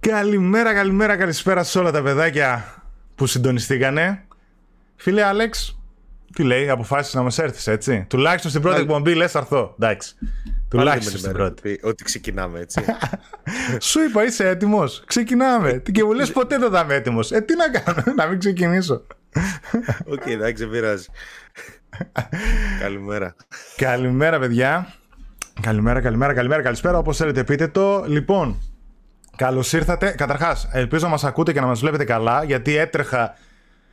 Καλημέρα, 0.00 0.74
καλημέρα, 0.74 1.16
καλησπέρα 1.16 1.62
σε 1.62 1.78
όλα 1.78 1.90
τα 1.90 2.02
παιδάκια 2.02 2.64
που 3.14 3.26
συντονιστήκανε. 3.26 4.24
Φίλε 4.96 5.22
Άλεξ, 5.22 5.78
τι 6.32 6.42
λέει, 6.42 6.68
αποφάσισε 6.68 7.16
να 7.16 7.22
μας 7.22 7.38
έρθεις, 7.38 7.66
έτσι. 7.66 8.06
Τουλάχιστον 8.08 8.50
στην 8.50 8.62
πρώτη 8.62 8.80
εκπομπή 8.80 9.14
λες 9.14 9.36
θα 9.36 9.49
'ρθω. 9.49 9.74
Εντάξει. 9.78 10.14
Τουλάχιστον 10.68 11.18
στην 11.18 11.32
πρώτη. 11.32 11.80
Ότι 11.82 12.04
ξεκινάμε, 12.04 12.58
έτσι. 12.60 12.84
Σου 13.90 14.00
είπα, 14.00 14.24
είσαι 14.24 14.48
έτοιμος. 14.48 15.02
Ξεκινάμε. 15.06 15.82
και 15.92 16.04
μου 16.04 16.12
λες 16.12 16.26
ποτέ 16.26 16.58
δεν 16.58 16.70
θα 16.70 16.80
είμαι 16.80 16.94
έτοιμος. 16.94 17.30
Ε, 17.30 17.40
τι 17.40 17.54
να 17.56 17.68
κάνω, 17.68 18.02
να 18.18 18.26
μην 18.26 18.38
ξεκινήσω. 18.38 19.02
Οκ, 20.12 20.26
εντάξει, 20.26 20.62
δεν 20.62 20.72
πειράζει. 20.72 21.06
καλημέρα. 22.80 23.34
Καλημέρα, 23.76 24.38
παιδιά. 24.38 24.94
Καλημέρα, 25.60 26.00
καλημέρα, 26.00 26.32
καλημέρα, 26.32 26.62
καλησπέρα. 26.62 26.98
Όπως 26.98 27.16
θέλετε, 27.16 27.44
πείτε 27.44 27.68
το. 27.68 28.04
Λοιπόν, 28.06 28.62
καλώς 29.36 29.72
ήρθατε. 29.72 30.10
Καταρχάς, 30.10 30.68
ελπίζω 30.72 31.04
να 31.04 31.10
μας 31.10 31.24
ακούτε 31.24 31.52
και 31.52 31.60
να 31.60 31.66
μας 31.66 31.80
βλέπετε 31.80 32.04
καλά, 32.04 32.44
γιατί 32.44 32.76
έτρεχα 32.76 33.34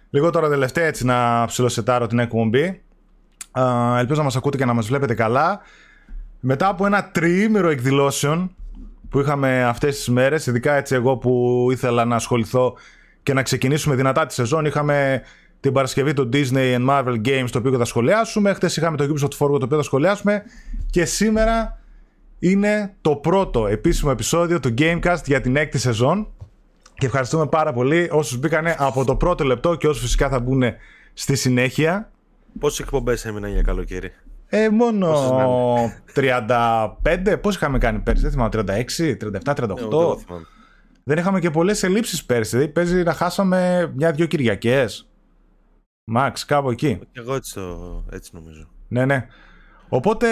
λίγο 0.10 0.30
τώρα 0.30 0.50
τελευταία 0.50 0.86
έτσι 0.86 1.06
να 1.06 1.46
ψιλοσετάρω 1.46 2.08
την 2.08 2.20
εκπομπή. 2.20 2.82
ελπίζω 3.98 4.20
να 4.20 4.24
μας 4.24 4.36
ακούτε 4.36 4.58
και 4.58 4.66
να 4.66 4.74
μας 4.74 4.88
βλέπετε 4.88 5.14
καλά. 5.14 5.62
Μετά 6.48 6.68
από 6.68 6.86
ένα 6.86 7.10
τριήμερο 7.12 7.70
εκδηλώσεων 7.70 8.56
που 9.10 9.20
είχαμε 9.20 9.64
αυτές 9.64 9.96
τις 9.96 10.10
μέρες, 10.10 10.46
ειδικά 10.46 10.74
έτσι 10.74 10.96
εγώ 10.96 11.18
που 11.18 11.68
ήθελα 11.72 12.06
να 12.06 12.16
ασχοληθώ 12.16 12.74
και 13.24 13.34
να 13.34 13.42
ξεκινήσουμε 13.42 13.96
δυνατά 13.96 14.26
τη 14.26 14.34
σεζόν, 14.34 14.66
είχαμε 14.66 15.22
την 15.60 15.74
Παρασκευή 15.74 16.14
το 16.14 16.30
Disney 16.34 16.76
and 16.78 16.90
Marvel 16.90 17.22
Games 17.26 17.48
το 17.52 17.58
οποίο 17.58 17.78
θα 17.78 17.86
σχολιάσουμε. 17.86 18.54
Χθες 18.54 18.78
είχαμε 18.78 18.98
το 18.98 19.04
Ubisoft 19.04 19.38
Forward 19.38 19.60
το 19.60 19.66
οποίο 19.66 19.78
θα 19.78 19.84
σχολιάσουμε. 19.84 20.44
Και 20.90 21.06
σήμερα 21.06 21.82
είναι 22.40 22.96
το 23.02 23.16
πρώτο 23.16 23.68
επίσημο 23.68 24.12
επεισόδιο 24.14 24.60
του 24.60 24.74
Gamecast 24.78 25.22
για 25.26 25.42
την 25.42 25.56
έκτη 25.56 25.78
σεζόν. 25.78 26.28
Και 26.94 27.06
ευχαριστούμε 27.06 27.48
πάρα 27.48 27.74
πολύ 27.74 28.10
όσους 28.12 28.38
μπήκανε 28.38 28.76
από 28.80 29.06
το 29.06 29.16
πρώτο 29.16 29.44
λεπτό 29.44 29.76
και 29.76 29.88
όσους 29.88 30.02
φυσικά 30.02 30.30
θα 30.30 30.40
μπουν 30.40 30.64
στη 31.14 31.36
συνέχεια. 31.36 32.12
Πόσες 32.60 32.80
εκπομπές 32.80 33.26
έμειναν 33.26 33.52
για 33.52 33.62
καλοκαίρι; 33.62 34.12
Ε, 34.48 34.70
μόνο 34.70 35.14
35. 36.16 37.38
Πώ 37.42 37.50
είχαμε 37.50 37.78
κάνει 37.78 38.00
πέρσι, 38.00 38.22
δεν 38.22 38.32
θυμάμαι, 38.32 38.50
36, 38.52 39.18
37, 39.44 39.54
38. 39.56 39.68
δεν 41.04 41.18
είχαμε 41.18 41.40
και 41.40 41.52
πολλές 41.52 41.84
ελλείψεις 41.84 42.26
πέρσι. 42.26 42.50
Δηλαδή 42.50 42.72
παίζει 42.72 43.04
να 43.04 43.14
χάσαμε 43.14 43.92
μια-δυο 43.96 44.26
Κυριακές. 44.26 45.10
Μαξ, 46.04 46.46
κάπου 46.46 46.70
εκεί. 46.70 47.00
Και 47.12 47.20
εγώ 47.20 47.36
έτσι, 47.36 47.54
το, 47.54 48.04
έτσι 48.12 48.32
νομίζω. 48.34 48.68
Ναι, 48.88 49.06
ναι. 49.06 49.28
Οπότε 49.90 50.28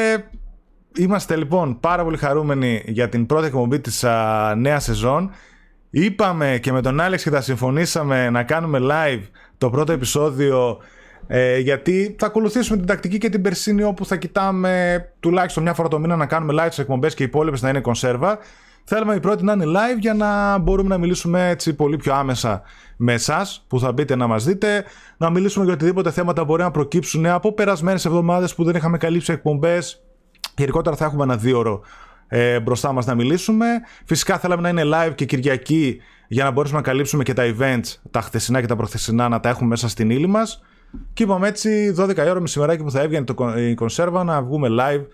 είμαστε 0.98 1.36
λοιπόν 1.36 1.80
πάρα 1.80 2.04
πολύ 2.04 2.18
χαρούμενοι 2.18 2.84
για 2.86 3.10
την 3.10 3.26
πρώτη 3.26 3.46
εκπομπή 3.46 3.80
της 3.80 4.04
α, 4.04 4.56
νέας 4.58 4.84
σεζόν. 4.84 5.32
Είπαμε 5.90 6.60
και 6.62 6.72
με 6.72 6.82
τον 6.82 7.00
Άλεξ 7.00 7.24
και 7.24 7.30
θα 7.30 7.42
συμφωνήσαμε 7.42 8.30
να 8.30 8.44
κάνουμε 8.44 8.80
live 8.82 9.24
το 9.58 9.70
πρώτο 9.70 9.92
επεισόδιο 9.92 10.78
ε, 11.28 11.60
γιατί 11.60 12.16
θα 12.20 12.26
ακολουθήσουμε 12.26 12.78
την 12.78 12.88
τακτική 12.88 13.18
και 13.18 13.30
την 13.30 13.42
περσίνη 13.42 13.84
όπου 13.84 14.06
θα 14.06 14.16
κοιτάμε 14.16 15.06
τουλάχιστον 15.20 15.64
μια 15.64 15.74
φορά 15.74 15.88
το 15.88 16.00
μήνα 16.00 16.16
να 16.16 16.26
κάνουμε 16.26 16.64
live 16.64 16.68
τις 16.70 16.80
εκπομπές 16.80 17.14
και 17.14 17.24
οι 17.24 17.26
υπόλοιπες 17.26 17.62
να 17.62 17.70
είναι 17.70 17.80
κονσέρβα. 17.80 18.38
Θέλουμε 18.84 19.16
η 19.16 19.20
πρώτη 19.20 19.44
να 19.44 19.54
είναι 19.54 19.66
live 19.66 20.00
για 20.00 20.14
να 20.14 20.58
μπορούμε 20.58 20.90
να 20.90 20.98
μιλήσουμε 20.98 21.50
έτσι 21.50 21.74
πολύ 21.74 21.98
πιο 21.98 22.14
άμεσα 22.14 22.62
με 22.98 23.14
εσάς 23.14 23.66
που 23.68 23.80
θα 23.80 23.92
μπείτε 23.92 24.16
να 24.16 24.28
μας 24.28 24.46
δείτε, 24.46 24.84
να 25.18 25.30
μιλήσουμε 25.30 25.66
για 25.66 25.74
οτιδήποτε 25.74 26.12
θέματα 26.12 26.44
μπορεί 26.44 26.62
να 26.62 26.72
προκύψουν 26.72 27.26
από 27.26 27.54
περασμένες 27.54 28.06
εβδομάδες 28.06 28.56
που 28.56 28.64
δεν 28.64 28.76
είχαμε 28.76 28.98
καλύψει 28.98 29.32
εκπομπές. 29.32 30.04
Γενικότερα 30.58 30.96
θα 30.96 31.06
έχουμε 31.06 31.24
ένα 31.24 31.38
δύο 31.38 31.58
ώρο 31.58 31.82
ε, 32.28 32.60
μπροστά 32.60 32.92
μας 32.92 33.06
να 33.06 33.16
μιλήσουμε. 33.16 33.66
Φυσικά 34.06 34.38
θέλαμε 34.38 34.62
να 34.62 34.70
είναι 34.70 34.96
live 34.96 35.16
και 35.16 35.26
Κυριακή 35.26 36.02
για 36.28 36.44
να 36.44 36.52
μπορέσουμε 36.52 36.80
να 36.80 36.86
καλύψουμε 36.86 37.24
και 37.24 37.34
τα 37.34 37.44
events, 37.58 37.96
τα 38.12 38.22
χθεσινά 38.22 38.62
και 38.62 38.68
τα 38.68 38.76
προχθεσινά, 38.76 39.30
να 39.30 39.40
τα 39.40 39.50
έχουμε 39.50 39.68
μέσα 39.68 39.90
στην 39.90 40.10
ύλη 40.10 40.28
μας. 40.28 40.62
Και 41.14 41.24
είπαμε 41.24 41.48
έτσι 41.48 41.94
12 41.98 42.18
ώρα 42.18 42.40
μεσημεράκι 42.40 42.84
που 42.84 42.92
θα 42.92 43.02
έβγαινε 43.02 43.26
το, 43.26 43.58
η 43.58 43.74
κονσέρβα 43.74 44.24
να 44.24 44.42
βγούμε 44.42 44.68
live 44.72 45.06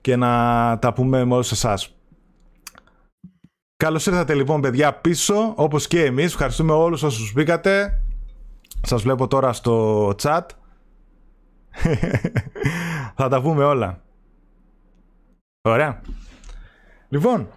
και 0.00 0.16
να 0.16 0.28
τα 0.80 0.92
πούμε 0.92 1.24
με 1.24 1.34
όλους 1.34 1.50
εσάς. 1.50 1.92
Καλώς 3.76 4.06
ήρθατε 4.06 4.34
λοιπόν 4.34 4.60
παιδιά 4.60 4.94
πίσω, 4.94 5.52
όπως 5.56 5.86
και 5.86 6.04
εμείς. 6.04 6.32
Ευχαριστούμε 6.32 6.72
όλους 6.72 7.02
όσους 7.02 7.32
μπήκατε. 7.32 8.02
Σας 8.82 9.02
βλέπω 9.02 9.26
τώρα 9.26 9.52
στο 9.52 10.06
chat. 10.22 10.40
Θα 13.16 13.28
τα 13.28 13.40
πούμε 13.42 13.64
όλα. 13.64 14.02
Ωραία. 15.60 16.00
Λοιπόν, 17.08 17.48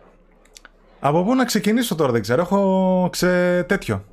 από 1.00 1.23
πού 1.23 1.35
να 1.35 1.45
ξεκινήσω 1.45 1.95
τώρα 1.95 2.12
δεν 2.12 2.21
ξέρω. 2.21 2.41
Έχω 2.41 3.07
ξε... 3.12 3.63
τέτοιο. 3.63 4.06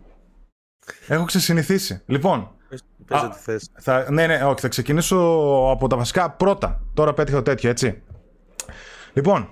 Έχω 1.06 1.24
ξεσυνηθίσει. 1.24 2.02
Λοιπόν, 2.06 2.50
Πες 3.08 3.22
ό,τι 3.22 3.36
θες. 3.38 3.70
θα, 3.78 4.06
ναι, 4.10 4.26
ναι, 4.26 4.44
όχι, 4.44 4.60
θα 4.60 4.68
ξεκινήσω 4.68 5.16
από 5.70 5.86
τα 5.86 5.96
βασικά 5.96 6.30
πρώτα. 6.30 6.80
Τώρα 6.94 7.12
πέτυχα 7.12 7.42
τέτοιο, 7.42 7.70
έτσι. 7.70 8.02
Λοιπόν, 9.12 9.48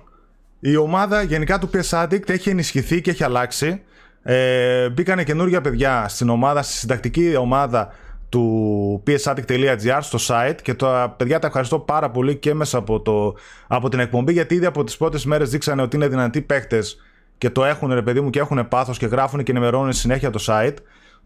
η 0.59 0.75
ομάδα 0.75 1.21
γενικά 1.21 1.59
του 1.59 1.69
PS 1.73 2.03
Addict 2.03 2.29
έχει 2.29 2.49
ενισχυθεί 2.49 3.01
και 3.01 3.09
έχει 3.09 3.23
αλλάξει. 3.23 3.81
Ε, 4.23 4.89
μπήκανε 4.89 5.23
καινούργια 5.23 5.61
παιδιά 5.61 6.07
στην 6.07 6.29
ομάδα, 6.29 6.61
στη 6.61 6.73
συντακτική 6.73 7.35
ομάδα 7.35 7.93
του 8.29 9.03
psaddict.gr 9.07 9.99
στο 9.99 10.17
site 10.27 10.55
και 10.61 10.73
τα 10.73 11.13
παιδιά 11.17 11.39
τα 11.39 11.47
ευχαριστώ 11.47 11.79
πάρα 11.79 12.11
πολύ 12.11 12.35
και 12.35 12.53
μέσα 12.53 12.77
από, 12.77 13.01
το, 13.01 13.35
από 13.67 13.89
την 13.89 13.99
εκπομπή 13.99 14.31
γιατί 14.31 14.55
ήδη 14.55 14.65
από 14.65 14.83
τις 14.83 14.97
πρώτες 14.97 15.25
μέρες 15.25 15.49
δείξανε 15.49 15.81
ότι 15.81 15.95
είναι 15.95 16.07
δυνατοί 16.07 16.41
παίχτες 16.41 16.97
και 17.37 17.49
το 17.49 17.65
έχουν 17.65 17.93
ρε 17.93 18.01
παιδί 18.01 18.21
μου 18.21 18.29
και 18.29 18.39
έχουν 18.39 18.67
πάθος 18.67 18.97
και 18.97 19.05
γράφουν 19.05 19.43
και 19.43 19.51
ενημερώνουν 19.51 19.93
συνέχεια 19.93 20.29
το 20.29 20.43
site. 20.47 20.75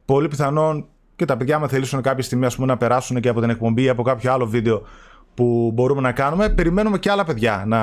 Πολύ 0.05 0.27
πιθανόν 0.27 0.87
και 1.21 1.27
τα 1.27 1.37
παιδιά, 1.37 1.55
άμα 1.55 1.67
θελήσουν 1.67 2.01
κάποια 2.01 2.23
στιγμή 2.23 2.45
ας 2.45 2.55
πούμε, 2.55 2.67
να 2.67 2.77
περάσουν 2.77 3.19
και 3.19 3.29
από 3.29 3.41
την 3.41 3.49
εκπομπή 3.49 3.83
ή 3.83 3.89
από 3.89 4.03
κάποιο 4.03 4.31
άλλο 4.33 4.45
βίντεο 4.45 4.87
που 5.33 5.71
μπορούμε 5.73 6.01
να 6.01 6.11
κάνουμε, 6.11 6.49
περιμένουμε 6.49 6.97
και 6.97 7.11
άλλα 7.11 7.23
παιδιά 7.23 7.63
να 7.67 7.79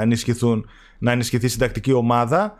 ενισχυθούν, 0.00 0.68
να 0.98 1.12
ενισχυθεί 1.12 1.46
η 1.46 1.48
συντακτική 1.48 1.92
ομάδα. 1.92 2.54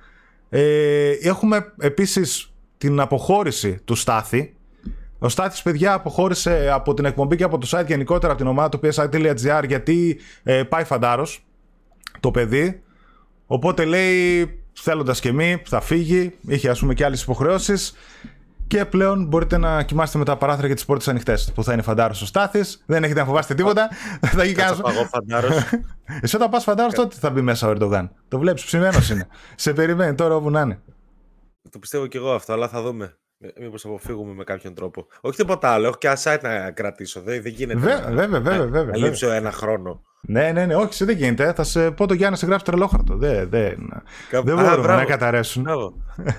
Ε, 0.49 1.11
έχουμε 1.11 1.72
επίσης 1.78 2.52
την 2.78 3.00
αποχώρηση 3.00 3.81
του 3.84 3.94
Στάθη. 3.94 4.56
Ο 5.19 5.28
Στάθης, 5.28 5.62
παιδιά, 5.62 5.93
αποχώρησε 5.93 6.70
από 6.72 6.94
την 6.94 7.05
εκπομπή 7.05 7.37
και 7.37 7.44
από 7.44 7.58
το 7.58 7.69
site 7.70 7.87
γενικότερα 7.87 8.32
από 8.32 8.40
την 8.40 8.50
ομάδα 8.50 8.69
του 8.69 8.81
psi.gr 8.82 9.64
γιατί 9.67 10.19
ε, 10.43 10.62
πάει 10.62 10.84
φαντάρος 10.84 11.44
το 12.20 12.31
παιδί. 12.31 12.82
Οπότε 13.46 13.84
λέει, 13.84 14.50
θέλοντας 14.72 15.20
και 15.20 15.32
μη, 15.32 15.62
θα 15.64 15.81
φύγει. 15.81 16.32
Είχε 16.46 16.69
ας 16.69 16.78
πούμε 16.81 16.94
και 16.94 17.05
άλλες 17.05 17.22
υποχρεώσεις. 17.22 17.94
Και 18.74 18.84
πλέον 18.84 19.26
μπορείτε 19.26 19.58
να 19.58 19.82
κοιμάστε 19.82 20.18
με 20.18 20.24
τα 20.24 20.36
παράθυρα 20.36 20.68
και 20.68 20.74
τις 20.74 20.84
πόρτες 20.84 21.08
ανοιχτές. 21.08 21.52
Που 21.54 21.64
θα 21.64 21.72
είναι 21.72 21.82
φαντάρος 21.82 22.22
ο 22.22 22.26
Στάθης. 22.26 22.82
Δεν 22.86 23.04
έχετε 23.04 23.20
να 23.20 23.26
φοβάστε 23.26 23.54
τίποτα. 23.54 23.88
θα 24.20 24.44
γίνει 24.44 24.56
κανένα. 24.56 24.92
Θα 24.92 25.08
φαντάρος. 25.08 25.56
Εσύ 26.22 26.36
όταν 26.36 26.50
πας 26.50 26.64
φαντάρος, 26.64 26.94
τότε 26.94 27.16
θα 27.18 27.30
μπει 27.30 27.40
μέσα 27.40 27.66
ο 27.66 27.70
Ερντογάν. 27.70 28.10
Το 28.28 28.38
βλέπεις, 28.38 28.64
ψημένος 28.64 29.10
είναι. 29.10 29.26
Σε 29.54 29.72
περιμένει 29.72 30.14
τώρα 30.14 30.34
όπου 30.34 30.50
να 30.50 30.60
είναι. 30.60 30.80
Το 31.70 31.78
πιστεύω 31.78 32.06
κι 32.06 32.16
εγώ 32.16 32.32
αυτό, 32.32 32.52
αλλά 32.52 32.69
θα 32.69 32.82
δούμε. 32.82 33.16
Μήπως 33.60 33.84
αποφύγουμε 33.84 34.34
με 34.34 34.44
κάποιον 34.44 34.74
τρόπο. 34.74 35.06
Όχι 35.20 35.36
τίποτα 35.36 35.69
άλλο. 35.69 35.86
Έχω 35.86 35.96
και 35.98 36.06
ένα 36.06 36.19
site 36.22 36.43
να 36.43 36.70
κρατήσω. 36.70 37.20
Δεν, 37.20 37.43
δεν 37.43 37.52
γίνεται. 37.52 37.78
Βέβαια, 37.78 38.10
βέβαια, 38.10 38.40
βέβαια. 38.40 38.66
βέβαια. 38.66 38.90
Να 38.90 38.96
λείψω 38.96 39.31
ένα 39.31 39.52
χρόνο. 39.52 40.02
Ναι, 40.20 40.52
ναι, 40.52 40.66
ναι, 40.66 40.76
όχι, 40.76 41.04
δεν 41.04 41.16
γίνεται. 41.16 41.52
Θα 41.52 41.64
σε 41.64 41.90
πω 41.90 42.06
το 42.06 42.14
Γιάννη 42.14 42.36
σε 42.36 42.46
γράψει 42.46 42.64
τρελόχαρτο. 42.64 43.16
Δεν, 43.16 43.48
δεν, 43.48 44.02
Κάπου... 44.31 44.46
δεν 44.46 44.56
μπορούμε 44.56 44.94
να 44.94 45.04
καταρρέσουν. 45.04 45.62
Μπράβο. 45.62 45.94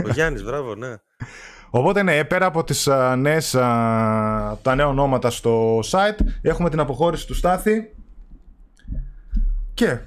Ο 0.05 0.09
Γιάννης, 0.13 0.43
μπράβο, 0.43 0.75
ναι. 0.75 0.95
Οπότε 1.77 2.03
ναι, 2.03 2.23
πέρα 2.23 2.45
από 2.45 2.63
τις 2.63 2.87
α, 2.87 3.15
νέες, 3.15 3.55
α, 3.55 4.57
τα 4.61 4.75
νέα 4.75 4.87
ονόματα 4.87 5.29
στο 5.29 5.79
site, 5.79 6.19
έχουμε 6.41 6.69
την 6.69 6.79
αποχώρηση 6.79 7.27
του 7.27 7.33
Στάθη 7.33 7.93
και 9.73 9.99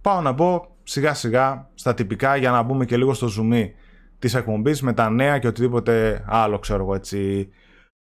πάω 0.00 0.20
να 0.20 0.32
μπω 0.32 0.66
σιγά 0.82 1.14
σιγά 1.14 1.70
στα 1.74 1.94
τυπικά 1.94 2.36
για 2.36 2.50
να 2.50 2.62
μπούμε 2.62 2.84
και 2.84 2.96
λίγο 2.96 3.14
στο 3.14 3.28
zoom 3.38 3.70
της 4.18 4.34
εκπομπής 4.34 4.82
με 4.82 4.92
τα 4.92 5.10
νέα 5.10 5.38
και 5.38 5.46
οτιδήποτε 5.46 6.24
άλλο 6.26 6.58
ξέρω 6.58 6.82
εγώ 6.82 6.94
έτσι 6.94 7.48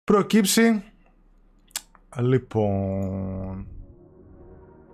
προκύψει. 0.04 0.84
Λοιπόν, 2.18 3.68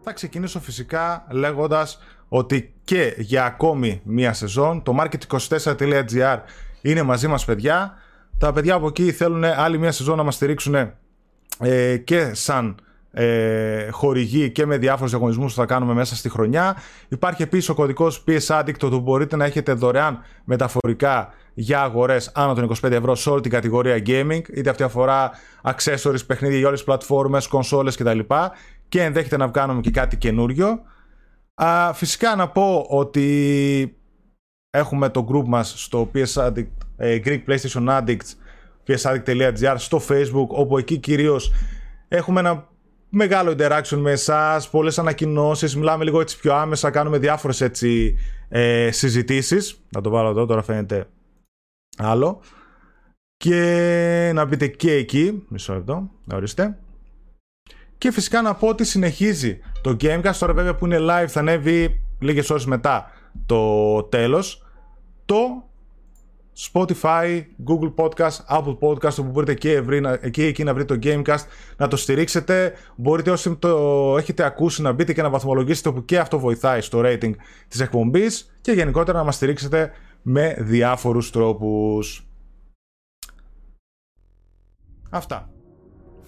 θα 0.02 0.14
ξεκινήσω 0.14 0.60
φυσικά 0.60 1.26
λέγοντας 1.30 2.00
ότι 2.28 2.74
και 2.84 3.16
για 3.18 3.46
ακόμη 3.46 4.02
μία 4.04 4.34
σεζόν 4.34 4.84
το 4.84 4.96
market24.gr 5.00 6.38
είναι 6.82 7.04
μαζί 7.04 7.28
μας 7.28 7.46
παιδιά. 7.46 8.01
Τα 8.42 8.52
παιδιά 8.52 8.76
από 8.76 8.88
εκεί 8.88 9.12
θέλουν 9.12 9.44
άλλη 9.44 9.78
μια 9.78 9.92
σεζόν 9.92 10.18
να 10.18 10.24
μας 10.24 10.36
στηρίξουν 10.36 10.76
ε, 11.60 11.98
και 11.98 12.34
σαν 12.34 12.76
ε, 13.12 13.90
χορηγοί 13.90 14.52
και 14.52 14.66
με 14.66 14.78
διάφορους 14.78 15.10
διαγωνισμούς 15.10 15.54
που 15.54 15.60
θα 15.60 15.66
κάνουμε 15.66 15.94
μέσα 15.94 16.16
στη 16.16 16.30
χρονιά. 16.30 16.76
Υπάρχει 17.08 17.42
επίσης 17.42 17.70
ο 17.70 17.74
κωδικός 17.74 18.24
PS 18.28 18.60
Addict 18.60 18.80
που 18.80 19.00
μπορείτε 19.00 19.36
να 19.36 19.46
έχετε 19.46 19.74
δωρεάν 19.74 20.20
μεταφορικά 20.44 21.34
για 21.54 21.82
αγορές 21.82 22.32
άνω 22.34 22.54
των 22.54 22.72
25 22.84 22.92
ευρώ 22.92 23.16
σε 23.16 23.30
όλη 23.30 23.42
την 23.42 23.52
κατηγορία 23.52 24.02
gaming, 24.06 24.42
είτε 24.54 24.70
αυτή 24.70 24.84
αφορά 24.84 25.32
accessories, 25.64 26.26
παιχνίδια 26.28 26.58
για 26.58 26.68
όλες 26.68 26.80
τις 26.80 26.88
πλατφόρμες, 26.88 27.48
κονσόλες 27.48 27.98
κτλ. 27.98 28.20
Και 28.90 29.04
ενδέχεται 29.04 29.38
να 29.38 29.48
βγάλουμε 29.48 29.82
και 29.82 29.92
κάτι 29.92 30.18
καινούριο. 30.18 30.82
Α, 31.54 31.94
φυσικά 31.94 32.36
να 32.36 32.50
πω 32.50 32.86
ότι 32.90 33.96
έχουμε 34.70 35.10
το 35.10 35.28
group 35.32 35.46
μας 35.48 35.74
στο 35.78 36.12
PS 36.14 36.34
Addict, 36.34 36.58
ε, 36.58 36.64
Greek 37.02 37.40
PlayStation 37.48 37.88
Addicts 37.88 38.36
psaddict.gr 38.88 39.76
στο 39.78 40.02
facebook 40.10 40.48
όπου 40.48 40.78
εκεί 40.78 40.98
κυρίως 40.98 41.52
έχουμε 42.08 42.40
ένα 42.40 42.70
μεγάλο 43.10 43.56
interaction 43.58 43.98
με 43.98 44.12
εσάς, 44.12 44.70
πολλές 44.70 45.00
ανακοινώσεις, 45.00 45.76
μιλάμε 45.76 46.04
λίγο 46.04 46.22
έτσι 46.22 46.40
πιο 46.40 46.54
άμεσα, 46.54 46.90
κάνουμε 46.90 47.18
διάφορες 47.18 47.62
έτσι 47.62 48.18
ε, 48.50 48.92
συζητήσεις. 48.92 49.82
Να 49.90 50.02
το 50.02 50.10
βάλω 50.10 50.30
εδώ, 50.30 50.46
τώρα 50.46 50.62
φαίνεται 50.62 51.08
άλλο. 51.98 52.42
Και 53.38 54.32
να 54.34 54.46
μπείτε 54.46 54.68
και 54.68 54.94
εκεί, 54.94 55.46
μισό 55.48 55.74
λεπτό, 55.74 56.10
ορίστε. 56.34 56.78
Και 57.98 58.12
φυσικά 58.12 58.42
να 58.42 58.56
πω 58.56 58.68
ότι 58.68 58.84
συνεχίζει 58.84 59.60
το 59.82 59.98
Gamecast, 60.02 60.36
τώρα 60.40 60.54
βέβαια 60.54 60.76
που 60.76 60.86
είναι 60.86 60.98
live 61.00 61.28
θα 61.28 61.40
ανέβει 61.40 62.02
λίγες 62.20 62.50
ώρες 62.50 62.66
μετά 62.66 63.12
το 63.46 64.04
τέλος. 64.04 64.66
Το 65.26 65.71
Spotify, 66.58 67.42
Google 67.68 67.94
Podcast, 67.96 68.38
Apple 68.50 68.78
Podcast, 68.80 69.18
όπου 69.20 69.30
μπορείτε 69.32 69.54
και, 69.54 69.72
ευρύ, 69.72 70.02
εκεί, 70.22 70.44
εκεί 70.44 70.64
να 70.64 70.74
βρείτε 70.74 70.98
το 70.98 71.00
Gamecast, 71.10 71.46
να 71.78 71.88
το 71.88 71.96
στηρίξετε. 71.98 72.74
Μπορείτε 72.96 73.32
όσοι 73.32 73.56
το 73.56 74.16
έχετε 74.18 74.44
ακούσει 74.44 74.82
να 74.82 74.92
μπείτε 74.92 75.14
και 75.14 75.22
να 75.22 75.30
βαθμολογήσετε, 75.30 75.92
που 75.92 76.06
και 76.06 76.20
αυτό 76.20 76.40
βοηθάει 76.40 76.82
στο 76.82 77.02
rating 77.04 77.34
της 77.68 77.80
εκπομπής 77.80 78.56
και 78.62 78.72
γενικότερα 78.72 79.18
να 79.18 79.24
μας 79.24 79.36
στηρίξετε 79.36 79.92
με 80.22 80.56
διάφορους 80.60 81.32
τρόπους. 81.32 82.26
Αυτά 85.10 85.51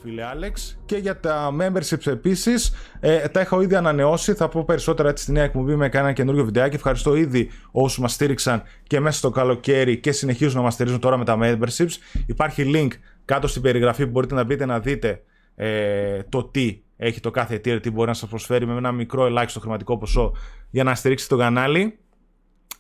φίλε 0.03 0.23
Άλεξ. 0.23 0.79
Και 0.85 0.97
για 0.97 1.19
τα 1.19 1.55
memberships 1.59 2.07
επίσης, 2.07 2.73
ε, 2.99 3.27
τα 3.27 3.39
έχω 3.39 3.61
ήδη 3.61 3.75
ανανεώσει. 3.75 4.33
Θα 4.33 4.49
πω 4.49 4.63
περισσότερα 4.63 5.09
έτσι 5.09 5.23
στη 5.23 5.31
νέα 5.31 5.43
εκπομπή 5.43 5.75
με 5.75 5.89
κανένα 5.89 6.13
καινούριο 6.13 6.45
βιντεάκι. 6.45 6.75
Ευχαριστώ 6.75 7.15
ήδη 7.15 7.49
όσους 7.71 7.99
μας 7.99 8.13
στήριξαν 8.13 8.63
και 8.87 8.99
μέσα 8.99 9.17
στο 9.17 9.29
καλοκαίρι 9.29 9.97
και 9.99 10.11
συνεχίζουν 10.11 10.55
να 10.55 10.61
μας 10.61 10.73
στηρίζουν 10.73 10.99
τώρα 10.99 11.17
με 11.17 11.25
τα 11.25 11.37
memberships. 11.41 11.93
Υπάρχει 12.25 12.71
link 12.75 12.91
κάτω 13.25 13.47
στην 13.47 13.61
περιγραφή 13.61 14.05
που 14.05 14.11
μπορείτε 14.11 14.35
να 14.35 14.43
μπείτε 14.43 14.65
να 14.65 14.79
δείτε 14.79 15.23
ε, 15.55 16.23
το 16.29 16.43
τι 16.43 16.81
έχει 16.97 17.19
το 17.19 17.31
κάθε 17.31 17.55
tier, 17.55 17.79
τι 17.81 17.91
μπορεί 17.91 18.07
να 18.07 18.13
σας 18.13 18.29
προσφέρει 18.29 18.65
με 18.65 18.73
ένα 18.77 18.91
μικρό 18.91 19.25
ελάχιστο 19.25 19.59
χρηματικό 19.59 19.97
ποσό 19.97 20.33
για 20.69 20.83
να 20.83 20.95
στηρίξετε 20.95 21.35
το 21.35 21.41
κανάλι. 21.41 21.97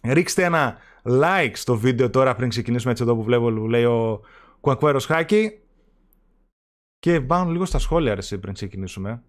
Ρίξτε 0.03 0.43
ένα 0.43 0.77
like 1.21 1.51
στο 1.53 1.77
βίντεο 1.77 2.09
τώρα 2.09 2.35
πριν 2.35 2.49
ξεκινήσουμε 2.49 2.91
έτσι 2.91 3.03
εδώ 3.03 3.15
που 3.15 3.23
βλέπω 3.23 3.51
που 3.51 3.67
λέει 3.67 3.83
ο 3.83 4.21
Κουακουέρος 4.59 5.05
Χάκη 5.05 5.62
και 7.03 7.21
πάνω 7.21 7.51
λίγο 7.51 7.65
στα 7.65 7.79
σχόλια, 7.79 8.15
ρε, 8.15 8.37
πριν 8.37 8.53
ξεκινήσουμε. 8.53 9.23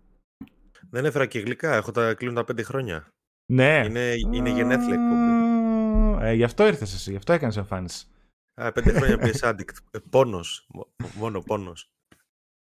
Δεν 0.90 1.04
έφερα 1.04 1.26
και 1.26 1.38
γλυκά. 1.38 1.74
Έχω 1.74 1.90
τα 1.90 2.14
κλείνουν 2.14 2.34
τα 2.36 2.44
πέντε 2.44 2.62
χρόνια. 2.62 3.08
Ναι. 3.52 3.84
Είναι, 3.84 4.14
είναι 4.32 4.50
γενέθλια 4.50 4.94
εκπομπή. 4.94 6.26
Ε, 6.26 6.32
γι' 6.32 6.44
αυτό 6.44 6.66
ήρθες 6.66 6.94
εσύ, 6.94 7.10
γι' 7.10 7.16
αυτό 7.16 7.32
έκανες 7.32 7.56
εμφάνιση. 7.56 8.06
Α, 8.54 8.72
πέντε 8.72 8.92
χρόνια 8.92 9.18
PS 9.20 9.50
Addict. 9.50 9.74
Ε, 9.90 9.98
πόνος. 10.10 10.68
Μόνο 11.14 11.40
πόνος. 11.40 11.90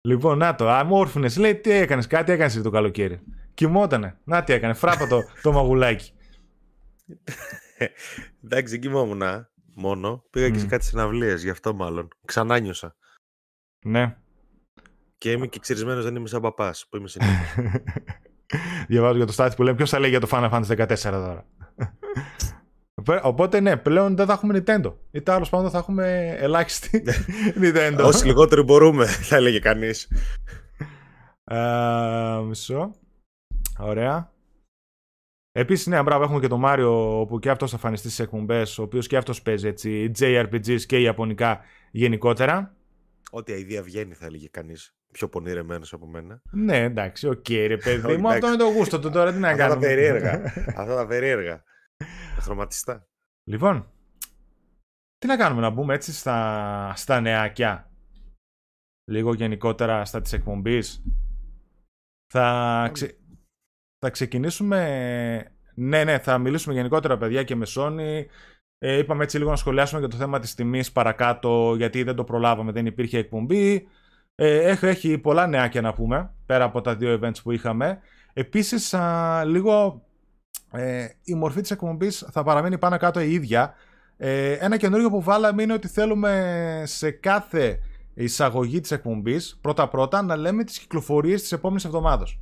Λοιπόν, 0.07 0.37
να 0.37 0.55
το. 0.55 0.69
Αμόρφουνε. 0.69 1.29
Λέει 1.37 1.55
τι 1.55 1.71
έκανες, 1.71 2.07
κάτι 2.07 2.31
έκανες 2.31 2.61
το 2.61 2.69
καλοκαίρι. 2.69 3.21
Κοιμότανε. 3.53 4.19
Να 4.23 4.43
τι 4.43 4.53
έκανε. 4.53 4.73
Φράπα 4.73 5.07
το, 5.07 5.19
το 5.41 5.51
μαγουλάκι. 5.51 6.11
Εντάξει, 8.43 8.79
κοιμόμουν 8.79 9.47
μόνο. 9.75 10.23
Πήγα 10.29 10.49
και 10.49 10.59
σε 10.59 10.67
κάτι 10.67 10.85
συναυλίες, 10.85 11.43
γι' 11.43 11.49
αυτό 11.49 11.73
μάλλον. 11.73 12.07
Ξανά 12.25 12.59
νιώσα. 12.59 12.95
Ναι. 13.85 14.17
Και 15.23 15.31
είμαι 15.31 15.47
και 15.47 15.59
ξυρισμένος, 15.59 16.03
δεν 16.03 16.15
είμαι 16.15 16.27
σαν 16.27 16.41
παπάς 16.41 16.87
που 16.89 16.97
είμαι 16.97 17.07
συνήθως. 17.07 17.55
Διαβάζω 18.87 19.17
για 19.17 19.25
το 19.25 19.31
στάτη 19.31 19.55
που 19.55 19.63
λέει 19.63 19.73
ποιος 19.75 19.89
θα 19.89 19.99
λέει 19.99 20.09
για 20.09 20.19
το 20.19 20.27
Final 20.31 20.49
Fantasy 20.49 20.87
14 20.87 20.97
τώρα. 21.01 21.45
Οπότε 23.21 23.59
ναι, 23.59 23.77
πλέον 23.77 24.15
δεν 24.15 24.25
θα 24.25 24.33
έχουμε 24.33 24.63
Nintendo. 24.65 24.93
Ή 25.11 25.21
τέλο 25.21 25.47
πάντων 25.49 25.69
θα 25.69 25.77
έχουμε 25.77 26.35
ελάχιστη 26.37 27.03
Nintendo. 27.61 28.01
Όσοι 28.03 28.25
λιγότερο 28.25 28.63
μπορούμε, 28.63 29.05
θα 29.05 29.35
έλεγε 29.35 29.59
κανείς. 29.59 30.11
μισό. 32.47 32.95
Ωραία. 33.79 34.31
Επίσης, 35.51 35.87
ναι, 35.87 36.03
μπράβο, 36.03 36.23
έχουμε 36.23 36.39
και 36.39 36.47
τον 36.47 36.59
Μάριο 36.59 37.25
που 37.29 37.39
και 37.39 37.49
αυτός 37.49 37.71
θα 37.71 37.77
φανιστεί 37.77 38.07
στις 38.07 38.19
εκπομπές, 38.19 38.77
ο 38.77 38.81
οποίος 38.81 39.07
και 39.07 39.17
αυτός 39.17 39.41
παίζει 39.41 39.67
έτσι 39.67 40.11
JRPGs 40.19 40.81
και 40.81 40.99
Ιαπωνικά 40.99 41.59
γενικότερα. 41.91 42.75
Ό,τι 43.31 43.51
ιδέα 43.51 43.81
βγαίνει, 43.83 44.13
θα 44.13 44.25
έλεγε 44.25 44.47
κανείς 44.47 44.93
πιο 45.13 45.29
πονηρεμένος 45.29 45.93
από 45.93 46.07
μένα. 46.07 46.41
Ναι, 46.51 46.77
εντάξει, 46.77 47.27
ok, 47.27 47.45
okay, 47.47 47.65
ρε 47.67 47.77
παιδί 47.77 48.17
μου, 48.17 48.27
αυτό 48.27 48.47
είναι 48.47 48.55
το 48.55 48.69
γούστο 48.69 48.99
του 48.99 49.09
τώρα. 49.09 49.33
Τι 49.33 49.39
να 49.39 49.55
κάνουμε. 49.55 49.63
Αυτά 49.63 49.79
τα 49.79 49.87
περίεργα. 49.87 50.43
Αυτά 50.75 50.95
τα 50.95 51.07
περίεργα. 51.07 51.63
Τα 52.35 52.41
χρωματιστά. 52.41 53.07
Λοιπόν, 53.49 53.91
τι 55.17 55.27
να 55.27 55.37
κάνουμε, 55.37 55.61
να 55.61 55.69
μπούμε 55.69 55.93
έτσι 55.93 56.13
στα, 56.13 56.93
στα 56.95 57.21
νεάκια. 57.21 57.91
Λίγο 59.11 59.33
γενικότερα 59.33 60.05
στα 60.05 60.21
της 60.21 60.33
εκπομπής. 60.33 61.03
Θα, 62.33 62.89
ξε... 62.93 63.17
θα 63.99 64.09
ξεκινήσουμε... 64.09 65.47
Ναι, 65.75 66.03
ναι, 66.03 66.19
θα 66.19 66.37
μιλήσουμε 66.37 66.75
γενικότερα 66.75 67.17
παιδιά 67.17 67.43
και 67.43 67.55
με 67.55 67.65
Sony. 67.75 68.25
Ε, 68.77 68.97
είπαμε 68.97 69.23
έτσι 69.23 69.37
λίγο 69.37 69.49
να 69.49 69.55
σχολιάσουμε 69.55 69.99
για 69.99 70.09
το 70.09 70.17
θέμα 70.17 70.39
της 70.39 70.55
τιμής 70.55 70.91
παρακάτω, 70.91 71.75
γιατί 71.77 72.03
δεν 72.03 72.15
το 72.15 72.23
προλάβαμε, 72.23 72.71
δεν 72.71 72.85
υπήρχε 72.85 73.17
εκπομπή. 73.17 73.87
Ε, 74.35 74.57
έχει, 74.57 74.85
έχει 74.85 75.17
πολλά 75.17 75.47
νεάκια 75.47 75.81
να 75.81 75.93
πούμε, 75.93 76.33
πέρα 76.45 76.63
από 76.63 76.81
τα 76.81 76.95
δύο 76.95 77.19
events 77.21 77.41
που 77.43 77.51
είχαμε. 77.51 77.99
Επίσης, 78.33 78.95
λίγο 79.45 80.05
ε, 80.71 81.07
η 81.23 81.33
μορφή 81.33 81.61
της 81.61 81.71
εκπομπής 81.71 82.27
θα 82.31 82.43
παραμείνει 82.43 82.77
πάνω 82.77 82.97
κάτω 82.97 83.19
η 83.19 83.33
ίδια. 83.33 83.73
Ε, 84.17 84.51
ένα 84.51 84.77
καινούριο 84.77 85.09
που 85.09 85.21
βάλαμε 85.21 85.63
είναι 85.63 85.73
ότι 85.73 85.87
θέλουμε 85.87 86.83
σε 86.85 87.11
κάθε 87.11 87.79
εισαγωγή 88.13 88.79
της 88.79 88.91
εκπομπής, 88.91 89.57
πρώτα-πρώτα, 89.61 90.21
να 90.21 90.35
λέμε 90.35 90.63
τις 90.63 90.79
κυκλοφορίες 90.79 91.41
της 91.41 91.51
επόμενης 91.51 91.85
εβδομάδας. 91.85 92.39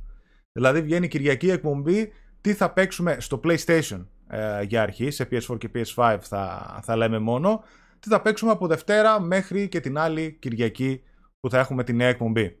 Δηλαδή 0.52 0.80
βγαίνει 0.82 1.08
Κυριακή 1.08 1.50
εκπομπή, 1.50 2.12
τι 2.40 2.52
θα 2.52 2.70
παίξουμε 2.70 3.16
στο 3.20 3.40
PlayStation 3.44 4.06
ε, 4.28 4.62
για 4.62 4.82
αρχή, 4.82 5.10
σε 5.10 5.28
PS4 5.30 5.58
και 5.58 5.70
PS5 5.74 6.18
θα, 6.20 6.80
θα 6.82 6.96
λέμε 6.96 7.18
μόνο, 7.18 7.62
τι 8.00 8.08
θα 8.08 8.20
παίξουμε 8.20 8.50
από 8.50 8.66
Δευτέρα 8.66 9.20
μέχρι 9.20 9.68
και 9.68 9.80
την 9.80 9.98
άλλη 9.98 10.36
Κυριακή 10.40 11.02
που 11.42 11.50
θα 11.50 11.58
έχουμε 11.58 11.84
τη 11.84 11.92
νέα 11.92 12.08
εκπομπή. 12.08 12.58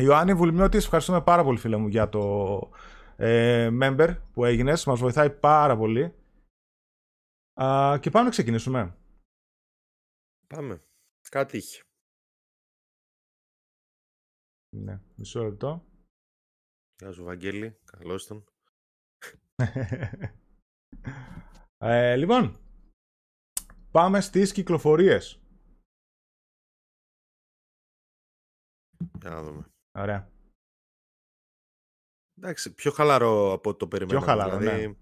Ιωάννη 0.00 0.34
Βουλμιώτης, 0.34 0.84
ευχαριστούμε 0.84 1.22
πάρα 1.22 1.42
πολύ 1.42 1.58
φίλε 1.58 1.76
μου 1.76 1.88
για 1.88 2.08
το 2.08 2.58
ε, 3.16 3.68
member 3.82 4.16
που 4.32 4.44
έγινες. 4.44 4.84
Μας 4.84 5.00
βοηθάει 5.00 5.30
πάρα 5.30 5.76
πολύ. 5.76 6.14
Α, 7.62 7.98
και 8.00 8.10
πάμε 8.10 8.24
να 8.24 8.30
ξεκινήσουμε. 8.30 8.96
Πάμε. 10.46 10.82
Κάτι 11.30 11.56
είχε. 11.56 11.82
Ναι, 14.76 15.00
μισό 15.14 15.42
λεπτό. 15.42 15.84
Γεια 16.98 17.12
σου 17.12 17.24
Βαγγέλη, 17.24 17.78
καλώς 17.84 18.26
τον. 18.26 18.44
ε, 21.78 22.16
λοιπόν, 22.16 22.60
πάμε 23.90 24.20
στις 24.20 24.52
κυκλοφορίες. 24.52 25.45
Για 29.20 29.30
να 29.30 29.42
δούμε. 29.42 29.64
Ωραία. 29.98 30.30
Εντάξει, 32.38 32.74
πιο 32.74 32.90
χαλαρό 32.90 33.52
από 33.52 33.74
το 33.76 33.88
περιμένω. 33.88 34.18
Πιο 34.18 34.28
χαλαρό, 34.28 34.58
δηλαδή, 34.58 34.86
ναι. 34.86 34.94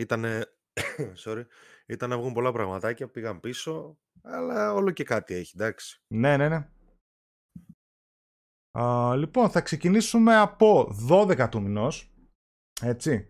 Ήτανε... 0.00 0.44
Sorry. 1.24 1.44
Ήταν 1.86 2.10
να 2.10 2.18
βγουν 2.18 2.32
πολλά 2.32 2.52
πραγματάκια, 2.52 3.08
πήγαν 3.08 3.40
πίσω, 3.40 3.98
αλλά 4.22 4.72
όλο 4.72 4.90
και 4.90 5.04
κάτι 5.04 5.34
έχει, 5.34 5.52
εντάξει. 5.54 6.02
Ναι, 6.14 6.36
ναι, 6.36 6.48
ναι. 6.48 6.68
Α, 8.78 9.16
λοιπόν, 9.16 9.50
θα 9.50 9.60
ξεκινήσουμε 9.60 10.36
από 10.36 10.94
12 11.10 11.48
του 11.50 11.62
μηνός, 11.62 12.14
έτσι, 12.80 13.26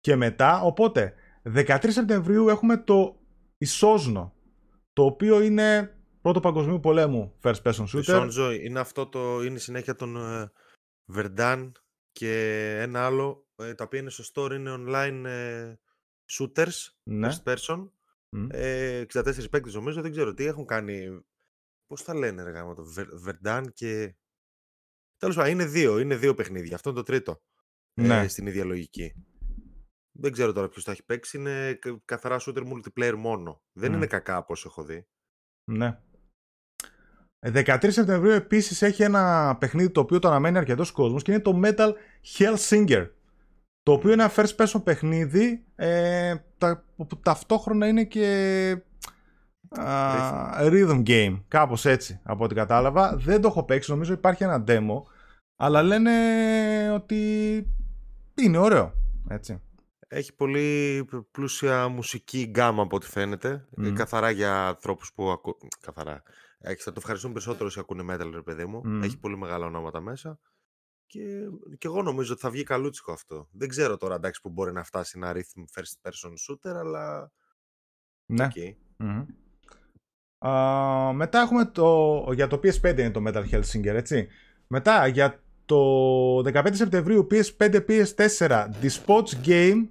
και 0.00 0.16
μετά, 0.16 0.62
οπότε, 0.62 1.14
13 1.44 1.86
Σεπτεμβρίου 1.88 2.48
έχουμε 2.48 2.76
το 2.76 3.20
Ισόσνο, 3.58 4.34
το 4.92 5.04
οποίο 5.04 5.40
είναι 5.40 5.95
πρώτο 6.26 6.40
παγκοσμίου 6.40 6.80
πολέμου 6.80 7.36
first 7.42 7.62
person 7.62 7.84
shooter. 7.86 7.98
Ισόνζο 7.98 8.52
είναι 8.52 8.80
αυτό 8.80 9.06
το, 9.06 9.42
είναι 9.42 9.58
συνέχεια 9.58 9.94
των 9.94 10.16
uh, 11.12 11.72
και 12.12 12.32
ένα 12.80 13.04
άλλο, 13.06 13.48
ε, 13.56 13.74
τα 13.74 13.84
οποία 13.84 14.00
είναι 14.00 14.10
στο 14.10 14.24
store, 14.32 14.54
είναι 14.54 14.74
online 14.78 15.22
ε, 15.26 15.74
shooters, 16.30 16.72
ναι. 17.02 17.28
first 17.28 17.54
person. 17.54 17.90
Mm. 18.36 18.46
Ε, 18.50 19.04
64 19.12 19.50
παίκτες 19.50 19.74
νομίζω, 19.74 20.02
δεν 20.02 20.10
ξέρω 20.10 20.34
τι 20.34 20.44
έχουν 20.44 20.66
κάνει. 20.66 21.24
Πώς 21.86 22.04
τα 22.04 22.14
λένε 22.14 22.42
ρε 22.42 22.50
γάμο, 22.50 22.74
το 22.74 22.84
Verdun 23.26 23.64
και... 23.74 24.16
Τέλος 25.16 25.36
πάντων, 25.36 25.50
είναι 25.50 25.66
δύο, 25.66 25.98
είναι 25.98 26.16
δύο 26.16 26.34
παιχνίδια. 26.34 26.74
Αυτό 26.74 26.90
είναι 26.90 26.98
το 26.98 27.04
τρίτο. 27.04 27.42
Ναι. 28.00 28.20
Ε, 28.20 28.28
στην 28.28 28.46
ίδια 28.46 28.64
λογική. 28.64 29.12
Δεν 30.12 30.32
ξέρω 30.32 30.52
τώρα 30.52 30.68
ποιος 30.68 30.84
τα 30.84 30.92
έχει 30.92 31.04
παίξει. 31.04 31.36
Είναι 31.36 31.78
καθαρά 32.04 32.40
shooter 32.40 32.62
multiplayer 32.72 33.14
μόνο. 33.16 33.62
Δεν 33.72 33.92
είναι 33.92 34.06
κακά 34.06 34.38
όπως 34.38 34.64
έχω 34.64 34.84
δει. 34.84 35.06
Ναι. 35.68 36.00
13 37.54 37.76
Σεπτεμβρίου 37.88 38.32
επίσης 38.32 38.82
έχει 38.82 39.02
ένα 39.02 39.56
παιχνίδι 39.60 39.90
το 39.90 40.00
οποίο 40.00 40.18
το 40.18 40.28
αναμένει 40.28 40.58
αρκετός 40.58 40.90
κόσμος 40.90 41.22
και 41.22 41.32
είναι 41.32 41.40
το 41.40 41.60
Metal 41.64 41.92
Hellsinger. 42.38 43.08
Το 43.82 43.92
οποίο 43.92 44.12
είναι 44.12 44.22
ένα 44.22 44.32
first 44.36 44.56
person 44.56 44.80
παιχνίδι 44.84 45.64
ε, 45.74 46.34
τα, 46.58 46.84
που 46.96 47.06
ταυτόχρονα 47.22 47.86
είναι 47.88 48.04
και 48.04 48.82
rhythm 50.58 51.02
game, 51.06 51.40
κάπως 51.48 51.84
έτσι 51.84 52.20
από 52.22 52.44
ό,τι 52.44 52.54
κατάλαβα. 52.54 53.16
Δεν 53.16 53.40
το 53.40 53.48
έχω 53.48 53.64
παίξει, 53.64 53.90
νομίζω 53.90 54.12
υπάρχει 54.12 54.44
ένα 54.44 54.64
demo, 54.68 55.02
αλλά 55.56 55.82
λένε 55.82 56.10
ότι 56.94 57.16
είναι 58.34 58.58
ωραίο, 58.58 58.92
έτσι. 59.28 59.60
Έχει 60.08 60.34
πολύ 60.34 61.04
πλούσια 61.30 61.88
μουσική 61.88 62.46
γκάμα 62.50 62.82
από 62.82 62.96
ό,τι 62.96 63.06
φαίνεται. 63.06 63.64
Mm. 63.78 63.92
Καθαρά 63.94 64.30
για 64.30 64.66
ανθρώπους 64.66 65.12
που 65.14 65.30
ακούν. 65.30 65.54
Καθαρά. 65.80 66.22
Θα 66.58 66.92
το 66.92 66.94
ευχαριστούν 66.96 67.32
περισσότερο 67.32 67.66
όσοι 67.66 67.80
ακούνε 67.80 68.14
metal, 68.14 68.30
ρε 68.32 68.42
παιδί 68.42 68.64
μου. 68.64 68.82
Mm. 68.84 69.04
Έχει 69.04 69.18
πολύ 69.18 69.36
μεγάλα 69.36 69.66
ονόματα 69.66 70.00
μέσα. 70.00 70.38
Και, 71.06 71.20
και 71.78 71.86
εγώ 71.86 72.02
νομίζω 72.02 72.32
ότι 72.32 72.40
θα 72.40 72.50
βγει 72.50 72.62
καλούτσικο 72.62 73.12
αυτό. 73.12 73.48
Δεν 73.52 73.68
ξέρω 73.68 73.96
τώρα 73.96 74.14
εντάξει 74.14 74.40
που 74.40 74.50
μπορεί 74.50 74.72
να 74.72 74.84
φτάσει 74.84 75.12
ένα 75.16 75.32
rhythm 75.32 75.80
first 75.80 76.08
person 76.10 76.30
shooter, 76.30 76.74
αλλά. 76.76 77.32
Ναι. 78.26 78.48
Okay. 78.54 78.74
Mm. 78.98 79.26
Uh, 80.38 81.12
μετά 81.14 81.40
έχουμε 81.40 81.64
το. 81.64 82.32
Για 82.32 82.46
το 82.46 82.60
PS5 82.62 82.98
είναι 82.98 83.10
το 83.10 83.22
Metal 83.26 83.48
Hellsinger, 83.50 83.94
έτσι. 83.94 84.28
Μετά 84.66 85.06
για 85.06 85.42
το 85.64 86.38
15 86.38 86.68
Σεπτεμβρίου 86.72 87.26
PS5, 87.30 87.86
PS4 87.88 88.68
Dispots 88.82 89.44
Game 89.44 89.86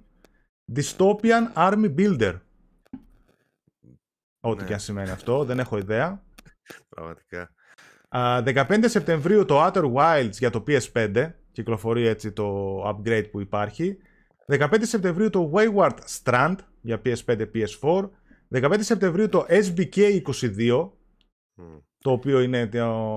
Dystopian 0.74 1.52
Army 1.54 1.94
Builder. 1.96 2.40
Ό,τι 4.40 4.60
ναι. 4.60 4.66
και 4.66 4.72
αν 4.72 4.80
σημαίνει 4.80 5.10
αυτό, 5.10 5.44
δεν 5.44 5.58
έχω 5.58 5.78
ιδέα. 5.78 6.24
Πραγματικά. 6.88 7.50
15 8.10 8.84
Σεπτεμβρίου 8.84 9.44
το 9.44 9.66
Outer 9.66 9.92
Wilds 9.94 10.30
για 10.32 10.50
το 10.50 10.64
PS5. 10.66 11.32
Κυκλοφορεί 11.52 12.06
έτσι 12.06 12.32
το 12.32 12.78
upgrade 12.88 13.30
που 13.30 13.40
υπάρχει. 13.40 13.98
15 14.46 14.76
Σεπτεμβρίου 14.80 15.30
το 15.30 15.52
Wayward 15.54 15.98
Strand 16.22 16.56
για 16.80 17.02
PS5, 17.04 17.46
PS4. 17.54 18.10
15 18.52 18.76
Σεπτεμβρίου 18.78 19.28
το 19.28 19.46
SBK 19.48 20.20
22. 20.22 20.90
Το 21.98 22.10
οποίο 22.10 22.40
είναι 22.40 22.68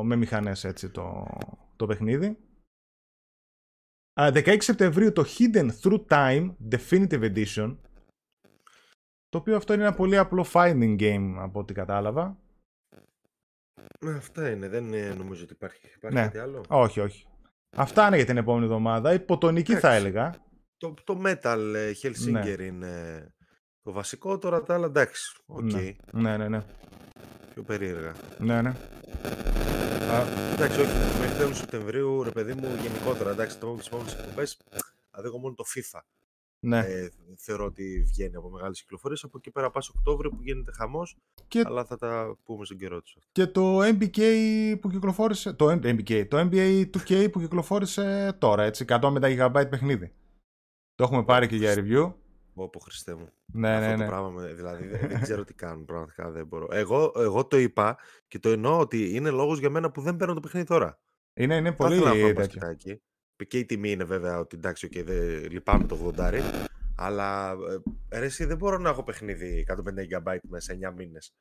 με 0.04 0.16
μηχανές 0.16 0.64
έτσι 0.64 0.90
το, 0.90 1.28
το 1.76 1.86
παιχνίδι. 1.86 2.38
16 4.20 4.58
Σεπτεμβρίου 4.60 5.12
το 5.12 5.26
Hidden 5.28 5.70
Through 5.82 6.06
Time 6.08 6.56
Definitive 6.72 7.34
Edition. 7.36 7.78
Το 9.30 9.38
οποίο 9.38 9.56
αυτό 9.56 9.74
είναι 9.74 9.84
ένα 9.84 9.94
πολύ 9.94 10.18
απλό 10.18 10.46
finding 10.54 11.00
game 11.00 11.36
από 11.38 11.60
ό,τι 11.60 11.74
κατάλαβα. 11.74 12.38
Ναι, 14.00 14.12
αυτά 14.12 14.50
είναι. 14.50 14.68
Δεν 14.68 14.84
νομίζω 15.18 15.44
ότι 15.44 15.54
υπάρχει, 15.54 15.82
υπάρχει 15.96 16.18
ναι. 16.18 16.24
κάτι 16.24 16.38
άλλο; 16.38 16.64
Όχι, 16.68 17.00
όχι. 17.00 17.26
Αυτά 17.76 18.08
είναι 18.08 18.16
για 18.16 18.26
την 18.26 18.38
επόμενη 18.38 18.66
εβδομάδα. 18.66 19.14
Υποτονική 19.14 19.76
θα 19.76 19.94
έλεγα. 19.94 20.36
Το, 20.78 20.94
το 21.04 21.22
Metal 21.26 21.74
ε, 21.76 21.92
Hellsinger 22.02 22.58
ναι. 22.58 22.64
είναι 22.64 23.26
το 23.82 23.92
βασικό. 23.92 24.38
Τώρα 24.38 24.64
τα 24.64 24.74
άλλα 24.74 24.86
εντάξει. 24.86 25.36
Okay. 25.48 25.62
Ναι. 25.64 25.94
ναι, 26.12 26.38
ναι, 26.38 26.48
ναι. 26.48 26.64
Πιο 27.54 27.64
περίεργα. 27.64 28.14
Ναι, 28.38 28.62
ναι. 28.62 28.70
Α, 28.70 30.24
εντάξει, 30.54 30.80
όχι. 30.80 31.20
Μέχρι 31.20 31.38
τέλος 31.38 31.58
Σεπτεμβρίου, 31.58 32.24
ρε 32.24 32.32
παιδί 32.32 32.54
μου, 32.54 32.68
γενικότερα. 32.82 33.30
Εντάξει, 33.30 33.58
το 33.58 33.76
τι 33.76 33.84
επόμενε 33.88 34.12
εκπομπές. 34.12 34.58
Αδέγω 35.12 35.38
μόνο 35.38 35.54
το 35.54 35.64
FIFA. 35.76 36.00
Ναι. 36.60 36.80
Ε, 36.80 37.10
θεωρώ 37.38 37.66
ότι 37.66 38.04
βγαίνει 38.08 38.36
από 38.36 38.50
μεγάλες 38.50 38.82
κυκλοφορίες. 38.82 39.24
Από 39.24 39.38
εκεί 39.38 39.52
πέρα 39.52 39.72
πας 39.72 39.90
Οκτώβριο 39.90 40.30
που 40.30 40.42
γίνεται 40.42 40.72
χαμός. 40.72 41.18
Και... 41.48 41.64
Αλλά 41.66 41.86
θα 41.86 41.98
τα 41.98 42.38
πούμε 42.44 42.66
στον 42.66 42.78
καιρό 42.78 43.02
τους. 43.02 43.18
Και 43.32 43.48
το 43.48 43.80
MBK 43.80 44.20
που 44.82 44.90
κυκλοφόρησε. 44.90 45.54
Το, 45.54 45.72
MBK, 45.72 46.28
το 46.28 46.38
NBA 46.40 46.90
2K 46.98 47.32
που 47.32 47.40
κυκλοφόρησε 47.40 48.36
τώρα, 48.40 48.64
έτσι. 48.64 48.86
100 48.88 49.00
GB 49.02 49.70
παιχνίδι. 49.70 50.14
Το 50.96 51.04
έχουμε 51.04 51.24
πάρει 51.24 51.48
και 51.48 51.56
για 51.56 51.74
review. 51.78 52.14
Όπω 52.54 52.80
Χριστέ 52.80 53.16
μου. 53.16 53.30
Ναι, 53.46 53.70
Αυτό 53.70 53.90
ναι, 53.90 53.96
ναι. 53.96 54.04
Το 54.04 54.10
πράγμα, 54.10 54.44
δηλαδή 54.44 54.88
δεν, 54.88 55.22
ξέρω 55.22 55.44
τι 55.44 55.54
κάνουν. 55.64 55.86
Πραγματικά 55.86 56.32
δεν 56.32 56.48
μπορώ. 56.48 56.68
Εγώ, 56.72 57.12
εγώ 57.16 57.46
το 57.46 57.58
είπα 57.58 57.98
και 58.28 58.40
το 58.40 58.50
εννοώ 58.50 58.80
ότι 58.80 59.16
είναι 59.16 59.30
λόγος 59.30 59.60
για 59.60 59.70
μένα 59.70 59.92
που 59.92 60.02
δεν 60.02 60.16
παίρνω 60.16 60.34
το 60.34 60.40
παιχνίδι 60.40 60.66
τώρα. 60.66 61.00
Είναι, 61.34 61.56
είναι 61.56 61.72
πολύ 61.72 62.02
τέτοιο. 62.34 63.00
Και 63.48 63.58
η 63.58 63.66
τιμή 63.66 63.92
είναι 63.92 64.04
βέβαια 64.04 64.40
ότι 64.40 64.56
εντάξει, 64.56 64.90
okay, 64.92 65.04
δεν 65.06 65.52
λυπάμαι 65.52 65.86
το 65.86 66.14
80. 66.18 66.42
Αλλά 66.96 67.56
ε, 68.10 68.26
εσύ 68.26 68.46
δεν 68.46 68.58
μπορώ 68.58 68.78
να 68.78 68.90
έχω 68.90 69.04
παιχνίδι 69.04 69.66
150 69.70 69.76
GB 69.76 70.38
μέσα 70.50 70.74
9 70.74 70.94
μήνες. 70.96 71.34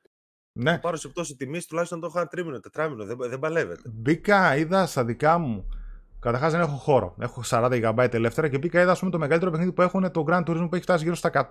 Ναι. 0.52 0.71
Θα 0.71 0.78
πάρω 0.78 0.97
σε 0.97 1.09
πτώση 1.09 1.37
τιμής, 1.37 1.67
τουλάχιστον 1.67 2.00
το 2.00 2.07
έχω 2.07 2.19
ένα 2.19 2.28
τρίμηνο, 2.28 2.61
τετράμινο. 2.61 3.04
Δεν, 3.04 3.17
δεν 3.19 3.39
παλεύεται. 3.39 3.82
Μπήκα, 3.84 4.56
είδα 4.56 4.87
στα 4.87 5.04
δικά 5.04 5.39
μου. 5.39 5.69
Καταρχάς 6.21 6.52
δεν 6.52 6.61
έχω 6.61 6.76
χώρο. 6.76 7.15
Έχω 7.19 7.43
40 7.45 7.95
GB 7.97 8.15
ελεύθερα 8.15 8.49
και 8.49 8.58
μπήκα, 8.58 8.80
είδα 8.80 8.97
πούμε, 8.99 9.11
το 9.11 9.19
μεγαλύτερο 9.19 9.50
παιχνίδι 9.50 9.73
που 9.73 9.82
έχουν 9.82 10.11
το 10.11 10.25
Grand 10.28 10.45
Turismo 10.45 10.67
που 10.69 10.75
έχει 10.75 10.82
φτάσει 10.82 11.04
γύρω 11.04 11.15
στα 11.15 11.50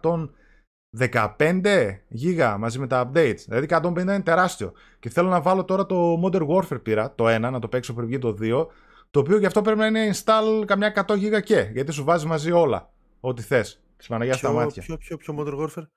115 0.97 1.97
γίγα 2.07 2.57
μαζί 2.57 2.79
με 2.79 2.87
τα 2.87 3.11
updates. 3.11 3.39
Δηλαδή 3.47 3.67
150 3.69 3.97
είναι 3.97 4.21
τεράστιο. 4.21 4.73
Και 4.99 5.09
θέλω 5.09 5.29
να 5.29 5.41
βάλω 5.41 5.63
τώρα 5.63 5.85
το 5.85 6.21
Modern 6.23 6.47
Warfare 6.47 6.83
πήρα, 6.83 7.15
το 7.15 7.35
1, 7.35 7.39
να 7.39 7.59
το 7.59 7.67
παίξω 7.67 7.93
πριν 7.93 8.07
βγει 8.07 8.19
το 8.19 8.37
2. 8.41 8.65
Το 9.11 9.19
οποίο 9.19 9.37
γι' 9.37 9.45
αυτό 9.45 9.61
πρέπει 9.61 9.79
να 9.79 9.85
είναι 9.85 10.13
install 10.13 10.63
καμιά 10.65 11.05
100 11.07 11.17
γίγα 11.17 11.39
και. 11.39 11.69
Γιατί 11.73 11.91
σου 11.91 12.03
βάζει 12.03 12.25
μαζί 12.25 12.51
όλα. 12.51 12.93
Ό,τι 13.19 13.41
θες. 13.41 13.81
Της 13.97 14.07
Παναγία 14.07 14.33
στα 14.33 14.51
μάτια. 14.51 14.81
Ποιο, 14.83 14.97
ποιο, 14.97 15.17
ποιο 15.17 15.35
Modern 15.39 15.59
Warfare? 15.59 15.87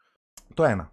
Το 0.54 0.64
1. 0.64 0.88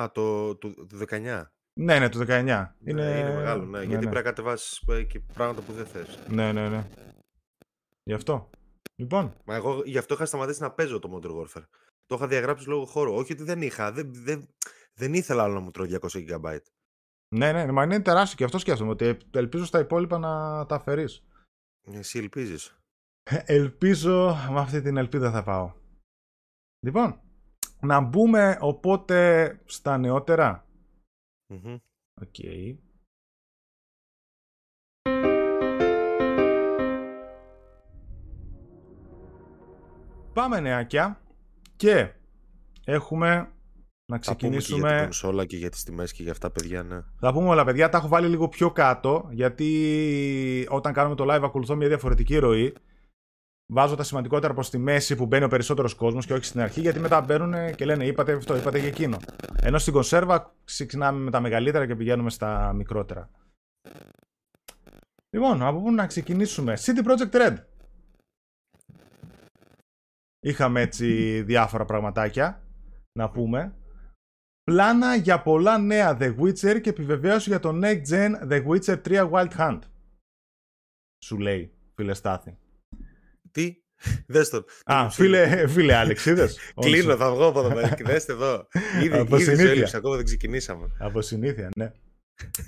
Α, 0.00 0.10
το, 0.12 0.56
το, 0.56 0.74
το 0.74 0.98
19. 1.10 1.42
Ναι, 1.72 1.98
ναι, 1.98 2.08
το 2.08 2.20
19. 2.20 2.26
Ναι, 2.26 2.42
είναι, 2.44 3.02
είναι 3.02 3.34
μεγάλο, 3.34 3.64
ναι, 3.64 3.78
ναι 3.78 3.84
γιατί 3.84 4.04
ναι. 4.04 4.10
πρέπει 4.10 4.14
να 4.14 4.22
κατεβάσεις 4.22 4.82
ε, 4.88 5.02
και 5.02 5.20
πράγματα 5.34 5.62
που 5.62 5.72
δεν 5.72 5.86
θες. 5.86 6.18
Ναι, 6.28 6.52
ναι, 6.52 6.68
ναι. 6.68 6.86
Γι' 8.02 8.12
αυτό. 8.12 8.50
Λοιπόν. 8.96 9.36
Μα 9.44 9.54
εγώ 9.54 9.82
γι' 9.84 9.98
αυτό 9.98 10.14
είχα 10.14 10.24
σταματήσει 10.26 10.62
να 10.62 10.70
παίζω 10.70 10.98
το 10.98 11.10
Modern 11.14 11.30
Warfare. 11.30 11.64
Το 12.06 12.14
είχα 12.14 12.26
διαγράψει 12.26 12.68
λόγω 12.68 12.84
χώρου. 12.84 13.14
Όχι 13.14 13.32
ότι 13.32 13.42
δεν 13.42 13.62
είχα. 13.62 13.92
Δεν, 13.92 14.10
δεν, 14.14 14.48
δεν 14.94 15.14
ήθελα 15.14 15.42
άλλο 15.42 15.54
να 15.54 15.60
μου 15.60 15.70
τρώει 15.70 15.98
200 16.00 16.26
GB. 16.30 16.56
Ναι, 17.36 17.52
ναι, 17.52 17.72
μα 17.72 17.84
είναι 17.84 18.00
τεράστιο 18.00 18.36
και 18.36 18.44
αυτό 18.44 18.58
σκέφτομαι. 18.58 18.90
Ότι 18.90 19.16
ελπίζω 19.30 19.64
στα 19.64 19.78
υπόλοιπα 19.78 20.18
να 20.18 20.66
τα 20.66 20.74
αφαιρείς. 20.74 21.24
Εσύ 21.80 22.18
ελπίζεις. 22.18 22.78
Ελπίζω, 23.44 24.34
με 24.50 24.60
αυτή 24.60 24.82
την 24.82 24.96
ελπίδα 24.96 25.30
θα 25.30 25.42
πάω. 25.42 25.72
Λοιπόν, 26.86 27.20
να 27.80 28.00
μπούμε 28.00 28.58
οπότε 28.60 29.60
στα 29.64 29.98
νεότερα. 29.98 30.66
Ok. 32.20 32.34
Okay. 32.38 32.76
Πάμε 40.32 40.60
νεάκια 40.60 41.20
και 41.76 42.14
έχουμε 42.84 43.52
να 44.10 44.18
ξεκινήσουμε. 44.18 44.88
Θα 44.88 45.08
πούμε 45.08 45.08
και 45.08 45.30
για 45.32 45.44
και 45.44 45.56
για 45.56 45.70
τις 45.70 45.84
τιμές 45.84 46.12
και 46.12 46.22
για 46.22 46.32
αυτά 46.32 46.50
παιδιά, 46.50 46.82
ναι. 46.82 47.00
Θα 47.18 47.32
πούμε 47.32 47.48
όλα 47.48 47.64
παιδιά, 47.64 47.88
τα 47.88 47.98
έχω 47.98 48.08
βάλει 48.08 48.28
λίγο 48.28 48.48
πιο 48.48 48.70
κάτω 48.70 49.28
γιατί 49.30 50.66
όταν 50.68 50.92
κάνουμε 50.92 51.14
το 51.14 51.24
live 51.28 51.42
ακολουθώ 51.42 51.76
μια 51.76 51.88
διαφορετική 51.88 52.38
ροή 52.38 52.72
βάζω 53.72 53.94
τα 53.94 54.02
σημαντικότερα 54.02 54.54
προς 54.54 54.70
τη 54.70 54.78
μέση 54.78 55.16
που 55.16 55.26
μπαίνει 55.26 55.44
ο 55.44 55.48
περισσότερος 55.48 55.94
κόσμος 55.94 56.26
και 56.26 56.32
όχι 56.32 56.44
στην 56.44 56.60
αρχή, 56.60 56.80
γιατί 56.80 56.98
μετά 56.98 57.20
μπαίνουν 57.20 57.74
και 57.74 57.84
λένε 57.84 58.06
είπατε 58.06 58.32
αυτό, 58.32 58.56
είπατε 58.56 58.80
και 58.80 58.86
εκείνο. 58.86 59.18
Ενώ 59.62 59.78
στην 59.78 59.92
κονσέρβα 59.92 60.54
ξεκινάμε 60.64 61.20
με 61.20 61.30
τα 61.30 61.40
μεγαλύτερα 61.40 61.86
και 61.86 61.96
πηγαίνουμε 61.96 62.30
στα 62.30 62.72
μικρότερα. 62.72 63.30
Λοιπόν, 65.30 65.62
από 65.62 65.80
πού 65.80 65.92
να 65.92 66.06
ξεκινήσουμε. 66.06 66.76
City 66.80 67.08
Project 67.08 67.30
Red. 67.30 67.56
Είχαμε 70.40 70.80
έτσι 70.80 71.42
διάφορα 71.42 71.84
πραγματάκια 71.84 72.62
να 73.18 73.30
πούμε. 73.30 73.74
Πλάνα 74.70 75.14
για 75.14 75.42
πολλά 75.42 75.78
νέα 75.78 76.16
The 76.20 76.34
Witcher 76.36 76.80
και 76.80 76.90
επιβεβαίωση 76.90 77.48
για 77.48 77.60
το 77.60 77.78
Next 77.82 78.02
Gen 78.10 78.48
The 78.50 78.66
Witcher 78.66 79.02
3 79.08 79.30
Wild 79.30 79.48
Hunt. 79.58 79.78
Σου 81.24 81.38
λέει, 81.38 81.72
φίλε 81.94 82.14
Στάθη. 82.14 82.56
Τι; 83.50 83.76
Δες 84.26 84.48
τον. 84.48 84.64
Α, 84.84 85.10
φίλε, 85.10 85.66
φίλε 85.66 85.94
Άλεξ, 85.94 86.26
είδες; 86.26 86.58
Κλείνω, 86.80 87.16
θα 87.16 87.30
βγω 87.30 87.46
από 87.46 87.60
εδώ 87.60 87.74
πέρα. 87.74 87.96
Δέστε 88.04 88.32
εδώ. 88.32 88.66
Ήδη, 89.02 89.18
από 89.18 89.36
ήδη 89.36 89.56
συνήθεια. 89.56 89.98
ακόμα 89.98 90.16
δεν 90.16 90.24
ξεκινήσαμε. 90.24 90.90
Από 90.98 91.20
συνήθεια, 91.20 91.68
ναι. 91.76 91.92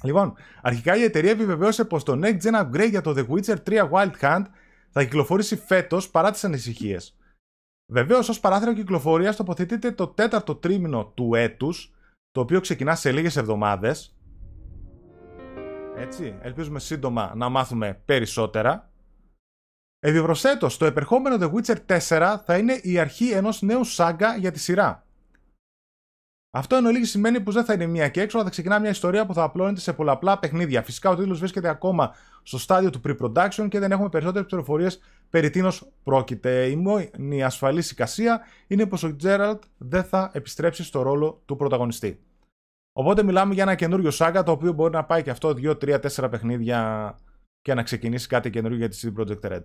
λοιπόν, 0.02 0.36
αρχικά 0.62 0.96
η 0.96 1.02
εταιρεία 1.02 1.30
επιβεβαίωσε 1.30 1.84
πως 1.84 2.02
το 2.02 2.20
Next 2.22 2.38
Gen 2.42 2.62
Upgrade 2.62 2.90
για 2.90 3.00
το 3.00 3.14
The 3.16 3.26
Witcher 3.26 3.56
3 3.68 3.90
Wild 3.90 4.12
Hunt 4.20 4.44
θα 4.90 5.02
κυκλοφορήσει 5.02 5.56
φέτος 5.56 6.10
παρά 6.10 6.30
τις 6.30 6.44
ανησυχίες. 6.44 7.16
Βεβαίως, 7.86 8.28
ως 8.28 8.40
παράθυρο 8.40 8.74
κυκλοφορίας 8.74 9.36
τοποθετείται 9.36 9.92
το 9.92 10.06
τέταρτο 10.06 10.54
τρίμηνο 10.54 11.06
του 11.06 11.34
έτους, 11.34 11.94
το 12.30 12.40
οποίο 12.40 12.60
ξεκινά 12.60 12.94
σε 12.94 13.12
λίγες 13.12 13.36
εβδομάδες. 13.36 14.16
Έτσι, 15.96 16.38
ελπίζουμε 16.40 16.78
σύντομα 16.78 17.32
να 17.36 17.48
μάθουμε 17.48 18.02
περισσότερα. 18.04 18.90
Επιπροσθέτω, 19.98 20.76
το 20.78 20.84
επερχόμενο 20.84 21.36
The 21.40 21.52
Witcher 21.54 21.98
4 22.08 22.42
θα 22.44 22.58
είναι 22.58 22.72
η 22.82 22.98
αρχή 22.98 23.30
ενός 23.30 23.62
νέου 23.62 23.84
σάγκα 23.84 24.36
για 24.36 24.52
τη 24.52 24.58
σειρά. 24.58 25.06
Αυτό 26.54 26.76
εν 26.76 26.86
ολίγη 26.86 27.04
σημαίνει 27.04 27.40
πως 27.40 27.54
δεν 27.54 27.64
θα 27.64 27.72
είναι 27.72 27.86
μία 27.86 28.08
και 28.08 28.20
έξω, 28.20 28.36
αλλά 28.36 28.46
θα 28.46 28.52
ξεκινά 28.52 28.78
μια 28.78 28.90
ιστορία 28.90 29.26
που 29.26 29.34
θα 29.34 29.42
απλώνεται 29.42 29.80
σε 29.80 29.92
πολλαπλά 29.92 30.38
παιχνίδια. 30.38 30.82
Φυσικά 30.82 31.10
ο 31.10 31.16
τίτλος 31.16 31.38
βρίσκεται 31.38 31.68
ακόμα 31.68 32.14
στο 32.42 32.58
στάδιο 32.58 32.90
του 32.90 33.00
pre-production 33.04 33.66
και 33.68 33.78
δεν 33.78 33.92
έχουμε 33.92 34.08
περισσότερες 34.08 34.46
πληροφορίες 34.46 35.00
περί 35.32 35.50
τίνος 35.50 35.92
πρόκειται. 36.02 36.66
Η 36.66 36.76
μόνη 36.76 37.42
ασφαλής 37.42 37.90
εικασία 37.90 38.46
είναι 38.66 38.86
πως 38.86 39.02
ο 39.02 39.16
Τζέραλτ 39.16 39.62
δεν 39.78 40.04
θα 40.04 40.30
επιστρέψει 40.34 40.84
στο 40.84 41.02
ρόλο 41.02 41.42
του 41.46 41.56
πρωταγωνιστή. 41.56 42.22
Οπότε 42.92 43.22
μιλάμε 43.22 43.54
για 43.54 43.62
ένα 43.62 43.74
καινούριο 43.74 44.10
σάγκα 44.10 44.42
το 44.42 44.52
οποίο 44.52 44.72
μπορεί 44.72 44.92
να 44.92 45.04
πάει 45.04 45.22
και 45.22 45.30
αυτό 45.30 45.48
2, 45.48 45.70
3, 45.70 46.00
4 46.00 46.30
παιχνίδια 46.30 47.18
και 47.60 47.74
να 47.74 47.82
ξεκινήσει 47.82 48.28
κάτι 48.28 48.50
καινούριο 48.50 48.76
για 48.76 48.88
τη 48.88 48.98
CD 49.02 49.20
Projekt 49.20 49.40
Red. 49.40 49.62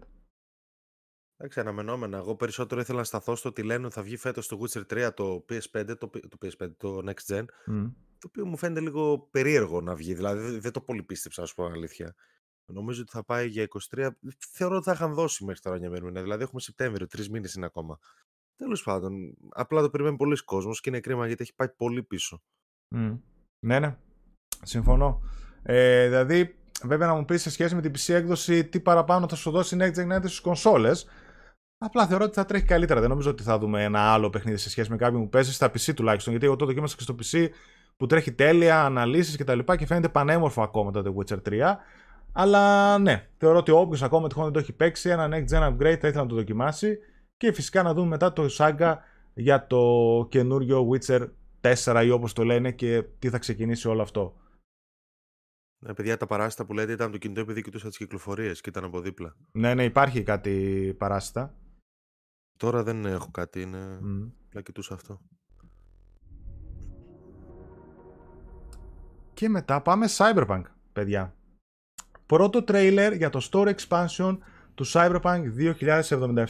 Εντάξει, 1.37 1.59
αναμενόμενα. 1.59 2.17
Εγώ 2.17 2.35
περισσότερο 2.35 2.81
ήθελα 2.81 2.97
να 2.97 3.03
σταθώ 3.03 3.35
στο 3.35 3.49
ότι 3.49 3.63
λένε 3.63 3.85
ότι 3.85 3.93
θα 3.93 4.01
βγει 4.01 4.17
φέτος 4.17 4.47
το 4.47 4.59
Witcher 4.61 5.07
3 5.07 5.09
το 5.13 5.45
PS5, 5.49 5.97
το, 5.97 6.09
το 6.09 6.37
PS5, 6.41 6.71
το 6.77 7.01
Next 7.05 7.35
Gen. 7.35 7.45
Το 8.19 8.27
οποίο 8.27 8.45
μου 8.45 8.57
φαίνεται 8.57 8.79
λίγο 8.79 9.27
περίεργο 9.31 9.81
να 9.81 9.95
βγει. 9.95 10.13
Δηλαδή 10.13 10.59
δεν 10.59 10.71
το 10.71 10.81
πολύ 10.81 11.03
πίστεψα, 11.03 11.41
να 11.41 11.47
σου 11.47 11.55
πω 11.55 11.65
αλήθεια. 11.65 12.15
Νομίζω 12.73 13.01
ότι 13.01 13.11
θα 13.11 13.23
πάει 13.23 13.47
για 13.47 13.67
23. 13.89 14.09
Θεωρώ 14.37 14.75
ότι 14.75 14.85
θα 14.85 14.91
είχαν 14.91 15.13
δώσει 15.13 15.45
μέχρι 15.45 15.61
τώρα 15.61 15.79
μια 15.79 15.89
μέρα. 15.89 16.21
Δηλαδή 16.21 16.43
έχουμε 16.43 16.61
Σεπτέμβριο, 16.61 17.07
τρεις 17.07 17.29
μήνες 17.29 17.53
είναι 17.53 17.65
ακόμα. 17.65 17.99
Τέλος 18.55 18.83
πάντων, 18.83 19.37
απλά 19.49 19.81
το 19.81 19.89
περιμένει 19.89 20.17
πολλοί 20.17 20.43
κόσμος 20.43 20.81
και 20.81 20.89
είναι 20.89 20.99
κρίμα 20.99 21.27
γιατί 21.27 21.43
έχει 21.43 21.55
πάει 21.55 21.69
πολύ 21.69 22.03
πίσω. 22.03 22.41
Mm. 22.95 23.19
Ναι, 23.65 23.79
ναι. 23.79 23.97
Συμφωνώ. 24.61 25.21
Ε, 25.63 26.05
δηλαδή, 26.05 26.55
βέβαια 26.83 27.07
να 27.07 27.13
μου 27.13 27.25
πεις 27.25 27.41
σε 27.41 27.49
σχέση 27.49 27.75
με 27.75 27.81
την 27.81 27.91
PC 27.91 28.13
έκδοση 28.13 28.65
τι 28.65 28.79
παραπάνω 28.79 29.27
θα 29.27 29.35
σου 29.35 29.51
δώσει 29.51 29.77
Next 29.79 29.95
Gen 29.95 30.17
στις 30.19 30.39
κονσόλες. 30.39 31.07
Απλά 31.77 32.07
θεωρώ 32.07 32.23
ότι 32.23 32.33
θα 32.33 32.45
τρέχει 32.45 32.65
καλύτερα. 32.65 32.99
Δεν 32.99 33.09
νομίζω 33.09 33.29
ότι 33.29 33.43
θα 33.43 33.57
δούμε 33.57 33.83
ένα 33.83 33.99
άλλο 33.99 34.29
παιχνίδι 34.29 34.57
σε 34.57 34.69
σχέση 34.69 34.89
με 34.89 34.95
κάποιον 34.95 35.21
που 35.21 35.29
παίζει 35.29 35.53
στα 35.53 35.67
PC 35.67 35.93
τουλάχιστον. 35.95 36.31
Γιατί 36.31 36.47
εγώ 36.47 36.55
το 36.55 36.65
δοκίμασα 36.65 36.95
και 36.95 37.01
στο 37.01 37.15
PC 37.21 37.49
που 37.97 38.05
τρέχει 38.05 38.33
τέλεια, 38.33 38.85
αναλύσεις 38.85 39.37
κτλ. 39.37 39.59
Και, 39.59 39.75
και 39.75 39.85
φαίνεται 39.85 40.09
πανέμορφο 40.09 40.61
ακόμα 40.61 40.91
το 40.91 41.03
The 41.05 41.35
Witcher 41.35 41.41
3. 41.49 41.75
Αλλά 42.31 42.97
ναι, 42.97 43.29
θεωρώ 43.37 43.57
ότι 43.57 43.71
όποιος 43.71 44.03
ακόμα 44.03 44.27
τυχόν 44.27 44.43
δεν 44.43 44.53
το 44.53 44.59
έχει 44.59 44.73
παίξει, 44.73 45.09
ένα 45.09 45.29
next 45.31 45.47
gen 45.51 45.69
upgrade 45.69 45.97
θα 45.99 46.07
ήθελα 46.07 46.21
να 46.21 46.25
το 46.25 46.35
δοκιμάσει. 46.35 46.97
Και 47.37 47.51
φυσικά 47.51 47.83
να 47.83 47.93
δούμε 47.93 48.07
μετά 48.07 48.33
το 48.33 48.45
saga 48.57 48.95
για 49.33 49.67
το 49.67 50.27
καινούριο 50.29 50.89
Witcher 50.89 51.27
4 51.61 52.03
ή 52.05 52.09
όπως 52.09 52.33
το 52.33 52.43
λένε 52.43 52.71
και 52.71 53.03
τι 53.19 53.29
θα 53.29 53.37
ξεκινήσει 53.37 53.87
όλο 53.87 54.01
αυτό. 54.01 54.35
Ναι, 55.79 55.93
παιδιά, 55.93 56.17
τα 56.17 56.25
παράσιτα 56.25 56.65
που 56.65 56.73
λέτε 56.73 56.91
ήταν 56.91 57.11
το 57.11 57.17
κινητό 57.17 57.39
επειδή 57.39 57.61
κοιτούσα 57.61 57.87
τις 57.87 57.97
κυκλοφορίες 57.97 58.61
και 58.61 58.69
ήταν 58.69 58.83
από 58.83 58.99
δίπλα. 58.99 59.35
Ναι, 59.51 59.73
ναι, 59.73 59.83
υπάρχει 59.83 60.23
κάτι 60.23 60.95
παράσιτα. 60.97 61.55
Τώρα 62.57 62.83
δεν 62.83 63.05
έχω 63.05 63.31
κάτι, 63.31 63.61
είναι. 63.61 63.99
Mm. 64.03 64.31
Απλά 64.47 64.61
κοιτούσα 64.61 64.93
αυτό. 64.93 65.21
Και 69.33 69.49
μετά 69.49 69.81
πάμε 69.81 70.05
Cyberpunk, 70.09 70.61
παιδιά. 70.93 71.36
Πρώτο 72.27 72.63
τρέιλερ 72.63 73.13
για 73.13 73.29
το 73.29 73.47
Store 73.51 73.73
Expansion 73.73 74.37
του 74.75 74.87
Cyberpunk 74.87 75.41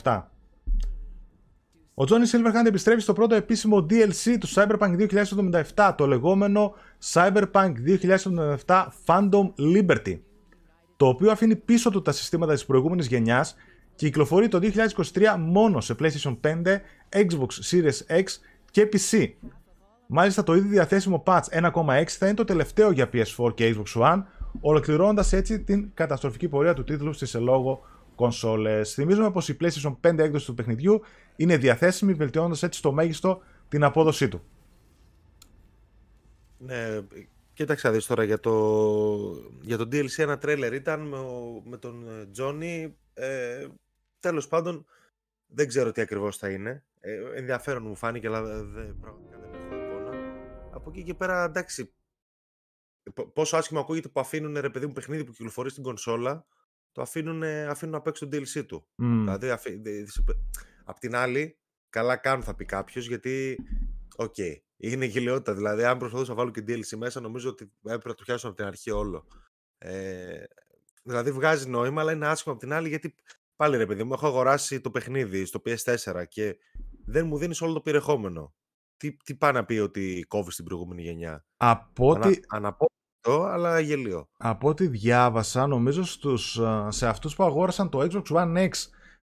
2077. 0.03 0.21
Ο 1.93 2.03
Johnny 2.07 2.31
Silverhand 2.31 2.65
επιστρέφει 2.65 3.01
στο 3.01 3.13
πρώτο 3.13 3.35
επίσημο 3.35 3.85
DLC 3.89 4.37
του 4.39 4.47
Cyberpunk 4.47 5.07
2077, 5.75 5.93
το 5.97 6.07
λεγόμενο 6.07 6.73
Cyberpunk 7.13 7.73
2077 8.65 8.85
Phantom 9.05 9.51
Liberty, 9.59 10.19
το 10.97 11.07
οποίο 11.07 11.31
αφήνει 11.31 11.55
πίσω 11.55 11.89
του 11.89 12.01
τα 12.01 12.11
συστήματα 12.11 12.53
της 12.53 12.65
προηγούμενης 12.65 13.07
γενιάς 13.07 13.55
και 13.95 14.05
κυκλοφορεί 14.05 14.47
το 14.47 14.59
2023 15.13 15.35
μόνο 15.39 15.81
σε 15.81 15.95
PlayStation 15.99 16.37
5, 16.41 16.79
Xbox 17.09 17.47
Series 17.71 18.19
X 18.19 18.23
και 18.71 18.89
PC. 18.93 19.29
Μάλιστα 20.07 20.43
το 20.43 20.55
ήδη 20.55 20.67
διαθέσιμο 20.67 21.23
patch 21.25 21.41
1.6 21.51 22.03
θα 22.07 22.25
είναι 22.25 22.35
το 22.35 22.43
τελευταίο 22.43 22.91
για 22.91 23.09
PS4 23.13 23.53
και 23.55 23.75
Xbox 23.75 24.01
One, 24.01 24.23
ολοκληρώνοντας 24.61 25.33
έτσι 25.33 25.63
την 25.63 25.91
καταστροφική 25.93 26.47
πορεία 26.47 26.73
του 26.73 26.83
τίτλου 26.83 27.13
στις 27.13 27.35
ελόγω 27.35 27.85
κονσόλες. 28.15 28.93
Θυμίζουμε 28.93 29.31
πως 29.31 29.49
η 29.49 29.57
PlayStation 29.61 29.95
5 30.01 30.17
έκδοση 30.17 30.45
του 30.45 30.53
παιχνιδιού 30.53 31.01
είναι 31.35 31.57
διαθέσιμη, 31.57 32.13
βελτιώνοντας 32.13 32.63
έτσι 32.63 32.79
στο 32.79 32.91
μέγιστο 32.91 33.41
την 33.69 33.83
απόδοσή 33.83 34.27
του. 34.27 34.41
Ναι, 36.57 36.99
κοίταξε 37.53 37.89
δεις 37.89 38.05
τώρα 38.05 38.23
για 38.23 38.39
το, 38.39 38.53
για 39.61 39.77
το 39.77 39.83
DLC 39.91 40.17
ένα 40.17 40.37
τρέιλερ 40.37 40.73
ήταν 40.73 41.01
με, 41.01 41.17
με 41.63 41.77
τον 41.77 42.05
Τζόνι. 42.31 42.97
Ε, 43.13 43.67
τέλος 44.19 44.47
πάντων, 44.47 44.85
δεν 45.47 45.67
ξέρω 45.67 45.91
τι 45.91 46.01
ακριβώς 46.01 46.37
θα 46.37 46.49
είναι. 46.49 46.83
Ε, 46.99 47.19
ενδιαφέρον 47.35 47.83
μου 47.87 47.95
φάνηκε, 47.95 48.27
αλλά 48.27 48.43
δεν, 48.43 48.97
πραγματικά 49.01 49.37
δεν 49.39 49.49
έχω 49.53 49.83
εικόνα. 49.83 50.17
Από 50.71 50.89
εκεί 50.89 51.03
και 51.03 51.13
πέρα, 51.13 51.43
εντάξει, 51.43 51.93
πόσο 53.33 53.57
άσχημα 53.57 53.79
ακούγεται 53.79 54.07
που 54.07 54.19
αφήνουν 54.19 54.59
ρε 54.59 54.69
παιδί 54.69 54.85
μου 54.85 54.93
παιχνίδι 54.93 55.23
που 55.23 55.31
κυκλοφορεί 55.31 55.69
στην 55.69 55.83
κονσόλα, 55.83 56.45
το 56.91 57.01
αφήνουν, 57.01 57.43
αφήνουν 57.43 57.93
να 57.93 58.01
παίξει 58.01 58.27
το 58.27 58.37
DLC 58.37 58.65
του. 58.65 58.87
Mm. 58.87 58.95
Δηλαδή, 58.97 59.49
αφή, 59.49 59.81
απ' 60.83 60.99
την 60.99 61.15
άλλη, 61.15 61.59
καλά 61.89 62.15
κάνουν 62.15 62.43
θα 62.43 62.55
πει 62.55 62.65
κάποιος, 62.65 63.07
γιατί, 63.07 63.57
ok, 64.15 64.33
okay, 64.37 64.55
είναι 64.77 65.05
γελοιότητα. 65.05 65.53
Δηλαδή, 65.53 65.83
αν 65.83 65.97
προσπαθούσα 65.97 66.29
να 66.29 66.37
βάλω 66.37 66.51
και 66.51 66.63
DLC 66.67 66.97
μέσα, 66.97 67.19
νομίζω 67.19 67.49
ότι 67.49 67.71
έπρεπε 67.83 68.07
να 68.07 68.13
το 68.13 68.23
πιάσω 68.23 68.47
από 68.47 68.55
την 68.55 68.65
αρχή 68.65 68.91
όλο. 68.91 69.27
Ε, 69.77 70.43
δηλαδή, 71.03 71.31
βγάζει 71.31 71.69
νόημα, 71.69 72.01
αλλά 72.01 72.11
είναι 72.11 72.27
άσχημα 72.27 72.53
απ' 72.53 72.59
την 72.59 72.73
άλλη, 72.73 72.87
γιατί 72.87 73.15
πάλι 73.55 73.77
ρε 73.77 73.85
παιδί 73.85 74.03
μου, 74.03 74.13
έχω 74.13 74.27
αγοράσει 74.27 74.81
το 74.81 74.91
παιχνίδι 74.91 75.45
στο 75.45 75.61
PS4 75.65 76.23
και 76.27 76.57
δεν 77.05 77.27
μου 77.27 77.37
δίνεις 77.37 77.61
όλο 77.61 77.73
το 77.73 77.81
περιεχόμενο. 77.81 78.53
Τι, 78.97 79.17
τι 79.17 79.35
πάει 79.35 79.51
να 79.51 79.65
πει 79.65 79.77
ότι 79.77 80.25
κόβεις 80.27 80.55
την 80.55 80.65
προηγούμενη 80.65 81.01
γενιά; 81.01 81.45
Από 81.57 82.09
ότι... 82.09 82.39
Ανα, 83.27 83.53
αλλά 83.53 83.79
γελίο. 83.79 84.27
Από 84.37 84.69
ό,τι 84.69 84.87
διάβασα, 84.87 85.67
νομίζω 85.67 86.03
στους, 86.03 86.59
σε 86.87 87.07
αυτούς 87.07 87.35
που 87.35 87.43
αγόρασαν 87.43 87.89
το 87.89 87.99
Xbox 87.99 88.35
One 88.35 88.69
X 88.69 88.71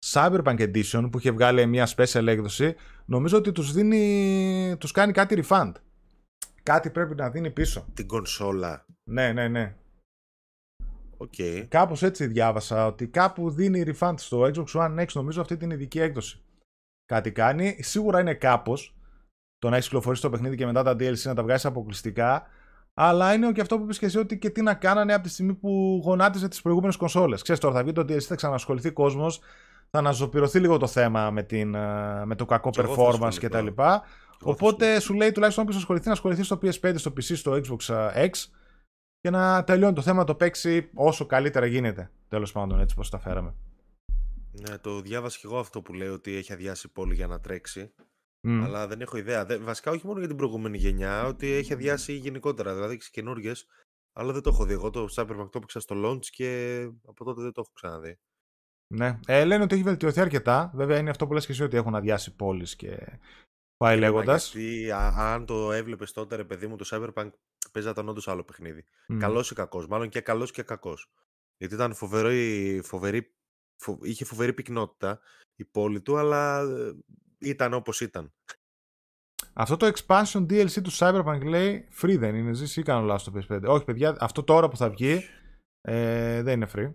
Cyberpunk 0.06 0.60
Edition 0.60 1.08
που 1.12 1.18
είχε 1.18 1.30
βγάλει 1.30 1.66
μια 1.66 1.88
special 1.96 2.26
έκδοση, 2.26 2.74
νομίζω 3.04 3.36
ότι 3.36 3.52
τους 3.52 3.72
δίνει, 3.72 4.76
τους 4.78 4.92
κάνει 4.92 5.12
κάτι 5.12 5.44
refund. 5.48 5.72
Κάτι 6.62 6.90
πρέπει 6.90 7.14
να 7.14 7.30
δίνει 7.30 7.50
πίσω. 7.50 7.86
Την 7.94 8.06
κονσόλα. 8.06 8.86
Ναι, 9.10 9.32
ναι, 9.32 9.48
ναι. 9.48 9.76
Okay. 11.18 11.64
Κάπως 11.68 12.02
έτσι 12.02 12.26
διάβασα 12.26 12.86
ότι 12.86 13.08
κάπου 13.08 13.50
δίνει 13.50 13.84
refund 13.86 14.14
στο 14.16 14.40
Xbox 14.40 14.66
One 14.66 15.00
X, 15.00 15.06
νομίζω 15.12 15.40
αυτή 15.40 15.56
την 15.56 15.70
ειδική 15.70 16.00
έκδοση. 16.00 16.42
Κάτι 17.04 17.32
κάνει. 17.32 17.76
Σίγουρα 17.82 18.20
είναι 18.20 18.34
κάπως 18.34 18.96
το 19.58 19.68
να 19.68 19.74
έχεις 19.74 19.86
κυκλοφορήσει 19.86 20.22
το 20.22 20.30
παιχνίδι 20.30 20.56
και 20.56 20.66
μετά 20.66 20.82
τα 20.82 20.92
DLC 20.92 21.22
να 21.22 21.34
τα 21.34 21.42
βγάζεις 21.42 21.64
αποκλειστικά. 21.64 22.46
Αλλά 23.00 23.32
είναι 23.32 23.52
και 23.52 23.60
αυτό 23.60 23.76
που 23.76 23.82
είπες 23.82 23.98
και 23.98 24.06
εσύ 24.06 24.18
ότι 24.18 24.38
και 24.38 24.50
τι 24.50 24.62
να 24.62 24.74
κάνανε 24.74 25.14
από 25.14 25.22
τη 25.22 25.28
στιγμή 25.28 25.54
που 25.54 26.00
γονάτιζε 26.04 26.48
τις 26.48 26.62
προηγούμενες 26.62 26.96
κονσόλες. 26.96 27.42
Ξέρεις 27.42 27.60
τώρα, 27.60 27.74
θα 27.74 27.82
βγει 27.82 27.92
το 27.92 28.00
DLC, 28.00 28.20
θα 28.20 28.34
ξανασχοληθεί 28.34 28.90
κόσμος, 28.90 29.40
θα 29.90 29.98
αναζωπηρωθεί 29.98 30.58
λίγο 30.58 30.76
το 30.76 30.86
θέμα 30.86 31.30
με, 31.30 31.42
την, 31.42 31.74
ε, 31.74 32.24
με 32.24 32.34
το 32.34 32.44
κακό 32.44 32.70
και 32.70 32.82
performance 32.86 33.34
κτλ. 33.40 33.66
Οπότε 34.42 35.00
σου 35.00 35.14
λέει 35.14 35.32
τουλάχιστον 35.32 35.64
όποιος 35.64 35.78
ασχοληθεί 35.78 36.06
να 36.06 36.12
ασχοληθεί 36.12 36.42
στο 36.42 36.58
PS5, 36.62 36.92
στο 36.94 37.12
PC, 37.16 37.36
στο 37.36 37.52
Xbox 37.52 37.94
ε, 37.94 38.28
X 38.28 38.30
και 39.20 39.30
να 39.30 39.64
τελειώνει 39.64 39.94
το 39.94 40.02
θέμα, 40.02 40.24
το 40.24 40.34
παίξει 40.34 40.90
όσο 40.94 41.26
καλύτερα 41.26 41.66
γίνεται. 41.66 42.10
Τέλος 42.28 42.52
πάντων, 42.52 42.80
έτσι 42.80 42.94
πώ 42.94 43.08
τα 43.08 43.18
φέραμε. 43.18 43.54
Ναι, 44.52 44.78
το 44.78 45.00
διάβασα 45.00 45.38
και 45.40 45.46
εγώ 45.46 45.58
αυτό 45.58 45.82
που 45.82 45.92
λέει 45.92 46.08
ότι 46.08 46.36
έχει 46.36 46.52
αδειάσει 46.52 46.88
πόλη 46.88 47.14
για 47.14 47.26
να 47.26 47.40
τρέξει. 47.40 47.92
Mm. 48.46 48.60
Αλλά 48.64 48.86
δεν 48.86 49.00
έχω 49.00 49.16
ιδέα. 49.16 49.46
βασικά 49.60 49.90
όχι 49.90 50.06
μόνο 50.06 50.18
για 50.18 50.28
την 50.28 50.36
προηγούμενη 50.36 50.76
γενιά, 50.76 51.24
ότι 51.24 51.50
έχει 51.50 51.72
αδειάσει 51.72 52.12
γενικότερα. 52.12 52.74
Δηλαδή 52.74 52.94
έχεις 52.94 53.10
καινούριε. 53.10 53.52
Αλλά 54.12 54.32
δεν 54.32 54.42
το 54.42 54.50
έχω 54.50 54.64
δει. 54.64 54.72
Εγώ 54.72 54.90
το 54.90 55.06
Cyberpunk 55.16 55.48
το 55.50 55.50
έπαιξα 55.54 55.80
στο 55.80 55.94
launch 56.04 56.26
και 56.26 56.80
από 57.06 57.24
τότε 57.24 57.42
δεν 57.42 57.52
το 57.52 57.60
έχω 57.60 57.72
ξαναδεί. 57.72 58.18
Ναι. 58.94 59.18
Ε, 59.26 59.44
λένε 59.44 59.62
ότι 59.62 59.74
έχει 59.74 59.84
βελτιωθεί 59.84 60.20
αρκετά. 60.20 60.70
Βέβαια 60.74 60.98
είναι 60.98 61.10
αυτό 61.10 61.26
που 61.26 61.32
λες 61.32 61.46
και 61.46 61.52
εσύ 61.52 61.62
ότι 61.62 61.76
έχουν 61.76 61.94
αδειάσει 61.94 62.36
πόλεις 62.36 62.76
και 62.76 63.18
πάει 63.76 63.96
ε, 63.96 64.00
λέγοντας. 64.00 64.54
Γιατί 64.54 64.90
αν 64.92 65.46
το 65.46 65.72
έβλεπες 65.72 66.12
τότε, 66.12 66.36
ρε 66.36 66.44
παιδί 66.44 66.66
μου, 66.66 66.76
το 66.76 66.88
Cyberpunk 66.90 67.30
παίζαταν 67.72 68.08
όντως 68.08 68.28
άλλο 68.28 68.44
παιχνίδι. 68.44 68.84
Mm. 69.12 69.16
Καλός 69.18 69.50
ή 69.50 69.54
κακός. 69.54 69.86
Μάλλον 69.86 70.08
και 70.08 70.20
καλός 70.20 70.50
και 70.50 70.62
κακός. 70.62 71.10
Γιατί 71.56 71.74
ήταν 71.74 71.94
φοβερή, 71.94 72.80
φοβερή, 72.84 73.34
φο... 73.82 73.98
είχε 74.02 74.24
φοβερή 74.24 74.52
πυκνότητα 74.52 75.20
η 75.56 75.64
πόλη 75.64 76.00
του, 76.00 76.16
αλλά 76.16 76.60
ε, 76.60 76.96
ήταν 77.38 77.72
όπως 77.72 78.00
ήταν. 78.00 78.32
Αυτό 79.52 79.76
το 79.76 79.92
expansion 79.94 80.40
DLC 80.40 80.82
του 80.82 80.92
Cyberpunk 80.92 81.40
λέει 81.44 81.88
free 82.00 82.16
δεν 82.18 82.34
είναι, 82.34 82.52
ζήσει 82.52 82.80
ή 82.80 82.82
κάνω 82.82 83.06
λάθος 83.06 83.24
το 83.24 83.32
PS5. 83.34 83.62
Όχι 83.66 83.84
παιδιά, 83.84 84.16
αυτό 84.20 84.42
τώρα 84.42 84.68
που 84.68 84.76
θα 84.76 84.90
βγει 84.90 85.22
ε, 85.80 86.42
δεν 86.42 86.54
είναι 86.54 86.70
free. 86.74 86.92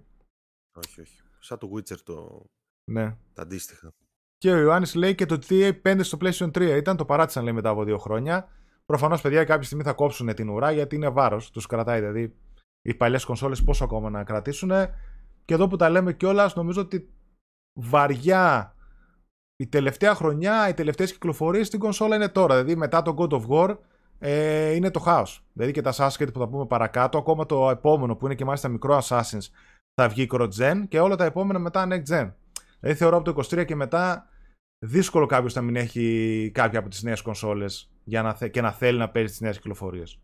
Όχι, 0.73 1.01
όχι. 1.01 1.21
Σαν 1.39 1.57
το 1.57 1.71
Witcher 1.75 1.97
το... 2.03 2.45
Ναι. 2.91 3.17
Τα 3.33 3.41
αντίστοιχα. 3.41 3.93
Και 4.37 4.51
ο 4.51 4.57
Ιωάννης 4.57 4.95
λέει 4.95 5.15
και 5.15 5.25
το 5.25 5.37
TA5 5.49 5.99
στο 6.01 6.17
PlayStation 6.21 6.47
3 6.47 6.77
ήταν, 6.77 6.97
το 6.97 7.05
παράτησαν 7.05 7.43
λέει 7.43 7.53
μετά 7.53 7.69
από 7.69 7.83
δύο 7.83 7.97
χρόνια. 7.97 8.49
Προφανώς 8.85 9.21
παιδιά 9.21 9.43
κάποια 9.43 9.63
στιγμή 9.63 9.83
θα 9.83 9.93
κόψουν 9.93 10.33
την 10.33 10.49
ουρά 10.49 10.71
γιατί 10.71 10.95
είναι 10.95 11.09
βάρος, 11.09 11.51
τους 11.51 11.65
κρατάει 11.65 11.99
δηλαδή 11.99 12.35
οι 12.81 12.93
παλιές 12.93 13.25
κονσόλες 13.25 13.63
πόσο 13.63 13.83
ακόμα 13.83 14.09
να 14.09 14.23
κρατήσουν. 14.23 14.71
Και 15.45 15.53
εδώ 15.53 15.67
που 15.67 15.75
τα 15.75 15.89
λέμε 15.89 16.13
κιόλας, 16.13 16.55
νομίζω 16.55 16.81
ότι 16.81 17.13
βαριά 17.79 18.75
η 19.63 19.67
τελευταία 19.67 20.15
χρονιά, 20.15 20.69
οι 20.69 20.73
τελευταίες 20.73 21.13
κυκλοφορίες 21.13 21.67
στην 21.67 21.79
κονσόλα 21.79 22.15
είναι 22.15 22.29
τώρα. 22.29 22.55
Δηλαδή 22.55 22.75
μετά 22.75 23.01
το 23.01 23.15
God 23.17 23.29
of 23.29 23.47
War 23.47 23.77
ε, 24.19 24.71
είναι 24.71 24.91
το 24.91 24.99
χάος. 24.99 25.45
Δηλαδή 25.53 25.73
και 25.73 25.81
τα 25.81 25.93
Assassin's 25.97 26.33
που 26.33 26.39
θα 26.39 26.47
πούμε 26.47 26.65
παρακάτω, 26.65 27.17
ακόμα 27.17 27.45
το 27.45 27.69
επόμενο 27.69 28.15
που 28.15 28.25
είναι 28.25 28.35
και 28.35 28.45
μάλιστα 28.45 28.67
μικρό 28.67 29.01
Assassins 29.03 29.47
θα 29.93 30.09
βγει 30.09 30.27
cross-gen 30.31 30.83
και 30.87 30.99
όλα 30.99 31.15
τα 31.15 31.25
επόμενα 31.25 31.59
μετά 31.59 31.87
next 31.89 32.13
gen. 32.13 32.33
Δηλαδή 32.79 32.97
θεωρώ 32.97 33.17
από 33.17 33.33
το 33.33 33.57
23 33.57 33.65
και 33.65 33.75
μετά 33.75 34.29
δύσκολο 34.85 35.25
κάποιος 35.25 35.53
να 35.53 35.61
μην 35.61 35.75
έχει 35.75 36.51
κάποια 36.53 36.79
από 36.79 36.89
τις 36.89 37.03
νέες 37.03 37.21
κονσόλες 37.21 37.91
και 38.51 38.61
να 38.61 38.71
θέλει 38.71 38.97
να 38.97 39.09
παίζει 39.09 39.29
τις 39.29 39.41
νέες 39.41 39.57
κυκλοφορίες. 39.57 40.19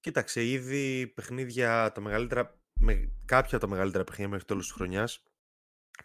Κοίταξε, 0.00 0.44
ήδη 0.44 1.06
παιχνίδια 1.06 1.92
τα 1.92 2.00
μεγαλύτερα, 2.00 2.58
με, 2.80 3.12
κάποια 3.24 3.56
από 3.56 3.66
τα 3.66 3.72
μεγαλύτερα 3.72 4.04
παιχνίδια 4.04 4.30
μέχρι 4.30 4.46
τέλος 4.46 4.64
της 4.64 4.74
χρονιάς, 4.74 5.22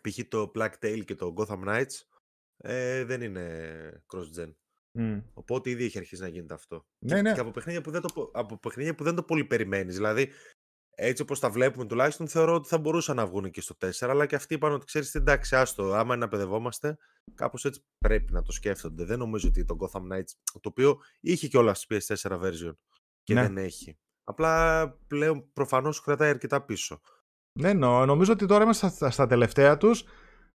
π.χ. 0.02 0.20
το 0.28 0.52
Black 0.56 0.72
Tail 0.82 1.02
και 1.06 1.16
το 1.16 1.34
Gotham 1.38 1.64
Knights, 1.68 2.09
ε, 2.62 3.04
δεν 3.04 3.22
είναι 3.22 4.04
cross-gen. 4.14 4.54
Mm. 5.00 5.24
Οπότε 5.34 5.70
ήδη 5.70 5.84
έχει 5.84 5.98
αρχίσει 5.98 6.22
να 6.22 6.28
γίνεται 6.28 6.54
αυτό. 6.54 6.86
Ναι, 7.00 7.22
ναι. 7.22 7.34
Και 7.34 7.40
από 7.40 7.52
παιχνίδια 7.52 7.82
που 7.82 7.92
δεν 7.92 8.02
το, 8.02 8.32
από 8.34 8.58
παιχνίδια 8.58 8.96
που 8.96 9.04
δεν 9.04 9.16
το 9.16 9.24
πολύ 9.24 9.46
περιμένεις. 9.46 9.96
Δηλαδή, 9.96 10.30
έτσι 10.90 11.22
όπως 11.22 11.40
τα 11.40 11.50
βλέπουμε 11.50 11.86
τουλάχιστον, 11.86 12.28
θεωρώ 12.28 12.54
ότι 12.54 12.68
θα 12.68 12.78
μπορούσαν 12.78 13.16
να 13.16 13.26
βγουν 13.26 13.52
και 13.52 13.62
στο 13.62 13.76
4. 13.80 13.90
Αλλά 14.02 14.26
και 14.26 14.36
αυτοί 14.36 14.54
είπαν 14.54 14.72
ότι 14.72 14.86
ξέρεις 14.86 15.12
τι, 15.12 15.20
εντάξει, 15.20 15.56
άστο. 15.56 15.94
Άμα 15.94 16.14
είναι 16.14 16.24
να 16.24 16.28
παιδευόμαστε, 16.28 16.98
κάπως 17.36 17.66
έτσι 17.66 17.84
πρέπει 17.98 18.34
να 18.34 18.42
το 18.42 18.52
σκέφτονται. 18.52 19.04
Δεν 19.04 19.20
νομίζω 19.20 19.48
ότι 19.48 19.66
το 19.66 19.78
Gotham 19.80 20.02
Knights, 20.02 20.32
το 20.54 20.70
οποίο 20.70 20.98
είχε 21.20 21.48
και 21.48 21.58
όλα 21.58 21.74
στη 21.74 21.98
PS4 22.00 22.42
version 22.42 22.74
και 23.24 23.34
ναι. 23.34 23.42
δεν 23.42 23.58
έχει. 23.58 23.98
Απλά 24.24 24.88
πλέον 25.08 25.52
προφανώς 25.54 26.02
κρατάει 26.02 26.30
αρκετά 26.30 26.66
πίσω. 26.66 27.02
Ναι, 27.60 27.74
νο, 27.74 28.06
νομίζω 28.06 28.32
ότι 28.32 28.46
τώρα 28.46 28.64
είμαστε 28.64 28.90
στα, 28.90 29.10
στα 29.10 29.28
τελευταία 29.28 29.78
τους. 29.78 30.04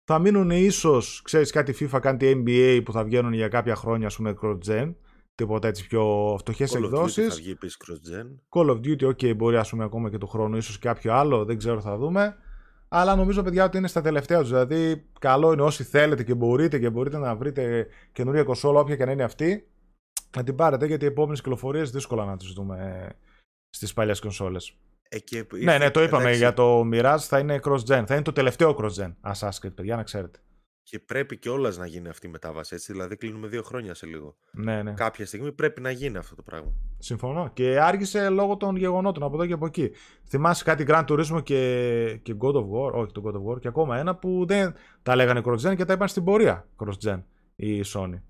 Θα 0.04 0.18
μείνουν 0.18 0.50
ίσως, 0.50 1.22
ξέρεις 1.24 1.50
κάτι 1.50 1.74
FIFA, 1.80 1.98
κάτι 2.00 2.42
NBA 2.46 2.80
που 2.84 2.92
θα 2.92 3.04
βγαίνουν 3.04 3.32
για 3.32 3.48
κάποια 3.48 3.74
χρόνια, 3.74 4.06
ας 4.06 4.16
πούμε, 4.16 4.34
cross-gen. 4.42 4.94
Τίποτα 5.34 5.68
έτσι 5.68 5.86
πιο 5.86 6.36
φτωχές 6.38 6.74
εκδόσεις. 6.74 7.28
Θα 7.28 7.34
βγει 7.34 7.50
επίσης 7.50 7.76
cross-gen. 7.84 8.26
Call 8.48 8.70
of 8.70 8.76
Duty, 8.76 9.06
OK, 9.06 9.36
μπορεί 9.36 9.56
ας 9.56 9.70
πούμε 9.70 9.84
ακόμα 9.84 10.10
και 10.10 10.18
το 10.18 10.26
χρόνο, 10.26 10.56
ίσως 10.56 10.78
κάποιο 10.78 11.14
άλλο, 11.14 11.44
δεν 11.44 11.58
ξέρω, 11.58 11.80
θα 11.80 11.96
δούμε. 11.96 12.36
Αλλά 12.88 13.16
νομίζω, 13.16 13.42
παιδιά, 13.42 13.64
ότι 13.64 13.76
είναι 13.76 13.88
στα 13.88 14.00
τελευταία 14.00 14.40
τους. 14.40 14.48
Δηλαδή, 14.48 15.04
καλό 15.18 15.52
είναι 15.52 15.62
όσοι 15.62 15.84
θέλετε 15.84 16.24
και 16.24 16.34
μπορείτε 16.34 16.78
και 16.78 16.90
μπορείτε 16.90 17.18
να 17.18 17.36
βρείτε 17.36 17.86
καινούρια 18.12 18.44
κονσόλα, 18.44 18.80
όποια 18.80 18.96
και 18.96 19.04
να 19.04 19.12
είναι 19.12 19.22
αυτή, 19.24 19.68
να 20.36 20.42
την 20.42 20.54
πάρετε 20.54 20.86
γιατί 20.86 21.04
οι 21.04 21.08
επόμενες 21.08 21.40
κυκλοφορίες 21.40 21.90
δύσκολα 21.90 22.24
να 22.24 22.36
τις 22.36 22.52
δούμε 22.52 23.08
στις 23.68 23.92
παλιές 23.92 24.20
κονσόλε. 25.18 25.62
Ε, 25.62 25.64
ναι, 25.64 25.78
ναι, 25.84 25.90
το 25.90 26.02
είπαμε 26.02 26.32
για 26.32 26.52
το 26.52 26.88
Mirage 26.92 27.18
θα 27.18 27.38
είναι 27.38 27.60
cross-gen. 27.62 28.04
Θα 28.06 28.14
είναι 28.14 28.22
το 28.22 28.32
τελευταίο 28.32 28.76
cross-gen 28.80 29.12
Assassin's 29.32 29.66
Creed, 29.66 29.74
παιδιά, 29.74 29.96
να 29.96 30.02
ξέρετε. 30.02 30.38
Και 30.82 30.98
πρέπει 30.98 31.36
κιόλας 31.38 31.74
να 31.76 31.86
γίνει 31.86 32.08
αυτή 32.08 32.26
η 32.26 32.30
μετάβαση. 32.30 32.74
Έτσι, 32.74 32.92
δηλαδή, 32.92 33.16
κλείνουμε 33.16 33.46
δύο 33.46 33.62
χρόνια 33.62 33.94
σε 33.94 34.06
λίγο. 34.06 34.36
Ναι, 34.52 34.82
ναι. 34.82 34.92
Κάποια 34.92 35.26
στιγμή 35.26 35.52
πρέπει 35.52 35.80
να 35.80 35.90
γίνει 35.90 36.16
αυτό 36.16 36.34
το 36.34 36.42
πράγμα. 36.42 36.72
Συμφωνώ. 36.98 37.50
Και 37.52 37.80
άργησε 37.80 38.28
λόγω 38.28 38.56
των 38.56 38.76
γεγονότων 38.76 39.22
από 39.22 39.34
εδώ 39.34 39.46
και 39.46 39.52
από 39.52 39.66
εκεί. 39.66 39.90
Θυμάσαι 40.28 40.64
κάτι 40.64 40.84
Gran 40.88 41.04
Turismo 41.04 41.42
και, 41.42 42.20
και 42.22 42.34
God 42.40 42.54
of 42.54 42.64
War, 42.64 42.92
όχι 42.92 43.12
το 43.12 43.22
God 43.24 43.32
of 43.32 43.52
War, 43.52 43.60
και 43.60 43.68
ακόμα 43.68 43.98
ένα 43.98 44.16
που 44.16 44.44
δεν 44.46 44.74
τα 45.02 45.16
λέγανε 45.16 45.40
cross-gen 45.44 45.76
και 45.76 45.84
τα 45.84 45.92
είπαν 45.92 46.08
στην 46.08 46.24
πορεία 46.24 46.68
cross-gen 46.76 47.22
η 47.56 47.82
Sony. 47.94 48.20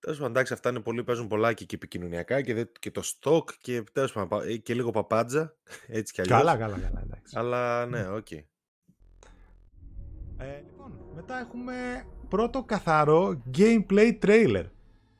Τέλος 0.00 0.16
πάντων, 0.16 0.32
εντάξει, 0.32 0.52
αυτά 0.52 0.68
είναι 0.68 0.80
πολύ, 0.80 1.04
παίζουν 1.04 1.28
πολλά 1.28 1.52
και, 1.52 1.64
και 1.64 1.74
επικοινωνιακά 1.74 2.42
και, 2.42 2.68
και 2.78 2.90
το 2.90 3.02
stock 3.04 3.44
και, 3.60 3.82
τέλος 3.92 4.12
πάντων, 4.12 4.48
ε, 4.48 4.56
και 4.56 4.74
λίγο 4.74 4.90
παπάντζα. 4.90 5.56
Έτσι 5.86 6.12
κι 6.12 6.20
αλλιώς. 6.20 6.38
Καλά, 6.38 6.56
καλά, 6.56 6.78
καλά. 6.78 7.00
Εντάξει. 7.02 7.38
Αλλά 7.38 7.86
ναι, 7.86 8.08
οκ. 8.08 8.26
Okay. 8.30 8.42
Ε, 10.38 10.62
λοιπόν, 10.64 10.92
μετά 11.14 11.38
έχουμε 11.38 12.06
πρώτο 12.28 12.64
καθαρό 12.64 13.42
gameplay 13.58 14.18
trailer 14.22 14.64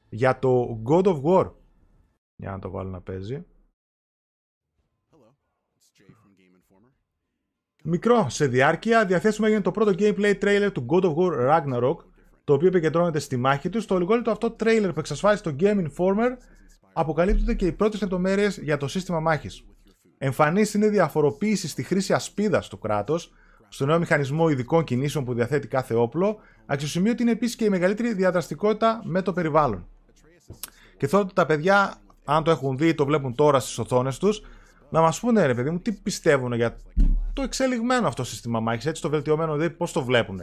για 0.08 0.38
το 0.38 0.82
God 0.86 1.04
of 1.04 1.22
War. 1.22 1.52
Για 2.36 2.50
να 2.50 2.58
το 2.58 2.70
βάλω 2.70 2.90
να 2.90 3.00
παίζει. 3.00 3.44
Μικρό 7.84 8.28
σε 8.28 8.46
διάρκεια, 8.46 9.06
διαθέσιμο 9.06 9.46
έγινε 9.48 9.62
το 9.62 9.70
πρώτο 9.70 9.92
gameplay 9.98 10.38
trailer 10.42 10.70
του 10.72 10.86
God 10.88 11.02
of 11.02 11.14
War 11.14 11.48
Ragnarok 11.50 11.96
το 12.48 12.54
οποίο 12.54 12.68
επικεντρώνεται 12.68 13.18
στη 13.18 13.36
μάχη 13.36 13.68
τους. 13.68 13.82
Στο 13.82 13.98
λιγότερο 13.98 14.32
αυτό 14.32 14.50
τρέιλερ 14.50 14.92
που 14.92 15.00
εξασφάλισε 15.00 15.42
το 15.42 15.56
Game 15.60 15.78
Informer 15.78 16.36
αποκαλύπτονται 16.92 17.54
και 17.54 17.66
οι 17.66 17.72
πρώτες 17.72 18.00
λεπτομέρειες 18.00 18.58
για 18.58 18.76
το 18.76 18.88
σύστημα 18.88 19.20
μάχης. 19.20 19.64
Εμφανής 20.18 20.74
είναι 20.74 20.86
η 20.86 20.88
διαφοροποίηση 20.88 21.68
στη 21.68 21.82
χρήση 21.82 22.12
ασπίδας 22.12 22.68
του 22.68 22.78
κράτους, 22.78 23.32
στο 23.68 23.86
νέο 23.86 23.98
μηχανισμό 23.98 24.48
ειδικών 24.48 24.84
κινήσεων 24.84 25.24
που 25.24 25.34
διαθέτει 25.34 25.66
κάθε 25.68 25.94
όπλο, 25.94 26.36
αξιοσημείωτη 26.66 27.22
είναι 27.22 27.30
επίσης 27.30 27.56
και 27.56 27.64
η 27.64 27.68
μεγαλύτερη 27.68 28.14
διαδραστικότητα 28.14 29.00
με 29.04 29.22
το 29.22 29.32
περιβάλλον. 29.32 29.86
Και 30.96 31.06
θέλω 31.06 31.22
ότι 31.22 31.34
τα 31.34 31.46
παιδιά, 31.46 31.94
αν 32.24 32.44
το 32.44 32.50
έχουν 32.50 32.76
δει 32.76 32.88
ή 32.88 32.94
το 32.94 33.04
βλέπουν 33.04 33.34
τώρα 33.34 33.60
στις 33.60 33.78
οθόνες 33.78 34.18
τους, 34.18 34.42
να 34.90 35.00
μας 35.00 35.20
πούνε 35.20 35.46
ρε 35.46 35.54
παιδί 35.54 35.70
μου 35.70 35.78
τι 35.78 35.92
πιστεύουν 35.92 36.52
για 36.52 36.76
το 37.32 37.42
εξελιγμένο 37.42 38.06
αυτό 38.06 38.24
σύστημα 38.24 38.60
μάχης, 38.60 38.86
έτσι 38.86 39.02
το 39.02 39.08
βελτιωμένο, 39.08 39.52
δηλαδή 39.52 39.70
πώς 39.70 39.92
το 39.92 40.04
βλέπουν 40.04 40.42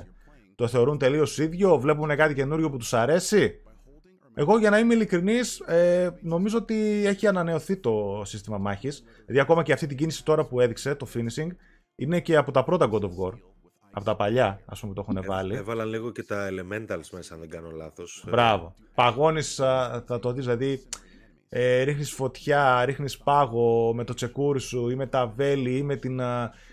το 0.56 0.68
θεωρούν 0.68 0.98
τελείως 0.98 1.38
ίδιο, 1.38 1.80
βλέπουν 1.80 2.16
κάτι 2.16 2.34
καινούριο 2.34 2.70
που 2.70 2.78
τους 2.78 2.94
αρέσει. 2.94 3.60
Εγώ 4.34 4.58
για 4.58 4.70
να 4.70 4.80
είμαι 4.80 4.94
ειλικρινής, 4.94 5.60
ε, 5.60 6.18
νομίζω 6.22 6.58
ότι 6.58 7.04
έχει 7.06 7.28
ανανεωθεί 7.28 7.78
το 7.78 8.22
σύστημα 8.26 8.58
μάχης. 8.58 9.04
Δηλαδή, 9.26 9.40
ακόμα 9.40 9.64
και 9.64 9.74
αυτή 9.74 9.88
την 9.88 9.98
κίνηση 9.98 10.26
τώρα 10.26 10.46
που 10.46 10.60
έδειξε, 10.60 10.96
το 10.96 11.08
finishing, 11.14 11.48
είναι 11.96 12.20
και 12.20 12.36
από 12.36 12.52
τα 12.52 12.64
πρώτα 12.64 12.90
God 12.92 13.02
of 13.02 13.10
War. 13.10 13.34
Από 13.92 14.06
τα 14.06 14.16
παλιά, 14.16 14.60
ας 14.66 14.80
πούμε, 14.80 14.94
το 14.94 15.02
έχουν 15.02 15.18
ε, 15.18 15.22
βάλει. 15.22 15.56
Έβαλαν 15.56 15.88
λίγο 15.88 16.12
και 16.12 16.24
τα 16.24 16.50
elementals 16.52 17.10
μέσα, 17.12 17.34
αν 17.34 17.40
δεν 17.40 17.50
κάνω 17.50 17.70
λάθος. 17.70 18.26
Μπράβο. 18.30 18.74
Παγώνεις, 18.96 19.56
θα 20.06 20.20
το 20.22 20.32
δεις, 20.32 20.44
δηλαδή. 20.44 20.84
Ε, 21.50 21.82
ρίχνεις 21.82 22.12
φωτιά, 22.12 22.86
ρίχνεις 22.86 23.18
πάγο 23.18 23.94
με 23.94 24.04
το 24.04 24.14
τσεκούρι 24.14 24.60
σου 24.60 24.90
ή 24.90 24.96
με 24.96 25.08
τα 25.08 25.28
βέλη 25.28 25.78
ή 25.78 25.84
με 25.84 25.96
την... 25.96 26.22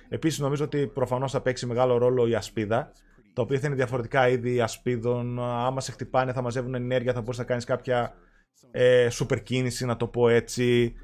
Επίσης 0.09 0.39
νομίζω 0.39 0.65
ότι 0.65 0.87
προφανώς 0.87 1.33
θα 1.33 1.41
παίξει 1.41 1.67
μεγάλο 1.67 1.97
ρόλο 1.97 2.27
η 2.27 2.35
ασπίδα 2.35 2.93
τα 3.33 3.43
οποία 3.43 3.59
θα 3.61 3.67
είναι 3.67 3.77
διαφορετικά 3.77 4.29
είδη 4.29 4.61
ασπίδων. 4.61 5.41
Άμα 5.41 5.81
σε 5.81 5.93
χτυπάνε, 5.93 6.33
θα 6.33 6.43
μαζεύουν 6.43 6.75
ενέργεια, 6.75 7.13
θα 7.13 7.21
μπορείς 7.21 7.39
να 7.39 7.45
κάνεις 7.45 7.65
κάποια 7.65 8.15
ε, 8.71 9.11
σούπερ 9.11 9.43
κίνηση, 9.43 9.85
να 9.85 9.97
το 9.97 10.07
πω 10.07 10.29
έτσι. 10.29 10.95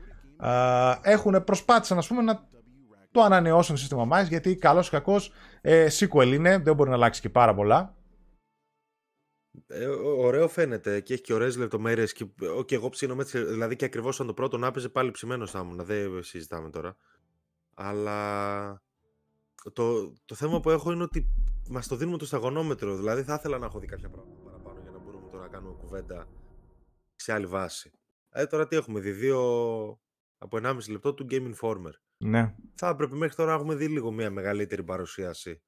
έχουν 1.02 1.44
προσπάθησαν, 1.44 1.98
ας 1.98 2.06
πούμε, 2.06 2.22
να 2.22 2.48
το 3.10 3.20
ανανεώσουν 3.22 3.74
το 3.74 3.80
σύστημα 3.80 4.04
μάχη, 4.04 4.28
γιατί 4.28 4.56
καλός 4.56 4.86
ή 4.86 4.90
κακός 4.90 5.32
ε, 5.60 5.86
sequel 5.98 6.26
είναι, 6.26 6.58
δεν 6.58 6.74
μπορεί 6.74 6.88
να 6.88 6.94
αλλάξει 6.94 7.20
και 7.20 7.30
πάρα 7.30 7.54
πολλά. 7.54 7.96
Ε, 9.66 9.86
ωραίο 10.18 10.48
φαίνεται 10.48 11.00
και 11.00 11.12
έχει 11.12 11.22
και 11.22 11.34
ωραίες 11.34 11.56
λεπτομέρειες. 11.56 12.12
Και, 12.12 12.26
και 12.64 12.74
εγώ 12.74 12.88
ψήνω 12.88 13.16
έτσι, 13.20 13.44
δηλαδή 13.44 13.76
και 13.76 13.84
ακριβώς 13.84 14.16
σαν 14.16 14.26
το 14.26 14.34
πρώτο 14.34 14.58
να 14.58 14.70
παίζει 14.70 14.88
πάλι 14.88 15.10
ψημένο 15.10 15.46
θα 15.46 15.58
ήμουν. 15.58 15.84
Δεν 15.84 16.22
συζητάμε 16.22 16.70
τώρα. 16.70 16.96
Αλλά 17.74 18.82
το, 19.72 20.12
το 20.24 20.34
θέμα 20.34 20.60
που 20.60 20.70
έχω 20.70 20.92
είναι 20.92 21.02
ότι 21.02 21.26
μας 21.68 21.86
το 21.86 21.96
δίνουμε 21.96 22.18
το 22.18 22.26
σταγονόμετρο. 22.26 22.96
Δηλαδή, 22.96 23.22
θα 23.22 23.34
ήθελα 23.34 23.58
να 23.58 23.66
έχω 23.66 23.78
δει 23.78 23.86
κάποια 23.86 24.10
πράγματα 24.10 24.40
παραπάνω 24.44 24.80
για 24.80 24.90
να 24.90 24.98
μπορούμε 24.98 25.28
τώρα 25.30 25.42
να 25.42 25.48
κάνουμε 25.48 25.74
κουβέντα 25.80 26.28
σε 27.14 27.32
άλλη 27.32 27.46
βάση. 27.46 27.92
Ε, 28.30 28.46
τώρα 28.46 28.66
τι 28.66 28.76
έχουμε 28.76 29.00
δει, 29.00 29.10
δύο 29.10 29.40
από 30.38 30.58
1,5 30.62 30.76
λεπτό 30.90 31.14
του 31.14 31.26
Game 31.30 31.54
Informer. 31.54 31.92
Ναι. 32.24 32.54
Θα 32.74 32.88
έπρεπε 32.88 33.14
μέχρι 33.14 33.36
τώρα 33.36 33.48
να 33.48 33.56
έχουμε 33.56 33.74
δει 33.74 33.88
λίγο 33.88 34.12
μια 34.12 34.30
μεγαλύτερη 34.30 34.84
παρουσίαση. 34.84 35.62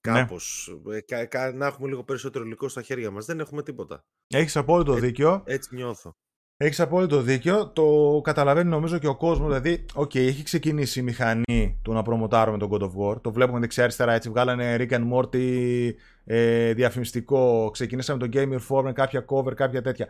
Κάπως. 0.00 0.74
Ναι. 0.82 1.52
να 1.52 1.66
έχουμε 1.66 1.88
λίγο 1.88 2.04
περισσότερο 2.04 2.44
υλικό 2.44 2.68
στα 2.68 2.82
χέρια 2.82 3.10
μας. 3.10 3.24
Δεν 3.24 3.40
έχουμε 3.40 3.62
τίποτα. 3.62 4.04
Έχεις 4.26 4.56
απόλυτο 4.56 4.92
ε, 4.92 5.00
δίκιο. 5.00 5.42
Έτσι 5.46 5.74
νιώθω. 5.74 6.16
Έχεις 6.60 6.80
απόλυτο 6.80 7.20
δίκιο. 7.20 7.68
Το 7.68 8.20
καταλαβαίνει 8.24 8.68
νομίζω 8.68 8.98
και 8.98 9.06
ο 9.06 9.16
κόσμος. 9.16 9.46
Δηλαδή, 9.48 9.84
OK, 9.94 10.10
okay, 10.10 10.18
έχει 10.18 10.42
ξεκινήσει 10.42 11.00
η 11.00 11.02
μηχανή 11.02 11.78
του 11.82 11.92
να 11.92 12.02
προμοτάρουμε 12.02 12.58
τον 12.58 12.70
God 12.72 12.80
of 12.80 12.90
War. 13.00 13.20
Το 13.20 13.32
βλέπουμε 13.32 13.60
δεξιά-αριστερά 13.60 14.12
έτσι. 14.12 14.28
Βγάλανε 14.28 14.76
Rick 14.78 14.90
and 14.90 15.12
Morty 15.12 15.90
ε, 16.24 16.72
διαφημιστικό. 16.72 17.70
Ξεκινήσαμε 17.72 18.28
το 18.28 18.28
Game 18.32 18.58
Informer, 18.58 18.92
κάποια 18.92 19.24
cover, 19.28 19.54
κάποια 19.54 19.82
τέτοια. 19.82 20.06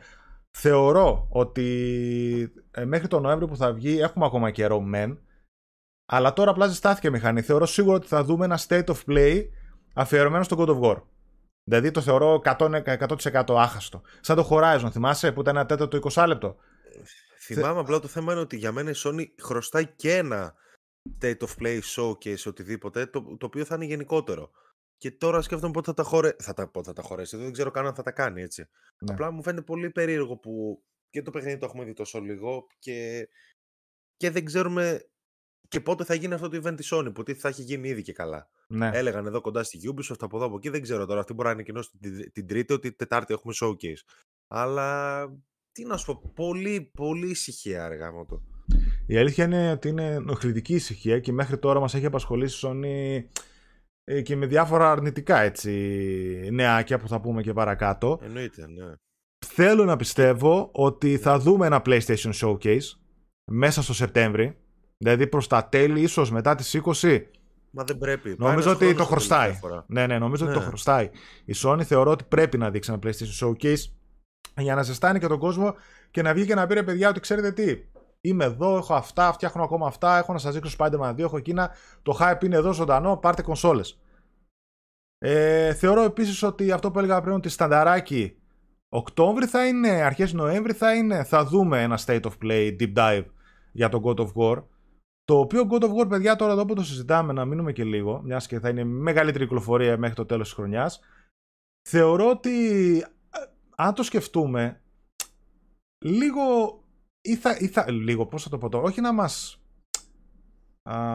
Θεωρώ 0.50 1.26
ότι 1.30 2.52
ε, 2.70 2.84
μέχρι 2.84 3.08
τον 3.08 3.22
Νοέμβριο 3.22 3.48
που 3.48 3.56
θα 3.56 3.72
βγει 3.72 3.98
έχουμε 3.98 4.24
ακόμα 4.24 4.50
καιρό 4.50 4.80
μεν. 4.80 5.18
Αλλά 6.06 6.32
τώρα 6.32 6.50
απλά 6.50 6.66
ζεστάθηκε 6.66 7.06
η 7.06 7.10
μηχανή. 7.10 7.40
Θεωρώ 7.40 7.66
σίγουρα 7.66 7.96
ότι 7.96 8.06
θα 8.06 8.24
δούμε 8.24 8.44
ένα 8.44 8.58
state 8.68 8.84
of 8.84 8.96
play 9.06 9.44
αφιερωμένο 9.94 10.44
στο 10.44 10.56
God 10.58 10.68
of 10.68 10.80
War. 10.80 11.02
Δηλαδή 11.68 11.90
το 11.90 12.00
θεωρώ 12.00 12.42
100%, 12.44 12.82
100% 12.84 13.44
άχαστο. 13.48 14.02
Σαν 14.20 14.36
το 14.36 14.48
Horizon, 14.50 14.88
θυμάσαι 14.92 15.32
που 15.32 15.40
ήταν 15.40 15.56
ένα 15.56 15.66
τέταρτο 15.66 15.98
20 16.12 16.24
λεπτό. 16.26 16.56
Θυμάμαι, 17.38 17.80
απλά 17.80 18.00
το 18.00 18.08
θέμα 18.08 18.32
είναι 18.32 18.40
ότι 18.40 18.56
για 18.56 18.72
μένα 18.72 18.90
η 18.90 18.94
Sony 18.96 19.24
χρωστάει 19.42 19.86
και 19.86 20.16
ένα 20.16 20.54
state 21.20 21.38
of 21.38 21.48
play 21.62 21.80
showcase 21.96 22.42
οτιδήποτε, 22.46 23.06
το, 23.06 23.36
το 23.36 23.46
οποίο 23.46 23.64
θα 23.64 23.74
είναι 23.74 23.84
γενικότερο. 23.84 24.50
Και 24.96 25.10
τώρα 25.10 25.42
σκέφτομαι 25.42 25.72
πότε 25.72 25.86
θα 25.86 25.94
τα, 25.94 26.02
χωρέ... 26.02 26.36
θα 26.38 26.54
τα, 26.54 26.68
πότε 26.68 26.86
θα 26.86 26.92
τα 26.92 27.02
χωρέσει. 27.02 27.36
Δεν 27.36 27.52
ξέρω 27.52 27.70
καν 27.70 27.86
αν 27.86 27.94
θα 27.94 28.02
τα 28.02 28.10
κάνει 28.10 28.42
έτσι. 28.42 28.68
Ναι. 28.98 29.12
Απλά 29.12 29.30
μου 29.30 29.42
φαίνεται 29.42 29.62
πολύ 29.62 29.90
περίεργο 29.90 30.36
που 30.36 30.82
και 31.10 31.22
το 31.22 31.30
παιχνίδι 31.30 31.58
το 31.58 31.66
έχουμε 31.66 31.84
δει 31.84 31.92
τόσο 31.92 32.20
λίγο 32.20 32.66
και, 32.78 33.28
και 34.16 34.30
δεν 34.30 34.44
ξέρουμε 34.44 35.10
και 35.68 35.80
πότε 35.80 36.04
θα 36.04 36.14
γίνει 36.14 36.34
αυτό 36.34 36.48
το 36.48 36.60
event 36.64 36.76
της 36.76 36.92
Sony, 36.94 37.10
που 37.14 37.24
θα 37.38 37.48
έχει 37.48 37.62
γίνει 37.62 37.88
ήδη 37.88 38.02
και 38.02 38.12
καλά. 38.12 38.48
Ναι. 38.68 38.90
Έλεγαν 38.92 39.26
εδώ 39.26 39.40
κοντά 39.40 39.62
στη 39.62 39.78
Ubisoft, 39.92 40.16
από 40.20 40.36
εδώ 40.36 40.46
από 40.46 40.56
εκεί, 40.56 40.68
δεν 40.68 40.82
ξέρω 40.82 41.06
τώρα. 41.06 41.20
Αυτή 41.20 41.32
μπορεί 41.32 41.48
να 41.48 41.54
ανακοινώσει 41.54 41.90
την, 42.00 42.32
την 42.32 42.46
Τρίτη, 42.46 42.72
ότι 42.72 42.88
την 42.88 42.98
Τετάρτη 42.98 43.34
έχουμε 43.34 43.54
showcase. 43.60 44.02
Αλλά 44.48 45.20
τι 45.72 45.84
να 45.84 45.96
σου 45.96 46.06
πω, 46.06 46.32
πολύ, 46.34 46.90
πολύ 46.94 47.30
ησυχία 47.30 47.84
αργά 47.84 48.12
μου 48.12 48.26
το. 48.26 48.42
Η 49.06 49.16
αλήθεια 49.16 49.44
είναι 49.44 49.70
ότι 49.70 49.88
είναι 49.88 50.14
ενοχλητική 50.14 50.74
ησυχία 50.74 51.20
και 51.20 51.32
μέχρι 51.32 51.58
τώρα 51.58 51.80
μας 51.80 51.94
έχει 51.94 52.06
απασχολήσει 52.06 52.66
η 52.66 52.70
Sony 52.70 53.24
ε, 54.04 54.22
και 54.22 54.36
με 54.36 54.46
διάφορα 54.46 54.90
αρνητικά 54.90 55.40
έτσι 55.40 55.72
νεάκια 56.52 56.98
που 56.98 57.08
θα 57.08 57.20
πούμε 57.20 57.42
και 57.42 57.52
παρακάτω. 57.52 58.18
Εννοείται, 58.22 58.66
ναι. 58.66 58.92
Θέλω 59.46 59.84
να 59.84 59.96
πιστεύω 59.96 60.70
ότι 60.72 61.18
θα 61.18 61.38
δούμε 61.38 61.66
ένα 61.66 61.82
PlayStation 61.84 62.32
Showcase 62.32 62.98
μέσα 63.50 63.82
στο 63.82 63.94
Σεπτέμβρη. 63.94 64.56
Δηλαδή 64.98 65.26
προς 65.26 65.46
τα 65.46 65.64
τέλη, 65.64 66.00
ίσως 66.00 66.30
μετά 66.30 66.54
τις 66.54 66.80
20. 67.02 67.22
Μα 67.70 67.84
δεν 67.84 67.98
πρέπει. 67.98 68.34
Νομίζω 68.38 68.70
ότι 68.70 68.94
το 68.94 69.04
χρωστάει. 69.04 69.58
Ναι, 69.86 70.06
ναι, 70.06 70.18
νομίζω 70.18 70.44
ότι 70.44 70.54
το 70.54 70.60
ναι. 70.60 70.66
χρωστάει. 70.66 71.10
Η 71.44 71.54
Sony 71.56 71.82
θεωρώ 71.84 72.10
ότι 72.10 72.24
πρέπει 72.24 72.58
να 72.58 72.70
δείξει 72.70 72.92
ένα 72.92 73.00
PlayStation 73.02 73.46
Showcase 73.46 73.92
για 74.56 74.74
να 74.74 74.82
ζεστάνει 74.82 75.18
και 75.18 75.26
τον 75.26 75.38
κόσμο 75.38 75.74
και 76.10 76.22
να 76.22 76.34
βγει 76.34 76.46
και 76.46 76.54
να 76.54 76.66
πει 76.66 76.74
ρε 76.74 76.82
παιδιά 76.82 77.08
ότι 77.08 77.20
ξέρετε 77.20 77.52
τι. 77.52 77.78
Είμαι 78.20 78.44
εδώ, 78.44 78.76
έχω 78.76 78.94
αυτά, 78.94 79.32
φτιάχνω 79.32 79.62
ακόμα 79.62 79.86
αυτά, 79.86 80.18
έχω 80.18 80.32
να 80.32 80.38
σας 80.38 80.54
δείξω 80.54 80.76
Spider-Man 80.78 81.10
2, 81.10 81.18
έχω 81.18 81.36
εκείνα. 81.36 81.70
Το 82.02 82.18
hype 82.20 82.44
είναι 82.44 82.56
εδώ 82.56 82.72
ζωντανό, 82.72 83.16
πάρτε 83.16 83.42
κονσόλες. 83.42 84.00
Ε, 85.18 85.74
θεωρώ 85.74 86.02
επίσης 86.02 86.42
ότι 86.42 86.72
αυτό 86.72 86.90
που 86.90 86.98
έλεγα 86.98 87.20
πριν 87.20 87.34
ότι 87.34 87.48
στανταράκι 87.48 88.36
Οκτώβρη 88.88 89.46
θα 89.46 89.66
είναι, 89.66 89.88
αρχές 89.88 90.32
Νοέμβρη 90.32 90.72
θα 90.72 90.94
είναι, 90.94 91.24
θα 91.24 91.44
δούμε 91.44 91.82
ένα 91.82 91.98
State 92.06 92.20
of 92.20 92.32
Play 92.42 92.76
Deep 92.80 92.92
Dive 92.94 93.24
για 93.72 93.88
τον 93.88 94.02
God 94.04 94.16
of 94.16 94.32
War. 94.34 94.62
Το 95.28 95.38
οποίο 95.38 95.66
God 95.70 95.82
of 95.82 95.94
War, 95.94 96.08
παιδιά, 96.08 96.36
τώρα 96.36 96.52
εδώ 96.52 96.64
που 96.64 96.74
το 96.74 96.84
συζητάμε, 96.84 97.32
να 97.32 97.44
μείνουμε 97.44 97.72
και 97.72 97.84
λίγο, 97.84 98.22
μιας 98.22 98.46
και 98.46 98.60
θα 98.60 98.68
είναι 98.68 98.84
μεγαλύτερη 98.84 99.44
κυκλοφορία 99.44 99.98
μέχρι 99.98 100.16
το 100.16 100.26
τέλος 100.26 100.46
της 100.46 100.56
χρονιάς. 100.56 101.00
Θεωρώ 101.88 102.30
ότι 102.30 103.04
αν 103.76 103.94
το 103.94 104.02
σκεφτούμε, 104.02 104.82
λίγο 106.04 106.42
ή 107.20 107.36
θα, 107.36 107.56
ή 107.58 107.68
θα, 107.68 107.90
λίγο, 107.90 108.26
πώς 108.26 108.42
θα 108.42 108.48
το 108.48 108.58
πω 108.58 108.68
τώρα, 108.68 108.84
όχι 108.84 109.00
να 109.00 109.12
μας 109.12 109.62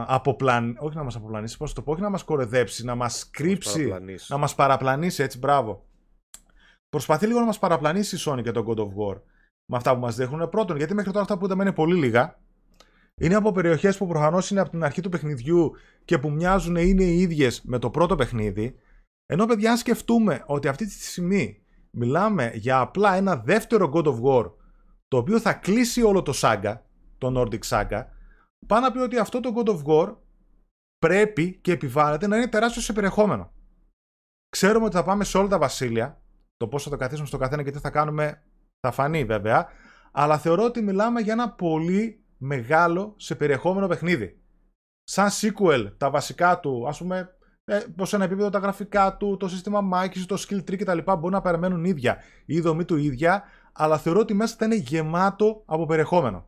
αποπλαν... 0.07 0.77
όχι 0.79 0.95
να 0.95 1.03
μας 1.03 1.15
αποπλανήσει, 1.15 1.57
πώς 1.57 1.69
θα 1.69 1.75
το 1.75 1.81
πω, 1.81 1.91
όχι 1.91 2.01
να 2.01 2.09
μας 2.09 2.23
κορεδέψει, 2.23 2.85
να 2.85 2.95
μας 2.95 3.29
κρύψει, 3.29 3.93
να 4.27 4.37
μας 4.37 4.55
παραπλανήσει, 4.55 5.23
έτσι, 5.23 5.37
μπράβο. 5.37 5.85
Προσπαθεί 6.89 7.27
λίγο 7.27 7.39
να 7.39 7.45
μας 7.45 7.59
παραπλανήσει 7.59 8.15
η 8.15 8.19
Sony 8.25 8.43
και 8.43 8.51
το 8.51 8.65
God 8.67 8.77
of 8.77 8.87
War 8.87 9.21
με 9.65 9.77
αυτά 9.77 9.93
που 9.93 9.99
μας 9.99 10.15
δείχνουν. 10.15 10.49
Πρώτον, 10.49 10.77
γιατί 10.77 10.93
μέχρι 10.93 11.11
τώρα 11.11 11.23
αυτά 11.23 11.37
που 11.37 11.45
είδαμε 11.45 11.63
είναι 11.63 11.73
πολύ 11.73 11.95
λίγα. 11.95 12.41
Είναι 13.21 13.35
από 13.35 13.51
περιοχές 13.51 13.97
που 13.97 14.07
προφανώς 14.07 14.49
είναι 14.49 14.59
από 14.59 14.69
την 14.69 14.83
αρχή 14.83 15.01
του 15.01 15.09
παιχνιδιού 15.09 15.71
και 16.05 16.17
που 16.17 16.31
μοιάζουν 16.31 16.75
είναι 16.75 17.03
οι 17.03 17.19
ίδιες 17.19 17.61
με 17.61 17.79
το 17.79 17.89
πρώτο 17.89 18.15
παιχνίδι. 18.15 18.75
Ενώ 19.25 19.45
παιδιά, 19.45 19.71
αν 19.71 19.77
σκεφτούμε 19.77 20.43
ότι 20.45 20.67
αυτή 20.67 20.85
τη 20.85 20.91
στιγμή 21.03 21.63
μιλάμε 21.91 22.51
για 22.53 22.79
απλά 22.79 23.15
ένα 23.15 23.35
δεύτερο 23.35 23.91
God 23.93 24.05
of 24.05 24.21
War 24.21 24.51
το 25.07 25.17
οποίο 25.17 25.39
θα 25.39 25.53
κλείσει 25.53 26.01
όλο 26.01 26.21
το 26.21 26.33
saga, 26.35 26.77
το 27.17 27.41
Nordic 27.41 27.59
Saga, 27.69 28.05
πάνω 28.67 28.85
να 28.85 28.91
πει 28.91 28.97
ότι 28.97 29.17
αυτό 29.17 29.39
το 29.39 29.53
God 29.55 29.69
of 29.69 29.83
War 29.85 30.15
πρέπει 30.97 31.59
και 31.61 31.71
επιβάλλεται 31.71 32.27
να 32.27 32.37
είναι 32.37 32.47
τεράστιο 32.47 32.81
σε 32.81 32.93
περιεχόμενο. 32.93 33.51
Ξέρουμε 34.49 34.85
ότι 34.85 34.95
θα 34.95 35.03
πάμε 35.03 35.23
σε 35.23 35.37
όλα 35.37 35.47
τα 35.47 35.57
βασίλεια, 35.57 36.21
το 36.57 36.67
πώς 36.67 36.83
θα 36.83 36.89
το 36.89 36.97
καθίσουμε 36.97 37.27
στο 37.27 37.37
καθένα 37.37 37.63
και 37.63 37.71
τι 37.71 37.79
θα 37.79 37.89
κάνουμε 37.89 38.43
θα 38.79 38.91
φανεί 38.91 39.25
βέβαια, 39.25 39.67
αλλά 40.11 40.37
θεωρώ 40.37 40.63
ότι 40.63 40.81
μιλάμε 40.81 41.21
για 41.21 41.33
ένα 41.33 41.51
πολύ 41.51 42.22
μεγάλο 42.45 43.13
σε 43.17 43.35
περιεχόμενο 43.35 43.87
παιχνίδι. 43.87 44.37
Σαν 45.03 45.29
sequel, 45.29 45.91
τα 45.97 46.09
βασικά 46.09 46.59
του, 46.59 46.87
ας 46.87 46.97
πούμε, 46.97 47.35
ε, 47.65 47.79
σε 48.01 48.15
ένα 48.15 48.25
επίπεδο 48.25 48.49
τα 48.49 48.59
γραφικά 48.59 49.17
του, 49.17 49.37
το 49.37 49.47
σύστημα 49.47 49.81
μάχης, 49.81 50.25
το 50.25 50.43
skill 50.47 50.57
tree 50.57 50.77
κτλ. 50.77 50.97
μπορεί 51.03 51.33
να 51.33 51.41
παραμένουν 51.41 51.83
ίδια, 51.83 52.17
η 52.45 52.59
δομή 52.59 52.85
του 52.85 52.97
ίδια, 52.97 53.43
αλλά 53.73 53.97
θεωρώ 53.97 54.19
ότι 54.19 54.33
μέσα 54.33 54.55
θα 54.57 54.65
είναι 54.65 54.75
γεμάτο 54.75 55.63
από 55.65 55.85
περιεχόμενο. 55.85 56.47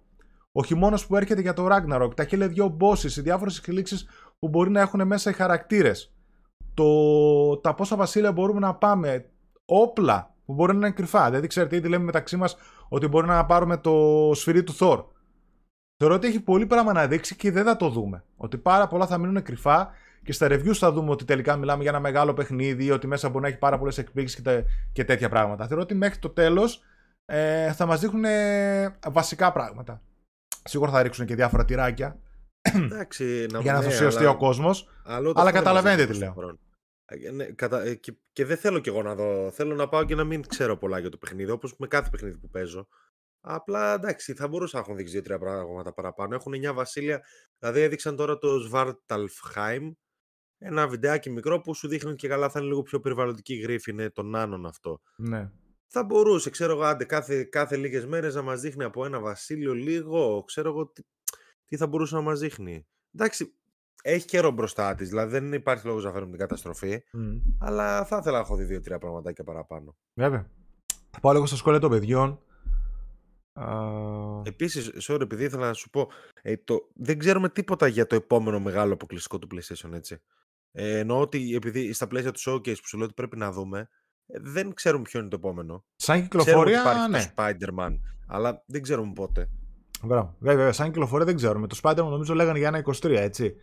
Ο 0.52 0.64
χειμώνας 0.64 1.06
που 1.06 1.16
έρχεται 1.16 1.42
για 1.42 1.54
το 1.54 1.68
Ragnarok, 1.72 2.16
τα 2.16 2.26
χίλια 2.26 2.48
δυο 2.48 2.78
bosses, 2.80 3.18
οι 3.18 3.22
διάφορες 3.22 3.58
εξελίξει 3.58 4.06
που 4.40 4.48
μπορεί 4.48 4.70
να 4.70 4.82
έχουν 4.82 5.08
μέσα 5.08 5.30
οι 5.30 5.34
χαρακτήρες, 5.34 6.14
το... 6.74 7.58
τα 7.58 7.74
πόσα 7.74 7.96
βασίλεια 7.96 8.32
μπορούμε 8.32 8.60
να 8.60 8.76
πάμε, 8.76 9.30
όπλα 9.66 10.36
που 10.46 10.54
μπορεί 10.54 10.72
να 10.72 10.86
είναι 10.86 10.96
κρυφά. 10.96 11.26
Δηλαδή, 11.26 11.48
ξέρετε, 11.48 11.76
ήδη 11.76 11.88
λέμε 11.88 12.04
μεταξύ 12.04 12.38
μας 12.38 12.58
ότι 12.90 13.08
μπορεί 13.08 13.28
να 13.28 13.46
πάρουμε 13.46 13.78
το 13.78 14.32
σφυρί 14.34 14.64
του 14.64 14.76
Thor. 14.80 15.15
Θεωρώ 15.98 16.16
ότι 16.16 16.28
έχει 16.28 16.40
πολύ 16.40 16.66
πράγμα 16.66 16.94
να 16.94 17.08
δείξει 17.08 17.36
και 17.36 17.52
δεν 17.52 17.64
θα 17.64 17.76
το 17.76 17.90
δούμε. 17.90 18.24
Ότι 18.38 18.58
πάρα 18.58 18.88
πολλά 18.88 19.08
θα 19.08 19.18
μείνουν 19.18 19.44
κρυφά 19.44 19.92
και 20.24 20.32
στα 20.32 20.48
reviews 20.48 20.74
θα 20.74 20.92
δούμε 20.92 21.12
ότι 21.12 21.26
τελικά 21.26 21.56
μιλάμε 21.56 21.82
για 21.82 21.92
ένα 21.92 22.00
μεγάλο 22.00 22.34
παιχνίδι, 22.34 22.92
ότι 22.92 23.08
μέσα 23.08 23.30
μπορεί 23.30 23.42
να 23.42 23.48
έχει 23.48 23.58
πάρα 23.58 23.78
πολλές 23.78 23.98
εκπλήξεις 23.98 24.42
και, 24.42 24.64
και 24.92 25.04
τέτοια 25.04 25.30
πράγματα. 25.30 25.68
Θεωρώ 25.68 25.84
ότι 25.84 25.94
μέχρι 25.94 26.20
το 26.20 26.30
τέλος 26.30 26.84
ε, 27.26 27.72
θα 27.74 27.86
μας 27.86 28.00
δείχνουν 28.00 28.26
βασικά 29.08 29.52
πράγματα. 29.52 30.02
Σίγουρα 30.64 30.92
θα 30.92 31.02
ρίξουν 31.02 31.26
και 31.26 31.36
διάφορα 31.36 31.66
τυράκια 31.66 32.20
Εντάξει, 32.74 33.24
να 33.52 33.60
για 33.60 33.72
να 33.72 33.78
ενθουσιαστεί 33.78 34.22
αλλά... 34.22 34.30
ο 34.30 34.38
κόσμος. 34.38 34.90
Αλλά, 35.04 35.52
καταλαβαίνετε 35.52 36.06
τι 36.06 36.18
λέω. 36.18 36.58
Ε, 37.06 37.32
ναι, 37.32 37.46
κατα... 37.46 37.82
Ε, 37.82 37.96
και, 37.96 38.14
και, 38.34 38.46
δεν 38.46 38.58
θέλω 38.58 38.80
κι 38.80 38.90
εγώ 38.90 39.02
να 39.02 39.16
δω. 39.16 39.52
Θέλω 39.52 39.76
να 39.76 39.88
πάω 39.88 40.04
και 40.04 40.16
να 40.16 40.24
μην 40.24 40.48
ξέρω 40.48 40.78
πολλά 40.78 41.00
για 41.00 41.10
το 41.10 41.18
παιχνίδι, 41.18 41.52
όπως 41.52 41.76
με 41.78 41.88
κάθε 41.88 42.10
παιχνίδι 42.10 42.38
που 42.38 42.50
παίζω. 42.50 42.88
Απλά 43.48 43.94
εντάξει, 43.94 44.34
θα 44.34 44.48
μπορούσα 44.48 44.78
να 44.78 44.84
έχουν 44.84 44.96
δείξει 44.96 45.14
δύο-τρία 45.14 45.38
πράγματα 45.38 45.94
παραπάνω. 45.94 46.36
Έχουν 46.36 46.54
9 46.54 46.74
βασίλεια. 46.74 47.26
Δηλαδή 47.60 47.82
έδειξαν 47.82 48.16
τώρα 48.16 48.38
το 48.38 48.50
Svartalfheim. 48.72 49.92
Ένα 50.58 50.88
βιντεάκι 50.88 51.30
μικρό 51.30 51.62
που 51.62 51.74
σου 51.74 51.88
δείχνει 51.88 52.16
και 52.16 52.28
καλά 52.28 52.50
θα 52.50 52.60
είναι 52.60 52.68
λίγο 52.68 52.82
πιο 52.82 53.00
περιβαλλοντική 53.00 53.56
γρήφη. 53.56 53.92
Είναι 53.92 54.10
των 54.10 54.36
Άνων 54.36 54.66
αυτό. 54.66 55.02
Ναι 55.16 55.52
θα 55.98 56.04
μπορούσε, 56.04 56.50
ξέρω 56.50 56.72
εγώ, 56.72 56.84
άντε, 56.84 57.06
κάθε, 57.06 57.44
κάθε 57.44 57.78
λίγες 57.78 58.06
μέρες 58.06 58.36
να 58.36 58.42
μας 58.42 58.62
δείχνει 58.62 58.84
από 58.84 59.06
ένα 59.06 59.20
βασίλειο 59.20 59.74
λίγο, 59.74 60.44
ξέρω 60.44 60.70
εγώ, 60.70 60.88
τι, 60.88 61.02
τι 61.66 61.78
θα 61.78 61.88
μπορούσε 61.88 62.16
να 62.16 62.22
μας 62.22 62.40
δείχνει. 62.40 62.88
Εντάξει, 63.14 63.54
έχει 64.02 64.26
καιρό 64.26 64.52
μπροστά 64.52 64.96
της, 64.96 65.10
δηλαδή 65.10 65.32
δεν 65.32 65.54
υπάρχει 65.54 65.88
λόγος 65.88 66.04
να 66.04 66.12
φέρουμε 66.12 66.30
την 66.30 66.40
καταστροφή. 66.40 67.04
Αλλά 67.60 68.06
θα 68.06 68.18
ήθελα 68.18 68.38
να 68.38 68.44
έχω 68.44 68.56
δει 68.56 68.64
δύο-τρία 68.64 68.98
πραγματάκια 68.98 69.44
παραπάνω. 69.44 69.98
Βέβαια. 70.14 70.50
Θα 71.10 71.20
πάω 71.20 71.34
λίγο 71.34 71.46
στα 71.46 71.56
σχόλια 71.56 71.80
των 71.80 71.90
παιδιών. 71.90 72.40
Επίσης, 74.44 74.92
sorry, 75.08 75.22
επειδή 75.22 75.44
ήθελα 75.44 75.68
να 75.68 75.74
σου 75.74 75.90
πω, 75.90 76.10
ε, 76.42 76.58
το, 76.58 76.90
δεν 76.94 77.20
ξέρουμε 77.20 77.50
τίποτα 77.50 77.88
για 77.88 78.08
το 78.08 78.16
επόμενο 78.16 78.60
μεγάλο 78.60 78.94
αποκλειστικό 78.94 79.40
του 79.40 79.48
PlayStation, 79.52 79.94
έτσι. 79.94 80.22
Ε, 80.72 81.00
εννοώ 81.00 81.20
ότι 81.20 81.56
επειδή 81.56 81.94
στα 81.94 82.08
πλαίσια 82.08 82.32
του 82.32 82.40
showcase 82.40 82.76
που 82.82 82.88
σου 82.88 82.98
λέω 82.98 83.06
ότι 83.06 83.14
πρέπει 83.14 83.38
να 83.38 83.52
δούμε, 83.52 83.90
ε, 84.28 84.40
δεν 84.42 84.74
ξέρουμε 84.74 85.04
ποιο 85.04 85.20
είναι 85.20 85.30
το 85.30 85.36
επόμενο. 85.36 85.86
Σαν 85.96 86.22
κυκλοφορία, 86.22 86.80
υπάρχει 86.80 87.10
ναι. 87.10 87.20
το 87.20 87.32
Spider-Man, 87.36 88.00
αλλά 88.28 88.64
δεν 88.66 88.82
ξέρουμε 88.82 89.14
πότε. 89.14 89.50
Μπράβο. 90.04 90.36
Βέβαια, 90.40 90.72
σαν 90.72 90.86
κυκλοφορία 90.86 91.26
δεν 91.26 91.36
ξέρουμε. 91.36 91.68
Το 91.68 91.80
Spider-Man 91.82 91.96
νομίζω 91.96 92.34
λέγανε 92.34 92.58
για 92.58 92.68
ένα 92.68 92.84
23, 92.86 93.04
έτσι. 93.10 93.56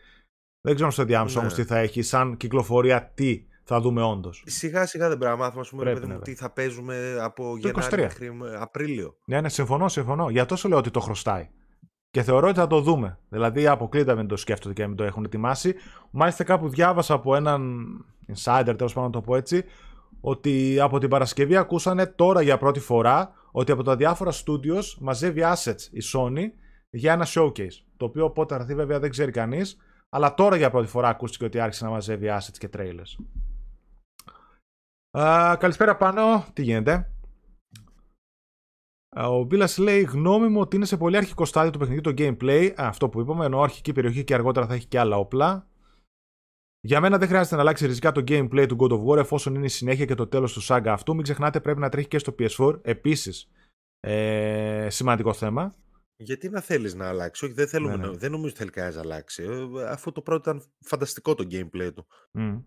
Δεν 0.61 0.75
ξέρω 0.75 0.91
στο 0.91 1.05
διάμεσο 1.05 1.41
ναι. 1.41 1.47
όμω 1.47 1.55
τι 1.55 1.65
θα 1.65 1.79
έχει. 1.79 2.03
Σαν 2.03 2.37
κυκλοφορία, 2.37 3.13
τι 3.15 3.47
θα 3.65 3.81
δούμε 3.81 4.03
όντως. 4.03 4.43
Σιγά 4.47 4.87
σιγά 4.87 5.09
δεν 5.09 5.19
πρέπει 5.19 5.37
να 5.37 5.45
μάθουμε, 5.45 5.65
πούμε, 5.71 5.83
Πρέπει, 5.83 6.07
ναι, 6.07 6.19
τι 6.19 6.35
θα 6.35 6.51
παίζουμε 6.51 7.17
από 7.21 7.57
Γενάρη 7.59 8.03
μέχρι 8.03 8.31
Απρίλιο. 8.59 9.17
Ναι, 9.25 9.41
ναι, 9.41 9.49
συμφωνώ, 9.49 9.89
συμφωνώ. 9.89 10.31
Για 10.31 10.47
τόσο 10.47 10.69
λέω 10.69 10.79
ότι 10.79 10.91
το 10.91 11.01
χρωστάει. 11.01 11.49
Και 12.11 12.23
θεωρώ 12.23 12.49
ότι 12.49 12.59
θα 12.59 12.67
το 12.67 12.81
δούμε. 12.81 13.19
Δηλαδή, 13.29 13.67
αποκλείται 13.67 14.15
μην 14.15 14.27
το 14.27 14.37
σκέφτονται 14.37 14.75
και 14.75 14.87
μην 14.87 14.97
το 14.97 15.05
έχουν 15.05 15.25
ετοιμάσει. 15.25 15.75
Μάλιστα, 16.11 16.45
κάπου 16.45 16.69
διάβασα 16.69 17.15
από 17.15 17.37
έναν 17.37 17.73
insider, 18.35 18.75
τέλος 18.77 18.93
πάντων 18.93 19.11
να 19.11 19.11
το 19.11 19.21
πω 19.21 19.37
έτσι, 19.37 19.65
ότι 20.21 20.81
από 20.81 20.99
την 20.99 21.09
Παρασκευή 21.09 21.57
ακούσανε 21.57 22.07
τώρα 22.07 22.43
για 22.43 22.59
πρώτη 22.59 22.81
φορά 22.81 23.33
ότι 23.51 23.73
από 23.73 23.83
τα 23.83 23.97
διάφορα 23.97 24.33
studios 24.33 24.85
μαζεύει 25.01 25.43
assets 25.45 25.81
η 25.91 26.01
Sony 26.15 26.45
για 26.91 27.13
ένα 27.13 27.27
showcase. 27.35 27.77
Το 27.97 28.05
οποίο 28.05 28.31
πότε 28.31 28.55
θα 28.55 28.61
έρθει 28.61 28.75
βέβαια 28.75 28.99
δεν 28.99 29.11
ξέρει 29.11 29.31
κανείς, 29.31 29.77
αλλά 30.09 30.35
τώρα 30.35 30.57
για 30.57 30.71
πρώτη 30.71 30.87
φορά 30.87 31.09
ακούστηκε 31.09 31.45
ότι 31.45 31.61
άρχισε 31.61 31.85
να 31.85 31.91
μαζεύει 31.91 32.27
assets 32.31 32.57
και 32.59 32.69
trailers. 32.77 33.25
Uh, 35.19 35.57
καλησπέρα 35.59 35.97
πάνω, 35.97 36.47
τι 36.53 36.63
γίνεται; 36.63 37.13
Ο 39.17 39.43
Μπίλα 39.43 39.69
λέει: 39.79 40.03
Γνώμη 40.03 40.49
μου 40.49 40.61
ότι 40.61 40.77
είναι 40.77 40.85
σε 40.85 40.97
πολύ 40.97 41.17
αρχικό 41.17 41.45
στάδιο 41.45 41.71
του 41.71 41.79
παιχνιδιού 41.79 42.13
το 42.13 42.15
gameplay. 42.19 42.73
Αυτό 42.77 43.09
που 43.09 43.21
είπαμε, 43.21 43.45
ενώ 43.45 43.61
αρχική 43.61 43.93
περιοχή 43.93 44.25
και 44.25 44.35
αργότερα 44.35 44.67
θα 44.67 44.75
έχει 44.75 44.87
και 44.87 44.99
άλλα 44.99 45.17
όπλα. 45.17 45.67
Για 46.81 47.01
μένα 47.01 47.19
δεν 47.19 47.29
χρειάζεται 47.29 47.55
να 47.55 47.61
αλλάξει 47.61 47.87
ριζικά 47.87 48.13
το 48.13 48.21
gameplay 48.29 48.67
του 48.69 48.77
God 48.81 48.91
of 48.91 49.05
War 49.05 49.17
εφόσον 49.17 49.55
είναι 49.55 49.65
η 49.65 49.69
συνέχεια 49.69 50.05
και 50.05 50.15
το 50.15 50.27
τέλος 50.27 50.53
του 50.53 50.63
saga 50.65 50.87
αυτού. 50.87 51.15
Μην 51.15 51.23
ξεχνάτε 51.23 51.61
πρέπει 51.61 51.81
να 51.81 51.89
τρέχει 51.89 52.09
και 52.09 52.19
στο 52.19 52.35
PS4. 52.39 52.79
Επίσης, 52.83 53.51
ε, 54.01 54.87
σημαντικό 54.91 55.33
θέμα. 55.33 55.75
Γιατί 56.17 56.49
να 56.49 56.61
θέλεις 56.61 56.95
να 56.95 57.09
αλλάξει, 57.09 57.45
Όχι, 57.45 57.55
δεν, 57.55 57.69
θέλουμε 57.69 57.97
ναι, 57.97 58.07
ναι. 58.07 58.17
δεν 58.17 58.31
νομίζω 58.31 58.55
ότι 58.61 58.71
θέλει 58.71 58.93
να 58.95 59.01
αλλάξει. 59.01 59.43
Ε, 59.43 59.89
αφού 59.89 60.13
το 60.13 60.23
πρώτο 60.23 60.51
ήταν 60.51 60.63
φανταστικό 60.81 61.35
το 61.35 61.47
gameplay 61.51 61.91
του. 61.95 62.07
Mm. 62.39 62.63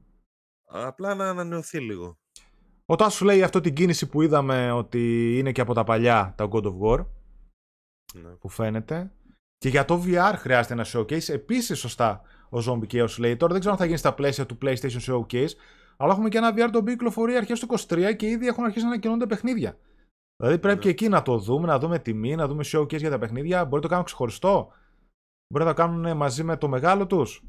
Απλά 0.66 1.16
να 1.16 1.30
ανανεωθεί 1.30 1.80
λίγο. 1.80 2.20
Ο 2.86 2.96
Τάσου 2.96 3.26
λέει 3.26 3.44
αυτό 3.44 3.62
την 3.62 3.74
κίνηση 3.74 4.10
που 4.10 4.22
είδαμε 4.22 4.72
ότι 4.72 5.34
είναι 5.38 5.52
και 5.52 5.62
από 5.62 5.74
τα 5.74 5.84
παλιά 5.84 6.34
τα 6.38 6.48
God 6.52 6.64
of 6.64 6.80
War. 6.80 7.06
Ναι. 8.14 8.30
Που 8.30 8.50
φαίνεται. 8.50 9.12
Και 9.58 9.70
για 9.70 9.86
το 9.86 10.04
VR 10.06 10.34
χρειάζεται 10.36 10.74
ένα 10.74 10.86
showcase. 10.94 11.30
Επίσης, 11.30 11.80
σωστά 11.80 12.22
ο 12.50 12.58
Zombie 12.68 12.94
Chaos 12.94 13.18
λέει. 13.18 13.38
Τώρα 13.38 13.52
δεν 13.52 13.60
ξέρω 13.60 13.74
αν 13.74 13.80
θα 13.80 13.86
γίνει 13.86 13.98
στα 13.98 14.14
πλαίσια 14.14 14.46
του 14.46 14.58
PlayStation 14.62 15.00
Showcase, 15.08 15.50
αλλά 15.98 16.12
έχουμε 16.12 16.30
και 16.30 16.38
ένα 16.38 16.54
VR 16.54 16.70
το 16.72 16.78
οποίο 16.78 16.94
κυκλοφορεί 16.94 17.36
αρχές 17.36 17.60
του 17.60 17.68
23 17.88 18.16
και 18.16 18.28
ήδη 18.28 18.48
έχουν 18.48 18.64
αρχίσει 18.64 18.84
να 18.84 18.90
ανακοινώνται 18.92 19.26
παιχνίδια. 19.26 19.78
Δηλαδή 20.36 20.60
πρέπει 20.60 20.76
ναι. 20.76 20.82
και 20.82 20.90
εκεί 20.90 21.10
να 21.10 21.22
το 21.22 21.38
δούμε, 21.38 21.68
να 21.68 21.80
δούμε 21.80 22.00
τιμή, 22.00 22.36
να 22.36 22.48
δούμε 22.48 22.64
showcase 22.66 22.98
για 22.98 23.10
τα 23.10 23.18
παιχνίδια. 23.18 23.64
Μπορεί 23.64 23.76
να 23.76 23.82
το 23.82 23.88
κάνουν 23.88 24.06
ξεχωριστό. 24.06 24.72
Μπορεί 25.54 25.66
να 25.66 25.74
το 25.74 25.82
κάνουν 25.82 26.18
μαζί 26.18 26.44
με 26.44 26.58
το 26.58 26.68
μεγάλο 26.68 27.08
τους. 27.08 27.44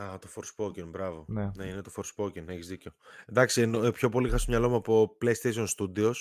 Α, 0.00 0.18
το 0.18 0.28
Forspoken, 0.34 0.86
μπράβο. 0.86 1.24
Ναι. 1.28 1.50
ναι, 1.56 1.64
είναι 1.64 1.82
το 1.82 1.92
Forspoken, 1.96 2.48
έχεις 2.48 2.68
δίκιο. 2.68 2.92
Εντάξει, 3.26 3.62
ε, 3.62 3.90
πιο 3.90 4.08
πολύ 4.08 4.26
είχα 4.26 4.38
στο 4.38 4.50
μυαλό 4.50 4.68
μου 4.68 4.76
από 4.76 5.16
PlayStation 5.20 5.66
Studios, 5.76 6.14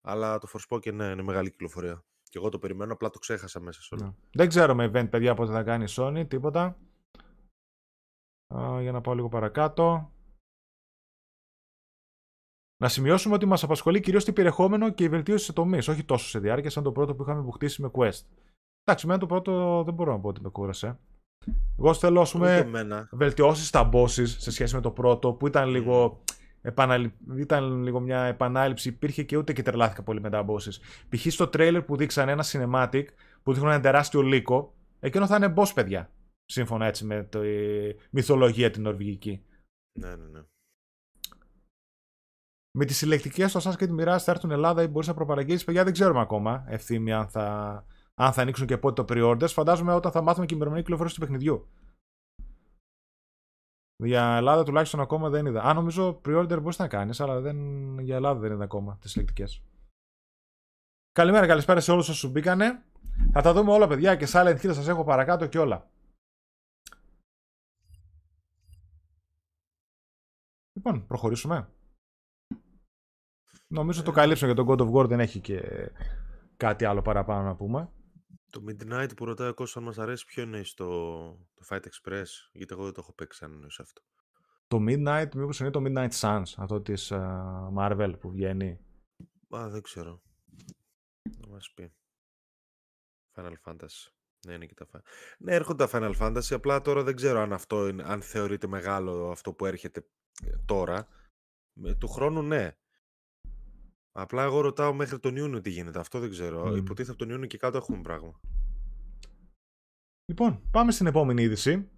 αλλά 0.00 0.38
το 0.38 0.48
Forspoken 0.52 0.92
ναι, 0.92 1.04
είναι 1.04 1.22
μεγάλη 1.22 1.50
κυκλοφορία. 1.50 2.04
Και 2.22 2.38
εγώ 2.38 2.48
το 2.48 2.58
περιμένω, 2.58 2.92
απλά 2.92 3.10
το 3.10 3.18
ξέχασα 3.18 3.60
μέσα 3.60 3.82
σε 3.82 3.94
όλο. 3.94 4.04
Ναι. 4.04 4.12
Δεν 4.32 4.48
ξέρω 4.48 4.74
με 4.74 4.90
event, 4.92 5.10
παιδιά, 5.10 5.34
πότε 5.34 5.52
θα 5.52 5.62
κάνει 5.62 5.84
η 5.84 5.94
Sony, 5.96 6.24
τίποτα. 6.28 6.78
Α, 8.54 8.82
για 8.82 8.92
να 8.92 9.00
πάω 9.00 9.14
λίγο 9.14 9.28
παρακάτω. 9.28 10.12
Να 12.76 12.88
σημειώσουμε 12.88 13.34
ότι 13.34 13.46
μας 13.46 13.62
απασχολεί 13.62 14.00
κυρίως 14.00 14.24
το 14.24 14.32
περιεχόμενο 14.32 14.90
και 14.90 15.04
η 15.04 15.08
βελτίωση 15.08 15.44
σε 15.44 15.52
τομείς, 15.52 15.88
όχι 15.88 16.04
τόσο 16.04 16.28
σε 16.28 16.38
διάρκεια 16.38 16.70
σαν 16.70 16.82
το 16.82 16.92
πρώτο 16.92 17.14
που 17.14 17.22
είχαμε 17.22 17.40
μπουχτίσει 17.40 17.82
με 17.82 17.90
Quest. 17.92 18.20
Εντάξει, 18.82 19.06
με 19.06 19.18
το 19.18 19.26
πρώτο 19.26 19.82
δεν 19.84 19.94
μπορώ 19.94 20.12
να 20.12 20.20
πω 20.20 20.28
ότι 20.28 20.40
με 20.40 20.48
κούρασε. 20.48 20.98
Εγώ 21.78 21.94
θέλω, 21.94 22.20
ας 22.20 22.32
πούμε, 22.32 22.70
βελτιώσεις 23.10 23.66
στα 23.66 23.88
bosses 23.92 24.26
σε 24.26 24.50
σχέση 24.50 24.74
με 24.74 24.80
το 24.80 24.90
πρώτο 24.90 25.32
που 25.32 25.46
ήταν 25.46 25.68
λίγο. 25.68 26.22
Επαναλη... 26.62 27.12
Ήταν 27.36 27.82
λίγο 27.82 28.00
μια 28.00 28.24
επανάληψη, 28.24 28.88
υπήρχε 28.88 29.22
και 29.22 29.36
ούτε 29.36 29.52
και 29.52 29.62
τρελάθηκα 29.62 30.02
πολύ 30.02 30.20
με 30.20 30.30
τα 30.30 30.44
bosses. 30.48 31.06
Π.χ. 31.08 31.26
στο 31.32 31.44
trailer 31.52 31.82
που 31.86 31.96
δείξαν 31.96 32.28
ένα 32.28 32.44
cinematic 32.46 33.04
που 33.42 33.52
δείχνουν 33.52 33.70
ένα 33.70 33.80
τεράστιο 33.80 34.22
λύκο, 34.22 34.74
εκείνο 35.00 35.26
θα 35.26 35.36
είναι 35.36 35.52
boss, 35.56 35.70
παιδιά. 35.74 36.10
Σύμφωνα 36.44 36.86
έτσι 36.86 37.04
με 37.04 37.24
τη 37.24 37.38
μυθολογία 38.10 38.70
την 38.70 38.82
νορβηγική. 38.82 39.44
Ναι, 39.98 40.08
ναι, 40.08 40.26
ναι. 40.26 40.40
Με 42.78 42.84
τις 42.84 42.96
συλλεκτικές 42.96 43.50
στο 43.50 43.60
Assassin's 43.60 43.82
Creed 43.82 44.00
Mirage 44.00 44.18
θα 44.18 44.30
έρθουν 44.30 44.50
Ελλάδα 44.50 44.82
ή 44.82 44.86
μπορείς 44.86 45.08
να 45.08 45.14
προπαραγγείλεις, 45.14 45.64
παιδιά 45.64 45.84
δεν 45.84 45.92
ξέρουμε 45.92 46.20
ακόμα 46.20 46.64
ευθύμη 46.68 47.12
αν 47.12 47.28
θα, 47.28 47.84
αν 48.20 48.32
θα 48.32 48.42
ανοίξουν 48.42 48.66
και 48.66 48.78
πότε 48.78 49.04
το 49.04 49.14
pre-orders. 49.14 49.48
Φαντάζομαι 49.48 49.92
όταν 49.92 50.12
θα 50.12 50.22
μάθουμε 50.22 50.46
και 50.46 50.52
η 50.54 50.56
ημερομηνία 50.56 50.82
κυκλοφορία 50.82 51.14
του 51.14 51.20
παιχνιδιού. 51.20 51.68
Για 53.96 54.36
Ελλάδα 54.36 54.64
τουλάχιστον 54.64 55.00
ακόμα 55.00 55.28
δεν 55.28 55.46
είδα. 55.46 55.62
Αν 55.62 55.76
νομίζω 55.76 56.20
pre-order 56.24 56.58
μπορείς 56.60 56.78
να 56.78 56.88
κάνεις, 56.88 57.20
αλλά 57.20 57.40
δεν... 57.40 57.98
για 57.98 58.16
Ελλάδα 58.16 58.40
δεν 58.40 58.52
είδα 58.52 58.64
ακόμα 58.64 58.98
τις 59.00 59.10
συλλεκτικές. 59.10 59.62
Καλημέρα, 61.12 61.46
καλησπέρα 61.46 61.80
σε 61.80 61.92
όλους 61.92 62.08
όσους 62.08 62.30
μπήκανε. 62.30 62.84
Θα 63.32 63.42
τα 63.42 63.52
δούμε 63.52 63.72
όλα, 63.72 63.86
παιδιά, 63.86 64.16
και 64.16 64.26
Silent 64.28 64.60
Hill 64.60 64.74
σας 64.74 64.88
έχω 64.88 65.04
παρακάτω 65.04 65.46
και 65.46 65.58
όλα. 65.58 65.90
Λοιπόν, 70.72 71.06
προχωρήσουμε. 71.06 71.68
Νομίζω 73.66 74.02
το 74.02 74.12
καλύψαμε 74.12 74.52
για 74.52 74.64
τον 74.64 74.74
God 74.74 74.80
of 74.80 74.92
War, 74.92 75.08
δεν 75.08 75.20
έχει 75.20 75.40
και 75.40 75.90
κάτι 76.56 76.84
άλλο 76.84 77.02
παραπάνω 77.02 77.42
να 77.42 77.56
πούμε. 77.56 77.90
Το 78.50 78.64
Midnight 78.68 79.08
που 79.16 79.24
ρωτάει 79.24 79.48
ο 79.48 79.54
Κώστας 79.54 79.76
αν 79.76 79.82
μας 79.82 79.98
αρέσει 79.98 80.24
ποιο 80.24 80.42
είναι 80.42 80.62
στο 80.62 80.86
το 81.54 81.64
Fight 81.68 81.80
Express, 81.80 82.24
γιατί 82.52 82.72
εγώ 82.74 82.84
δεν 82.84 82.92
το 82.92 83.00
έχω 83.02 83.12
παίξει 83.12 83.44
αν 83.44 83.52
είναι 83.52 83.70
σε 83.70 83.82
αυτό. 83.82 84.02
Το 84.66 84.78
Midnight, 84.88 85.28
μήπως 85.34 85.60
είναι 85.60 85.70
το 85.70 85.82
Midnight 85.86 86.10
Suns, 86.20 86.42
αυτό 86.56 86.80
της 86.80 87.10
uh, 87.14 87.68
Marvel 87.76 88.14
που 88.20 88.30
βγαίνει; 88.30 88.80
Α, 89.56 89.68
δεν 89.68 89.82
ξέρω. 89.82 90.22
Να 91.38 91.48
μας 91.48 91.72
πει. 91.74 91.92
Final 93.34 93.54
Fantasy. 93.64 94.10
Ναι, 94.46 94.54
είναι 94.54 94.66
και 94.66 94.74
τα 94.74 94.86
Final. 94.92 95.02
Ναι, 95.38 95.54
έρχονται 95.54 95.86
τα 95.86 95.90
Final 95.92 96.16
Fantasy, 96.18 96.54
απλά 96.54 96.80
τώρα 96.80 97.02
δεν 97.02 97.16
ξέρω 97.16 97.40
αν 97.40 97.52
αυτό 97.52 97.88
είναι, 97.88 98.02
αν 98.06 98.22
θεωρείται 98.22 98.66
μεγάλο 98.66 99.30
αυτό 99.30 99.52
που 99.52 99.66
έρχεται 99.66 100.06
ε, 100.44 100.56
τώρα. 100.64 101.08
Του 101.98 102.08
χρόνου 102.08 102.42
ναι. 102.42 102.76
Απλά 104.12 104.42
εγώ 104.42 104.60
ρωτάω 104.60 104.92
μέχρι 104.94 105.18
τον 105.18 105.36
Ιούνιο 105.36 105.60
τι 105.60 105.70
γίνεται. 105.70 105.98
Αυτό 105.98 106.18
δεν 106.18 106.30
ξέρω. 106.30 106.62
Mm. 106.62 106.76
Υποτίθεται 106.76 107.10
από 107.10 107.18
τον 107.18 107.30
Ιούνιο 107.30 107.46
και 107.46 107.58
κάτω 107.58 107.76
έχουμε 107.76 108.00
πράγμα. 108.02 108.40
Λοιπόν, 110.30 110.60
πάμε 110.70 110.92
στην 110.92 111.06
επόμενη 111.06 111.42
είδηση. 111.42 111.88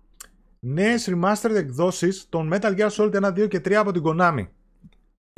Νέες 0.60 1.08
remastered 1.10 1.54
εκδόσεις 1.54 2.28
των 2.28 2.50
Metal 2.52 2.78
Gear 2.78 2.90
Solid 2.90 3.14
1, 3.14 3.32
2 3.32 3.48
και 3.48 3.58
3 3.58 3.72
από 3.72 3.92
την 3.92 4.02
Konami. 4.04 4.48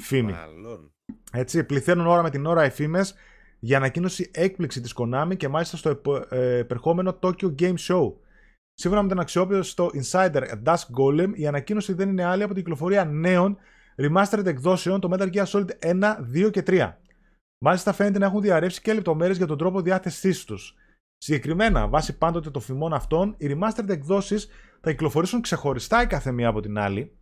Φήμη. 0.03 0.33
Μάλλον. 0.33 0.93
Έτσι, 1.33 1.65
πληθαίνουν 1.65 2.07
ώρα 2.07 2.23
με 2.23 2.31
την 2.31 2.47
ώρα 2.47 2.65
οι 2.65 2.71
φήμες 2.71 3.15
για 3.59 3.77
ανακοίνωση 3.77 4.31
έκπληξη 4.35 4.81
της 4.81 4.95
Konami 4.97 5.37
και 5.37 5.49
μάλιστα 5.49 5.77
στο 5.77 6.01
ε, 6.29 6.57
επερχόμενο 6.57 7.19
Tokyo 7.23 7.55
Game 7.59 7.75
Show. 7.75 8.13
Σύμφωνα 8.75 9.03
με 9.03 9.09
τον 9.09 9.21
αξιόπιστο 9.21 9.63
στο 9.63 9.91
Insider 9.95 10.43
Dusk 10.65 10.87
Golem, 10.99 11.31
η 11.35 11.47
ανακοίνωση 11.47 11.93
δεν 11.93 12.09
είναι 12.09 12.25
άλλη 12.25 12.43
από 12.43 12.55
την 12.55 12.63
κυκλοφορία 12.63 13.05
νέων 13.05 13.59
remastered 13.97 14.47
εκδόσεων 14.47 15.01
το 15.01 15.09
Metal 15.13 15.33
Gear 15.35 15.45
Solid 15.45 15.69
1, 15.81 16.17
2 16.35 16.51
και 16.51 16.63
3. 16.67 16.93
Μάλιστα 17.65 17.93
φαίνεται 17.93 18.19
να 18.19 18.27
έχουν 18.27 18.41
διαρρεύσει 18.41 18.81
και 18.81 18.93
λεπτομέρειες 18.93 19.37
για 19.37 19.47
τον 19.47 19.59
τρόπο 19.59 19.81
διάθεσής 19.81 20.45
τους. 20.45 20.75
Συγκεκριμένα, 21.17 21.89
βάσει 21.89 22.19
πάντοτε 22.19 22.51
των 22.51 22.63
φημών 22.63 22.93
αυτών, 22.93 23.35
οι 23.39 23.47
remastered 23.51 23.89
εκδόσεις 23.89 24.49
θα 24.81 24.91
κυκλοφορήσουν 24.91 25.41
ξεχωριστά 25.41 26.03
η 26.03 26.07
κάθε 26.07 26.33
μία 26.33 26.49
από 26.49 26.61
την 26.61 26.79
άλλη. 26.79 27.19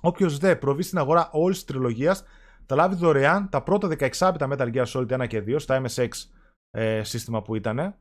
Όποιος 0.00 0.38
δε 0.38 0.56
προβεί 0.56 0.82
στην 0.82 0.98
αγορά 0.98 1.28
όλης 1.32 1.56
της 1.56 1.66
τριλογίας 1.66 2.24
θα 2.66 2.74
λάβει 2.74 2.94
δωρεάν 2.94 3.48
τα 3.48 3.62
πρώτα 3.62 3.88
16 3.88 4.10
τα 4.16 4.48
Metal 4.50 4.74
Gear 4.74 4.84
Solid 4.84 5.22
1 5.22 5.26
και 5.26 5.44
2 5.46 5.56
στα 5.58 5.82
MSX 5.84 6.08
ε, 6.70 7.02
σύστημα 7.02 7.42
που 7.42 7.54
ήταν. 7.54 7.96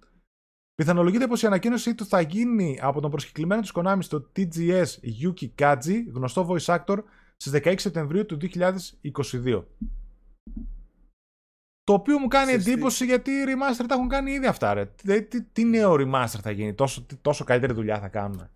Πιθανολογείται 0.76 1.28
πως 1.28 1.42
η 1.42 1.46
ανακοίνωσή 1.46 1.96
του 1.96 2.06
θα 2.06 2.22
γίνει 2.22 2.80
από 2.82 3.02
τον 3.02 3.12
προσκεκλημένο 3.12 3.62
της 3.62 3.72
Konami 3.76 3.98
στο 4.00 4.32
TGS 4.36 4.86
Yuki 5.24 5.50
Kaji, 5.60 5.96
γνωστό 6.14 6.48
voice 6.50 6.78
actor 6.78 6.98
στις 7.42 7.62
16 7.64 7.74
Σεπτεμβρίου 7.78 8.26
του 8.26 8.38
2022. 9.02 9.64
Το 11.84 11.94
οποίο 11.94 12.20
μου 12.20 12.28
κάνει 12.28 12.52
εντύπωση 12.52 13.06
γιατί 13.06 13.32
οι 13.32 13.44
remaster 13.48 13.86
τα 13.88 13.96
έχουν 13.96 14.08
κάνει 14.08 14.32
ήδη 14.32 14.46
αυτά. 14.46 14.74
Ρε. 14.74 14.86
Τι, 14.86 15.24
τι, 15.24 15.44
τι 15.44 15.64
νέο 15.64 15.94
remaster 15.94 16.40
θα 16.42 16.52
γίνει, 16.52 16.74
τόσο, 16.74 17.06
τόσο 17.22 17.44
καλύτερη 17.44 17.74
δουλειά 17.74 18.00
θα 18.00 18.08
κάνουν. 18.08 18.50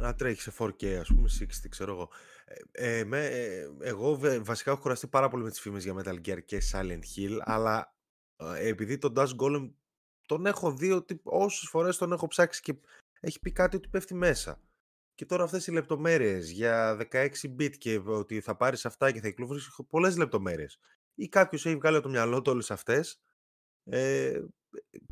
Να 0.00 0.14
τρέχει 0.14 0.40
σε 0.40 0.52
4K, 0.58 0.86
ας 0.86 1.08
πούμε, 1.08 1.28
60, 1.40 1.46
ξέρω 1.68 1.92
εγώ. 1.92 2.10
Ε, 2.72 2.98
ε, 2.98 3.04
με, 3.04 3.26
ε, 3.26 3.68
εγώ 3.80 4.18
βασικά 4.40 4.70
έχω 4.70 4.80
κουραστεί 4.80 5.06
πάρα 5.06 5.28
πολύ 5.28 5.42
με 5.42 5.50
τις 5.50 5.60
φήμες 5.60 5.84
για 5.84 5.94
Metal 5.96 6.20
Gear 6.26 6.44
και 6.44 6.62
Silent 6.72 7.02
Hill, 7.16 7.38
αλλά 7.40 7.94
ε, 8.36 8.68
επειδή 8.68 8.98
τον 8.98 9.12
Dash 9.16 9.36
Golem 9.36 9.70
τον 10.26 10.46
έχω 10.46 10.72
δει 10.72 10.92
ότι 10.92 11.20
όσες 11.22 11.68
φορές 11.68 11.96
τον 11.96 12.12
έχω 12.12 12.26
ψάξει 12.26 12.62
και 12.62 12.74
έχει 13.20 13.40
πει 13.40 13.52
κάτι 13.52 13.76
ότι 13.76 13.88
πέφτει 13.88 14.14
μέσα. 14.14 14.60
Και 15.20 15.26
τώρα 15.26 15.44
αυτές 15.44 15.66
οι 15.66 15.72
λεπτομέρειες 15.72 16.50
για 16.50 16.96
16 17.10 17.28
bit 17.58 17.76
και 17.78 18.00
ότι 18.04 18.40
θα 18.40 18.56
πάρεις 18.56 18.86
αυτά 18.86 19.12
και 19.12 19.20
θα 19.20 19.28
κυκλοφορήσεις 19.28 19.80
πολλές 19.88 20.16
λεπτομέρειες. 20.16 20.78
Ή 21.14 21.28
κάποιος 21.28 21.66
έχει 21.66 21.76
βγάλει 21.76 21.96
από 21.96 22.04
το 22.04 22.10
μυαλό 22.10 22.42
του 22.42 22.52
όλες 22.52 22.70
αυτές, 22.70 23.20
ε, 23.84 24.40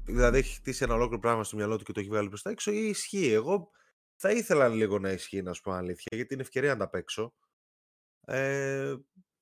δηλαδή 0.05 0.39
έχει 0.39 0.55
χτίσει 0.55 0.85
ένα 0.85 0.95
ολόκληρο 0.95 1.21
πράγμα 1.21 1.45
στο 1.45 1.57
μυαλό 1.57 1.77
του 1.77 1.85
και 1.85 1.93
το 1.93 2.01
έχει 2.01 2.09
βγάλει 2.09 2.29
προς 2.29 2.43
τα 2.43 2.51
έξω 2.51 2.71
ή 2.71 2.89
ισχύει. 2.89 3.33
Εγώ 3.33 3.71
θα 4.17 4.31
ήθελα 4.31 4.69
λίγο 4.69 4.99
να 4.99 5.11
ισχύει, 5.11 5.43
να 5.43 5.53
σου 5.53 5.63
πω 5.63 5.73
αλήθεια, 5.73 6.17
γιατί 6.17 6.35
είναι 6.35 6.43
ευκαιρία 6.43 6.73
να 6.73 6.79
τα 6.79 6.89
παίξω. 6.89 7.35
Ε, 8.27 8.97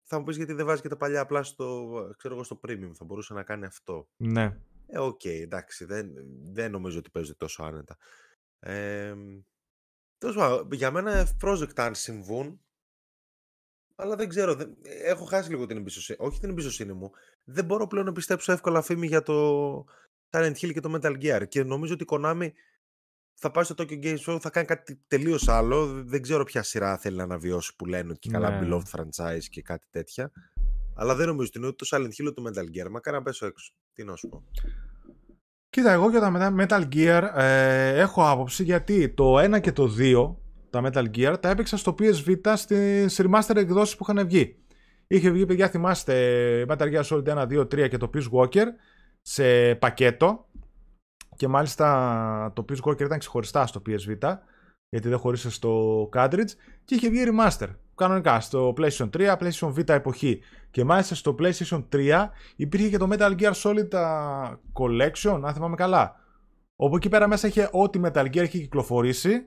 θα 0.04 0.18
μου 0.18 0.24
πεις 0.24 0.36
γιατί 0.36 0.52
δεν 0.52 0.66
βάζεις 0.66 0.82
και 0.82 0.88
τα 0.88 0.96
παλιά 0.96 1.20
απλά 1.20 1.42
στο, 1.42 1.90
ξέρω 2.16 2.34
εγώ, 2.34 2.44
στο 2.44 2.60
premium. 2.66 2.90
Θα 2.94 3.04
μπορούσε 3.04 3.34
να 3.34 3.42
κάνει 3.42 3.64
αυτό. 3.64 4.08
Ναι. 4.16 4.60
Ε, 4.86 4.98
OK, 4.98 5.20
okay, 5.24 5.40
εντάξει. 5.40 5.84
Δεν, 5.84 6.12
δεν 6.42 6.70
νομίζω 6.70 6.98
ότι 6.98 7.10
παίζει 7.10 7.34
τόσο 7.34 7.62
άνετα. 7.62 7.96
Ε, 8.58 9.14
Τέλος 10.18 10.66
για 10.70 10.90
μένα 10.90 11.12
ευπρόσδεκτα 11.12 11.84
αν 11.84 11.94
συμβούν. 11.94 12.60
Αλλά 13.96 14.16
δεν 14.16 14.28
ξέρω. 14.28 14.54
Δεν... 14.54 14.76
Έχω 15.04 15.24
χάσει 15.24 15.50
λίγο 15.50 15.66
την 15.66 15.76
εμπιστοσύνη. 15.76 16.18
Όχι 16.20 16.40
την 16.40 16.50
εμπιστοσύνη 16.50 16.92
μου. 16.92 17.10
Δεν 17.44 17.64
μπορώ 17.64 17.86
πλέον 17.86 18.06
να 18.06 18.12
πιστέψω 18.12 18.52
εύκολα 18.52 18.82
φήμη 18.82 19.06
για 19.06 19.22
το 19.22 19.84
Silent 20.30 20.54
Hill 20.60 20.72
και 20.72 20.80
το 20.80 20.94
Metal 20.94 21.22
Gear. 21.22 21.48
Και 21.48 21.64
νομίζω 21.64 21.94
ότι 21.94 22.02
η 22.02 22.06
Konami 22.10 22.50
θα 23.34 23.50
πάει 23.50 23.64
στο 23.64 23.74
Tokyo 23.78 24.02
Game 24.02 24.18
Show, 24.18 24.38
θα 24.40 24.50
κάνει 24.50 24.66
κάτι 24.66 25.00
τελείως 25.06 25.48
άλλο. 25.48 26.04
Δεν 26.04 26.22
ξέρω 26.22 26.44
ποια 26.44 26.62
σειρά 26.62 26.98
θέλει 26.98 27.16
να 27.16 27.22
αναβιώσει 27.22 27.76
που 27.76 27.86
λένε 27.86 28.12
ότι 28.12 28.28
καλά 28.28 28.60
ναι. 28.60 28.68
beloved 28.68 28.98
franchise 28.98 29.44
και 29.50 29.62
κάτι 29.62 29.86
τέτοια. 29.90 30.32
Αλλά 30.94 31.14
δεν 31.14 31.26
νομίζω 31.26 31.48
ότι 31.48 31.58
είναι 31.58 31.66
ούτε 31.66 31.84
το 31.84 31.96
Silent 31.96 32.10
Hill 32.10 32.26
ούτε 32.26 32.42
το 32.42 32.50
Metal 32.50 32.64
Gear. 32.64 32.90
Μα 32.90 33.12
να 33.12 33.22
πέσω 33.22 33.46
έξω. 33.46 33.72
Τι 33.92 34.04
να 34.04 34.16
σου 34.16 34.28
πω. 34.28 34.44
Κοίτα, 35.76 35.92
εγώ 35.92 36.10
για 36.10 36.20
τα 36.20 36.54
Metal 36.58 36.88
Gear 36.94 37.30
ε, 37.34 37.98
έχω 37.98 38.28
άποψη 38.30 38.62
γιατί 38.62 39.08
το 39.08 39.56
1 39.56 39.60
και 39.60 39.72
το 39.72 39.94
2, 39.98 40.34
τα 40.70 40.82
Metal 40.84 41.04
Gear, 41.16 41.36
τα 41.40 41.48
έπαιξα 41.48 41.76
στο 41.76 41.94
PS 41.98 42.28
Vita 42.28 42.52
στις 42.56 43.20
remaster 43.22 43.56
εκδόσεις 43.56 43.96
που 43.96 44.06
είχαν 44.08 44.26
βγει. 44.26 44.56
Είχε 45.06 45.30
βγει, 45.30 45.46
παιδιά, 45.46 45.68
θυμάστε, 45.68 46.66
Metal 46.68 46.94
Gear 46.94 47.02
Solid 47.02 47.24
1, 47.24 47.46
2, 47.46 47.60
3 47.60 47.88
και 47.88 47.96
το 47.96 48.10
Peace 48.14 48.30
Walker 48.32 48.64
σε 49.22 49.74
πακέτο. 49.74 50.48
Και 51.36 51.48
μάλιστα 51.48 52.52
το 52.54 52.64
Peace 52.68 52.90
Walker 52.90 53.00
ήταν 53.00 53.18
ξεχωριστά 53.18 53.66
στο 53.66 53.82
PS 53.86 54.10
Vita, 54.10 54.34
γιατί 54.88 55.08
δεν 55.08 55.18
χωρίσες 55.18 55.54
στο 55.54 56.02
cartridge. 56.12 56.50
Και 56.84 56.94
είχε 56.94 57.08
βγει 57.08 57.24
remaster 57.26 57.68
κανονικά 57.94 58.40
στο 58.40 58.74
PlayStation 58.76 59.08
3, 59.16 59.36
PlayStation 59.36 59.74
Vita 59.74 59.88
εποχή. 59.88 60.40
Και 60.76 60.84
μάλιστα 60.84 61.14
στο 61.14 61.34
PlayStation 61.38 61.84
3 61.92 62.28
υπήρχε 62.56 62.88
και 62.88 62.96
το 62.96 63.08
Metal 63.10 63.34
Gear 63.38 63.52
Solid 63.52 63.88
Collection, 64.72 65.40
αν 65.42 65.54
θυμάμαι 65.54 65.76
καλά. 65.76 66.16
Όπου 66.76 66.96
εκεί 66.96 67.08
πέρα 67.08 67.28
μέσα 67.28 67.46
είχε 67.46 67.68
ό,τι 67.72 68.00
Metal 68.04 68.24
Gear 68.24 68.36
έχει 68.36 68.60
κυκλοφορήσει 68.60 69.46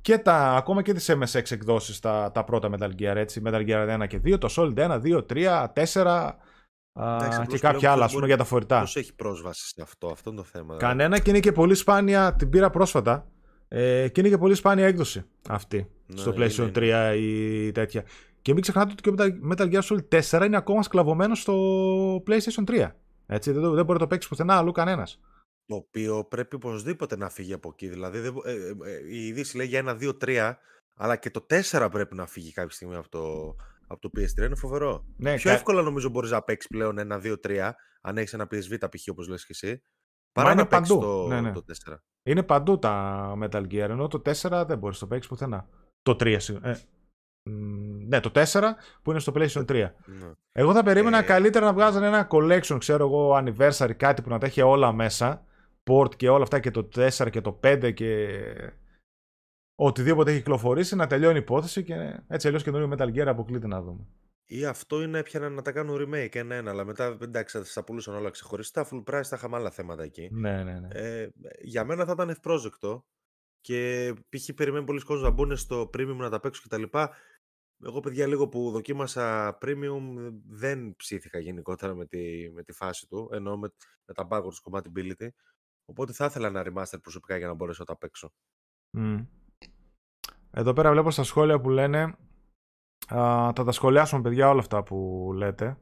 και 0.00 0.18
τα, 0.18 0.54
ακόμα 0.56 0.82
και 0.82 0.92
τις 0.92 1.10
MSX 1.10 1.50
εκδόσεις 1.50 2.00
τα, 2.00 2.30
τα 2.34 2.44
πρώτα 2.44 2.70
Metal 2.72 2.90
Gear, 2.98 3.16
έτσι, 3.16 3.42
Metal 3.44 3.68
Gear 3.68 4.02
1 4.02 4.06
και 4.06 4.20
2, 4.24 4.38
το 4.38 4.48
Solid 4.56 4.74
1, 4.74 5.00
2, 5.02 5.22
3, 5.32 5.66
4, 5.92 6.30
Α, 6.92 7.46
και 7.48 7.58
κάποια 7.58 7.92
άλλα, 7.92 8.04
ας 8.04 8.12
πούμε, 8.12 8.26
για 8.26 8.36
τα 8.36 8.44
φορητά. 8.44 8.80
Πώς 8.80 8.96
έχει 8.96 9.14
πρόσβαση 9.14 9.66
σε 9.66 9.82
αυτό, 9.82 10.06
αυτό 10.06 10.30
είναι 10.30 10.38
το 10.38 10.44
θέμα. 10.44 10.64
Δηλαδή. 10.64 10.84
Κανένα 10.84 11.18
και 11.18 11.30
είναι 11.30 11.40
και 11.40 11.52
πολύ 11.52 11.74
σπάνια, 11.74 12.34
την 12.34 12.48
πήρα 12.48 12.70
πρόσφατα. 12.70 13.26
Ε, 13.68 14.08
και 14.08 14.20
είναι 14.20 14.28
και 14.28 14.38
πολύ 14.38 14.54
σπάνια 14.54 14.86
έκδοση 14.86 15.24
αυτή 15.48 15.88
ναι, 16.06 16.16
στο 16.16 16.34
PlayStation 16.36 16.70
3 16.74 17.16
ή 17.18 17.72
τέτοια. 17.72 18.04
Και 18.42 18.52
μην 18.52 18.62
ξεχνάτε 18.62 18.92
ότι 18.92 19.02
και 19.02 19.10
ο 19.10 19.14
Metal 19.50 19.72
Gear 19.72 19.82
Solid 19.82 20.20
4 20.30 20.44
είναι 20.46 20.56
ακόμα 20.56 20.82
σκλαβωμένος 20.82 21.40
στο 21.40 22.22
PlayStation 22.26 22.64
3. 22.66 22.90
Έτσι, 23.26 23.52
δεν, 23.52 23.60
δεν 23.60 23.84
μπορεί 23.84 23.92
να 23.92 23.98
το 23.98 24.06
παίξει 24.06 24.28
πουθενά 24.28 24.56
αλλού 24.56 24.72
κανένας. 24.72 25.20
Το 25.66 25.74
οποίο 25.74 26.24
πρέπει 26.24 26.54
οπωσδήποτε 26.54 27.16
να 27.16 27.28
φύγει 27.28 27.52
από 27.52 27.68
εκεί. 27.72 27.88
Δηλαδή, 27.88 28.18
ε, 28.18 28.52
ε, 28.52 28.90
ε, 28.90 29.08
η 29.08 29.26
είδηση 29.26 29.56
λέει 29.56 29.66
για 29.66 29.98
1, 29.98 29.98
2, 30.00 30.12
3, 30.24 30.52
αλλά 30.94 31.16
και 31.16 31.30
το 31.30 31.46
4 31.70 31.88
πρέπει 31.90 32.14
να 32.14 32.26
φύγει 32.26 32.52
κάποια 32.52 32.74
στιγμή 32.74 32.96
από 32.96 33.08
το, 33.08 33.54
από 33.86 34.00
το 34.00 34.10
PS3. 34.16 34.44
Είναι 34.44 34.54
φοβερό. 34.54 35.04
Ναι, 35.16 35.34
Πιο 35.34 35.50
κα... 35.50 35.56
εύκολα 35.56 35.82
νομίζω 35.82 36.08
μπορείς 36.08 36.30
να 36.30 36.42
παίξεις 36.42 36.70
πλέον 36.70 36.96
1, 36.98 37.20
2, 37.22 37.34
3, 37.46 37.70
αν 38.00 38.18
έχεις 38.18 38.32
ένα 38.32 38.44
PSV 38.50 38.78
π.χ. 38.90 39.08
όπως 39.10 39.28
λες 39.28 39.46
και 39.46 39.52
εσύ. 39.62 39.82
Παρά 40.32 40.54
να 40.54 40.66
παίξεις 40.66 40.96
το, 40.96 41.26
ναι, 41.26 41.40
ναι. 41.40 41.52
το 41.52 41.64
4. 41.86 41.96
Είναι 42.22 42.42
παντού 42.42 42.78
τα 42.78 43.34
Metal 43.42 43.62
Gear, 43.62 43.88
ενώ 43.88 44.08
το 44.08 44.22
4 44.24 44.64
δεν 44.66 44.78
μπορείς 44.78 45.00
να 45.00 45.06
το 45.06 45.06
παίξεις 45.06 45.30
πουθενά. 45.30 45.68
Το 46.02 46.16
3, 46.20 46.38
ε, 46.62 46.74
ναι, 48.06 48.20
το 48.20 48.30
4 48.34 48.62
που 49.02 49.10
είναι 49.10 49.20
στο 49.20 49.32
PlayStation 49.36 49.64
3. 49.64 49.66
Ναι. 49.74 49.90
Εγώ 50.52 50.72
θα 50.72 50.82
περίμενα 50.82 51.18
ε... 51.18 51.22
καλύτερα 51.22 51.66
να 51.66 51.72
βγάζανε 51.72 52.06
ένα 52.06 52.28
collection, 52.30 52.76
ξέρω 52.78 53.06
εγώ, 53.06 53.36
anniversary, 53.36 53.92
κάτι 53.96 54.22
που 54.22 54.28
να 54.28 54.38
τα 54.38 54.46
έχει 54.46 54.60
όλα 54.60 54.92
μέσα. 54.92 55.46
Port 55.90 56.16
και 56.16 56.28
όλα 56.28 56.42
αυτά 56.42 56.60
και 56.60 56.70
το 56.70 56.88
4 56.94 57.30
και 57.30 57.40
το 57.40 57.60
5 57.62 57.94
και 57.94 58.28
οτιδήποτε 59.74 60.30
έχει 60.30 60.38
κυκλοφορήσει 60.38 60.96
να 60.96 61.06
τελειώνει 61.06 61.36
η 61.36 61.40
υπόθεση 61.40 61.84
και 61.84 62.22
έτσι 62.28 62.46
αλλιώς 62.46 62.62
και 62.62 62.70
το 62.70 62.90
Metal 62.92 63.06
Gear 63.06 63.26
αποκλείται 63.26 63.66
να 63.66 63.82
δούμε. 63.82 64.06
Ή 64.44 64.64
αυτό 64.64 65.02
είναι 65.02 65.22
πια 65.22 65.40
να 65.40 65.62
τα 65.62 65.72
κάνουν 65.72 65.96
remake 66.00 66.34
ένα-ένα, 66.34 66.70
αλλά 66.70 66.84
μετά 66.84 67.16
εντάξει 67.22 67.62
θα 67.62 67.84
πουλούσαν 67.84 68.14
όλα 68.14 68.30
ξεχωριστά. 68.30 68.88
Full 68.90 69.02
price 69.04 69.22
θα 69.22 69.36
είχαμε 69.36 69.56
άλλα 69.56 69.70
θέματα 69.70 70.02
εκεί. 70.02 70.28
Ναι, 70.32 70.62
ναι, 70.62 70.80
ναι. 70.80 70.88
Ε, 70.90 71.28
για 71.60 71.84
μένα 71.84 72.04
θα 72.04 72.12
ήταν 72.12 72.28
ευπρόζεκτο 72.28 73.04
και 73.60 74.12
π.χ. 74.28 74.54
περιμένει 74.54 74.84
πολλοί 74.84 75.00
κόσμοι 75.00 75.24
να 75.24 75.30
μπουν 75.30 75.56
στο 75.56 75.90
premium 75.94 76.16
να 76.16 76.30
τα 76.30 76.40
παίξουν 76.40 76.64
κτλ. 76.68 76.98
Εγώ, 77.84 78.00
παιδιά, 78.00 78.26
λίγο 78.26 78.48
που 78.48 78.70
δοκίμασα 78.70 79.58
premium, 79.60 80.32
δεν 80.48 80.96
ψήθηκα 80.96 81.38
γενικότερα 81.38 81.94
με 81.94 82.06
τη, 82.06 82.50
με 82.50 82.62
τη 82.62 82.72
φάση 82.72 83.08
του, 83.08 83.28
ενώ 83.32 83.56
με, 83.56 83.68
με 84.04 84.14
τα 84.14 84.28
backwards 84.30 84.70
compatibility. 84.70 85.28
Οπότε 85.84 86.12
θα 86.12 86.24
ήθελα 86.24 86.46
ένα 86.46 86.64
remaster 86.66 86.98
προσωπικά 87.02 87.36
για 87.36 87.46
να 87.46 87.54
μπορέσω 87.54 87.78
να 87.80 87.86
τα 87.86 87.96
παίξω. 87.98 88.32
Mm. 88.98 89.26
Εδώ 90.50 90.72
πέρα 90.72 90.90
βλέπω 90.90 91.10
στα 91.10 91.22
σχόλια 91.22 91.60
που 91.60 91.70
λένε 91.70 92.02
α, 93.08 93.52
θα 93.54 93.64
τα 93.64 93.72
σχολιάσουμε 93.72 94.22
παιδιά 94.22 94.48
όλα 94.48 94.60
αυτά 94.60 94.82
που 94.82 95.30
λέτε. 95.34 95.78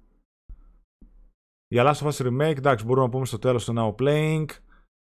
Για 1.66 1.84
Last 1.84 2.07
of 2.07 2.11
Us 2.11 2.26
Remake, 2.26 2.57
εντάξει 2.57 2.84
μπορούμε 2.84 3.07
να 3.07 3.12
πούμε 3.12 3.26
στο 3.26 3.38
τέλος 3.38 3.64
το 3.64 3.72
Now 3.76 4.03
Playing. 4.03 4.46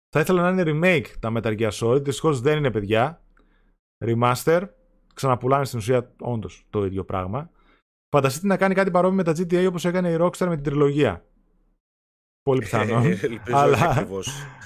Θα 0.09 0.21
ήθελα 0.21 0.43
να 0.43 0.63
είναι 0.63 0.71
remake 0.75 1.07
τα 1.21 1.33
Metal 1.35 1.59
Gear 1.59 1.71
Solid, 1.71 2.05
δυστυχώς 2.05 2.41
δεν 2.41 2.57
είναι 2.57 2.71
παιδιά. 2.71 3.25
Remaster, 4.05 4.69
ξαναπουλάνε 5.17 5.65
στην 5.65 5.79
ουσία 5.79 6.13
όντως 6.21 6.67
το 6.71 6.85
ίδιο 6.85 7.05
πράγμα. 7.05 7.51
Φανταστείτε 8.15 8.47
να 8.47 8.57
κάνει 8.57 8.75
κάτι 8.75 8.91
παρόμοιο 8.91 9.17
με 9.17 9.23
τα 9.23 9.33
GTA 9.33 9.67
όπως 9.69 9.85
έκανε 9.85 10.11
η 10.11 10.17
Rockstar 10.21 10.47
με 10.47 10.55
την 10.55 10.65
τριλογία. 10.65 11.25
Πολύ 12.43 12.61
πιθανό. 12.61 13.03
αλλά. 13.53 14.07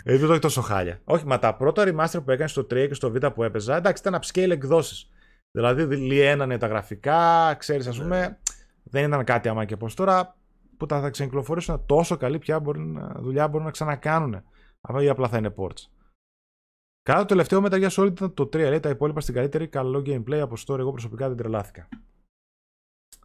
Ελπίζω 0.04 0.30
όχι 0.30 0.40
τόσο 0.40 0.60
χάλια. 0.60 1.00
Όχι, 1.04 1.26
μα 1.26 1.38
τα 1.38 1.54
πρώτα 1.56 1.84
remaster 1.86 2.24
που 2.24 2.30
έκανε 2.30 2.48
στο 2.48 2.62
3 2.62 2.66
και 2.66 2.94
στο 2.94 3.08
Vita 3.08 3.34
που 3.34 3.42
έπαιζα, 3.42 3.76
εντάξει, 3.76 4.02
ήταν 4.06 4.20
upscale 4.20 4.50
εκδόσεις. 4.50 5.10
Δηλαδή 5.50 5.96
λιένανε 5.96 6.58
τα 6.58 6.66
γραφικά, 6.66 7.54
ξέρεις, 7.58 7.86
ας 7.86 7.98
πούμε. 7.98 8.18
Ναι. 8.18 8.36
Δεν 8.82 9.04
ήταν 9.04 9.24
κάτι 9.24 9.48
άμα 9.48 9.64
και 9.64 9.76
πώς 9.76 9.94
τώρα 9.94 10.36
που 10.76 10.86
τα 10.86 11.00
θα 11.00 11.10
ξεκυκλοφορήσουν 11.10 11.86
τόσο 11.86 12.16
καλή 12.16 12.38
πια 12.38 12.62
δουλειά 13.16 13.48
μπορούν 13.48 13.64
να 13.64 13.70
ξανακάνουν. 13.70 14.42
Αυτά 14.80 15.02
ή 15.02 15.08
απλά 15.08 15.28
θα 15.28 15.38
είναι 15.38 15.54
ports. 15.56 15.99
Κατά 17.02 17.20
το 17.20 17.26
τελευταίο 17.26 17.62
Metal 17.64 17.88
Gear 17.88 17.90
Solid 17.90 18.10
ήταν 18.10 18.34
το 18.34 18.42
3, 18.42 18.52
λέει, 18.52 18.80
τα 18.80 18.88
υπόλοιπα 18.88 19.20
στην 19.20 19.34
καλύτερη, 19.34 19.68
καλό 19.68 20.02
gameplay 20.06 20.38
από 20.38 20.56
story. 20.66 20.78
Εγώ 20.78 20.90
προσωπικά 20.90 21.28
δεν 21.28 21.36
τρελάθηκα. 21.36 21.88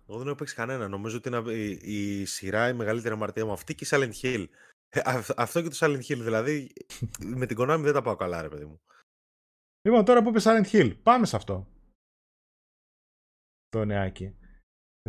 Εγώ 0.07 0.17
δεν 0.17 0.27
έχω 0.27 0.35
παίξει 0.35 0.55
κανένα. 0.55 0.87
Νομίζω 0.87 1.17
ότι 1.17 1.29
είναι 1.29 1.51
η, 1.51 2.19
η 2.19 2.25
σειρά 2.25 2.69
η 2.69 2.73
μεγαλύτερη 2.73 3.13
αμαρτία 3.13 3.45
μου 3.45 3.51
αυτή 3.51 3.75
και 3.75 3.83
η 3.83 3.87
Silent 3.91 4.13
Hill. 4.21 4.45
Ε, 4.89 5.01
αυτό 5.37 5.61
και 5.61 5.69
το 5.69 5.77
Silent 5.79 6.01
Hill, 6.01 6.17
δηλαδή 6.17 6.73
με 7.39 7.45
την 7.45 7.57
Konami 7.59 7.81
δεν 7.81 7.93
τα 7.93 8.01
πάω 8.01 8.15
καλά, 8.15 8.41
ρε 8.41 8.49
παιδί 8.49 8.65
μου. 8.65 8.81
Λοιπόν, 9.81 10.05
τώρα 10.05 10.23
που 10.23 10.29
είπε 10.29 10.39
Silent 10.41 10.65
Hill, 10.71 10.97
πάμε 11.03 11.25
σε 11.25 11.35
αυτό. 11.35 11.67
Το 13.69 13.85
νεάκι. 13.85 14.35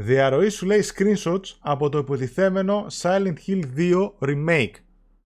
Διαρροή 0.01 0.49
σου 0.49 0.67
λέει 0.67 0.83
screenshots 0.85 1.57
από 1.59 1.89
το 1.89 1.99
υποτιθέμενο 1.99 2.87
Silent 2.91 3.37
Hill 3.47 3.77
2 3.77 4.13
Remake. 4.19 4.75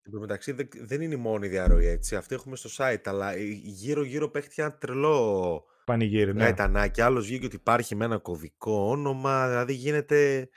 Εν 0.05 0.11
τω 0.11 0.19
μεταξύ 0.19 0.55
δεν 0.81 1.01
είναι 1.01 1.13
η 1.13 1.17
μόνη 1.17 1.47
διαρροή 1.47 1.87
έτσι. 1.87 2.15
Αυτή 2.15 2.35
έχουμε 2.35 2.55
στο 2.55 2.69
site, 2.77 3.01
αλλά 3.03 3.35
γύρω-γύρω 3.63 4.29
παίχτηκε 4.29 4.61
ένα 4.61 4.77
τρελό 4.77 5.63
πανηγύρι. 5.85 6.33
Ναι. 6.33 6.43
Γαϊτανάκι. 6.43 7.01
Άλλος 7.01 7.25
βγήκε 7.25 7.45
ότι 7.45 7.55
υπάρχει 7.55 7.95
με 7.95 8.05
ένα 8.05 8.17
κωδικό 8.17 8.87
όνομα. 8.89 9.47
Δηλαδή 9.49 9.73
γίνεται. 9.73 10.49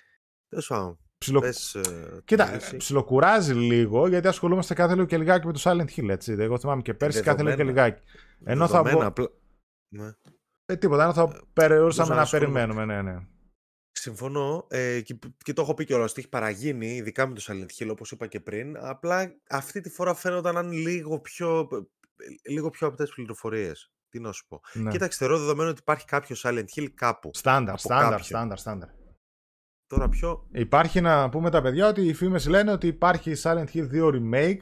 Τέλος 0.49 0.67
πάντων. 0.67 0.99
Ψιλο... 1.19 1.41
Πες, 1.41 1.75
ε, 1.75 2.21
Κοίτα, 2.25 2.61
ψιλοκουράζει 2.77 3.55
λίγο 3.55 4.09
γιατί 4.09 4.29
ασχολούμαστε 4.29 4.75
κάθε 4.75 4.95
λίγο 4.95 5.07
και 5.07 5.19
λιγάκι 5.19 5.47
με 5.47 5.53
το 5.53 5.61
Silent 5.63 5.89
Hill. 5.97 6.09
Έτσι. 6.09 6.37
Εγώ 6.39 6.59
θυμάμαι 6.59 6.83
και 6.83 6.95
πέρσι 6.95 7.23
κάθε 7.23 7.43
λίγο 7.43 7.57
και 7.57 7.65
λιγάκι. 7.65 8.03
Ενώ 8.45 8.69
θα. 8.69 8.79
Απλά... 8.79 9.31
Ναι. 9.89 10.11
Ε, 10.67 10.77
τίποτα, 10.77 11.03
ενώ 11.03 11.13
θα 11.13 11.23
ε, 11.23 11.41
περιορίσαμε 11.53 12.15
να 12.15 12.27
περιμένουμε. 12.27 12.85
Ναι, 12.85 13.03
ναι. 13.03 13.17
Συμφωνώ 13.99 14.67
ε, 14.69 15.01
και, 15.01 15.19
και, 15.45 15.53
το 15.53 15.63
έχω 15.63 15.75
πει 15.75 15.85
κιόλας 15.85 16.11
ότι 16.11 16.21
έχει 16.21 16.29
παραγίνει, 16.29 16.87
ειδικά 16.87 17.27
με 17.27 17.35
το 17.35 17.43
Silent 17.47 17.83
Hill 17.83 17.89
όπως 17.91 18.11
είπα 18.11 18.27
και 18.27 18.41
πριν, 18.41 18.77
απλά 18.81 19.35
αυτή 19.51 19.81
τη 19.81 19.91
φορά 19.91 20.15
φαίνονταν 20.15 20.55
να 20.55 20.61
είναι 20.61 20.75
λίγο 20.75 21.21
πιο, 21.21 21.69
λίγο 22.49 22.71
πιο 22.71 22.87
απτές 22.87 23.11
πληροφορίες. 23.11 23.91
Τι 24.09 24.21
να 24.21 24.33
σου 24.33 24.47
πω. 24.49 24.61
Ναι. 24.73 24.91
Κοίταξε, 24.91 25.19
θεωρώ 25.19 25.39
δεδομένο 25.39 25.71
ότι 25.71 25.81
υπάρχει 25.81 26.05
κάποιο 26.05 26.37
Silent 26.39 26.65
Hill 26.77 26.87
κάπου. 26.95 27.31
Στάνταρ, 27.33 27.79
στάνταρ, 27.79 28.23
στάνταρ, 28.23 28.59
στάνταρ. 28.59 28.89
Τώρα 29.87 30.09
πιο... 30.09 30.47
Υπάρχει 30.53 31.01
να 31.01 31.29
πούμε 31.29 31.51
τα 31.51 31.63
παιδιά 31.63 31.89
ότι 31.89 32.03
οι 32.03 32.15
φήμες 32.15 32.47
λένε 32.47 32.73
ότι 32.73 32.87
υπάρχει 32.87 33.33
Silent 33.43 33.67
Hill 33.75 33.89
2 33.93 34.13
Remake 34.13 34.59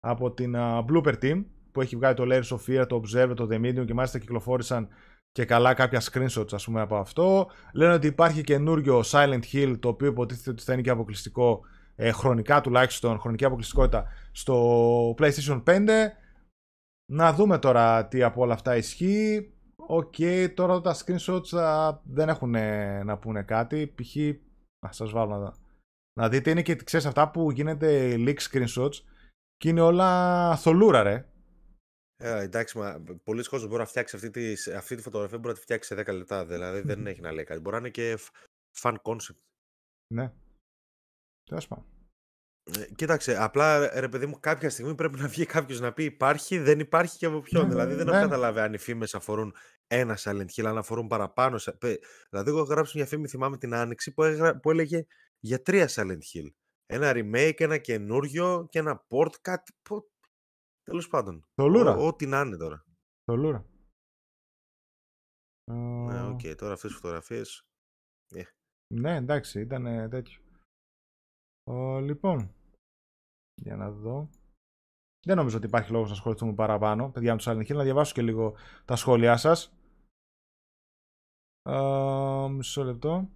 από 0.00 0.32
την 0.32 0.54
uh, 0.56 0.84
Bloober 0.84 1.14
Team 1.22 1.44
που 1.72 1.80
έχει 1.80 1.96
βγάλει 1.96 2.14
το 2.14 2.24
Layers 2.26 2.56
of 2.56 2.58
Fear, 2.68 2.86
το 2.88 3.02
Observer, 3.02 3.32
το 3.36 3.48
The 3.50 3.56
Medium 3.56 3.84
και 3.86 3.94
μάλιστα 3.94 4.18
κυκλοφόρησαν 4.18 4.88
και 5.36 5.44
καλά 5.44 5.74
κάποια 5.74 6.00
screenshots 6.00 6.52
ας 6.52 6.64
πούμε 6.64 6.80
από 6.80 6.96
αυτό. 6.96 7.50
Λένε 7.72 7.92
ότι 7.92 8.06
υπάρχει 8.06 8.42
καινούριο 8.42 9.02
Silent 9.04 9.42
Hill 9.52 9.76
το 9.80 9.88
οποίο 9.88 10.06
υποτίθεται 10.06 10.50
ότι 10.50 10.62
θα 10.62 10.72
είναι 10.72 10.82
και 10.82 10.90
αποκλειστικό 10.90 11.60
ε, 11.96 12.10
χρονικά 12.12 12.60
τουλάχιστον, 12.60 13.18
χρονική 13.18 13.44
αποκλειστικότητα 13.44 14.06
στο 14.32 15.14
PlayStation 15.18 15.62
5. 15.64 15.88
Να 17.12 17.32
δούμε 17.32 17.58
τώρα 17.58 18.06
τι 18.06 18.22
από 18.22 18.42
όλα 18.42 18.54
αυτά 18.54 18.76
ισχύει. 18.76 19.52
OK, 19.76 20.14
okay, 20.18 20.52
τώρα 20.54 20.80
τα 20.80 20.94
screenshots 20.94 21.58
α, 21.58 21.98
δεν 22.04 22.28
έχουν 22.28 22.50
να 23.04 23.18
πούνε 23.18 23.42
κάτι. 23.42 23.94
Π.χ. 23.94 24.16
να 24.86 24.92
σας 24.92 25.10
βάλω 25.10 25.36
να, 25.36 25.54
να 26.20 26.28
δείτε 26.28 26.50
είναι 26.50 26.62
και 26.62 26.74
ξέρεις 26.74 27.06
αυτά 27.06 27.30
που 27.30 27.50
γίνεται 27.50 28.14
leak 28.18 28.36
screenshots 28.50 29.02
και 29.56 29.68
είναι 29.68 29.80
όλα 29.80 30.56
θολούρα 30.56 31.02
ρε. 31.02 31.26
Ε, 32.18 32.42
εντάξει, 32.42 32.78
μα 32.78 33.04
πολλοί 33.24 33.44
κόσμοι 33.44 33.68
μπορεί 33.68 33.80
να 33.80 33.86
φτιάξει 33.86 34.16
αυτή 34.16 34.30
τη, 34.30 34.72
αυτή 34.72 34.96
τη 34.96 35.02
φωτογραφία 35.02 35.38
μπορεί 35.38 35.48
να 35.48 35.54
τη 35.54 35.60
φτιάξει 35.60 35.94
σε 35.94 36.00
10 36.00 36.14
λεπτά. 36.14 36.46
Δηλαδή 36.46 36.80
δεν 36.80 37.06
έχει 37.06 37.20
να 37.20 37.32
λέει 37.32 37.44
κάτι. 37.44 37.60
Μπορεί 37.60 37.74
να 37.74 37.80
είναι 37.80 37.90
και 37.90 38.18
fan 38.80 38.96
concept. 39.02 39.40
Ναι. 40.14 40.32
Τέλος 41.44 41.66
πάντων. 41.66 41.84
Ε, 42.78 42.86
κοίταξε, 42.94 43.42
απλά 43.42 44.00
ρε 44.00 44.08
παιδί 44.08 44.26
μου, 44.26 44.40
κάποια 44.40 44.70
στιγμή 44.70 44.94
πρέπει 44.94 45.18
να 45.18 45.28
βγει 45.28 45.46
κάποιος 45.46 45.80
να 45.80 45.92
πει 45.92 46.04
υπάρχει, 46.04 46.58
δεν 46.58 46.80
υπάρχει 46.80 47.16
και 47.16 47.26
από 47.26 47.40
ποιον. 47.40 47.62
Ναι, 47.62 47.68
δηλαδή 47.68 47.94
δεν 47.94 48.06
ναι. 48.06 48.12
έχω 48.12 48.20
καταλάβει 48.20 48.58
αν 48.58 48.74
οι 48.74 48.78
φήμες 48.78 49.14
αφορούν 49.14 49.54
ένα 49.86 50.18
Silent 50.20 50.46
Hill, 50.56 50.64
αν 50.64 50.78
αφορούν 50.78 51.06
παραπάνω. 51.06 51.58
Δηλαδή, 52.30 52.50
εγώ 52.50 52.62
γράψω 52.62 52.92
μια 52.98 53.06
φήμη, 53.06 53.28
θυμάμαι 53.28 53.58
την 53.58 53.74
άνοιξη, 53.74 54.12
που, 54.12 54.22
που 54.62 54.70
έλεγε 54.70 55.06
για 55.40 55.62
τρία 55.62 55.88
Silent 55.88 56.18
Hill. 56.34 56.50
Ένα 56.86 57.12
remake, 57.14 57.60
ένα 57.60 57.78
καινούριο 57.78 58.66
και 58.70 58.78
ένα 58.78 59.06
port, 59.08 59.34
κάτι. 59.40 59.72
Τέλος 60.86 61.08
πάντων. 61.08 61.44
Θολούρα. 61.54 61.96
Ό,τι 61.96 62.26
να 62.26 62.40
είναι 62.40 62.56
τώρα. 62.56 62.84
Θολούρα. 63.24 63.66
Ναι, 65.70 66.22
OK, 66.26 66.40
okay, 66.42 66.54
τώρα 66.56 66.72
αυτές 66.72 66.90
τις 66.90 67.00
φωτογραφίες. 67.00 67.62
Yeah. 68.34 68.48
Ναι, 68.94 69.16
εντάξει, 69.16 69.60
ήταν 69.60 70.10
τέτοιο. 70.10 70.42
Ο, 71.70 72.00
λοιπόν, 72.00 72.54
για 73.54 73.76
να 73.76 73.90
δω. 73.90 74.30
Δεν 75.26 75.36
νομίζω 75.36 75.56
ότι 75.56 75.66
υπάρχει 75.66 75.92
λόγος 75.92 76.08
να 76.08 76.14
ασχοληθούμε 76.14 76.54
παραπάνω. 76.54 77.10
Παιδιά 77.10 77.34
με 77.34 77.40
το 77.40 77.50
Silent 77.50 77.70
Hill, 77.70 77.74
να 77.76 77.82
διαβάσω 77.82 78.14
και 78.14 78.22
λίγο 78.22 78.56
τα 78.84 78.96
σχόλιά 78.96 79.36
σας. 79.36 79.76
Uh, 81.68 82.48
μισό 82.50 82.84
λεπτό. 82.84 83.30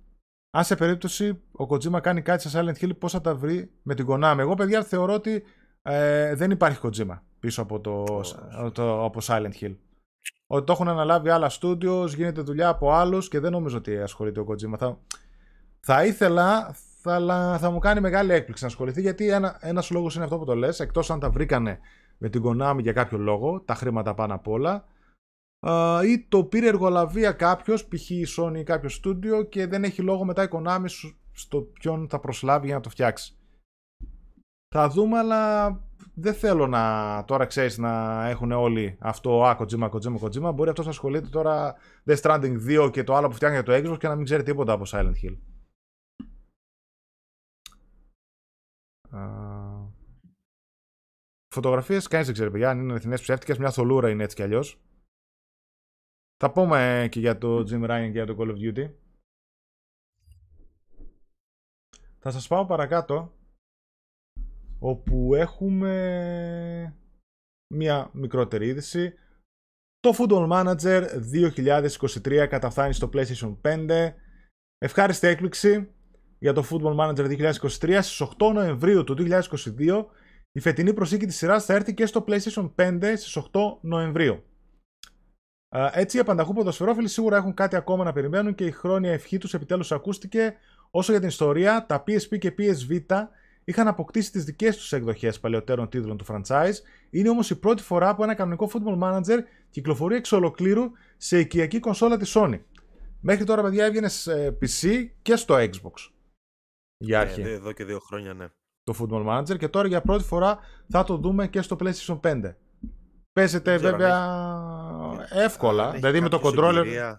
Αν 0.50 0.64
σε 0.64 0.76
περίπτωση 0.76 1.42
ο 1.52 1.64
Kojima 1.68 2.00
κάνει 2.02 2.22
κάτι 2.22 2.48
σε 2.48 2.58
Silent 2.58 2.76
Hill, 2.76 2.98
πώς 2.98 3.12
θα 3.12 3.20
τα 3.20 3.34
βρει 3.34 3.80
με 3.82 3.94
την 3.94 4.06
Konami. 4.08 4.36
Εγώ, 4.38 4.54
παιδιά, 4.54 4.84
θεωρώ 4.84 5.14
ότι 5.14 5.44
ε, 5.82 6.34
δεν 6.34 6.50
υπάρχει 6.50 6.80
Kojima 6.82 7.20
πίσω 7.40 7.62
από 7.62 7.80
το, 7.80 8.04
το, 8.72 9.04
από 9.04 9.20
Silent 9.22 9.52
Hill. 9.60 9.76
Ότι 10.46 10.64
το 10.66 10.72
έχουν 10.72 10.88
αναλάβει 10.88 11.28
άλλα 11.28 11.50
studios, 11.60 12.08
γίνεται 12.08 12.40
δουλειά 12.40 12.68
από 12.68 12.92
άλλους 12.92 13.28
και 13.28 13.40
δεν 13.40 13.52
νομίζω 13.52 13.76
ότι 13.76 13.98
ασχολείται 13.98 14.40
ο 14.40 14.46
Kojima. 14.48 14.78
Θα, 14.78 14.98
θα 15.80 16.04
ήθελα, 16.04 16.72
θα, 17.02 17.58
θα 17.60 17.70
μου 17.70 17.78
κάνει 17.78 18.00
μεγάλη 18.00 18.32
έκπληξη 18.32 18.62
να 18.62 18.68
ασχοληθεί 18.68 19.00
γιατί 19.00 19.28
ένα, 19.28 19.58
ένας 19.60 19.90
λόγος 19.90 20.14
είναι 20.14 20.24
αυτό 20.24 20.38
που 20.38 20.44
το 20.44 20.54
λες, 20.54 20.80
εκτός 20.80 21.10
αν 21.10 21.20
τα 21.20 21.30
βρήκανε 21.30 21.78
με 22.18 22.28
την 22.28 22.42
Konami 22.44 22.78
για 22.78 22.92
κάποιο 22.92 23.18
λόγο, 23.18 23.60
τα 23.60 23.74
χρήματα 23.74 24.14
πάνω 24.14 24.34
απ' 24.34 24.48
όλα, 24.48 24.84
ή 26.06 26.26
το 26.28 26.44
πήρε 26.44 26.66
εργολαβία 26.66 27.32
κάποιος, 27.32 27.88
π.χ. 27.88 28.10
η 28.10 28.26
Sony 28.36 28.56
ή 28.56 28.62
κάποιο 28.62 28.88
στούντιο 28.88 29.42
και 29.42 29.66
δεν 29.66 29.84
έχει 29.84 30.02
λόγο 30.02 30.24
μετά 30.24 30.42
η 30.42 30.48
Konami 30.50 30.86
στο 31.32 31.60
ποιον 31.60 32.08
θα 32.08 32.20
προσλάβει 32.20 32.66
για 32.66 32.74
να 32.74 32.80
το 32.80 32.90
φτιάξει. 32.90 33.34
Θα 34.74 34.88
δούμε, 34.88 35.18
αλλά 35.18 35.68
δεν 36.14 36.34
θέλω 36.34 36.66
να 36.66 37.24
τώρα 37.24 37.46
ξέρεις 37.46 37.78
να 37.78 38.24
έχουν 38.28 38.52
όλοι 38.52 38.96
αυτό. 39.00 39.44
Α, 39.44 39.56
Kojima, 39.58 39.90
Kojima, 39.90 40.18
Kojima. 40.18 40.54
Μπορεί 40.54 40.68
αυτός 40.68 40.84
να 40.84 40.90
ασχολείται 40.90 41.28
τώρα 41.28 41.76
Death 42.04 42.20
Stranding 42.20 42.86
2 42.86 42.90
και 42.92 43.04
το 43.04 43.14
άλλο 43.14 43.28
που 43.28 43.34
φτιάχνει 43.34 43.56
για 43.56 43.64
το 43.64 43.92
Xbox 43.92 43.98
και 43.98 44.08
να 44.08 44.14
μην 44.14 44.24
ξέρει 44.24 44.42
τίποτα 44.42 44.72
από 44.72 44.84
Silent 44.86 45.14
Hill. 45.22 45.36
Φωτογραφίες 51.54 52.06
κανείς 52.06 52.26
δεν 52.26 52.34
ξέρει, 52.34 52.50
παιδιά. 52.50 52.70
Αν 52.70 52.80
είναι 52.80 52.94
εθνέ 52.94 53.14
ψεύτικες, 53.14 53.58
μια 53.58 53.70
θολούρα 53.70 54.10
είναι 54.10 54.24
έτσι 54.24 54.36
κι 54.36 54.42
αλλιώς. 54.42 54.80
Θα 56.36 56.52
πούμε 56.52 57.08
και 57.10 57.20
για 57.20 57.38
το 57.38 57.58
Jim 57.58 57.84
Ryan 57.90 58.02
και 58.02 58.10
για 58.10 58.26
το 58.26 58.36
Call 58.38 58.48
of 58.48 58.56
Duty. 58.56 58.92
Θα 62.18 62.30
σας 62.30 62.48
πάω 62.48 62.66
παρακάτω 62.66 63.32
όπου 64.80 65.34
έχουμε 65.34 66.94
μια 67.74 68.10
μικρότερη 68.12 68.66
είδηση. 68.66 69.14
Το 69.98 70.14
Football 70.18 70.48
Manager 70.50 71.06
2023 72.24 72.46
καταφθάνει 72.48 72.92
στο 72.92 73.10
PlayStation 73.12 73.56
5. 73.62 74.12
Ευχάριστη 74.78 75.26
έκπληξη 75.26 75.94
για 76.38 76.52
το 76.52 76.64
Football 76.70 76.96
Manager 76.96 77.52
2023. 77.52 77.98
Στις 78.02 78.22
8 78.38 78.52
Νοεμβρίου 78.52 79.04
του 79.04 79.16
2022 79.18 80.04
η 80.52 80.60
φετινή 80.60 80.94
προσήκη 80.94 81.26
της 81.26 81.36
σειράς 81.36 81.64
θα 81.64 81.74
έρθει 81.74 81.94
και 81.94 82.06
στο 82.06 82.24
PlayStation 82.28 82.70
5 82.76 83.12
στις 83.16 83.36
8 83.36 83.60
Νοεμβρίου. 83.80 84.44
Έτσι, 85.92 86.16
οι 86.16 86.20
απανταχού 86.20 86.52
ποδοσφαιρόφιλοι 86.52 87.08
σίγουρα 87.08 87.36
έχουν 87.36 87.54
κάτι 87.54 87.76
ακόμα 87.76 88.04
να 88.04 88.12
περιμένουν 88.12 88.54
και 88.54 88.64
η 88.64 88.70
χρόνια 88.70 89.12
ευχή 89.12 89.38
τους 89.38 89.54
επιτέλους 89.54 89.92
ακούστηκε. 89.92 90.54
Όσο 90.90 91.10
για 91.10 91.20
την 91.20 91.28
ιστορία, 91.28 91.86
τα 91.86 92.04
PSP 92.06 92.38
και 92.38 92.54
PSV 92.58 93.04
είχαν 93.70 93.88
αποκτήσει 93.88 94.32
τις 94.32 94.44
δικές 94.44 94.76
τους 94.76 94.92
εκδοχές 94.92 95.40
παλαιότερων 95.40 95.88
τίτλων 95.88 96.16
του 96.16 96.24
franchise. 96.28 96.74
Είναι 97.10 97.28
όμως 97.28 97.50
η 97.50 97.58
πρώτη 97.58 97.82
φορά 97.82 98.14
που 98.14 98.22
ένα 98.22 98.34
κανονικό 98.34 98.70
football 98.72 98.98
manager 99.02 99.38
κυκλοφορεί 99.70 100.16
εξ 100.16 100.32
ολοκλήρου 100.32 100.90
σε 101.16 101.38
οικιακή 101.38 101.80
κονσόλα 101.80 102.16
της 102.16 102.36
Sony. 102.36 102.60
Μέχρι 103.20 103.44
τώρα, 103.44 103.62
παιδιά, 103.62 103.84
έβγαινε 103.84 104.08
σε 104.08 104.58
PC 104.60 105.06
και 105.22 105.36
στο 105.36 105.54
Xbox. 105.54 106.10
Για 106.96 107.18
ε, 107.18 107.20
αρχή. 107.20 107.40
εδώ 107.40 107.72
και 107.72 107.84
δύο 107.84 107.98
χρόνια, 107.98 108.34
ναι. 108.34 108.48
Το 108.82 108.94
Football 108.98 109.26
Manager 109.26 109.58
και 109.58 109.68
τώρα 109.68 109.88
για 109.88 110.00
πρώτη 110.00 110.24
φορά 110.24 110.58
θα 110.88 111.04
το 111.04 111.16
δούμε 111.16 111.48
και 111.48 111.62
στο 111.62 111.76
PlayStation 111.80 112.20
5. 112.20 112.54
Παίζεται 113.32 113.76
βέβαια 113.76 115.28
εύκολα. 115.30 115.90
δηλαδή 115.90 116.20
με 116.20 116.28
το 116.28 116.40
controller. 116.44 117.14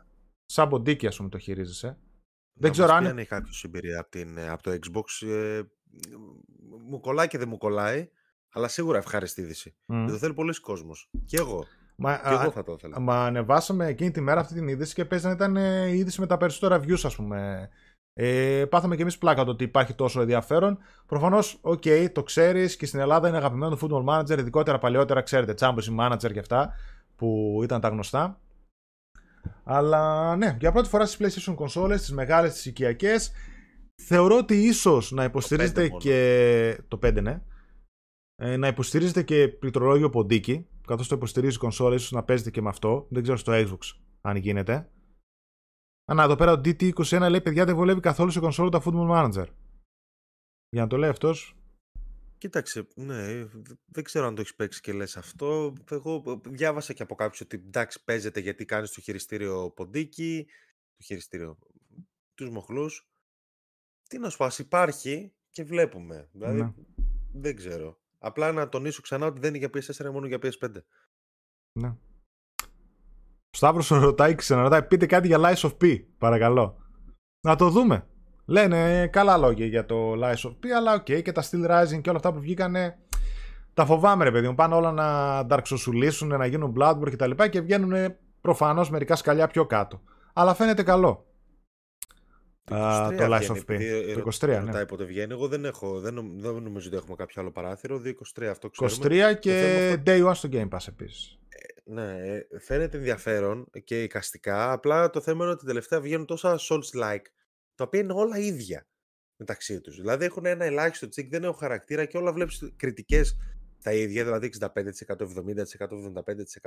Σαν 0.45 0.69
ποντίκι, 0.69 1.07
ας 1.07 1.17
πούμε, 1.17 1.29
το 1.29 1.37
χειρίζεσαι. 1.37 1.97
Δεν 2.59 2.71
ξέρω 2.71 2.93
αν. 2.93 3.03
Δεν 3.03 3.17
έχει 3.17 3.27
κάποιο 3.27 3.51
εμπειρία 3.63 3.99
από, 3.99 4.09
την, 4.09 4.39
από 4.39 4.63
το 4.63 4.71
Xbox. 4.71 5.27
Ε, 5.27 5.61
μου 6.89 6.99
κολλάει 6.99 7.27
και 7.27 7.37
δεν 7.37 7.47
μου 7.49 7.57
κολλάει. 7.57 8.09
Αλλά 8.53 8.67
σίγουρα 8.67 8.97
ευχάριστη 8.97 9.41
είδηση. 9.41 9.75
Mm. 9.93 10.05
το 10.09 10.17
θέλει 10.17 10.33
πολύς 10.33 10.59
κόσμος. 10.59 11.09
Και 11.25 11.37
εγώ. 11.37 11.65
Μα, 11.95 12.17
και 12.17 12.33
εγώ 12.33 12.51
θα 12.51 12.63
το 12.63 12.73
ήθελα. 12.73 12.99
Μα 12.99 13.25
ανεβάσαμε 13.25 13.87
εκείνη 13.87 14.11
τη 14.11 14.21
μέρα 14.21 14.39
αυτή 14.39 14.53
την 14.53 14.67
είδηση 14.67 14.93
και 14.93 15.05
παίζει 15.05 15.25
να 15.25 15.31
ήταν 15.31 15.55
ε, 15.55 15.87
η 15.87 15.97
είδηση 15.97 16.19
με 16.19 16.27
τα 16.27 16.37
περισσότερα 16.37 16.79
views, 16.83 17.01
ας 17.03 17.15
πούμε. 17.15 17.69
Ε, 18.13 18.65
πάθαμε 18.69 18.95
και 18.95 19.01
εμείς 19.01 19.17
πλάκα 19.17 19.43
το 19.43 19.51
ότι 19.51 19.63
υπάρχει 19.63 19.93
τόσο 19.93 20.21
ενδιαφέρον. 20.21 20.77
Προφανώς, 21.05 21.57
OK, 21.61 21.81
okay, 21.85 22.07
το 22.13 22.23
ξέρεις 22.23 22.75
και 22.75 22.85
στην 22.85 22.99
Ελλάδα 22.99 23.27
είναι 23.27 23.37
αγαπημένο 23.37 23.75
το 23.75 23.87
Football 23.87 24.09
Manager, 24.09 24.37
ειδικότερα 24.39 24.77
παλαιότερα, 24.77 25.21
ξέρετε, 25.21 25.53
Championship 25.59 25.99
Manager 25.99 26.31
και 26.33 26.39
αυτά 26.39 26.73
που 27.15 27.59
ήταν 27.63 27.81
τα 27.81 27.87
γνωστά. 27.87 28.39
Αλλά 29.63 30.35
ναι, 30.35 30.57
για 30.59 30.71
πρώτη 30.71 30.89
φορά 30.89 31.05
στις 31.05 31.45
PlayStation 31.45 31.55
consoles, 31.55 31.97
τις 31.97 32.11
μεγάλες, 32.11 32.53
τις 32.53 32.65
οικιακές, 32.65 33.31
θεωρώ 34.07 34.37
ότι 34.37 34.63
ίσως 34.63 35.11
να 35.11 35.23
υποστηρίζετε 35.23 35.89
και. 35.89 36.83
Το 36.87 36.99
5, 37.03 37.21
ναι. 37.21 37.41
Ε, 38.35 38.57
να 38.57 38.67
υποστηρίζετε 38.67 39.23
και 39.23 39.47
πληκτρολόγιο 39.47 40.09
ποντίκι, 40.09 40.67
καθώς 40.87 41.07
το 41.07 41.15
υποστηρίζει 41.15 41.55
η 41.55 41.59
κονσόλα, 41.59 41.95
ίσως 41.95 42.11
να 42.11 42.23
παίζετε 42.23 42.51
και 42.51 42.61
με 42.61 42.69
αυτό. 42.69 43.07
Δεν 43.09 43.23
ξέρω 43.23 43.37
στο 43.37 43.51
Xbox 43.55 43.99
αν 44.21 44.35
γίνεται. 44.35 44.73
Α, 46.11 46.23
εδώ 46.23 46.35
πέρα 46.35 46.51
ο 46.51 46.55
DT21 46.55 47.27
λέει: 47.29 47.41
Παιδιά, 47.41 47.65
δεν 47.65 47.75
βολεύει 47.75 47.99
καθόλου 47.99 48.31
σε 48.31 48.39
κονσόλα 48.39 48.69
τα 48.69 48.81
Football 48.85 49.09
Manager. 49.09 49.45
Για 50.69 50.81
να 50.81 50.87
το 50.87 50.97
λέει 50.97 51.09
αυτός. 51.09 51.55
Κοίταξε, 52.37 52.87
ναι, 52.95 53.45
δεν 53.85 54.03
ξέρω 54.03 54.25
αν 54.25 54.35
το 54.35 54.41
έχεις 54.41 54.55
παίξει 54.55 54.81
και 54.81 54.93
λες 54.93 55.17
αυτό. 55.17 55.73
Εγώ 55.89 56.41
διάβασα 56.45 56.93
και 56.93 57.03
από 57.03 57.15
κάποιους 57.15 57.41
ότι 57.41 57.55
εντάξει, 57.55 58.03
παίζεται 58.03 58.39
γιατί 58.39 58.65
κάνει 58.65 58.87
το 58.87 59.01
χειριστήριο 59.01 59.71
ποντίκι, 59.71 60.45
το 60.97 61.03
χειριστήριο, 61.03 61.57
τους 62.33 62.49
μοχλούς. 62.49 63.10
Τι 64.11 64.19
να 64.19 64.29
σου 64.29 64.37
πω, 64.37 64.47
υπάρχει 64.57 65.33
και 65.49 65.63
βλέπουμε. 65.63 66.29
Δηλαδή, 66.31 66.61
ναι. 66.61 66.73
δεν 67.33 67.55
ξέρω. 67.55 67.97
Απλά 68.19 68.51
να 68.51 68.69
τονίσω 68.69 69.01
ξανά 69.01 69.25
ότι 69.25 69.39
δεν 69.39 69.55
είναι 69.55 69.57
για 69.57 69.69
PS4, 69.73 70.11
μόνο 70.11 70.27
για 70.27 70.37
PS5. 70.41 70.69
Ναι. 71.79 71.95
Σταύρος 73.49 73.87
ρωτάει, 73.89 74.35
ξαναρωτάει, 74.35 74.83
πείτε 74.83 75.05
κάτι 75.05 75.27
για 75.27 75.37
Lies 75.39 75.69
of 75.69 75.71
P, 75.81 76.03
παρακαλώ. 76.17 76.77
Να 77.41 77.55
το 77.55 77.69
δούμε. 77.69 78.07
Λένε 78.45 79.07
καλά 79.07 79.37
λόγια 79.37 79.65
για 79.65 79.85
το 79.85 80.13
Lies 80.13 80.49
of 80.49 80.51
P, 80.51 80.67
αλλά 80.77 80.93
OK, 80.93 81.05
okay, 81.07 81.21
και 81.21 81.31
τα 81.31 81.43
Steel 81.43 81.69
Rising 81.69 82.01
και 82.01 82.09
όλα 82.09 82.17
αυτά 82.17 82.33
που 82.33 82.39
βγήκανε. 82.39 82.99
Τα 83.73 83.85
φοβάμαι, 83.85 84.23
ρε 84.23 84.31
παιδί 84.31 84.47
μου. 84.47 84.55
Πάνε 84.55 84.75
όλα 84.75 84.91
να 84.91 85.39
νταρξοσουλήσουν, 85.45 86.27
να 86.27 86.45
γίνουν 86.45 86.75
Bloodborne 86.79 87.11
κτλ. 87.11 87.31
Και, 87.31 87.49
και 87.49 87.61
βγαίνουν 87.61 88.15
προφανώς 88.41 88.89
μερικά 88.89 89.15
σκαλιά 89.15 89.47
πιο 89.47 89.65
κάτω. 89.65 90.01
Αλλά 90.33 90.53
φαίνεται 90.53 90.83
καλό. 90.83 91.30
Το, 92.63 92.75
uh, 92.77 93.15
το 93.17 93.25
Lies 93.35 93.47
of 93.47 93.57
P. 93.57 93.79
Το 94.13 94.31
23, 94.39 94.47
ναι. 94.47 94.57
Ρωτάει 94.57 94.85
πότε 94.85 95.03
βγαίνει. 95.03 95.33
Εγώ 95.33 95.47
δεν, 95.47 95.65
έχω, 95.65 95.99
δεν, 95.99 96.39
δεν 96.39 96.53
νομίζω 96.53 96.87
ότι 96.87 96.97
έχουμε 96.97 97.15
κάποιο 97.15 97.41
άλλο 97.41 97.51
παράθυρο. 97.51 98.01
23 98.39 98.43
αυτό 98.43 98.69
ξέρουμε. 98.69 99.31
23 99.33 99.39
και 99.39 99.97
Day 100.05 100.27
One 100.27 100.35
στο 100.35 100.49
Game 100.51 100.69
Pass 100.69 100.87
επίσης. 100.87 101.39
Ναι, 101.83 102.17
ε, 102.17 102.47
φαίνεται 102.59 102.97
ενδιαφέρον 102.97 103.69
και 103.83 104.03
εικαστικά. 104.03 104.71
Απλά 104.71 105.09
το 105.09 105.21
θέμα 105.21 105.43
είναι 105.43 105.53
ότι 105.53 105.65
τελευταία 105.65 106.01
βγαίνουν 106.01 106.25
τόσα 106.25 106.59
Souls-like, 106.59 107.25
τα 107.75 107.83
οποία 107.83 107.99
είναι 107.99 108.13
όλα 108.13 108.37
ίδια 108.37 108.87
μεταξύ 109.35 109.81
τους. 109.81 109.95
Δηλαδή 109.95 110.25
έχουν 110.25 110.45
ένα 110.45 110.65
ελάχιστο 110.65 111.09
τσικ, 111.09 111.29
δεν 111.29 111.43
έχουν 111.43 111.55
χαρακτήρα 111.55 112.05
και 112.05 112.17
όλα 112.17 112.33
βλέπεις 112.33 112.73
κριτικές 112.75 113.37
τα 113.83 113.93
ίδια, 113.93 114.23
δηλαδή 114.23 114.51
65%, 114.59 114.67
70%, 114.67 115.95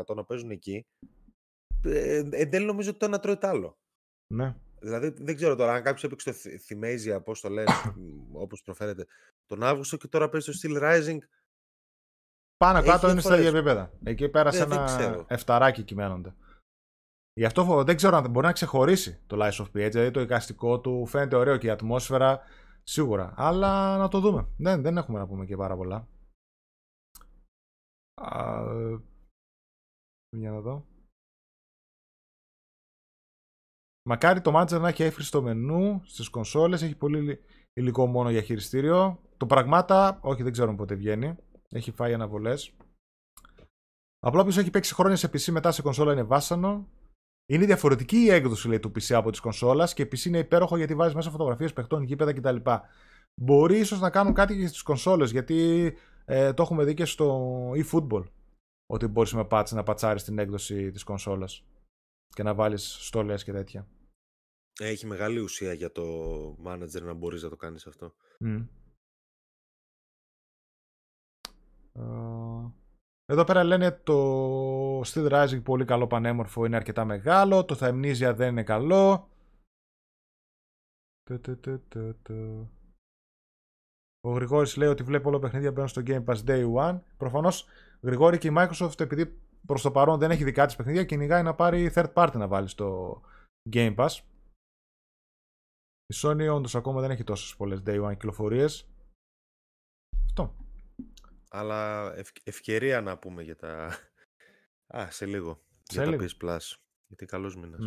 75% 0.06 0.14
να 0.14 0.24
παίζουν 0.24 0.50
εκεί. 0.50 0.86
Ε, 1.84 2.22
εν 2.30 2.50
τέλει 2.50 2.64
νομίζω 2.64 2.90
ότι 2.90 2.98
το 2.98 3.06
ένα 3.06 3.20
τρώει 3.20 3.36
το 3.36 3.46
άλλο. 3.46 3.78
Ναι. 4.26 4.54
Δηλαδή 4.84 5.08
δεν 5.08 5.36
ξέρω 5.36 5.56
τώρα 5.56 5.72
αν 5.72 5.82
κάποιος 5.82 6.04
έπαιξε 6.04 6.32
το 6.32 6.58
Θυμέζια, 6.58 7.20
πώς 7.20 7.40
το 7.40 7.48
λένε, 7.48 7.70
όπως 8.32 8.62
προφέρεται, 8.62 9.06
τον 9.46 9.62
Αύγουστο 9.62 9.96
και 9.96 10.08
τώρα 10.08 10.28
παίζει 10.28 10.50
το 10.50 10.58
Steel 10.62 10.82
Rising 10.82 11.18
πάνω 12.56 12.82
κάτω 12.82 13.10
είναι 13.10 13.20
στα 13.20 13.36
ίδια 13.36 13.48
επίπεδα. 13.48 13.92
Εκεί 14.04 14.28
πέρασε 14.28 14.66
ναι, 14.66 14.74
ένα 14.74 15.24
εφταράκι 15.28 15.82
κυμαίνονται. 15.82 16.34
Γι' 17.32 17.44
αυτό 17.44 17.84
δεν 17.84 17.96
ξέρω 17.96 18.16
αν 18.16 18.30
μπορεί 18.30 18.46
να 18.46 18.52
ξεχωρίσει 18.52 19.22
το 19.26 19.36
Lies 19.40 19.62
of 19.62 19.66
P. 19.66 19.70
Δηλαδή 19.72 20.10
το 20.10 20.20
εικαστικό 20.20 20.80
του 20.80 21.06
φαίνεται 21.06 21.36
ωραίο 21.36 21.56
και 21.56 21.66
η 21.66 21.70
ατμόσφαιρα 21.70 22.40
σίγουρα. 22.82 23.34
Αλλά 23.36 23.96
να 23.96 24.08
το 24.08 24.20
δούμε. 24.20 24.48
Δεν, 24.58 24.82
δεν 24.82 24.96
έχουμε 24.96 25.18
να 25.18 25.26
πούμε 25.26 25.44
και 25.44 25.56
πάρα 25.56 25.76
πολλά. 25.76 26.08
Α, 28.14 28.62
για 30.36 30.50
να 30.50 30.60
δω. 30.60 30.86
Μακάρι 34.08 34.40
το 34.40 34.60
Manager 34.60 34.80
να 34.80 34.88
έχει 34.88 35.02
έφρυστο 35.02 35.42
μενού 35.42 36.02
στις 36.04 36.28
κονσόλες. 36.28 36.82
Έχει 36.82 36.94
πολύ 36.94 37.40
υλικό 37.72 38.06
μόνο 38.06 38.30
για 38.30 38.42
χειριστήριο. 38.42 39.20
Το 39.36 39.46
πραγμάτα, 39.46 40.18
όχι 40.22 40.42
δεν 40.42 40.52
ξέρω 40.52 40.74
πότε 40.74 40.94
βγαίνει. 40.94 41.36
Έχει 41.68 41.90
φάει 41.90 42.14
αναβολές. 42.14 42.72
Απλά 44.20 44.40
όποιος 44.40 44.56
έχει 44.56 44.70
παίξει 44.70 44.94
χρόνια 44.94 45.16
σε 45.16 45.26
PC 45.26 45.50
μετά 45.50 45.72
σε 45.72 45.82
κονσόλα 45.82 46.12
είναι 46.12 46.22
βάσανο. 46.22 46.88
Είναι 47.46 47.64
διαφορετική 47.64 48.16
η 48.16 48.30
έκδοση 48.30 48.68
λέει, 48.68 48.80
του 48.80 48.88
PC 48.88 49.14
από 49.14 49.30
τη 49.30 49.40
κονσόλας 49.40 49.94
και 49.94 50.02
PC 50.02 50.24
είναι 50.24 50.38
υπέροχο 50.38 50.76
γιατί 50.76 50.94
βάζει 50.94 51.14
μέσα 51.14 51.30
φωτογραφίες 51.30 51.72
παιχτών, 51.72 52.02
γήπεδα 52.02 52.32
κτλ. 52.32 52.56
Μπορεί 53.40 53.78
ίσως 53.78 54.00
να 54.00 54.10
κάνουν 54.10 54.34
κάτι 54.34 54.56
και 54.58 54.66
στις 54.66 54.82
κονσόλες 54.82 55.30
γιατί 55.30 55.92
ε, 56.24 56.52
το 56.52 56.62
έχουμε 56.62 56.84
δει 56.84 56.94
και 56.94 57.04
στο 57.04 57.70
eFootball. 57.70 58.24
Ότι 58.86 59.06
μπορείς 59.06 59.32
με 59.34 59.46
patch 59.50 59.68
να 59.70 59.82
πατσάρεις 59.82 60.24
την 60.24 60.38
έκδοση 60.38 60.90
της 60.90 61.04
κονσόλας 61.04 61.64
και 62.28 62.42
να 62.42 62.54
βάλεις 62.54 62.96
στόλες 63.06 63.44
και 63.44 63.52
τέτοια. 63.52 63.86
Έχει 64.80 65.06
μεγάλη 65.06 65.38
ουσία 65.38 65.72
για 65.72 65.92
το 65.92 66.04
manager 66.66 67.02
να 67.02 67.14
μπορείς 67.14 67.42
να 67.42 67.48
το 67.48 67.56
κάνεις 67.56 67.86
αυτό. 67.86 68.14
Εδώ 73.26 73.44
πέρα 73.44 73.64
λένε 73.64 73.92
το 73.92 75.00
Steel 75.00 75.30
Rising 75.30 75.62
πολύ 75.62 75.84
καλό 75.84 76.06
πανέμορφο 76.06 76.64
είναι 76.64 76.76
αρκετά 76.76 77.04
μεγάλο. 77.04 77.64
Το 77.64 77.76
Themnesia 77.80 78.32
δεν 78.36 78.48
είναι 78.48 78.62
καλό. 78.62 79.28
Ο 84.20 84.30
Γρηγόρης 84.30 84.76
λέει 84.76 84.88
ότι 84.88 85.02
βλέπει 85.02 85.28
όλα 85.28 85.38
παιχνίδια 85.38 85.72
μπαίνουν 85.72 85.88
στο 85.88 86.02
Game 86.06 86.24
Pass 86.24 86.44
Day 86.44 86.74
One. 86.74 87.00
Προφανώς 87.16 87.66
Γρηγόρη 88.00 88.38
και 88.38 88.48
η 88.48 88.54
Microsoft, 88.56 89.00
επειδή 89.00 89.38
προς 89.66 89.82
το 89.82 89.90
παρόν 89.90 90.18
δεν 90.18 90.30
έχει 90.30 90.44
δικά 90.44 90.66
της 90.66 90.76
παιχνίδια, 90.76 91.04
κυνηγάει 91.04 91.42
να 91.42 91.54
πάρει 91.54 91.90
third 91.94 92.12
party 92.12 92.32
να 92.34 92.48
βάλει 92.48 92.68
στο 92.68 93.20
Game 93.72 93.94
Pass. 93.94 94.18
Η 96.06 96.14
Sony 96.22 96.48
όντως 96.54 96.74
ακόμα 96.74 97.00
δεν 97.00 97.10
έχει 97.10 97.24
τόσες 97.24 97.56
πολλές 97.56 97.82
Day 97.86 98.04
One 98.04 98.10
κυκλοφορίες. 98.10 98.88
Αυτό. 100.24 100.56
Αλλά 101.48 102.12
ευκαιρία 102.44 103.00
να 103.00 103.18
πούμε 103.18 103.42
για 103.42 103.56
τα. 103.56 103.90
Α, 104.96 105.10
σε 105.10 105.26
λίγο. 105.26 105.62
Σε 105.82 106.02
για 106.02 106.10
λίγο. 106.10 106.22
τα 106.22 106.28
PS 106.28 106.44
Plus. 106.44 106.76
Γιατί 107.06 107.26
καλός 107.26 107.56
μήνας. 107.56 107.80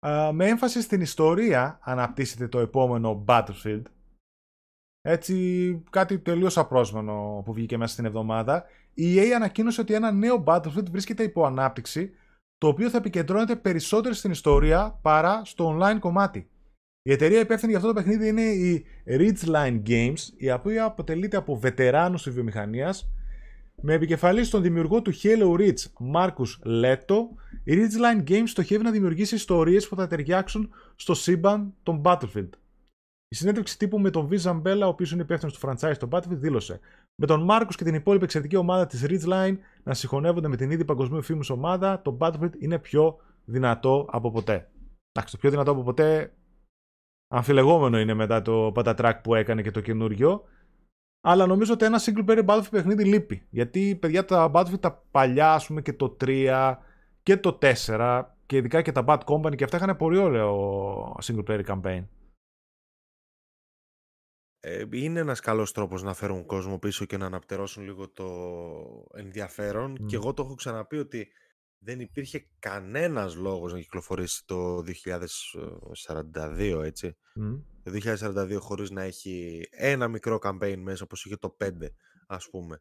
Mm. 0.00 0.30
με 0.32 0.46
έμφαση 0.46 0.82
στην 0.82 1.00
ιστορία 1.00 1.78
αναπτύσσεται 1.82 2.48
το 2.48 2.58
επόμενο 2.58 3.24
Battlefield. 3.28 3.82
Έτσι, 5.02 5.84
κάτι 5.90 6.18
τελείως 6.18 6.58
απρόσμενο 6.58 7.42
που 7.44 7.52
βγήκε 7.52 7.76
μέσα 7.76 7.92
στην 7.92 8.04
εβδομάδα. 8.04 8.64
Η 8.94 9.16
EA 9.16 9.30
ανακοίνωσε 9.30 9.80
ότι 9.80 9.94
ένα 9.94 10.12
νέο 10.12 10.44
Battlefield 10.46 10.90
βρίσκεται 10.90 11.22
υπό 11.22 11.46
ανάπτυξη, 11.46 12.10
το 12.58 12.68
οποίο 12.68 12.90
θα 12.90 12.96
επικεντρώνεται 12.96 13.56
περισσότερο 13.56 14.14
στην 14.14 14.30
ιστορία 14.30 14.98
παρά 15.02 15.44
στο 15.44 15.78
online 15.78 15.98
κομμάτι. 16.00 16.50
Η 17.06 17.12
εταιρεία 17.12 17.40
υπεύθυνη 17.40 17.70
για 17.72 17.80
αυτό 17.80 17.92
το 17.92 18.00
παιχνίδι 18.00 18.28
είναι 18.28 18.42
η 18.42 18.84
Ridgeline 19.06 19.82
Games, 19.86 20.18
η 20.36 20.50
οποία 20.50 20.84
αποτελείται 20.84 21.36
από 21.36 21.56
βετεράνους 21.58 22.22
της 22.22 22.32
βιομηχανίας, 22.32 23.10
με 23.80 23.94
επικεφαλής 23.94 24.46
στον 24.46 24.62
δημιουργό 24.62 25.02
του 25.02 25.12
Halo 25.22 25.58
Reach, 25.58 26.12
Marcus 26.14 26.82
Leto, 26.82 27.16
η 27.64 27.74
Ridgeline 27.74 28.30
Games 28.30 28.46
στοχεύει 28.46 28.82
να 28.82 28.90
δημιουργήσει 28.90 29.34
ιστορίες 29.34 29.88
που 29.88 29.96
θα 29.96 30.06
ταιριάξουν 30.06 30.70
στο 30.96 31.14
σύμπαν 31.14 31.74
των 31.82 32.02
Battlefield. 32.04 32.48
Η 33.28 33.34
συνέντευξη 33.34 33.78
τύπου 33.78 33.98
με 33.98 34.10
τον 34.10 34.28
V. 34.30 34.40
Zambella, 34.40 34.82
ο 34.82 34.86
οποίος 34.86 35.12
είναι 35.12 35.22
υπεύθυνος 35.22 35.58
του 35.58 35.68
franchise 35.68 35.94
στο 35.94 36.08
Battlefield, 36.10 36.38
δήλωσε: 36.38 36.80
Με 37.16 37.26
τον 37.26 37.44
Μάρκο 37.44 37.72
και 37.76 37.84
την 37.84 37.94
υπόλοιπη 37.94 38.24
εξαιρετική 38.24 38.56
ομάδα 38.56 38.86
της 38.86 39.04
Ridgeline 39.06 39.56
να 39.82 39.94
συγχωνεύονται 39.94 40.48
με 40.48 40.56
την 40.56 40.70
ήδη 40.70 40.84
παγκοσμίου 40.84 41.22
φήμους 41.22 41.50
ομάδα, 41.50 42.02
το 42.02 42.16
Battlefield 42.20 42.56
είναι 42.58 42.78
πιο 42.78 43.16
δυνατό 43.44 44.06
από 44.10 44.30
ποτέ. 44.30 44.68
Εντάξει, 45.12 45.34
το 45.34 45.40
πιο 45.40 45.50
δυνατό 45.50 45.70
από 45.70 45.82
ποτέ 45.82 46.30
αμφιλεγόμενο 47.28 47.98
είναι 47.98 48.14
μετά 48.14 48.42
το 48.42 48.72
Patatrack 48.76 49.20
που 49.22 49.34
έκανε 49.34 49.62
και 49.62 49.70
το 49.70 49.80
καινούριο. 49.80 50.44
Αλλά 51.20 51.46
νομίζω 51.46 51.72
ότι 51.72 51.84
ένα 51.84 52.00
single 52.00 52.24
player 52.26 52.44
Battlefield 52.44 52.70
παιχνίδι 52.70 53.04
λείπει. 53.04 53.46
Γιατί 53.50 53.96
παιδιά 54.00 54.24
τα 54.24 54.50
Battlefield 54.54 54.80
τα 54.80 55.04
παλιά, 55.10 55.52
ας 55.52 55.66
πούμε 55.66 55.82
και 55.82 55.92
το 55.92 56.16
3 56.20 56.74
και 57.22 57.36
το 57.36 57.58
4 57.62 58.24
και 58.46 58.56
ειδικά 58.56 58.82
και 58.82 58.92
τα 58.92 59.04
Bad 59.06 59.18
Company 59.24 59.56
και 59.56 59.64
αυτά 59.64 59.76
είχαν 59.76 59.96
πολύ 59.96 60.18
ωραίο 60.18 61.16
single 61.22 61.44
player 61.44 61.64
campaign. 61.64 62.04
Ε, 64.60 64.84
είναι 64.90 65.20
ένας 65.20 65.40
καλός 65.40 65.72
τρόπος 65.72 66.02
να 66.02 66.14
φέρουν 66.14 66.46
κόσμο 66.46 66.78
πίσω 66.78 67.04
και 67.04 67.16
να 67.16 67.26
αναπτερώσουν 67.26 67.84
λίγο 67.84 68.08
το 68.08 68.26
ενδιαφέρον 69.14 70.06
και 70.06 70.16
εγώ 70.16 70.34
το 70.34 70.42
έχω 70.42 70.54
ξαναπεί 70.54 70.98
ότι 70.98 71.28
δεν 71.78 72.00
υπήρχε 72.00 72.48
κανένας 72.58 73.34
λόγος 73.34 73.72
να 73.72 73.78
κυκλοφορήσει 73.78 74.46
το 74.46 74.82
2042 76.34 76.80
έτσι. 76.84 77.16
Το 77.82 77.90
2042 77.92 78.56
χωρίς 78.60 78.90
να 78.90 79.02
έχει 79.02 79.66
ένα 79.70 80.08
μικρό 80.08 80.38
campaign 80.42 80.76
μέσα 80.76 81.04
όπως 81.04 81.24
είχε 81.24 81.36
το 81.36 81.56
5 81.60 81.70
ας 82.26 82.50
πούμε. 82.50 82.80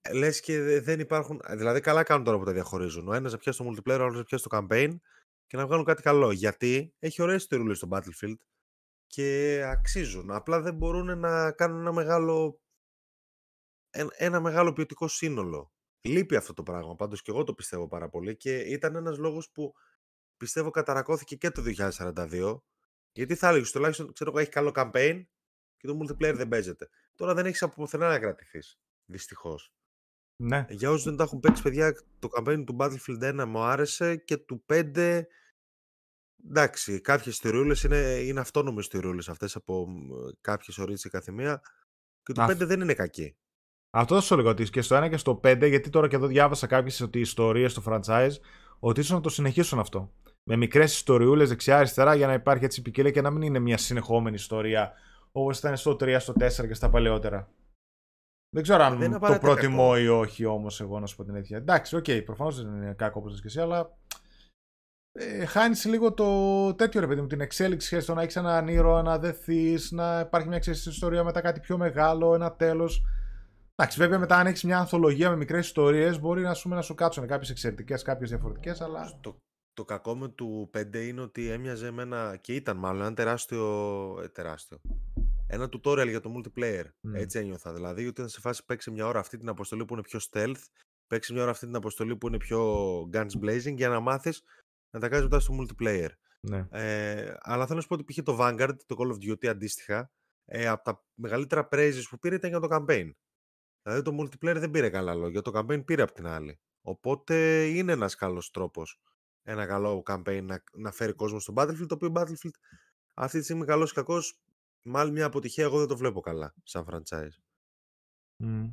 Ε, 0.00 0.12
λες 0.12 0.40
και 0.40 0.80
δεν 0.80 1.00
υπάρχουν 1.00 1.40
δηλαδή 1.50 1.80
καλά 1.80 2.02
κάνουν 2.02 2.24
τώρα 2.24 2.38
που 2.38 2.44
τα 2.44 2.52
διαχωρίζουν. 2.52 3.08
Ο 3.08 3.12
ένας 3.12 3.32
να 3.32 3.38
πιάσει 3.38 3.58
το 3.58 3.68
multiplayer 3.68 3.98
ο 3.98 4.02
άλλος 4.02 4.16
να 4.16 4.24
πιάσει 4.24 4.48
το 4.48 4.58
campaign 4.58 4.96
και 5.46 5.56
να 5.56 5.66
βγάλουν 5.66 5.84
κάτι 5.84 6.02
καλό. 6.02 6.32
Γιατί 6.32 6.94
έχει 6.98 7.22
ωραίες 7.22 7.42
ιστορίες 7.42 7.76
στο 7.76 7.88
Battlefield 7.90 8.36
και 9.06 9.62
αξίζουν. 9.66 10.30
Απλά 10.30 10.60
δεν 10.60 10.74
μπορούν 10.74 11.18
να 11.18 11.52
κάνουν 11.52 11.80
ένα 11.80 11.92
μεγάλο, 11.92 12.60
ένα 14.16 14.40
μεγάλο 14.40 14.72
ποιοτικό 14.72 15.08
σύνολο. 15.08 15.72
Λείπει 16.02 16.36
αυτό 16.36 16.52
το 16.52 16.62
πράγμα, 16.62 16.96
πάντως 16.96 17.22
και 17.22 17.30
εγώ 17.30 17.44
το 17.44 17.54
πιστεύω 17.54 17.88
πάρα 17.88 18.08
πολύ 18.08 18.36
και 18.36 18.58
ήταν 18.58 18.94
ένας 18.94 19.18
λόγος 19.18 19.50
που 19.50 19.72
πιστεύω 20.36 20.70
καταρακώθηκε 20.70 21.36
και 21.36 21.50
το 21.50 21.62
2042 21.62 22.58
γιατί 23.12 23.34
θα 23.34 23.48
έλεγες 23.48 23.70
τουλάχιστον 23.70 24.12
ξέρω 24.12 24.30
εγώ 24.30 24.38
έχει 24.38 24.50
καλό 24.50 24.72
campaign 24.74 25.24
και 25.76 25.86
το 25.86 25.98
multiplayer 26.00 26.34
δεν 26.36 26.48
παίζεται. 26.48 26.88
Τώρα 27.14 27.34
δεν 27.34 27.46
έχεις 27.46 27.62
από 27.62 27.74
πουθενά 27.74 28.08
να 28.08 28.18
κρατηθείς. 28.18 28.78
Δυστυχώς. 29.04 29.72
Ναι. 30.36 30.66
Για 30.68 30.90
όσους 30.90 31.04
δεν 31.04 31.16
τα 31.16 31.22
έχουν 31.22 31.40
παίξει, 31.40 31.62
παιδιά, 31.62 31.92
το 32.18 32.28
campaign 32.36 32.64
του 32.66 32.76
Battlefield 32.78 33.40
1 33.40 33.44
μου 33.46 33.60
άρεσε 33.60 34.16
και 34.16 34.36
του 34.36 34.64
5 34.66 35.26
Εντάξει, 36.48 37.00
κάποιες 37.00 37.36
στηριούλες 37.36 37.82
είναι, 37.82 37.96
είναι 37.98 38.40
αυτόνομες 38.40 38.84
στηριούλες 38.84 39.28
αυτές 39.28 39.56
από 39.56 39.88
κάποιες 40.40 40.78
ώρες 40.78 41.04
η 41.04 41.08
καθημεία 41.08 41.62
και 42.22 42.32
το 42.32 42.42
5 42.42 42.56
δεν 42.56 42.80
είναι 42.80 42.94
κακή. 42.94 43.36
Αυτό 43.94 44.14
θα 44.14 44.20
σου 44.20 44.34
έλεγα 44.34 44.50
ότι 44.50 44.70
και 44.70 44.82
στο 44.82 45.04
1 45.04 45.08
και 45.08 45.16
στο 45.16 45.40
5, 45.44 45.68
γιατί 45.68 45.90
τώρα 45.90 46.08
και 46.08 46.16
εδώ 46.16 46.26
διάβασα 46.26 46.66
κάποιες 46.66 47.00
ότι 47.00 47.20
ιστορίες 47.20 47.72
στο 47.72 47.82
franchise, 47.86 48.32
ότι 48.78 49.00
ίσως 49.00 49.12
να 49.12 49.20
το 49.20 49.28
συνεχίσουν 49.28 49.78
αυτό. 49.78 50.12
Με 50.42 50.56
μικρές 50.56 50.94
ιστοριούλες 50.94 51.48
δεξιά-αριστερά 51.48 52.14
για 52.14 52.26
να 52.26 52.32
υπάρχει 52.32 52.64
έτσι 52.64 52.82
ποικίλια 52.82 53.10
και 53.10 53.20
να 53.20 53.30
μην 53.30 53.42
είναι 53.42 53.58
μια 53.58 53.78
συνεχόμενη 53.78 54.34
ιστορία 54.34 54.92
όπως 55.32 55.58
ήταν 55.58 55.76
στο 55.76 55.96
3, 56.00 56.16
στο 56.18 56.32
4 56.40 56.66
και 56.66 56.74
στα 56.74 56.90
παλαιότερα. 56.90 57.48
Δεν 58.54 58.62
ξέρω 58.62 58.82
αν 58.82 58.98
δεν 58.98 59.20
το 59.20 59.38
προτιμώ 59.40 59.94
ή 59.98 60.08
όχι 60.08 60.44
όμως 60.44 60.80
εγώ 60.80 61.00
να 61.00 61.06
σου 61.06 61.16
πω 61.16 61.24
την 61.24 61.34
αιτία. 61.34 61.56
Εντάξει, 61.56 61.96
OK, 61.96 62.04
okay, 62.06 62.22
προφανώς 62.24 62.62
δεν 62.64 62.76
είναι 62.76 62.94
κακό 62.94 63.20
όπως 63.20 63.40
και 63.40 63.46
εσύ, 63.46 63.60
αλλά 63.60 63.98
ε, 65.12 65.44
χάνεις 65.44 65.84
λίγο 65.84 66.12
το 66.12 66.74
τέτοιο 66.74 67.00
ρε 67.00 67.06
παιδί 67.06 67.20
μου, 67.20 67.26
την 67.26 67.40
εξέλιξη 67.40 67.86
σχέση 67.86 68.06
το 68.06 68.14
να 68.14 68.22
έχεις 68.22 68.36
έναν 68.36 68.68
ήρωα, 68.68 69.02
να 69.02 69.18
δεθείς, 69.18 69.90
να 69.90 70.20
υπάρχει 70.20 70.48
μια 70.48 70.56
εξέλιξη 70.56 70.88
ιστορία 70.88 71.24
μετά 71.24 71.40
κάτι 71.40 71.60
πιο 71.60 71.78
μεγάλο, 71.78 72.34
ένα 72.34 72.52
τέλος. 72.52 73.04
Εντάξει, 73.82 74.00
βέβαια 74.00 74.18
μετά 74.18 74.36
αν 74.36 74.46
έχεις 74.46 74.62
μια 74.64 74.78
ανθολογία 74.78 75.30
με 75.30 75.36
μικρές 75.36 75.66
ιστορίες, 75.66 76.20
μπορεί 76.20 76.42
να 76.42 76.54
σου, 76.54 76.68
να 76.68 76.82
σου 76.82 76.94
κάτσουν 76.94 77.26
κάποιες 77.26 77.50
εξαιρετικές, 77.50 78.02
κάποιες 78.02 78.28
διαφορετικές, 78.28 78.80
αλλά. 78.80 79.18
Το, 79.20 79.36
το 79.72 79.84
κακό 79.84 80.16
με 80.16 80.28
το 80.28 80.70
5 80.78 80.94
είναι 80.94 81.20
ότι 81.20 81.48
έμοιαζε 81.48 81.90
με 81.90 82.02
ένα. 82.02 82.36
και 82.40 82.54
ήταν 82.54 82.76
μάλλον 82.76 83.02
ένα 83.02 83.14
τεράστιο. 83.14 83.64
Ε, 84.22 84.28
τεράστιο. 84.28 84.80
Ένα 85.46 85.68
tutorial 85.72 86.08
για 86.08 86.20
το 86.20 86.32
multiplayer. 86.36 86.84
Mm. 86.84 87.14
Έτσι 87.14 87.38
ένιωθα. 87.38 87.72
Δηλαδή, 87.72 88.06
ότι 88.06 88.20
θα 88.20 88.28
σε 88.28 88.40
φάση 88.40 88.64
παίξει 88.64 88.90
μια 88.90 89.06
ώρα 89.06 89.18
αυτή 89.18 89.38
την 89.38 89.48
αποστολή 89.48 89.84
που 89.84 89.94
είναι 89.94 90.02
πιο 90.02 90.20
stealth, 90.30 90.64
παίξει 91.06 91.32
μια 91.32 91.42
ώρα 91.42 91.50
αυτή 91.50 91.66
την 91.66 91.76
αποστολή 91.76 92.16
που 92.16 92.26
είναι 92.26 92.38
πιο 92.38 93.00
guns 93.12 93.40
blazing 93.42 93.74
για 93.76 93.88
να 93.88 94.00
μάθεις 94.00 94.42
να 94.90 95.00
τα 95.00 95.08
κάνεις 95.08 95.24
μετά 95.24 95.40
στο 95.40 95.54
multiplayer. 95.60 96.08
Ναι. 96.40 96.66
Ε, 96.70 97.34
αλλά 97.40 97.64
θέλω 97.64 97.76
να 97.76 97.80
σου 97.80 97.88
πω 97.88 97.94
ότι 97.94 98.04
πήγε 98.04 98.22
το 98.22 98.36
Vanguard, 98.40 98.76
το 98.86 98.96
Call 98.98 99.12
of 99.12 99.30
Duty 99.30 99.46
αντίστοιχα, 99.46 100.10
ε, 100.44 100.66
από 100.66 100.84
τα 100.84 101.04
μεγαλύτερα 101.14 101.68
praises 101.72 102.02
που 102.10 102.18
πήρε 102.18 102.34
ήταν 102.34 102.50
για 102.50 102.60
το 102.60 102.68
campaign. 102.70 103.10
Δηλαδή 103.82 104.02
το 104.02 104.16
multiplayer 104.20 104.56
δεν 104.58 104.70
πήρε 104.70 104.90
καλά 104.90 105.14
λόγια, 105.14 105.42
το 105.42 105.50
campaign 105.54 105.84
πήρε 105.84 106.02
από 106.02 106.12
την 106.12 106.26
άλλη. 106.26 106.60
Οπότε 106.82 107.64
είναι 107.66 107.92
ένας 107.92 108.14
καλός 108.14 108.50
τρόπος 108.50 109.00
ένα 109.42 109.66
καλό 109.66 110.02
campaign 110.06 110.42
να, 110.42 110.62
να 110.72 110.90
φέρει 110.90 111.12
κόσμο 111.12 111.38
στο 111.38 111.52
Battlefield, 111.56 111.86
το 111.88 111.94
οποίο 111.94 112.12
Battlefield 112.14 112.54
αυτή 113.14 113.38
τη 113.38 113.44
στιγμή 113.44 113.64
καλός 113.64 113.90
ή 113.90 113.94
κακός, 113.94 114.40
μάλλον 114.82 115.12
μια 115.12 115.26
αποτυχία 115.26 115.64
εγώ 115.64 115.78
δεν 115.78 115.88
το 115.88 115.96
βλέπω 115.96 116.20
καλά 116.20 116.54
σαν 116.62 116.86
franchise. 116.90 117.36
Mm. 118.44 118.72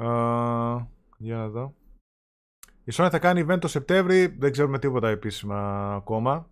Uh, 0.00 0.86
για 1.18 1.36
να 1.36 1.48
δω. 1.48 1.74
Η 2.84 2.92
Sony 2.92 3.08
θα 3.10 3.18
κάνει 3.18 3.46
event 3.48 3.60
το 3.60 3.68
Σεπτέμβρη, 3.68 4.26
δεν 4.26 4.52
ξέρουμε 4.52 4.78
τίποτα 4.78 5.08
επίσημα 5.08 5.92
ακόμα. 5.94 6.50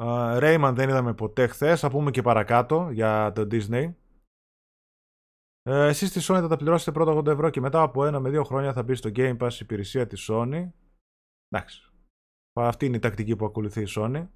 Uh, 0.00 0.38
Rayman 0.40 0.72
δεν 0.74 0.88
είδαμε 0.88 1.14
ποτέ 1.14 1.46
χθες, 1.46 1.80
θα 1.80 1.90
πούμε 1.90 2.10
και 2.10 2.22
παρακάτω 2.22 2.90
για 2.90 3.32
το 3.34 3.46
Disney. 3.50 3.94
Ε, 5.64 5.86
εσείς 5.86 6.08
στη 6.08 6.20
Sony 6.22 6.40
θα 6.40 6.48
τα 6.48 6.56
πληρώσετε 6.56 6.92
πρώτα 6.92 7.12
80 7.16 7.26
ευρώ 7.26 7.50
και 7.50 7.60
μετά 7.60 7.82
από 7.82 8.04
ένα 8.04 8.20
με 8.20 8.30
δύο 8.30 8.44
χρόνια 8.44 8.72
θα 8.72 8.82
μπει 8.82 8.94
στο 8.94 9.10
Game 9.14 9.36
Pass 9.38 9.60
υπηρεσία 9.60 10.06
της 10.06 10.28
Sony. 10.30 10.70
Εντάξει. 11.48 11.92
Αυτή 12.52 12.86
είναι 12.86 12.96
η 12.96 13.00
τακτική 13.00 13.36
που 13.36 13.44
ακολουθεί 13.44 13.80
η 13.82 13.88
Sony. 13.88 14.28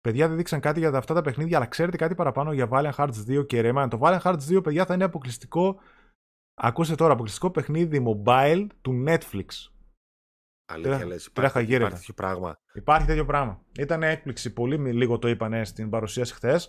Παιδιά 0.00 0.28
δεν 0.28 0.36
δείξαν 0.36 0.60
κάτι 0.60 0.78
για 0.78 0.96
αυτά 0.96 1.14
τα 1.14 1.22
παιχνίδια, 1.22 1.56
αλλά 1.56 1.66
ξέρετε 1.66 1.96
κάτι 1.96 2.14
παραπάνω 2.14 2.52
για 2.52 2.68
Valiant 2.70 2.94
Hearts 2.94 3.38
2 3.40 3.46
και 3.46 3.60
Rayman. 3.64 3.86
Το 3.90 3.98
Valiant 4.02 4.20
Hearts 4.20 4.56
2, 4.56 4.62
παιδιά, 4.62 4.86
θα 4.86 4.94
είναι 4.94 5.04
αποκλειστικό. 5.04 5.80
Ακούστε 6.54 6.94
τώρα, 6.94 7.12
αποκλειστικό 7.12 7.50
παιχνίδι 7.50 8.04
mobile 8.06 8.66
του 8.80 9.04
Netflix. 9.06 9.46
Αλήθεια 10.68 11.06
λες, 11.06 11.26
υπάρχει, 11.26 11.74
υπάρχει 11.74 11.94
τέτοιο 11.94 12.14
πράγμα; 12.14 12.58
Υπάρχει 12.72 13.06
τέτοιο 13.06 13.24
πράγμα. 13.24 13.64
Ήταν 13.78 14.02
έκπληξη, 14.02 14.52
πολύ 14.52 14.92
λίγο 14.92 15.18
το 15.18 15.28
είπανε 15.28 15.64
στην 15.64 15.90
παρουσίαση 15.90 16.34
χθες. 16.34 16.68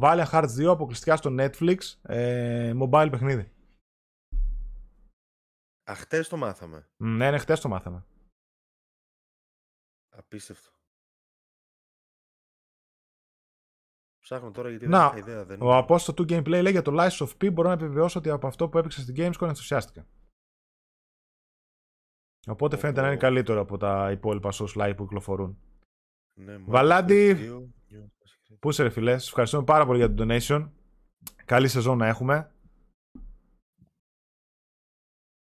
Valiant 0.00 0.30
Hearts 0.30 0.48
2 0.58 0.64
αποκλειστικά 0.64 1.16
στο 1.16 1.34
Netflix, 1.38 1.76
ε, 2.02 2.72
mobile 2.82 3.08
παιχνίδι. 3.10 3.52
Αχτες 5.84 6.28
το 6.28 6.36
μάθαμε. 6.36 6.88
Ναι, 6.96 7.30
ναι, 7.30 7.38
χτες 7.38 7.60
το 7.60 7.68
μάθαμε. 7.68 8.04
Απίστευτο. 10.08 10.70
Ψάχνω 14.20 14.50
τώρα 14.50 14.70
γιατί 14.70 14.86
να, 14.86 15.10
δεν 15.10 15.18
είχα 15.18 15.30
ιδέα. 15.30 15.44
Δεν... 15.44 15.62
Ο 15.62 15.76
Απόστο 15.76 16.14
του 16.14 16.22
Gameplay 16.22 16.60
λέει 16.62 16.70
για 16.70 16.82
το 16.82 16.92
Lies 16.94 17.26
of 17.26 17.28
P 17.40 17.52
μπορώ 17.52 17.68
να 17.68 17.74
επιβεβαιώσω 17.74 18.18
ότι 18.18 18.30
από 18.30 18.46
αυτό 18.46 18.68
που 18.68 18.78
έπαιξε 18.78 19.00
στην 19.00 19.14
Gamescom 19.18 19.46
ενθουσιάστηκα. 19.48 20.06
Οπότε 22.48 22.76
φαίνεται 22.76 23.00
να 23.00 23.06
είναι 23.06 23.16
καλύτερο 23.16 23.60
από 23.60 23.76
τα 23.76 24.10
υπόλοιπα 24.10 24.50
Souls 24.52 24.74
Live 24.74 24.92
που 24.96 25.02
κυκλοφορούν. 25.02 25.58
Ναι, 26.40 26.58
Βαλάντι, 26.58 27.36
πού 28.58 28.70
είσαι 28.70 28.82
ρε 28.82 28.90
φιλέ, 28.90 29.12
ευχαριστούμε 29.12 29.64
πάρα 29.64 29.86
πολύ 29.86 29.98
για 29.98 30.14
το 30.14 30.26
donation. 30.28 30.70
Καλή 31.44 31.68
σεζόν 31.68 31.98
να 31.98 32.06
έχουμε. 32.06 32.52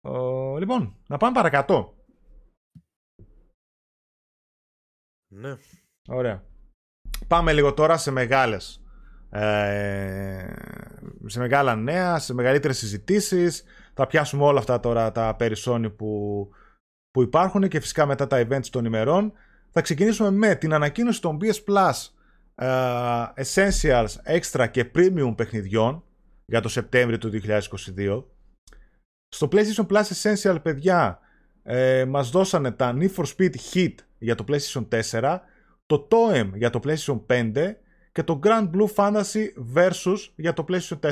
Ο, 0.00 0.59
λοιπόν, 0.59 0.96
να 1.07 1.16
πάμε 1.16 1.34
παρακάτω. 1.34 1.96
Ναι. 5.32 5.57
Ωραία. 6.09 6.44
Πάμε 7.28 7.52
λίγο 7.52 7.74
τώρα 7.74 7.96
σε 7.96 8.11
μεγάλες 8.11 8.84
ε, 9.36 10.55
σε 11.26 11.38
μεγάλα 11.38 11.74
νέα, 11.76 12.18
σε 12.18 12.34
μεγαλύτερες 12.34 12.78
συζητήσεις. 12.78 13.64
Θα 13.94 14.07
πιάσουμε 14.07 14.44
όλα 14.44 14.59
αυτά 14.59 14.80
τώρα 14.80 15.12
τα 15.12 15.34
περισσόνι 15.36 15.90
που, 15.90 16.48
που 17.14 17.22
υπάρχουν 17.22 17.68
και 17.68 17.80
φυσικά 17.80 18.06
μετά 18.06 18.26
τα 18.26 18.46
events 18.46 18.66
των 18.70 18.84
ημερών. 18.84 19.32
Θα 19.70 19.80
ξεκινήσουμε 19.80 20.30
με 20.30 20.54
την 20.54 20.72
ανακοίνωση 20.72 21.20
των 21.20 21.38
PS 21.40 21.64
Plus 21.66 21.92
uh, 22.54 23.26
Essentials, 23.34 24.38
Extra 24.38 24.70
και 24.70 24.90
Premium 24.94 25.34
παιχνιδιών 25.36 26.04
για 26.44 26.60
το 26.60 26.68
Σεπτέμβριο 26.68 27.18
του 27.18 27.30
2022. 27.44 28.24
Στο 29.28 29.48
PlayStation 29.52 29.86
Plus 29.86 30.02
Essential, 30.02 30.56
παιδιά, 30.62 31.18
ε, 31.62 32.04
μας 32.04 32.30
δώσανε 32.30 32.70
τα 32.70 32.96
Need 32.98 33.14
for 33.14 33.24
Speed 33.36 33.54
Hit 33.72 33.94
για 34.18 34.34
το 34.34 34.44
PlayStation 34.48 34.88
4, 35.10 35.38
το 35.86 36.08
Toem 36.10 36.50
για 36.54 36.70
το 36.70 36.80
PlayStation 36.84 37.26
5 37.26 37.72
και 38.12 38.22
το 38.22 38.40
Grand 38.42 38.70
Blue 38.70 38.94
Fantasy 38.94 39.46
Versus 39.74 40.18
για 40.36 40.52
το 40.52 40.64
PlayStation 40.68 40.98
4. 41.00 41.10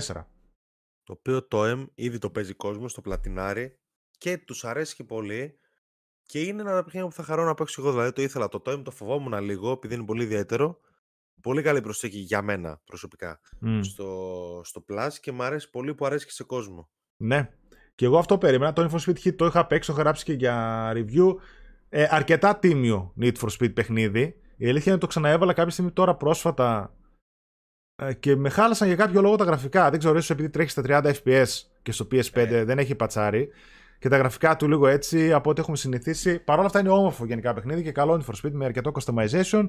Το 1.02 1.12
οποίο 1.12 1.46
Toem 1.50 1.86
ήδη 1.94 2.18
το 2.18 2.30
παίζει 2.30 2.54
κόσμο 2.54 2.88
στο 2.88 3.00
πλατινάρι 3.00 3.78
και 4.18 4.38
τους 4.38 4.64
αρέσει 4.64 4.94
και 4.94 5.04
πολύ 5.04 5.56
και 6.32 6.40
είναι 6.40 6.62
ένα 6.62 6.84
παιχνίδι 6.84 7.06
που 7.06 7.12
θα 7.12 7.22
χαρώ 7.22 7.44
να 7.44 7.54
παίξω 7.54 7.80
εγώ. 7.80 7.90
Δηλαδή 7.90 8.12
το 8.12 8.22
ήθελα 8.22 8.48
το 8.48 8.62
Toem, 8.66 8.82
το 8.84 8.90
φοβόμουν 8.90 9.40
λίγο 9.40 9.70
επειδή 9.70 9.94
είναι 9.94 10.04
πολύ 10.04 10.22
ιδιαίτερο. 10.22 10.80
Πολύ 11.40 11.62
καλή 11.62 11.80
προσθήκη 11.80 12.18
για 12.18 12.42
μένα 12.42 12.80
προσωπικά 12.84 13.40
στο, 13.80 14.60
στο 14.64 14.84
Plus 14.88 15.10
και 15.20 15.32
μου 15.32 15.42
αρέσει 15.42 15.70
πολύ 15.70 15.94
που 15.94 16.06
αρέσει 16.06 16.26
και 16.26 16.32
σε 16.32 16.44
κόσμο. 16.44 16.90
Ναι. 17.16 17.50
Και 17.94 18.04
εγώ 18.04 18.18
αυτό 18.18 18.38
περίμενα. 18.38 18.72
Το 18.72 18.82
Need 18.82 18.94
for 18.94 19.08
Speed 19.08 19.18
Hit 19.24 19.34
το 19.36 19.46
είχα 19.46 19.66
παίξει, 19.66 19.88
το 19.88 19.94
είχα 19.94 20.02
γράψει 20.02 20.24
και 20.24 20.32
για 20.32 20.90
review. 20.94 21.34
Ε, 21.88 22.06
αρκετά 22.10 22.58
τίμιο 22.58 23.14
Need 23.20 23.34
for 23.36 23.48
Speed 23.58 23.74
παιχνίδι. 23.74 24.40
Η 24.56 24.68
αλήθεια 24.68 24.92
είναι 24.92 25.00
το 25.00 25.06
ξαναέβαλα 25.06 25.52
κάποια 25.52 25.72
στιγμή 25.72 25.90
τώρα 25.90 26.14
πρόσφατα 26.14 26.96
ε, 28.02 28.14
και 28.14 28.36
με 28.36 28.48
χάλασαν 28.48 28.86
για 28.86 28.96
κάποιο 28.96 29.20
λόγο 29.20 29.36
τα 29.36 29.44
γραφικά. 29.44 29.90
Δεν 29.90 29.98
ξέρω, 29.98 30.16
ίσως 30.16 30.30
επειδή 30.30 30.50
τρέχεις 30.50 30.72
στα 30.72 30.82
30 30.86 31.12
FPS 31.24 31.46
και 31.82 31.92
στο 31.92 32.06
PS5 32.12 32.34
ε. 32.34 32.64
δεν 32.64 32.78
έχει 32.78 32.94
πατσάρι. 32.94 33.48
Και 34.02 34.08
τα 34.08 34.16
γραφικά 34.16 34.56
του 34.56 34.68
λίγο 34.68 34.86
έτσι 34.86 35.32
από 35.32 35.50
ό,τι 35.50 35.60
έχουμε 35.60 35.76
συνηθίσει. 35.76 36.38
Παρ' 36.38 36.56
όλα 36.56 36.66
αυτά 36.66 36.80
είναι 36.80 36.88
όμορφο 36.88 37.24
γενικά 37.24 37.54
παιχνίδι 37.54 37.82
και 37.82 37.92
καλό 37.92 38.14
είναι 38.14 38.24
for 38.26 38.46
speed 38.46 38.50
με 38.52 38.64
αρκετό 38.64 38.92
customization. 38.94 39.68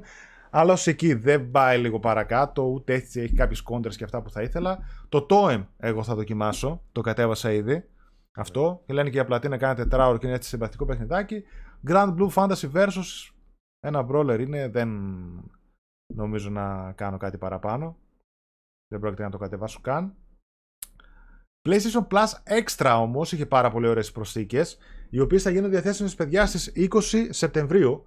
Αλλά 0.50 0.74
ω 0.74 0.76
εκεί 0.86 1.14
δεν 1.14 1.52
πάει 1.52 1.80
λίγο 1.80 2.00
παρακάτω, 2.00 2.64
ούτε 2.64 2.94
έτσι 2.94 3.22
έχει 3.22 3.34
κάποιες 3.34 3.62
κόντρες 3.62 3.98
και 3.98 4.04
αυτά 4.04 4.22
που 4.22 4.30
θα 4.30 4.42
ήθελα. 4.42 4.80
Το 5.10 5.26
Toem 5.30 5.66
εγώ 5.78 6.04
θα 6.04 6.16
δοκιμάσω, 6.16 6.84
το 6.92 7.02
κατέβασα 7.02 7.52
ήδη. 7.52 7.90
Αυτό. 8.36 8.84
Και 8.86 8.94
λένε 8.94 9.10
και 9.10 9.16
για 9.16 9.26
πλατίνα 9.26 9.58
κάνει 9.58 9.76
τετράωρο 9.76 10.18
και 10.18 10.26
είναι 10.26 10.36
έτσι 10.36 10.50
συμπαθητικό 10.50 10.86
παιχνιδάκι. 10.86 11.44
Grand 11.88 12.16
Blue 12.18 12.30
Fantasy 12.30 12.72
Versus. 12.74 13.34
Ένα 13.80 14.08
brawler 14.10 14.40
είναι, 14.40 14.68
δεν 14.68 14.90
νομίζω 16.14 16.50
να 16.50 16.92
κάνω 16.92 17.18
κάτι 17.18 17.38
παραπάνω. 17.38 17.98
Δεν 18.88 19.00
πρόκειται 19.00 19.24
να 19.24 19.30
το 19.30 19.38
κατεβάσω 19.38 19.80
καν. 19.82 20.16
PlayStation 21.70 22.08
Plus 22.08 22.60
Extra 22.60 22.98
όμως 23.02 23.32
είχε 23.32 23.46
πάρα 23.46 23.70
πολύ 23.70 23.88
ωραίες 23.88 24.12
προσθήκες 24.12 24.78
οι 25.10 25.20
οποίες 25.20 25.42
θα 25.42 25.50
γίνουν 25.50 25.70
διαθέσιμες 25.70 26.16
παιδιά 26.16 26.46
στις 26.46 26.72
20 26.76 27.28
Σεπτεμβρίου. 27.30 28.04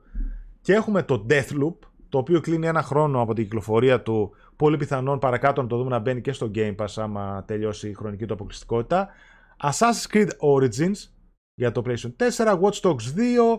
Και 0.60 0.72
έχουμε 0.72 1.02
το 1.02 1.26
Deathloop 1.30 1.74
το 2.08 2.18
οποίο 2.18 2.40
κλείνει 2.40 2.66
ένα 2.66 2.82
χρόνο 2.82 3.20
από 3.20 3.34
την 3.34 3.44
κυκλοφορία 3.44 4.02
του. 4.02 4.32
Πολύ 4.56 4.76
πιθανόν 4.76 5.18
παρακάτω 5.18 5.62
να 5.62 5.68
το 5.68 5.76
δούμε 5.76 5.90
να 5.90 5.98
μπαίνει 5.98 6.20
και 6.20 6.32
στο 6.32 6.50
Game 6.54 6.74
Pass 6.76 6.86
άμα 6.96 7.44
τελειώσει 7.46 7.88
η 7.88 7.94
χρονική 7.94 8.26
του 8.26 8.34
αποκλειστικότητα. 8.34 9.08
Assassin's 9.62 10.14
Creed 10.14 10.28
Origins 10.56 11.10
για 11.54 11.72
το 11.72 11.82
PlayStation 11.86 12.28
4 12.36 12.60
Watch 12.60 12.80
Dogs 12.80 12.92
2 12.92 13.58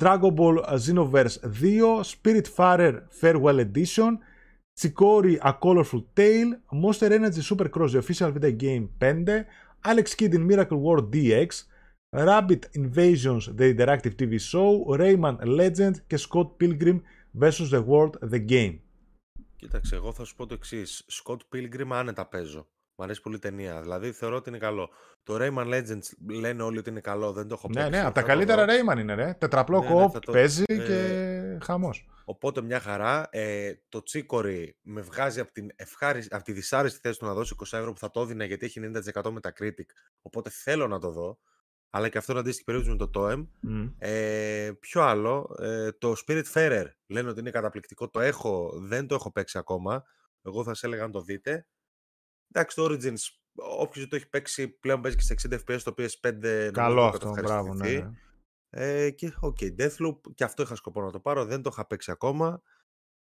Dragon 0.00 0.34
Ball 0.34 0.78
Xenoverse 0.86 1.36
2 1.62 2.00
Spiritfarer 2.02 2.92
Farewell 3.20 3.66
Edition 3.66 4.12
Chikori 4.78 5.36
A 5.40 5.52
Colorful 5.54 6.04
Tale, 6.14 6.60
Monster 6.70 7.10
Energy 7.12 7.42
Supercross 7.42 7.90
The 7.90 7.98
Official 7.98 8.30
Video 8.30 8.52
Game 8.52 8.88
5, 9.00 9.44
Alex 9.82 10.14
Kidd 10.14 10.34
in 10.34 10.46
Miracle 10.46 10.78
World 10.78 11.12
DX, 11.12 11.64
Rabbit 12.10 12.68
Invasions 12.74 13.50
The 13.56 13.74
Interactive 13.74 14.14
TV 14.14 14.38
Show, 14.38 14.84
Rayman 14.96 15.36
Legend 15.44 15.94
και 16.06 16.16
Scott 16.16 16.48
Pilgrim 16.60 17.00
vs. 17.32 17.70
The 17.70 17.82
World 17.84 18.30
The 18.30 18.48
Game. 18.48 18.78
Κοίταξε, 19.56 19.96
εγώ 19.96 20.12
θα 20.12 20.24
σου 20.24 20.34
πω 20.36 20.46
το 20.46 20.54
εξή. 20.54 20.82
Scott 20.86 21.38
Pilgrim 21.54 21.88
άνετα 21.90 22.26
παίζω. 22.26 22.66
Μ' 23.00 23.02
αρέσει 23.02 23.20
πολύ 23.20 23.36
η 23.36 23.38
ταινία. 23.38 23.80
Δηλαδή 23.80 24.12
θεωρώ 24.12 24.36
ότι 24.36 24.48
είναι 24.48 24.58
καλό. 24.58 24.90
Το 25.22 25.36
Rayman 25.40 25.66
Legends 25.66 26.30
λένε 26.30 26.62
όλοι 26.62 26.78
ότι 26.78 26.90
είναι 26.90 27.00
καλό, 27.00 27.32
δεν 27.32 27.48
το 27.48 27.54
έχω 27.54 27.66
πει. 27.66 27.78
Ναι, 27.78 27.88
ναι, 27.88 28.00
από 28.00 28.14
τα 28.14 28.22
καλύτερα 28.22 28.64
Rayman 28.68 28.98
είναι, 28.98 29.14
ρε. 29.14 29.34
Τετραπλό 29.38 29.80
ναι, 29.80 29.94
ναι, 29.94 30.18
το... 30.20 30.32
παίζει 30.32 30.62
ε... 30.66 30.76
και 30.76 31.58
χαμός. 31.64 32.08
Οπότε 32.24 32.62
μια 32.62 32.80
χαρά. 32.80 33.28
Ε, 33.30 33.72
το 33.88 34.02
Τσίκορι 34.02 34.78
με 34.82 35.00
βγάζει 35.00 35.40
από, 35.40 35.52
την 35.52 35.70
ευχάριστη, 35.76 36.34
από 36.34 36.44
τη 36.44 36.52
δυσάρεστη 36.52 36.98
θέση 37.02 37.18
του 37.18 37.26
να 37.26 37.34
δώσει 37.34 37.54
20 37.58 37.78
ευρώ 37.78 37.92
που 37.92 37.98
θα 37.98 38.10
το 38.10 38.20
έδινα 38.20 38.44
γιατί 38.44 38.66
έχει 38.66 38.80
90% 39.14 39.30
με 39.30 39.40
τα 39.40 39.52
Critic. 39.60 39.88
Οπότε 40.22 40.50
θέλω 40.50 40.86
να 40.86 40.98
το 40.98 41.10
δω. 41.10 41.38
Αλλά 41.90 42.08
και 42.08 42.18
αυτό 42.18 42.32
είναι 42.32 42.40
αντίστοιχη 42.40 42.64
περίπτωση 42.64 42.96
με 42.96 43.06
το 43.06 43.10
Toem. 43.14 43.46
Mm. 43.68 43.92
Ε, 43.98 44.70
ποιο 44.80 45.02
άλλο. 45.02 45.56
Ε, 45.60 45.92
το 45.92 46.14
Spirit 46.26 46.44
Fairer 46.52 46.84
λένε 47.06 47.28
ότι 47.28 47.40
είναι 47.40 47.50
καταπληκτικό. 47.50 48.08
Το 48.08 48.20
έχω, 48.20 48.72
δεν 48.74 49.06
το 49.06 49.14
έχω 49.14 49.32
παίξει 49.32 49.58
ακόμα. 49.58 50.04
Εγώ 50.42 50.64
θα 50.64 50.74
σας 50.74 50.86
έλεγα 50.86 51.02
να 51.02 51.10
το 51.10 51.20
δείτε. 51.20 51.66
Εντάξει, 52.52 52.76
το 52.76 52.84
Origins, 52.84 53.18
όποιος 53.78 54.08
το 54.08 54.16
έχει 54.16 54.28
παίξει 54.28 54.68
πλέον 54.68 55.00
παίζει 55.00 55.16
και 55.16 55.22
σε 55.22 55.34
60 55.48 55.58
FPS, 55.66 55.80
το 55.82 55.94
PS5 55.98 56.70
Καλό 56.72 57.04
αυτό, 57.04 57.30
μπράβο, 57.30 57.74
ναι. 57.74 57.90
ναι. 57.90 58.10
Ε, 58.70 59.10
και 59.10 59.32
OK, 59.40 59.56
okay, 59.60 59.80
Deathloop, 59.80 60.18
και 60.34 60.44
αυτό 60.44 60.62
είχα 60.62 60.74
σκοπό 60.74 61.02
να 61.02 61.10
το 61.10 61.20
πάρω, 61.20 61.44
δεν 61.44 61.62
το 61.62 61.70
είχα 61.72 61.86
παίξει 61.86 62.10
ακόμα. 62.10 62.62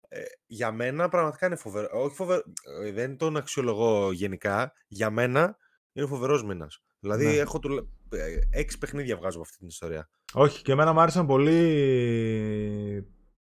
Ε, 0.08 0.22
για 0.46 0.72
μένα 0.72 1.08
πραγματικά 1.08 1.46
είναι 1.46 1.56
φοβερό. 1.56 1.88
Όχι 1.92 2.14
φοβερό, 2.14 2.42
ε, 2.84 2.92
δεν 2.92 3.16
τον 3.16 3.36
αξιολογώ 3.36 4.12
γενικά. 4.12 4.72
Για 4.88 5.10
μένα 5.10 5.56
είναι 5.92 6.06
φοβερός 6.06 6.44
μήνας. 6.44 6.82
Δηλαδή 6.98 7.24
ναι. 7.24 7.32
έχω 7.32 7.58
του... 7.58 7.90
Ε, 8.10 8.38
έξι 8.50 8.78
παιχνίδια 8.78 9.16
βγάζω 9.16 9.36
από 9.36 9.46
αυτή 9.46 9.58
την 9.58 9.66
ιστορία. 9.66 10.10
Όχι, 10.32 10.62
και 10.62 10.72
εμένα 10.72 10.92
μου 10.92 11.00
άρεσαν 11.00 11.26
πολύ 11.26 11.56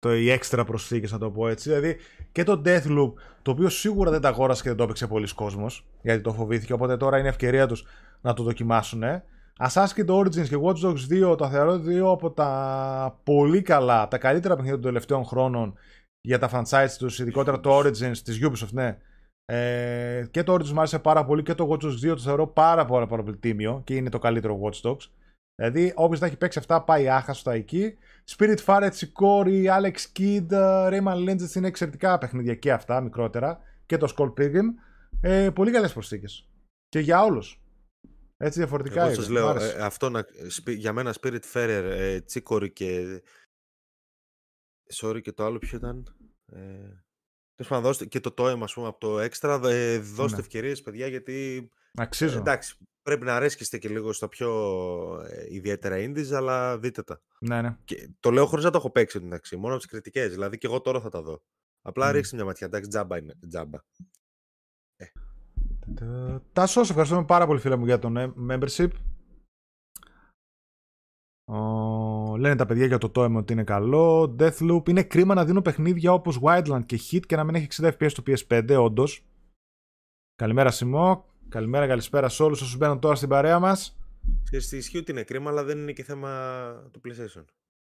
το, 0.02 0.16
οι 0.16 0.30
έξτρα 0.30 0.64
προσθήκες, 0.64 1.12
να 1.12 1.18
το 1.18 1.32
πω 1.32 1.48
έτσι. 1.48 1.70
Δηλαδή 1.70 1.98
και 2.32 2.44
το 2.44 2.62
Deathloop, 2.66 3.14
το 3.42 3.52
οποίο 3.52 3.70
σίγουρα 3.70 4.12
δεν 4.12 4.22
τα 4.22 4.30
αγόρασε 4.30 4.62
και 4.62 4.68
δεν 4.68 4.78
το 4.78 4.84
έπαιξε 4.84 5.08
πολλοί 5.08 5.34
κόσμος, 5.34 5.86
γιατί 6.02 6.22
το 6.22 6.34
φοβήθηκε. 6.34 6.74
Οπότε 6.74 6.98
τώρα 6.98 7.20
είναι 7.20 7.28
ευκαιρία 7.28 7.68
τους 7.68 7.86
να 8.22 8.34
το 8.34 8.44
δοκιμάσουν. 8.44 9.04
Assassin's 9.60 9.94
Creed 9.96 10.16
Origins 10.20 10.48
και 10.48 10.58
Watch 10.64 10.86
Dogs 10.86 11.32
2, 11.32 11.38
το 11.38 11.50
θεωρώ 11.50 11.80
δύο 11.80 12.10
από 12.10 12.32
τα 12.32 13.20
πολύ 13.24 13.62
καλά, 13.62 14.08
τα 14.08 14.18
καλύτερα 14.18 14.54
παιχνίδια 14.56 14.80
των 14.80 14.88
τελευταίων 14.88 15.26
χρόνων 15.26 15.78
για 16.22 16.40
τα 16.40 16.50
franchise 16.54 16.96
τους, 16.98 17.20
ειδικότερα 17.20 17.60
το 17.60 17.78
Origins 17.78 18.18
της 18.18 18.40
Ubisoft, 18.42 18.72
ναι. 18.72 18.98
Ε, 19.46 20.26
και 20.32 20.44
το 20.44 20.54
Origins 20.54 20.70
μου 20.70 20.78
άρεσε 20.78 21.00
πάρα 21.00 21.26
πολύ 21.26 21.44
και 21.44 21.54
το 21.54 21.70
Watch 21.72 21.86
Dogs 21.86 22.12
2 22.12 22.16
το 22.16 22.18
θεωρώ 22.18 22.48
πάρα, 22.48 22.86
πάρα, 22.86 23.08
πάρα 23.08 23.24
πολύ 23.24 23.38
τίμιο 23.38 23.82
και 23.84 23.96
είναι 23.96 24.10
το 24.10 24.20
καλύτερο 24.20 24.60
Watch 24.64 24.90
Dogs. 24.90 25.10
Δηλαδή, 25.62 25.94
όποιος 25.96 26.20
τα 26.20 26.26
έχει 26.26 26.38
παίξει 26.38 26.60
αυτά 26.60 26.84
πάει 26.84 27.10
άχαστο 27.10 27.52
εκεί. 27.52 27.98
Spirit 28.28 28.58
Fire, 28.66 28.90
Chikori, 28.92 29.66
Alex 29.66 29.96
Kidd, 30.16 30.48
Rayman 30.92 31.30
Legends 31.30 31.56
είναι 31.56 31.68
εξαιρετικά 31.68 32.18
παιχνίδια 32.18 32.56
και 32.56 32.72
αυτά, 32.72 33.02
μικρότερα. 33.02 33.60
Και 33.86 33.98
το 33.98 34.14
Skull 34.18 34.34
Pilgrim. 34.34 34.66
Ε, 35.22 35.50
πολύ 35.50 35.72
καλές 35.72 35.94
προσθήκες. 35.94 36.50
Και 36.90 37.00
για 37.00 37.24
όλους. 37.24 37.62
Έτσι 38.38 38.60
διαφορετικά 38.60 39.06
Εγώ 39.06 39.14
σας 39.14 39.30
λέω, 39.30 39.50
ε, 39.50 39.82
αυτό 39.82 40.10
να, 40.10 40.26
για 40.66 40.94
μένα 40.94 41.16
Spirit 41.22 41.42
Fairer, 41.54 41.84
ε, 41.84 42.20
Chikori 42.34 42.74
και... 42.74 43.22
Sorry, 44.94 45.22
και 45.22 45.32
το 45.32 45.46
άλλο 45.46 45.58
ποιο 45.58 45.78
ήταν. 45.78 46.16
Ε, 46.46 48.06
και 48.10 48.20
το 48.20 48.34
Toem, 48.38 48.60
ας 48.62 48.74
πούμε, 48.74 48.88
από 48.88 49.00
το 49.00 49.18
Extra, 49.20 49.62
ε, 49.64 49.98
δώστε 50.00 50.36
ναι. 50.36 50.42
ευκαιρίες, 50.42 50.82
παιδιά, 50.82 51.08
γιατί... 51.08 51.70
Αξίζουν. 51.96 52.38
Ε, 52.38 52.40
εντάξει, 52.40 52.78
πρέπει 53.02 53.26
να 53.26 53.36
αρέσκεστε 53.36 53.78
και 53.78 53.90
λίγο 53.90 54.14
στα 54.14 54.28
πιο 54.28 54.52
ε, 55.30 55.46
ιδιαίτερα 55.50 55.96
indies, 55.98 56.32
αλλά 56.34 56.78
δείτε 56.80 57.04
τα. 57.04 57.22
Ναι, 57.40 57.62
ναι. 57.62 57.78
Και 57.84 58.10
το 58.20 58.32
λέω 58.32 58.46
χωρίς 58.46 58.66
να 58.66 58.72
το 58.72 58.78
έχω 58.78 58.90
παίξει, 58.90 59.18
εντάξει, 59.24 59.56
μόνο 59.56 59.74
από 59.74 59.82
τις 59.82 59.92
κριτικές, 59.92 60.32
δηλαδή 60.32 60.58
και 60.58 60.68
εγώ 60.68 60.82
τώρα 60.82 61.00
θα 61.00 61.10
τα 61.10 61.22
δω. 61.22 61.42
Απλά 61.82 62.10
mm. 62.10 62.14
ρίξτε 62.14 62.36
μια 62.36 62.46
ματιά, 62.46 62.68
εντάξει, 62.68 62.90
τζάμπα 62.90 63.18
είναι, 63.18 63.34
τζάμπα. 63.48 63.80
Ε. 64.96 65.06
Τάσο, 66.54 66.82
ευχαριστούμε 66.82 67.26
πάρα 67.26 67.46
πολύ 67.46 67.60
φίλε 67.60 67.76
μου 67.76 67.86
για 67.86 68.00
το 68.00 68.34
membership. 68.50 68.90
Ο... 71.46 72.38
Λένε 72.38 72.56
τα 72.56 72.66
παιδιά 72.66 72.86
για 72.86 72.98
το 72.98 73.12
Toem 73.16 73.36
ότι 73.36 73.54
είναι 73.54 73.64
καλό. 73.64 74.36
Deathloop. 74.40 74.90
Είναι 74.90 75.04
κρίμα 75.04 75.34
να 75.34 75.46
δίνω 75.46 75.62
παιχνίδια 75.62 76.14
όπως 76.14 76.40
Wildland 76.44 76.86
και 76.86 77.00
Hit 77.12 77.26
και 77.26 77.36
να 77.36 77.44
μην 77.44 77.56
έχει 77.56 77.68
60 77.72 77.92
FPS 77.92 78.10
στο 78.10 78.24
PS5, 78.28 78.78
όντως. 78.80 79.26
Καλημέρα 80.36 80.72
Σιμό. 80.72 81.31
Καλημέρα, 81.52 81.88
καλησπέρα 81.88 82.30
σε 82.30 82.44
όλους 82.44 82.62
όσους 82.62 82.78
μπαίνουν 82.78 83.00
τώρα 83.00 83.16
στην 83.16 83.30
παρέα 83.30 83.60
μας. 83.60 83.98
Ξέρεις, 84.44 84.72
ισχύει 84.72 84.98
ότι 84.98 85.12
είναι 85.12 85.24
κρίμα, 85.24 85.50
αλλά 85.50 85.64
δεν 85.64 85.78
είναι 85.78 85.92
και 85.92 86.04
θέμα 86.04 86.90
του 86.92 87.02
PlayStation. 87.06 87.46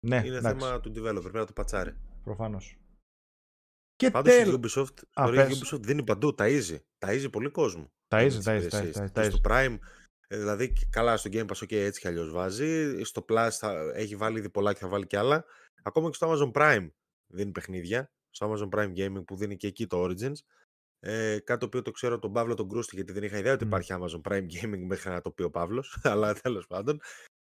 Ναι, 0.06 0.22
είναι 0.24 0.40
θέμα 0.40 0.80
του 0.80 0.90
developer, 0.90 1.20
πρέπει 1.20 1.36
να 1.36 1.46
το 1.46 1.52
πατσάρει. 1.52 1.96
Προφανώς. 2.24 2.78
Και 3.96 4.10
Πάντως 4.10 4.34
τέλ... 4.34 4.52
η 4.52 4.60
Ubisoft, 4.60 4.94
Α, 5.12 5.28
η 5.28 5.48
Ubisoft 5.50 5.80
δίνει 5.80 6.02
παντού, 6.02 6.34
ταΐζει. 6.38 6.78
Ταΐζει 6.98 7.26
πολύ 7.32 7.50
κόσμο. 7.50 7.92
Ταΐζει, 8.08 8.40
ταΐζει, 8.44 8.68
ταΐζει. 8.70 9.28
Στο 9.30 9.40
Prime, 9.42 9.78
ε, 10.28 10.38
δηλαδή 10.38 10.72
καλά 10.90 11.16
στο 11.16 11.30
Game 11.32 11.46
Pass, 11.46 11.64
okay, 11.64 11.72
έτσι 11.72 12.00
κι 12.00 12.08
αλλιώς 12.08 12.30
βάζει. 12.30 13.02
Στο 13.02 13.24
Plus 13.28 13.48
θα, 13.50 13.92
έχει 13.94 14.16
βάλει 14.16 14.38
ήδη 14.38 14.50
πολλά 14.50 14.72
και 14.72 14.78
θα 14.78 14.88
βάλει 14.88 15.06
κι 15.06 15.16
άλλα. 15.16 15.44
Ακόμα 15.82 16.08
και 16.08 16.14
στο 16.14 16.32
Amazon 16.32 16.52
Prime 16.60 16.88
δίνει 17.26 17.50
παιχνίδια. 17.50 18.12
Στο 18.30 18.52
Amazon 18.52 18.78
Prime 18.78 18.92
Gaming 18.96 19.24
που 19.24 19.36
δίνει 19.36 19.56
και 19.56 19.66
εκεί 19.66 19.86
το 19.86 20.04
Origins. 20.04 20.36
Ε, 21.00 21.38
κάτι 21.44 21.60
το 21.60 21.66
οποίο 21.66 21.82
το 21.82 21.90
ξέρω 21.90 22.18
τον 22.18 22.32
Παύλο 22.32 22.54
τον 22.54 22.68
Κρούστη, 22.68 22.94
γιατί 22.94 23.12
δεν 23.12 23.22
είχα 23.22 23.38
ιδέα 23.38 23.52
ότι 23.52 23.64
υπάρχει 23.64 23.94
Amazon 23.98 24.30
Prime 24.30 24.42
Gaming 24.54 24.84
μέχρι 24.86 25.10
να 25.10 25.20
το 25.20 25.30
πει 25.30 25.42
ο 25.42 25.50
Παύλος. 25.50 25.98
αλλά 26.12 26.34
τέλος 26.34 26.66
πάντων. 26.66 27.00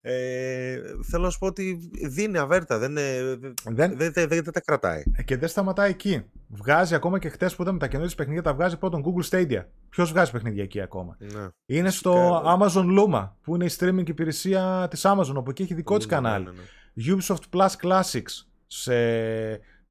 Ε, 0.09 0.81
θέλω 1.11 1.25
να 1.25 1.31
σου 1.31 1.39
πω 1.39 1.47
ότι 1.47 1.91
δίνει 2.07 2.39
αβέρτα, 2.39 2.79
δεν, 2.79 2.95
δεν... 2.95 3.55
δεν, 3.65 4.13
δεν, 4.13 4.29
δεν 4.29 4.53
τα 4.53 4.61
κρατάει. 4.61 5.03
Ε, 5.17 5.23
και 5.23 5.37
δεν 5.37 5.49
σταματάει 5.49 5.91
εκεί. 5.91 6.25
Βγάζει 6.49 6.95
ακόμα 6.95 7.19
και 7.19 7.29
χτες 7.29 7.57
που 7.57 7.63
είδαμε 7.63 7.79
τα 7.79 7.89
καινούργια 7.89 8.17
παιχνίδια, 8.17 8.43
τα 8.43 8.55
βγάζει 8.55 8.77
πρώτον 8.77 9.05
Google 9.05 9.31
Stadia. 9.31 9.65
Ποιος 9.89 10.11
βγάζει 10.11 10.31
παιχνίδια 10.31 10.63
εκεί 10.63 10.81
ακόμα; 10.81 11.17
Ναι. 11.19 11.49
Είναι 11.67 11.91
στο 11.91 12.43
Amazon 12.45 12.99
Luma, 12.99 13.31
που 13.43 13.55
είναι 13.55 13.65
η 13.65 13.71
streaming 13.79 14.09
υπηρεσία 14.09 14.87
της 14.91 15.03
Amazon, 15.05 15.35
όπου 15.35 15.51
εκεί 15.51 15.63
έχει 15.63 15.75
δικό 15.75 15.97
της 15.97 16.07
κανάλι. 16.07 16.45
Ναι, 16.45 16.51
ναι, 16.51 16.57
ναι. 16.95 17.17
Ubisoft 17.17 17.59
Plus 17.59 17.69
Classics 17.83 18.47
σε 18.67 18.95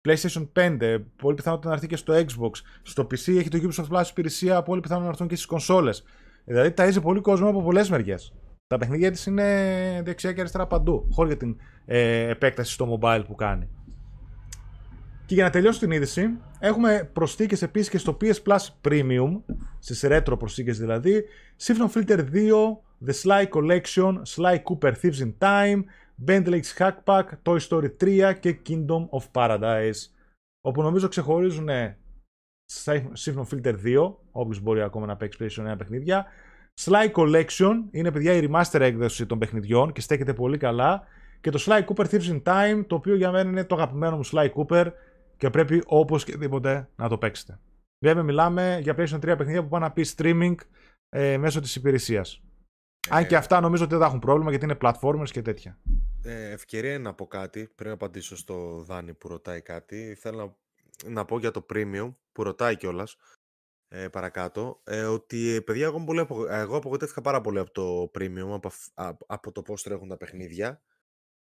PlayStation 0.06 0.48
5, 0.54 0.98
πολύ 1.16 1.36
πιθανότητα 1.36 1.68
να 1.68 1.74
έρθει 1.74 1.88
και 1.88 1.96
στο 1.96 2.14
Xbox. 2.14 2.52
Στο 2.82 3.04
PC 3.04 3.38
έχει 3.38 3.50
το 3.50 3.60
Ubisoft 3.62 3.98
Plus 3.98 4.04
υπηρεσία, 4.10 4.64
πολύ 4.64 4.82
πιθανότητα 4.82 5.00
να 5.00 5.08
έρθουν 5.08 5.28
και 5.28 5.36
στις 5.36 5.48
κονσόλες. 5.48 6.04
Δηλαδή 6.46 6.74
ταΐζει 6.78 7.02
πολύ 7.02 7.22
κόσμο 7.22 7.50
από 7.50 7.64
πολλές 7.64 7.90
μεριές. 7.90 8.34
Τα 8.68 8.78
παιχνίδια 8.78 9.12
της 9.12 9.26
είναι 9.26 10.02
δεξιά 10.06 10.34
και 10.34 10.40
αριστερά 10.40 10.68
παντού. 10.68 11.08
Χωρίς 11.12 11.32
για 11.32 11.40
την 11.40 11.58
ε, 11.86 12.30
επέκταση 12.30 12.72
στο 12.72 13.00
mobile 13.00 13.24
που 13.28 13.36
κάνει. 13.36 13.70
Και 15.26 15.34
για 15.34 15.44
να 15.44 15.50
τελειώσω 15.50 15.80
την 15.80 15.92
είδηση, 15.92 16.38
έχουμε 16.60 17.10
προσθήκες 17.14 17.62
επίσης 17.62 17.90
και 17.90 17.98
στο 17.98 18.18
PS 18.22 18.36
Plus 18.46 18.90
Premium, 18.90 19.42
στις 19.80 20.06
retro 20.08 20.36
προσθήκες 20.40 20.80
δηλαδή, 20.80 21.24
Siphon 21.62 21.98
Filter 21.98 22.20
2, 22.20 22.24
The 23.06 23.14
Sly 23.24 23.46
Collection, 23.50 24.22
Sly 24.36 24.56
Cooper 24.56 24.92
Thieves 25.02 25.20
in 25.20 25.34
Time, 25.40 25.84
Bentley's 26.28 26.78
Hack 26.78 27.04
Pack, 27.04 27.24
Toy 27.44 27.60
Story 27.70 27.90
3 28.04 28.34
και 28.40 28.60
Kingdom 28.70 29.10
of 29.10 29.24
Paradise. 29.32 30.10
Όπου 30.62 30.82
νομίζω 30.82 31.08
ξεχωρίζουν 31.08 31.70
Siphon 33.24 33.46
Filter 33.52 33.76
2, 33.86 34.16
όποιος 34.32 34.60
μπορεί 34.60 34.82
ακόμα 34.82 35.06
να 35.06 35.16
παίξει 35.16 35.38
PlayStation 35.42 35.72
1 35.72 35.78
παιχνίδια, 35.78 36.26
Sly 36.82 37.12
Collection 37.12 37.74
είναι 37.92 38.12
παιδιά 38.12 38.34
η 38.34 38.50
remaster 38.50 38.80
έκδοση 38.80 39.26
των 39.26 39.40
παιχνιδιών 39.40 39.92
και 39.92 40.02
στέκεται 40.02 40.34
πολύ 40.34 40.58
καλά. 40.58 41.04
Και 41.42 41.50
το 41.50 41.64
Sly 41.66 41.86
Cooper 41.86 42.06
Thieves 42.06 42.42
in 42.42 42.44
Time, 42.44 42.86
το 42.88 42.96
οποίο 42.96 43.16
για 43.16 43.32
μένα 43.32 43.50
είναι 43.50 43.64
το 43.64 43.76
αγαπημένο 43.76 44.16
μου 44.16 44.26
Sly 44.26 44.50
Cooper 44.54 44.92
και 45.38 45.50
πρέπει 45.50 45.84
οπωσδήποτε 45.86 46.90
να 46.96 47.10
το 47.10 47.18
παίξετε. 47.18 47.60
Βέβαια 48.06 48.24
μιλάμε 48.24 48.80
για 48.82 48.96
PlayStation 48.98 49.20
3 49.20 49.20
παιχνίδια 49.22 49.64
που 49.64 49.70
πάνε 49.70 49.86
να 49.86 49.92
πει 49.92 50.06
streaming 50.16 50.56
ε, 51.10 51.38
μέσω 51.38 51.60
της 51.60 51.76
υπηρεσίας. 51.76 52.44
Ε, 53.10 53.16
Αν 53.16 53.28
και 53.28 53.36
αυτά 53.36 53.60
νομίζω 53.60 53.84
ότι 53.84 53.92
δεν 53.92 54.02
θα 54.02 54.08
έχουν 54.08 54.20
πρόβλημα 54.20 54.50
γιατί 54.50 54.66
είναι 54.66 54.78
platformers 54.82 55.30
και 55.30 55.42
τέτοια. 55.42 55.80
Ε, 56.24 56.52
ευκαιρία 56.52 56.94
είναι 56.94 57.04
να 57.04 57.14
πω 57.14 57.28
κάτι 57.28 57.68
πριν 57.76 57.92
απαντήσω 57.92 58.38
στο 58.38 58.84
Δάνη 58.88 59.14
που 59.14 59.28
ρωτάει 59.28 59.62
κάτι. 59.62 60.16
Θέλω 60.20 60.58
να, 61.04 61.10
να 61.10 61.26
πω 61.26 61.40
για 61.40 61.52
το 61.52 61.66
premium 61.74 62.16
που 62.32 62.44
ρωτάει 62.44 62.78
κιόλας 62.78 63.18
ε, 63.88 64.08
παρακάτω, 64.08 64.82
ε, 64.84 65.04
ότι 65.04 65.48
ε, 65.50 65.60
παιδιά 65.62 65.86
εγώ, 65.86 66.04
πολύ 66.04 66.20
απο... 66.20 66.48
εγώ 66.48 66.76
απογοητεύτηκα 66.78 67.22
πάρα 67.22 67.42
πολύ 67.42 67.60
από 67.60 67.72
το 67.72 68.12
premium, 68.20 68.60
από, 68.60 68.72
από 69.28 69.52
το 69.52 69.62
πώς 69.62 69.84
τρέχουν 69.84 70.08
τα 70.08 70.18
παιχνίδια. 70.18 70.82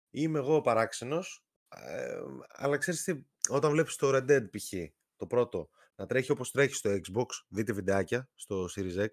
Είμαι 0.09 0.39
εγώ 0.39 0.61
παράξενος, 0.61 1.45
ε, 1.69 2.19
αλλά 2.47 2.77
ξέρεις 2.77 3.03
τι, 3.03 3.23
όταν 3.49 3.71
βλέπεις 3.71 3.95
το 3.95 4.09
Red 4.15 4.31
Dead 4.31 4.49
π.χ. 4.51 4.73
το 5.15 5.27
πρώτο, 5.27 5.69
να 5.95 6.05
τρέχει 6.05 6.31
όπως 6.31 6.51
τρέχει 6.51 6.73
στο 6.73 6.89
Xbox, 6.89 7.25
δείτε 7.47 7.73
βιντεάκια 7.73 8.29
στο 8.35 8.65
Series 8.75 8.97
X, 8.97 9.09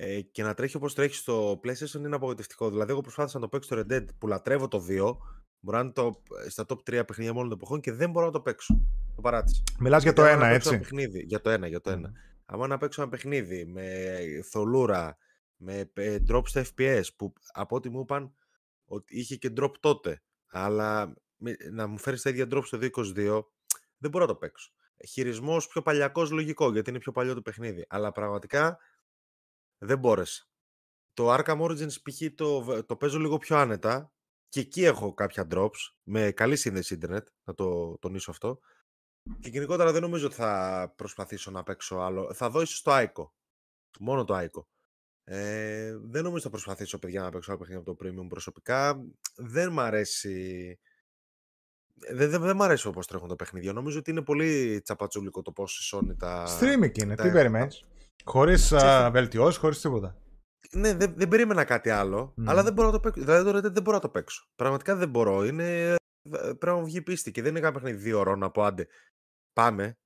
ε, 0.00 0.20
και 0.20 0.42
να 0.42 0.54
τρέχει 0.54 0.76
όπως 0.76 0.94
τρέχει 0.94 1.14
στο 1.14 1.60
PlayStation 1.64 1.94
είναι 1.94 2.16
απογοητευτικό. 2.16 2.70
Δηλαδή 2.70 2.90
εγώ 2.90 3.00
προσπάθησα 3.00 3.38
να 3.38 3.42
το 3.42 3.48
παίξω 3.48 3.74
το 3.74 3.84
Red 3.88 3.92
Dead 3.92 4.04
που 4.18 4.26
λατρεύω 4.26 4.68
το 4.68 4.84
2, 4.88 5.16
Μπορεί 5.60 5.76
να 5.76 5.82
είναι 5.82 5.92
το, 5.92 6.22
στα 6.48 6.64
top 6.68 6.76
3 6.76 7.02
παιχνίδια 7.06 7.32
όλων 7.32 7.48
των 7.48 7.52
εποχών 7.52 7.80
και 7.80 7.92
δεν 7.92 8.10
μπορώ 8.10 8.26
να 8.26 8.32
το 8.32 8.40
παίξω. 8.40 8.80
Το 9.14 9.20
παράτησα. 9.20 9.62
Μιλάς 9.78 10.02
για 10.02 10.12
το 10.12 10.22
1, 10.24 10.40
έτσι. 10.42 10.78
παιχνίδι, 10.78 11.24
για 11.26 11.40
το 11.40 11.52
1, 11.52 11.68
για 11.68 11.80
το 11.80 11.90
1. 11.90 12.00
Άμα 12.46 12.66
να 12.66 12.78
παίξω 12.78 13.02
ένα 13.02 13.10
παιχνίδι 13.10 13.66
με 13.66 14.16
θολούρα, 14.50 15.16
με 15.56 15.90
ε, 15.94 16.16
drop 16.28 16.42
στα 16.44 16.64
FPS, 16.76 17.02
που 17.16 17.32
από 17.52 17.76
ό,τι 17.76 17.88
μου 17.88 18.00
είπαν 18.00 18.34
ότι 18.84 19.18
είχε 19.18 19.36
και 19.36 19.52
drop 19.60 19.72
τότε, 19.80 20.22
αλλά 20.46 21.14
να 21.72 21.86
μου 21.86 21.98
φέρεις 21.98 22.22
τα 22.22 22.30
ίδια 22.30 22.46
drop 22.50 22.62
στο 22.64 22.78
2022, 22.80 23.42
δεν 23.98 24.10
μπορώ 24.10 24.24
να 24.24 24.32
το 24.32 24.34
παίξω. 24.34 24.72
Χειρισμός 25.08 25.68
πιο 25.68 25.82
παλιακός 25.82 26.30
λογικό, 26.30 26.72
γιατί 26.72 26.90
είναι 26.90 26.98
πιο 26.98 27.12
παλιό 27.12 27.34
το 27.34 27.42
παιχνίδι. 27.42 27.86
Αλλά 27.88 28.12
πραγματικά 28.12 28.78
δεν 29.78 29.98
μπόρεσα. 29.98 30.46
Το 31.12 31.34
Arkham 31.34 31.60
Origins 31.60 32.02
π.χ. 32.02 32.34
Το, 32.34 32.84
το 32.84 32.96
παίζω 32.96 33.18
λίγο 33.18 33.38
πιο 33.38 33.56
άνετα 33.56 34.12
και 34.48 34.60
εκεί 34.60 34.84
έχω 34.84 35.14
κάποια 35.14 35.46
drops 35.50 35.92
με 36.02 36.30
καλή 36.30 36.56
σύνδεση 36.56 36.94
ίντερνετ, 36.94 37.28
να 37.44 37.54
το 37.54 37.98
τονίσω 37.98 38.30
αυτό. 38.30 38.60
Και 39.40 39.48
γενικότερα 39.48 39.92
δεν 39.92 40.02
νομίζω 40.02 40.26
ότι 40.26 40.34
θα 40.34 40.92
προσπαθήσω 40.96 41.50
να 41.50 41.62
παίξω 41.62 41.96
άλλο. 41.96 42.34
Θα 42.34 42.50
δω 42.50 42.60
ίσως 42.60 42.82
το 42.82 42.90
Aiko. 42.94 43.30
Μόνο 44.00 44.24
το 44.24 44.38
Aiko. 44.38 44.64
Ε, 45.24 45.96
δεν 46.02 46.22
νομίζω 46.22 46.42
θα 46.42 46.50
προσπαθήσω, 46.50 46.98
παιδιά, 46.98 47.22
να 47.22 47.30
παίξω 47.30 47.50
άλλο 47.50 47.60
παιχνίδι 47.60 47.80
από 47.80 47.94
το 47.94 48.06
Premium 48.06 48.28
προσωπικά. 48.28 49.04
Δεν 49.36 49.72
μ' 49.72 49.80
αρέσει... 49.80 50.78
Δεν, 51.94 52.30
δεν, 52.30 52.40
δεν 52.40 52.56
μ' 52.56 52.62
αρέσει 52.62 52.88
όπως 52.88 53.06
τρέχουν 53.06 53.28
τα 53.28 53.36
παιχνίδια. 53.36 53.72
Νομίζω 53.72 53.98
ότι 53.98 54.10
είναι 54.10 54.22
πολύ 54.22 54.80
τσαπατσούλικο 54.80 55.42
το 55.42 55.52
πώς 55.52 55.72
σώνει 55.72 56.16
τα... 56.16 56.58
Streaming 56.60 56.98
είναι. 56.98 57.14
Τα... 57.14 57.22
Τι 57.22 57.30
περιμένεις; 57.30 57.84
Χωρίς 58.28 58.74
βελτιώσεις, 59.10 59.60
χωρίς 59.60 59.80
τίποτα. 59.80 60.16
Ναι, 60.72 60.94
δεν, 60.94 61.14
δεν 61.16 61.28
περίμενα 61.28 61.64
κάτι 61.64 61.90
άλλο, 61.90 62.34
mm. 62.38 62.44
αλλά 62.46 62.62
δεν 62.62 62.72
μπορώ 62.72 62.86
να 62.88 62.94
το 62.94 63.00
παίξω. 63.00 63.20
Δηλαδή, 63.20 63.68
δεν 63.68 63.82
μπορώ 63.82 63.96
να 63.96 64.02
το 64.02 64.08
παίξω. 64.08 64.48
Πραγματικά 64.56 64.96
δεν 64.96 65.08
μπορώ. 65.08 65.44
Είναι... 65.44 65.94
Πρέπει 66.40 66.66
να 66.66 66.74
μου 66.74 66.84
βγει 66.84 67.02
πίστη 67.02 67.30
και 67.30 67.42
δεν 67.42 67.50
είναι 67.50 67.60
κάποιο 67.60 67.80
παιχνίδι 67.80 68.02
δύο 68.02 68.18
ώρων 68.18 68.38
να 68.38 68.50
πω 68.50 68.62
άντε 68.62 68.86
πάμε. 69.52 69.98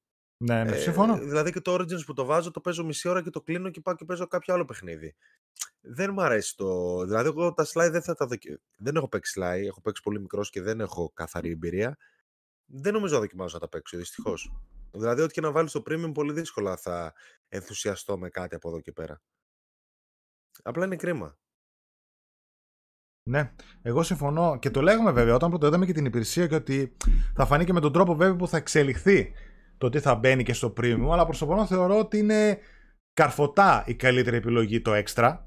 Ναι, 0.45 0.65
ναι, 0.65 0.77
συμφωνώ. 0.77 1.19
δηλαδή 1.19 1.53
και 1.53 1.61
το 1.61 1.75
Origins 1.75 2.05
που 2.07 2.13
το 2.13 2.25
βάζω 2.25 2.51
το 2.51 2.61
παίζω 2.61 2.85
μισή 2.85 3.09
ώρα 3.09 3.23
και 3.23 3.31
το 3.31 3.41
κλείνω 3.41 3.71
και 3.71 3.81
πάω 3.81 3.95
και 3.95 4.05
παίζω 4.05 4.27
κάποιο 4.27 4.55
άλλο 4.55 4.65
παιχνίδι. 4.65 5.15
Δεν 5.81 6.13
μου 6.13 6.23
αρέσει 6.23 6.57
το. 6.57 6.99
Δηλαδή, 7.05 7.29
εγώ 7.29 7.53
τα 7.53 7.65
slide 7.65 7.91
δεν 7.91 8.03
θα 8.03 8.15
τα 8.15 8.27
δοκιμάσω. 8.27 8.63
Δεν 8.77 8.97
έχω 8.97 9.09
παίξει 9.09 9.41
slide, 9.41 9.67
έχω 9.67 9.81
παίξει 9.81 10.03
πολύ 10.03 10.21
μικρός 10.21 10.51
και 10.51 10.63
δεν 10.63 10.81
έχω 10.81 11.13
καθαρή 11.15 11.51
εμπειρία. 11.51 11.97
Δεν 12.65 12.93
νομίζω 12.93 13.15
να 13.15 13.21
δοκιμάσω 13.21 13.55
να 13.55 13.61
τα 13.61 13.69
παίξω, 13.69 13.97
δυστυχώς. 13.97 14.53
Δηλαδή, 14.93 15.23
ό,τι 15.23 15.33
και 15.33 15.41
να 15.41 15.51
βάλεις 15.51 15.71
στο 15.71 15.83
premium, 15.87 16.11
πολύ 16.15 16.33
δύσκολα 16.33 16.77
θα 16.77 17.13
ενθουσιαστώ 17.49 18.19
με 18.19 18.29
κάτι 18.29 18.55
από 18.55 18.69
εδώ 18.69 18.81
και 18.81 18.93
πέρα. 18.93 19.23
Απλά 20.63 20.85
είναι 20.85 20.97
κρίμα. 20.97 21.37
Ναι, 23.31 23.53
εγώ 23.83 24.03
συμφωνώ 24.03 24.59
και 24.59 24.71
το 24.71 24.83
λέγαμε 24.83 25.11
βέβαια 25.11 25.35
όταν 25.35 25.51
πρώτο 25.51 25.67
είδαμε 25.67 25.87
και 25.87 25.93
την 25.93 26.05
υπηρεσία 26.05 26.47
και 26.47 26.55
ότι 26.55 26.97
θα 27.35 27.47
φανεί 27.47 27.65
και 27.65 27.73
με 27.73 27.81
τον 27.81 27.93
τρόπο 27.93 28.15
βέβαια 28.15 28.37
που 28.37 28.49
θα 28.49 28.57
εξελιχθεί 28.57 29.33
το 29.79 29.89
τι 29.89 30.01
θα 30.01 30.15
μπαίνει 30.15 30.43
και 30.43 30.53
στο 30.53 30.73
premium, 30.77 31.09
αλλά 31.13 31.25
προσωπικά 31.25 31.67
θεωρώ 31.67 31.99
ότι 31.99 32.19
είναι 32.19 32.59
καρφωτά 33.13 33.85
η 33.87 33.95
καλύτερη 33.95 34.37
επιλογή 34.37 34.81
το 34.81 34.93
extra. 34.95 35.39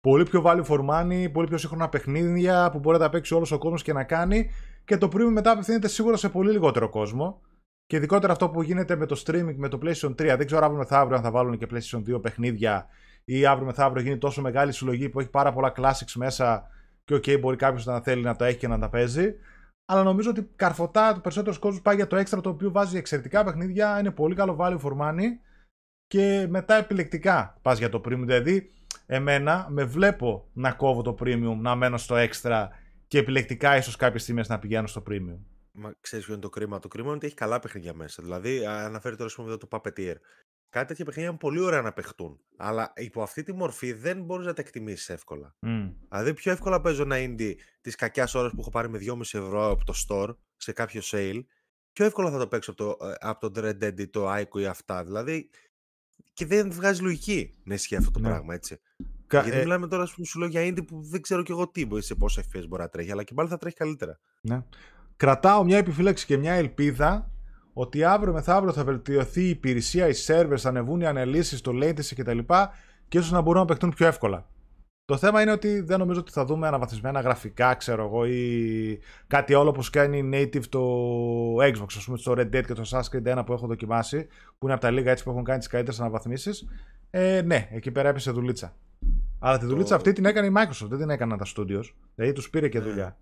Πολύ 0.00 0.24
πιο 0.24 0.42
value 0.46 0.64
for 0.64 0.88
money, 0.88 1.32
πολύ 1.32 1.48
πιο 1.48 1.58
σύγχρονα 1.58 1.88
παιχνίδια 1.88 2.70
που 2.70 2.78
μπορεί 2.78 2.98
να 2.98 3.04
τα 3.04 3.10
παίξει 3.10 3.34
όλος 3.34 3.52
ο 3.52 3.58
κόσμος 3.58 3.82
και 3.82 3.92
να 3.92 4.04
κάνει. 4.04 4.50
Και 4.84 4.96
το 4.96 5.06
premium 5.12 5.30
μετά 5.32 5.50
απευθύνεται 5.50 5.88
σίγουρα 5.88 6.16
σε 6.16 6.28
πολύ 6.28 6.50
λιγότερο 6.50 6.88
κόσμο. 6.88 7.40
Και 7.92 7.98
ειδικότερα 7.98 8.32
αυτό 8.32 8.48
που 8.48 8.62
γίνεται 8.62 8.96
με 8.96 9.06
το 9.06 9.22
streaming 9.26 9.54
με 9.56 9.68
το 9.68 9.78
PlayStation 9.82 10.10
3. 10.10 10.14
Δεν 10.16 10.46
ξέρω 10.46 10.64
αύριο 10.64 10.78
μεθαύριο 10.78 11.16
αν 11.16 11.22
θα 11.22 11.30
βάλουν 11.30 11.58
και 11.58 11.66
PlayStation 11.70 12.14
2 12.14 12.22
παιχνίδια 12.22 12.86
ή 13.24 13.46
αύριο 13.46 13.66
μεθαύριο 13.66 14.02
γίνει 14.02 14.18
τόσο 14.18 14.40
μεγάλη 14.40 14.72
συλλογή 14.72 15.08
που 15.08 15.20
έχει 15.20 15.30
πάρα 15.30 15.52
πολλά 15.52 15.72
classics 15.76 16.12
μέσα 16.14 16.68
και 17.04 17.14
OK, 17.14 17.22
okay, 17.26 17.40
μπορεί 17.40 17.56
κάποιος 17.56 17.84
να 17.84 18.00
θέλει 18.00 18.22
να 18.22 18.36
το 18.36 18.44
έχει 18.44 18.58
και 18.58 18.68
να 18.68 18.78
τα 18.78 18.88
παίζει. 18.88 19.34
Αλλά 19.84 20.02
νομίζω 20.02 20.30
ότι 20.30 20.50
καρφωτά 20.56 21.14
το 21.14 21.20
περισσότερο 21.20 21.58
κόσμος 21.58 21.82
πάει 21.82 21.94
για 21.94 22.06
το 22.06 22.16
έξτρα 22.16 22.40
το 22.40 22.48
οποίο 22.48 22.70
βάζει 22.70 22.96
εξαιρετικά 22.96 23.44
παιχνίδια. 23.44 23.98
Είναι 23.98 24.10
πολύ 24.10 24.34
καλό 24.34 24.56
value 24.60 24.80
for 24.80 24.96
money. 25.00 25.28
Και 26.06 26.46
μετά 26.48 26.74
επιλεκτικά 26.74 27.58
πας 27.62 27.78
για 27.78 27.88
το 27.88 28.00
premium. 28.04 28.24
Δηλαδή, 28.24 28.70
εμένα 29.06 29.66
με 29.70 29.84
βλέπω 29.84 30.48
να 30.52 30.72
κόβω 30.72 31.02
το 31.02 31.16
premium, 31.20 31.56
να 31.60 31.74
μένω 31.74 31.96
στο 31.96 32.16
έξτρα 32.16 32.70
και 33.08 33.18
επιλεκτικά 33.18 33.76
ίσως 33.76 33.96
κάποιες 33.96 34.22
στιγμές 34.22 34.48
να 34.48 34.58
πηγαίνω 34.58 34.86
στο 34.86 35.02
premium. 35.10 35.51
Μα 35.72 35.94
ξέρεις 36.00 36.24
ποιο 36.24 36.34
είναι 36.34 36.42
το 36.42 36.48
κρίμα; 36.48 36.78
Το 36.78 36.88
κρίμα 36.88 37.06
είναι 37.06 37.16
ότι 37.16 37.26
έχει 37.26 37.34
καλά 37.34 37.58
παιχνίδια 37.58 37.94
μέσα. 37.94 38.22
Δηλαδή, 38.22 38.66
αναφέρει 38.66 39.16
τώρα 39.16 39.30
πούμε, 39.36 39.56
το 39.56 39.68
Puppeteer 39.70 40.14
κάτι 40.72 40.86
τέτοια 40.86 41.04
παιχνίδια 41.04 41.30
είναι 41.30 41.38
πολύ 41.38 41.60
ωραία 41.60 41.82
να 41.82 41.92
παιχτούν. 41.92 42.40
Αλλά 42.56 42.92
υπό 42.96 43.22
αυτή 43.22 43.42
τη 43.42 43.52
μορφή 43.52 43.92
δεν 43.92 44.22
μπορείς 44.22 44.46
να 44.46 44.52
τα 44.52 44.62
εκτιμήσεις 44.62 45.08
εύκολα. 45.08 45.54
Mm. 45.66 45.92
Δηλαδή, 46.08 46.34
πιο 46.34 46.52
εύκολα 46.52 46.80
παίζω 46.80 47.02
ένα 47.02 47.16
indie 47.18 47.54
της 47.80 47.94
κακιάς 47.94 48.34
ώρας 48.34 48.52
που 48.52 48.60
έχω 48.60 48.70
πάρει 48.70 48.88
με 48.88 48.98
2,5 48.98 49.20
ευρώ 49.20 49.70
από 49.70 49.84
το 49.84 49.94
store 50.08 50.36
σε 50.56 50.72
κάποιο 50.72 51.00
sale. 51.04 51.40
Πιο 51.92 52.04
εύκολα 52.04 52.30
θα 52.30 52.38
το 52.38 52.48
παίξω 52.48 52.70
από 52.70 52.84
το, 52.84 53.06
ε, 53.06 53.14
από 53.18 53.50
το 53.50 53.60
Red 53.64 53.84
Dead 53.84 54.00
ή 54.00 54.08
το 54.08 54.34
Ico 54.34 54.60
ή 54.60 54.66
αυτά. 54.66 55.04
Δηλαδή, 55.04 55.50
και 56.32 56.46
δεν 56.46 56.72
βγάζει 56.72 57.02
λογική 57.02 57.54
να 57.64 57.74
ισχύει 57.74 57.96
αυτό 57.96 58.10
το 58.10 58.18
ναι. 58.18 58.28
πράγμα, 58.28 58.54
έτσι. 58.54 58.80
Κα... 59.26 59.42
Γιατί 59.42 59.58
ε... 59.58 59.60
μιλάμε 59.60 59.88
τώρα 59.88 60.08
που 60.16 60.26
σου 60.26 60.38
λέω 60.38 60.48
για 60.48 60.68
indie 60.68 60.86
που 60.86 61.02
δεν 61.02 61.20
ξέρω 61.20 61.42
κι 61.42 61.50
εγώ 61.50 61.68
τι 61.68 61.86
μπορεί 61.86 62.02
σε 62.02 62.14
πόσα 62.14 62.42
FPS 62.42 62.64
μπορεί 62.68 62.82
να 62.82 62.88
τρέχει, 62.88 63.10
αλλά 63.10 63.22
και 63.22 63.34
πάλι 63.34 63.48
θα 63.48 63.58
τρέχει 63.58 63.76
καλύτερα. 63.76 64.20
Ναι. 64.40 64.64
Κρατάω 65.16 65.64
μια 65.64 65.78
επιφύλαξη 65.78 66.26
και 66.26 66.36
μια 66.36 66.52
ελπίδα 66.52 67.30
ότι 67.72 68.04
αύριο 68.04 68.32
μεθαύριο 68.32 68.72
θα 68.72 68.84
βελτιωθεί 68.84 69.42
η 69.42 69.48
υπηρεσία, 69.48 70.08
οι 70.08 70.12
servers, 70.26 70.56
θα 70.56 70.68
ανεβούν 70.68 71.00
οι 71.00 71.06
αναλύσεις, 71.06 71.60
το 71.60 71.72
latency 71.74 72.14
κτλ. 72.16 72.38
και 73.08 73.18
ίσως 73.18 73.30
να 73.30 73.40
μπορούν 73.40 73.60
να 73.60 73.66
παιχτούν 73.66 73.90
πιο 73.90 74.06
εύκολα. 74.06 74.46
Το 75.04 75.16
θέμα 75.16 75.42
είναι 75.42 75.50
ότι 75.50 75.80
δεν 75.80 75.98
νομίζω 75.98 76.20
ότι 76.20 76.32
θα 76.32 76.44
δούμε 76.44 76.66
αναβαθμισμένα 76.66 77.20
γραφικά, 77.20 77.74
ξέρω 77.74 78.04
εγώ, 78.04 78.24
ή 78.26 78.98
κάτι 79.26 79.54
όλο 79.54 79.68
όπως 79.68 79.90
κάνει 79.90 80.30
native 80.32 80.64
το 80.68 80.80
Xbox, 81.56 81.86
ας 81.96 82.04
πούμε, 82.04 82.18
στο 82.18 82.32
Red 82.32 82.46
Dead 82.46 82.64
και 82.66 82.74
το 82.74 82.82
Assassin's 82.86 83.16
Creed 83.16 83.38
1 83.38 83.42
που 83.46 83.52
έχω 83.52 83.66
δοκιμάσει, 83.66 84.26
που 84.58 84.64
είναι 84.66 84.72
από 84.72 84.82
τα 84.82 84.90
λίγα 84.90 85.10
έτσι 85.10 85.24
που 85.24 85.30
έχουν 85.30 85.44
κάνει 85.44 85.58
τις 85.58 85.68
καλύτερες 85.68 86.00
αναβαθμίσεις. 86.00 86.68
Ε, 87.10 87.42
ναι, 87.42 87.68
εκεί 87.70 87.90
πέρα 87.90 88.08
έπεσε 88.08 88.30
δουλίτσα. 88.30 88.76
Αλλά 89.38 89.58
τη 89.58 89.66
δουλίτσα 89.66 89.94
αυτή 89.94 90.12
την 90.12 90.24
έκανε 90.24 90.46
η 90.46 90.52
Microsoft, 90.56 90.88
δεν 90.88 90.98
την 90.98 91.10
έκαναν 91.10 91.38
τα 91.38 91.46
studios. 91.56 91.84
Δηλαδή 92.14 92.32
τους 92.32 92.50
πήρε 92.50 92.68
και 92.68 92.78
ναι. 92.78 92.84
δουλειά. 92.84 93.16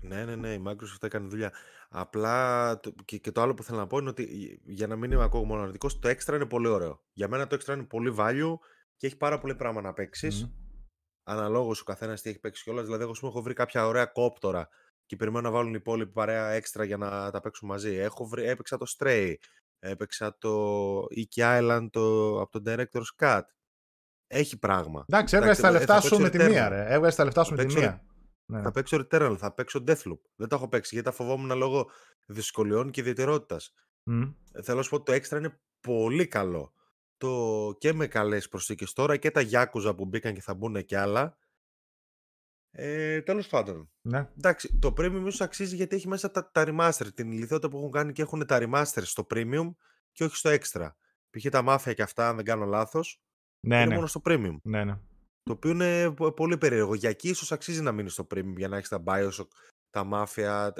Ναι, 0.00 0.24
ναι, 0.24 0.36
ναι, 0.36 0.52
η 0.52 0.62
Microsoft 0.66 1.02
έκανε 1.02 1.28
δουλειά. 1.28 1.52
Απλά 1.88 2.80
και, 3.04 3.18
και 3.18 3.32
το 3.32 3.42
άλλο 3.42 3.54
που 3.54 3.62
θέλω 3.62 3.78
να 3.78 3.86
πω 3.86 3.98
είναι 3.98 4.08
ότι 4.08 4.60
για 4.64 4.86
να 4.86 4.96
μην 4.96 5.10
είμαι 5.10 5.22
ακόμα 5.22 5.44
μοναδικός, 5.44 5.98
το 5.98 6.08
extra 6.08 6.34
είναι 6.34 6.46
πολύ 6.46 6.68
ωραίο. 6.68 7.00
Για 7.12 7.28
μένα 7.28 7.46
το 7.46 7.56
extra 7.60 7.74
είναι 7.74 7.84
πολύ 7.84 8.14
value 8.18 8.54
και 8.96 9.06
έχει 9.06 9.16
πάρα 9.16 9.38
πολύ 9.38 9.54
πράγμα 9.54 9.80
να 9.80 9.92
παίξεις. 9.92 10.46
Mm 10.46 10.68
αναλόγως 11.28 11.80
ο 11.80 11.84
καθένας 11.84 12.22
τι 12.22 12.28
έχει 12.28 12.38
παίξει 12.38 12.62
κιόλας. 12.62 12.84
Δηλαδή, 12.84 13.02
εγώ 13.02 13.12
έχω 13.22 13.42
βρει 13.42 13.54
κάποια 13.54 13.86
ωραία 13.86 14.06
κόπτορα 14.06 14.68
και 15.06 15.16
περιμένω 15.16 15.48
να 15.48 15.54
βάλουν 15.54 15.72
οι 15.72 15.78
υπόλοιποι 15.78 16.12
παρέα 16.12 16.50
έξτρα 16.50 16.84
για 16.84 16.96
να 16.96 17.30
τα 17.30 17.40
παίξουν 17.40 17.68
μαζί. 17.68 17.94
Έχω 17.94 18.26
βρει, 18.26 18.44
έπαιξα 18.44 18.76
το 18.76 18.86
Stray, 18.98 19.34
έπαιξα 19.78 20.38
το 20.38 21.00
Iki 21.00 21.42
Island 21.42 21.88
το, 21.90 22.40
από 22.40 22.50
τον 22.50 22.62
Director's 22.66 23.24
Cut. 23.24 23.42
Έχει 24.26 24.58
πράγμα. 24.58 25.04
Εντάξει, 25.08 25.36
έβγαζε 25.36 25.62
τα 25.62 25.70
λεφτά 25.70 26.00
σου 26.00 26.20
με 26.20 26.30
τη 26.30 26.38
μία, 26.38 26.68
ρε. 26.68 26.86
Έβγαζε 26.88 27.16
τα 27.16 27.24
λεφτά 27.24 27.44
σου 27.44 27.54
με 27.54 27.64
τη 27.64 27.74
μία. 27.74 28.02
Ναι. 28.50 28.62
Θα 28.62 28.70
παίξω 28.70 28.96
Returnal, 28.96 29.36
θα 29.38 29.54
παίξω 29.54 29.84
Deathloop. 29.86 30.20
Δεν 30.36 30.48
το 30.48 30.54
έχω 30.56 30.68
παίξει 30.68 30.94
γιατί 30.94 31.08
τα 31.08 31.14
φοβόμουν 31.14 31.56
λόγω 31.56 31.90
δυσκολιών 32.26 32.90
και 32.90 33.00
ιδιαιτερότητας. 33.00 33.74
Mm. 34.10 34.34
Θέλω 34.62 34.76
να 34.76 34.82
σου 34.82 34.90
πω 34.90 34.96
ότι 34.96 35.04
το 35.04 35.12
έξτρα 35.12 35.38
είναι 35.38 35.60
πολύ 35.80 36.26
καλό 36.26 36.72
το 37.16 37.74
και 37.78 37.92
με 37.92 38.06
καλές 38.06 38.48
προσθήκες 38.48 38.92
τώρα 38.92 39.16
και 39.16 39.30
τα 39.30 39.42
Yakuza 39.50 39.96
που 39.96 40.04
μπήκαν 40.04 40.34
και 40.34 40.40
θα 40.40 40.54
μπουν 40.54 40.84
και 40.84 40.98
άλλα. 40.98 41.38
Ε, 42.70 43.20
Τέλος 43.22 43.46
πάντων. 43.46 43.90
Ναι. 44.00 44.28
Εντάξει, 44.36 44.78
το 44.78 44.94
premium 44.96 45.20
ίσως 45.20 45.40
αξίζει 45.40 45.76
γιατί 45.76 45.96
έχει 45.96 46.08
μέσα 46.08 46.30
τα, 46.30 46.50
τα 46.50 46.64
remaster, 46.66 47.06
την 47.14 47.32
ηλικιότητα 47.32 47.68
που 47.68 47.78
έχουν 47.78 47.90
κάνει 47.90 48.12
και 48.12 48.22
έχουν 48.22 48.46
τα 48.46 48.58
remaster 48.60 49.02
στο 49.02 49.26
premium 49.34 49.74
και 50.12 50.24
όχι 50.24 50.36
στο 50.36 50.50
extra. 50.50 50.88
Π.χ. 51.30 51.48
τα 51.50 51.62
μάφια 51.62 51.92
και 51.92 52.02
αυτά, 52.02 52.28
αν 52.28 52.36
δεν 52.36 52.44
κάνω 52.44 52.64
λάθος. 52.64 53.22
Ναι, 53.60 53.76
είναι 53.76 53.86
ναι. 53.86 53.94
μόνο 53.94 54.06
στο 54.06 54.20
premium. 54.24 54.56
Ναι, 54.62 54.84
ναι. 54.84 54.98
Το 55.48 55.54
οποίο 55.54 55.70
είναι 55.70 56.14
πολύ 56.36 56.58
περίεργο. 56.58 56.94
Για 56.94 57.08
εκεί 57.08 57.28
ίσως 57.28 57.52
αξίζει 57.52 57.82
να 57.82 57.92
μείνεις 57.92 58.12
στο 58.12 58.26
premium 58.34 58.56
για 58.56 58.68
να 58.68 58.76
έχεις 58.76 58.88
τα 58.88 59.02
Bioshock, 59.06 59.48
τα 59.90 60.04
μάφια 60.04 60.72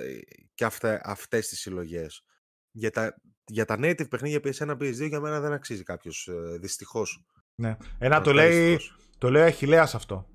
και 0.54 0.66
αυτές 1.02 1.48
τις 1.48 1.60
συλλογές. 1.60 2.24
Για 2.70 2.90
τα, 2.90 3.14
για 3.46 3.64
τα 3.64 3.76
native 3.78 4.08
παιχνίδια 4.08 4.40
PS1, 4.44 4.70
PS2 4.70 5.08
για 5.08 5.20
μένα 5.20 5.40
δεν 5.40 5.52
αξίζει 5.52 5.82
κάποιος 5.82 6.26
ε, 6.28 6.58
δυστυχώς. 6.58 7.24
Ναι. 7.54 7.76
Ένα 7.98 8.20
το 8.20 8.32
λέει, 8.32 8.80
το 9.18 9.30
λέει 9.30 9.42
Αχηλέα 9.42 9.82
αυτό. 9.82 10.28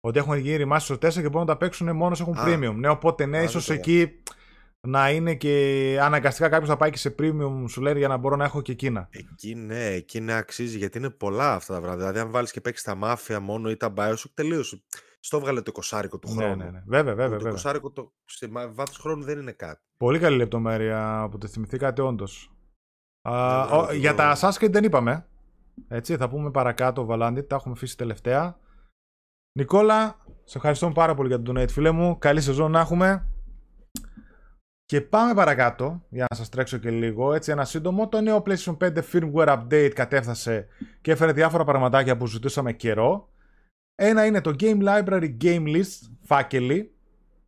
Ότι 0.00 0.18
έχουν 0.18 0.36
γίνει 0.36 0.64
remaster 0.68 0.80
στο 0.80 0.94
4 0.94 0.98
και 0.98 1.20
μπορούν 1.20 1.38
να 1.38 1.44
τα 1.44 1.56
παίξουν 1.56 1.96
μόνος 1.96 2.20
έχουν 2.20 2.34
premium. 2.38 2.74
Ναι, 2.74 2.88
οπότε 2.88 3.26
ναι, 3.26 3.42
ίσως 3.42 3.70
εκεί 3.70 4.22
να 4.86 5.10
είναι 5.10 5.34
και 5.34 5.98
αναγκαστικά 6.00 6.48
κάποιος 6.48 6.68
θα 6.68 6.76
πάει 6.76 6.90
και 6.90 6.98
σε 6.98 7.14
premium, 7.18 7.64
σου 7.68 7.80
λέει 7.80 7.98
για 7.98 8.08
να 8.08 8.16
μπορώ 8.16 8.36
να 8.36 8.44
έχω 8.44 8.62
και 8.62 8.72
εκείνα. 8.72 9.08
Εκεί 9.10 9.54
ναι, 9.54 9.84
εκεί 9.84 10.20
ναι 10.20 10.32
αξίζει 10.32 10.78
γιατί 10.78 10.98
είναι 10.98 11.10
πολλά 11.10 11.54
αυτά 11.54 11.74
τα 11.74 11.80
πράγματα. 11.80 12.02
Δηλαδή, 12.02 12.26
αν 12.26 12.30
βάλεις 12.30 12.52
και 12.52 12.60
παίξεις 12.60 12.84
τα 12.84 12.94
μάφια 12.94 13.40
μόνο 13.40 13.70
ή 13.70 13.76
τα 13.76 13.92
Bioshock, 13.96 14.30
τελείωσε. 14.34 14.82
Στο 15.20 15.40
βγάλε 15.40 15.62
το 15.62 15.72
20 15.90 16.04
του 16.10 16.20
ναι, 16.28 16.34
χρόνου. 16.34 16.56
Ναι, 16.56 16.64
ναι, 16.64 16.70
ναι. 16.70 16.82
Βέβαια, 16.86 17.14
βέβαια. 17.14 17.38
Το 17.38 17.70
20 17.84 17.92
το 17.92 18.12
σε 18.24 18.48
βάθος 18.72 18.98
χρόνου 18.98 19.24
δεν 19.24 19.38
είναι 19.38 19.52
κάτι. 19.52 19.80
Πολύ 19.96 20.18
καλή 20.18 20.36
λεπτομέρεια 20.36 21.28
που 21.30 21.38
το 21.38 21.46
θυμηθήκατε, 21.46 22.02
όντως. 22.02 22.50
Ναι, 23.28 23.96
για 23.96 24.14
τα 24.14 24.36
Assassin's 24.36 24.70
δεν 24.70 24.84
είπαμε. 24.84 25.26
Έτσι, 25.88 26.16
θα 26.16 26.28
πούμε 26.28 26.50
παρακάτω, 26.50 27.04
Βαλάντι, 27.04 27.42
τα 27.42 27.54
έχουμε 27.54 27.74
αφήσει 27.74 27.96
τελευταία. 27.96 28.58
Νικόλα, 29.52 30.16
σε 30.44 30.56
ευχαριστώ 30.56 30.90
πάρα 30.90 31.14
πολύ 31.14 31.28
για 31.28 31.42
τον 31.42 31.56
donate, 31.58 31.70
φίλε 31.70 31.90
μου. 31.90 32.18
Καλή 32.18 32.40
σεζόν 32.40 32.70
να 32.70 32.80
έχουμε. 32.80 33.30
Και 34.86 35.00
πάμε 35.00 35.34
παρακάτω, 35.34 36.02
για 36.08 36.26
να 36.30 36.36
σας 36.36 36.48
τρέξω 36.48 36.78
και 36.78 36.90
λίγο, 36.90 37.34
έτσι 37.34 37.50
ένα 37.50 37.64
σύντομο. 37.64 38.08
Το 38.08 38.20
νέο 38.20 38.42
PlayStation 38.46 38.76
5 38.76 38.98
firmware 39.12 39.58
update 39.58 39.90
κατέφθασε 39.94 40.66
και 41.00 41.10
έφερε 41.10 41.32
διάφορα 41.32 41.64
πραγματάκια 41.64 42.16
που 42.16 42.26
ζητούσαμε 42.26 42.72
καιρό. 42.72 43.32
Ένα 43.94 44.26
είναι 44.26 44.40
το 44.40 44.54
Game 44.60 44.82
Library 44.82 45.36
Game 45.42 45.76
List, 45.76 46.10
φάκελη, 46.22 46.94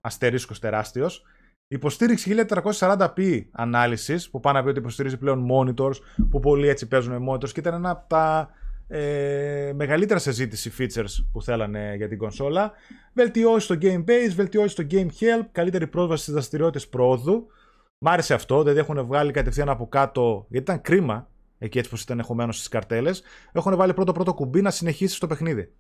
αστερίσκος 0.01 0.59
τεράστιος. 0.59 1.23
Υποστήριξη 1.69 2.47
1440p 2.79 3.47
ανάλυσης, 3.53 4.31
που 4.31 4.41
πάνω 4.41 4.59
από 4.59 4.69
ότι 4.69 4.79
υποστηρίζει 4.79 5.19
πλέον 5.19 5.49
monitors, 5.51 5.97
που 6.31 6.41
πολλοί 6.41 6.69
έτσι 6.69 6.89
παίζουν 6.89 7.23
με 7.23 7.33
monitors 7.33 7.51
και 7.51 7.61
ήταν 7.61 7.75
ένα 7.75 7.91
από 7.91 8.09
τα 8.09 8.51
ε, 8.89 9.73
μεγαλύτερα 9.75 10.19
συζήτηση 10.19 10.73
features 10.79 11.27
που 11.33 11.43
θέλανε 11.43 11.95
για 11.97 12.09
την 12.09 12.19
κονσόλα. 12.19 12.73
Βελτιώσει 13.13 13.65
στο 13.65 13.75
Game 13.81 14.05
Base, 14.05 14.33
βελτιώσει 14.35 14.69
στο 14.69 14.85
Game 14.91 15.07
Help, 15.07 15.47
καλύτερη 15.53 15.87
πρόσβαση 15.87 16.23
στις 16.23 16.35
δραστηριότητες 16.35 16.89
πρόοδου. 16.89 17.47
Μ' 17.99 18.09
άρεσε 18.09 18.35
αυτό, 18.35 18.63
δηλαδή 18.63 18.79
έχουν 18.79 19.07
βγάλει 19.07 19.33
κατευθείαν 19.33 19.69
από 19.69 19.89
κάτω, 19.89 20.47
γιατί 20.49 20.71
ήταν 20.71 20.81
κρίμα 20.81 21.31
εκεί 21.59 21.79
έτσι 21.79 21.91
που 21.91 21.97
ήταν 22.01 22.19
εχωμένος 22.19 22.57
στις 22.57 22.69
καρτέλες. 22.69 23.23
Έχουν 23.53 23.77
βάλει 23.77 23.95
πρώτο 23.95 24.13
πρώτο 24.13 24.35
κουμπί 24.35 24.63
να 24.63 24.71
συνεχίσεις 24.71 25.19
το 25.19 25.27
παιχνίδι. 25.27 25.73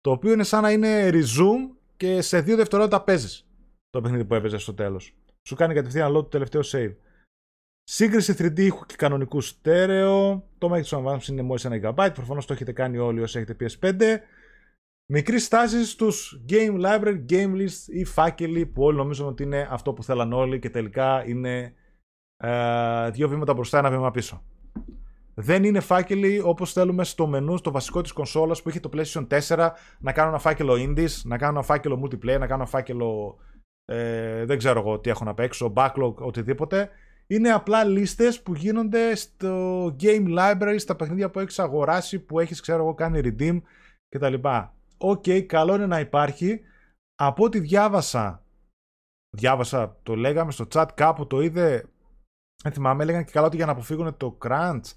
Το 0.00 0.10
οποίο 0.10 0.32
είναι 0.32 0.42
σαν 0.42 0.62
να 0.62 0.70
είναι 0.70 1.10
resume 1.12 1.76
και 1.96 2.20
σε 2.20 2.40
δύο 2.40 2.56
δευτερόλεπτα 2.56 3.02
παίζεις 3.02 3.46
το 3.90 4.00
παιχνίδι 4.00 4.24
που 4.24 4.34
έπαιζες 4.34 4.62
στο 4.62 4.74
τέλος. 4.74 5.14
Σου 5.48 5.54
κάνει 5.54 5.74
κατευθείαν 5.74 6.10
load 6.10 6.22
το 6.22 6.22
τελευταίο 6.22 6.60
save. 6.64 6.94
Σύγκριση 7.84 8.34
3D 8.38 8.58
ήχου 8.58 8.84
και 8.86 8.94
κανονικού 8.96 9.40
στέρεο. 9.40 10.44
Το 10.58 10.68
μέγεθο 10.68 10.96
αναβάθμιση 10.96 11.32
είναι 11.32 11.42
μόλις 11.42 11.66
1 11.68 11.92
GB. 11.94 12.10
Προφανώς 12.14 12.46
το 12.46 12.52
έχετε 12.52 12.72
κάνει 12.72 12.98
όλοι 12.98 13.20
όσοι 13.20 13.38
έχετε 13.38 13.56
PS5. 13.80 14.02
Μικρής 15.06 15.44
στάσης 15.44 15.90
στους 15.90 16.44
Game 16.48 16.80
Library, 16.80 17.24
Game 17.28 17.54
List 17.56 17.86
ή 17.86 18.04
φάκελοι 18.04 18.66
που 18.66 18.82
όλοι 18.82 18.96
νομίζουν 18.96 19.26
ότι 19.26 19.42
είναι 19.42 19.68
αυτό 19.70 19.92
που 19.92 20.02
θέλαν 20.02 20.32
όλοι 20.32 20.58
και 20.58 20.70
τελικά 20.70 21.26
είναι 21.26 21.74
ε, 22.36 23.10
δύο 23.10 23.28
βήματα 23.28 23.54
μπροστά, 23.54 23.78
ένα 23.78 23.90
βήμα 23.90 24.10
πίσω. 24.10 24.42
Δεν 25.34 25.64
είναι 25.64 25.80
φάκελοι 25.80 26.40
όπως 26.44 26.72
θέλουμε 26.72 27.04
στο 27.04 27.26
μενού, 27.26 27.56
στο 27.56 27.70
βασικό 27.70 28.00
της 28.00 28.12
κονσόλας 28.12 28.62
που 28.62 28.68
έχει 28.68 28.80
το 28.80 28.90
PlayStation 28.92 29.26
4 29.46 29.70
να 29.98 30.12
κάνω 30.12 30.28
ένα 30.28 30.38
φάκελο 30.38 30.74
indies, 30.74 31.20
να 31.24 31.38
κάνω 31.38 31.52
ένα 31.52 31.62
φάκελο 31.62 32.02
multiplayer, 32.04 32.38
να 32.38 32.46
κάνω 32.46 32.54
ένα 32.54 32.66
φάκελο. 32.66 33.36
Ε, 33.84 34.44
δεν 34.44 34.58
ξέρω 34.58 34.80
εγώ 34.80 34.98
τι 34.98 35.10
έχω 35.10 35.24
να 35.24 35.34
παίξω, 35.34 35.72
backlog, 35.76 36.14
οτιδήποτε. 36.14 36.90
Είναι 37.32 37.50
απλά 37.50 37.84
λίστες 37.84 38.42
που 38.42 38.54
γίνονται 38.54 39.14
στο 39.14 39.84
game 40.00 40.38
library, 40.38 40.76
στα 40.78 40.96
παιχνίδια 40.96 41.30
που 41.30 41.40
έχεις 41.40 41.58
αγοράσει, 41.58 42.18
που 42.18 42.40
έχεις, 42.40 42.60
ξέρω 42.60 42.82
εγώ, 42.82 42.94
κάνει 42.94 43.20
redeem 43.24 43.60
κτλ. 44.08 44.34
OK, 44.98 45.22
okay, 45.26 45.40
καλό 45.40 45.74
είναι 45.74 45.86
να 45.86 46.00
υπάρχει. 46.00 46.60
Από 47.14 47.44
ό,τι 47.44 47.60
διάβασα, 47.60 48.44
διάβασα, 49.36 49.98
το 50.02 50.14
λέγαμε 50.14 50.52
στο 50.52 50.66
chat 50.72 50.86
κάπου, 50.94 51.26
το 51.26 51.40
είδε. 51.40 51.86
Δεν 52.62 52.72
θυμάμαι, 52.72 53.02
έλεγαν 53.02 53.24
και 53.24 53.32
καλά 53.32 53.46
ότι 53.46 53.56
για 53.56 53.66
να 53.66 53.72
αποφύγουν 53.72 54.16
το 54.16 54.38
crunch 54.44 54.92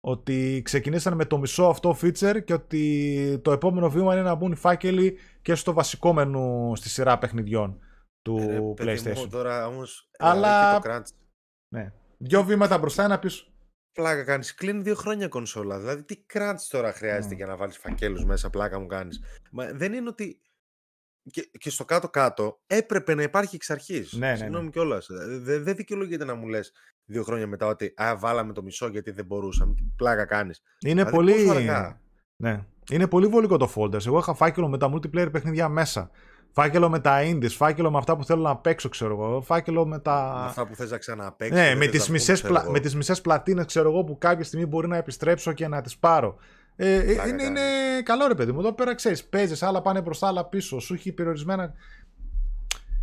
ότι 0.00 0.62
ξεκινήσαν 0.64 1.14
με 1.14 1.24
το 1.24 1.38
μισό 1.38 1.64
αυτό 1.64 1.96
feature 2.02 2.44
και 2.44 2.52
ότι 2.52 3.40
το 3.42 3.52
επόμενο 3.52 3.90
βήμα 3.90 4.12
είναι 4.12 4.22
να 4.22 4.34
μπουν 4.34 4.52
οι 4.52 4.56
φάκελοι 4.56 5.18
και 5.42 5.54
στο 5.54 5.72
βασικό 5.72 6.12
μενού 6.12 6.76
στη 6.76 6.88
σειρά 6.88 7.18
παιχνιδιών 7.18 7.78
του 8.22 8.36
ε, 8.38 8.74
PlayStation. 8.78 9.16
Μου, 9.16 9.28
τώρα 9.28 9.66
όμως, 9.66 10.08
ε, 10.10 10.28
Αλλά... 10.28 10.80
Το 10.80 10.90
crunch. 10.90 11.23
Ναι. 11.74 11.92
Δυο 12.18 12.44
βήματα 12.44 12.78
μπροστά, 12.78 13.04
ένα 13.04 13.18
πίσω. 13.18 13.46
Πλάκα 13.92 14.24
κάνεις. 14.24 14.54
Κλείνει 14.54 14.82
δύο 14.82 14.94
χρόνια 14.94 15.28
κονσόλα. 15.28 15.78
Δηλαδή, 15.78 16.02
τι 16.02 16.24
crunch 16.32 16.66
τώρα 16.68 16.92
χρειάζεται 16.92 17.34
mm. 17.34 17.36
για 17.36 17.46
να 17.46 17.56
βάλεις 17.56 17.78
φακέλους 17.78 18.24
μέσα, 18.24 18.50
πλάκα 18.50 18.78
μου 18.80 18.86
κάνεις. 18.86 19.22
δεν 19.72 19.92
είναι 19.92 20.08
ότι. 20.08 20.38
Και, 21.30 21.50
και 21.58 21.70
στο 21.70 21.84
κάτω-κάτω 21.84 22.60
έπρεπε 22.66 23.14
να 23.14 23.22
υπάρχει 23.22 23.54
εξ 23.54 23.70
αρχής. 23.70 24.12
Ναι, 24.12 24.30
ναι, 24.30 24.36
Συγγνώμη 24.36 24.64
ναι. 24.64 24.70
κιόλας. 24.70 25.06
Δεν 25.40 25.64
δε 25.64 25.72
δικαιολογείται 25.72 26.24
να 26.24 26.34
μου 26.34 26.46
λες 26.48 26.72
δύο 27.04 27.22
χρόνια 27.22 27.46
μετά 27.46 27.66
ότι 27.66 27.94
α, 27.96 28.16
βάλαμε 28.18 28.52
το 28.52 28.62
μισό 28.62 28.88
γιατί 28.88 29.10
δεν 29.10 29.24
μπορούσαμε. 29.24 29.74
Τι 29.74 29.82
πλάκα 29.96 30.24
κάνεις. 30.24 30.62
Είναι 30.86 31.04
δηλαδή, 31.04 31.16
πολύ. 31.16 31.70
Ναι. 32.36 32.64
Είναι 32.90 33.06
πολύ 33.08 33.26
βολικό 33.26 33.56
το 33.56 33.72
folders. 33.76 34.06
Εγώ 34.06 34.18
είχα 34.18 34.34
φάκελο 34.34 34.68
με 34.68 34.78
τα 34.78 34.92
multiplayer 34.94 35.28
παιχνίδια 35.32 35.68
μέσα. 35.68 36.10
Φάκελο 36.56 36.88
με 36.88 37.00
τα 37.00 37.20
indies, 37.22 37.50
φάκελο 37.50 37.90
με 37.90 37.98
αυτά 37.98 38.16
που 38.16 38.24
θέλω 38.24 38.42
να 38.42 38.56
παίξω, 38.56 38.88
ξέρω 38.88 39.12
εγώ. 39.12 39.40
Φάκελο 39.40 39.86
με 39.86 39.98
τα. 39.98 40.36
Με 40.38 40.46
αυτά 40.46 40.66
που 40.66 40.74
θες 40.74 40.90
να 40.90 40.98
ξαναπέξει. 40.98 41.54
Ναι, 41.54 41.74
με 41.74 41.86
τις 41.86 42.08
μισές 42.08 42.42
πλα... 42.42 42.64
μισές 42.94 43.20
πλατίνες, 43.20 43.66
ξέρω 43.66 43.90
εγώ, 43.90 44.04
που 44.04 44.18
κάποια 44.18 44.44
στιγμή 44.44 44.66
μπορεί 44.66 44.88
να 44.88 44.96
επιστρέψω 44.96 45.52
και 45.52 45.68
να 45.68 45.80
τις 45.80 45.96
πάρω. 45.96 46.36
Ε, 46.76 46.94
ε 46.94 47.28
είναι, 47.28 47.42
είναι 47.42 47.60
καλό 48.02 48.26
ρε 48.26 48.34
παιδί 48.34 48.52
μου. 48.52 48.58
Εδώ 48.58 48.72
πέρα 48.72 48.94
ξέρεις, 48.94 49.24
παίζεις, 49.24 49.62
άλλα 49.62 49.82
πάνε 49.82 50.00
μπροστά, 50.00 50.26
άλλα 50.26 50.44
πίσω. 50.44 50.78
Σου 50.78 50.94
έχει 50.94 51.12
περιορισμένα. 51.12 51.74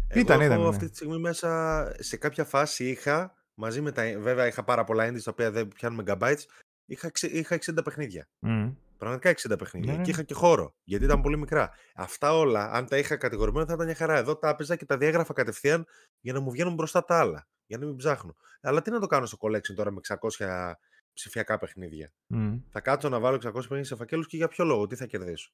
Εγώ 0.08 0.20
ήταν, 0.20 0.42
ήταν. 0.42 0.60
Εγώ 0.60 0.68
αυτή 0.68 0.90
τη 0.90 0.96
στιγμή 0.96 1.18
μέσα 1.18 1.92
σε 2.00 2.18
κάποια 2.18 2.44
φάση 2.44 2.90
είχα 2.90 3.34
μαζί 3.54 3.82
με 3.82 3.92
τα. 3.92 4.04
Βέβαια 4.20 4.48
είχα 4.48 4.64
πάρα 4.64 4.84
πολλά 4.84 5.10
indies 5.10 5.22
τα 5.24 5.32
οποία 5.32 5.52
δεν 5.52 5.68
πιάνουν 5.68 6.06
megabytes. 6.06 6.44
Είχα, 6.86 7.12
είχα 7.22 7.60
60 7.66 7.84
παιχνίδια. 7.84 8.28
Mm. 8.46 8.72
Πραγματικά 9.02 9.50
60 9.50 9.58
παιχνίδια. 9.58 9.94
Ναι. 9.94 10.02
Και 10.02 10.10
είχα 10.10 10.24
και 10.24 10.34
χώρο. 10.34 10.76
Γιατί 10.84 11.04
ήταν 11.04 11.22
πολύ 11.22 11.38
μικρά. 11.38 11.72
Αυτά 11.96 12.38
όλα, 12.38 12.72
αν 12.72 12.86
τα 12.88 12.98
είχα 12.98 13.16
κατηγορημένο, 13.16 13.66
θα 13.66 13.74
ήταν 13.74 13.86
μια 13.86 13.96
χαρά. 13.96 14.18
Εδώ 14.18 14.38
τα 14.38 14.50
έπαιζα 14.50 14.76
και 14.76 14.86
τα 14.86 14.98
διέγραφα 14.98 15.34
κατευθείαν 15.34 15.86
για 16.20 16.34
να 16.34 16.40
μου 16.40 16.52
βγαίνουν 16.52 16.74
μπροστά 16.74 17.06
τα 17.06 17.20
άλλα. 17.20 17.48
Για 17.66 17.78
να 17.78 17.86
μην 17.86 17.96
ψάχνω. 17.96 18.36
Αλλά 18.62 18.82
τι 18.82 18.92
να 18.92 19.00
το 19.00 19.08
κάνω 19.08 19.26
στο 19.26 19.38
collection 19.42 19.74
τώρα 19.76 19.92
με 19.92 20.00
600 20.40 20.72
ψηφιακά 21.14 21.58
παιχνίδια; 21.58 22.12
Mm. 22.36 22.62
Θα 22.70 22.80
κάτσω 22.82 23.10
να 23.10 23.20
βάλω 23.20 23.38
650 23.70 23.80
σε 23.82 23.96
φακέλους 23.96 24.28
και 24.28 24.38
για 24.38 24.48
ποιο 24.48 24.66
λόγο, 24.66 24.88
τι 24.88 24.96
θα 24.96 25.06
κερδίσω; 25.06 25.52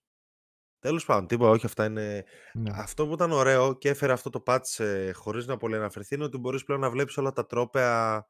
Τέλος 0.79 1.05
πάντων, 1.05 1.27
τίποτα, 1.27 1.49
όχι, 1.49 1.65
αυτά 1.65 1.85
είναι. 1.85 2.25
Ναι. 2.53 2.71
Αυτό 2.75 3.07
που 3.07 3.13
ήταν 3.13 3.31
ωραίο 3.31 3.77
και 3.77 3.89
έφερε 3.89 4.13
αυτό 4.13 4.29
το 4.29 4.43
patch 4.45 4.83
ε, 4.83 5.11
χωρίς 5.11 5.45
να 5.45 5.57
πολύ 5.57 5.75
αναφερθεί 5.75 6.15
είναι 6.15 6.23
ότι 6.23 6.37
μπορείς 6.37 6.63
πλέον 6.63 6.81
να 6.81 6.89
βλέπεις 6.89 7.17
όλα 7.17 7.31
τα 7.31 7.45
τρόπαια. 7.45 8.27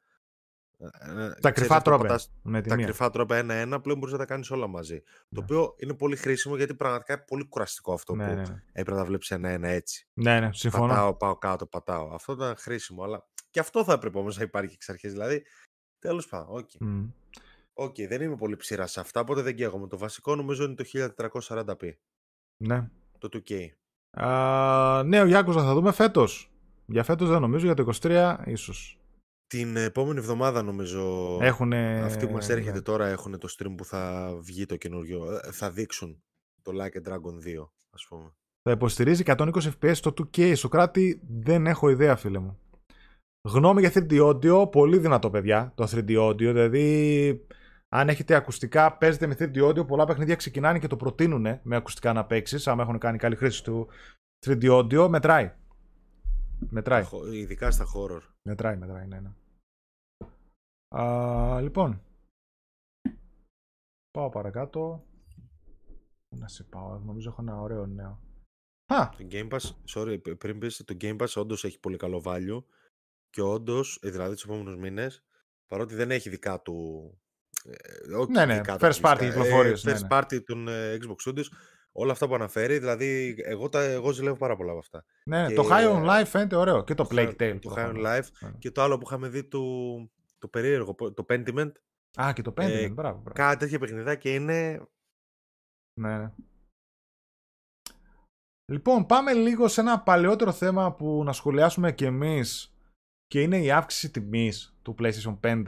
Ε, 0.77 1.23
ε, 1.25 1.33
τα 1.41 1.51
κρυφά 1.51 1.81
τρόπαια. 1.81 2.19
Με 2.41 2.61
τα 2.61 2.75
κρυφά 2.75 3.09
τρόπαια 3.09 3.37
ένα-ένα 3.37 3.81
πλέον 3.81 3.97
μπορείς 3.97 4.13
να 4.13 4.19
τα 4.19 4.25
κάνεις 4.25 4.51
όλα 4.51 4.67
μαζί. 4.67 4.93
Ναι. 4.93 5.01
Το 5.35 5.41
οποίο 5.41 5.75
είναι 5.77 5.93
πολύ 5.93 6.15
χρήσιμο 6.15 6.55
γιατί 6.55 6.75
πραγματικά 6.75 7.13
είναι 7.13 7.23
πολύ 7.27 7.47
κουραστικό 7.47 7.93
αυτό 7.93 8.15
ναι, 8.15 8.27
που 8.27 8.33
ναι, 8.33 8.41
ναι. 8.41 8.63
έπρεπε 8.71 8.99
να 8.99 9.05
βλέπεις 9.05 9.31
ένα-ένα 9.31 9.67
έτσι. 9.67 10.07
Ναι, 10.13 10.39
ναι, 10.39 10.49
συμφωνώ. 10.53 10.87
Πατάω, 10.87 11.15
πάω 11.15 11.37
κάτω, 11.37 11.65
πατάω. 11.65 12.13
Αυτό 12.13 12.33
ήταν 12.33 12.55
χρήσιμο. 12.57 13.03
Αλλά 13.03 13.27
και 13.49 13.59
αυτό 13.59 13.83
θα 13.83 13.93
έπρεπε 13.93 14.17
όμως 14.17 14.37
να 14.37 14.43
υπάρχει 14.43 14.73
εξ 14.73 14.89
αρχής. 14.89 15.11
Δηλαδή, 15.11 15.43
τέλος 15.99 16.27
πάντων, 16.27 16.57
OK. 16.57 16.69
Okay. 16.79 16.85
Mm. 16.85 17.85
okay. 17.85 18.07
δεν 18.07 18.21
είμαι 18.21 18.35
πολύ 18.35 18.55
ψείρας 18.55 18.91
σε 18.91 18.99
αυτά, 18.99 19.19
οπότε 19.19 19.41
δεν 19.41 19.55
καίγομαι. 19.55 19.87
Το 19.87 19.97
βασικό 19.97 20.35
νομίζω 20.35 20.63
είναι 20.63 20.75
το 20.75 20.83
1440p. 21.47 21.91
Ναι. 22.57 22.89
Το 23.17 23.29
2K. 23.33 23.65
Α, 24.23 25.03
ναι, 25.03 25.21
ο 25.21 25.25
Γιάκος 25.25 25.55
θα 25.55 25.73
δούμε 25.73 25.91
φέτος. 25.91 26.51
Για 26.85 27.03
φέτος 27.03 27.29
δεν 27.29 27.41
νομίζω, 27.41 27.65
για 27.65 27.73
το 27.73 27.89
23 28.01 28.37
ίσως. 28.45 28.99
Την 29.47 29.75
επόμενη 29.75 30.19
εβδομάδα 30.19 30.61
νομίζω 30.61 31.37
Έχουνε... 31.41 32.01
αυτοί 32.03 32.27
που 32.27 32.33
μας 32.33 32.49
έρχεται 32.49 32.75
ναι. 32.75 32.81
τώρα 32.81 33.07
έχουν 33.07 33.39
το 33.39 33.47
stream 33.57 33.73
που 33.77 33.85
θα 33.85 34.33
βγει 34.41 34.65
το 34.65 34.75
καινούριο. 34.75 35.39
Ε, 35.43 35.51
θα 35.51 35.71
δείξουν 35.71 36.23
το 36.61 36.71
Like 36.75 37.07
a 37.07 37.11
Dragon 37.11 37.61
2 37.61 37.69
ας 37.89 38.05
πούμε. 38.09 38.31
Θα 38.61 38.71
υποστηρίζει 38.71 39.23
120 39.25 39.51
fps 39.51 39.95
στο 39.95 40.13
2K. 40.17 40.55
Σοκράτη 40.55 41.21
δεν 41.27 41.67
έχω 41.67 41.89
ιδέα 41.89 42.15
φίλε 42.15 42.39
μου. 42.39 42.59
Γνώμη 43.41 43.81
για 43.81 43.91
3D 43.93 44.21
audio, 44.21 44.71
πολύ 44.71 44.97
δυνατό 44.97 45.29
παιδιά 45.29 45.71
το 45.75 45.87
3D 45.91 46.27
audio, 46.27 46.35
δηλαδή 46.35 47.45
αν 47.89 48.09
έχετε 48.09 48.35
ακουστικά, 48.35 48.97
παίζετε 48.97 49.27
με 49.27 49.35
3D 49.39 49.67
audio. 49.67 49.87
Πολλά 49.87 50.05
παιχνίδια 50.05 50.35
ξεκινάνε 50.35 50.79
και 50.79 50.87
το 50.87 50.95
προτείνουν 50.95 51.59
με 51.63 51.75
ακουστικά 51.75 52.13
να 52.13 52.25
παίξει. 52.25 52.69
Αν 52.69 52.79
έχουν 52.79 52.97
κάνει 52.97 53.17
καλή 53.17 53.35
χρήση 53.35 53.63
του 53.63 53.87
3D 54.45 54.71
audio, 54.71 55.07
μετράει. 55.07 55.51
Μετράει. 56.69 57.03
Ειδικά 57.31 57.71
στα 57.71 57.85
horror. 57.85 58.21
Μετράει, 58.47 58.77
μετράει, 58.77 59.07
ναι, 59.07 59.19
ναι. 59.19 59.31
Α, 60.95 61.61
λοιπόν. 61.61 62.01
Πάω 64.11 64.29
παρακάτω. 64.29 65.05
Να 66.35 66.47
σε 66.47 66.63
πάω, 66.63 66.99
νομίζω 66.99 67.29
έχω 67.29 67.41
ένα 67.41 67.59
ωραίο 67.61 67.85
νέο. 67.85 68.21
Α! 68.93 69.09
Το 69.09 69.27
Game 69.31 69.49
Pass, 69.49 69.73
sorry, 69.95 70.37
πριν 70.37 70.59
πεις, 70.59 70.83
το 70.85 70.97
Game 71.01 71.17
Pass 71.17 71.33
όντως 71.35 71.63
έχει 71.63 71.79
πολύ 71.79 71.97
καλό 71.97 72.21
value 72.25 72.63
και 73.29 73.41
όντως, 73.41 73.99
δηλαδή 74.01 74.33
τους 74.33 74.43
επόμενους 74.43 74.77
μήνες, 74.77 75.23
παρότι 75.67 75.95
δεν 75.95 76.11
έχει 76.11 76.29
δικά 76.29 76.61
του 76.61 77.09
ε, 77.65 78.25
ναι, 78.29 78.45
ναι, 78.45 78.61
first 78.65 79.01
party 79.01 79.17
κυκλοφορίες. 79.19 79.85
Ε, 79.85 79.91
first 79.91 80.01
ναι, 80.01 80.07
ναι. 80.07 80.07
party 80.09 80.43
των 80.45 80.67
ε, 80.67 80.97
Xbox 81.01 81.15
Studios. 81.25 81.45
Όλα 81.99 82.11
αυτά 82.11 82.27
που 82.27 82.35
αναφέρει, 82.35 82.79
δηλαδή 82.79 83.35
εγώ, 83.37 83.69
τα, 83.69 83.81
εγώ 83.81 84.11
ζηλεύω 84.11 84.37
πάρα 84.37 84.55
πολλά 84.55 84.69
από 84.69 84.79
αυτά. 84.79 85.05
Ναι, 85.25 85.47
και, 85.47 85.53
το 85.53 85.67
High 85.71 85.93
on 85.93 86.05
Life 86.09 86.25
φαίνεται 86.25 86.55
ωραίο 86.55 86.83
και 86.83 86.93
το 86.93 87.07
Plague 87.11 87.35
Tale. 87.39 87.59
Το 87.61 87.73
High 87.77 87.93
on 87.93 88.05
Life 88.05 88.27
ναι. 88.39 88.51
και 88.59 88.71
το 88.71 88.81
άλλο 88.81 88.97
που 88.97 89.03
είχαμε 89.07 89.27
δει 89.27 89.43
το, 89.43 89.61
το 90.39 90.47
περίεργο, 90.47 90.95
το 90.95 91.25
Pentiment. 91.29 91.71
Α, 92.21 92.33
και 92.33 92.41
το 92.41 92.53
Pentiment, 92.57 92.69
ε, 92.69 92.89
μπράβο, 92.89 93.17
μπράβο. 93.17 93.31
Κάτι 93.33 93.57
τέτοια 93.57 93.79
παιχνιδάκια 93.79 94.33
είναι... 94.33 94.87
Ναι, 95.99 96.17
ναι. 96.17 96.31
Λοιπόν, 98.71 99.05
πάμε 99.05 99.33
λίγο 99.33 99.67
σε 99.67 99.81
ένα 99.81 99.99
παλαιότερο 99.99 100.51
θέμα 100.51 100.93
που 100.93 101.23
να 101.23 101.31
σχολιάσουμε 101.31 101.91
κι 101.91 102.05
εμείς 102.05 102.77
και 103.27 103.41
είναι 103.41 103.57
η 103.57 103.71
αύξηση 103.71 104.11
τιμής 104.11 104.77
του 104.81 104.95
PlayStation 104.99 105.39
5. 105.41 105.63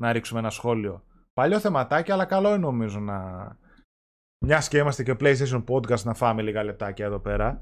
Να 0.00 0.12
ρίξουμε 0.12 0.40
ένα 0.40 0.50
σχόλιο. 0.50 1.04
Παλιό 1.32 1.60
θεματάκι, 1.60 2.12
αλλά 2.12 2.24
καλό 2.24 2.48
είναι 2.48 2.58
νομίζω 2.58 3.00
να. 3.00 3.58
Μιας 4.46 4.68
και 4.68 4.78
είμαστε 4.78 5.02
και 5.02 5.16
PlayStation 5.20 5.64
Podcast 5.64 6.02
να 6.02 6.14
φάμε 6.14 6.42
λίγα 6.42 6.64
λεπτάκια 6.64 7.06
εδώ 7.06 7.18
πέρα. 7.18 7.60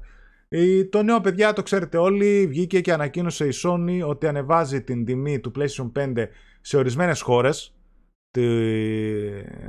Το 0.89 1.03
νέο 1.03 1.21
παιδιά 1.21 1.53
το 1.53 1.63
ξέρετε 1.63 1.97
όλοι, 1.97 2.47
βγήκε 2.47 2.81
και 2.81 2.93
ανακοίνωσε 2.93 3.47
η 3.47 3.51
Sony 3.63 4.01
ότι 4.07 4.27
ανεβάζει 4.27 4.81
την 4.81 5.05
τιμή 5.05 5.39
του 5.39 5.51
PlayStation 5.55 5.91
5 5.95 6.25
σε 6.61 6.77
ορισμένες 6.77 7.21
χώρες 7.21 7.71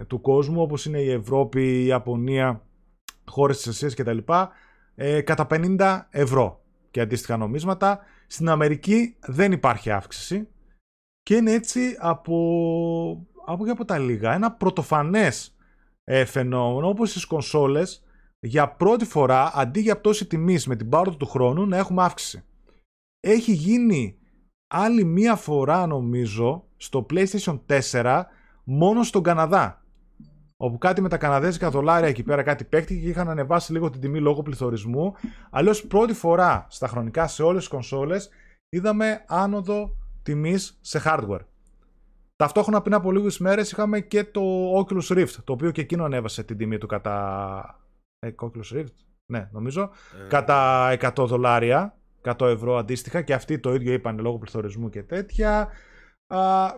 του 0.06 0.20
κόσμου 0.20 0.62
όπως 0.62 0.86
είναι 0.86 0.98
η 1.00 1.10
Ευρώπη, 1.10 1.62
η 1.62 1.86
Ιαπωνία, 1.86 2.66
χώρες 3.26 3.56
της 3.56 3.66
Ασίας 3.66 3.94
κτλ. 3.94 4.18
Ε, 4.94 5.20
κατά 5.20 5.46
50 5.50 6.00
ευρώ 6.10 6.64
και 6.90 7.00
αντίστοιχα 7.00 7.36
νομίσματα. 7.36 8.00
Στην 8.26 8.48
Αμερική 8.48 9.16
δεν 9.26 9.52
υπάρχει 9.52 9.90
αύξηση 9.90 10.48
και 11.22 11.34
είναι 11.34 11.52
έτσι 11.52 11.96
από 11.98 12.36
από 13.46 13.64
και 13.64 13.70
από 13.70 13.84
τα 13.84 13.98
λίγα, 13.98 14.34
ένα 14.34 14.52
πρωτοφανές 14.52 15.57
ε, 16.10 16.24
φαινόμενο 16.24 16.88
όπως 16.88 17.10
στις 17.10 17.24
κονσόλες 17.24 18.04
για 18.40 18.68
πρώτη 18.68 19.04
φορά 19.04 19.52
αντί 19.54 19.80
για 19.80 19.98
πτώση 19.98 20.26
τιμής 20.26 20.66
με 20.66 20.76
την 20.76 20.88
πάροδο 20.88 21.16
του 21.16 21.26
χρόνου 21.26 21.66
να 21.66 21.76
έχουμε 21.76 22.02
αύξηση. 22.02 22.44
Έχει 23.20 23.52
γίνει 23.52 24.18
άλλη 24.66 25.04
μία 25.04 25.36
φορά 25.36 25.86
νομίζω 25.86 26.64
στο 26.76 27.06
PlayStation 27.10 27.60
4 27.90 28.22
μόνο 28.64 29.02
στον 29.02 29.22
Καναδά. 29.22 29.82
Όπου 30.56 30.78
κάτι 30.78 31.00
με 31.00 31.08
τα 31.08 31.16
καναδέζικα 31.16 31.70
δολάρια 31.70 32.08
εκεί 32.08 32.22
πέρα 32.22 32.42
κάτι 32.42 32.64
παίχτηκε 32.64 33.00
και 33.00 33.08
είχαν 33.08 33.28
ανεβάσει 33.28 33.72
λίγο 33.72 33.90
την 33.90 34.00
τιμή 34.00 34.20
λόγω 34.20 34.42
πληθωρισμού. 34.42 35.14
Αλλιώς 35.50 35.86
πρώτη 35.86 36.12
φορά 36.12 36.66
στα 36.70 36.88
χρονικά 36.88 37.26
σε 37.26 37.42
όλες 37.42 37.60
τις 37.60 37.68
κονσόλες 37.68 38.28
είδαμε 38.68 39.24
άνοδο 39.26 39.96
τιμής 40.22 40.78
σε 40.80 41.02
hardware. 41.04 41.44
Ταυτόχρονα 42.42 42.82
πριν 42.82 42.94
από 42.94 43.12
λίγες 43.12 43.38
μέρες 43.38 43.70
είχαμε 43.70 44.00
και 44.00 44.24
το 44.24 44.42
Oculus 44.78 45.16
Rift, 45.16 45.34
το 45.44 45.52
οποίο 45.52 45.70
και 45.70 45.80
εκείνο 45.80 46.04
ανέβασε 46.04 46.42
την 46.44 46.56
τιμή 46.56 46.78
του 46.78 46.86
κατά... 46.86 47.80
Ε, 48.18 48.30
Oculus 48.42 48.76
Rift, 48.76 48.94
ναι, 49.32 49.48
νομίζω. 49.52 49.90
Ε... 50.24 50.28
Κατά 50.28 50.90
100 51.00 51.26
δολάρια, 51.26 51.98
100 52.22 52.46
ευρώ 52.46 52.76
αντίστοιχα 52.76 53.22
και 53.22 53.34
αυτοί 53.34 53.58
το 53.58 53.74
ίδιο 53.74 53.92
είπαν 53.92 54.18
λόγω 54.18 54.38
πληθωρισμού 54.38 54.88
και 54.88 55.02
τέτοια. 55.02 55.68
Α, 56.26 56.74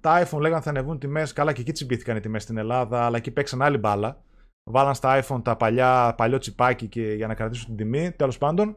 τα 0.00 0.26
iPhone 0.26 0.40
λέγανε 0.40 0.62
θα 0.62 0.70
ανεβούν 0.70 0.98
τιμές, 0.98 1.32
καλά 1.32 1.52
και 1.52 1.60
εκεί 1.60 1.72
τσιμπήθηκαν 1.72 2.16
οι 2.16 2.20
τιμές 2.20 2.42
στην 2.42 2.56
Ελλάδα, 2.56 3.04
αλλά 3.04 3.16
εκεί 3.16 3.30
παίξαν 3.30 3.62
άλλη 3.62 3.78
μπάλα. 3.78 4.22
Βάλαν 4.70 4.94
στα 4.94 5.22
iPhone 5.22 5.44
τα 5.44 5.56
παλιά, 5.56 6.14
παλιό 6.16 6.38
τσιπάκι 6.38 6.88
και, 6.88 7.12
για 7.12 7.26
να 7.26 7.34
κρατήσουν 7.34 7.66
την 7.66 7.76
τιμή, 7.76 8.12
τέλος 8.12 8.38
πάντων. 8.38 8.76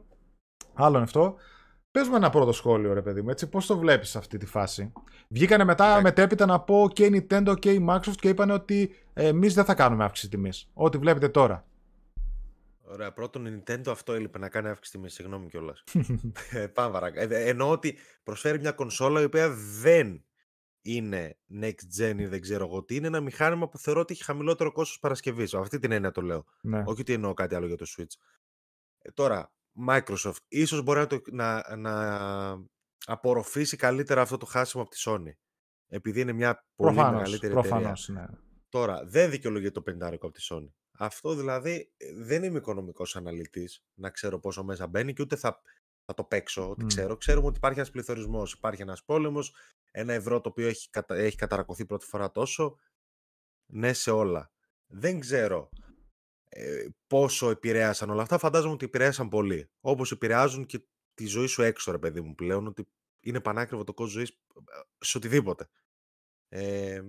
Άλλο 0.73 0.95
είναι 0.95 1.05
αυτό. 1.05 1.35
Πες 1.97 2.07
μου 2.07 2.15
ένα 2.15 2.29
πρώτο 2.29 2.51
σχόλιο, 2.51 2.93
ρε 2.93 3.01
παιδί 3.01 3.21
μου, 3.21 3.29
έτσι, 3.29 3.49
πώς 3.49 3.65
το 3.65 3.77
βλέπεις 3.77 4.15
αυτή 4.15 4.37
τη 4.37 4.45
φάση; 4.45 4.91
Βγήκανε 5.27 5.63
μετά, 5.63 6.01
μετέπειτα 6.01 6.45
να 6.45 6.59
πω 6.59 6.89
και 6.93 7.05
η 7.05 7.27
Nintendo 7.29 7.55
και 7.59 7.71
η 7.71 7.85
Microsoft 7.89 8.15
και 8.15 8.29
είπαν 8.29 8.49
ότι 8.49 8.95
εμείς 9.13 9.53
δεν 9.53 9.65
θα 9.65 9.73
κάνουμε 9.73 10.03
αύξηση 10.03 10.29
τιμής. 10.29 10.69
Ό,τι 10.73 10.97
βλέπετε 10.97 11.29
τώρα. 11.29 11.65
Ωραία, 12.81 13.13
πρώτον 13.13 13.45
η 13.45 13.63
Nintendo 13.63 13.87
αυτό 13.87 14.13
έλειπε 14.13 14.39
να 14.39 14.49
κάνει 14.49 14.67
αύξηση 14.67 14.97
τιμής, 14.97 15.13
συγγνώμη 15.13 15.47
κιόλας. 15.47 15.83
ε, 16.51 16.67
πάμε 16.67 16.91
παρακάτω. 16.91 17.33
Ε, 17.33 17.49
εννοώ 17.49 17.71
ότι 17.71 17.97
προσφέρει 18.23 18.59
μια 18.59 18.71
κονσόλα 18.71 19.21
η 19.21 19.23
οποία 19.23 19.49
δεν 19.81 20.23
είναι 20.81 21.37
next 21.61 21.99
gen 21.99 22.15
ή 22.17 22.25
δεν 22.25 22.41
ξέρω 22.41 22.65
εγώ 22.65 22.83
τι. 22.83 22.95
Είναι 22.95 23.07
ένα 23.07 23.19
μηχάνημα 23.19 23.67
που 23.67 23.77
θεωρώ 23.77 23.99
ότι 23.99 24.13
έχει 24.13 24.23
χαμηλότερο 24.23 24.71
κόστος 24.71 24.99
παρασκευής. 24.99 25.53
Αυτή 25.53 25.79
την 25.79 25.91
έννοια 25.91 26.11
το 26.11 26.21
λέω. 26.21 26.45
Ναι. 26.61 26.83
Όχι 26.85 27.01
ότι 27.01 27.13
εννοώ 27.13 27.33
κάτι 27.33 27.55
άλλο 27.55 27.67
για 27.67 27.77
το 27.77 27.85
Switch. 27.97 28.15
Ε, 29.01 29.11
τώρα, 29.11 29.51
Microsoft. 29.87 30.37
Ίσως 30.47 30.81
μπορεί 30.83 30.99
να, 30.99 31.07
το, 31.07 31.21
να, 31.31 31.75
να 31.75 32.67
απορροφήσει 33.05 33.77
καλύτερα 33.77 34.21
αυτό 34.21 34.37
το 34.37 34.45
χάσιμο 34.45 34.83
από 34.83 34.91
τη 34.91 35.01
Sony. 35.05 35.31
Επειδή 35.87 36.21
είναι 36.21 36.33
μια 36.33 36.65
πολύ 36.75 36.93
προφανώς, 36.93 37.17
μεγαλύτερη 37.17 37.53
προφανώς, 37.53 38.09
εταιρεία. 38.09 38.29
Ναι. 38.31 38.37
Τώρα, 38.69 39.05
δεν 39.05 39.29
δικαιολογείται 39.29 39.81
το 39.81 39.91
50 39.91 40.13
από 40.13 40.31
τη 40.31 40.47
Sony. 40.49 40.71
Αυτό 40.97 41.35
δηλαδή 41.35 41.91
δεν 42.17 42.43
είμαι 42.43 42.57
οικονομικός 42.57 43.15
αναλυτής 43.15 43.83
να 43.93 44.09
ξέρω 44.09 44.39
πόσο 44.39 44.63
μέσα 44.63 44.87
μπαίνει 44.87 45.13
και 45.13 45.21
ούτε 45.21 45.35
θα, 45.35 45.61
θα 46.05 46.13
το 46.13 46.23
παίξω. 46.23 46.69
Ότι 46.69 46.85
ξέρω. 46.85 47.17
Ξέρουμε 47.17 47.47
ότι 47.47 47.57
υπάρχει 47.57 47.79
ένας 47.79 47.91
πληθωρισμός, 47.91 48.53
υπάρχει 48.53 48.81
ένας 48.81 49.03
πόλεμος, 49.03 49.55
ένα 49.91 50.13
ευρώ 50.13 50.41
το 50.41 50.49
οποίο 50.49 50.67
έχει, 50.67 50.89
κατα... 50.89 51.15
έχει 51.15 51.37
καταρακωθεί 51.37 51.85
πρώτη 51.85 52.05
φορά 52.05 52.31
τόσο. 52.31 52.77
Ναι, 53.65 53.93
σε 53.93 54.11
όλα. 54.11 54.51
Δεν 54.87 55.19
ξέρω 55.19 55.69
ε, 56.49 56.87
πόσο 57.07 57.49
επηρέασαν 57.49 58.09
όλα 58.09 58.21
αυτά, 58.21 58.37
φαντάζομαι 58.37 58.73
ότι 58.73 58.85
επηρέασαν 58.85 59.29
πολύ. 59.29 59.69
Όπως 59.79 60.11
επηρεάζουν 60.11 60.65
και 60.65 60.85
τη 61.13 61.25
ζωή 61.25 61.47
σου 61.47 61.61
έξω, 61.61 61.91
ρε 61.91 61.97
παιδί 61.97 62.21
μου, 62.21 62.35
πλέον, 62.35 62.67
ότι 62.67 62.87
είναι 63.19 63.41
πανάκριβο 63.41 63.83
το 63.83 63.93
κόσμο 63.93 64.11
ζωής 64.11 64.29
ε, 64.29 64.35
σε 64.99 65.17
οτιδήποτε. 65.17 65.69
Ε, 66.49 67.01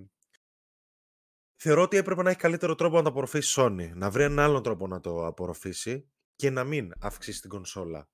θεωρώ 1.56 1.82
ότι 1.82 1.96
έπρεπε 1.96 2.22
να 2.22 2.30
έχει 2.30 2.38
καλύτερο 2.38 2.74
τρόπο 2.74 2.96
να 2.96 3.02
το 3.02 3.08
απορροφήσει 3.08 3.54
Sony. 3.60 3.90
Να 3.94 4.10
βρει 4.10 4.22
έναν 4.22 4.38
άλλον 4.38 4.62
τρόπο 4.62 4.86
να 4.86 5.00
το 5.00 5.26
απορροφήσει 5.26 6.10
και 6.36 6.50
να 6.50 6.64
μην 6.64 6.92
αυξήσει 7.00 7.40
την 7.40 7.50
κονσόλα. 7.50 8.08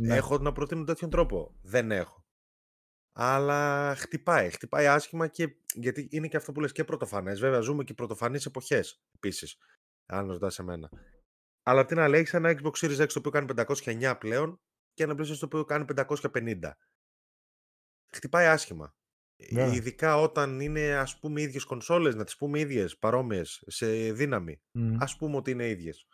Ναι. 0.00 0.16
Έχω 0.16 0.38
να 0.38 0.52
προτείνω 0.52 0.84
τέτοιον 0.84 1.10
τρόπο; 1.10 1.58
Δεν 1.62 1.90
έχω. 1.90 2.24
Αλλά 3.12 3.94
χτυπάει. 3.94 4.50
Χτυπάει 4.50 4.86
άσχημα 4.86 5.26
και 5.28 5.56
γιατί 5.74 6.08
είναι 6.10 6.28
και 6.28 6.36
αυτό 6.36 6.52
που 6.52 6.60
λες 6.60 6.72
και 6.72 6.84
πρωτοφανές. 6.84 7.40
Βέβαια 7.40 7.60
ζούμε 7.60 7.84
και 7.84 7.94
πρωτοφανείς 7.94 8.46
εποχές 8.46 9.02
επίσης 9.14 9.56
αν 10.10 10.26
ρωτάς 10.30 10.58
εμένα. 10.58 10.90
Αλλά 11.62 11.84
τι 11.84 11.94
να 11.94 12.08
λέει, 12.08 12.20
έχει 12.20 12.36
ένα 12.36 12.58
Xbox 12.62 12.72
Series 12.72 13.02
X 13.02 13.06
το 13.06 13.18
οποίο 13.18 13.30
κάνει 13.30 13.46
509 13.84 14.14
πλέον 14.18 14.60
και 14.92 15.02
ένα 15.02 15.14
PlayStation 15.14 15.38
το 15.38 15.46
οποίο 15.46 15.64
κάνει 15.64 15.84
550. 15.96 16.70
χτυπάει 18.12 18.46
άσχημα. 18.46 18.94
Yeah. 19.52 19.72
Ειδικά 19.74 20.16
όταν 20.16 20.60
είναι 20.60 20.96
ας 20.96 21.18
πούμε 21.18 21.40
ίδιες 21.40 21.64
κονσόλες, 21.64 22.14
να 22.14 22.24
τις 22.24 22.36
πούμε 22.36 22.58
ίδιες, 22.58 22.98
παρόμοιες, 22.98 23.62
σε 23.66 24.12
δύναμη. 24.12 24.60
Mm. 24.78 24.96
Ας 24.98 25.16
πούμε 25.16 25.36
ότι 25.36 25.50
είναι 25.50 25.68
ίδιες. 25.68 26.06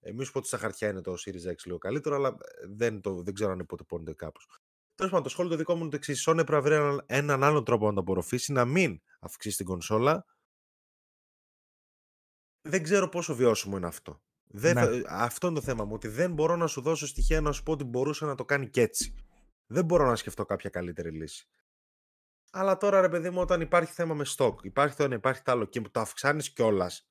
Εμεί 0.00 0.30
πω 0.30 0.38
ότι 0.38 0.46
στα 0.46 0.58
χαρτιά 0.58 0.88
είναι 0.88 1.00
το 1.00 1.12
Series 1.12 1.50
X 1.50 1.56
λίγο 1.64 1.78
καλύτερο, 1.78 2.14
αλλά 2.14 2.36
δεν, 2.68 3.00
το, 3.00 3.22
δεν 3.22 3.34
ξέρω 3.34 3.52
αν 3.52 3.58
υποτυπώνεται 3.58 4.14
κάπως. 4.14 4.48
Τέλος 4.94 5.10
πάντων, 5.12 5.26
το 5.26 5.30
σχόλιο 5.32 5.50
το 5.50 5.56
δικό 5.56 5.74
μου 5.74 5.80
είναι 5.80 5.90
το 5.90 5.96
εξής. 5.96 6.20
Η 6.20 6.30
Sony 6.30 6.34
πρέπει 6.34 6.52
να 6.52 6.60
βρει 6.60 6.74
έναν, 6.74 7.04
έναν 7.06 7.44
άλλο 7.44 7.62
τρόπο 7.62 7.86
να 7.86 7.94
το 7.94 8.00
απορροφήσει, 8.00 8.52
να 8.52 8.64
μην 8.64 9.00
αυξήσει 9.20 9.56
την 9.56 9.66
κονσόλα. 9.66 10.24
Δεν 12.68 12.82
ξέρω 12.82 13.08
πόσο 13.08 13.34
βιώσιμο 13.34 13.76
είναι 13.76 13.86
αυτό. 13.86 14.22
Δεν 14.44 14.74
ναι. 14.74 15.02
αυτό 15.08 15.46
είναι 15.46 15.56
το 15.58 15.62
θέμα 15.64 15.84
μου. 15.84 15.94
Ότι 15.94 16.08
δεν 16.08 16.32
μπορώ 16.32 16.56
να 16.56 16.66
σου 16.66 16.80
δώσω 16.80 17.06
στοιχεία 17.06 17.40
να 17.40 17.52
σου 17.52 17.62
πω 17.62 17.72
ότι 17.72 17.84
μπορούσε 17.84 18.24
να 18.24 18.34
το 18.34 18.44
κάνει 18.44 18.68
και 18.68 18.80
έτσι. 18.80 19.14
Δεν 19.66 19.84
μπορώ 19.84 20.06
να 20.06 20.16
σκεφτώ 20.16 20.44
κάποια 20.44 20.70
καλύτερη 20.70 21.10
λύση. 21.10 21.48
Αλλά 22.50 22.76
τώρα 22.76 23.00
ρε 23.00 23.08
παιδί 23.08 23.30
μου, 23.30 23.40
όταν 23.40 23.60
υπάρχει 23.60 23.92
θέμα 23.92 24.14
με 24.14 24.24
stock, 24.24 24.64
υπάρχει 24.64 24.96
το 24.96 25.02
ένα, 25.04 25.14
υπάρχει 25.14 25.42
το 25.42 25.52
άλλο 25.52 25.64
και 25.64 25.80
το 25.80 26.00
αυξάνεις 26.00 26.50
κιόλας, 26.52 27.10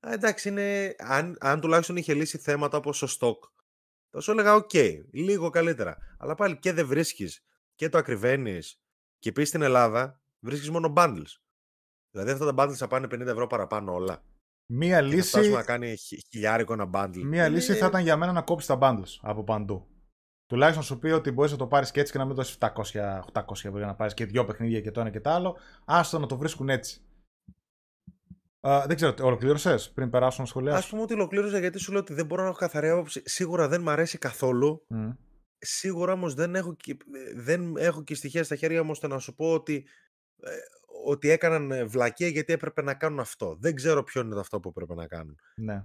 εντάξει, 0.00 0.48
είναι, 0.48 0.94
αν, 0.98 1.36
αν 1.40 1.60
τουλάχιστον 1.60 1.96
είχε 1.96 2.14
λύσει 2.14 2.38
θέματα 2.38 2.76
όπως 2.76 2.98
το 2.98 3.16
stock, 3.20 3.50
θα 4.10 4.20
σου 4.20 4.30
έλεγα 4.30 4.54
οκ, 4.54 4.70
λίγο 5.10 5.50
καλύτερα. 5.50 5.96
Αλλά 6.18 6.34
πάλι 6.34 6.58
και 6.58 6.72
δεν 6.72 6.86
βρίσκεις 6.86 7.44
και 7.74 7.88
το 7.88 7.98
ακριβένεις 7.98 8.82
και 9.18 9.32
πεις 9.32 9.48
στην 9.48 9.62
Ελλάδα, 9.62 10.20
βρίσκεις 10.38 10.70
μόνο 10.70 10.92
bundles. 10.96 11.45
Δηλαδή 12.16 12.30
αυτά 12.30 12.54
τα 12.54 12.64
bundles 12.64 12.74
θα 12.74 12.86
πάνε 12.86 13.06
50 13.06 13.20
ευρώ 13.20 13.46
παραπάνω 13.46 13.94
όλα. 13.94 14.22
Μία 14.72 15.00
και 15.00 15.06
λύση. 15.06 15.42
Θα 15.42 15.48
να 15.48 15.62
κάνει 15.62 15.96
χιλιάρικο 16.30 16.72
ένα 16.72 16.90
bundle. 16.92 17.22
Μία 17.24 17.48
λύση 17.48 17.74
θα 17.74 17.86
ήταν 17.86 18.02
για 18.02 18.16
μένα 18.16 18.32
να 18.32 18.42
κόψεις 18.42 18.68
τα 18.68 18.78
bundles 18.80 19.18
από 19.20 19.44
παντού. 19.44 19.86
Τουλάχιστον 20.46 20.84
σου 20.84 20.98
πει 20.98 21.08
ότι 21.08 21.30
μπορείς 21.30 21.50
να 21.50 21.56
το 21.56 21.66
πάρεις 21.66 21.90
και 21.90 22.00
έτσι 22.00 22.12
και 22.12 22.18
να 22.18 22.24
μην 22.24 22.34
δώσει 22.34 22.56
700-800 22.60 22.70
ευρώ 23.52 23.76
για 23.76 23.86
να 23.86 23.94
πάρεις 23.94 24.14
και 24.14 24.24
δύο 24.24 24.44
παιχνίδια 24.44 24.80
και 24.80 24.90
το 24.90 25.00
ένα 25.00 25.10
και 25.10 25.20
το 25.20 25.30
άλλο. 25.30 25.56
Άστο 25.84 26.18
να 26.18 26.26
το 26.26 26.36
βρίσκουν 26.36 26.68
έτσι. 26.68 27.00
Uh, 28.60 28.84
δεν 28.86 28.96
ξέρω, 28.96 29.14
ολοκλήρωσες 29.20 29.90
πριν 29.90 30.10
περάσω 30.10 30.42
να 30.42 30.46
σχολιάσω; 30.46 30.86
Α 30.86 30.90
πούμε 30.90 31.02
ότι 31.02 31.14
ολοκλήρωσα 31.14 31.58
γιατί 31.58 31.78
σου 31.78 31.92
λέω 31.92 32.00
ότι 32.00 32.14
δεν 32.14 32.26
μπορώ 32.26 32.42
να 32.42 32.48
έχω 32.48 32.58
καθαρή 32.58 32.88
άποψη. 32.88 33.22
Σίγουρα 33.24 33.68
δεν 33.68 33.80
μ' 33.80 33.88
αρέσει 33.88 34.18
καθόλου. 34.18 34.86
Mm. 34.94 35.16
Σίγουρα 35.58 36.12
όμως 36.12 36.34
δεν, 36.34 36.54
έχω 36.54 36.74
και, 36.74 36.96
δεν 37.36 37.76
έχω 37.76 38.02
και 38.02 38.14
στοιχεία 38.14 38.44
στα 38.44 38.56
χέρια 38.56 38.82
μου 38.82 38.90
ώστε 38.90 39.06
να 39.06 39.18
σου 39.18 39.34
πω 39.34 39.52
ότι, 39.52 39.86
ε, 40.40 40.50
ότι 41.06 41.30
έκαναν 41.30 41.70
ε, 41.70 41.84
βλακία 41.84 42.28
γιατί 42.28 42.52
έπρεπε 42.52 42.82
να 42.82 42.94
κάνουν 42.94 43.20
αυτό. 43.20 43.56
Δεν 43.60 43.74
ξέρω 43.74 44.02
ποιο 44.02 44.20
είναι 44.20 44.40
αυτό 44.40 44.60
που 44.60 44.68
έπρεπε 44.68 44.94
να 44.94 45.06
κάνουν. 45.06 45.38
Ναι. 45.54 45.84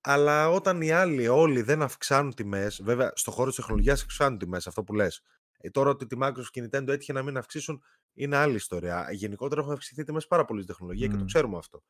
Αλλά 0.00 0.50
όταν 0.50 0.80
οι 0.80 0.90
άλλοι 0.90 1.28
όλοι 1.28 1.62
δεν 1.62 1.82
αυξάνουν 1.82 2.34
τιμές, 2.34 2.82
βέβαια 2.82 3.12
στο 3.14 3.30
χώρο 3.30 3.46
της 3.46 3.56
τεχνολογίας 3.56 4.02
αυξάνουν 4.02 4.38
τιμές, 4.38 4.66
αυτό 4.66 4.84
που 4.84 4.94
λες. 4.94 5.22
Ε, 5.58 5.70
τώρα 5.70 5.90
ότι 5.90 6.06
τη 6.06 6.16
Microsoft 6.20 6.50
και 6.50 6.60
η 6.60 6.68
Nintendo 6.70 6.88
έτυχε 6.88 7.12
να 7.12 7.22
μην 7.22 7.36
αυξήσουν 7.36 7.82
είναι 8.12 8.36
άλλη 8.36 8.54
ιστορία. 8.54 9.08
Γενικότερα 9.12 9.60
έχουν 9.60 9.72
αυξηθεί 9.72 10.04
τιμές 10.04 10.26
πάρα 10.26 10.44
πολύ 10.44 10.62
στη 10.62 10.70
τεχνολογία 10.70 11.06
mm. 11.06 11.10
και 11.10 11.16
το 11.16 11.24
ξέρουμε 11.24 11.56
αυτό. 11.56 11.82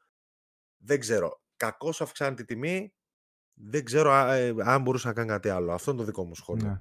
Δεν 0.77 1.01
ξέρω. 1.01 1.41
Κακώς 1.57 2.01
αυξάνει 2.01 2.37
τη 2.37 2.45
τιμή. 2.45 2.93
Δεν 3.55 3.85
ξέρω 3.85 4.13
ε, 4.15 4.55
αν 4.59 4.83
μπορούσε 4.83 5.07
να 5.07 5.13
κάνει 5.15 5.29
κάτι 5.29 5.49
άλλο. 5.49 5.73
Αυτό 5.73 5.91
είναι 5.91 6.01
το 6.01 6.07
δικό 6.07 6.25
μου 6.25 6.35
σχόλιο. 6.35 6.67
Ναι. 6.67 6.81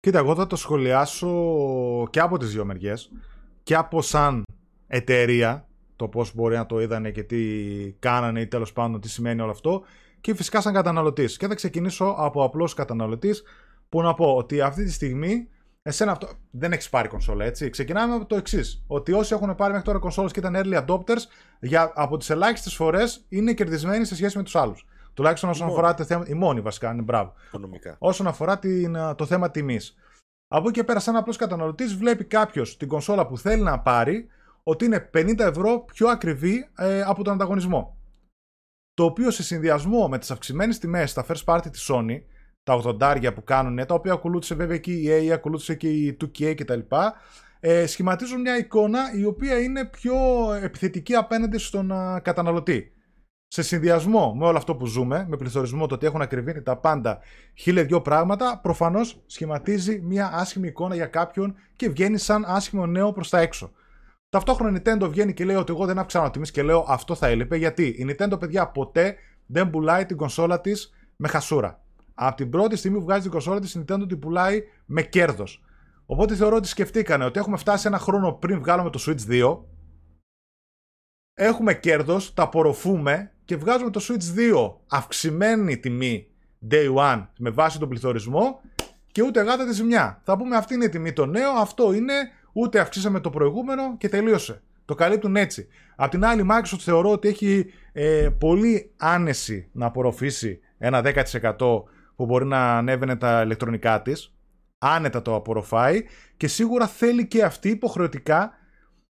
Κοίτα, 0.00 0.18
εγώ 0.18 0.34
θα 0.34 0.46
το 0.46 0.56
σχολιάσω 0.56 2.08
και 2.10 2.20
από 2.20 2.38
τις 2.38 2.52
δύο 2.52 2.64
μεριές. 2.64 3.12
Και 3.62 3.74
από 3.74 4.02
σαν 4.02 4.44
εταιρεία, 4.90 5.66
το 5.96 6.08
πώς 6.08 6.34
μπορεί 6.34 6.56
να 6.56 6.66
το 6.66 6.80
είδανε 6.80 7.10
και 7.10 7.22
τι 7.22 7.38
κάνανε 7.98 8.40
ή 8.40 8.46
τέλος 8.46 8.72
πάντων 8.72 9.00
τι 9.00 9.08
σημαίνει 9.08 9.40
όλο 9.40 9.50
αυτό. 9.50 9.82
Και 10.20 10.34
φυσικά 10.34 10.60
σαν 10.60 10.72
καταναλωτής. 10.72 11.36
Και 11.36 11.46
θα 11.46 11.54
ξεκινήσω 11.54 12.14
από 12.18 12.44
απλός 12.44 12.74
καταναλωτής 12.74 13.42
που 13.88 14.02
να 14.02 14.14
πω 14.14 14.36
ότι 14.36 14.60
αυτή 14.60 14.84
τη 14.84 14.92
στιγμή 14.92 15.48
Εσένα 15.82 16.12
αυτό 16.12 16.28
δεν 16.50 16.72
έχεις 16.72 16.88
πάρει 16.88 17.08
κονσόλα, 17.08 17.44
έτσι. 17.44 17.70
Ξεκινάμε 17.70 18.14
από 18.14 18.26
το 18.26 18.36
εξής. 18.36 18.84
Ότι 18.86 19.12
όσοι 19.12 19.34
έχουν 19.34 19.54
πάρει 19.54 19.70
μέχρι 19.70 19.86
τώρα 19.86 19.98
κονσόλες 19.98 20.32
και 20.32 20.38
ήταν 20.38 20.56
early 20.56 20.84
adopters, 20.86 21.22
για, 21.60 21.92
από 21.94 22.16
τις 22.16 22.30
ελάχιστες 22.30 22.74
φορές 22.74 23.24
είναι 23.28 23.52
κερδισμένοι 23.52 24.04
σε 24.04 24.14
σχέση 24.14 24.36
με 24.36 24.42
τους 24.42 24.56
άλλους. 24.56 24.86
Τουλάχιστον 25.14 25.50
όσον 25.50 25.68
αφορά 25.68 25.94
το 25.94 26.04
θέμα. 26.04 26.24
Η 26.26 26.34
μόνη 26.34 26.60
βασικά 26.60 26.92
είναι 26.92 27.02
μπράβο. 27.02 27.32
Οικονομικά. 27.46 27.96
Όσον 27.98 28.26
αφορά 28.26 28.58
την, 28.58 28.96
το 29.16 29.26
θέμα 29.26 29.50
τιμής. 29.50 29.94
Από 30.48 30.68
εκεί 30.68 30.78
και 30.78 30.84
πέρα, 30.84 30.98
σαν 30.98 31.16
απλός 31.16 31.36
καταναλωτής, 31.36 31.94
βλέπει 31.96 32.24
κάποιος 32.24 32.76
την 32.76 32.88
κονσόλα 32.88 33.26
που 33.26 33.38
θέλει 33.38 33.62
να 33.62 33.80
πάρει 33.80 34.26
ότι 34.62 34.84
είναι 34.84 35.10
50 35.14 35.38
ευρώ 35.38 35.84
πιο 35.84 36.08
ακριβή 36.08 36.68
ε, 36.76 37.02
από 37.02 37.24
τον 37.24 37.32
ανταγωνισμό. 37.32 37.98
Το 38.94 39.04
οποίο 39.04 39.30
σε 39.30 39.42
συνδυασμό 39.42 40.08
με 40.08 40.18
τις 40.18 40.30
αυξημένες 40.30 40.78
τιμές 40.78 41.10
στα 41.10 41.26
first 41.28 41.44
party 41.44 41.66
της 41.70 41.90
Sony 41.92 42.20
τα 42.62 42.82
80 42.84 43.30
που 43.34 43.44
κάνουν, 43.44 43.86
τα 43.86 43.94
οποία 43.94 44.12
ακολούθησε 44.12 44.54
βέβαια 44.54 44.78
και 44.78 44.92
η 44.92 45.06
EA, 45.08 45.28
ακολούθησε 45.28 45.74
και 45.74 45.88
η 45.88 46.16
2K 46.20 46.54
κτλ. 46.56 46.80
Ε, 47.60 47.86
σχηματίζουν 47.86 48.40
μια 48.40 48.56
εικόνα 48.56 49.12
η 49.14 49.24
οποία 49.24 49.60
είναι 49.60 49.84
πιο 49.84 50.16
επιθετική 50.62 51.14
απέναντι 51.14 51.58
στον 51.58 51.92
α, 51.92 52.20
καταναλωτή. 52.20 52.92
Σε 53.46 53.62
συνδυασμό 53.62 54.34
με 54.34 54.46
όλο 54.46 54.56
αυτό 54.56 54.76
που 54.76 54.86
ζούμε, 54.86 55.26
με 55.28 55.36
πληθωρισμό 55.36 55.86
το 55.86 55.94
ότι 55.94 56.06
έχουν 56.06 56.22
ακριβήνει 56.22 56.62
τα 56.62 56.76
πάντα 56.76 57.18
χίλια 57.54 57.84
δυο 57.84 58.00
πράγματα, 58.00 58.60
προφανώς 58.62 59.22
σχηματίζει 59.26 60.00
μια 60.00 60.30
άσχημη 60.32 60.68
εικόνα 60.68 60.94
για 60.94 61.06
κάποιον 61.06 61.54
και 61.76 61.88
βγαίνει 61.88 62.18
σαν 62.18 62.44
άσχημο 62.46 62.86
νέο 62.86 63.12
προς 63.12 63.28
τα 63.28 63.38
έξω. 63.38 63.72
Ταυτόχρονα 64.30 64.78
η 64.78 64.82
Nintendo 64.82 65.08
βγαίνει 65.10 65.34
και 65.34 65.44
λέει 65.44 65.56
ότι 65.56 65.72
εγώ 65.72 65.86
δεν 65.86 65.98
αυξάνω 65.98 66.30
τιμή 66.30 66.46
και 66.46 66.62
λέω 66.62 66.84
αυτό 66.88 67.14
θα 67.14 67.26
έλειπε 67.26 67.56
γιατί 67.56 67.86
η 67.86 68.06
Nintendo, 68.08 68.40
παιδιά, 68.40 68.68
ποτέ 68.68 69.16
δεν 69.46 69.70
πουλάει 69.70 70.06
την 70.06 70.16
κονσόλα 70.16 70.60
της 70.60 70.94
με 71.16 71.28
χασούρα. 71.28 71.82
Από 72.14 72.36
την 72.36 72.50
πρώτη 72.50 72.76
στιγμή 72.76 72.98
που 72.98 73.04
βγάζει 73.04 73.22
την 73.22 73.30
κονσόλα 73.30 73.60
της, 73.60 73.74
η 73.74 73.84
Nintendo 73.84 74.08
την 74.08 74.18
πουλάει 74.18 74.62
με 74.86 75.02
κέρδος. 75.02 75.62
Οπότε 76.06 76.34
θεωρώ 76.34 76.56
ότι 76.56 76.68
σκεφτήκανε 76.68 77.24
ότι 77.24 77.38
έχουμε 77.38 77.56
φτάσει 77.56 77.86
ένα 77.86 77.98
χρόνο 77.98 78.32
πριν 78.32 78.58
βγάλουμε 78.58 78.90
το 78.90 79.04
Switch 79.06 79.30
2. 79.30 79.58
Έχουμε 81.34 81.74
κέρδος, 81.74 82.34
τα 82.34 82.42
απορροφούμε 82.42 83.32
και 83.44 83.56
βγάζουμε 83.56 83.90
το 83.90 84.00
Switch 84.08 84.54
2 84.54 84.74
αυξημένη 84.88 85.78
τιμή 85.78 86.26
day 86.70 86.94
one 86.94 87.26
με 87.38 87.50
βάση 87.50 87.78
τον 87.78 87.88
πληθωρισμό 87.88 88.60
και 89.12 89.22
ούτε 89.22 89.42
γάτα 89.42 89.66
τη 89.66 89.72
ζημιά. 89.72 90.20
Θα 90.24 90.36
πούμε 90.36 90.56
αυτή 90.56 90.74
είναι 90.74 90.84
η 90.84 90.88
τιμή 90.88 91.12
το 91.12 91.26
νέο, 91.26 91.50
αυτό 91.50 91.92
είναι, 91.92 92.14
ούτε 92.52 92.80
αυξήσαμε 92.80 93.20
το 93.20 93.30
προηγούμενο 93.30 93.96
και 93.96 94.08
τελείωσε. 94.08 94.62
Το 94.84 94.94
καλύπτουν 94.94 95.36
έτσι. 95.36 95.66
Απ' 95.96 96.10
την 96.10 96.24
άλλη, 96.24 96.40
η 96.40 96.46
Microsoft 96.50 96.80
θεωρώ 96.80 97.10
ότι 97.10 97.28
έχει 97.28 97.72
ε, 97.92 98.28
πολύ 98.38 98.92
άνεση 98.96 99.68
να 99.72 99.86
απορροφήσει 99.86 100.60
ένα 100.78 101.02
10% 101.04 101.56
που 102.16 102.26
μπορεί 102.26 102.46
να 102.46 102.76
ανέβαινε 102.76 103.16
τα 103.16 103.42
ηλεκτρονικά 103.42 104.02
της. 104.02 104.34
Άνετα 104.78 105.22
το 105.22 105.34
απορροφάει 105.34 106.04
και 106.36 106.48
σίγουρα 106.48 106.86
θέλει 106.86 107.26
και 107.26 107.42
αυτή 107.42 107.68
υποχρεωτικά 107.68 108.52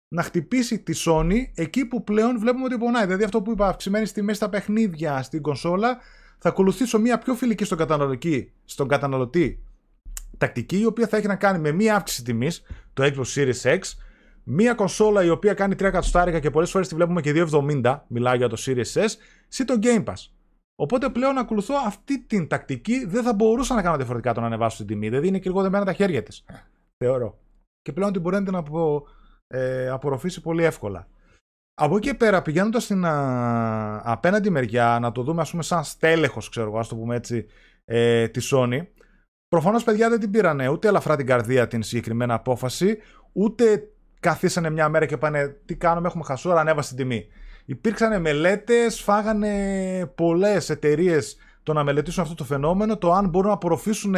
να 0.07 0.23
χτυπήσει 0.23 0.79
τη 0.79 1.03
Sony 1.05 1.37
εκεί 1.55 1.85
που 1.85 2.03
πλέον 2.03 2.39
βλέπουμε 2.39 2.65
ότι 2.65 2.77
πονάει. 2.77 3.05
Δηλαδή 3.05 3.23
αυτό 3.23 3.41
που 3.41 3.51
είπα, 3.51 3.67
αυξημένη 3.67 4.07
τιμή 4.07 4.33
στα 4.33 4.49
παιχνίδια, 4.49 5.21
στην 5.21 5.41
κονσόλα, 5.41 5.97
θα 6.37 6.49
ακολουθήσω 6.49 6.99
μια 6.99 7.17
πιο 7.17 7.35
φιλική 7.35 7.63
στον 7.63 7.77
καταναλωτή, 7.77 8.53
στον 8.65 8.87
καταναλωτή 8.87 9.63
τακτική, 10.45 10.79
η 10.79 10.85
οποία 10.85 11.07
θα 11.07 11.17
έχει 11.17 11.27
να 11.27 11.35
κάνει 11.35 11.59
με 11.59 11.71
μια 11.71 11.95
αύξηση 11.95 12.23
τιμής, 12.23 12.61
το 12.93 13.03
Xbox 13.03 13.35
Series 13.35 13.77
X, 13.77 13.79
μια 14.43 14.73
κονσόλα 14.73 15.23
η 15.23 15.29
οποία 15.29 15.53
κάνει 15.53 15.75
3 15.75 15.81
εκατοστάρικα 15.81 16.39
και 16.39 16.49
πολλές 16.49 16.71
φορές 16.71 16.87
τη 16.87 16.95
βλέπουμε 16.95 17.21
και 17.21 17.31
2,70, 17.35 17.99
μιλάω 18.07 18.35
για 18.35 18.49
το 18.49 18.57
Series 18.65 18.93
S, 18.93 19.09
ή 19.59 19.63
το 19.65 19.79
Game 19.81 20.03
Pass. 20.03 20.29
Οπότε 20.75 21.09
πλέον 21.09 21.37
ακολουθώ 21.37 21.75
αυτή 21.85 22.19
την 22.19 22.47
τακτική. 22.47 23.05
Δεν 23.05 23.23
θα 23.23 23.33
μπορούσα 23.33 23.75
να 23.75 23.81
κάνω 23.81 23.95
διαφορετικά 23.95 24.33
το 24.33 24.39
να 24.39 24.45
ανεβάσω 24.45 24.77
την 24.77 24.87
τιμή. 24.87 25.09
Δηλαδή 25.09 25.27
είναι 25.27 25.39
και 25.39 25.49
λίγο 25.49 25.61
δεμένα 25.61 25.85
τα 25.85 25.93
χέρια 25.93 26.23
της. 26.23 26.45
Θεωρώ. 26.97 27.37
Και 27.81 27.93
πλέον 27.93 28.11
την 28.11 28.21
μπορεί 28.21 28.35
να 28.35 28.43
την 28.43 28.55
απο, 28.55 29.07
ε, 29.47 29.89
απορροφήσει 29.89 30.41
πολύ 30.41 30.63
εύκολα. 30.63 31.07
Από 31.73 31.97
εκεί 31.97 32.07
και 32.07 32.13
πέρα, 32.13 32.41
πηγαίνοντας 32.41 32.83
στην 32.83 33.05
α, 33.05 34.01
απέναντι 34.11 34.49
μεριά, 34.49 34.97
να 35.01 35.11
το 35.11 35.23
δούμε 35.23 35.41
ας 35.41 35.51
πούμε 35.51 35.63
σαν 35.63 35.83
στέλεχος, 35.83 36.49
ξέρω 36.49 36.67
εγώ, 36.67 36.79
ας 36.79 36.87
το 36.87 36.95
πούμε 36.95 37.15
έτσι, 37.15 37.45
ε, 37.85 38.27
της 38.27 38.53
Sony. 38.55 38.81
Προφανώς, 39.53 39.83
παιδιά, 39.83 40.09
δεν 40.09 40.19
την 40.19 40.31
πήρανε 40.31 40.67
ούτε 40.67 40.87
ελαφρά 40.87 41.15
την 41.15 41.25
καρδία 41.25 41.67
την 41.67 41.83
συγκεκριμένη 41.83 42.31
απόφαση, 42.31 42.97
ούτε 43.33 43.87
καθίσανε 44.19 44.69
μια 44.69 44.89
μέρα 44.89 45.05
και 45.05 45.17
πάνε 45.17 45.47
Τι 45.65 45.75
κάνουμε, 45.75 46.07
έχουμε 46.07 46.23
χασούρα, 46.23 46.59
ανέβασε 46.59 46.95
την 46.95 46.97
τιμή. 46.97 47.27
Υπήρξαν 47.65 48.21
μελέτες, 48.21 49.01
φάγανε 49.01 50.11
πολλές 50.15 50.69
εταιρείες 50.69 51.37
το 51.63 51.73
να 51.73 51.83
μελετήσουν 51.83 52.23
αυτό 52.23 52.35
το 52.35 52.43
φαινόμενο, 52.43 52.97
το 52.97 53.13
αν 53.13 53.29
μπορούν 53.29 53.47
να 53.47 53.53
απορροφήσουν 53.53 54.15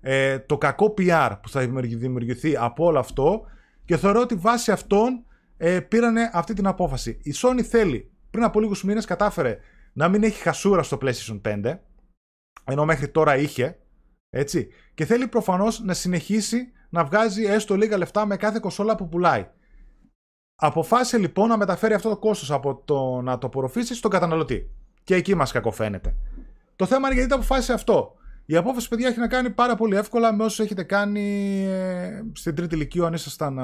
ε, 0.00 0.38
το 0.38 0.58
κακό 0.58 0.94
PR 0.98 1.32
που 1.42 1.48
θα 1.48 1.60
δημιουργηθεί 1.84 2.56
από 2.56 2.84
όλο 2.84 2.98
αυτό 2.98 3.44
και 3.84 3.96
θεωρώ 3.96 4.20
ότι 4.20 4.34
βάσει 4.34 4.70
αυτών 4.70 5.24
ε, 5.56 5.80
πήρανε 5.80 6.30
αυτή 6.32 6.54
την 6.54 6.66
απόφαση. 6.66 7.18
Η 7.22 7.34
Sony 7.42 7.62
θέλει, 7.62 8.10
πριν 8.30 8.44
από 8.44 8.60
λίγους 8.60 8.84
μήνες 8.84 9.04
κατάφερε 9.04 9.58
να 9.92 10.08
μην 10.08 10.22
έχει 10.22 10.42
χασούρα 10.42 10.82
στο 10.82 10.98
PlayStation 11.02 11.40
5, 11.44 11.78
ενώ 12.64 12.84
μέχρι 12.84 13.08
τώρα 13.08 13.36
είχε, 13.36 13.78
έτσι, 14.30 14.68
και 14.94 15.04
θέλει 15.04 15.26
προφανώς 15.26 15.80
να 15.80 15.94
συνεχίσει 15.94 16.72
να 16.88 17.04
βγάζει 17.04 17.44
έστω 17.44 17.76
λίγα 17.76 17.96
λεφτά 17.98 18.26
με 18.26 18.36
κάθε 18.36 18.58
κοσόλα 18.58 18.96
που 18.96 19.08
πουλάει. 19.08 19.48
Αποφάσισε 20.54 21.18
λοιπόν 21.18 21.48
να 21.48 21.56
μεταφέρει 21.56 21.94
αυτό 21.94 22.08
το 22.08 22.16
κόστος 22.16 22.50
από 22.50 22.82
το 22.84 23.20
να 23.20 23.38
το 23.38 23.46
απορροφήσει 23.46 23.94
στον 23.94 24.10
καταναλωτή. 24.10 24.70
Και 25.04 25.14
εκεί 25.14 25.34
μας 25.34 25.52
κακοφαίνεται. 25.52 26.14
Το 26.76 26.86
θέμα 26.86 27.06
είναι 27.06 27.14
γιατί 27.14 27.28
το 27.28 27.34
αποφάσισε 27.34 27.72
αυτό. 27.72 28.12
Η 28.46 28.56
απόφαση, 28.56 28.88
παιδιά, 28.88 29.08
έχει 29.08 29.18
να 29.18 29.28
κάνει 29.28 29.50
πάρα 29.50 29.74
πολύ 29.74 29.96
εύκολα 29.96 30.32
με 30.32 30.44
όσους 30.44 30.60
έχετε 30.60 30.82
κάνει 30.82 31.64
ε, 31.64 32.22
στην 32.32 32.54
τρίτη 32.54 32.74
ηλικία, 32.74 33.04
αν 33.04 33.12
ήσασταν 33.12 33.60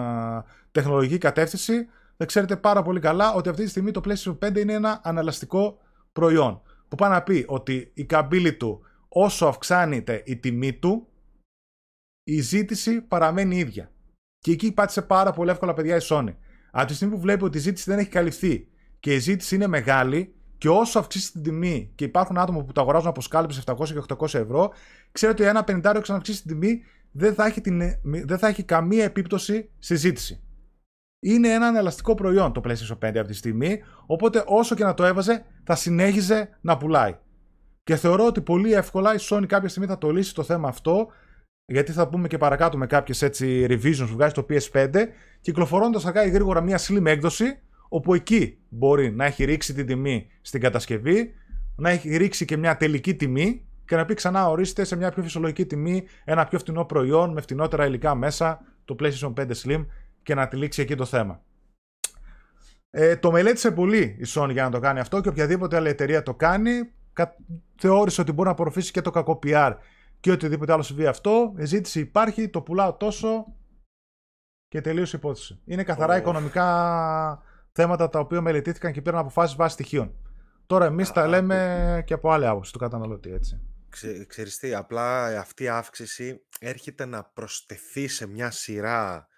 τεχνολογική 0.72 1.18
κατεύθυνση. 1.18 1.88
Δεν 2.16 2.26
ξέρετε 2.26 2.56
πάρα 2.56 2.82
πολύ 2.82 3.00
καλά 3.00 3.32
ότι 3.32 3.48
αυτή 3.48 3.64
τη 3.64 3.70
στιγμή 3.70 3.90
το 3.90 4.00
PlayStation 4.04 4.38
5 4.48 4.56
είναι 4.56 4.72
ένα 4.72 5.00
αναλαστικό 5.02 5.78
προϊόν. 6.12 6.62
Που 6.88 6.96
πάει 6.96 7.10
να 7.10 7.22
πει 7.22 7.44
ότι 7.48 7.90
η 7.94 8.04
καμπύλη 8.04 8.54
του, 8.54 8.80
όσο 9.14 9.46
αυξάνεται 9.46 10.22
η 10.26 10.36
τιμή 10.36 10.72
του, 10.72 11.08
η 12.24 12.40
ζήτηση 12.40 13.00
παραμένει 13.00 13.58
ίδια. 13.58 13.92
Και 14.38 14.50
εκεί 14.50 14.72
πάτησε 14.72 15.02
πάρα 15.02 15.32
πολύ 15.32 15.50
εύκολα, 15.50 15.74
παιδιά, 15.74 15.96
η 15.96 16.00
Sony. 16.02 16.34
Από 16.70 16.86
τη 16.86 16.94
στιγμή 16.94 17.14
που 17.14 17.20
βλέπει 17.20 17.44
ότι 17.44 17.56
η 17.58 17.60
ζήτηση 17.60 17.90
δεν 17.90 17.98
έχει 17.98 18.08
καλυφθεί 18.08 18.68
και 19.00 19.14
η 19.14 19.18
ζήτηση 19.18 19.54
είναι 19.54 19.66
μεγάλη, 19.66 20.34
και 20.64 20.70
όσο 20.70 20.98
αυξήσει 20.98 21.32
την 21.32 21.42
τιμή 21.42 21.92
και 21.94 22.04
υπάρχουν 22.04 22.38
άτομα 22.38 22.64
που 22.64 22.72
το 22.72 22.80
αγοράζουν 22.80 23.08
από 23.08 23.20
σκάλπες 23.20 23.64
700 23.66 23.76
και 23.86 24.14
800 24.18 24.34
ευρώ, 24.34 24.72
ξέρετε 25.12 25.42
ότι 25.42 25.50
ένα 25.50 25.64
50 25.66 25.96
ευρώ 25.96 26.16
αυξήσει 26.16 26.42
την 26.42 26.50
τιμή 26.50 26.82
δεν 27.10 27.34
θα, 27.34 27.46
έχει 27.46 27.60
την, 27.60 27.82
δεν 28.02 28.38
θα 28.38 28.48
έχει 28.48 28.62
καμία 28.62 29.04
επίπτωση 29.04 29.70
στη 29.78 29.96
ζήτηση. 29.96 30.42
Είναι 31.20 31.48
ένα 31.48 31.78
ελαστικό 31.78 32.14
προϊόν 32.14 32.52
το 32.52 32.60
PlayStation 32.64 32.98
5 32.98 33.16
αυτή 33.16 33.24
τη 33.24 33.34
στιγμή, 33.34 33.82
οπότε 34.06 34.44
όσο 34.46 34.74
και 34.74 34.84
να 34.84 34.94
το 34.94 35.04
έβαζε, 35.04 35.44
θα 35.64 35.74
συνέχιζε 35.74 36.58
να 36.60 36.76
πουλάει. 36.76 37.18
Και 37.84 37.96
θεωρώ 37.96 38.26
ότι 38.26 38.40
πολύ 38.40 38.72
εύκολα 38.72 39.14
η 39.14 39.18
Sony 39.20 39.44
κάποια 39.46 39.68
στιγμή 39.68 39.88
θα 39.88 39.98
το 39.98 40.10
λύσει 40.10 40.34
το 40.34 40.42
θέμα 40.42 40.68
αυτό, 40.68 41.06
γιατί 41.64 41.92
θα 41.92 42.08
πούμε 42.08 42.28
και 42.28 42.38
παρακάτω 42.38 42.78
με 42.78 42.86
κάποιες 42.86 43.22
έτσι 43.22 43.66
revisions 43.68 44.06
που 44.08 44.14
βγάζει 44.14 44.32
το 44.32 44.46
PS5, 44.48 44.94
κυκλοφορώντας 45.40 46.06
αργά 46.06 46.24
ή 46.24 46.30
γρήγορα 46.30 46.60
μια 46.60 46.78
slim 46.80 47.04
έκδοση, 47.04 47.58
όπου 47.88 48.14
εκεί 48.14 48.58
μπορεί 48.68 49.10
να 49.10 49.24
έχει 49.24 49.44
ρίξει 49.44 49.74
την 49.74 49.86
τιμή 49.86 50.26
στην 50.40 50.60
κατασκευή, 50.60 51.34
να 51.76 51.90
έχει 51.90 52.16
ρίξει 52.16 52.44
και 52.44 52.56
μια 52.56 52.76
τελική 52.76 53.14
τιμή 53.14 53.68
και 53.84 53.96
να 53.96 54.04
πει 54.04 54.14
ξανά 54.14 54.48
ορίστε 54.48 54.84
σε 54.84 54.96
μια 54.96 55.10
πιο 55.10 55.22
φυσιολογική 55.22 55.66
τιμή 55.66 56.04
ένα 56.24 56.46
πιο 56.46 56.58
φτηνό 56.58 56.84
προϊόν 56.84 57.32
με 57.32 57.40
φτηνότερα 57.40 57.86
υλικά 57.86 58.14
μέσα, 58.14 58.60
το 58.84 58.96
PlayStation 59.00 59.32
5 59.34 59.50
Slim 59.64 59.86
και 60.22 60.34
να 60.34 60.48
τη 60.48 60.82
εκεί 60.82 60.94
το 60.94 61.04
θέμα. 61.04 61.42
Ε, 62.90 63.16
το 63.16 63.30
μελέτησε 63.30 63.70
πολύ 63.70 64.02
η 64.02 64.24
Sony 64.34 64.50
για 64.50 64.62
να 64.62 64.70
το 64.70 64.80
κάνει 64.80 65.00
αυτό 65.00 65.20
και 65.20 65.28
οποιαδήποτε 65.28 65.76
άλλη 65.76 65.88
εταιρεία 65.88 66.22
το 66.22 66.34
κάνει 66.34 66.72
θεώρησε 67.78 68.20
ότι 68.20 68.32
μπορεί 68.32 68.46
να 68.46 68.54
απορροφήσει 68.54 68.92
και 68.92 69.00
το 69.00 69.10
κακό 69.10 69.38
PR 69.42 69.76
και 70.20 70.30
οτιδήποτε 70.30 70.72
άλλο 70.72 70.82
συμβεί 70.82 71.06
αυτό. 71.06 71.54
Η 71.56 71.64
ζήτηση 71.64 72.00
υπάρχει, 72.00 72.48
το 72.48 72.62
πουλάω 72.62 72.94
τόσο 72.94 73.56
και 74.68 74.80
τελείωσε 74.80 75.16
η 75.16 75.18
υπόθεση. 75.22 75.60
Είναι 75.64 75.84
καθαρά 75.84 76.16
οικονομικά 76.16 77.42
θέματα 77.72 78.08
τα 78.08 78.18
οποία 78.18 78.40
μελετήθηκαν 78.40 78.92
και 78.92 79.02
πήραν 79.02 79.18
αποφάσεις 79.18 79.56
βάσει 79.56 79.74
στοιχείων. 79.74 80.14
Τώρα 80.66 80.84
εμείς 80.84 81.10
τα 81.10 81.26
λέμε 81.26 82.02
και 82.06 82.14
από 82.14 82.30
άλλη 82.30 82.46
άποψη 82.46 82.72
του 82.72 82.78
καταναλωτή, 82.78 83.32
έτσι. 83.32 83.60
Ξε, 83.88 84.24
ξέρεις 84.24 84.58
τι, 84.58 84.74
απλά 84.74 85.38
αυτή 85.38 85.62
η 85.62 85.68
αύξηση 85.68 86.46
έρχεται 86.60 87.04
να 87.04 87.24
προσθεθεί 87.24 88.08
σε 88.08 88.26
μια 88.26 88.50
σειρά 88.50 89.28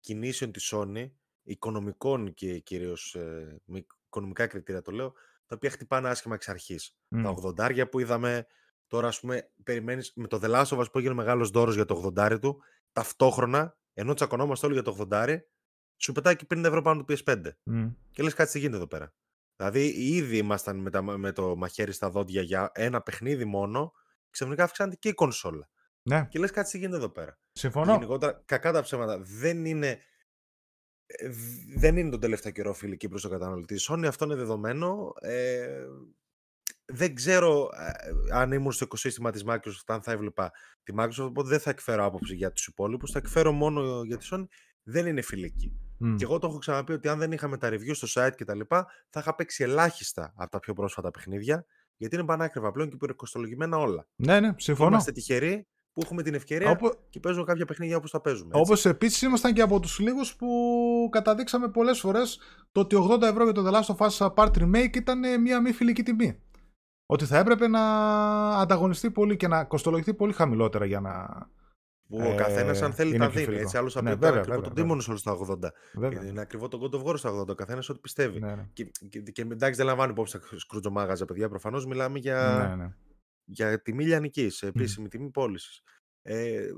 κινήσεων 0.00 0.52
της 0.52 0.72
Sony, 0.74 1.10
οικονομικών 1.42 2.34
και 2.34 2.58
κυρίως 2.58 3.14
ε, 3.14 3.60
με 3.64 3.84
οικονομικά 4.06 4.46
κριτήρια 4.46 4.82
το 4.82 4.90
λέω, 4.90 5.12
τα 5.52 5.58
οποία 5.58 5.70
χτυπάνε 5.70 6.08
άσχημα 6.08 6.34
εξ 6.34 6.48
αρχής. 6.48 6.96
Τα 7.08 7.34
80 7.56 7.84
που 7.90 7.98
είδαμε, 7.98 8.46
τώρα 8.86 9.08
ας 9.08 9.20
πούμε 9.20 9.50
περιμένεις 9.62 10.12
με 10.14 10.26
το 10.26 10.40
The 10.42 10.50
Last 10.50 10.64
of 10.64 10.78
Us 10.78 10.92
που 10.92 10.98
έγινε 10.98 11.14
μεγάλος 11.14 11.50
δώρος 11.50 11.74
για 11.74 11.84
το 11.84 12.12
80 12.16 12.38
του, 12.40 12.62
ταυτόχρονα, 12.92 13.76
ενώ 13.94 14.14
τσακωνόμαστε 14.14 14.66
όλοι 14.66 14.74
για 14.74 14.82
το 14.82 15.06
80 15.10 15.38
σου 15.96 16.12
πετάει 16.12 16.36
και 16.36 16.46
50 16.54 16.64
ευρώ 16.64 16.82
πάνω 16.82 17.04
το 17.04 17.14
PS5. 17.14 17.42
Mm. 17.70 17.94
Και 18.10 18.22
λες 18.22 18.34
κάτι 18.34 18.50
τι 18.50 18.58
γίνεται 18.58 18.76
εδώ 18.76 18.86
πέρα. 18.86 19.14
Δηλαδή 19.56 19.86
ήδη 19.88 20.36
ήμασταν 20.36 20.76
με, 20.76 20.90
τα, 20.90 21.02
με 21.02 21.32
το 21.32 21.56
μαχαίρι 21.56 21.92
στα 21.92 22.10
δόντια 22.10 22.42
για 22.42 22.70
ένα 22.74 23.00
παιχνίδι 23.00 23.44
μόνο, 23.44 23.92
ξαφνικά 24.30 24.64
αυξάνεται 24.64 24.96
και 24.96 25.08
η 25.08 25.14
κονσόλα. 25.14 25.68
Ναι. 26.02 26.26
Και 26.30 26.38
λες 26.38 26.50
κάτι 26.50 26.70
τι 26.70 26.78
γίνεται 26.78 26.96
εδώ 26.96 27.08
πέρα. 27.08 27.38
Συμφωνώ. 27.52 27.92
Γενικότερα, 27.92 28.42
κακά 28.44 28.72
τα 28.72 28.82
ψέματα. 28.82 29.18
Δεν 29.18 29.64
είναι, 29.64 29.88
ε, 29.88 29.98
δεν 31.76 31.96
είναι 31.96 32.10
τον 32.10 32.20
τελευταίο 32.20 32.52
καιρό 32.52 32.72
φιλική 32.72 33.08
προς 33.08 33.22
το 33.22 33.28
καταναλωτή. 33.28 33.76
Sony 33.88 34.04
αυτό 34.06 34.24
είναι 34.24 34.34
δεδομένο. 34.34 35.12
Ε, 35.20 35.84
δεν 36.84 37.14
ξέρω 37.14 37.68
ε, 38.30 38.36
αν 38.36 38.52
ήμουν 38.52 38.72
στο 38.72 38.84
οικοσύστημα 38.84 39.30
της 39.30 39.44
Microsoft, 39.46 39.86
αν 39.86 40.02
θα 40.02 40.12
έβλεπα 40.12 40.52
τη 40.82 40.92
Microsoft, 40.96 41.26
οπότε 41.26 41.48
δεν 41.48 41.60
θα 41.60 41.70
εκφέρω 41.70 42.04
άποψη 42.04 42.34
για 42.34 42.52
τους 42.52 42.66
υπόλοιπους, 42.66 43.10
θα 43.10 43.18
εκφέρω 43.18 43.52
μόνο 43.52 44.02
για 44.02 44.16
τη 44.16 44.28
Sony. 44.30 44.44
Δεν 44.82 45.06
είναι 45.06 45.22
φιλική. 45.22 45.72
Mm. 46.04 46.14
Και 46.16 46.24
εγώ 46.24 46.38
το 46.38 46.46
έχω 46.46 46.58
ξαναπεί 46.58 46.92
ότι 46.92 47.08
αν 47.08 47.18
δεν 47.18 47.32
είχαμε 47.32 47.56
τα 47.56 47.68
review 47.68 47.94
στο 47.94 48.08
site 48.10 48.32
κτλ., 48.36 48.60
θα 49.08 49.20
είχα 49.20 49.34
παίξει 49.34 49.62
ελάχιστα 49.62 50.32
από 50.36 50.50
τα 50.50 50.58
πιο 50.58 50.72
πρόσφατα 50.72 51.10
παιχνίδια, 51.10 51.66
γιατί 51.96 52.14
είναι 52.14 52.24
πανάκριβα 52.24 52.70
πλέον 52.70 52.88
και 52.88 52.94
υπερκοστολογημένα 52.94 53.78
όλα. 53.78 54.06
Ναι, 54.16 54.40
ναι, 54.40 54.54
συμφωνώ. 54.56 54.90
Είμαστε 54.90 55.12
τυχεροί 55.12 55.66
που 55.92 56.00
έχουμε 56.04 56.22
την 56.22 56.34
ευκαιρία 56.34 56.70
Οπό... 56.70 56.92
και 57.10 57.20
παίζουμε 57.20 57.44
κάποια 57.44 57.64
παιχνίδια 57.64 57.96
όπως 57.96 58.10
τα 58.10 58.20
παίζουμε. 58.20 58.50
Όπως 58.54 58.84
επίσης 58.84 59.22
ήμασταν 59.22 59.52
και 59.52 59.62
από 59.62 59.80
τους 59.80 59.98
λίγους 59.98 60.36
που 60.36 60.48
καταδείξαμε 61.10 61.68
πολλές 61.68 62.00
φορές 62.00 62.40
το 62.72 62.80
ότι 62.80 62.96
80 63.10 63.22
ευρώ 63.22 63.44
για 63.44 63.52
το 63.52 63.68
The 63.68 63.72
Last 63.72 63.96
of 63.96 64.08
Us 64.08 64.34
Part 64.34 64.50
Remake 64.62 64.96
ήταν 64.96 65.40
μια 65.40 65.60
μη 65.60 65.72
φιλική 65.72 66.02
τιμή. 66.02 66.40
Ότι 67.06 67.24
θα 67.24 67.38
έπρεπε 67.38 67.68
να 67.68 67.80
ανταγωνιστεί 68.50 69.10
πολύ 69.10 69.36
και 69.36 69.48
να 69.48 69.64
κοστολογηθεί 69.64 70.14
πολύ 70.14 70.32
χαμηλότερα 70.32 70.84
για 70.84 71.00
να, 71.00 71.28
που 72.12 72.28
ο 72.32 72.34
καθένας, 72.34 72.82
αν 72.82 72.92
θέλει, 72.92 73.18
τα 73.18 73.28
δίνει. 73.28 73.56
Έτσι, 73.56 73.76
άλλος 73.76 73.92
θα 73.92 74.02
ναι, 74.02 74.16
πει 74.16 74.26
ακριβώς 74.26 74.62
τον 74.62 74.72
Demon 74.76 75.10
Souls 75.10 75.18
στα 75.18 75.36
80. 75.48 75.56
Βέβαια. 75.94 76.24
Είναι 76.24 76.40
ακριβό 76.40 76.68
τον 76.68 76.80
God 76.82 76.94
of 76.94 77.04
War 77.04 77.14
στα 77.16 77.40
80. 77.40 77.46
Ο 77.48 77.54
καθένας 77.54 77.88
ό,τι 77.88 78.00
πιστεύει. 78.00 78.40
Ναι, 78.40 78.54
ναι. 78.54 78.68
Και, 78.72 78.90
και, 79.08 79.20
και, 79.20 79.42
εντάξει, 79.42 79.76
δεν 79.76 79.86
λαμβάνει 79.86 80.10
υπόψη 80.10 80.38
τα 80.38 80.58
σκρούτζο 80.58 80.90
μάγαζα, 80.90 81.24
παιδιά. 81.24 81.48
Προφανώς 81.48 81.86
μιλάμε 81.86 82.18
για, 82.18 82.66
ναι, 82.68 82.82
ναι. 82.82 82.94
Για 83.52 83.82
τιμή 83.82 84.04
λιανικής, 84.04 84.56
σε 84.56 84.66
επίσημη 84.66 85.06
mm. 85.06 85.10
τιμή 85.10 85.30
πώλησης. 85.30 85.82
Ε, 86.22 86.68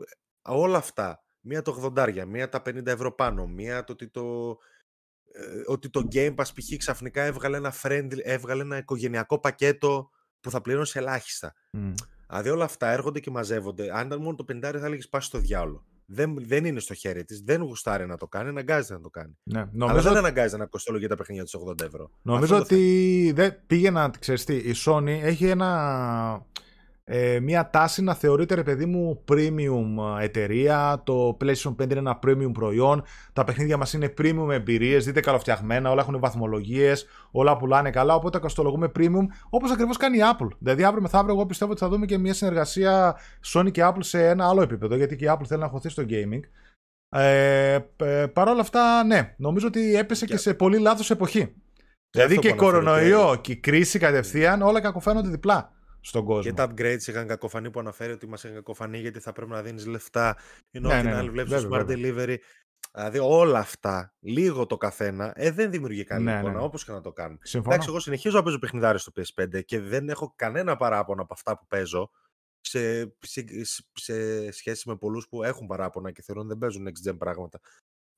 όλα 0.43 0.79
αυτά. 0.79 1.25
Μία 1.47 1.63
το 1.63 1.93
80, 1.97 2.25
μία 2.27 2.49
τα 2.49 2.63
50 2.67 2.87
ευρώ 2.87 3.15
πάνω, 3.15 3.47
μία 3.47 3.85
το 3.85 3.93
ότι 3.93 4.09
το, 4.09 4.57
ε, 5.33 5.63
ότι 5.67 5.91
το 5.91 6.09
Game 6.13 6.35
Pass 6.35 6.45
π.χ. 6.55 6.77
ξαφνικά 6.77 7.23
έβγαλε 7.23 7.57
ένα, 7.57 7.75
friendly, 7.83 8.19
έβγαλε 8.23 8.63
ένα 8.63 8.77
οικογενειακό 8.77 9.39
πακέτο 9.39 10.11
που 10.41 10.51
θα 10.51 10.61
πληρώσει 10.61 10.99
ελάχιστα. 10.99 11.55
Mm. 11.73 11.93
Δηλαδή 12.29 12.49
όλα 12.49 12.65
αυτά 12.65 12.91
έρχονται 12.91 13.21
και 13.21 13.31
μαζεύονται. 13.31 13.97
Αν 13.97 14.07
ήταν 14.07 14.21
μόνο 14.23 14.37
το 14.37 14.45
50 14.53 14.61
θα 14.61 14.69
έλεγες 14.69 15.09
πάσει 15.09 15.27
στο 15.27 15.39
διάλογο. 15.39 15.85
Δεν, 16.07 16.37
δεν 16.47 16.65
είναι 16.65 16.81
στο 16.81 16.95
χέρι 16.95 17.25
της, 17.25 17.41
δεν 17.41 17.63
γουστάρει 17.63 18.07
να 18.07 18.17
το 18.17 18.29
κάνει, 18.29 18.49
αναγκάζεται 18.49 18.95
να 18.95 19.01
το 19.01 19.11
κάνει. 19.11 19.39
Ναι, 19.43 19.65
νομίζω... 19.73 19.99
Αλλά 19.99 20.03
δεν 20.03 20.17
αναγκάζεται 20.17 20.57
να 20.57 20.67
κοστολογεί 20.67 21.07
τα 21.07 21.17
παιχνίδια 21.17 21.45
τους 21.45 21.57
80 21.69 21.81
ευρώ. 21.81 22.11
Νομίζω 22.23 22.57
ότι 22.57 23.33
δεν 23.35 23.67
πήγαινα, 23.67 24.11
ξέρεις 24.19 24.45
τι, 24.45 24.57
η 24.57 24.75
Sony 24.87 25.19
έχει 25.23 25.47
ένα 25.47 26.47
ε, 27.07 27.41
μια 27.41 27.71
τάση 27.71 28.03
να 28.03 28.15
θεωρείται 28.15 28.55
ρε 28.55 28.63
παιδί 28.63 28.87
μου 28.87 29.25
premium 29.29 30.19
ε, 30.21 30.25
εταιρεία. 30.25 31.03
Το 31.05 31.37
PlayStation 31.41 31.75
5 31.83 31.91
είναι 31.91 31.99
ένα 31.99 32.19
premium 32.27 32.51
προϊόν. 32.53 33.03
Τα 33.33 33.45
παιχνίδια 33.45 33.77
μας 33.77 33.93
είναι 33.93 34.15
premium 34.19 34.51
εμπειρίες. 34.51 35.05
Δείτε 35.05 35.21
καλοφτιαγμένα, 35.21 35.91
όλα 35.91 36.01
έχουν 36.01 36.19
βαθμολογίες, 36.19 37.07
όλα 37.31 37.57
πουλάνε 37.57 37.91
καλά. 37.91 38.15
Οπότε 38.15 38.39
κοστολογούμε 38.39 38.93
premium 38.99 39.27
όπως 39.51 39.71
ακριβώς 39.71 39.97
κάνει 39.97 40.17
η 40.17 40.21
Apple. 40.23 40.49
Δηλαδή 40.59 40.85
αύριο 40.85 41.03
μεθαύριο, 41.03 41.35
εγώ 41.35 41.47
πιστεύω 41.47 41.71
ότι 41.71 41.81
θα 41.81 41.89
δούμε 41.89 42.07
και 42.07 42.19
μια 42.19 42.35
συνεργασία 42.35 43.17
Sony 43.55 43.71
και 43.71 43.83
Apple 43.85 44.03
σε 44.03 44.29
ένα 44.29 44.49
άλλο 44.49 44.63
επίπεδο. 44.63 44.97
Γιατί 44.97 45.17
και 45.17 45.25
η 45.25 45.29
Apple 45.33 45.47
θέλει 45.47 45.61
να 45.61 45.69
χωθεί 45.69 45.89
στο 45.89 46.03
gaming. 46.09 46.41
Ε, 47.17 47.79
ε, 47.97 48.27
Παρ' 48.27 48.49
όλα 48.49 48.61
αυτά, 48.61 49.05
ναι, 49.05 49.35
νομίζω 49.37 49.67
ότι 49.67 49.97
έπεσε 49.97 50.27
και, 50.27 50.37
σε 50.37 50.55
πολύ 50.55 50.79
λάθος 50.79 51.11
εποχή. 51.11 51.55
Δηλαδή 52.11 52.39
και 52.39 52.53
κορονοϊό 52.53 53.39
και 53.41 53.53
η 53.53 53.57
κρίση 53.57 53.99
κατευθείαν 53.99 54.63
όλα 54.63 54.81
κακοφαίνονται 54.81 55.29
διπλά 55.29 55.74
στον 56.05 56.25
κόσμο. 56.25 56.43
Και 56.43 56.53
τα 56.53 56.71
upgrades 56.71 57.07
είχαν 57.07 57.27
κακοφανεί 57.27 57.71
που 57.71 57.81
αναφέρει 57.81 58.13
ότι 58.13 58.29
μας 58.29 58.45
είχαν 58.45 58.55
κακοφανεί 58.55 58.99
γιατί 58.99 59.21
θα 59.21 59.33
πρέπει 59.33 59.51
να 59.51 59.63
δίνεις 59.63 59.87
λεφτά. 59.87 60.37
Ενώ 60.71 60.89
ναι, 60.89 61.01
την 61.01 61.11
ναι, 61.11 61.17
άλλη 61.17 61.27
ναι. 61.27 61.33
βλέπεις 61.33 61.63
το 61.63 61.69
smart 61.73 61.87
delivery. 61.87 62.37
Δηλαδή 62.93 63.19
όλα 63.19 63.59
αυτά, 63.59 64.15
λίγο 64.21 64.67
το 64.67 64.77
καθένα, 64.77 65.33
ε, 65.35 65.51
δεν 65.51 65.71
δημιουργεί 65.71 66.05
καλή 66.05 66.25
ναι, 66.25 66.39
εικόνα, 66.39 66.53
ναι. 66.53 66.63
όπως 66.63 66.85
και 66.85 66.93
να 66.93 67.01
το 67.01 67.13
κάνουν. 67.13 67.39
Συμφωνώ. 67.43 67.73
Εντάξει, 67.73 67.91
εγώ 67.91 68.01
συνεχίζω 68.01 68.37
να 68.37 68.43
παίζω 68.43 68.59
παιχνιδάρι 68.59 68.99
στο 68.99 69.13
PS5 69.17 69.65
και 69.65 69.81
δεν 69.81 70.09
έχω 70.09 70.33
κανένα 70.37 70.77
παράπονο 70.77 71.23
από 71.23 71.35
αυτά 71.35 71.59
που 71.59 71.67
παίζω 71.69 72.11
σε, 72.61 73.15
σε, 73.21 73.45
σε 73.93 74.51
σχέση 74.51 74.89
με 74.89 74.97
πολλούς 74.97 75.29
που 75.29 75.43
έχουν 75.43 75.67
παράπονα 75.67 76.11
και 76.11 76.23
θεωρούν 76.23 76.49
δεν 76.49 76.59
παίζουν 76.59 76.89
next 76.89 77.11
gen 77.11 77.17
πράγματα. 77.19 77.61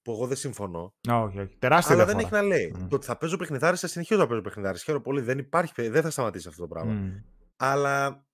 Που 0.03 0.13
εγώ 0.13 0.27
δεν 0.27 0.37
συμφωνώ. 0.37 0.95
Όχι, 1.09 1.39
όχι. 1.39 1.57
Τεράστια 1.59 1.95
Αλλά 1.95 2.05
δεν 2.05 2.19
έχει 2.19 2.33
να 2.33 2.43
λέει. 2.43 2.75
Mm. 2.77 2.87
Το 2.89 2.97
ότι 2.97 3.07
θα 3.07 3.17
παίζω 3.17 3.37
παιχνιδάρι, 3.37 3.77
θα 3.77 3.87
συνεχίζω 3.87 4.21
να 4.21 4.27
παίζω 4.27 4.41
παιχνιδάρι. 4.41 4.79
Χαίρομαι 4.79 5.05
πολύ. 5.05 5.21
Δεν, 5.21 5.39
υπάρχει, 5.39 5.89
δεν 5.89 6.03
θα 6.03 6.11
σταματήσει 6.11 6.49
αυτό 6.49 6.61
το 6.61 6.69
πράγμα. 6.69 6.93
Mm. 6.93 7.36
Αλλά 7.57 8.27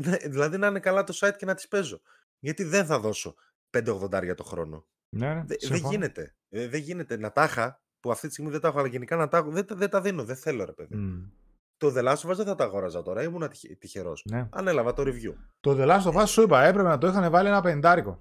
ναι, 0.00 0.16
δηλαδή 0.16 0.56
να 0.56 0.66
είναι 0.66 0.80
καλά 0.80 1.04
το 1.04 1.18
site 1.20 1.34
και 1.36 1.46
να 1.46 1.54
τις 1.54 1.68
παίζω. 1.68 2.00
Γιατί 2.38 2.64
δεν 2.64 2.86
θα 2.86 2.98
δώσω 2.98 3.34
5,80 3.70 4.22
για 4.22 4.34
το 4.34 4.44
χρόνο. 4.44 4.86
Ναι, 5.08 5.34
ναι, 5.34 5.44
δεν 5.68 5.82
γίνεται. 5.90 6.34
Ε, 6.48 6.68
δεν 6.68 6.80
γίνεται. 6.80 7.16
Να 7.16 7.32
τα 7.32 7.44
είχα, 7.44 7.82
που 8.00 8.10
αυτή 8.10 8.26
τη 8.26 8.32
στιγμή 8.32 8.50
δεν 8.50 8.60
τα 8.60 8.68
έχω, 8.68 8.78
αλλά 8.78 8.88
γενικά 8.88 9.16
να 9.16 9.28
τα 9.28 9.38
έχω, 9.38 9.50
δεν, 9.50 9.66
δεν 9.68 9.90
τα 9.90 10.00
δίνω. 10.00 10.24
Δεν 10.24 10.36
θέλω, 10.36 10.64
ρε 10.64 10.72
παιδί. 10.72 10.94
Mm. 10.98 11.30
Το 11.76 11.92
The 11.96 12.04
Last 12.08 12.16
of 12.16 12.30
Us 12.30 12.36
δεν 12.36 12.46
θα 12.46 12.54
τα 12.54 12.64
αγόραζα 12.64 13.02
τώρα. 13.02 13.22
Ήμουν 13.22 13.50
τυχερός. 13.78 14.24
Ναι. 14.30 14.48
Ανέλαβα 14.50 14.92
το 14.92 15.02
review. 15.02 15.34
Το 15.60 15.76
The 15.78 15.88
Last 15.88 16.12
of 16.12 16.22
Us 16.22 16.28
σου 16.28 16.42
είπα, 16.42 16.62
έπρεπε 16.62 16.88
να 16.88 16.98
το 16.98 17.06
είχαν 17.06 17.30
βάλει 17.30 17.48
ένα 17.48 17.60
πεντάρικο. 17.60 18.20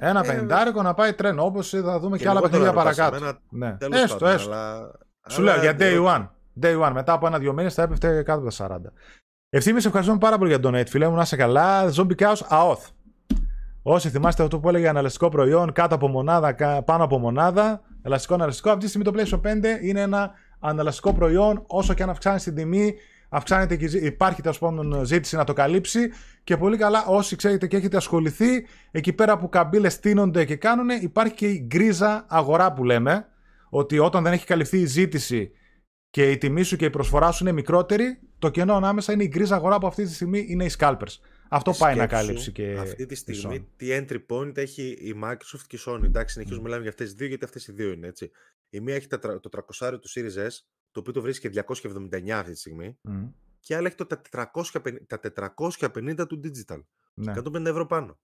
Ένα 0.00 0.22
ε, 0.24 0.36
πεντάρικο 0.36 0.82
να 0.82 0.94
πάει 0.94 1.14
τρένο. 1.14 1.44
Όπως 1.44 1.70
θα 1.70 1.98
δούμε 1.98 2.16
και, 2.16 2.22
και 2.22 2.28
άλλα 2.28 2.40
παιχνίδια 2.40 2.72
παρακάτω. 2.72 3.16
Ένα... 3.16 3.40
Ναι. 3.50 3.76
Έστω, 3.80 4.18
πάντων, 4.18 4.34
έστω. 4.34 4.50
Αλλά... 4.50 4.92
Σου 5.28 5.42
λέω 5.42 5.60
για 5.60 5.76
day 5.78 6.06
one. 6.06 6.28
Day 6.60 6.88
one. 6.88 6.92
Μετά 6.92 7.12
από 7.12 7.26
ένα-δύο 7.26 7.52
μήνες 7.52 7.74
θα 7.74 7.82
έπεφτε 7.82 8.22
κάτω 8.22 8.40
από 8.40 8.56
τα 8.56 8.80
40. 8.82 8.92
Ευθύμης, 9.50 9.84
ευχαριστούμε 9.84 10.18
πάρα 10.18 10.38
πολύ 10.38 10.50
για 10.50 10.60
τον 10.60 10.74
donate, 10.74 10.88
φίλε 10.88 11.08
μου. 11.08 11.14
Να 11.14 11.22
είσαι 11.22 11.36
καλά. 11.36 11.92
Zombie 11.94 12.14
Chaos 12.16 12.40
ΑΟΘ. 12.48 12.88
Όσοι 13.82 14.10
θυμάστε 14.10 14.42
αυτό 14.42 14.60
που 14.60 14.68
έλεγε 14.68 14.88
αναλυστικό 14.88 15.28
προϊόν 15.28 15.72
κάτω 15.72 15.94
από 15.94 16.08
μονάδα, 16.08 16.82
πάνω 16.84 17.04
από 17.04 17.18
μονάδα, 17.18 17.82
ελαστικό 18.02 18.34
αναλυστικό, 18.34 18.70
αυτή 18.70 18.84
τη 18.84 18.88
στιγμή 18.88 19.04
το 19.04 19.40
PlayStation 19.42 19.50
5 19.50 19.82
είναι 19.82 20.00
ένα 20.00 20.30
αναλαστικό 20.60 21.12
προϊόν. 21.14 21.64
Όσο 21.66 21.94
και 21.94 22.02
αν 22.02 22.10
αυξάνει 22.10 22.40
την 22.40 22.54
τιμή, 22.54 22.94
αυξάνεται 23.28 23.76
και 23.76 23.84
υπάρχει 23.96 24.42
τέλος 24.42 24.58
πάντων 24.58 25.04
ζήτηση 25.04 25.36
να 25.36 25.44
το 25.44 25.52
καλύψει. 25.52 26.10
Και 26.44 26.56
πολύ 26.56 26.76
καλά, 26.76 27.04
όσοι 27.06 27.36
ξέρετε 27.36 27.66
και 27.66 27.76
έχετε 27.76 27.96
ασχοληθεί, 27.96 28.66
εκεί 28.90 29.12
πέρα 29.12 29.38
που 29.38 29.48
καμπύλες 29.48 29.92
στείνονται 29.92 30.44
και 30.44 30.56
κάνουν, 30.56 30.88
υπάρχει 31.00 31.34
και 31.34 31.48
η 31.48 31.64
γκρίζα 31.66 32.24
αγορά 32.28 32.72
που 32.72 32.84
λέμε. 32.84 33.26
Ότι 33.70 33.98
όταν 33.98 34.22
δεν 34.22 34.32
έχει 34.32 34.46
καλυφθεί 34.46 34.78
η 34.78 34.86
ζήτηση 34.86 35.50
και 36.10 36.30
η 36.30 36.38
τιμή 36.38 36.62
σου 36.62 36.76
και 36.76 36.84
η 36.84 36.90
προσφορά 36.90 37.30
σου 37.30 37.44
είναι 37.44 37.52
μικρότερη, 37.52 38.18
το 38.38 38.50
κενό 38.50 38.74
ανάμεσα 38.74 39.12
είναι 39.12 39.24
η 39.24 39.28
γκρίζα 39.30 39.54
αγορά 39.54 39.78
που 39.78 39.86
αυτή 39.86 40.04
τη 40.04 40.14
στιγμή 40.14 40.46
είναι 40.48 40.64
οι 40.64 40.70
scalpers. 40.78 41.18
Αυτό 41.48 41.72
πάει 41.72 41.96
να 41.96 42.06
κάλυψει 42.06 42.52
και. 42.52 42.76
Αυτή 42.78 43.06
τη 43.06 43.14
στιγμή 43.14 43.68
τι 43.76 43.86
entry 43.90 44.18
point 44.28 44.56
έχει 44.56 44.82
η 44.88 45.20
Microsoft 45.24 45.64
και 45.66 45.76
η 45.76 45.78
Sony. 45.86 46.02
Εντάξει, 46.02 46.32
συνεχίζουμε 46.32 46.60
mm. 46.60 46.64
μιλάμε 46.64 46.82
για 46.82 46.90
αυτές 46.90 47.06
τις 47.06 47.16
δύο, 47.16 47.26
γιατί 47.26 47.44
αυτές 47.44 47.66
οι 47.66 47.72
δύο 47.72 47.92
είναι 47.92 48.06
έτσι. 48.06 48.30
Η 48.68 48.80
μία 48.80 48.94
έχει 48.94 49.06
το 49.06 49.40
300 49.78 49.98
του 50.00 50.10
Series 50.14 50.46
S, 50.46 50.50
το 50.90 51.00
οποίο 51.00 51.12
το 51.12 51.20
βρίσκει 51.20 51.50
279 51.52 52.28
αυτή 52.30 52.52
τη 52.52 52.58
στιγμή. 52.58 52.98
Mm. 53.08 53.32
Και 53.60 53.72
η 53.72 53.76
άλλη 53.76 53.86
έχει 53.86 53.96
το, 53.96 54.06
τα, 54.06 54.20
450, 54.52 54.96
τα 55.06 55.20
450 55.56 56.28
του 56.28 56.40
Digital. 56.44 56.80
Ναι. 57.14 57.32
150 57.36 57.64
ευρώ 57.64 57.86
πάνω. 57.86 58.18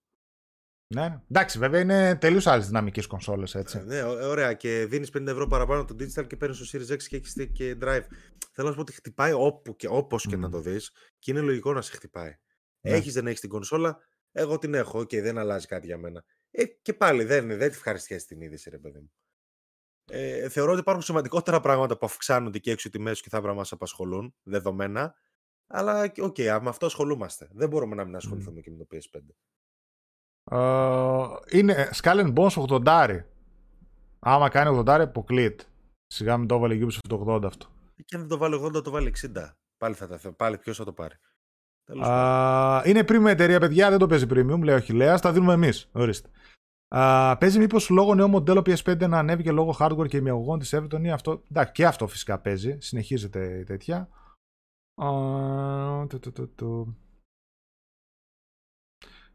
Ναι. 0.94 1.20
Εντάξει, 1.30 1.58
βέβαια 1.58 1.80
είναι 1.80 2.16
τελείως 2.16 2.46
άλλες 2.46 2.66
δυναμικές 2.66 3.06
κονσόλες. 3.06 3.54
Έτσι. 3.54 3.78
Ε, 3.78 3.82
ναι, 3.82 4.02
ωραία. 4.02 4.52
Και 4.52 4.86
δίνεις 4.86 5.10
50 5.18 5.26
ευρώ 5.26 5.46
παραπάνω 5.46 5.84
το 5.84 5.96
digital 5.98 6.26
και 6.26 6.36
παίρνεις 6.36 6.58
το 6.58 6.64
Series 6.72 6.94
X 6.94 7.02
και 7.02 7.16
έχεις 7.16 7.50
και 7.52 7.76
drive. 7.80 8.04
Θέλω 8.52 8.66
να 8.66 8.68
σου 8.68 8.74
πω 8.74 8.80
ότι 8.80 8.92
χτυπάει 8.92 9.32
όπου 9.32 9.76
και, 9.76 9.88
όπως 9.90 10.26
και 10.26 10.36
να 10.36 10.50
το 10.50 10.60
δεις 10.60 10.92
και 11.18 11.30
είναι 11.30 11.40
λογικό 11.40 11.72
να 11.72 11.80
σε 11.80 11.92
χτυπάει. 11.92 12.38
Ναι. 12.80 12.90
Έχεις 12.90 13.12
δεν 13.12 13.26
έχεις 13.26 13.40
την 13.40 13.48
κονσόλα, 13.48 13.98
εγώ 14.32 14.58
την 14.58 14.74
έχω. 14.74 15.04
και 15.04 15.22
δεν 15.22 15.38
αλλάζει 15.38 15.66
κάτι 15.66 15.86
για 15.86 15.98
μένα. 15.98 16.24
Ε, 16.50 16.64
και 16.64 16.94
πάλι 16.94 17.24
δεν, 17.24 17.46
δεν 17.46 17.58
τη 17.58 17.76
ευχαριστιέσαι 17.76 18.26
την 18.26 18.40
είδηση, 18.40 18.70
ρε 18.70 18.78
παιδί 18.78 18.98
μου. 18.98 19.12
Ε, 20.10 20.48
θεωρώ 20.48 20.70
ότι 20.70 20.80
υπάρχουν 20.80 21.02
σημαντικότερα 21.02 21.60
πράγματα 21.60 21.98
που 21.98 22.06
αυξάνονται 22.06 22.58
και 22.58 22.70
έξω 22.70 22.90
τιμές 22.90 23.20
και 23.20 23.28
θα 23.28 23.36
πρέπει 23.36 23.52
να 23.52 23.58
μας 23.58 23.72
απασχολούν, 23.72 24.34
δεδομένα. 24.42 25.14
Αλλά 25.66 26.02
ok, 26.02 26.14
okay, 26.18 26.58
με 26.62 26.68
αυτό 26.68 26.86
ασχολούμαστε. 26.86 27.48
Δεν 27.52 27.68
μπορούμε 27.68 27.94
να 27.94 28.04
μην 28.04 28.16
ασχοληθούμε 28.16 28.60
mm. 28.60 28.62
και 28.62 28.70
με 28.70 28.76
το 28.76 28.86
PS5. 28.92 29.20
Uh, 30.50 31.28
είναι 31.50 31.90
Skull 31.94 32.32
Bones 32.34 32.80
80. 32.84 33.20
Άμα 34.18 34.48
κάνει 34.48 34.82
80, 34.86 34.86
αποκλείεται. 34.88 35.64
Σιγά 36.06 36.36
μην 36.36 36.48
το 36.48 36.54
έβαλε 36.54 36.74
η 36.74 36.86
Ubisoft 36.86 37.08
το 37.08 37.24
80 37.28 37.44
αυτό. 37.44 37.66
Και 38.04 38.16
αν 38.16 38.20
δεν 38.20 38.28
το 38.28 38.38
βάλει 38.38 38.60
80, 38.64 38.82
το 38.84 38.90
βάλει 38.90 39.14
60. 39.34 39.50
Πάλι, 39.76 39.94
θα, 39.94 40.32
πάλι 40.36 40.58
ποιος 40.58 40.76
θα 40.76 40.84
το 40.84 40.92
πάρει. 40.92 41.14
Uh, 42.04 42.82
είναι 42.84 43.00
premium 43.00 43.26
εταιρεία, 43.26 43.60
παιδιά, 43.60 43.90
δεν 43.90 43.98
το 43.98 44.06
παίζει 44.06 44.26
premium, 44.30 44.60
λέει 44.62 44.74
ο 44.74 44.80
Χιλέα, 44.80 45.18
τα 45.18 45.32
δίνουμε 45.32 45.52
εμείς. 45.52 45.88
Ορίστε. 45.92 46.28
Uh, 46.94 47.36
παίζει 47.38 47.58
μήπως 47.58 47.88
λόγω 47.88 48.14
νέο 48.14 48.28
μοντέλο 48.28 48.60
PS5 48.60 49.08
να 49.08 49.18
ανέβει 49.18 49.42
και 49.42 49.52
λόγω 49.52 49.76
hardware 49.78 50.08
και 50.08 50.16
ημιαγωγών 50.16 50.58
της 50.58 50.74
Everton 50.74 51.00
ή 51.02 51.10
αυτό; 51.10 51.42
Εντάξει, 51.50 51.72
και 51.72 51.86
αυτό 51.86 52.06
φυσικά 52.06 52.38
παίζει. 52.38 52.76
Συνεχίζεται 52.80 53.58
η 53.58 53.64
τέτοια. 53.64 54.08
Uh, 54.94 56.06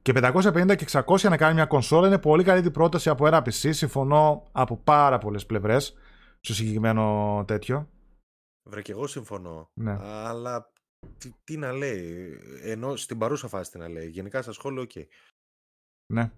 και 0.08 0.14
550 0.16 0.76
και 0.76 0.86
600 1.06 1.22
να 1.22 1.38
κάνει 1.38 1.54
μια 1.54 1.66
κονσόλα 1.66 2.08
είναι 2.08 2.20
πολύ 2.20 2.44
καλύτερη 2.44 2.74
πρόταση 2.74 3.10
από 3.10 3.28
ένα 3.28 3.40
PC. 3.40 3.70
Συμφωνώ 3.70 4.50
από 4.52 4.78
πάρα 4.78 5.18
πολλές 5.18 5.46
πλευρές 5.46 5.94
στο 6.40 6.54
συγκεκριμένο 6.54 7.44
τέτοιο. 7.48 7.90
Βρε 8.70 8.82
και 8.82 8.92
εγώ 8.92 9.08
συμφωνώ. 9.08 9.70
Ναι. 9.74 9.98
Αλλά 10.02 10.72
τι, 11.18 11.32
τι, 11.44 11.58
να 11.58 11.72
λέει. 11.72 12.38
Ενώ 12.62 12.96
στην 12.96 13.18
παρούσα 13.18 13.48
φάση 13.48 13.72
τι 13.72 13.78
να 13.78 13.88
λέει. 13.90 14.08
Γενικά 14.08 14.42
στα 14.42 14.52
σχόλια, 14.52 14.82
ok. 14.82 14.92
Okay. 14.96 15.06
Ναι. 16.14 16.32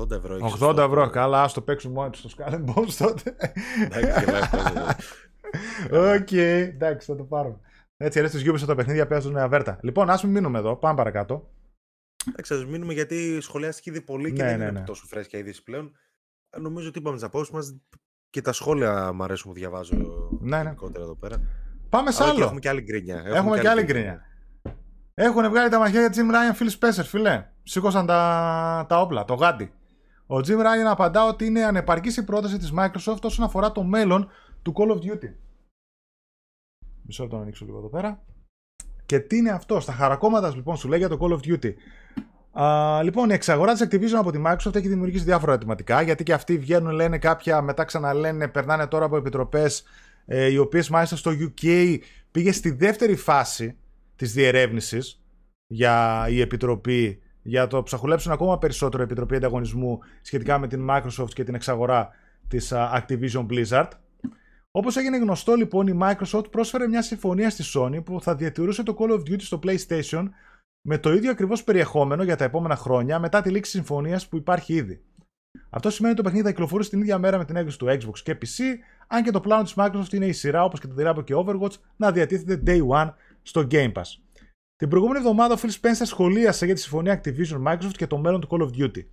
80 0.00 0.10
ευρώ. 0.10 0.38
80 0.60 0.76
ευρώ. 0.76 1.10
Καλά, 1.10 1.42
ας 1.42 1.52
το 1.52 1.62
παίξουμε 1.62 1.94
μόνο 1.94 2.12
στο 2.12 2.28
Skull 2.36 2.64
Bones 2.64 2.92
τότε. 2.98 3.36
Οκ, 6.16 6.32
εντάξει, 6.32 7.10
θα 7.10 7.16
το 7.16 7.24
πάρουμε. 7.24 7.60
Έτσι, 7.96 8.18
αρέσει 8.18 8.44
του 8.44 8.54
Ubisoft 8.54 8.66
τα 8.66 8.74
παιχνίδια 8.74 9.06
παίζουν 9.06 9.36
αβέρτα. 9.36 9.78
Λοιπόν, 9.82 10.10
ας 10.10 10.22
μην 10.22 10.32
μείνουμε 10.32 10.58
εδώ. 10.58 10.76
Πάμε 10.76 10.96
παρακάτω. 10.96 11.50
Εντάξει, 12.28 12.54
ας 12.54 12.66
μείνουμε 12.66 12.92
γιατί 12.92 13.40
σχολιάστηκε 13.40 13.90
ήδη 13.90 14.00
πολύ 14.00 14.32
και 14.32 14.42
ναι, 14.42 14.48
δεν 14.48 14.58
ναι, 14.58 14.64
είναι 14.64 14.78
ναι. 14.78 14.84
τόσο 14.84 15.06
φρέσκια 15.06 15.38
είδηση 15.38 15.62
πλέον. 15.62 15.92
Νομίζω 16.58 16.88
ότι 16.88 16.98
είπαμε 16.98 17.16
τις 17.16 17.24
απόψεις 17.24 17.54
μας 17.54 17.76
και 18.30 18.40
τα 18.40 18.52
σχόλια 18.52 19.12
μου 19.12 19.22
αρέσουν 19.22 19.52
που 19.52 19.58
διαβάζω 19.58 19.94
ναι, 20.40 20.62
ναι. 20.62 20.74
εδώ 20.96 21.16
πέρα. 21.16 21.42
Πάμε 21.88 22.10
σε 22.10 22.24
άλλο. 22.24 22.44
έχουμε 22.44 22.60
και 22.60 22.68
άλλη 22.68 22.80
γκρίνια. 22.80 23.16
Έχουμε, 23.16 23.36
έχουμε 23.36 23.58
και, 23.58 23.68
άλλη 23.68 23.82
γκρίνια. 23.82 24.22
Έχουν 25.14 25.48
βγάλει 25.48 25.70
τα 25.70 25.78
μαχαίρια 25.78 26.12
Jim 26.14 26.30
Ryan, 26.34 26.62
Phil 26.62 26.78
Spencer, 26.78 27.04
φίλε. 27.04 27.46
Σήκωσαν 27.62 28.06
τα, 28.06 28.86
τα 28.88 29.00
όπλα, 29.00 29.24
το 29.24 29.34
γάντι. 29.34 29.72
Ο 30.26 30.36
Jim 30.36 30.58
Ryan 30.58 30.86
απαντά 30.86 31.26
ότι 31.26 31.44
είναι 31.44 31.64
ανεπαρκής 31.64 32.16
η 32.16 32.24
πρόταση 32.24 32.58
της 32.58 32.72
Microsoft 32.76 33.22
όσον 33.22 33.44
αφορά 33.44 33.72
το 33.72 33.82
μέλλον 33.82 34.28
του 34.62 34.72
Call 34.76 34.90
of 34.90 34.96
Duty. 34.96 35.34
Μισό 37.02 37.22
λεπτό 37.22 37.36
να 37.36 37.42
ανοίξω 37.42 37.64
λίγο 37.64 37.78
εδώ 37.78 37.88
πέρα. 37.88 38.24
Και 39.10 39.18
τι 39.18 39.36
είναι 39.36 39.50
αυτό, 39.50 39.80
στα 39.80 39.92
χαρακόμματα 39.92 40.52
λοιπόν 40.54 40.76
σου 40.76 40.88
λέει 40.88 40.98
για 40.98 41.08
το 41.08 41.18
Call 41.20 41.32
of 41.32 41.52
Duty. 41.52 41.72
Α, 42.62 43.02
λοιπόν, 43.02 43.30
η 43.30 43.32
εξαγορά 43.32 43.72
της 43.72 43.86
Activision 43.86 44.18
από 44.18 44.30
τη 44.30 44.42
Microsoft 44.46 44.74
έχει 44.74 44.88
δημιουργήσει 44.88 45.24
διάφορα 45.24 45.52
ερωτηματικά 45.52 46.02
γιατί 46.02 46.22
και 46.22 46.32
αυτοί 46.32 46.58
βγαίνουν, 46.58 46.92
λένε 46.92 47.18
κάποια, 47.18 47.62
μετά 47.62 47.84
ξαναλένε, 47.84 48.48
περνάνε 48.48 48.86
τώρα 48.86 49.04
από 49.04 49.16
επιτροπές, 49.16 49.82
ε, 50.26 50.50
οι 50.50 50.56
οποίες 50.56 50.88
μάλιστα 50.88 51.16
στο 51.16 51.30
UK 51.30 51.98
πήγε 52.30 52.52
στη 52.52 52.70
δεύτερη 52.70 53.16
φάση 53.16 53.76
της 54.16 54.32
διερεύνησης 54.32 55.22
για 55.66 56.26
η 56.28 56.40
επιτροπή 56.40 57.22
για 57.42 57.66
το 57.66 57.82
ψαχουλέψουν 57.82 58.32
ακόμα 58.32 58.58
περισσότερο 58.58 59.02
η 59.02 59.04
Επιτροπή 59.04 59.36
Ανταγωνισμού 59.36 59.98
σχετικά 60.22 60.58
με 60.58 60.66
την 60.66 60.86
Microsoft 60.90 61.32
και 61.34 61.44
την 61.44 61.54
εξαγορά 61.54 62.08
της 62.48 62.72
Activision 62.74 63.46
Blizzard. 63.50 63.88
Όπως 64.72 64.96
έγινε 64.96 65.16
γνωστό 65.16 65.54
λοιπόν 65.54 65.86
η 65.86 65.98
Microsoft 66.02 66.50
πρόσφερε 66.50 66.88
μια 66.88 67.02
συμφωνία 67.02 67.50
στη 67.50 67.64
Sony 67.74 68.04
που 68.04 68.20
θα 68.20 68.34
διατηρούσε 68.34 68.82
το 68.82 68.96
Call 68.98 69.10
of 69.10 69.18
Duty 69.18 69.42
στο 69.42 69.60
PlayStation 69.62 70.28
με 70.88 70.98
το 70.98 71.12
ίδιο 71.12 71.30
ακριβώς 71.30 71.64
περιεχόμενο 71.64 72.22
για 72.22 72.36
τα 72.36 72.44
επόμενα 72.44 72.76
χρόνια 72.76 73.18
μετά 73.18 73.40
τη 73.40 73.50
λήξη 73.50 73.70
συμφωνίας 73.70 74.28
που 74.28 74.36
υπάρχει 74.36 74.74
ήδη. 74.74 75.02
Αυτό 75.70 75.90
σημαίνει 75.90 76.12
ότι 76.12 76.22
το 76.22 76.28
παιχνίδι 76.28 76.46
θα 76.46 76.52
κυκλοφορήσει 76.52 76.90
την 76.90 77.00
ίδια 77.00 77.18
μέρα 77.18 77.38
με 77.38 77.44
την 77.44 77.56
έκδοση 77.56 77.78
του 77.78 77.86
Xbox 77.86 78.18
και 78.22 78.38
PC, 78.42 78.62
αν 79.06 79.22
και 79.22 79.30
το 79.30 79.40
πλάνο 79.40 79.62
της 79.62 79.74
Microsoft 79.76 80.12
είναι 80.12 80.26
η 80.26 80.32
σειρά 80.32 80.64
όπως 80.64 80.80
και 80.80 80.86
το 80.86 80.94
Diablo 80.98 81.24
και 81.24 81.34
Overwatch 81.36 81.74
να 81.96 82.12
διατίθεται 82.12 82.62
Day 82.66 82.86
One 82.88 83.12
στο 83.42 83.66
Game 83.70 83.92
Pass. 83.92 84.18
Την 84.76 84.88
προηγούμενη 84.88 85.18
εβδομάδα 85.18 85.54
ο 85.54 85.58
Phil 85.62 85.80
Spencer 85.80 86.02
σχολίασε 86.04 86.64
για 86.64 86.74
τη 86.74 86.80
συμφωνία 86.80 87.20
Activision 87.20 87.62
Microsoft 87.62 87.96
και 87.96 88.06
το 88.06 88.18
μέλλον 88.18 88.40
του 88.40 88.48
Call 88.50 88.62
of 88.62 88.82
Duty. 88.82 89.04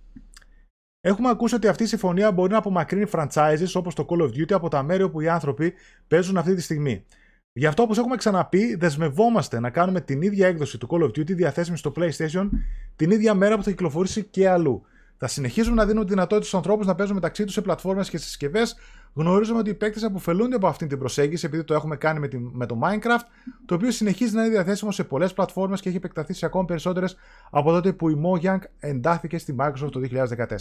Έχουμε 1.08 1.28
ακούσει 1.28 1.54
ότι 1.54 1.68
αυτή 1.68 1.82
η 1.82 1.86
συμφωνία 1.86 2.32
μπορεί 2.32 2.52
να 2.52 2.58
απομακρύνει 2.58 3.04
franchises 3.12 3.72
όπως 3.74 3.94
το 3.94 4.06
Call 4.08 4.22
of 4.22 4.26
Duty 4.26 4.52
από 4.52 4.68
τα 4.68 4.82
μέρη 4.82 5.02
όπου 5.02 5.20
οι 5.20 5.28
άνθρωποι 5.28 5.72
παίζουν 6.08 6.36
αυτή 6.36 6.54
τη 6.54 6.60
στιγμή. 6.60 7.04
Γι' 7.52 7.66
αυτό, 7.66 7.82
όπως 7.82 7.98
έχουμε 7.98 8.16
ξαναπεί, 8.16 8.74
δεσμευόμαστε 8.74 9.60
να 9.60 9.70
κάνουμε 9.70 10.00
την 10.00 10.22
ίδια 10.22 10.46
έκδοση 10.46 10.78
του 10.78 10.88
Call 10.90 11.02
of 11.02 11.06
Duty 11.06 11.34
διαθέσιμη 11.34 11.76
στο 11.76 11.92
PlayStation 11.96 12.48
την 12.96 13.10
ίδια 13.10 13.34
μέρα 13.34 13.56
που 13.56 13.62
θα 13.62 13.70
κυκλοφορήσει 13.70 14.24
και 14.24 14.48
αλλού. 14.48 14.82
Θα 15.16 15.26
συνεχίζουμε 15.26 15.76
να 15.76 15.86
δίνουμε 15.86 16.04
τη 16.04 16.10
δυνατότητα 16.10 16.46
στους 16.46 16.58
ανθρώπους 16.58 16.86
να 16.86 16.94
παίζουν 16.94 17.14
μεταξύ 17.14 17.44
τους 17.44 17.54
σε 17.54 17.60
πλατφόρμες 17.60 18.10
και 18.10 18.18
συσκευές. 18.18 18.76
Γνωρίζουμε 19.14 19.58
ότι 19.58 19.70
οι 19.70 19.74
παίκτες 19.74 20.02
αποφελούνται 20.02 20.56
από 20.56 20.66
αυτή 20.66 20.86
την 20.86 20.98
προσέγγιση 20.98 21.46
επειδή 21.46 21.64
το 21.64 21.74
έχουμε 21.74 21.96
κάνει 21.96 22.18
με, 22.18 22.28
τη, 22.28 22.38
με 22.38 22.66
το 22.66 22.78
Minecraft, 22.82 23.24
το 23.66 23.74
οποίο 23.74 23.90
συνεχίζει 23.90 24.34
να 24.34 24.40
είναι 24.40 24.50
διαθέσιμο 24.50 24.90
σε 24.90 25.04
πολλές 25.04 25.32
πλατφόρμες 25.32 25.80
και 25.80 25.88
έχει 25.88 25.96
επεκταθεί 25.96 26.32
σε 26.32 26.46
ακόμη 26.46 26.66
περισσότερες 26.66 27.16
από 27.50 27.70
τότε 27.70 27.92
που 27.92 28.08
η 28.08 28.20
Mojang 28.24 28.58
εντάχθηκε 28.78 29.38
στη 29.38 29.56
Microsoft 29.58 29.90
το 29.90 30.00
2014. 30.00 30.56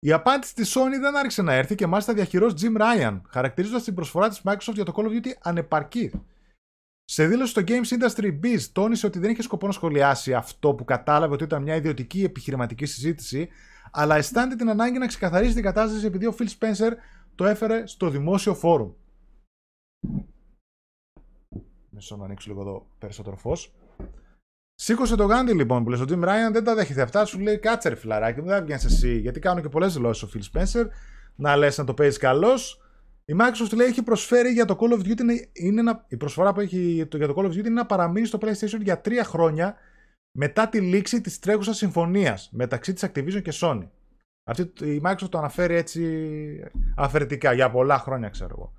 Η 0.00 0.12
απάντηση 0.12 0.54
της 0.54 0.76
Sony 0.76 1.00
δεν 1.00 1.16
άρχισε 1.16 1.42
να 1.42 1.52
έρθει 1.52 1.74
και 1.74 1.86
μάλιστα 1.86 2.12
διαχειρός 2.12 2.54
Jim 2.60 2.80
Ryan, 2.80 3.20
χαρακτηρίζοντας 3.28 3.82
την 3.82 3.94
προσφορά 3.94 4.28
της 4.28 4.42
Microsoft 4.44 4.74
για 4.74 4.84
το 4.84 4.92
Call 4.96 5.02
of 5.02 5.08
Duty 5.08 5.30
ανεπαρκή. 5.42 6.10
Σε 7.04 7.26
δήλωση 7.26 7.50
στο 7.50 7.62
Games 7.66 7.98
Industry 7.98 8.40
Biz 8.42 8.60
τόνισε 8.72 9.06
ότι 9.06 9.18
δεν 9.18 9.30
είχε 9.30 9.42
σκοπό 9.42 9.66
να 9.66 9.72
σχολιάσει 9.72 10.34
αυτό 10.34 10.74
που 10.74 10.84
κατάλαβε 10.84 11.34
ότι 11.34 11.44
ήταν 11.44 11.62
μια 11.62 11.74
ιδιωτική 11.74 12.22
επιχειρηματική 12.24 12.86
συζήτηση, 12.86 13.48
αλλά 13.90 14.16
αισθάνεται 14.16 14.56
την 14.56 14.70
ανάγκη 14.70 14.98
να 14.98 15.06
ξεκαθαρίσει 15.06 15.54
την 15.54 15.62
κατάσταση 15.62 16.06
επειδή 16.06 16.26
ο 16.26 16.34
Phil 16.38 16.46
Spencer 16.58 16.90
το 17.34 17.46
έφερε 17.46 17.86
στο 17.86 18.10
δημόσιο 18.10 18.54
φόρουμ. 18.54 18.92
Μισό 21.90 22.16
να 22.16 22.24
ανοίξω 22.24 22.50
λίγο 22.50 22.60
εδώ 22.60 22.86
περισσότερο 22.98 23.36
φως. 23.36 23.72
Σήκωσε 24.74 25.16
το 25.16 25.24
Γάντι 25.24 25.52
λοιπόν 25.52 25.84
που 25.84 25.90
λες: 25.90 26.00
Ο 26.00 26.04
Jim 26.08 26.24
Ryan 26.24 26.52
δεν 26.52 26.64
τα 26.64 26.74
δέχεται 26.74 27.02
αυτά. 27.02 27.24
Σου 27.24 27.38
λέει: 27.38 27.58
Κάτσε 27.58 27.88
ρε 27.88 27.94
φιλαράκι, 27.94 28.40
δεν 28.40 28.50
θα 28.50 28.62
βγαίνεις 28.62 28.84
εσύ. 28.84 29.18
Γιατί 29.18 29.40
κάνουν 29.40 29.62
και 29.62 29.68
πολλές 29.68 29.94
δηλώσεις 29.94 30.22
ο 30.22 30.28
Phil 30.34 30.42
Spencer. 30.52 30.86
Να 31.36 31.56
λες 31.56 31.78
να 31.78 31.84
το 31.84 31.94
παίζεις 31.94 32.18
καλώς. 32.18 32.82
Η 33.24 33.34
Microsoft 33.40 33.76
λέει 33.76 33.86
έχει 33.86 34.02
προσφέρει 34.02 34.50
για 34.52 34.64
το 34.64 34.78
Call 34.80 34.92
of 34.92 35.06
Duty, 35.06 35.20
είναι 35.52 35.80
ένα, 35.80 36.04
η 36.08 36.16
προσφορά 36.16 36.52
που 36.52 36.60
έχει 36.60 37.08
για 37.14 37.26
το 37.26 37.34
Call 37.36 37.44
of 37.44 37.48
Duty 37.48 37.56
είναι 37.56 37.68
να 37.68 37.86
παραμείνει 37.86 38.26
στο 38.26 38.38
PlayStation 38.42 38.80
για 38.80 39.00
τρία 39.00 39.24
χρόνια 39.24 39.76
μετά 40.40 40.68
τη 40.68 40.80
λήξη 40.80 41.20
της 41.20 41.38
τρέχουσας 41.38 41.76
συμφωνίας 41.76 42.48
μεταξύ 42.52 42.92
της 42.92 43.04
Activision 43.06 43.42
και 43.42 43.52
Sony. 43.54 43.88
Αυτή 44.44 44.62
η 44.84 45.00
Microsoft 45.04 45.28
το 45.30 45.38
αναφέρει 45.38 45.74
έτσι 45.74 46.02
αφαιρετικά 46.96 47.52
για 47.52 47.70
πολλά 47.70 47.98
χρόνια 47.98 48.28
ξέρω 48.28 48.54
εγώ. 48.58 48.72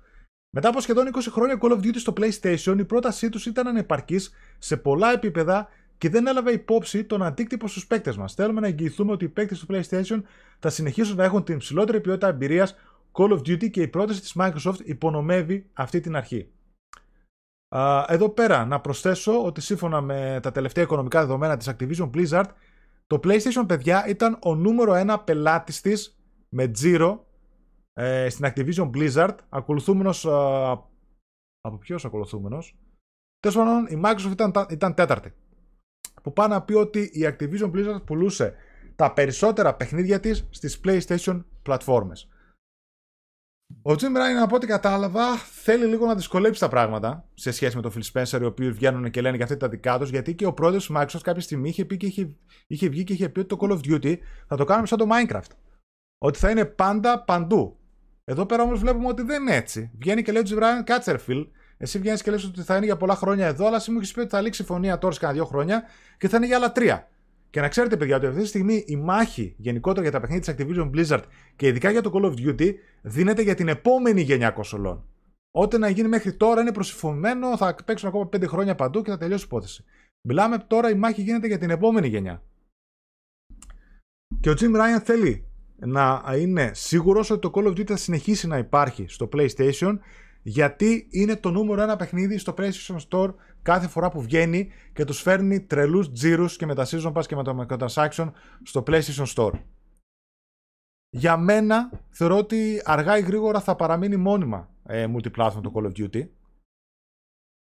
Μετά 0.50 0.68
από 0.68 0.80
σχεδόν 0.80 1.10
20 1.14 1.18
χρόνια 1.30 1.58
Call 1.60 1.70
of 1.70 1.76
Duty 1.76 1.96
στο 1.96 2.12
PlayStation, 2.16 2.76
η 2.78 2.84
πρότασή 2.84 3.28
τους 3.28 3.46
ήταν 3.46 3.66
ανεπαρκής 3.66 4.34
σε 4.58 4.76
πολλά 4.76 5.12
επίπεδα 5.12 5.68
και 5.98 6.08
δεν 6.08 6.26
έλαβε 6.26 6.52
υπόψη 6.52 7.04
τον 7.04 7.22
αντίκτυπο 7.22 7.68
στους 7.68 7.86
παίκτες 7.86 8.16
μας. 8.16 8.34
Θέλουμε 8.34 8.60
να 8.60 8.66
εγγυηθούμε 8.66 9.12
ότι 9.12 9.24
οι 9.24 9.28
παίκτες 9.28 9.58
του 9.58 9.66
PlayStation 9.70 10.22
θα 10.58 10.70
συνεχίσουν 10.70 11.16
να 11.16 11.24
έχουν 11.24 11.44
την 11.44 11.54
υψηλότερη 11.54 12.00
ποιότητα 12.00 12.28
εμπειρίας 12.28 12.76
Call 13.12 13.30
of 13.30 13.38
Duty 13.38 13.70
και 13.70 13.82
η 13.82 13.88
πρόταση 13.88 14.20
της 14.20 14.36
Microsoft 14.36 14.80
υπονομεύει 14.84 15.66
αυτή 15.72 16.00
την 16.00 16.16
αρχή. 16.16 16.48
Εδώ 18.06 18.28
πέρα 18.28 18.64
να 18.64 18.80
προσθέσω 18.80 19.44
ότι 19.44 19.60
σύμφωνα 19.60 20.00
με 20.00 20.38
τα 20.42 20.50
τελευταία 20.52 20.84
οικονομικά 20.84 21.20
δεδομένα 21.20 21.56
της 21.56 21.70
Activision 21.70 22.10
Blizzard 22.14 22.46
το 23.06 23.20
PlayStation 23.24 23.64
παιδιά 23.66 24.06
ήταν 24.06 24.38
ο 24.42 24.54
νούμερο 24.54 24.94
ένα 24.94 25.20
πελάτης 25.20 25.80
της 25.80 26.20
με 26.48 26.68
τζίρο 26.68 27.26
ε, 27.92 28.28
στην 28.28 28.46
Activision 28.48 28.90
Blizzard 28.90 29.34
ακολουθούμενος 29.48 30.26
από 31.60 31.78
ποιος 31.78 32.04
ακολουθούμενος; 32.04 32.76
Τέλος 33.40 33.56
πάντων 33.56 33.86
η 33.86 34.00
Microsoft 34.04 34.30
ήταν, 34.30 34.52
ήταν 34.70 34.94
τέταρτη 34.94 35.34
που 36.22 36.32
πάει 36.32 36.48
να 36.48 36.62
πει 36.62 36.74
ότι 36.74 37.00
η 37.00 37.20
Activision 37.22 37.70
Blizzard 37.70 38.04
πουλούσε 38.04 38.54
τα 38.96 39.12
περισσότερα 39.12 39.74
παιχνίδια 39.74 40.20
της 40.20 40.48
στις 40.50 40.80
PlayStation 40.84 41.44
πλατφόρμες. 41.62 42.28
Ο 43.82 43.92
Jim 43.92 44.16
Ryan, 44.16 44.42
από 44.42 44.56
ό,τι 44.56 44.66
κατάλαβα, 44.66 45.36
θέλει 45.36 45.84
λίγο 45.84 46.06
να 46.06 46.14
δυσκολέψει 46.14 46.60
τα 46.60 46.68
πράγματα 46.68 47.24
σε 47.34 47.50
σχέση 47.50 47.76
με 47.76 47.82
τον 47.82 47.92
Phil 47.94 48.12
Spencer, 48.12 48.40
οι 48.40 48.44
οποίοι 48.44 48.70
βγαίνουν 48.70 49.10
και 49.10 49.20
λένε 49.20 49.36
για 49.36 49.44
αυτή 49.44 49.56
τα 49.56 49.68
δικά 49.68 49.98
τους, 49.98 50.10
γιατί 50.10 50.34
και 50.34 50.46
ο 50.46 50.52
πρόεδρος 50.52 50.86
του 50.86 50.94
Microsoft 50.96 51.20
κάποια 51.22 51.42
στιγμή 51.42 51.68
είχε, 51.68 51.84
πει 51.84 51.96
και 51.96 52.06
είχε, 52.06 52.36
είχε 52.66 52.88
βγει 52.88 53.04
και 53.04 53.12
είχε 53.12 53.28
πει 53.28 53.40
ότι 53.40 53.48
το 53.48 53.58
Call 53.60 53.70
of 53.70 53.80
Duty 53.90 54.16
θα 54.46 54.56
το 54.56 54.64
κάνουμε 54.64 54.86
σαν 54.86 54.98
το 54.98 55.06
Minecraft. 55.10 55.50
Ότι 56.18 56.38
θα 56.38 56.50
είναι 56.50 56.64
πάντα 56.64 57.24
παντού. 57.24 57.78
Εδώ 58.24 58.46
πέρα 58.46 58.62
όμως 58.62 58.80
βλέπουμε 58.80 59.08
ότι 59.08 59.22
δεν 59.22 59.42
είναι 59.42 59.56
έτσι. 59.56 59.90
Βγαίνει 59.98 60.22
και 60.22 60.32
λέει 60.32 60.42
ο 60.42 60.44
Jim 60.48 60.58
Ryan, 60.58 60.84
κάτσε 60.84 61.20
Phil, 61.26 61.46
εσύ 61.76 61.98
βγαίνεις 61.98 62.22
και 62.22 62.30
λες 62.30 62.44
ότι 62.44 62.62
θα 62.62 62.76
είναι 62.76 62.84
για 62.84 62.96
πολλά 62.96 63.14
χρόνια 63.14 63.46
εδώ, 63.46 63.66
αλλά 63.66 63.76
εσύ 63.76 63.90
μου 63.90 63.98
έχεις 63.98 64.12
πει 64.12 64.20
ότι 64.20 64.28
θα 64.28 64.40
λήξει 64.40 64.62
η 64.62 64.64
φωνία 64.64 64.98
τώρα 64.98 65.14
σε 65.14 65.20
κανένα 65.20 65.38
δύο 65.38 65.48
χρόνια 65.48 65.82
και 66.18 66.28
θα 66.28 66.36
είναι 66.36 66.46
για 66.46 66.56
άλλα 66.56 66.72
τρία. 66.72 67.08
Και 67.50 67.60
να 67.60 67.68
ξέρετε, 67.68 67.96
παιδιά, 67.96 68.16
ότι 68.16 68.26
αυτή 68.26 68.40
τη 68.40 68.46
στιγμή 68.46 68.84
η 68.86 68.96
μάχη 68.96 69.54
γενικότερα 69.58 70.02
για 70.02 70.10
τα 70.10 70.20
παιχνίδια 70.20 70.54
της 70.54 70.66
Activision 70.66 70.90
Blizzard 70.90 71.22
και 71.56 71.66
ειδικά 71.66 71.90
για 71.90 72.02
το 72.02 72.10
Call 72.14 72.24
of 72.24 72.34
Duty 72.46 72.74
δίνεται 73.02 73.42
για 73.42 73.54
την 73.54 73.68
επόμενη 73.68 74.20
γενιά 74.20 74.50
κονσολών. 74.50 75.04
Ό,τι 75.50 75.78
να 75.78 75.88
γίνει 75.88 76.08
μέχρι 76.08 76.32
τώρα 76.32 76.60
είναι 76.60 76.72
προσυφωμένο, 76.72 77.56
θα 77.56 77.74
παίξουν 77.84 78.08
ακόμα 78.08 78.28
5 78.32 78.46
χρόνια 78.46 78.74
παντού 78.74 79.02
και 79.02 79.10
θα 79.10 79.16
τελειώσει 79.16 79.42
η 79.42 79.46
υπόθεση. 79.46 79.84
Μιλάμε 80.28 80.58
τώρα 80.58 80.90
η 80.90 80.94
μάχη 80.94 81.22
γίνεται 81.22 81.46
για 81.46 81.58
την 81.58 81.70
επόμενη 81.70 82.08
γενιά. 82.08 82.42
Και 84.40 84.50
ο 84.50 84.52
Jim 84.52 84.76
Ryan 84.76 85.00
θέλει 85.02 85.44
να 85.76 86.24
είναι 86.38 86.70
σίγουρος 86.74 87.30
ότι 87.30 87.40
το 87.40 87.50
Call 87.54 87.66
of 87.66 87.70
Duty 87.70 87.86
θα 87.86 87.96
συνεχίσει 87.96 88.46
να 88.46 88.58
υπάρχει 88.58 89.06
στο 89.08 89.28
PlayStation 89.32 89.98
γιατί 90.42 91.06
είναι 91.10 91.36
το 91.36 91.50
νούμερο 91.50 91.82
ένα 91.82 91.96
παιχνίδι 91.96 92.38
στο 92.38 92.54
PlayStation 92.58 92.96
Store 93.08 93.34
κάθε 93.62 93.88
φορά 93.88 94.10
που 94.10 94.22
βγαίνει 94.22 94.70
και 94.92 95.04
τους 95.04 95.20
φέρνει 95.20 95.60
τρελούς 95.60 96.12
τζίρους 96.12 96.56
και 96.56 96.66
με 96.66 96.74
τα 96.74 96.86
Season 96.86 97.12
Pass 97.12 97.26
και 97.26 97.36
με 97.36 97.42
το 97.42 97.66
Microtransaction 97.66 98.30
στο 98.62 98.82
PlayStation 98.86 99.26
Store. 99.34 99.52
Για 101.10 101.36
μένα 101.36 101.90
θεωρώ 102.10 102.36
ότι 102.36 102.82
αργά 102.84 103.18
ή 103.18 103.22
γρήγορα 103.22 103.60
θα 103.60 103.76
παραμείνει 103.76 104.16
μόνιμα 104.16 104.74
ε, 104.86 105.06
multiplatform 105.16 105.60
το 105.62 105.72
Call 105.74 105.84
of 105.84 105.92
Duty. 105.96 106.28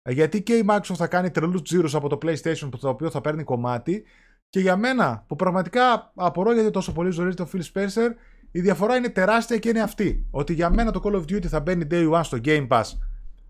Ε, 0.03 0.13
γιατί 0.13 0.43
και 0.43 0.57
η 0.57 0.65
Microsoft 0.69 0.95
θα 0.95 1.07
κάνει 1.07 1.31
τρελούς 1.31 1.63
τζίρους 1.63 1.95
από 1.95 2.09
το 2.09 2.19
PlayStation 2.23 2.69
το 2.81 2.89
οποίο 2.89 3.11
θα 3.11 3.21
παίρνει 3.21 3.45
κομμάτι 3.45 4.05
και 4.49 4.61
για 4.61 4.77
μένα 4.77 5.25
που 5.29 5.37
πραγματικά 5.37 6.13
απορώ 6.15 6.53
γιατί 6.53 6.71
τόσο 6.71 6.93
πολύ 6.93 7.11
ζωρίζεται 7.11 7.43
ο 7.43 7.49
Phil 7.53 7.63
Spencer 7.73 8.09
η 8.51 8.61
διαφορά 8.61 8.97
είναι 8.97 9.09
τεράστια 9.09 9.59
και 9.59 9.69
είναι 9.69 9.81
αυτή. 9.81 10.27
Ότι 10.31 10.55
για 10.55 10.71
μένα 10.71 10.93
το 10.93 11.01
Call 11.05 11.15
of 11.15 11.23
Duty 11.23 11.47
θα 11.47 11.61
μπαίνει 11.61 11.87
day 11.91 12.13
one 12.13 12.21
στο 12.25 12.39
Game 12.45 12.69
Pass 12.69 12.85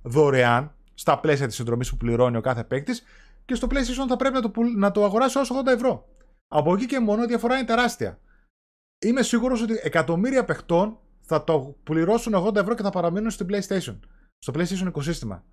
δωρεάν, 0.02 0.74
στα 0.94 1.20
πλαίσια 1.20 1.46
της 1.46 1.56
συνδρομής 1.56 1.90
που 1.90 1.96
πληρώνει 1.96 2.36
ο 2.36 2.40
κάθε 2.40 2.64
παίκτης, 2.64 3.02
και 3.44 3.54
στο 3.54 3.66
PlayStation 3.70 4.06
θα 4.08 4.16
πρέπει 4.16 4.34
να 4.34 4.40
το, 4.40 4.50
να 4.76 4.90
το 4.90 5.04
αγοράσει 5.04 5.38
ως 5.38 5.52
80 5.64 5.66
ευρώ. 5.66 6.08
Από 6.48 6.74
εκεί 6.74 6.86
και 6.86 7.00
μόνο 7.00 7.22
η 7.22 7.26
διαφορά 7.26 7.56
είναι 7.56 7.66
τεράστια. 7.66 8.20
Είμαι 8.98 9.22
σίγουρος 9.22 9.62
ότι 9.62 9.80
εκατομμύρια 9.82 10.44
παιχτών 10.44 10.98
θα 11.20 11.44
το 11.44 11.76
πληρώσουν 11.82 12.34
80 12.34 12.56
ευρώ 12.56 12.74
και 12.74 12.82
θα 12.82 12.90
παραμείνουν 12.90 13.30
στο 13.30 13.46
PlayStation. 13.48 13.98
Στο 14.38 14.52
PlayStation 14.54 14.86
οικοσύστημα. 14.86 15.44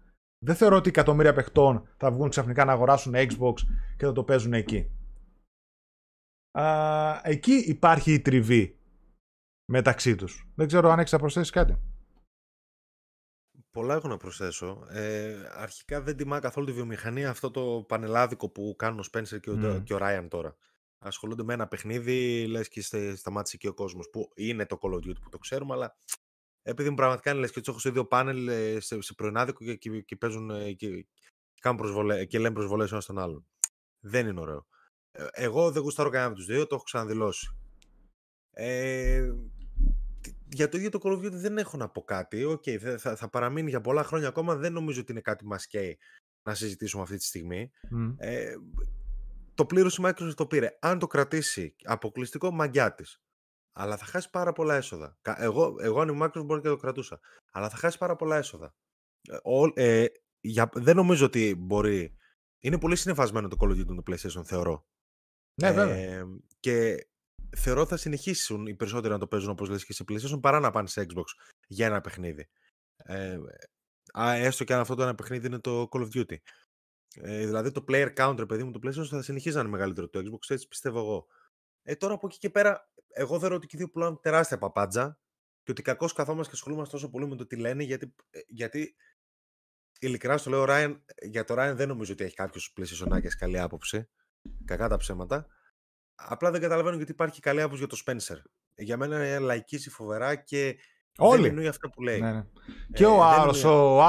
Δεν 0.46 0.56
θεωρώ 0.56 0.76
ότι 0.76 0.90
εκατομμύρια 0.90 1.34
παιχτών 1.34 1.88
θα 1.98 2.12
βγουν 2.12 2.30
ξαφνικά 2.30 2.66
να 2.66 2.72
αγοράσουν 2.72 3.14
Xbox 3.16 3.54
και 3.98 4.06
θα 4.06 4.12
το 4.12 4.24
παίζουν 4.24 4.54
εκεί. 4.54 4.90
Α, 6.52 7.20
εκεί 7.24 7.54
υπάρχει 7.54 8.14
η 8.14 8.20
τριβή 8.20 8.75
μεταξύ 9.66 10.16
τους. 10.16 10.48
Δεν 10.56 10.68
ξέρω 10.68 10.90
αν 10.90 11.00
έχεις 11.00 11.12
να 11.12 11.20
προσθέσεις 11.20 11.50
κάτι. 11.50 11.80
Πολλά 13.72 13.96
έχω 13.96 14.08
να 14.08 14.18
προσθέσω. 14.18 14.86
Ε, 14.90 15.36
αρχικά 15.54 16.02
δεν 16.02 16.18
τιμά 16.18 16.40
καθόλου 16.40 16.66
τη 16.66 16.72
βιομηχανία 16.72 17.30
αυτό 17.30 17.52
το 17.52 17.86
πανελάδικο 17.88 18.50
που 18.50 18.76
κάνουν 18.78 19.00
ο 19.00 19.04
Spencer 19.12 19.40
και 19.40 19.50
ο, 19.50 19.58
mm. 19.64 19.84
και 19.84 19.94
ο 19.94 19.98
Ryan 20.02 20.28
τώρα. 20.30 20.56
Ασχολούνται 20.98 21.44
με 21.44 21.54
ένα 21.54 21.68
παιχνίδι, 21.68 22.46
λες 22.48 22.68
και 22.68 22.82
σταμάτησε 23.16 23.58
και 23.58 23.68
ο 23.68 23.74
κόσμος. 23.74 24.10
Που 24.10 24.32
είναι 24.36 24.66
το 24.66 24.78
Call 24.82 24.92
of 24.92 24.98
Duty 24.98 25.22
που 25.22 25.30
το 25.30 25.38
ξέρουμε, 25.38 25.74
αλλά 25.74 25.96
επειδή 26.62 26.90
μου 26.90 26.96
πραγματικά 26.96 27.32
είναι 27.32 27.40
λες 27.40 27.52
και 27.52 27.60
τους 27.60 27.68
έχω 27.68 27.80
σε 27.80 27.90
δύο 27.90 28.06
πάνελ 28.06 28.48
ε, 28.48 28.80
σε, 28.80 29.02
σε 29.02 29.14
πρωινάδικο 29.14 29.64
και, 29.64 29.76
και, 29.76 30.02
και 30.02 30.16
παίζουν 30.16 30.50
ε, 30.50 30.74
και, 30.74 31.08
κάνουν 31.60 31.80
προσβολέ, 31.80 32.26
και 32.26 32.40
λένε 32.40 32.54
προσβολές 32.54 32.92
ένας 32.92 33.04
στον 33.04 33.20
άλλον. 33.20 33.48
Δεν 34.00 34.28
είναι 34.28 34.40
ωραίο. 34.40 34.68
Ε, 35.12 35.28
εγώ 35.32 35.72
δεν 35.72 35.82
γουστάρω 35.82 36.10
κανένα 36.10 36.30
από 36.30 36.36
τους 36.36 36.46
δύο, 36.46 36.68
το 36.68 36.76
έχω 36.76 36.84
ξαναδηλώσει. 36.84 37.58
Ε, 38.52 39.32
για 40.54 40.70
το 40.70 40.78
ίδιο 40.78 40.90
το 40.90 41.00
Call 41.04 41.12
of 41.12 41.26
Duty 41.26 41.32
δεν 41.32 41.58
έχω 41.58 41.78
να 41.78 41.90
πω 41.90 42.04
κάτι. 42.04 42.46
Okay, 42.46 42.78
θα, 42.98 43.16
θα 43.16 43.30
παραμείνει 43.30 43.70
για 43.70 43.82
πολλά 43.82 44.04
χρόνια 44.04 44.28
ακόμα. 44.28 44.56
Δεν 44.56 44.74
νομίζω 44.74 45.02
ότι 45.02 45.12
είναι 45.12 45.22
κάτι 45.22 45.46
μας 45.46 45.68
καίει 45.68 45.98
να 46.44 46.54
συζητήσουμε 46.54 47.04
αυτή 47.04 47.18
τη 47.18 47.24
στιγμή. 47.24 47.72
Ε, 48.18 48.56
το 49.54 49.66
πλήρωσε 49.66 50.02
η 50.02 50.06
Microsoft 50.08 50.36
το 50.36 50.48
πήρε. 50.48 50.78
Αν 50.80 51.00
το 51.00 51.08
κρατήσει 51.08 51.76
αποκλειστικό, 51.84 52.52
μαγκιά 52.52 52.94
της. 52.94 53.22
Αλλά 53.74 53.98
θα 53.98 54.06
χάσει 54.06 54.30
πάρα 54.30 54.54
πολλά 54.54 54.76
έσοδα. 54.76 55.18
Εγώ, 55.38 55.76
εγώ 55.80 56.02
αν 56.02 56.10
η 56.10 56.20
Microsoft 56.22 56.46
μπορεί 56.46 56.62
και 56.62 56.68
το 56.68 56.78
κρατούσα. 56.78 57.20
Αλλά 57.52 57.70
θα 57.70 57.78
χάσει 57.78 57.98
πάρα 57.98 58.16
πολλά 58.16 58.36
έσοδα. 58.36 58.76
Ε, 59.74 60.02
ε, 60.02 60.08
για, 60.40 60.70
δεν 60.74 60.96
νομίζω 60.96 61.26
ότι 61.26 61.56
μπορεί. 61.58 62.18
Είναι 62.60 62.80
πολύ 62.80 62.96
συνεφασμένο 62.96 63.48
το 63.48 63.58
Call 63.60 63.66
of 63.66 63.80
Duty 63.80 63.86
το 63.86 64.04
PlayStation, 64.08 64.46
θεωρώ. 64.46 64.88
Ναι, 65.62 65.72
βέβαια. 65.72 65.96
Ε, 65.96 66.26
και 66.60 67.08
θεωρώ 67.56 67.86
θα 67.86 67.98
συνεχίσουν 67.98 68.66
οι 68.68 68.76
περισσότεροι 68.76 69.14
να 69.14 69.20
το 69.20 69.28
παίζουν 69.28 69.50
όπως 69.50 69.70
λες 69.70 69.86
και 69.86 69.94
σε 69.94 70.04
PlayStation 70.08 70.42
παρά 70.42 70.60
να 70.60 70.72
πάνε 70.72 70.88
σε 70.88 71.06
Xbox 71.10 71.24
για 71.68 71.86
ένα 71.86 72.02
παιχνίδι. 72.02 72.50
Ε, 72.96 73.38
έστω 74.16 74.64
και 74.64 74.74
αν 74.74 74.80
αυτό 74.80 74.96
το 74.96 75.04
ένα 75.04 75.16
παιχνίδι 75.16 75.48
είναι 75.48 75.60
το 75.60 75.88
Call 75.92 76.02
of 76.02 76.10
Duty. 76.14 76.36
Ε, 77.22 77.46
δηλαδή 77.46 77.72
το 77.72 77.84
player 77.88 78.14
counter, 78.16 78.48
παιδί 78.48 78.64
μου, 78.64 78.72
το 78.72 78.80
PlayStation 78.84 79.06
θα 79.06 79.22
συνεχίζει 79.22 79.56
να 79.56 79.62
είναι 79.62 79.70
μεγαλύτερο 79.70 80.10
το 80.10 80.20
Xbox, 80.20 80.50
έτσι 80.50 80.68
πιστεύω 80.68 81.00
εγώ. 81.00 81.28
Ε, 81.84 81.96
τώρα 81.96 82.14
από 82.14 82.28
εκεί 82.28 82.38
και 82.38 82.50
πέρα, 82.50 82.92
εγώ 83.08 83.40
θεωρώ 83.40 83.56
ότι 83.56 83.68
και 83.68 83.76
οι 83.76 83.80
δύο 83.80 83.90
πουλάνε 83.90 84.18
τεράστια 84.22 84.58
παπάντζα 84.58 85.20
και 85.64 85.72
ότι 85.72 85.82
κακώς 85.82 86.14
καθόμαστε 86.14 86.52
και 86.52 86.58
ασχολούμαστε 86.58 86.94
τόσο 86.94 87.10
πολύ 87.10 87.28
με 87.28 87.36
το 87.36 87.46
τι 87.46 87.56
λένε, 87.56 87.84
γιατί, 87.84 88.14
ε, 88.30 88.40
γιατί 88.48 88.96
ειλικρινά 90.00 90.38
στο 90.38 90.50
λέω, 90.50 90.66
Ryan, 90.68 91.00
για 91.22 91.44
το 91.44 91.54
Ryan 91.58 91.74
δεν 91.76 91.88
νομίζω 91.88 92.14
ότι 92.14 92.24
έχει 92.24 92.36
κάποιος 92.36 92.74
PlayStation 92.78 93.30
καλή 93.38 93.60
άποψη. 93.60 94.10
Κακά 94.66 94.88
τα 94.88 94.98
ψέματα. 94.98 95.48
Απλά 96.16 96.52
δεν 96.52 96.62
καταλαβαίνω 96.62 96.96
γιατί 96.96 97.12
υπάρχει 97.12 97.40
καλή 97.40 97.62
άποψη 97.62 97.78
για 97.78 97.88
το 97.88 97.98
Spencer. 98.06 98.42
Για 98.76 98.98
μένα 98.98 99.40
λαϊκίζει 99.40 99.90
φοβερά 99.90 100.36
και 100.36 100.78
Όλοι. 101.18 101.42
δεν 101.42 101.50
εννοεί 101.50 101.68
αυτά 101.68 101.90
που 101.90 102.02
λέει. 102.02 102.20
Ναι, 102.20 102.32
ναι. 102.32 102.38
Ε, 102.38 102.44
και 102.94 103.06
ο 103.06 103.24
Άρος, 103.24 103.64
ο 103.64 104.04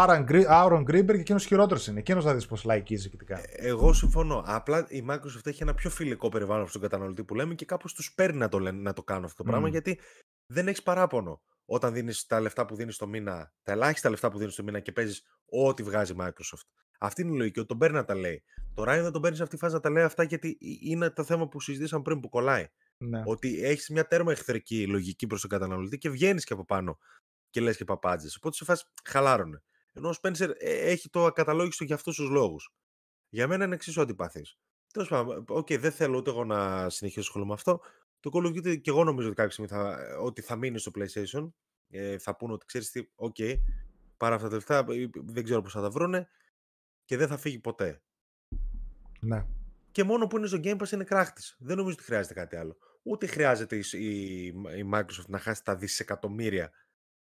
Άρον 0.49 0.83
Γκρίμπερ 0.83 1.15
και 1.15 1.21
εκείνος 1.21 1.45
χειρότερος 1.45 1.87
είναι. 1.87 1.99
Εκείνος 1.99 2.25
θα 2.25 2.35
δεις 2.35 2.47
πώς 2.47 2.65
λαϊκίζει 2.65 3.09
κριτικά. 3.09 3.39
Ε, 3.39 3.45
εγώ 3.53 3.93
συμφωνώ. 3.93 4.43
Απλά 4.47 4.87
η 4.89 5.05
Microsoft 5.11 5.47
έχει 5.47 5.63
ένα 5.63 5.75
πιο 5.75 5.91
φιλικό 5.91 6.29
περιβάλλον 6.29 6.69
στον 6.69 6.81
καταναλωτή 6.81 7.25
που 7.25 7.35
λέμε 7.35 7.55
και 7.55 7.65
κάπως 7.65 7.93
τους 7.95 8.15
παίρνει 8.15 8.39
να 8.39 8.49
το, 8.49 8.59
λένε, 8.59 8.81
να 8.81 8.93
το 8.93 9.03
κάνουν 9.03 9.25
αυτό 9.25 9.43
το 9.43 9.51
πράγμα 9.51 9.69
γιατί 9.69 10.01
δεν 10.47 10.69
έχεις 10.69 10.83
παράπονο 10.83 11.43
όταν 11.65 11.93
δίνεις 11.93 12.27
τα 12.27 12.41
λεφτά 12.41 12.67
που 12.67 12.75
δίνεις 12.75 12.97
το 12.97 13.07
μήνα, 13.07 13.53
τα 13.63 13.73
ελάχιστα 13.73 14.11
λεφτά 14.11 14.31
που 14.31 14.39
δίνεις 14.39 14.55
το 14.55 14.63
μήνα 14.63 14.81
και 14.81 14.93
παίζεις 14.93 15.23
ό,τι 15.45 15.83
βγάζει 15.83 16.13
η 16.13 16.17
Microsoft. 16.19 16.69
Αυτή 16.99 17.23
είναι 17.23 17.35
η 17.35 17.37
λογική, 17.37 17.59
ότι 17.59 17.69
τον 17.69 17.79
παίρνει 17.79 17.97
να 17.97 18.05
τα 18.05 18.15
λέει. 18.15 18.43
Το 18.75 18.83
Ryan 18.83 19.01
δεν 19.03 19.13
τον 19.13 19.21
παίρνεις 19.21 19.37
σε 19.39 19.43
αυτή 19.45 19.57
τη 19.57 19.63
φάση 19.63 19.75
να 19.75 19.81
τα 19.81 19.91
λέει 19.91 20.05
αυτά 20.05 20.23
γιατί 20.23 20.59
είναι 20.81 21.11
το 21.11 21.25
θέμα 21.25 21.49
που 21.49 21.61
συζητήσαμε 21.61 22.03
πριν 22.03 22.21
που 22.21 22.29
κολλάει. 22.29 22.67
Ναι. 22.99 23.23
Ότι 23.27 23.65
έχεις 23.65 23.89
μια 23.89 24.07
τέρμα 24.07 24.33
εχθρική 24.33 24.87
λογική 24.87 25.27
προς 25.27 25.41
τον 25.41 25.51
καταναλωτή 25.51 25.99
και 25.99 26.11
βγαίνεις 26.11 26.45
και 26.45 26.53
από 26.53 26.65
πάνω 26.65 26.99
και 27.51 27.61
λες 27.61 27.77
και 27.77 27.85
παπάντζε. 27.85 28.29
Οπότε 28.37 28.57
σε 28.57 28.65
φάση 28.65 28.85
χαλάρωνε. 29.05 29.63
Ενώ 29.93 30.09
ο 30.09 30.13
Spencer 30.23 30.51
ε, 30.59 30.91
έχει 30.91 31.09
το 31.09 31.25
ακαταλόγιστο 31.25 31.85
για 31.85 31.95
αυτούς 31.95 32.17
τους 32.17 32.29
λόγους. 32.29 32.75
Για 33.29 33.49
μένα 33.49 33.65
είναι 33.65 33.75
εξίσου 33.75 34.01
αντιπαθή. 34.01 34.43
Τέλος 34.93 35.09
πάντων, 35.09 35.45
okay, 35.49 35.79
δεν 35.79 35.93
θέλω 35.93 36.17
ούτε 36.17 36.31
εγώ 36.31 36.45
να 36.45 36.91
συνεχίσω 36.91 37.45
με 37.45 37.53
αυτό. 37.53 37.81
Το 38.21 38.31
Call 38.33 38.47
of 38.47 38.49
Duty 38.49 38.81
και 38.81 38.91
εγώ 38.91 39.05
νομίζω 39.05 39.27
ότι 39.27 39.37
κάποια 39.37 39.53
στιγμή 39.53 39.71
θα, 39.71 39.99
ότι 40.21 40.43
θα 40.43 40.57
μείνει 40.57 40.79
στο 40.79 40.91
PlayStation. 40.95 41.53
Ε, 41.89 42.19
θα 42.19 42.37
πούνε 42.37 42.53
ότι 42.53 42.67
ξέρεις 42.67 42.91
τι, 42.91 43.03
ok, 43.15 43.35
okay, 43.39 43.55
πάρα 44.17 44.35
αυτά 44.35 44.49
τα 44.49 44.55
λεφτά, 44.55 44.87
ε, 44.89 45.09
δεν 45.13 45.45
ξέρω 45.45 45.63
πώς 45.63 45.73
θα 45.73 45.81
τα 45.81 45.91
βρούνε 45.91 46.29
και 47.07 47.17
δεν 47.17 47.29
θα 47.29 47.37
φύγει 47.37 47.59
ποτέ. 47.59 48.03
Ναι. 49.21 49.47
Και 49.91 50.05
μόνο 50.05 50.27
που 50.27 50.37
είναι 50.37 50.47
στο 50.47 50.61
Game 50.63 50.77
Pass 50.77 50.91
είναι 50.91 51.05
κράχτης. 51.05 51.57
Δεν 51.59 51.77
νομίζω 51.77 51.95
ότι 51.95 52.05
χρειάζεται 52.05 52.35
κάτι 52.35 52.57
άλλο. 52.57 52.77
Ούτε 53.03 53.27
χρειάζεται 53.27 53.77
η, 53.77 54.47
η, 54.47 54.89
Microsoft 54.93 55.27
να 55.27 55.39
χάσει 55.39 55.65
τα 55.65 55.77
δισεκατομμύρια 55.77 56.73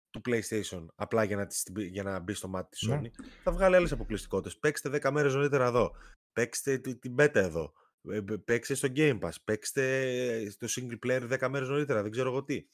του 0.09 0.21
PlayStation 0.25 0.85
απλά 0.95 1.23
για 1.23 1.35
να, 1.35 1.47
για 1.81 2.03
να 2.03 2.19
μπει 2.19 2.33
στο 2.33 2.47
μάτι 2.47 2.69
της 2.69 2.81
ναι. 2.81 3.01
Sony. 3.03 3.09
Θα 3.43 3.51
βγάλει 3.51 3.75
άλλες 3.75 3.91
αποκλειστικότητες. 3.91 4.57
Παίξτε 4.57 4.99
10 5.01 5.11
μέρες 5.11 5.33
νωρίτερα 5.33 5.65
εδώ. 5.65 5.95
Παίξτε 6.31 6.77
την 6.77 7.15
beta 7.17 7.35
εδώ. 7.35 7.73
Ε, 8.09 8.21
παίξτε 8.45 8.73
στο 8.73 8.87
Game 8.95 9.19
Pass. 9.19 9.35
Παίξτε 9.43 10.49
στο 10.49 10.67
single 10.69 10.99
player 11.05 11.39
10 11.39 11.47
μέρες 11.49 11.67
νωρίτερα. 11.67 12.01
Δεν 12.01 12.11
ξέρω 12.11 12.29
εγώ 12.29 12.43
τι. 12.43 12.67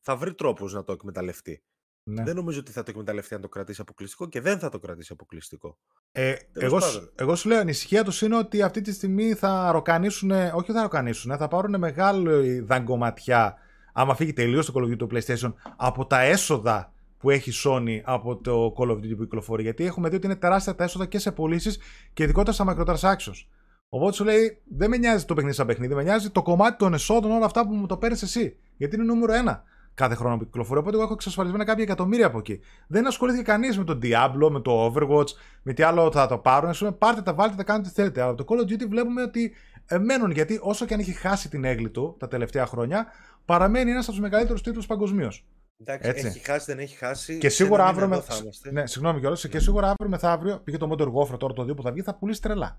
Θα 0.00 0.16
βρει 0.16 0.34
τρόπους 0.34 0.72
να 0.72 0.84
το 0.84 0.92
εκμεταλλευτεί. 0.92 1.64
Ναι. 2.06 2.22
Δεν 2.22 2.34
νομίζω 2.34 2.60
ότι 2.60 2.72
θα 2.72 2.82
το 2.82 2.90
εκμεταλλευτεί 2.90 3.34
αν 3.34 3.40
το 3.40 3.48
κρατήσει 3.48 3.80
αποκλειστικό 3.80 4.28
και 4.28 4.40
δεν 4.40 4.58
θα 4.58 4.68
το 4.68 4.78
κρατήσει 4.78 5.12
αποκλειστικό. 5.12 5.78
Ε, 6.12 6.34
εγώ, 6.52 6.78
εγώ 7.14 7.34
σου 7.34 7.48
λέω, 7.48 7.58
η 7.58 7.60
ανησυχία 7.60 8.04
τους 8.04 8.22
είναι 8.22 8.36
ότι 8.36 8.62
αυτή 8.62 8.80
τη 8.80 8.92
στιγμή 8.92 9.34
θα 9.34 9.72
ροκανίσουν, 9.72 10.30
όχι 10.30 10.72
θα 10.72 10.82
ροκανίσουν, 10.82 11.36
θα 11.36 11.48
πάρουν 11.48 11.78
μεγάλη 11.78 12.60
δαγκωματιά 12.60 13.58
άμα 13.94 14.14
φύγει 14.14 14.32
τελείως 14.32 14.66
το 14.66 14.72
Call 14.76 14.82
of 14.82 14.90
Duty 14.90 14.96
το 14.96 15.08
PlayStation 15.10 15.52
από 15.76 16.06
τα 16.06 16.20
έσοδα 16.20 16.92
που 17.18 17.30
έχει 17.30 17.50
η 17.50 17.52
Sony 17.64 18.00
από 18.04 18.36
το 18.36 18.74
Call 18.78 18.90
of 18.90 18.96
Duty 18.96 19.16
που 19.16 19.22
κυκλοφορεί. 19.22 19.62
Γιατί 19.62 19.84
έχουμε 19.84 20.08
δει 20.08 20.16
ότι 20.16 20.26
είναι 20.26 20.36
τεράστια 20.36 20.74
τα 20.74 20.84
έσοδα 20.84 21.06
και 21.06 21.18
σε 21.18 21.32
πωλήσεις 21.32 21.78
και 22.12 22.22
ειδικότερα 22.22 22.52
στα 22.52 22.64
microtransactions. 22.68 23.46
Οπότε 23.88 24.14
σου 24.14 24.24
λέει, 24.24 24.62
δεν 24.64 24.90
με 24.90 24.96
νοιάζει 24.96 25.24
το 25.24 25.34
παιχνίδι 25.34 25.56
σαν 25.56 25.66
παιχνίδι, 25.66 25.94
με 25.94 26.02
νοιάζει 26.02 26.30
το 26.30 26.42
κομμάτι 26.42 26.76
των 26.76 26.94
εσόδων, 26.94 27.30
όλα 27.30 27.44
αυτά 27.44 27.66
που 27.66 27.74
μου 27.74 27.86
το 27.86 27.96
παίρνεις 27.96 28.22
εσύ. 28.22 28.56
Γιατί 28.76 28.96
είναι 28.96 29.04
νούμερο 29.04 29.32
ένα 29.32 29.62
κάθε 29.94 30.14
χρόνο 30.14 30.36
που 30.36 30.44
κυκλοφορεί. 30.44 30.80
Οπότε 30.80 30.94
εγώ 30.94 31.04
έχω 31.04 31.12
εξασφαλισμένα 31.12 31.64
κάποια 31.64 31.82
εκατομμύρια 31.82 32.26
από 32.26 32.38
εκεί. 32.38 32.60
Δεν 32.86 33.06
ασχολήθηκε 33.06 33.44
κανείς 33.44 33.78
με 33.78 33.84
το 33.84 33.98
Diablo, 34.02 34.48
με 34.50 34.60
το 34.60 34.92
Overwatch, 34.92 35.28
με 35.62 35.72
τι 35.72 35.82
άλλο 35.82 36.12
θα 36.12 36.26
το 36.26 36.38
πάρουν. 36.38 36.70
Α 36.70 36.74
πούμε, 36.78 36.92
πάρτε 36.92 37.22
τα, 37.22 37.34
βάλτε 37.34 37.56
τα, 37.56 37.64
κάνετε 37.64 37.88
τι 37.88 37.94
θέλετε. 37.94 38.20
Αλλά 38.20 38.34
το 38.34 38.44
Call 38.48 38.54
of 38.54 38.72
Duty 38.72 38.88
βλέπουμε 38.88 39.22
ότι 39.22 39.52
μένουν 40.00 40.30
γιατί 40.30 40.58
όσο 40.62 40.86
και 40.86 40.94
αν 40.94 41.00
έχει 41.00 41.12
χάσει 41.12 41.48
την 41.48 41.64
έγκλη 41.64 41.90
του 41.90 42.16
τα 42.18 42.28
τελευταία 42.28 42.66
χρόνια, 42.66 43.06
παραμένει 43.44 43.90
ένας 43.90 44.04
από 44.04 44.12
τους 44.12 44.20
μεγαλύτερους 44.20 44.62
τίτλους 44.62 44.86
παγκοσμίως. 44.86 45.46
Εντάξει, 45.80 46.08
Έτσι. 46.08 46.26
έχει 46.26 46.38
χάσει, 46.38 46.64
δεν 46.66 46.78
έχει 46.78 46.96
χάσει. 46.96 47.38
Και 47.38 47.48
σίγουρα 47.48 47.86
αύριο. 47.86 48.08
Με... 48.08 48.22
Ναι, 48.70 48.86
συγγνώμη 48.86 49.20
κιόλας. 49.20 49.48
Και 49.48 49.58
σίγουρα 49.58 49.86
αύριο 49.86 50.08
μεθαύριο 50.08 50.60
πήγε 50.64 50.76
το 50.76 50.90
Modern 50.90 51.12
Warfare 51.12 51.38
τώρα 51.38 51.52
το 51.52 51.62
2 51.62 51.76
που 51.76 51.82
θα 51.82 51.92
βγει, 51.92 52.02
θα 52.02 52.14
πουλήσει 52.14 52.42
τρελά. 52.42 52.78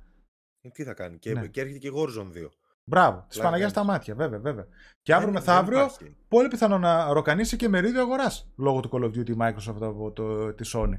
Ε, 0.62 0.70
τι 0.70 0.84
θα 0.84 0.94
κάνει. 0.94 1.18
Και, 1.18 1.34
ναι. 1.34 1.48
και 1.48 1.62
έρχεται 1.62 1.80
και 1.80 1.88
η 1.88 1.92
Warzone 1.96 2.38
2. 2.38 2.50
Μπράβο, 2.88 3.26
της 3.30 3.40
Παναγία 3.40 3.70
στα 3.70 3.84
μάτια, 3.84 4.16
βέβαια, 4.16 4.40
βέβαια. 4.40 4.68
Και 5.02 5.14
αύριο 5.14 5.32
μεθαύριο, 5.32 5.90
πολύ 6.28 6.48
πιθανό 6.48 6.78
να 6.78 7.14
ροκανίσει 7.14 7.56
και 7.56 7.70
μερίδιο 7.70 8.02
αγοράς 8.02 8.52
λόγω 8.56 8.80
του 8.80 8.90
Call 8.92 9.04
of 9.04 9.12
Duty 9.18 9.38
Microsoft 9.38 9.82
από 9.82 10.12
το, 10.12 10.54
της 10.54 10.76
Sony. 10.76 10.98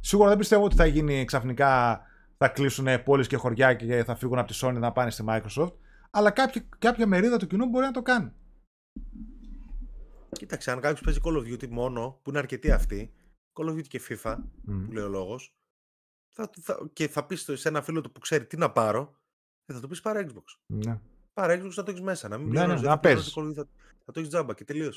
Σίγουρα 0.00 0.28
δεν 0.28 0.38
πιστεύω 0.38 0.64
ότι 0.64 0.76
θα 0.76 0.86
γίνει 0.86 1.24
ξαφνικά, 1.24 2.00
θα 2.36 2.48
κλείσουν 2.48 3.02
πόλεις 3.02 3.26
και 3.26 3.36
χωριά 3.36 3.74
και 3.74 4.04
θα 4.04 4.14
φύγουν 4.14 4.38
από 4.38 4.52
τη 4.52 4.58
Sony 4.62 4.76
να 4.78 4.92
πάνε 4.92 5.10
στη 5.10 5.24
Microsoft. 5.28 5.72
Αλλά 6.10 6.30
κάποια, 6.30 6.68
κάποια 6.78 7.06
μερίδα 7.06 7.36
του 7.36 7.46
κοινού 7.46 7.68
μπορεί 7.68 7.84
να 7.84 7.90
το 7.90 8.02
κάνει. 8.02 8.32
Κοίταξε, 10.30 10.70
αν 10.70 10.80
κάποιος 10.80 11.00
παίζει 11.00 11.20
Call 11.24 11.36
of 11.36 11.52
Duty 11.52 11.68
μόνο, 11.68 12.20
που 12.22 12.30
είναι 12.30 12.38
αρκετοί 12.38 12.70
αυτοί, 12.70 13.12
Call 13.52 13.68
of 13.68 13.72
Duty 13.72 13.86
και 13.86 14.00
FIFA, 14.08 14.34
mm. 14.34 14.84
που 14.86 14.92
λέει 14.92 15.04
ο 15.04 15.08
λόγος, 15.08 15.54
θα, 16.34 16.50
θα, 16.60 16.90
και 16.92 17.08
θα 17.08 17.26
πεις 17.26 17.50
σε 17.52 17.68
ένα 17.68 17.82
φίλο 17.82 18.00
του 18.00 18.12
που 18.12 18.20
ξέρει 18.20 18.46
τι 18.46 18.56
να 18.56 18.70
πάρω, 18.70 19.14
ε, 19.66 19.72
θα 19.72 19.80
το 19.80 19.86
πεις 19.86 20.00
πάρε 20.00 20.26
Xbox. 20.28 20.44
Ναι. 20.66 21.00
Πάρε 21.32 21.60
Xbox 21.62 21.70
θα 21.70 21.82
το 21.82 21.90
έχεις 21.90 22.02
μέσα. 22.02 22.28
Να 22.28 22.38
μην 22.38 22.48
ναι, 22.48 22.66
ναι, 22.66 22.74
να 22.74 22.98
παίζει. 22.98 23.30
Θα, 23.30 23.68
θα 24.04 24.12
το 24.12 24.20
έχεις 24.20 24.28
τζάμπα 24.28 24.54
και 24.54 24.64
τελείω. 24.64 24.92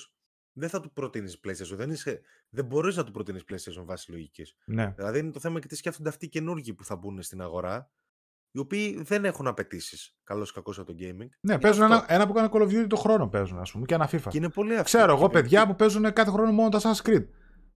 Δεν 0.53 0.69
θα 0.69 0.79
του 0.79 0.91
προτείνεις 0.91 1.39
PlayStation. 1.43 1.75
Δεν, 1.75 1.89
είσαι, 1.89 2.21
δεν 2.49 2.65
μπορείς 2.65 2.95
να 2.95 3.03
του 3.03 3.11
προτείνεις 3.11 3.43
PlayStation 3.49 3.83
βάσει 3.85 4.11
λογικής. 4.11 4.55
Ναι. 4.65 4.93
Δηλαδή 4.95 5.19
είναι 5.19 5.31
το 5.31 5.39
θέμα 5.39 5.59
και 5.59 5.67
τι 5.67 5.75
σκέφτονται 5.75 6.09
αυτοί 6.09 6.25
οι 6.25 6.29
καινούργοι 6.29 6.73
που 6.73 6.83
θα 6.83 6.95
μπουν 6.95 7.21
στην 7.21 7.41
αγορά 7.41 7.91
οι 8.51 8.59
οποίοι 8.59 9.01
δεν 9.03 9.25
έχουν 9.25 9.47
απαιτήσεις 9.47 10.15
καλό 10.23 10.43
ή 10.43 10.51
κακό 10.53 10.71
από 10.71 10.83
το 10.83 10.95
gaming. 10.99 11.29
Ναι, 11.39 11.59
παίζουν 11.59 11.83
ένα, 11.83 12.05
ένα 12.07 12.27
που 12.27 12.33
κάνει 12.33 12.49
Call 12.51 12.61
of 12.61 12.67
Duty 12.67 12.87
το 12.89 12.95
χρόνο 12.95 13.27
παίζουν, 13.27 13.59
ας 13.59 13.71
πούμε, 13.71 13.85
και 13.85 13.93
ένα 13.93 14.09
FIFA. 14.09 14.27
Και 14.29 14.37
είναι 14.37 14.49
πολύ 14.49 14.71
αυτό. 14.71 14.83
Ξέρω 14.83 15.13
εγώ 15.13 15.29
παιδιά 15.29 15.67
που 15.67 15.75
παίζουν 15.75 16.13
κάθε 16.13 16.31
χρόνο 16.31 16.51
μόνο 16.51 16.69
τα 16.69 16.79
Assassin's 16.79 17.09
Creed. 17.09 17.25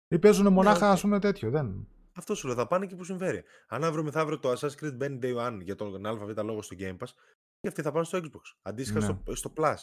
Ή 0.08 0.20
παίζουν 0.20 0.44
ναι, 0.44 0.50
μονάχα, 0.50 0.92
α 0.92 0.98
πούμε, 1.02 1.20
τέτοιο. 1.20 1.50
Δεν... 1.50 1.88
Αυτό 2.16 2.36
σου 2.36 2.48
λέω, 2.48 2.56
θα 2.56 2.68
πάνε 2.68 2.86
και 2.86 2.96
που 2.96 3.04
συμφέρει. 3.04 3.44
Αν 3.68 3.84
αύριο 3.84 4.04
μεθαύριο 4.04 4.40
το 4.40 4.52
Assassin's 4.52 4.84
Creed 4.84 4.94
μπαίνει 4.94 5.20
Day 5.22 5.48
One 5.48 5.58
για 5.62 5.76
τον 5.76 6.06
ΑΒ 6.06 6.38
λόγο 6.44 6.62
στο 6.62 6.76
Game 6.80 6.98
Pass, 6.98 7.12
και 7.60 7.68
αυτοί 7.68 7.82
θα 7.82 7.92
πάνε 7.92 8.06
στο 8.06 8.18
Xbox. 8.18 8.42
Αντίστοιχα 8.62 9.00
ναι. 9.00 9.06
στο, 9.06 9.36
στο 9.36 9.54
Plus. 9.58 9.76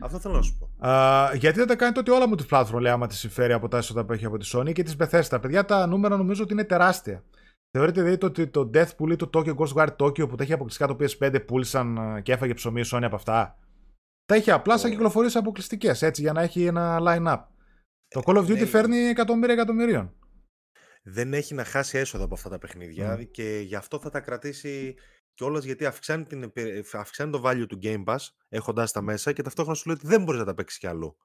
Αυτό 0.00 0.18
θέλω 0.18 0.34
να 0.34 0.42
σου 0.42 0.58
πω. 0.58 0.88
Α, 0.88 1.34
γιατί 1.34 1.58
δεν 1.58 1.66
τα 1.66 1.76
κάνει 1.76 1.92
τότε 1.92 2.10
όλα 2.10 2.28
μου 2.28 2.34
τη 2.34 2.44
platform, 2.50 2.80
λέει, 2.80 2.92
άμα 2.92 3.06
τη 3.06 3.14
συμφέρει 3.14 3.52
από 3.52 3.68
τα 3.68 3.76
έσοδα 3.76 4.04
που 4.04 4.12
έχει 4.12 4.24
από 4.24 4.38
τη 4.38 4.50
Sony 4.54 4.72
και 4.72 4.82
της 4.82 4.96
Bethesda. 4.98 5.38
Παιδιά, 5.40 5.64
τα 5.64 5.86
νούμερα 5.86 6.16
νομίζω 6.16 6.42
ότι 6.42 6.52
είναι 6.52 6.64
τεράστια. 6.64 7.24
Θεωρείτε 7.70 8.02
δηλαδή 8.02 8.24
ότι 8.24 8.46
το, 8.46 8.64
το 8.66 8.70
Death 8.74 9.10
ή 9.10 9.16
το 9.16 9.30
Tokyo 9.34 9.54
Ghostwire 9.54 9.96
Tokyo 9.96 10.28
που 10.28 10.34
τα 10.34 10.42
έχει 10.42 10.52
αποκλειστικά 10.52 10.86
το 10.86 10.96
PS5 11.00 11.46
πούλησαν 11.46 11.96
ε, 11.96 12.20
και 12.20 12.32
έφαγε 12.32 12.54
ψωμί 12.54 12.80
η 12.80 12.84
Sony 12.92 13.02
από 13.02 13.14
αυτά. 13.14 13.58
Τα 14.24 14.34
έχει 14.34 14.50
απλά 14.50 14.78
σαν 14.78 14.90
κυκλοφορίες 14.90 15.36
αποκλειστικές 15.36 16.02
έτσι 16.02 16.22
για 16.22 16.32
να 16.32 16.42
έχει 16.42 16.64
ένα 16.64 16.98
line-up. 17.00 17.44
Το 18.08 18.22
Call 18.24 18.36
of 18.36 18.42
Duty 18.42 18.58
ναι. 18.58 18.64
φέρνει 18.64 18.96
εκατομμύρια 18.96 19.54
εκατομμυρίων. 19.54 20.14
Δεν 21.02 21.34
έχει 21.34 21.54
να 21.54 21.64
χάσει 21.64 21.98
έσοδα 21.98 22.24
από 22.24 22.34
αυτά 22.34 22.48
τα 22.48 22.58
παιχνίδια 22.58 23.18
mm. 23.18 23.30
και 23.30 23.58
γι' 23.58 23.74
αυτό 23.74 23.98
θα 23.98 24.10
τα 24.10 24.20
κρατήσει 24.20 24.94
κιόλας 25.34 25.64
γιατί 25.64 25.86
αυξάνει, 25.86 26.24
την, 26.24 26.52
αυξάνει 26.92 27.32
το 27.32 27.42
value 27.44 27.66
του 27.68 27.78
Game 27.82 28.04
Pass 28.04 28.28
έχοντα 28.48 28.84
τα 28.84 29.00
μέσα 29.00 29.32
και 29.32 29.42
ταυτόχρονα 29.42 29.76
σου 29.76 29.88
λέει 29.88 29.96
ότι 29.96 30.06
δεν 30.06 30.22
μπορείς 30.22 30.40
να 30.40 30.46
τα 30.46 30.54
παίξεις 30.54 30.78
κι 30.78 30.86
αλλού. 30.86 31.16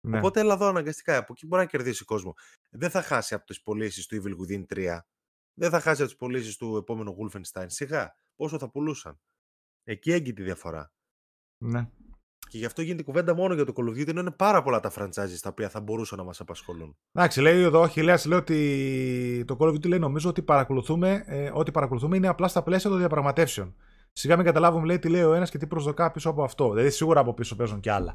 Ναι. 0.00 0.18
Οπότε 0.18 0.40
έλα 0.40 0.54
εδώ 0.54 0.66
αναγκαστικά. 0.66 1.16
Από 1.16 1.32
εκεί 1.32 1.46
μπορεί 1.46 1.62
να 1.62 1.68
κερδίσει 1.68 2.04
κόσμο. 2.04 2.34
Δεν 2.68 2.90
θα 2.90 3.02
χάσει 3.02 3.34
από 3.34 3.46
τις 3.46 3.62
πωλήσεις 3.62 4.06
του 4.06 4.22
Evil 4.22 4.34
Within 4.46 4.64
3 4.74 4.98
δεν 5.60 5.70
θα 5.70 5.80
χάσει 5.80 6.00
από 6.00 6.10
τις 6.10 6.18
πωλήσεις 6.18 6.56
του 6.56 6.76
επόμενου 6.76 7.16
Wolfenstein. 7.18 7.66
Σιγά, 7.66 8.14
πόσο 8.36 8.58
θα 8.58 8.70
πουλούσαν. 8.70 9.20
Εκεί 9.84 10.12
έγκυται 10.12 10.32
τη 10.32 10.42
διαφορά. 10.42 10.92
Ναι. 11.62 11.90
Και 12.50 12.58
γι' 12.58 12.64
αυτό 12.64 12.82
γίνεται 12.82 13.02
κουβέντα 13.02 13.34
μόνο 13.34 13.54
για 13.54 13.64
το 13.64 13.72
Call 13.76 13.88
of 13.88 14.00
Duty, 14.00 14.08
ενώ 14.08 14.20
είναι 14.20 14.30
πάρα 14.30 14.62
πολλά 14.62 14.80
τα 14.80 14.92
franchises 14.98 15.38
τα 15.42 15.48
οποία 15.48 15.68
θα 15.68 15.80
μπορούσαν 15.80 16.18
να 16.18 16.24
μας 16.24 16.40
απασχολούν. 16.40 16.96
Εντάξει, 17.12 17.40
λέει 17.40 17.62
εδώ 17.62 17.80
ο 17.80 17.88
Χιλέας, 17.88 18.24
λέει 18.24 18.38
ότι 18.38 19.44
το 19.46 19.56
Call 19.60 19.66
of 19.66 19.72
Duty 19.72 19.88
λέει 19.88 19.98
νομίζω 19.98 20.28
ότι 20.28 20.42
παρακολουθούμε, 20.42 21.24
ε, 21.26 21.50
ότι 21.54 21.70
παρακολουθούμε 21.70 22.16
είναι 22.16 22.28
απλά 22.28 22.48
στα 22.48 22.62
πλαίσια 22.62 22.90
των 22.90 22.98
διαπραγματεύσεων. 22.98 23.74
Σιγά 24.12 24.36
μην 24.36 24.44
καταλάβουμε, 24.44 24.86
λέει, 24.86 24.98
τι 24.98 25.08
λέει 25.08 25.22
ο 25.22 25.34
ένας 25.34 25.50
και 25.50 25.58
τι 25.58 25.66
προσδοκά 25.66 26.10
πίσω 26.10 26.30
από 26.30 26.42
αυτό. 26.42 26.70
Δηλαδή, 26.70 26.90
σίγουρα 26.90 27.20
από 27.20 27.34
πίσω 27.34 27.56
παίζουν 27.56 27.80
κι 27.80 27.90
άλλα. 27.90 28.14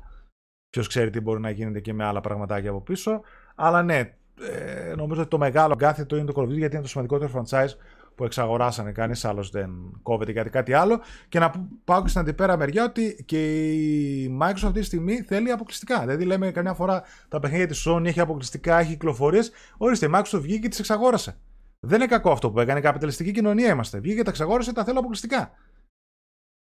Ποιος 0.70 0.88
ξέρει 0.88 1.10
τι 1.10 1.20
μπορεί 1.20 1.40
να 1.40 1.50
γίνεται 1.50 1.80
και 1.80 1.94
με 1.94 2.04
άλλα 2.04 2.22
πραγματάκια 2.22 2.70
από 2.70 2.82
πίσω. 2.82 3.22
Αλλά 3.56 3.84
ναι, 3.84 4.16
ε, 4.42 4.94
νομίζω 4.96 5.22
ότι 5.22 5.30
το 5.30 5.38
μεγάλο 5.38 5.76
κάθετο 5.76 6.16
είναι 6.16 6.32
το 6.32 6.34
Call 6.36 6.44
of 6.44 6.50
Duty 6.50 6.58
γιατί 6.58 6.74
είναι 6.74 6.84
το 6.84 6.90
σημαντικότερο 6.90 7.32
franchise 7.36 7.72
που 8.16 8.24
εξαγοράσανε. 8.24 8.92
Κανείς 8.92 9.26
άλλος 9.26 9.50
δεν 9.50 10.00
κόβεται 10.04 10.32
γιατί 10.32 10.50
κάτι 10.50 10.74
άλλο. 10.74 11.02
Και 11.30 11.40
να 11.40 11.52
πάω 11.84 12.02
και 12.02 12.08
στην 12.08 12.22
αντιπέρα 12.22 12.58
μεριά 12.58 12.84
ότι 12.84 13.24
και 13.26 13.72
η 13.72 14.38
Microsoft 14.42 14.64
αυτή 14.64 14.80
τη 14.80 14.86
στιγμή 14.86 15.22
θέλει 15.22 15.52
αποκλειστικά. 15.52 16.00
Δηλαδή, 16.00 16.26
λέμε 16.26 16.52
καμιά 16.52 16.74
φορά 16.74 17.04
τα 17.28 17.40
παιχνίδια 17.40 17.68
της 17.68 17.88
Sony 17.88 18.06
έχει 18.06 18.20
αποκλειστικά, 18.20 18.80
έχει 18.80 18.92
κυκλοφορίες. 18.92 19.52
Ορίστε, 19.78 20.06
η 20.06 20.10
Microsoft 20.14 20.40
βγήκε 20.42 20.60
και 20.60 20.68
τις 20.68 20.80
εξαγόρασε. 20.80 21.38
Δεν 21.80 22.00
είναι 22.00 22.10
κακό 22.10 22.32
αυτό 22.32 22.52
που 22.52 22.60
έκανε. 22.60 22.80
Καπιταλιστική 22.80 23.32
κοινωνία 23.32 23.70
είμαστε. 23.70 24.00
Βγήκε 24.00 24.16
και 24.16 24.24
τα 24.24 24.30
εξαγόρασε, 24.30 24.74
τα 24.74 24.84
θέλω 24.84 25.00
αποκλειστικά. 25.00 25.52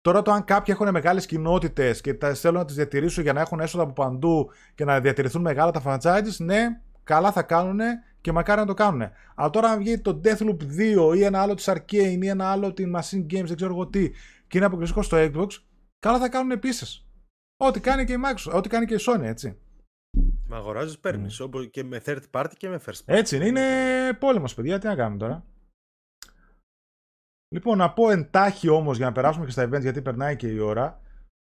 Τώρα 0.00 0.22
το 0.22 0.30
αν 0.32 0.44
κάποιοι 0.44 0.74
έχουν 0.78 0.90
μεγάλες 0.90 1.26
κοινότητες 1.26 2.00
και 2.00 2.14
τα 2.14 2.34
θέλουν 2.34 2.58
να 2.58 2.64
τις 2.64 2.74
διατηρήσουν 2.74 3.22
για 3.22 3.32
να 3.32 3.40
έχουν 3.40 3.60
έσοδα 3.60 3.82
από 3.82 3.92
παντού 3.92 4.50
και 4.74 4.84
να 4.84 5.00
διατηρηθούν 5.00 5.42
μεγάλα 5.42 5.70
τα 5.70 5.82
franchises, 5.84 6.36
ναι, 6.38 6.80
καλά 7.06 7.32
θα 7.32 7.42
κάνουν 7.42 7.80
και 8.20 8.32
μακάρι 8.32 8.60
να 8.60 8.66
το 8.66 8.74
κάνουν. 8.74 9.02
Αλλά 9.34 9.50
τώρα 9.50 9.70
αν 9.70 9.78
βγει 9.78 10.00
το 10.00 10.20
Deathloop 10.24 10.58
2 11.10 11.16
ή 11.16 11.24
ένα 11.24 11.40
άλλο 11.40 11.54
της 11.54 11.68
Arcane 11.68 12.18
ή 12.22 12.28
ένα 12.28 12.50
άλλο 12.50 12.72
τη 12.72 12.84
Machine 12.96 13.26
Games, 13.32 13.44
δεν 13.44 13.56
ξέρω 13.56 13.72
εγώ 13.72 13.86
τι, 13.86 14.10
και 14.46 14.56
είναι 14.56 14.66
αποκλειστικό 14.66 15.02
στο 15.02 15.16
Xbox, 15.20 15.46
καλά 15.98 16.18
θα 16.18 16.28
κάνουν 16.28 16.50
επίσης. 16.50 17.06
Ό,τι 17.56 17.80
κάνει 17.80 18.04
και 18.04 18.12
η 18.12 18.16
Microsoft, 18.24 18.56
ό,τι 18.56 18.68
κάνει 18.68 18.86
και 18.86 18.94
η 18.94 18.98
Sony, 19.00 19.22
έτσι. 19.22 19.58
Μα 20.48 20.56
αγοράζεις, 20.56 20.98
παίρνεις. 20.98 21.42
Mm. 21.42 21.70
Και 21.70 21.84
με 21.84 22.02
third 22.04 22.22
party 22.30 22.52
και 22.56 22.68
με 22.68 22.80
first 22.86 22.90
party. 22.90 23.04
Έτσι 23.04 23.36
είναι, 23.36 23.46
είναι 23.46 23.62
πόλεμος, 24.18 24.54
παιδιά. 24.54 24.78
Τι 24.78 24.86
να 24.86 24.94
κάνουμε 24.94 25.18
τώρα. 25.18 25.44
Λοιπόν, 27.54 27.78
να 27.78 27.92
πω 27.92 28.10
εντάχει 28.10 28.68
όμως 28.68 28.96
για 28.96 29.06
να 29.06 29.12
περάσουμε 29.12 29.44
και 29.44 29.50
στα 29.50 29.68
events 29.68 29.80
γιατί 29.80 30.02
περνάει 30.02 30.36
και 30.36 30.48
η 30.48 30.58
ώρα 30.58 31.00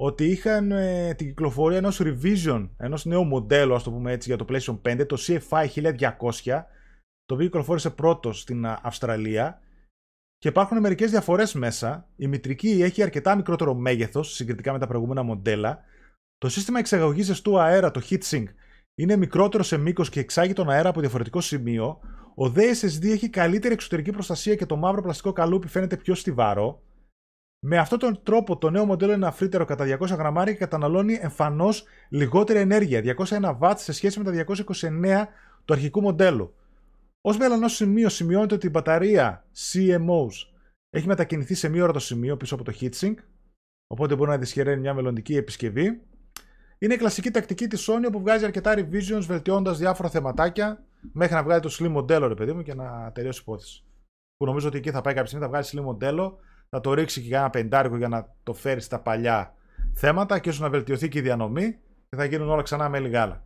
ότι 0.02 0.24
είχαν 0.24 0.70
ε, 0.70 1.14
την 1.14 1.26
κυκλοφορία 1.26 1.78
ενός 1.78 2.00
revision, 2.02 2.68
ενός 2.76 3.04
νέου 3.04 3.24
μοντέλου, 3.24 3.74
ας 3.74 3.82
το 3.82 3.90
πούμε 3.90 4.12
έτσι, 4.12 4.28
για 4.28 4.38
το 4.38 4.44
PlayStation 4.48 4.80
5, 4.82 5.06
το 5.06 5.16
CFI 5.20 5.66
1200, 5.66 6.64
το 7.24 7.34
οποίο 7.34 7.46
κυκλοφόρησε 7.46 7.90
πρώτος 7.90 8.40
στην 8.40 8.66
Αυστραλία 8.66 9.60
και 10.38 10.48
υπάρχουν 10.48 10.80
μερικές 10.80 11.10
διαφορές 11.10 11.54
μέσα. 11.54 12.08
Η 12.16 12.26
μητρική 12.26 12.82
έχει 12.82 13.02
αρκετά 13.02 13.36
μικρότερο 13.36 13.74
μέγεθος 13.74 14.34
συγκριτικά 14.34 14.72
με 14.72 14.78
τα 14.78 14.86
προηγούμενα 14.86 15.22
μοντέλα. 15.22 15.80
Το 16.38 16.48
σύστημα 16.48 16.78
εξαγωγής 16.78 17.26
ζεστού 17.26 17.60
αέρα, 17.60 17.90
το 17.90 18.00
heatsink, 18.10 18.44
είναι 18.94 19.16
μικρότερο 19.16 19.62
σε 19.62 19.76
μήκος 19.76 20.08
και 20.08 20.20
εξάγει 20.20 20.52
τον 20.52 20.70
αέρα 20.70 20.88
από 20.88 21.00
διαφορετικό 21.00 21.40
σημείο. 21.40 22.00
Ο 22.34 22.44
DSSD 22.44 23.04
έχει 23.04 23.28
καλύτερη 23.28 23.74
εξωτερική 23.74 24.10
προστασία 24.10 24.54
και 24.54 24.66
το 24.66 24.76
μαύρο 24.76 25.02
πλαστικό 25.02 25.32
καλούπι 25.32 25.68
φαίνεται 25.68 25.96
πιο 25.96 26.14
στιβάρο. 26.14 26.82
Με 27.66 27.78
αυτόν 27.78 27.98
τον 27.98 28.22
τρόπο 28.22 28.58
το 28.58 28.70
νέο 28.70 28.84
μοντέλο 28.84 29.12
είναι 29.12 29.26
αφρύτερο 29.26 29.64
κατά 29.64 29.98
200 29.98 30.06
γραμμάρια 30.06 30.52
και 30.52 30.58
καταναλώνει 30.58 31.18
εμφανώς 31.20 31.84
λιγότερη 32.08 32.58
ενέργεια, 32.58 33.16
201 33.16 33.58
W 33.60 33.72
σε 33.76 33.92
σχέση 33.92 34.20
με 34.20 34.24
τα 34.24 34.54
229 34.76 35.26
του 35.64 35.72
αρχικού 35.72 36.00
μοντέλου. 36.00 36.54
Ω 37.20 37.36
μελανός 37.36 37.74
σημείο 37.74 38.08
σημειώνεται 38.08 38.54
ότι 38.54 38.66
η 38.66 38.70
μπαταρία 38.72 39.44
CMOS 39.56 40.48
έχει 40.90 41.06
μετακινηθεί 41.06 41.54
σε 41.54 41.68
μία 41.68 41.82
ώρα 41.82 41.92
το 41.92 41.98
σημείο 41.98 42.36
πίσω 42.36 42.54
από 42.54 42.64
το 42.64 42.72
heatsink, 42.80 43.14
οπότε 43.86 44.16
μπορεί 44.16 44.30
να 44.30 44.38
δυσχεραίνει 44.38 44.80
μια 44.80 44.94
μελλοντική 44.94 45.36
επισκευή. 45.36 46.00
Είναι 46.78 46.94
η 46.94 46.96
κλασική 46.96 47.30
τακτική 47.30 47.66
της 47.66 47.90
Sony 47.90 48.12
που 48.12 48.20
βγάζει 48.20 48.44
αρκετά 48.44 48.74
revisions 48.76 49.24
βελτιώνοντα 49.26 49.74
διάφορα 49.74 50.08
θεματάκια 50.08 50.84
μέχρι 51.12 51.34
να 51.34 51.42
βγάλει 51.42 51.60
το 51.60 51.76
slim 51.78 51.88
μοντέλο, 51.88 52.26
ρε 52.26 52.34
παιδί 52.34 52.52
μου, 52.52 52.62
και 52.62 52.74
να 52.74 53.12
τελειώσει 53.12 53.38
η 53.38 53.42
υπόθεση. 53.46 53.84
Που 54.36 54.46
νομίζω 54.46 54.68
ότι 54.68 54.78
εκεί 54.78 54.90
θα 54.90 55.00
πάει 55.00 55.14
κάποια 55.14 55.28
στιγμή, 55.28 55.46
θα 55.46 55.50
βγάλει 55.50 55.66
slim 55.70 55.84
μοντέλο, 55.84 56.38
θα 56.70 56.80
το 56.80 56.94
ρίξει 56.94 57.20
και 57.20 57.26
για 57.26 57.38
ένα 57.38 57.50
πεντάρικο 57.50 57.96
για 57.96 58.08
να 58.08 58.34
το 58.42 58.54
φέρει 58.54 58.80
στα 58.80 59.00
παλιά 59.00 59.54
θέματα 59.94 60.38
και 60.38 60.48
ίσω 60.48 60.62
να 60.62 60.70
βελτιωθεί 60.70 61.08
και 61.08 61.18
η 61.18 61.22
διανομή 61.22 61.78
και 62.08 62.16
θα 62.16 62.24
γίνουν 62.24 62.48
όλα 62.48 62.62
ξανά 62.62 62.88
με 62.88 62.98
γάλα. 62.98 63.44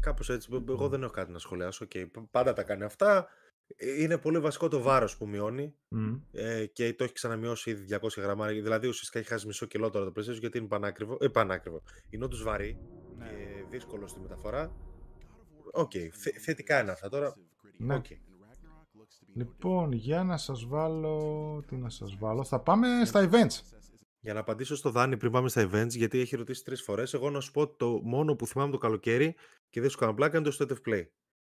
Κάπως 0.00 0.30
έτσι. 0.30 0.64
Εγώ 0.68 0.88
δεν 0.88 1.02
έχω 1.02 1.12
κάτι 1.12 1.32
να 1.32 1.38
σχολιάσω. 1.38 1.86
Okay. 1.88 2.04
Πάντα 2.30 2.52
τα 2.52 2.62
κάνει 2.62 2.84
αυτά. 2.84 3.28
Είναι 3.98 4.18
πολύ 4.18 4.38
βασικό 4.38 4.68
το 4.68 4.80
βάρος 4.80 5.16
που 5.16 5.28
μειώνει 5.28 5.74
mm. 5.96 6.20
ε, 6.32 6.66
και 6.66 6.94
το 6.94 7.04
έχει 7.04 7.12
ξαναμειώσει 7.12 7.70
ήδη 7.70 7.98
200 8.00 8.08
γραμμάρια. 8.16 8.62
Δηλαδή 8.62 8.86
ουσιαστικά 8.86 9.18
έχει 9.18 9.28
χάσει 9.28 9.46
μισό 9.46 9.66
κιλό 9.66 9.90
τώρα 9.90 10.04
το 10.04 10.12
PlayStation 10.16 10.38
γιατί 10.40 10.58
είναι 10.58 10.66
πανάκριβο. 10.66 11.18
Ε, 11.20 11.28
πανάκριβο. 11.28 11.82
Είναι 12.10 12.24
όντως 12.24 12.36
βαρύ 12.36 12.78
ναι. 13.18 13.26
και 13.26 13.64
δύσκολο 13.70 14.06
στη 14.06 14.20
μεταφορά. 14.20 14.72
Ok, 15.72 15.90
okay. 15.94 16.08
θετικά 16.40 16.80
είναι 16.80 16.90
αυτά 16.90 17.08
τώρα. 17.08 17.36
Ναι. 17.76 18.00
Okay. 18.00 18.31
Λοιπόν, 19.34 19.92
για 19.92 20.22
να 20.24 20.36
σας 20.36 20.66
βάλω... 20.66 21.64
Τι 21.66 21.76
να 21.76 21.88
σας 21.88 22.16
βάλω... 22.16 22.44
Θα 22.44 22.60
πάμε 22.60 23.04
στα 23.04 23.28
events. 23.30 23.78
Για 24.20 24.34
να 24.34 24.40
απαντήσω 24.40 24.76
στο 24.76 24.90
Δάνη 24.90 25.16
πριν 25.16 25.32
πάμε 25.32 25.48
στα 25.48 25.68
events, 25.70 25.88
γιατί 25.88 26.18
έχει 26.20 26.36
ρωτήσει 26.36 26.64
τρεις 26.64 26.82
φορές, 26.82 27.14
εγώ 27.14 27.30
να 27.30 27.40
σου 27.40 27.50
πω 27.50 27.68
το 27.68 28.00
μόνο 28.02 28.34
που 28.36 28.46
θυμάμαι 28.46 28.72
το 28.72 28.78
καλοκαίρι 28.78 29.34
και 29.70 29.80
δεν 29.80 29.90
σου 29.90 29.98
κάνω 29.98 30.14
πλάκα 30.14 30.38
είναι 30.38 30.50
το 30.50 30.56
State 30.58 30.72
of 30.72 30.88
Play. 30.88 31.06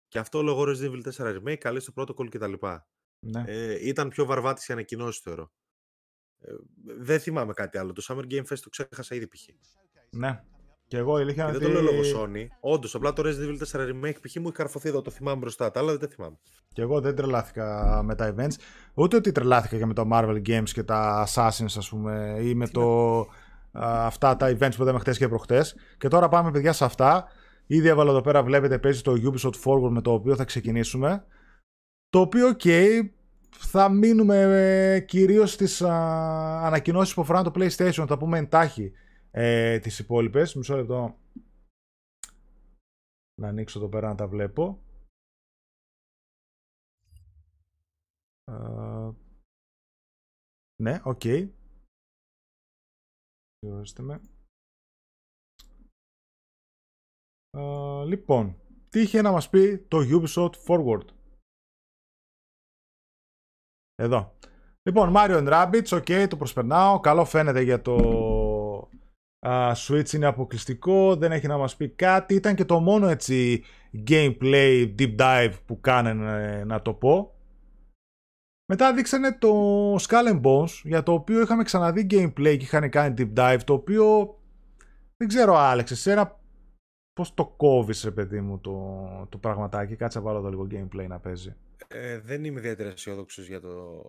Και 0.07 0.19
αυτό 0.19 0.41
λόγω 0.41 0.63
Resident 0.67 0.91
Evil 0.91 1.13
4 1.13 1.37
Remake, 1.37 1.55
καλή 1.55 1.79
στο 1.79 1.93
protocol 1.95 2.29
κτλ. 2.29 2.53
Ναι. 3.19 3.43
Ε, 3.47 3.87
ήταν 3.87 4.09
πιο 4.09 4.25
βαρβάτης 4.25 4.67
η 4.67 4.73
ανακοινώσει 4.73 5.21
θεωρώ. 5.23 5.51
Ε, 6.39 6.51
δεν 6.83 7.19
θυμάμαι 7.19 7.53
κάτι 7.53 7.77
άλλο. 7.77 7.93
Το 7.93 8.05
Summer 8.07 8.31
Game 8.31 8.45
Fest 8.45 8.59
το 8.59 8.69
ξέχασα 8.69 9.15
ήδη 9.15 9.27
π.χ. 9.27 9.47
Ναι. 10.09 10.43
Και 10.93 10.99
εγώ 10.99 11.19
ηλίθεια. 11.19 11.51
Δεν 11.51 11.61
το 11.61 11.69
λέω 11.69 11.81
λόγω 11.81 12.01
Sony. 12.15 12.47
Όντως, 12.59 12.95
απλά 12.95 13.13
το 13.13 13.23
Resident 13.25 13.49
Evil 13.49 13.79
4 13.79 13.79
Remake 13.79 14.15
π.χ. 14.21 14.35
μου 14.35 14.47
έχει 14.47 14.51
καρφωθεί 14.51 14.89
εδώ, 14.89 15.01
το 15.01 15.11
θυμάμαι 15.11 15.37
μπροστά. 15.37 15.71
Τα 15.71 15.79
άλλα 15.79 15.97
δεν 15.97 16.09
θυμάμαι. 16.09 16.37
Και 16.73 16.81
εγώ 16.81 17.01
δεν 17.01 17.15
τρελάθηκα 17.15 18.01
με 18.03 18.15
τα 18.15 18.35
events. 18.35 18.53
Ούτε 18.93 19.15
ότι 19.15 19.31
τρελάθηκα 19.31 19.77
και 19.77 19.85
με 19.85 19.93
το 19.93 20.07
Marvel 20.11 20.41
Games 20.47 20.69
και 20.73 20.83
τα 20.83 21.27
Assassins, 21.27 21.73
ας 21.77 21.89
πούμε, 21.89 22.37
ή 22.41 22.53
με 22.55 22.67
το. 22.67 23.19
Α, 23.71 24.05
αυτά 24.05 24.35
τα 24.35 24.49
events 24.49 24.71
που 24.75 24.81
είδαμε 24.81 24.99
χθε 24.99 25.15
και 25.17 25.27
προχτές. 25.27 25.75
Και 25.97 26.07
τώρα 26.07 26.27
πάμε, 26.27 26.51
παιδιά, 26.51 26.73
σε 26.73 26.85
αυτά. 26.85 27.27
Ήδη 27.65 27.87
έβαλα 27.87 28.09
εδώ 28.09 28.21
πέρα, 28.21 28.43
βλέπετε, 28.43 28.79
παίζει 28.79 29.01
το 29.01 29.13
Ubisoft 29.13 29.63
Forward 29.63 29.89
με 29.89 30.01
το 30.01 30.11
οποίο 30.11 30.35
θα 30.35 30.43
ξεκινήσουμε. 30.43 31.25
Το 32.09 32.19
οποίο, 32.19 32.55
ok, 32.57 32.99
θα 33.57 33.89
μείνουμε 33.89 34.41
ε, 34.41 34.99
κυρίως 34.99 35.51
στις 35.51 35.81
α, 35.81 35.95
ανακοινώσεις 36.65 37.13
που 37.13 37.21
αφορά 37.21 37.43
το 37.43 37.51
PlayStation, 37.55 38.05
θα 38.07 38.17
πούμε 38.17 38.37
εντάχει 38.37 38.91
ε, 39.35 39.80
τις 39.80 39.99
υπόλοιπες. 39.99 40.55
Μισό 40.55 40.76
λεπτό 40.76 41.18
να 43.41 43.47
ανοίξω 43.47 43.80
εδώ 43.80 43.89
πέρα 43.89 44.07
να 44.07 44.15
τα 44.15 44.27
βλέπω. 44.27 44.84
Uh, 48.51 49.15
ναι, 50.81 51.01
ok. 51.03 51.21
Okay. 51.23 51.49
με. 53.99 54.22
Uh, 57.57 58.03
λοιπόν, 58.07 58.61
τι 58.89 59.01
είχε 59.01 59.22
να 59.22 59.31
μας 59.31 59.49
πει 59.49 59.77
το 59.77 59.97
Ubisoft 59.97 60.53
Forward; 60.68 61.07
Εδώ. 63.95 64.38
Λοιπόν, 64.84 65.14
Mario 65.15 65.47
Rabbids, 65.47 65.91
ok, 65.91 66.30
το 66.30 66.38
προσπερνάω. 66.38 66.99
Καλό 66.99 67.26
φαίνεται 67.26 67.61
για 67.61 67.81
το 67.81 67.97
uh, 69.43 69.73
Switch 69.73 70.13
είναι 70.13 70.25
αποκλειστικό, 70.25 71.15
δεν 71.15 71.31
έχει 71.31 71.47
να 71.47 71.57
μας 71.57 71.75
πει 71.75 71.89
κάτι. 71.89 72.33
Ήταν 72.33 72.55
και 72.55 72.65
το 72.65 72.79
μόνο 72.79 73.07
έτσι 73.07 73.63
gameplay 74.07 74.95
deep 74.99 75.15
dive 75.15 75.53
που 75.65 75.79
κάνανε 75.81 76.63
να 76.63 76.81
το 76.81 76.93
πω. 76.93 77.35
Μετά 78.71 78.93
δείξανε 78.93 79.37
το 79.37 79.49
Skull 79.95 80.27
and 80.31 80.41
Bones 80.41 80.81
για 80.83 81.03
το 81.03 81.13
οποίο 81.13 81.41
είχαμε 81.41 81.63
ξαναδεί 81.63 82.07
gameplay 82.09 82.55
και 82.57 82.63
είχαν 82.63 82.89
κάνει 82.89 83.13
deep 83.17 83.33
dive 83.39 83.59
το 83.65 83.73
οποίο 83.73 84.37
δεν 85.17 85.27
ξέρω 85.27 85.55
Άλεξ, 85.55 85.91
εσένα 85.91 86.39
πώς 87.13 87.33
το 87.33 87.45
κόβεις 87.57 88.03
ρε 88.03 88.11
παιδί 88.11 88.41
μου 88.41 88.59
το, 88.59 88.99
το 89.29 89.37
πραγματάκι, 89.37 89.95
κάτσε 89.95 90.17
να 90.17 90.23
βάλω 90.23 90.41
το 90.41 90.49
λίγο 90.49 90.67
gameplay 90.71 91.07
να 91.07 91.19
παίζει. 91.19 91.55
Ε, 91.87 92.19
δεν 92.19 92.43
είμαι 92.43 92.59
ιδιαίτερα 92.59 92.89
αισιόδοξος 92.89 93.47
για 93.47 93.59
το. 93.59 94.01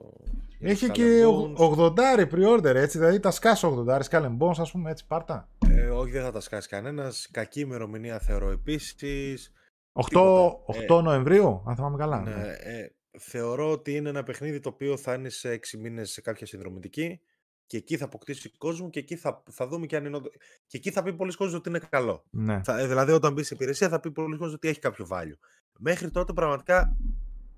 Για 0.59 0.70
Έχει 0.70 0.91
και 0.91 1.23
80 1.59 1.93
pre-order 2.32 2.74
έτσι. 2.74 2.99
Δηλαδή 2.99 3.20
τα 3.20 3.31
σκάσει 3.31 3.85
80 3.86 4.01
Skull 4.11 4.36
Bones, 4.39 4.59
ας 4.59 4.70
πούμε 4.70 4.91
έτσι, 4.91 5.07
πάρτα. 5.07 5.49
Ε, 5.69 5.89
όχι, 5.89 6.11
δεν 6.11 6.23
θα 6.23 6.31
τα 6.31 6.41
σκάσει 6.41 6.69
κανένας. 6.69 7.28
Κακή 7.31 7.61
ημερομηνία 7.61 8.19
θεωρώ 8.19 8.51
επίσης. 8.51 9.53
8, 9.93 10.51
8 10.89 11.03
Νοεμβρίου, 11.03 11.62
αν 11.66 11.74
θυμάμαι 11.74 11.97
καλά. 11.97 12.20
Ναι, 12.20 12.55
ε, 12.59 12.91
θεωρώ 13.19 13.70
ότι 13.70 13.97
είναι 13.97 14.09
ένα 14.09 14.23
παιχνίδι 14.23 14.61
το 14.61 14.69
οποίο 14.69 14.97
θα 14.97 15.15
είναι 15.15 15.28
σε 15.28 15.49
6 15.49 15.78
μήνες 15.78 16.11
σε 16.11 16.20
κάποια 16.20 16.47
συνδρομητική 16.47 17.20
και 17.66 17.77
εκεί 17.77 17.97
θα 17.97 18.05
αποκτήσει 18.05 18.53
κόσμο 18.59 18.91
και 18.91 18.99
εκεί 18.99 19.16
θα, 19.16 19.43
θα 19.51 19.66
δούμε 19.66 19.86
και 19.86 19.97
αν 19.97 20.05
είναι. 20.05 20.20
Και 20.66 20.77
εκεί 20.77 20.91
θα 20.91 21.03
πει 21.03 21.15
πολλοί 21.15 21.35
κόσμο 21.35 21.57
ότι 21.57 21.69
είναι 21.69 21.81
καλό. 21.89 22.24
Ναι. 22.31 22.61
Θα, 22.65 22.78
ε, 22.78 22.86
δηλαδή, 22.86 23.12
όταν 23.12 23.32
μπει 23.32 23.43
σε 23.43 23.55
υπηρεσία, 23.55 23.89
θα 23.89 24.01
πει 24.01 24.11
πολλοί 24.11 24.36
κόσμο 24.36 24.55
ότι 24.55 24.69
έχει 24.69 24.78
κάποιο 24.78 25.07
value. 25.11 25.39
Μέχρι 25.78 26.11
τότε, 26.11 26.32
πραγματικά, 26.32 26.97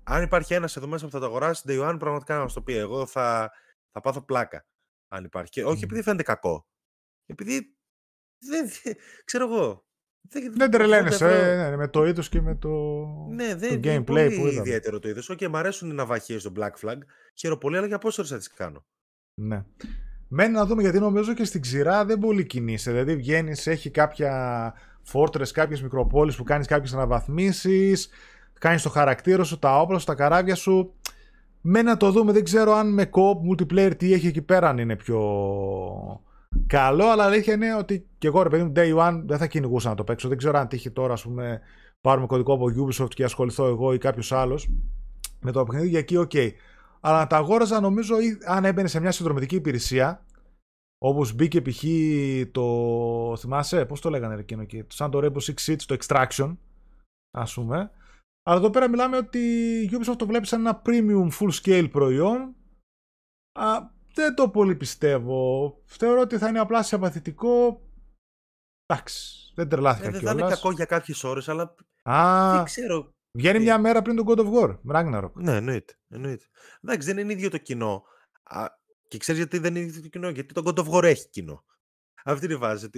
αν 0.09 0.23
υπάρχει 0.23 0.53
ένας 0.53 0.75
εδώ 0.75 0.87
μέσα 0.87 1.05
που 1.05 1.11
θα 1.11 1.19
το 1.19 1.25
αγοράσει, 1.25 1.63
Day 1.67 1.89
One, 1.89 1.95
πραγματικά 1.99 2.35
να 2.35 2.41
μας 2.41 2.53
το 2.53 2.61
πει. 2.61 2.73
Εγώ 2.73 3.05
θα, 3.05 3.51
θα 3.91 4.01
πάθω 4.01 4.21
πλάκα. 4.21 4.65
Αν 5.07 5.23
υπάρχει. 5.23 5.51
Και 5.51 5.65
όχι 5.65 5.83
επειδή 5.83 6.01
φαίνεται 6.01 6.23
κακό. 6.23 6.67
Επειδή. 7.25 7.75
Δεν, 8.39 8.69
ξέρω 9.25 9.47
εγώ. 9.47 9.85
Δεν, 10.29 10.53
δεν 10.53 10.71
τρελαίνεσαι 10.71 11.51
ε, 11.51 11.69
ναι, 11.69 11.75
με 11.75 11.87
το 11.87 12.05
είδος 12.05 12.29
και 12.29 12.41
με 12.41 12.55
το, 12.55 12.69
ναι, 13.29 13.55
δεν, 13.55 13.81
το 13.81 13.89
gameplay 13.89 14.03
πολύ 14.05 14.35
που 14.35 14.47
είδαμε. 14.47 14.51
ιδιαίτερο 14.51 14.99
το 14.99 15.09
είδος. 15.09 15.29
Όχι, 15.29 15.45
okay, 15.45 15.49
μου 15.49 15.57
αρέσουν 15.57 15.89
οι 15.89 15.93
ναυαχίε 15.93 16.37
στο 16.37 16.51
Black 16.55 16.71
Flag. 16.81 16.97
Χαίρομαι 17.35 17.59
πολύ, 17.59 17.77
αλλά 17.77 17.87
για 17.87 17.97
πόσε 17.97 18.19
ώρες 18.21 18.31
θα 18.31 18.37
τις 18.37 18.47
κάνω; 18.47 18.85
Ναι. 19.41 19.65
Μένει 20.27 20.53
να 20.53 20.65
δούμε 20.65 20.81
γιατί 20.81 20.99
νομίζω 20.99 21.33
και 21.33 21.43
στην 21.43 21.61
ξηρά 21.61 22.05
δεν 22.05 22.19
πολύ 22.19 22.45
κινείσαι. 22.45 22.91
Δηλαδή 22.91 23.15
βγαίνεις, 23.15 23.67
έχει 23.67 23.91
κάποια 23.91 24.73
φόρτρε, 25.01 25.43
κάποιες 25.45 25.81
μικροπόλεις 25.81 26.35
που 26.35 26.43
κάνεις 26.43 26.67
κάποιες 26.67 26.93
αναβαθμίσεις 26.93 28.09
κάνεις 28.59 28.81
το 28.81 28.89
χαρακτήρα 28.89 29.43
σου, 29.43 29.59
τα 29.59 29.79
όπλα 29.79 29.99
σου, 29.99 30.05
τα 30.05 30.15
καράβια 30.15 30.55
σου. 30.55 30.93
Με 31.61 31.81
να 31.81 31.97
το 31.97 32.11
δούμε, 32.11 32.31
δεν 32.31 32.43
ξέρω 32.43 32.73
αν 32.73 32.93
με 32.93 33.09
co 33.11 33.21
multiplayer 33.49 33.93
τι 33.97 34.13
έχει 34.13 34.27
εκεί 34.27 34.41
πέρα 34.41 34.69
αν 34.69 34.77
είναι 34.77 34.95
πιο 34.95 35.21
καλό, 36.67 37.05
αλλά 37.05 37.23
αλήθεια 37.23 37.53
είναι 37.53 37.75
ότι 37.75 38.05
και 38.17 38.27
εγώ 38.27 38.41
ρε 38.43 38.49
παιδί 38.49 38.63
μου 38.63 38.71
day 38.75 38.97
one 38.97 39.21
δεν 39.25 39.37
θα 39.37 39.47
κυνηγούσα 39.47 39.89
να 39.89 39.95
το 39.95 40.03
παίξω. 40.03 40.27
Δεν 40.27 40.37
ξέρω 40.37 40.59
αν 40.59 40.67
τύχει 40.67 40.91
τώρα 40.91 41.13
ας 41.13 41.23
πούμε 41.23 41.61
πάρουμε 42.01 42.25
κωδικό 42.25 42.53
από 42.53 42.65
Ubisoft 42.65 43.09
και 43.09 43.23
ασχοληθώ 43.23 43.65
εγώ 43.65 43.93
ή 43.93 43.97
κάποιος 43.97 44.31
άλλος 44.31 44.69
με 45.39 45.51
το 45.51 45.63
παιχνίδι 45.63 45.89
για 45.89 45.99
εκεί, 45.99 46.15
ok. 46.19 46.51
Αλλά 46.99 47.17
να 47.17 47.27
τα 47.27 47.37
αγόραζα 47.37 47.79
νομίζω 47.79 48.19
ή, 48.19 48.37
αν 48.45 48.65
έμπαινε 48.65 48.87
σε 48.87 48.99
μια 48.99 49.11
συνδρομητική 49.11 49.55
υπηρεσία 49.55 50.25
Όπως 50.97 51.33
μπήκε 51.33 51.61
π.χ. 51.61 51.83
το. 52.51 53.37
Θυμάσαι, 53.37 53.85
πώς 53.85 54.01
το 54.01 54.09
λέγανε 54.09 54.35
εκείνο 54.35 54.61
εκεί, 54.61 54.83
σαν 54.87 55.11
το 55.11 55.19
Rainbow 55.23 55.51
Six 55.51 55.55
Siege, 55.65 55.81
το 55.85 55.97
Extraction, 55.99 56.55
ας 57.31 57.53
πούμε. 57.53 57.91
Αλλά 58.47 58.57
εδώ 58.57 58.69
πέρα 58.69 58.89
μιλάμε 58.89 59.17
ότι 59.17 59.39
η 59.81 59.89
Ubisoft 59.91 60.15
το 60.17 60.25
βλέπει 60.25 60.47
σαν 60.47 60.59
ένα 60.59 60.81
premium 60.85 61.29
full 61.39 61.51
scale 61.61 61.87
προϊόν. 61.91 62.55
Α, 63.51 63.79
δεν 64.13 64.35
το 64.35 64.49
πολύ 64.49 64.75
πιστεύω. 64.75 65.73
Θεωρώ 65.85 66.21
ότι 66.21 66.37
θα 66.37 66.47
είναι 66.47 66.59
απλά 66.59 66.83
σε 66.83 66.95
απαθητικό. 66.95 67.81
Εντάξει, 68.85 69.53
δεν 69.55 69.69
τρελάθηκα 69.69 70.07
ε, 70.07 70.11
Δεν 70.11 70.21
θα 70.21 70.31
είναι 70.31 70.41
κακό 70.41 70.71
για 70.71 70.85
κάποιες 70.85 71.23
ώρες, 71.23 71.49
αλλά. 71.49 71.75
Α, 72.03 72.51
δεν 72.55 72.63
ξέρω. 72.63 73.13
Βγαίνει 73.31 73.59
μια 73.59 73.77
μέρα 73.77 74.01
πριν 74.01 74.15
τον 74.15 74.25
God 74.27 74.39
of 74.39 74.53
War, 74.53 74.77
Ragnarok. 74.95 75.31
Ναι, 75.33 75.55
εννοείται. 75.55 75.99
εννοείται. 76.07 76.45
Εντάξει, 76.81 77.07
δεν 77.07 77.17
είναι 77.17 77.33
ίδιο 77.33 77.49
το 77.49 77.57
κοινό. 77.57 78.03
Α, 78.43 78.65
και 79.07 79.17
ξέρεις 79.17 79.41
γιατί 79.41 79.57
δεν 79.57 79.75
είναι 79.75 79.85
ίδιο 79.85 80.01
το 80.01 80.07
κοινό, 80.07 80.29
Γιατί 80.29 80.53
το 80.53 80.61
God 80.65 80.85
of 80.85 80.89
War 80.93 81.03
έχει 81.03 81.29
κοινό. 81.29 81.63
Αυτή 82.23 82.45
είναι 82.45 82.53
η 82.53 82.57
βάση. 82.57 82.89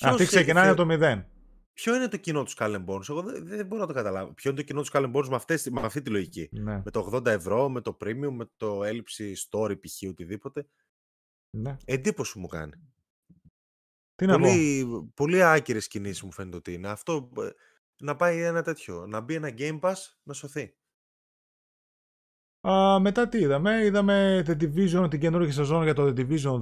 Αυτή 0.00 0.26
ξεκινάει 0.26 0.68
από 0.68 0.86
το 0.86 0.96
0. 1.00 1.24
Ποιο 1.80 1.94
είναι 1.94 2.08
το 2.08 2.16
κοινό 2.16 2.42
τους 2.42 2.54
Skull 2.58 2.84
Bones, 2.86 3.08
εγώ 3.08 3.22
δεν, 3.22 3.46
δεν, 3.46 3.66
μπορώ 3.66 3.80
να 3.80 3.86
το 3.86 3.92
καταλάβω. 3.92 4.32
Ποιο 4.32 4.50
είναι 4.50 4.60
το 4.60 4.66
κοινό 4.66 4.80
τους 4.80 4.90
Skull 4.92 5.12
Bones 5.12 5.28
με, 5.28 5.34
αυτές, 5.36 5.68
με 5.70 5.80
αυτή 5.80 6.02
τη 6.02 6.10
λογική; 6.10 6.48
Ναι. 6.52 6.82
Με 6.84 6.90
το 6.90 7.10
80 7.14 7.26
ευρώ, 7.26 7.68
με 7.68 7.80
το 7.80 7.96
premium, 8.00 8.30
με 8.30 8.50
το 8.56 8.84
έλλειψη 8.84 9.34
story 9.50 9.80
π.χ. 9.80 10.08
οτιδήποτε. 10.08 10.68
Ναι. 11.50 11.76
Εντύπωση 11.84 12.38
μου 12.38 12.46
κάνει. 12.46 12.72
Τι 14.14 14.26
να 14.26 14.38
πολύ, 14.38 14.86
πω. 14.86 15.12
πολύ 15.14 15.42
άκυρες 15.42 15.88
κινήσεις 15.88 16.22
μου 16.22 16.32
φαίνεται 16.32 16.56
ότι 16.56 16.72
είναι. 16.72 16.88
Αυτό 16.88 17.30
ε, 17.38 17.48
να 18.00 18.16
πάει 18.16 18.42
ένα 18.42 18.62
τέτοιο. 18.62 19.06
Να 19.06 19.20
μπει 19.20 19.34
ένα 19.34 19.54
Game 19.58 19.80
Pass 19.80 19.96
να 20.22 20.32
σωθεί. 20.32 20.76
Α, 22.70 23.00
μετά 23.00 23.28
τι 23.28 23.38
είδαμε, 23.38 23.84
είδαμε 23.84 24.44
The 24.46 24.50
Division, 24.50 25.10
την 25.10 25.20
καινούργια 25.20 25.52
σεζόν 25.52 25.82
για 25.82 25.94
το 25.94 26.04
The 26.16 26.20
Division 26.20 26.58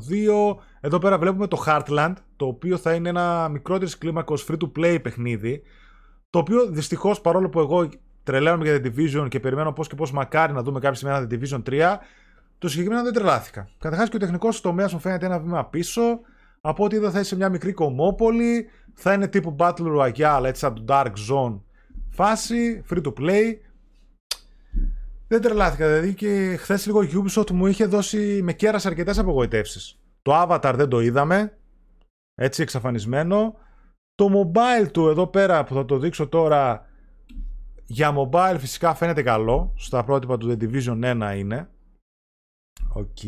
2. 0.53 0.57
Εδώ 0.81 0.99
πέρα 0.99 1.19
βλέπουμε 1.19 1.47
το 1.47 1.65
Heartland, 1.67 2.13
το 2.37 2.47
οποίο 2.47 2.77
θα 2.77 2.95
είναι 2.95 3.09
ένα 3.09 3.49
μικρότερης 3.49 3.99
κλίμακος 3.99 4.47
free 4.49 4.57
to 4.57 4.79
play 4.79 4.99
παιχνίδι. 5.03 5.63
Το 6.31 6.39
οποίο 6.39 6.67
δυστυχώς 6.67 7.21
παρόλο 7.21 7.49
που 7.49 7.61
εγώ 7.61 7.89
τρελαίνομαι 8.23 8.65
για 8.65 8.81
The 8.83 8.87
Division 8.87 9.29
και 9.29 9.41
περιμένω 9.41 9.73
πώς 9.73 9.89
και 9.89 9.95
πώς 9.95 10.13
μακάρι 10.13 10.53
να 10.53 10.63
δούμε 10.63 10.81
κάποια 10.81 10.97
στιγμή 10.97 11.17
ένα 11.17 11.27
The 11.31 11.35
Division 11.35 11.63
3, 11.71 11.97
το 12.59 12.69
συγκεκριμένο 12.69 13.03
δεν 13.03 13.13
τρελάθηκα. 13.13 13.69
Καταρχάς 13.79 14.09
και 14.09 14.17
ο 14.17 14.19
τεχνικός 14.19 14.61
τομέας 14.61 14.93
μου 14.93 14.99
φαίνεται 14.99 15.27
ένα 15.27 15.39
βήμα 15.39 15.65
πίσω. 15.65 16.03
Από 16.61 16.85
ό,τι 16.85 16.97
είδα 16.97 17.11
θα 17.11 17.21
είσαι 17.21 17.37
μια 17.37 17.49
μικρή 17.49 17.73
κομμόπολη, 17.73 18.67
θα 18.95 19.13
είναι 19.13 19.29
τύπου 19.29 19.57
Battle 19.59 19.97
Royale, 19.99 20.45
έτσι 20.45 20.61
σαν 20.61 20.75
το 20.75 20.85
Dark 20.87 21.13
Zone 21.31 21.61
φάση, 22.17 22.85
free 22.91 23.03
to 23.03 23.13
play. 23.21 23.45
Δεν 25.29 25.41
τρελάθηκα, 25.41 25.87
δηλαδή 25.87 26.15
και 26.15 26.57
χθες 26.59 26.87
λίγο 26.87 27.03
η 27.03 27.11
Ubisoft 27.15 27.51
μου 27.51 27.67
είχε 27.67 27.87
δώσει 27.87 28.43
με 28.43 28.53
κέρα 28.53 28.81
αρκετές 28.85 29.19
απογοητεύσεις. 29.19 30.01
Το 30.23 30.43
Avatar 30.43 30.73
δεν 30.77 30.89
το 30.89 31.01
είδαμε, 31.01 31.59
έτσι 32.35 32.63
εξαφανισμένο. 32.63 33.59
Το 34.15 34.29
mobile 34.33 34.91
του 34.93 35.09
εδώ 35.09 35.27
πέρα 35.27 35.65
που 35.65 35.75
θα 35.75 35.85
το 35.85 35.99
δείξω 35.99 36.29
τώρα 36.29 36.87
για 37.87 38.15
mobile 38.17 38.57
φυσικά 38.59 38.95
φαίνεται 38.95 39.23
καλό. 39.23 39.73
Στα 39.77 40.05
πρότυπα 40.05 40.39
του 40.39 40.51
The 40.51 40.63
Division 40.63 41.33
1 41.33 41.37
είναι. 41.37 41.71
Οκ. 42.93 43.19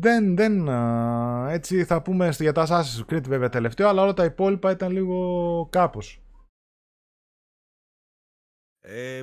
Δεν, 0.00 0.36
δεν, 0.36 0.68
έτσι 1.48 1.84
θα 1.84 2.02
πούμε 2.02 2.28
για 2.38 2.52
τα 2.52 2.66
Assassin's 2.68 3.12
Creed 3.12 3.22
βέβαια 3.22 3.48
τελευταίο, 3.48 3.88
αλλά 3.88 4.02
όλα 4.02 4.12
τα 4.12 4.24
υπόλοιπα 4.24 4.70
ήταν 4.70 4.92
λίγο 4.92 5.68
κάπως. 5.70 6.22
Ε, 8.80 9.22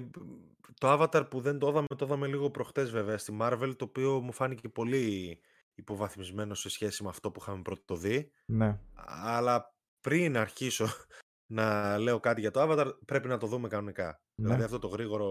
το 0.82 0.94
Avatar 0.94 1.28
που 1.30 1.40
δεν 1.40 1.60
το 1.60 1.68
είδαμε, 1.68 1.88
το 1.98 2.06
είδαμε 2.06 2.28
λίγο 2.28 2.49
προχτές 2.49 2.91
βέβαια 2.91 3.18
στη 3.18 3.38
Marvel, 3.41 3.74
το 3.78 3.86
οποίο 3.86 4.22
μου 4.22 4.32
φάνηκε 4.32 4.70
πολύ 4.70 5.40
υποβαθμισμένο 5.74 6.53
σε 6.53 6.70
σχέση 6.70 7.03
με 7.03 7.10
αυτό 7.10 7.32
που 7.32 7.40
είχαμε 7.41 7.62
πρώτο 7.62 7.95
δει. 7.95 8.32
Ναι. 8.45 8.80
Αλλά 9.24 9.76
πριν 10.02 10.38
αρχίσω 10.38 10.88
να 11.58 11.98
λέω 11.98 12.20
κάτι 12.20 12.41
για 12.41 12.52
το 12.52 12.62
Avatar, 12.62 12.94
πρέπει 13.06 13.28
να 13.28 13.38
το 13.38 13.48
δούμε 13.48 13.68
κανονικά. 13.68 14.22
Ναι. 14.36 14.45
Δηλαδή 14.45 14.64
αυτό 14.64 14.80
το 14.80 14.88
γρήγορο 14.88 15.30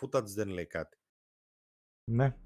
footage 0.00 0.24
δεν 0.24 0.48
λέει 0.48 0.66
κάτι. 0.66 0.96
Ναι. 2.10 2.36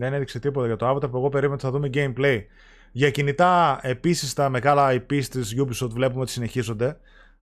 Δεν 0.00 0.12
έδειξε 0.12 0.38
τίποτα 0.38 0.66
για 0.66 0.76
το 0.76 0.90
Avatar 0.90 1.10
που 1.10 1.16
εγώ 1.16 1.28
περίμενα 1.28 1.54
ότι 1.54 1.64
θα 1.64 1.70
δούμε 1.70 1.90
gameplay. 1.92 2.44
Για 2.92 3.10
κινητά, 3.10 3.80
επίσης 3.82 4.34
τα 4.34 4.48
μεγάλα 4.48 4.92
IP 4.92 5.24
της 5.24 5.54
Ubisoft 5.58 5.90
βλέπουμε 5.90 6.20
ότι 6.20 6.30
συνεχίζονται. 6.30 7.00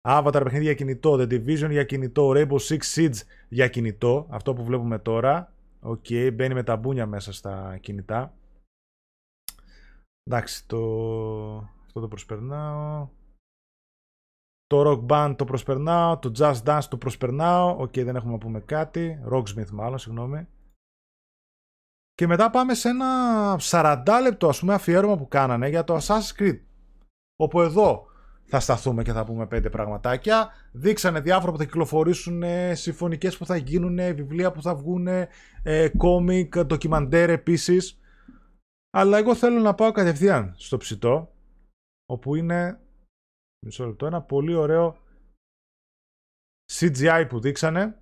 Avatar 0.08 0.40
παιχνίδι 0.42 0.64
για 0.64 0.74
κινητό, 0.74 1.12
The 1.12 1.28
Division 1.28 1.70
για 1.70 1.84
κινητό, 1.84 2.30
Rainbow 2.34 2.58
Six 2.58 2.78
Siege 2.94 3.20
για 3.48 3.68
κινητό. 3.68 4.26
Αυτό 4.30 4.54
που 4.54 4.64
βλέπουμε 4.64 4.98
τώρα. 4.98 5.52
Ok, 5.80 6.04
okay, 6.08 6.30
μπαίνει 6.34 6.54
με 6.54 6.62
τα 6.62 6.76
μπούνια 6.76 7.06
μέσα 7.06 7.32
στα 7.32 7.78
κινητά. 7.80 8.34
Εντάξει, 10.22 10.66
το... 10.66 10.78
αυτό 11.86 12.00
το 12.00 12.08
προσπερνάω. 12.08 13.08
Το 14.66 14.82
Rock 14.86 15.06
Band 15.06 15.34
το 15.38 15.44
προσπερνάω. 15.44 16.18
Το 16.18 16.32
Just 16.38 16.62
Dance 16.64 16.84
το 16.90 16.96
προσπερνάω. 16.96 17.76
Ok, 17.78 17.88
okay, 17.88 18.04
δεν 18.04 18.16
έχουμε 18.16 18.32
να 18.32 18.38
πούμε 18.38 18.60
κάτι. 18.60 19.22
Rocksmith 19.32 19.70
μάλλον, 19.70 19.98
συγγνώμη. 19.98 20.48
Και 22.14 22.26
μετά 22.26 22.50
πάμε 22.50 22.74
σε 22.74 22.88
ένα 22.88 23.56
40 23.60 24.04
λεπτό 24.22 24.48
ας 24.48 24.60
πούμε 24.60 24.74
αφιέρωμα 24.74 25.16
που 25.16 25.28
κάνανε 25.28 25.68
για 25.68 25.84
το 25.84 25.96
Assassin's 25.96 26.40
Creed. 26.40 26.60
Όπου 27.36 27.60
εδώ 27.60 28.09
θα 28.50 28.60
σταθούμε 28.60 29.02
και 29.02 29.12
θα 29.12 29.24
πούμε 29.24 29.46
πέντε 29.46 29.70
πραγματάκια. 29.70 30.52
Δείξανε 30.72 31.20
διάφορα 31.20 31.52
που 31.52 31.58
θα 31.58 31.64
κυκλοφορήσουν, 31.64 32.42
συμφωνικές 32.72 33.36
που 33.36 33.46
θα 33.46 33.56
γίνουν, 33.56 33.96
βιβλία 33.96 34.52
που 34.52 34.62
θα 34.62 34.74
βγουν, 34.74 35.08
κόμικ, 35.96 36.58
ντοκιμαντέρ 36.58 37.30
επίσης. 37.30 38.00
Αλλά 38.90 39.18
εγώ 39.18 39.34
θέλω 39.34 39.60
να 39.60 39.74
πάω 39.74 39.92
κατευθείαν 39.92 40.54
στο 40.56 40.76
ψητό, 40.76 41.34
όπου 42.06 42.34
είναι 42.34 42.80
μισό 43.66 43.86
λεπτό, 43.86 44.06
ένα 44.06 44.22
πολύ 44.22 44.54
ωραίο 44.54 44.96
CGI 46.72 47.26
που 47.28 47.40
δείξανε 47.40 47.98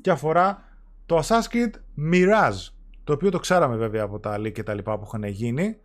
και 0.00 0.10
αφορά 0.10 0.64
το 1.06 1.18
Assassin's 1.18 1.48
Creed 1.50 1.72
Mirage, 2.12 2.72
το 3.04 3.12
οποίο 3.12 3.30
το 3.30 3.38
ξέραμε 3.38 3.76
βέβαια 3.76 4.02
από 4.02 4.20
τα 4.20 4.38
leak 4.38 4.52
και 4.52 4.62
τα 4.62 4.74
λοιπά 4.74 4.98
που 4.98 5.04
είχαν 5.06 5.24
γίνει, 5.24 5.80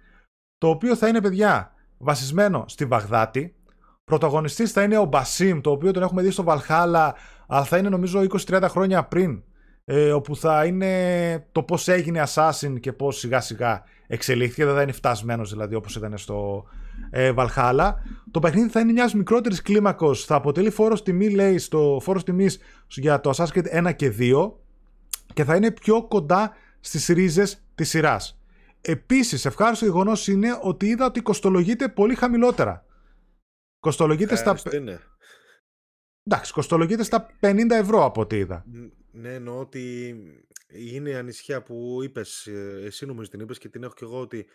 το 0.57 0.69
οποίο 0.69 0.95
θα 0.95 1.07
είναι 1.07 1.21
παιδιά 1.21 1.75
βασισμένο 2.01 2.65
στη 2.67 2.85
Βαγδάτη. 2.85 3.55
Πρωταγωνιστής 4.03 4.71
θα 4.71 4.83
είναι 4.83 4.97
ο 4.97 5.05
Μπασίμ, 5.05 5.61
το 5.61 5.71
οποίο 5.71 5.91
τον 5.91 6.03
έχουμε 6.03 6.21
δει 6.21 6.31
στο 6.31 6.43
Valhalla, 6.47 7.11
αλλά 7.47 7.63
θα 7.63 7.77
είναι 7.77 7.89
νομίζω 7.89 8.21
20-30 8.47 8.65
χρόνια 8.69 9.03
πριν, 9.03 9.43
ε, 9.85 10.11
όπου 10.11 10.35
θα 10.35 10.65
είναι 10.65 11.47
το 11.51 11.63
πώς 11.63 11.87
έγινε 11.87 12.23
Assassin 12.27 12.79
και 12.79 12.93
πώς 12.93 13.17
σιγά 13.17 13.41
σιγά 13.41 13.83
εξελίχθηκε, 14.07 14.65
δεν 14.65 14.75
θα 14.75 14.81
είναι 14.81 14.91
φτασμένος 14.91 15.49
δηλαδή 15.49 15.75
όπως 15.75 15.95
ήταν 15.95 16.17
στο 16.17 16.63
ε, 17.09 17.33
Valhalla. 17.35 17.93
Το 18.31 18.39
παιχνίδι 18.39 18.69
θα 18.69 18.79
είναι 18.79 18.91
μιας 18.91 19.13
μικρότερης 19.13 19.61
κλίμακος, 19.61 20.25
θα 20.25 20.35
αποτελεί 20.35 20.69
φόρος 20.69 21.03
τιμή 21.03 21.29
λέει 21.29 21.57
στο 21.57 21.99
φόρος 22.01 22.23
τιμής 22.23 22.59
για 22.87 23.19
το 23.19 23.31
Assassin's 23.35 23.57
Creed 23.57 23.87
1 23.87 23.95
και 23.95 24.13
2 24.19 24.51
και 25.33 25.43
θα 25.43 25.55
είναι 25.55 25.71
πιο 25.71 26.07
κοντά 26.07 26.51
στις 26.79 27.07
ρίζες 27.07 27.63
της 27.75 27.89
σειράς. 27.89 28.40
Επίσης, 28.81 29.45
ευχάριστο 29.45 29.85
γεγονός 29.85 30.27
είναι 30.27 30.59
ότι 30.61 30.87
είδα 30.87 31.05
ότι 31.05 31.21
κοστολογείται 31.21 31.89
πολύ 31.89 32.15
χαμηλότερα. 32.15 32.85
Κοστολογείται 33.79 34.35
στα. 34.35 34.59
Είναι. 34.73 34.99
Εντάξει, 36.23 36.53
κοστολογείται 36.53 37.03
στα 37.03 37.29
50 37.39 37.69
ευρώ 37.69 38.05
από 38.05 38.21
ό,τι 38.21 38.37
είδα. 38.37 38.65
Ναι, 39.11 39.33
εννοώ 39.33 39.59
ότι 39.59 40.15
είναι 40.67 41.09
η 41.09 41.15
ανησυχία 41.15 41.63
που 41.63 41.99
είπες, 42.03 42.45
ε, 42.45 42.81
εσύ 42.85 43.05
νομίζω 43.05 43.29
την 43.29 43.39
είπες 43.39 43.57
και 43.57 43.69
την 43.69 43.83
έχω 43.83 43.93
και 43.93 44.05
εγώ 44.05 44.19
ότι 44.19 44.45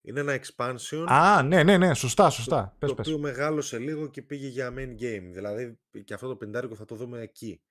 είναι 0.00 0.20
ένα 0.20 0.38
expansion. 0.40 1.04
Α, 1.06 1.42
ναι, 1.42 1.62
ναι, 1.62 1.76
ναι, 1.76 1.94
σωστά, 1.94 2.30
σωστά. 2.30 2.76
Το, 2.78 2.94
πες, 2.94 3.06
το 3.06 3.12
οποίο 3.12 3.18
μεγάλωσε 3.18 3.78
λίγο 3.78 4.06
και 4.06 4.22
πήγε 4.22 4.46
για 4.46 4.72
main 4.76 5.02
game. 5.02 5.30
Δηλαδή 5.32 5.78
και 6.04 6.14
αυτό 6.14 6.28
το 6.28 6.36
πεντάρικο 6.36 6.74
θα 6.74 6.84
το 6.84 6.94
δούμε 6.94 7.20
εκεί. 7.20 7.62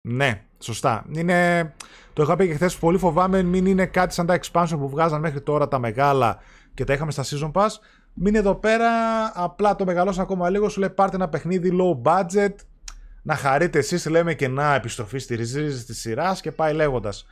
Ναι, 0.00 0.44
σωστά. 0.58 1.04
Είναι, 1.10 1.72
το 2.12 2.22
είχα 2.22 2.36
πει 2.36 2.46
και 2.46 2.54
χθες. 2.54 2.76
Πολύ 2.76 2.98
φοβάμαι 2.98 3.42
μην 3.42 3.66
είναι 3.66 3.86
κάτι 3.86 4.14
σαν 4.14 4.26
τα 4.26 4.38
expansion 4.40 4.76
που 4.78 4.88
βγάζαν 4.88 5.20
μέχρι 5.20 5.40
τώρα 5.40 5.68
τα 5.68 5.78
μεγάλα 5.78 6.38
και 6.74 6.84
τα 6.84 6.92
είχαμε 6.92 7.10
στα 7.10 7.24
season 7.24 7.52
pass. 7.52 7.68
Μην 8.14 8.34
εδώ 8.34 8.54
πέρα 8.54 8.90
απλά 9.34 9.76
το 9.76 9.84
μεγαλώσαν 9.84 10.22
ακόμα 10.22 10.50
λίγο. 10.50 10.68
Σου 10.68 10.80
λέει 10.80 10.90
πάρτε 10.90 11.16
ένα 11.16 11.28
παιχνίδι 11.28 11.78
low 11.80 12.10
budget. 12.10 12.54
Να 13.22 13.34
χαρείτε 13.34 13.78
εσείς, 13.78 14.06
λέμε 14.06 14.34
και 14.34 14.48
να 14.48 14.74
επιστροφή 14.74 15.18
στη 15.18 15.34
ρίζη 15.34 15.84
της 15.84 16.00
σειράς 16.00 16.40
και 16.40 16.52
πάει 16.52 16.74
λέγοντας. 16.74 17.26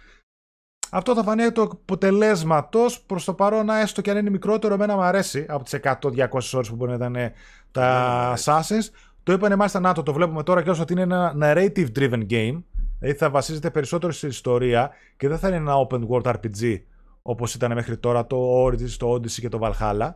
Αυτό 0.91 1.15
θα 1.15 1.23
φανεί 1.23 1.53
το 1.53 1.63
αποτελέσματος 1.63 3.01
προς 3.01 3.25
το 3.25 3.35
παρόν, 3.35 3.69
έστω 3.69 4.01
και 4.01 4.11
αν 4.11 4.17
είναι 4.17 4.31
μικρότερο, 4.31 4.75
εμένα 4.75 4.95
μου 4.95 5.03
αρέσει 5.03 5.47
από 5.49 5.65
τις 5.65 5.73
100-200 5.73 6.55
ώρες 6.55 6.69
που 6.69 6.75
μπορεί 6.75 6.91
να 6.91 6.97
ήταν 6.97 7.33
τα 7.71 8.35
Assassins. 8.37 8.91
Το 9.27 9.33
είπανε 9.33 9.57
μάλιστα 9.57 9.81
να 9.81 9.95
το, 9.95 10.03
το 10.03 10.13
βλέπουμε 10.13 10.43
τώρα 10.43 10.63
και 10.63 10.71
όσο 10.71 10.83
ότι 10.83 10.93
είναι 10.93 11.03
ένα 11.03 11.35
narrative 11.41 11.87
driven 11.97 12.27
game. 12.31 12.63
Δηλαδή 12.99 13.19
θα 13.19 13.31
βασίζεται 13.31 13.71
περισσότερο 13.71 14.13
στην 14.13 14.29
ιστορία 14.29 14.93
και 15.17 15.29
δεν 15.29 15.39
θα 15.39 15.49
είναι 15.49 15.57
ένα 15.57 15.75
open 15.89 16.07
world 16.09 16.35
RPG 16.35 16.83
όπως 17.23 17.55
ήταν 17.55 17.73
μέχρι 17.73 17.99
τώρα 17.99 18.27
το 18.27 18.65
Origins, 18.65 18.91
το 18.91 19.13
Odyssey 19.13 19.31
και 19.31 19.49
το 19.49 19.59
Valhalla. 19.63 20.15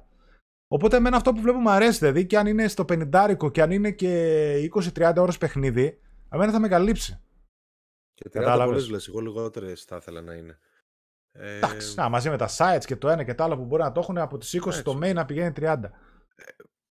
Οπότε 0.69 0.97
εμένα 0.97 1.17
αυτό 1.17 1.33
που 1.33 1.41
βλέπω 1.41 1.59
μου 1.59 1.71
αρέσει 1.71 1.99
δηλαδή 1.99 2.27
και 2.27 2.39
αν 2.39 2.47
είναι 2.47 2.69
στο 2.69 2.85
50 2.89 3.51
και 3.53 3.63
αν 3.63 3.71
είναι 3.71 3.91
και 3.91 4.71
20-30 4.95 5.13
ώρες 5.17 5.39
παιχνίδι, 5.39 6.01
εμένα 6.29 6.53
θα 6.53 6.61
με 6.61 6.69
καλύψει. 6.69 7.21
Και 8.15 8.31
30 8.33 8.63
πολλές 8.65 8.91
λες, 8.91 9.09
εγώ 9.09 9.21
λιγότερες 9.21 9.85
θα 9.85 9.97
ήθελα 9.97 10.21
να 10.21 10.35
είναι. 10.35 10.59
Ε... 11.33 11.57
Εντάξει, 11.57 11.95
να, 11.97 12.09
μαζί 12.09 12.31
με 12.31 12.37
τα 12.37 12.49
sites 12.57 12.85
και 12.85 12.97
το 12.97 13.09
ένα 13.09 13.25
και 13.25 13.35
το 13.35 13.45
άλλο 13.45 13.57
που 13.57 13.65
μπορεί 13.65 13.83
να 13.83 13.93
το 13.93 14.01
έχουν 14.01 14.19
από 14.19 14.39
τις 14.39 14.61
20 14.65 14.73
το 14.83 14.99
main 15.03 15.15
να 15.15 15.25
πηγαίνει 15.25 15.53
30. 15.57 15.77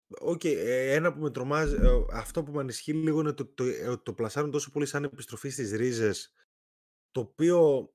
Ok, 0.07 0.39
okay, 0.43 0.55
ε, 0.55 0.93
ένα 0.93 1.13
που 1.13 1.19
με 1.19 1.31
τρομάζει, 1.31 1.75
ε, 1.75 2.05
αυτό 2.11 2.43
που 2.43 2.51
με 2.51 2.59
ανησυχεί 2.59 2.93
λίγο 2.93 3.19
είναι 3.19 3.33
το, 3.33 3.45
το, 3.45 3.63
το, 3.85 3.97
το 3.97 4.13
πλασάρουν 4.13 4.51
τόσο 4.51 4.71
πολύ 4.71 4.85
σαν 4.85 5.03
επιστροφή 5.03 5.49
στις 5.49 5.71
ρίζες, 5.71 6.33
το 7.11 7.19
οποίο 7.19 7.89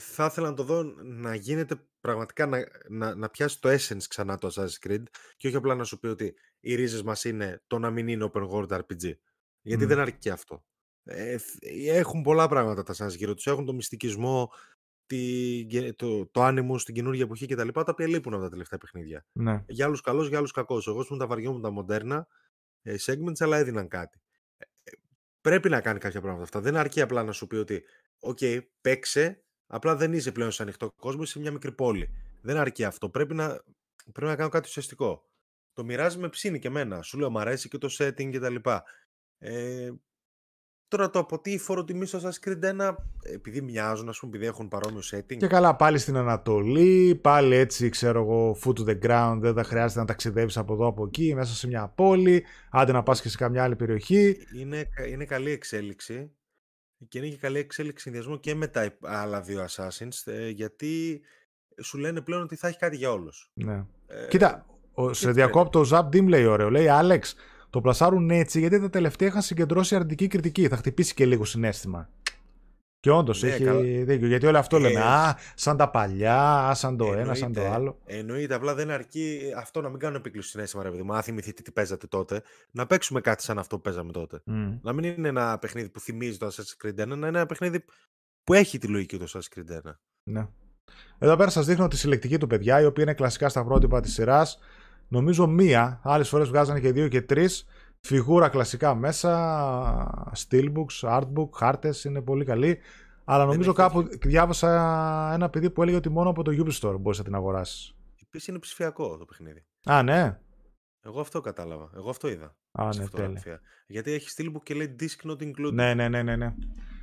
θα 0.00 0.24
ήθελα 0.24 0.48
να 0.48 0.54
το 0.54 0.62
δω 0.62 0.82
να 1.02 1.34
γίνεται 1.34 1.88
πραγματικά 2.00 2.46
να, 2.46 2.66
να, 2.88 3.14
να 3.14 3.30
πιάσει 3.30 3.60
το 3.60 3.68
essence 3.68 4.02
ξανά 4.08 4.38
το 4.38 4.52
Assassin's 4.54 4.88
Creed 4.88 5.02
και 5.36 5.46
όχι 5.46 5.56
απλά 5.56 5.74
να 5.74 5.84
σου 5.84 5.98
πει 5.98 6.06
ότι 6.06 6.34
οι 6.60 6.74
ρίζες 6.74 7.02
μας 7.02 7.24
είναι 7.24 7.62
το 7.66 7.78
να 7.78 7.90
μην 7.90 8.08
είναι 8.08 8.30
open 8.32 8.48
world 8.48 8.68
RPG. 8.68 9.12
Γιατί 9.60 9.84
δεν 9.84 9.98
αρκεί 9.98 10.30
αυτό. 10.30 10.64
Ε, 11.04 11.36
έχουν 11.86 12.22
πολλά 12.22 12.48
πράγματα 12.48 12.82
τα 12.82 12.94
Assassin's 12.94 13.22
Creed, 13.22 13.34
τους 13.34 13.46
έχουν 13.46 13.64
το 13.64 13.72
μυστικισμό, 13.72 14.52
τη, 15.06 15.94
το, 15.94 16.26
το 16.26 16.42
άνεμο 16.42 16.78
στην 16.78 16.94
καινούργια 16.94 17.24
εποχή 17.24 17.46
κτλ. 17.46 17.68
Τα, 17.68 17.82
τα 17.84 17.92
οποία 17.92 18.08
λείπουν 18.08 18.34
από 18.34 18.42
τα 18.42 18.48
τελευταία 18.48 18.78
παιχνίδια. 18.78 19.26
Ναι. 19.32 19.64
Για 19.66 19.86
άλλους 19.86 20.00
καλός, 20.00 20.28
για 20.28 20.38
άλλους 20.38 20.52
κακός. 20.52 20.86
Εγώ 20.86 21.06
μου 21.10 21.16
τα 21.16 21.26
βαριόμουν 21.26 21.62
τα 21.62 21.70
μοντέρνα 21.70 22.26
ε, 22.82 22.94
segments, 23.00 23.38
αλλά 23.38 23.56
έδιναν 23.56 23.88
κάτι. 23.88 24.20
Ε, 24.56 24.64
ε, 24.82 24.92
πρέπει 25.40 25.68
να 25.68 25.80
κάνει 25.80 25.98
κάποια 25.98 26.20
πράγματα 26.20 26.44
αυτά. 26.44 26.60
Δεν 26.60 26.76
αρκεί 26.76 27.00
απλά 27.00 27.22
να 27.22 27.32
σου 27.32 27.46
πει 27.46 27.56
ότι, 27.56 27.84
OK, 28.18 28.60
παίξε, 28.80 29.44
απλά 29.66 29.96
δεν 29.96 30.12
είσαι 30.12 30.32
πλέον 30.32 30.50
σε 30.50 30.62
ανοιχτό 30.62 30.92
κόσμο, 30.96 31.22
είσαι 31.22 31.32
σε 31.32 31.38
μια 31.38 31.52
μικρή 31.52 31.72
πόλη. 31.72 32.08
Δεν 32.40 32.56
αρκεί 32.56 32.84
αυτό. 32.84 33.10
Πρέπει 33.10 33.34
να, 33.34 33.64
πρέπει 34.12 34.30
να 34.30 34.36
κάνω 34.36 34.48
κάτι 34.48 34.68
ουσιαστικό. 34.68 35.28
Το 35.72 35.84
μοιράζεις 35.84 36.18
με 36.18 36.28
ψήνει 36.28 36.58
και 36.58 36.68
εμένα. 36.68 37.02
Σου 37.02 37.18
λέω, 37.18 37.30
μου 37.30 37.38
αρέσει 37.38 37.68
και 37.68 37.78
το 37.78 37.96
setting 37.98 38.30
κτλ. 38.32 38.70
Ε, 39.38 39.90
Τώρα 40.96 41.10
το 41.10 41.18
από 41.18 41.38
τι 41.38 41.58
φορο 41.58 41.84
τιμή 41.84 42.06
στο 42.06 42.18
Assassin's 42.18 42.48
Creed 42.48 42.88
1, 42.88 42.94
επειδή 43.22 43.60
μοιάζουν, 43.60 44.08
ας 44.08 44.18
πούμε, 44.18 44.32
επειδή 44.36 44.46
έχουν 44.50 44.68
παρόμοιο 44.68 45.00
setting. 45.12 45.36
Και 45.36 45.46
καλά, 45.46 45.76
πάλι 45.76 45.98
στην 45.98 46.16
Ανατολή, 46.16 47.14
πάλι 47.22 47.54
έτσι, 47.54 47.88
ξέρω 47.88 48.20
εγώ, 48.20 48.56
foot 48.64 48.72
to 48.78 48.88
the 48.88 48.98
ground, 49.02 49.38
δεν 49.40 49.54
θα 49.54 49.64
χρειάζεται 49.64 50.00
να 50.00 50.06
ταξιδεύεις 50.06 50.56
από 50.56 50.72
εδώ 50.72 50.86
από 50.86 51.04
εκεί, 51.04 51.34
μέσα 51.34 51.54
σε 51.54 51.66
μια 51.66 51.88
πόλη, 51.88 52.44
άντε 52.70 52.92
να 52.92 53.02
πας 53.02 53.20
και 53.20 53.28
σε 53.28 53.36
καμιά 53.36 53.62
άλλη 53.62 53.76
περιοχή. 53.76 54.36
Είναι, 54.58 54.88
είναι 55.08 55.24
καλή 55.24 55.50
εξέλιξη. 55.50 56.30
Και 57.08 57.18
είναι 57.18 57.28
και 57.28 57.36
καλή 57.36 57.58
εξέλιξη 57.58 58.02
συνδυασμό 58.02 58.36
και 58.36 58.54
με 58.54 58.66
τα 58.66 58.92
άλλα 59.02 59.40
δύο 59.40 59.66
Assassins, 59.68 60.32
ε, 60.32 60.48
γιατί 60.48 61.20
σου 61.82 61.98
λένε 61.98 62.20
πλέον 62.20 62.42
ότι 62.42 62.56
θα 62.56 62.68
έχει 62.68 62.78
κάτι 62.78 62.96
για 62.96 63.12
όλους. 63.12 63.50
Ναι. 63.54 63.84
Ε, 64.06 64.26
Κοίτα, 64.28 64.66
ο, 64.92 65.12
σε 65.12 65.30
διακόπτω 65.30 65.78
ο 65.78 65.84
Ζαπ 65.84 66.14
Dim 66.14 66.26
λέει 66.28 66.44
ωραίο. 66.44 66.70
Λέει 66.70 66.88
Άλεξ, 66.88 67.34
το 67.74 67.80
πλασάρουν 67.80 68.30
έτσι 68.30 68.58
γιατί 68.58 68.80
τα 68.80 68.90
τελευταία 68.90 69.28
είχαν 69.28 69.42
συγκεντρώσει 69.42 69.94
αρνητική 69.94 70.26
κριτική. 70.26 70.68
Θα 70.68 70.76
χτυπήσει 70.76 71.14
και 71.14 71.26
λίγο 71.26 71.44
συνέστημα. 71.44 72.08
Και 73.00 73.10
όντως 73.10 73.42
ναι, 73.42 73.48
έχει 73.48 73.64
καλά. 73.64 73.80
δίκιο. 73.80 74.26
Γιατί 74.26 74.46
όλο 74.46 74.58
αυτό 74.58 74.76
ε, 74.76 74.80
λέμε. 74.80 75.00
Α, 75.00 75.38
σαν 75.54 75.76
τα 75.76 75.90
παλιά, 75.90 76.68
α, 76.68 76.74
σαν 76.74 76.96
το 76.96 77.04
εννοείται, 77.04 77.22
ένα, 77.22 77.34
σαν 77.34 77.52
το 77.52 77.66
άλλο. 77.66 77.98
Εννοείται. 78.04 78.54
Απλά 78.54 78.74
δεν 78.74 78.90
αρκεί 78.90 79.40
αυτό 79.56 79.80
να 79.80 79.88
μην 79.88 79.98
κάνουμε 79.98 80.18
επίκληση 80.18 80.48
συνέστημα, 80.48 80.82
ρε 80.82 80.90
παιδί 80.90 81.02
μου. 81.02 81.14
Αν 81.14 81.22
θυμηθείτε 81.22 81.62
τι 81.62 81.70
παίζατε 81.70 82.06
τότε, 82.06 82.42
να 82.70 82.86
παίξουμε 82.86 83.20
κάτι 83.20 83.42
σαν 83.42 83.58
αυτό 83.58 83.76
που 83.76 83.82
παίζαμε 83.82 84.12
τότε. 84.12 84.42
Mm. 84.46 84.78
Να 84.82 84.92
μην 84.92 85.04
είναι 85.04 85.28
ένα 85.28 85.58
παιχνίδι 85.58 85.88
που 85.88 86.00
θυμίζει 86.00 86.38
το 86.38 86.46
Assassin's 86.46 86.86
Creed 86.86 87.02
1, 87.02 87.06
να 87.06 87.14
είναι 87.14 87.26
ένα 87.26 87.46
παιχνίδι 87.46 87.84
που 88.44 88.54
έχει 88.54 88.78
τη 88.78 88.86
λογική 88.86 89.18
του 89.18 89.28
Assassin's 89.28 89.58
Creed 89.58 89.88
1. 89.88 89.92
Ναι. 90.22 90.46
Εδώ 91.18 91.36
πέρα 91.36 91.50
σας 91.50 91.66
δείχνω 91.66 91.88
τη 91.88 91.96
συλλεκτική 91.96 92.38
του 92.38 92.46
παιδιά, 92.46 92.80
η 92.80 92.84
οποία 92.84 93.02
είναι 93.02 93.14
κλασικά 93.14 93.48
στα 93.48 93.64
πρότυπα 93.64 94.00
της 94.00 94.12
σειράς. 94.12 94.58
Νομίζω 95.08 95.46
μία, 95.46 96.00
άλλες 96.02 96.28
φορές 96.28 96.48
βγάζανε 96.48 96.80
και 96.80 96.92
δύο 96.92 97.08
και 97.08 97.22
τρεις. 97.22 97.66
Φιγούρα 98.00 98.48
κλασικά 98.48 98.94
μέσα, 98.94 100.30
steelbooks, 100.36 101.00
artbook, 101.00 101.48
χάρτες 101.52 102.04
είναι 102.04 102.20
πολύ 102.20 102.44
καλή. 102.44 102.78
Αλλά 103.24 103.44
νομίζω 103.44 103.72
κάπου 103.72 104.02
διάβασα 104.02 104.70
ένα 105.34 105.50
παιδί 105.50 105.70
που 105.70 105.82
έλεγε 105.82 105.96
ότι 105.96 106.08
μόνο 106.08 106.30
από 106.30 106.42
το 106.42 106.50
Ubisoft 106.50 106.96
μπορείς 107.00 107.18
να 107.18 107.24
την 107.24 107.34
αγοράσεις. 107.34 107.96
Επίση 108.22 108.50
είναι 108.50 108.60
ψηφιακό 108.60 109.16
το 109.16 109.24
παιχνίδι. 109.24 109.64
Α, 109.84 110.02
ναι. 110.02 110.38
Εγώ 111.00 111.20
αυτό 111.20 111.40
κατάλαβα. 111.40 111.90
Εγώ 111.96 112.10
αυτό 112.10 112.28
είδα. 112.28 112.56
Α, 112.72 112.88
ναι, 112.96 113.08
τέλεια. 113.08 113.60
Γιατί 113.86 114.12
έχει 114.12 114.28
steelbook 114.36 114.62
και 114.62 114.74
λέει 114.74 114.96
disc 115.00 115.30
not 115.30 115.42
included. 115.42 115.72
Ναι, 115.72 115.94
ναι, 115.94 116.08
ναι, 116.08 116.22
ναι. 116.22 116.36
ναι. 116.36 116.54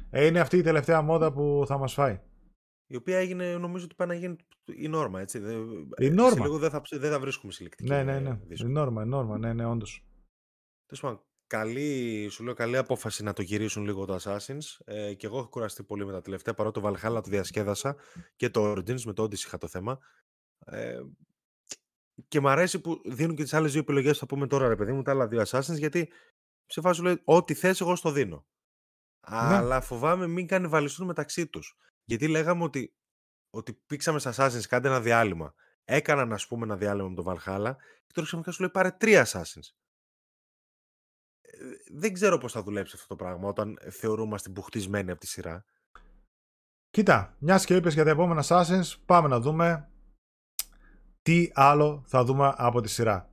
Ε, 0.09 0.25
είναι 0.25 0.39
αυτή 0.39 0.57
η 0.57 0.61
τελευταία 0.61 1.01
μόδα 1.01 1.31
που 1.31 1.63
θα 1.67 1.77
μας 1.77 1.93
φάει. 1.93 2.19
Η 2.91 2.95
οποία 2.95 3.17
έγινε, 3.17 3.57
νομίζω 3.57 3.85
ότι 3.85 3.95
πάει 3.95 4.07
να 4.07 4.13
γίνει 4.13 4.35
η 4.65 4.87
νόρμα, 4.87 5.21
έτσι. 5.21 5.37
Η 5.97 6.09
νόρμα. 6.09 6.35
Σε 6.35 6.41
λίγο 6.41 6.57
δεν 6.57 6.69
θα, 6.69 6.81
δεν 6.89 7.11
θα 7.11 7.19
βρίσκουμε 7.19 7.51
συλλεκτική. 7.51 7.89
Ναι, 7.89 8.03
ναι, 8.03 8.19
ναι. 8.19 8.39
Η 8.47 8.63
νόρμα, 8.63 9.03
η 9.03 9.05
νόρμα, 9.05 9.37
ναι, 9.37 9.53
ναι, 9.53 9.65
όντως. 9.65 10.05
Τέλος 10.85 11.01
πάντων, 11.01 11.21
καλή, 11.47 12.27
σου 12.31 12.43
λέω 12.43 12.53
καλή 12.53 12.77
απόφαση 12.77 13.23
να 13.23 13.33
το 13.33 13.41
γυρίσουν 13.41 13.83
λίγο 13.83 14.05
το 14.05 14.19
Assassins. 14.21 14.77
Ε, 14.85 15.13
και 15.13 15.25
εγώ 15.25 15.37
έχω 15.37 15.49
κουραστεί 15.49 15.83
πολύ 15.83 16.05
με 16.05 16.11
τα 16.11 16.21
τελευταία, 16.21 16.53
παρότι 16.53 16.81
το 16.81 16.87
Valhalla 16.87 17.23
το 17.23 17.29
διασκέδασα 17.29 17.95
και 18.35 18.49
το 18.49 18.71
Origins 18.71 19.01
με 19.01 19.13
το 19.13 19.23
Odyssey 19.23 19.33
είχα 19.33 19.57
το 19.57 19.67
θέμα. 19.67 19.99
Ε, 20.65 21.01
και 22.27 22.39
μου 22.39 22.49
αρέσει 22.49 22.81
που 22.81 23.01
δίνουν 23.05 23.35
και 23.35 23.43
τις 23.43 23.53
άλλες 23.53 23.71
δύο 23.71 23.81
επιλογές, 23.81 24.17
θα 24.17 24.25
πούμε 24.25 24.47
τώρα 24.47 24.67
ρε 24.67 24.75
παιδί 24.75 24.91
μου, 24.91 25.01
τα 25.01 25.11
άλλα 25.11 25.27
δύο 25.27 25.41
Assassins, 25.45 25.77
γιατί 25.77 26.11
σε 26.65 26.81
φάση 26.81 27.01
λέει 27.01 27.21
ό,τι 27.23 27.53
θες, 27.53 27.81
εγώ 27.81 27.95
στο 27.95 28.11
δίνω. 28.11 28.45
Ναι. 29.29 29.37
Αλλά 29.37 29.81
φοβάμαι 29.81 30.27
μην 30.27 30.47
κανιβαλιστούν 30.47 31.05
μεταξύ 31.05 31.47
τους. 31.47 31.75
Γιατί 32.11 32.27
λέγαμε 32.27 32.63
ότι, 32.63 32.93
ότι 33.49 33.73
πήξαμε 33.73 34.19
στα 34.19 34.33
Assassins, 34.35 34.65
κάντε 34.67 34.87
ένα 34.87 35.01
διάλειμμα. 35.01 35.53
Έκαναν, 35.83 36.33
ας 36.33 36.47
πούμε, 36.47 36.65
ένα 36.65 36.77
διάλειμμα 36.77 37.09
με 37.09 37.15
το 37.15 37.23
Valhalla 37.27 37.75
και 38.05 38.11
τώρα 38.13 38.27
ξαφνικά 38.27 38.51
σου 38.51 38.61
λέει 38.61 38.69
πάρε 38.69 38.91
τρία 38.91 39.25
Assassins. 39.25 39.69
Ε, 41.41 41.57
δεν 41.91 42.13
ξέρω 42.13 42.37
πώς 42.37 42.51
θα 42.51 42.63
δουλέψει 42.63 42.95
αυτό 42.95 43.07
το 43.07 43.15
πράγμα 43.15 43.47
όταν 43.47 43.79
θεωρούμαστε 43.89 44.49
μπουχτισμένοι 44.49 45.11
από 45.11 45.19
τη 45.19 45.27
σειρά. 45.27 45.65
Κοίτα, 46.89 47.35
μιας 47.39 47.65
και 47.65 47.75
είπες 47.75 47.93
για 47.93 48.03
τα 48.03 48.09
επόμενα 48.09 48.43
Assassins, 48.47 48.93
πάμε 49.05 49.27
να 49.27 49.39
δούμε 49.39 49.89
τι 51.21 51.49
άλλο 51.53 52.03
θα 52.07 52.23
δούμε 52.23 52.53
από 52.57 52.81
τη 52.81 52.89
σειρά. 52.89 53.29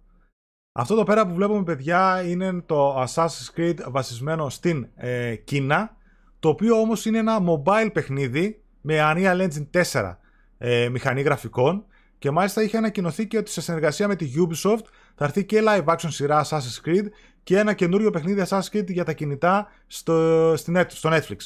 Αυτό 0.72 0.94
το 0.94 1.04
πέρα 1.04 1.26
που 1.26 1.34
βλέπουμε 1.34 1.62
παιδιά 1.62 2.22
είναι 2.22 2.62
το 2.62 3.02
Assassin's 3.02 3.54
Creed 3.54 3.76
βασισμένο 3.90 4.48
στην 4.48 4.90
ε, 4.94 5.36
Κίνα 5.36 5.96
το 6.38 6.48
οποίο 6.48 6.80
όμως 6.80 7.04
είναι 7.04 7.18
ένα 7.18 7.38
mobile 7.46 7.90
παιχνίδι 7.92 8.64
με 8.80 8.98
Unreal 9.00 9.48
Engine 9.48 9.82
4 9.92 10.16
ε, 10.58 10.88
μηχανή 10.88 11.22
γραφικών 11.22 11.86
και 12.18 12.30
μάλιστα 12.30 12.62
είχε 12.62 12.76
ανακοινωθεί 12.76 13.26
και 13.26 13.38
ότι 13.38 13.50
σε 13.50 13.60
συνεργασία 13.60 14.08
με 14.08 14.16
τη 14.16 14.32
Ubisoft 14.36 14.84
θα 15.14 15.24
έρθει 15.24 15.44
και 15.44 15.62
live 15.66 15.84
action 15.84 16.08
σειρά 16.08 16.44
Assassin's 16.44 16.84
Creed 16.84 17.06
και 17.42 17.58
ένα 17.58 17.74
καινούριο 17.74 18.10
παιχνίδι 18.10 18.42
Assassin's 18.48 18.70
Creed 18.72 18.90
για 18.90 19.04
τα 19.04 19.12
κινητά 19.12 19.68
στο, 19.86 20.54
στο 20.88 21.10
Netflix. 21.12 21.36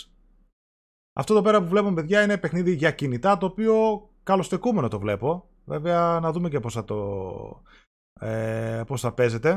Αυτό 1.13 1.35
το 1.35 1.43
πέρα 1.43 1.63
που 1.63 1.69
βλέπουμε 1.69 1.95
παιδιά 1.95 2.23
είναι 2.23 2.39
παιχνίδι 2.39 2.73
για 2.75 2.91
κινητά 2.91 3.39
το 3.39 3.47
οποίο 3.47 3.75
καλοστεκούμενο 4.23 4.89
το 4.89 4.99
βλέπω. 4.99 5.49
Βέβαια 5.65 6.21
να 6.21 6.33
δούμε 6.33 6.49
και 6.49 6.61
πώς 6.61 6.75
θα 6.75 6.85
το 6.85 7.63
ε, 8.21 8.83
πώς 8.87 9.01
θα 9.01 9.13
παίζεται. 9.13 9.51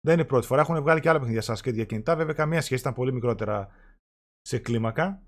Δεν 0.00 0.14
είναι 0.14 0.22
η 0.22 0.26
πρώτη 0.26 0.46
φορά. 0.46 0.60
Έχουν 0.60 0.82
βγάλει 0.82 1.00
και 1.00 1.08
άλλα 1.08 1.18
παιχνίδια 1.18 1.42
Assassin's 1.42 1.68
Creed 1.68 1.74
για 1.74 1.84
κινητά. 1.84 2.16
Βέβαια 2.16 2.34
καμία 2.34 2.60
σχέση 2.60 2.80
ήταν 2.80 2.94
πολύ 2.94 3.12
μικρότερα 3.12 3.68
σε 4.40 4.58
κλίμακα. 4.58 5.22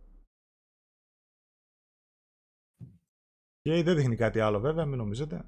Και 3.76 3.82
δεν 3.82 3.96
δείχνει 3.96 4.16
κάτι 4.16 4.40
άλλο 4.40 4.60
βέβαια, 4.60 4.84
μην 4.84 4.98
νομίζετε. 4.98 5.44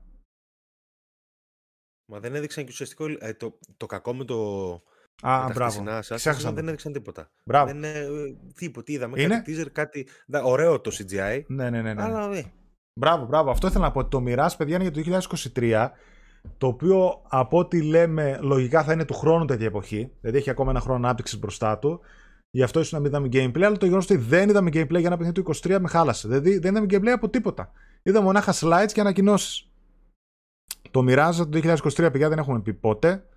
Μα 2.12 2.20
δεν 2.20 2.34
έδειξαν 2.34 2.64
και 2.64 2.70
ουσιαστικό. 2.72 3.04
Ε, 3.18 3.34
το, 3.34 3.58
το 3.76 3.86
κακό 3.86 4.14
με 4.14 4.24
το. 4.24 4.72
Α, 5.22 5.44
με 5.46 5.52
μπράβο. 5.52 5.84
Ξέχασα 6.00 6.52
δεν 6.52 6.68
έδειξαν 6.68 6.92
τίποτα. 6.92 7.30
Μπράβο. 7.44 7.72
Δεν, 7.72 7.84
ε, 7.84 8.06
τίποτα. 8.54 8.92
Είδαμε 8.92 9.22
Είναι; 9.22 9.34
κάτι 9.34 9.56
teaser, 9.56 9.70
κάτι. 9.72 10.08
Ωραίο 10.44 10.80
το 10.80 10.90
CGI. 10.94 11.42
Ναι, 11.46 11.70
ναι, 11.70 11.82
ναι. 11.82 11.94
ναι. 11.94 12.02
Αλλά, 12.02 12.36
ε. 12.36 12.52
Μπράβο, 12.92 13.26
μπράβο. 13.26 13.50
Αυτό 13.50 13.66
ήθελα 13.66 13.84
να 13.84 13.90
πω. 13.90 14.08
Το 14.08 14.22
Mirage, 14.26 14.56
παιδιά, 14.56 14.74
είναι 14.76 14.90
για 14.90 15.20
το 15.20 15.28
2023. 15.54 15.88
Το 16.58 16.66
οποίο 16.66 17.22
από 17.28 17.58
ό,τι 17.58 17.82
λέμε 17.82 18.38
λογικά 18.42 18.84
θα 18.84 18.92
είναι 18.92 19.04
του 19.04 19.14
χρόνου 19.14 19.44
τέτοια 19.44 19.66
εποχή. 19.66 20.12
Δηλαδή 20.20 20.38
έχει 20.38 20.50
ακόμα 20.50 20.70
ένα 20.70 20.80
χρόνο 20.80 21.06
ανάπτυξης 21.06 21.38
μπροστά 21.38 21.78
του. 21.78 22.00
Γι' 22.50 22.62
αυτό 22.62 22.80
ίσως 22.80 22.92
να 22.92 22.98
μην 22.98 23.08
είδαμε 23.08 23.28
gameplay, 23.32 23.62
αλλά 23.62 23.76
το 23.76 23.84
γεγονός 23.84 24.04
ότι 24.04 24.16
δεν 24.16 24.48
είδαμε 24.48 24.70
gameplay 24.72 24.98
για 24.98 25.06
ένα 25.06 25.16
παιχνίδι 25.16 25.42
του 25.42 25.54
23 25.54 25.78
με 25.80 25.88
χάλασε. 25.88 26.28
Δηλαδή 26.28 26.58
δεν 26.58 26.74
είδαμε 26.74 26.86
gameplay 26.90 27.14
από 27.14 27.28
τίποτα. 27.28 27.72
Είδαμε 28.02 28.24
μονάχα 28.24 28.52
slides 28.54 28.90
και 28.92 29.00
ανακοινώσεις. 29.00 29.70
Το 30.90 31.00
Mirage 31.00 31.34
το 31.34 31.48
2023 31.52 31.94
παιδιά 31.96 32.28
δεν 32.28 32.38
έχουμε 32.38 32.60
πει 32.60 32.74
πότε. 32.74 33.28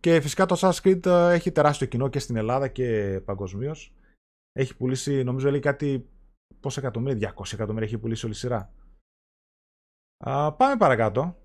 Και 0.00 0.20
φυσικά 0.20 0.46
το 0.46 0.56
Assassin's 0.58 0.80
Creed 0.82 1.06
ε, 1.06 1.32
έχει 1.32 1.52
τεράστιο 1.52 1.86
κοινό 1.86 2.08
και 2.08 2.18
στην 2.18 2.36
Ελλάδα 2.36 2.68
και 2.68 3.20
παγκοσμίως. 3.24 3.94
Έχει 4.52 4.76
πουλήσει, 4.76 5.22
νομίζω 5.22 5.50
λέει 5.50 5.60
κάτι. 5.60 6.06
Πόσα 6.60 6.80
εκατομμύρια, 6.80 7.34
200 7.36 7.52
εκατομμύρια 7.52 7.86
έχει 7.88 7.98
πουλήσει 7.98 8.24
όλη 8.24 8.34
η 8.34 8.38
σειρά. 8.38 8.72
Α, 10.24 10.52
πάμε 10.52 10.76
παρακάτω. 10.76 11.36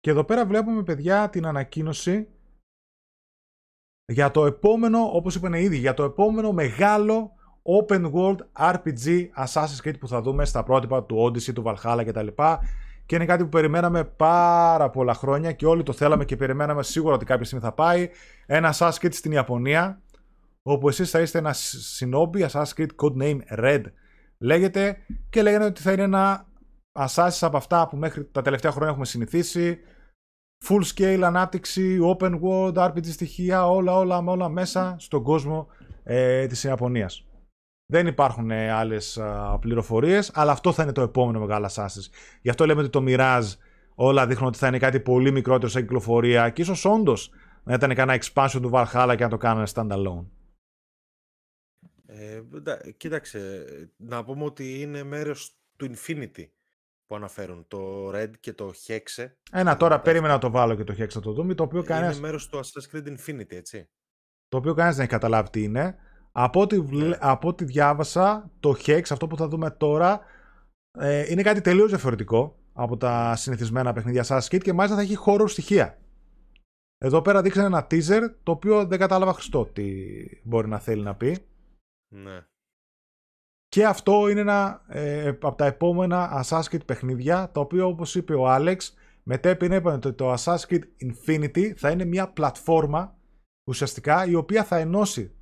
Και 0.00 0.10
εδώ 0.10 0.24
πέρα 0.24 0.46
βλέπουμε 0.46 0.82
παιδιά 0.82 1.30
την 1.30 1.46
ανακοίνωση 1.46 2.28
για 4.12 4.30
το 4.30 4.46
επόμενο, 4.46 5.16
όπως 5.16 5.34
είπαν 5.34 5.52
ήδη, 5.52 5.76
για 5.76 5.94
το 5.94 6.04
επόμενο 6.04 6.52
μεγάλο 6.52 7.34
open 7.64 8.12
world 8.12 8.38
RPG 8.72 9.28
Assassin's 9.44 9.84
Creed 9.84 9.98
που 9.98 10.08
θα 10.08 10.20
δούμε 10.20 10.44
στα 10.44 10.62
πρότυπα 10.62 11.04
του 11.04 11.24
Odyssey, 11.24 11.52
του 11.54 11.62
Valhalla 11.66 12.02
κτλ. 12.06 12.26
Και 13.06 13.14
είναι 13.14 13.24
κάτι 13.24 13.42
που 13.42 13.48
περιμέναμε 13.48 14.04
πάρα 14.04 14.90
πολλά 14.90 15.14
χρόνια 15.14 15.52
και 15.52 15.66
όλοι 15.66 15.82
το 15.82 15.92
θέλαμε 15.92 16.24
και 16.24 16.36
περιμέναμε 16.36 16.82
σίγουρα 16.82 17.14
ότι 17.14 17.24
κάποια 17.24 17.44
στιγμή 17.44 17.64
θα 17.64 17.72
πάει. 17.72 18.08
Ένα 18.46 18.74
Assassin's 18.74 18.98
Creed 19.00 19.12
στην 19.12 19.32
Ιαπωνία, 19.32 20.02
όπου 20.62 20.88
εσείς 20.88 21.10
θα 21.10 21.20
είστε 21.20 21.38
ένα 21.38 21.54
Shinobi, 21.98 22.48
Assassin's 22.48 22.72
Creed 22.76 22.88
Codename 23.02 23.38
Red 23.58 23.82
λέγεται 24.38 24.96
και 25.30 25.42
λέγανε 25.42 25.64
ότι 25.64 25.82
θα 25.82 25.92
είναι 25.92 26.02
ένα 26.02 26.46
Assassin's 26.98 27.38
από 27.40 27.56
αυτά 27.56 27.88
που 27.88 27.96
μέχρι 27.96 28.24
τα 28.24 28.42
τελευταία 28.42 28.70
χρόνια 28.70 28.90
έχουμε 28.90 29.06
συνηθίσει 29.06 29.78
full 30.64 30.82
scale 30.94 31.20
ανάπτυξη, 31.24 31.98
open 32.02 32.40
world, 32.40 32.74
RPG 32.74 33.06
στοιχεία, 33.06 33.68
όλα, 33.68 33.96
όλα, 33.96 34.18
όλα 34.26 34.48
μέσα 34.48 34.96
στον 34.98 35.22
κόσμο 35.22 35.66
ε, 36.02 36.46
της 36.46 36.64
Ιαπωνίας. 36.64 37.26
Δεν 37.86 38.06
υπάρχουν 38.06 38.50
ε, 38.50 38.70
άλλες 38.70 39.18
α, 39.18 39.58
πληροφορίες, 39.58 40.30
αλλά 40.34 40.52
αυτό 40.52 40.72
θα 40.72 40.82
είναι 40.82 40.92
το 40.92 41.02
επόμενο 41.02 41.38
μεγάλο 41.38 41.70
Assassin's. 41.74 42.08
Γι' 42.40 42.50
αυτό 42.50 42.66
λέμε 42.66 42.80
ότι 42.80 42.90
το 42.90 43.04
Mirage 43.06 43.52
όλα 43.94 44.26
δείχνουν 44.26 44.48
ότι 44.48 44.58
θα 44.58 44.66
είναι 44.66 44.78
κάτι 44.78 45.00
πολύ 45.00 45.30
μικρότερο 45.30 45.68
σε 45.68 45.80
κυκλοφορία 45.80 46.50
και 46.50 46.62
ίσως 46.62 46.84
όντως 46.84 47.30
να 47.64 47.74
ήταν 47.74 47.94
κανένα 47.94 48.22
expansion 48.22 48.58
του 48.62 48.70
Valhalla 48.72 49.14
και 49.16 49.22
να 49.22 49.30
το 49.30 49.36
κάνουν 49.36 49.66
standalone. 49.74 50.26
Ε, 52.06 52.42
κοίταξε, 52.96 53.64
να 53.96 54.24
πούμε 54.24 54.44
ότι 54.44 54.80
είναι 54.80 55.02
μέρος 55.02 55.56
του 55.76 55.90
Infinity 55.94 56.48
που 57.06 57.14
αναφέρουν, 57.14 57.64
το 57.68 58.10
Red 58.14 58.30
και 58.40 58.52
το 58.52 58.72
Hexe. 58.86 59.26
Ένα 59.52 59.76
τώρα 59.76 60.00
περίμενα 60.00 60.32
να 60.32 60.40
το 60.40 60.50
βάλω 60.50 60.74
και 60.74 60.84
το 60.84 60.94
Hexe 60.98 61.14
να 61.14 61.20
το 61.20 61.32
δούμε, 61.32 61.54
το 61.54 61.62
οποίο 61.62 61.78
είναι 61.78 61.86
κανένας... 61.86 62.20
μέρος 62.20 62.48
του 62.48 62.60
Assassin's 62.60 62.96
Creed 62.96 63.06
Infinity, 63.06 63.52
έτσι. 63.52 63.88
Το 64.48 64.56
οποίο 64.56 64.74
κανένας 64.74 64.94
δεν 64.96 65.04
έχει 65.04 65.12
καταλάβει 65.12 65.50
τι 65.50 65.62
είναι. 65.62 65.96
Από 66.36 66.60
ό,τι, 66.60 66.80
ναι. 66.82 67.16
από 67.20 67.48
ό,τι 67.48 67.64
διάβασα, 67.64 68.50
το 68.60 68.76
Hex, 68.86 69.02
αυτό 69.10 69.26
που 69.26 69.36
θα 69.36 69.48
δούμε 69.48 69.70
τώρα, 69.70 70.20
ε, 70.98 71.30
είναι 71.32 71.42
κάτι 71.42 71.60
τελείως 71.60 71.88
διαφορετικό 71.88 72.56
από 72.72 72.96
τα 72.96 73.36
συνηθισμένα 73.36 73.92
παιχνίδια 73.92 74.24
Assassin's 74.24 74.48
Creed 74.48 74.62
και 74.62 74.72
μάλιστα 74.72 74.96
θα 74.96 75.02
έχει 75.02 75.14
χώρο 75.14 75.46
στοιχεία. 75.46 75.98
Εδώ 76.98 77.22
πέρα 77.22 77.42
δείξανε 77.42 77.66
ένα 77.66 77.86
teaser, 77.90 78.34
το 78.42 78.52
οποίο 78.52 78.86
δεν 78.86 78.98
κατάλαβα 78.98 79.32
χριστό 79.32 79.66
τι 79.66 79.84
μπορεί 80.42 80.68
να 80.68 80.78
θέλει 80.78 81.02
να 81.02 81.14
πει. 81.14 81.38
Ναι. 82.14 82.44
Και 83.68 83.86
αυτό 83.86 84.28
είναι 84.28 84.40
ένα 84.40 84.84
ε, 84.88 85.28
από 85.28 85.54
τα 85.54 85.66
επόμενα 85.66 86.44
Assassin's 86.44 86.68
Creed 86.70 86.86
παιχνίδια, 86.86 87.50
τα 87.50 87.60
οποία 87.60 87.86
όπως 87.86 88.14
είπε 88.14 88.34
ο 88.34 88.48
Άλεξ, 88.48 88.94
μετέπειτα 89.22 89.74
είπαν 89.74 89.94
ότι 89.94 90.12
το 90.12 90.32
Assassin's 90.32 90.66
Creed 90.68 90.82
Infinity 91.00 91.72
θα 91.76 91.90
είναι 91.90 92.04
μια 92.04 92.28
πλατφόρμα 92.28 93.16
ουσιαστικά 93.68 94.26
η 94.26 94.34
οποία 94.34 94.64
θα 94.64 94.76
ενώσει 94.76 95.34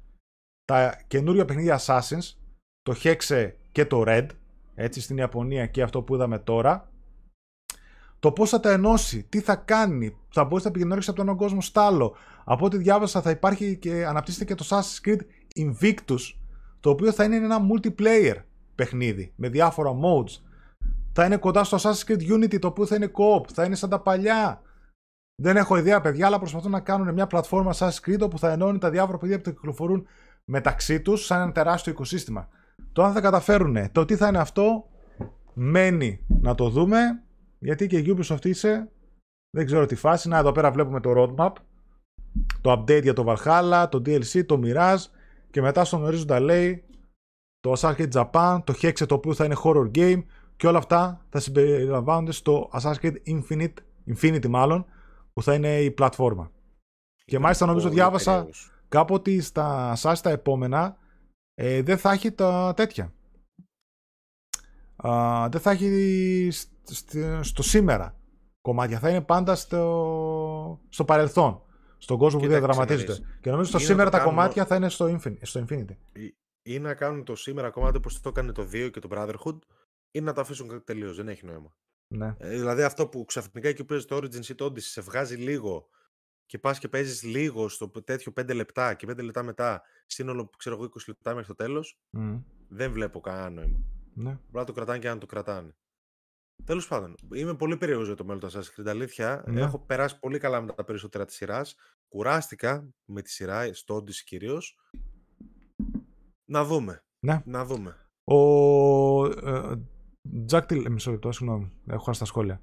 τα 0.65 1.03
καινούργια 1.07 1.45
παιχνίδια 1.45 1.81
Assassins, 1.81 2.35
το 2.83 2.95
Hexe 3.03 3.53
και 3.73 3.87
το 3.87 4.05
Red, 4.07 4.27
έτσι 4.75 5.01
στην 5.01 5.17
Ιαπωνία 5.17 5.67
και 5.67 5.83
αυτό 5.83 6.03
που 6.03 6.15
είδαμε 6.15 6.39
τώρα, 6.39 6.93
το 8.23 8.33
πώς 8.33 8.51
θα 8.51 8.61
τα 8.61 8.71
ενώσει, 8.71 9.27
τι 9.29 9.41
θα 9.41 9.57
κάνει, 9.57 10.17
θα 10.29 10.45
μπορείς 10.45 10.65
να 10.65 10.71
επικοινωνήσεις 10.71 11.09
από 11.09 11.17
τον 11.17 11.27
έναν 11.27 11.39
κόσμο 11.39 11.61
στο 11.61 11.81
άλλο. 11.81 12.17
Από 12.45 12.65
ό,τι 12.65 12.77
διάβασα, 12.77 13.23
θα 13.23 13.31
υπάρχει 13.31 13.77
και 13.77 14.07
αναπτύσσεται 14.07 14.45
και 14.45 14.55
το 14.55 14.67
Assassin's 14.69 15.09
Creed 15.09 15.21
Invictus, 15.57 16.35
το 16.81 16.91
οποίο 16.91 17.13
θα 17.13 17.25
είναι 17.25 17.37
ένα 17.37 17.59
multiplayer 17.73 18.35
παιχνίδι 18.75 19.33
με 19.37 19.49
διάφορα 19.49 19.91
modes. 19.91 20.41
Θα 21.13 21.25
είναι 21.25 21.37
κοντά 21.37 21.65
στο 21.65 21.79
Assassin's 21.81 22.11
Creed 22.11 22.33
Unity, 22.33 22.59
το 22.59 22.67
οποίο 22.67 22.87
θα 22.87 22.95
είναι 22.95 23.11
co-op, 23.15 23.49
θα 23.53 23.65
είναι 23.65 23.75
σαν 23.75 23.91
τα 23.91 24.01
παλιά. 24.01 24.63
Δεν 25.43 25.57
έχω 25.57 25.77
ιδέα, 25.77 26.01
παιδιά, 26.01 26.27
αλλά 26.27 26.39
προσπαθούν 26.39 26.71
να 26.71 26.81
κάνουν 26.81 27.15
μια 27.15 27.27
πλατφόρμα 27.27 27.73
Assassin's 27.75 28.01
Creed 28.07 28.21
όπου 28.21 28.39
θα 28.39 28.51
ενώνει 28.51 28.79
τα 28.79 28.91
διάφορα 28.91 29.19
παιδιά 29.19 29.41
που 29.41 29.51
κυκλοφορούν 29.51 30.07
μεταξύ 30.51 31.01
τους 31.01 31.25
σαν 31.25 31.41
ένα 31.41 31.53
τεράστιο 31.53 31.93
οικοσύστημα. 31.93 32.49
Το 32.93 33.03
αν 33.03 33.13
θα 33.13 33.21
καταφέρουν, 33.21 33.93
το 33.93 34.05
τι 34.05 34.17
θα 34.17 34.29
είναι 34.29 34.39
αυτό, 34.39 34.89
μένει 35.55 36.25
να 36.29 36.55
το 36.55 36.69
δούμε. 36.69 36.99
Γιατί 37.59 37.87
και 37.87 37.99
η 37.99 38.17
Ubisoft 38.17 38.45
είσαι, 38.45 38.91
δεν 39.51 39.67
ξέρω 39.67 39.87
τι 39.87 39.95
φάση. 39.95 40.29
Να, 40.29 40.39
εδώ 40.39 40.53
πέρα 40.53 40.71
βλέπουμε 40.71 41.01
το 41.01 41.13
roadmap, 41.17 41.53
το 42.61 42.73
update 42.73 43.03
για 43.03 43.13
το 43.13 43.25
Valhalla, 43.29 43.87
το 43.91 43.99
DLC, 43.99 44.47
το 44.47 44.61
Mirage 44.65 45.05
και 45.51 45.61
μετά 45.61 45.85
στον 45.85 46.03
ορίζοντα 46.03 46.41
λέει 46.41 46.85
το 47.61 47.73
Assassin's 47.77 47.97
Creed 47.97 48.13
Japan, 48.13 48.61
το 48.65 48.75
Hexe 48.83 49.07
το 49.07 49.15
οποίο 49.15 49.35
θα 49.35 49.45
είναι 49.45 49.57
horror 49.65 49.91
game 49.95 50.23
και 50.57 50.67
όλα 50.67 50.79
αυτά 50.79 51.25
θα 51.29 51.41
συμπεριλαμβάνονται 51.41 52.33
στο 52.33 52.71
Assassin's 52.73 53.01
Creed 53.03 53.15
Infinite, 53.27 53.75
Infinity 54.15 54.49
μάλλον, 54.49 54.85
που 55.33 55.43
θα 55.43 55.55
είναι 55.55 55.81
η 55.81 55.91
πλατφόρμα. 55.91 56.51
Και 57.25 57.39
μάλιστα 57.39 57.67
νομίζω 57.67 57.89
διάβασα 57.89 58.37
κάπου 58.37 58.51
ότι 58.95 59.41
στα 59.41 59.97
Assassin's 59.97 60.19
τα 60.23 60.31
επόμενα 60.31 60.97
ε, 61.55 61.83
δεν 61.83 61.99
θα 61.99 62.13
έχει 62.13 62.33
τα 62.33 62.73
τέτοια. 62.77 63.13
Α, 64.97 65.49
δεν 65.49 65.61
θα 65.61 65.71
έχει 65.71 66.49
στο 67.41 67.63
σήμερα 67.63 68.21
κομμάτια. 68.61 68.99
Θα 68.99 69.11
είναι 69.11 69.21
πάντα 69.21 69.55
στο, 69.55 70.81
στο 70.89 71.05
παρελθόν. 71.05 71.63
Στον 71.99 72.19
κόσμο 72.19 72.41
που 72.41 72.47
διαδραματίζεται. 72.47 73.19
Και 73.41 73.51
νομίζω 73.51 73.69
στο 73.69 73.79
σήμερα 73.79 74.11
τα 74.11 74.21
κομμάτια 74.21 74.67
θα 74.67 74.77
είναι 74.77 74.89
στο, 74.89 75.07
Infinity, 75.07 75.39
στο 75.43 75.65
Infinity. 75.69 75.97
Ή, 76.63 76.79
να 76.79 76.95
κάνουν 76.95 77.25
το 77.25 77.37
σήμερα 77.37 77.71
κομμάτι 77.71 77.97
όπως 77.97 78.21
το 78.21 78.29
έκανε 78.29 78.53
το 78.53 78.63
2 78.63 78.91
και 78.93 79.01
το 79.01 79.09
Brotherhood, 79.13 79.59
ή 80.11 80.21
να 80.21 80.33
το 80.33 80.41
αφήσουν 80.41 80.85
τελείως. 80.85 81.17
Δεν 81.17 81.29
έχει 81.29 81.47
νόημα. 81.47 81.77
Ναι. 82.15 82.35
Ε, 82.39 82.49
δηλαδή 82.49 82.83
αυτό 82.83 83.07
που 83.07 83.25
ξαφνικά 83.25 83.69
εκεί 83.69 83.81
που 83.81 83.87
παίζει 83.87 84.05
το 84.05 84.17
Origins 84.17 84.49
ή 84.49 84.55
το 84.55 84.65
Odyssey 84.65 84.81
σε 84.81 85.01
βγάζει 85.01 85.37
λίγο 85.37 85.89
και 86.53 86.59
πας 86.59 86.79
και 86.79 86.89
παίζεις 86.89 87.23
λίγο 87.23 87.69
στο 87.69 87.89
τέτοιο 87.89 88.33
5 88.41 88.55
λεπτά 88.55 88.95
και 88.95 89.07
5 89.11 89.23
λεπτά 89.23 89.43
μετά, 89.43 89.83
σύνολο 90.07 90.51
ξέρω 90.57 90.77
εγώ 90.77 90.85
20 90.85 90.89
λεπτά 91.07 91.35
μέχρι 91.35 91.47
το 91.47 91.55
τέλος, 91.55 91.99
δεν 92.69 92.93
βλέπω 92.93 93.21
κανένα 93.21 93.51
νόημα. 93.51 93.79
Ναι. 94.15 94.31
Μπορεί 94.31 94.39
να 94.51 94.65
το 94.65 94.73
κρατάνε 94.73 94.99
και 94.99 95.09
αν 95.09 95.19
το 95.19 95.27
κρατάνε. 95.27 95.77
Τέλος 96.65 96.89
πάντων, 96.89 97.15
είμαι 97.35 97.55
πολύ 97.55 97.77
περίεργος 97.77 98.07
για 98.07 98.17
το 98.17 98.25
μέλλον 98.25 98.41
του 98.41 98.51
Assassin's 98.51 98.81
Creed. 98.81 98.87
Αλήθεια, 98.87 99.45
ναι. 99.47 99.61
έχω 99.61 99.79
περάσει 99.79 100.19
πολύ 100.19 100.39
καλά 100.39 100.61
με 100.61 100.73
τα 100.73 100.85
περισσότερα 100.85 101.25
της 101.25 101.35
σειράς. 101.35 101.77
Κουράστηκα 102.09 102.89
με 103.05 103.23
τη 103.23 103.31
σειρά, 103.31 103.75
στο 103.75 103.97
Odyssey 103.97 104.23
κυρίως. 104.25 104.79
Να 106.45 106.65
δούμε. 106.65 107.05
Ναι. 107.27 107.43
Να 107.45 107.65
δούμε. 107.65 107.97
Ο. 108.25 109.29
Τζακ 110.47 110.71
ε, 110.71 110.89
Μισό 110.89 111.11
λεπτό, 111.11 111.33
συγγνώμη. 111.33 111.73
Έχω 111.87 112.05
χάσει 112.05 112.19
τα 112.19 112.25
σχόλια. 112.25 112.61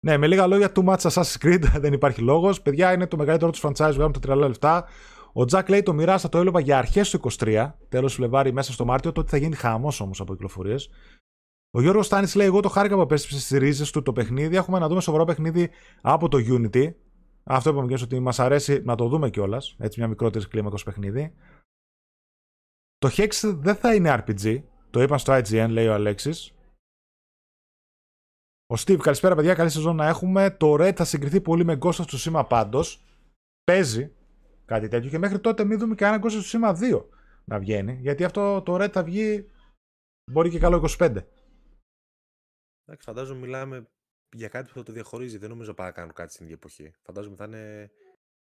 Ναι, 0.00 0.16
με 0.16 0.26
λίγα 0.26 0.46
λόγια, 0.46 0.72
too 0.74 0.84
much 0.84 0.96
Assassin's 0.96 1.36
Creed, 1.40 1.62
δεν 1.84 1.92
υπάρχει 1.92 2.20
λόγος. 2.20 2.62
Παιδιά, 2.62 2.92
είναι 2.92 3.06
το 3.06 3.16
μεγαλύτερο 3.16 3.50
τους 3.50 3.62
franchise, 3.64 3.92
βγάλουμε 3.92 4.12
το 4.12 4.32
30 4.32 4.36
λεπτά. 4.36 4.84
Ο 5.32 5.44
Τζακ 5.44 5.68
λέει 5.68 5.82
το 5.82 5.92
μοιράστα 5.92 6.28
το 6.28 6.38
έλαβα 6.38 6.60
για 6.60 6.78
αρχές 6.78 7.10
του 7.10 7.20
23, 7.38 7.72
τέλος 7.88 8.14
Φλεβάρι 8.14 8.52
μέσα 8.52 8.72
στο 8.72 8.84
Μάρτιο, 8.84 9.12
τότε 9.12 9.30
θα 9.30 9.36
γίνει 9.36 9.54
χαμός 9.54 10.00
όμως 10.00 10.20
από 10.20 10.32
κυκλοφορίες. 10.32 10.90
Ο 11.70 11.80
Γιώργος 11.80 12.06
Στάνης 12.06 12.34
λέει: 12.34 12.46
Εγώ 12.46 12.60
το 12.60 12.68
χάρηκα 12.68 12.94
που 12.94 13.00
επέστρεψε 13.00 13.40
στις 13.40 13.58
ρίζες 13.58 13.90
του 13.90 14.02
το 14.02 14.12
παιχνίδι. 14.12 14.56
Έχουμε 14.56 14.78
να 14.78 14.88
δούμε 14.88 15.00
σοβαρό 15.00 15.24
παιχνίδι 15.24 15.70
από 16.00 16.28
το 16.28 16.38
Unity. 16.38 16.94
Αυτό 17.44 17.70
είπαμε 17.70 17.94
και 17.94 18.02
ότι 18.02 18.20
μας 18.20 18.38
αρέσει 18.38 18.82
να 18.84 18.94
το 18.94 19.08
δούμε 19.08 19.30
κιόλας. 19.30 19.76
Έτσι, 19.78 19.98
μια 19.98 20.08
μικρότερη 20.08 20.48
κλίμακος 20.48 20.82
παιχνίδι. 20.82 21.32
Το 22.98 23.10
Hex 23.16 23.28
δεν 23.42 23.74
θα 23.74 23.94
είναι 23.94 24.24
RPG. 24.26 24.62
Το 24.90 25.02
είπαν 25.02 25.18
στο 25.18 25.32
IGN, 25.32 25.66
λέει 25.68 25.86
ο 25.86 25.94
Αλέξης. 25.94 26.55
Ο 28.68 28.74
Steve, 28.74 28.96
καλησπέρα 28.96 29.34
παιδιά, 29.34 29.54
καλή 29.54 29.70
σεζόν 29.70 29.96
να 29.96 30.06
έχουμε. 30.06 30.50
Το 30.50 30.72
Red 30.72 30.92
θα 30.96 31.04
συγκριθεί 31.04 31.40
πολύ 31.40 31.64
με 31.64 31.78
Ghost 31.80 31.92
of 31.92 32.04
Tsushima 32.04 32.44
πάντως. 32.48 33.04
Παίζει 33.64 34.12
κάτι 34.64 34.88
τέτοιο 34.88 35.10
και 35.10 35.18
μέχρι 35.18 35.40
τότε 35.40 35.64
μην 35.64 35.78
δούμε 35.78 35.94
κανένα 35.94 36.22
Ghost 36.24 36.32
of 36.32 36.40
Tsushima 36.40 36.94
2 36.94 37.04
να 37.44 37.58
βγαίνει. 37.58 37.98
Γιατί 38.00 38.24
αυτό 38.24 38.62
το 38.62 38.74
Red 38.74 38.90
θα 38.92 39.02
βγει 39.02 39.50
μπορεί 40.30 40.50
και 40.50 40.58
καλό 40.58 40.84
25. 40.98 40.98
Εντάξει, 40.98 41.26
φαντάζομαι 43.00 43.40
μιλάμε 43.40 43.86
για 44.36 44.48
κάτι 44.48 44.68
που 44.68 44.78
θα 44.78 44.82
το 44.82 44.92
διαχωρίζει. 44.92 45.38
Δεν 45.38 45.48
νομίζω 45.48 45.74
να 45.76 45.90
κάνουν 45.90 46.12
κάτι 46.12 46.32
στην 46.32 46.44
ίδια 46.44 46.56
εποχή. 46.56 46.94
Φαντάζομαι 47.02 47.36
θα 47.36 47.44
είναι 47.44 47.90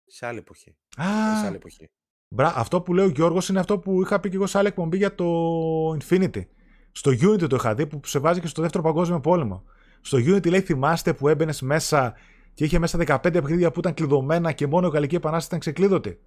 σε 0.06 0.26
άλλη 0.26 0.38
εποχή. 0.38 0.76
Α, 1.00 1.38
σε 1.38 1.46
άλλη 1.46 1.56
εποχή. 1.56 1.90
Μπρα, 2.34 2.52
αυτό 2.56 2.82
που 2.82 2.94
λέει 2.94 3.06
ο 3.06 3.08
Γιώργος 3.08 3.48
είναι 3.48 3.60
αυτό 3.60 3.78
που 3.78 4.02
είχα 4.02 4.20
πει 4.20 4.28
και 4.28 4.36
εγώ 4.36 4.46
σε 4.46 4.58
άλλη 4.58 4.68
εκπομπή 4.68 4.96
για 4.96 5.14
το 5.14 5.26
Infinity. 5.90 6.46
Στο 6.92 7.10
Unity 7.10 7.48
το 7.48 7.56
είχα 7.56 7.74
δει 7.74 7.86
που 7.86 8.00
σε 8.06 8.18
βάζει 8.18 8.40
και 8.40 8.46
στο 8.46 8.62
δεύτερο 8.62 8.82
παγκόσμιο 8.82 9.20
πόλεμο. 9.20 9.64
Στο 10.02 10.18
Unity 10.18 10.48
λέει 10.48 10.60
θυμάστε 10.60 11.14
που 11.14 11.28
έμπαινες 11.28 11.60
μέσα 11.62 12.14
και 12.54 12.64
είχε 12.64 12.78
μέσα 12.78 12.98
15 13.06 13.32
παιχνίδια 13.32 13.70
που 13.70 13.78
ήταν 13.78 13.94
κλειδωμένα 13.94 14.52
και 14.52 14.66
μόνο 14.66 14.86
η 14.86 14.90
Γαλλική 14.90 15.14
Επανάσταση 15.14 15.46
ήταν 15.46 15.58
ξεκλείδωτη. 15.58 16.20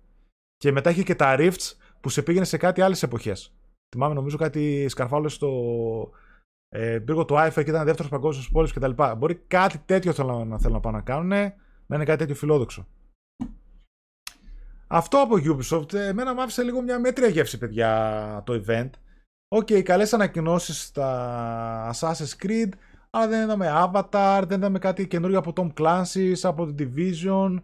Και 0.58 0.72
μετά 0.72 0.90
είχε 0.90 1.04
και 1.04 1.16
τα 1.16 1.36
Rifts 1.40 1.74
που 2.02 2.10
σε 2.10 2.22
πήγαινε 2.22 2.46
σε 2.46 2.58
κάτι 2.58 2.82
άλλες 2.82 3.04
εποχές. 3.04 3.56
Θυμάμαι 3.96 4.14
νομίζω 4.14 4.38
κάτι 4.38 4.86
σκαρφάλω 4.90 5.30
στο 5.30 5.50
ε, 6.70 7.00
πύργο 7.00 7.26
του 7.26 7.40
Άιφελ 7.40 7.64
και 7.64 7.70
ήταν 7.70 7.86
δεύτερος 7.86 8.12
παγκόσμιος 8.12 8.50
πόλεμος 8.52 8.74
κτλ. 8.74 9.04
Μπορεί 9.18 9.36
κάτι 9.36 9.78
τέτοιο 9.86 10.14
θέλω 10.14 10.46
να, 10.46 10.60
θέλω 10.60 10.74
να 10.74 10.80
πάω 10.80 10.92
να 10.92 11.02
κάνουν, 11.02 11.28
να 11.86 11.96
είναι 11.96 12.06
κάτι 12.06 12.18
τέτοιο 12.18 12.36
φιλόδοξο. 12.36 12.88
Αυτό 14.88 15.22
από 15.22 15.36
Ubisoft, 15.36 15.94
εμένα 15.94 16.34
μου 16.34 16.42
άφησε 16.42 16.64
λίγο 16.64 16.82
μια 16.82 17.00
μέτρια 17.00 17.28
γεύση, 17.28 17.58
παιδιά, 17.58 18.42
το 18.46 18.64
event. 18.66 18.90
Ok, 19.48 19.68
okay, 19.70 19.82
καλές 19.82 20.14
ανακοινώσεις 20.14 20.84
στα 20.84 21.92
Assassin's 21.94 22.46
Creed, 22.46 22.70
αλλά 23.16 23.28
δεν 23.28 23.44
είδαμε 23.44 23.72
Avatar, 23.74 24.44
δεν 24.48 24.58
είδαμε 24.58 24.80
κάτι 24.80 25.08
καινούριο 25.08 25.40
από 25.40 25.54
Tom 25.56 25.74
Clancy, 25.74 26.34
από 26.42 26.74
The 26.78 26.82
Division. 26.82 27.58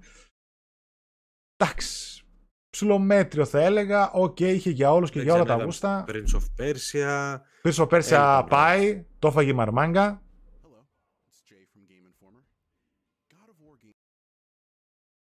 Εντάξει. 1.58 2.24
Ψιλομέτριο 2.70 3.46
θα 3.46 3.60
έλεγα. 3.60 4.12
Ok, 4.12 4.36
okay, 4.40 4.42
είχε 4.42 4.70
για 4.70 4.94
όλους 4.94 5.10
και 5.10 5.22
για 5.22 5.34
όλα 5.34 5.44
τα 5.44 5.64
γούστα. 5.64 6.06
Prince 6.08 6.40
of 6.40 6.44
Persia. 6.62 7.38
Prince 7.64 7.88
of 7.88 7.88
Persia 7.88 8.46
πάει. 8.50 9.06
Το 9.20 9.28
έφαγε 9.28 9.50
η 9.50 9.54
μαρμάγκα. 9.54 10.22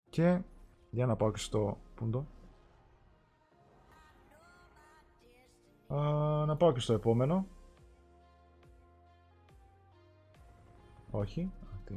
Και 0.10 0.42
για 0.90 1.06
να 1.06 1.16
πάω 1.16 1.32
και 1.32 1.40
στο 1.40 1.78
πούντο. 1.96 2.28
να 6.46 6.56
πάω 6.56 6.72
και 6.72 6.80
στο 6.80 6.94
επόμενο. 6.94 7.48
Όχι. 11.16 11.52
Τι. 11.86 11.96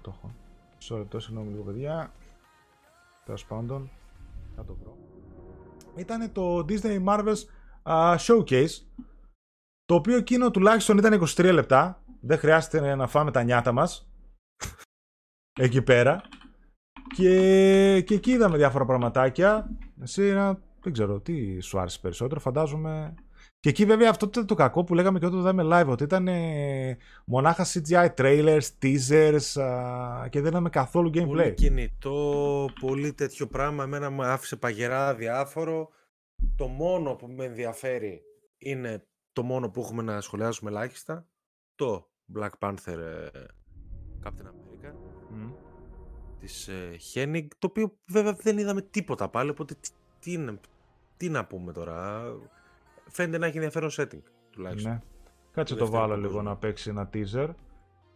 Το 0.00 0.14
έχω. 0.16 0.34
Μισό 0.76 0.96
λεπτό, 0.96 1.20
συγγνώμη 1.20 1.50
λίγο 1.50 1.62
παιδιά. 1.62 2.12
Τέλος 3.24 3.46
πάντων. 3.46 3.90
Θα 4.56 4.64
το 4.64 4.74
βρω. 4.74 4.96
Ήταν 5.96 6.32
το 6.32 6.58
Disney 6.58 7.04
Marvels 7.04 7.36
uh, 7.82 8.16
Showcase. 8.16 8.82
Το 9.84 9.94
οποίο 9.94 10.16
εκείνο 10.16 10.50
τουλάχιστον 10.50 10.98
ήταν 10.98 11.22
23 11.22 11.50
λεπτά. 11.52 12.02
Δεν 12.20 12.38
χρειάζεται 12.38 12.94
να 12.94 13.06
φάμε 13.06 13.30
τα 13.30 13.42
νιάτα 13.42 13.72
μας. 13.72 14.10
Εκεί 15.60 15.82
πέρα. 15.82 16.22
Και, 17.14 18.02
και 18.06 18.14
εκεί 18.14 18.30
είδαμε 18.30 18.56
διάφορα 18.56 18.84
πραγματάκια. 18.84 19.70
Εσύ 20.00 20.32
δεν 20.80 20.92
ξέρω 20.92 21.20
τι 21.20 21.60
σου 21.60 21.78
άρεσε 21.78 21.98
περισσότερο. 22.00 22.40
Φαντάζομαι 22.40 23.14
και 23.64 23.70
εκεί 23.70 23.84
βέβαια 23.84 24.10
αυτό 24.10 24.26
ήταν 24.26 24.46
το 24.46 24.54
κακό 24.54 24.84
που 24.84 24.94
λέγαμε 24.94 25.18
και 25.18 25.26
όταν 25.26 25.42
το 25.42 25.48
είδαμε 25.48 25.62
live, 25.66 25.88
ότι 25.88 26.02
ήταν 26.02 26.28
ε, 26.28 26.98
μονάχα 27.24 27.66
CGI 27.66 28.14
trailers, 28.14 28.62
teasers 28.82 29.62
α, 29.62 30.28
και 30.28 30.40
δεν 30.40 30.50
είδαμε 30.50 30.68
καθόλου 30.68 31.10
gameplay. 31.14 31.26
Πολύ 31.26 31.54
κινητό, 31.54 32.68
πολύ 32.80 33.12
τέτοιο 33.12 33.46
πράγμα, 33.46 33.84
εμένα 33.84 34.10
μου 34.10 34.22
άφησε 34.24 34.56
παγερά 34.56 35.14
διάφορο. 35.14 35.88
Το 36.56 36.66
μόνο 36.66 37.14
που 37.14 37.26
με 37.26 37.44
ενδιαφέρει 37.44 38.22
είναι 38.58 39.06
το 39.32 39.42
μόνο 39.42 39.70
που 39.70 39.80
έχουμε 39.80 40.02
να 40.02 40.20
σχολιάσουμε 40.20 40.70
ελάχιστα, 40.70 41.26
το 41.74 42.10
Black 42.36 42.50
Panther 42.58 42.98
ε, 42.98 43.28
Captain 44.24 44.46
America 44.46 44.92
mm. 45.32 45.52
της 46.40 46.68
ε, 46.68 46.96
Hennig, 47.14 47.46
το 47.58 47.66
οποίο 47.66 47.98
βέβαια 48.06 48.32
δεν 48.32 48.58
είδαμε 48.58 48.82
τίποτα 48.82 49.28
πάλι, 49.28 49.50
οπότε 49.50 49.74
τι, 49.80 49.90
τι, 50.20 50.58
τι 51.16 51.28
να 51.28 51.46
πούμε 51.46 51.72
τώρα 51.72 52.24
φαίνεται 53.14 53.38
να 53.38 53.46
έχει 53.46 53.56
ενδιαφέρον 53.56 53.90
setting 53.92 54.22
τουλάχιστον. 54.50 54.92
Ναι. 54.92 55.00
Κάτσε 55.52 55.74
το 55.74 55.90
βάλω 55.90 56.16
λίγο 56.16 56.42
να 56.42 56.56
παίξει 56.56 56.90
ένα 56.90 57.10
teaser. 57.14 57.48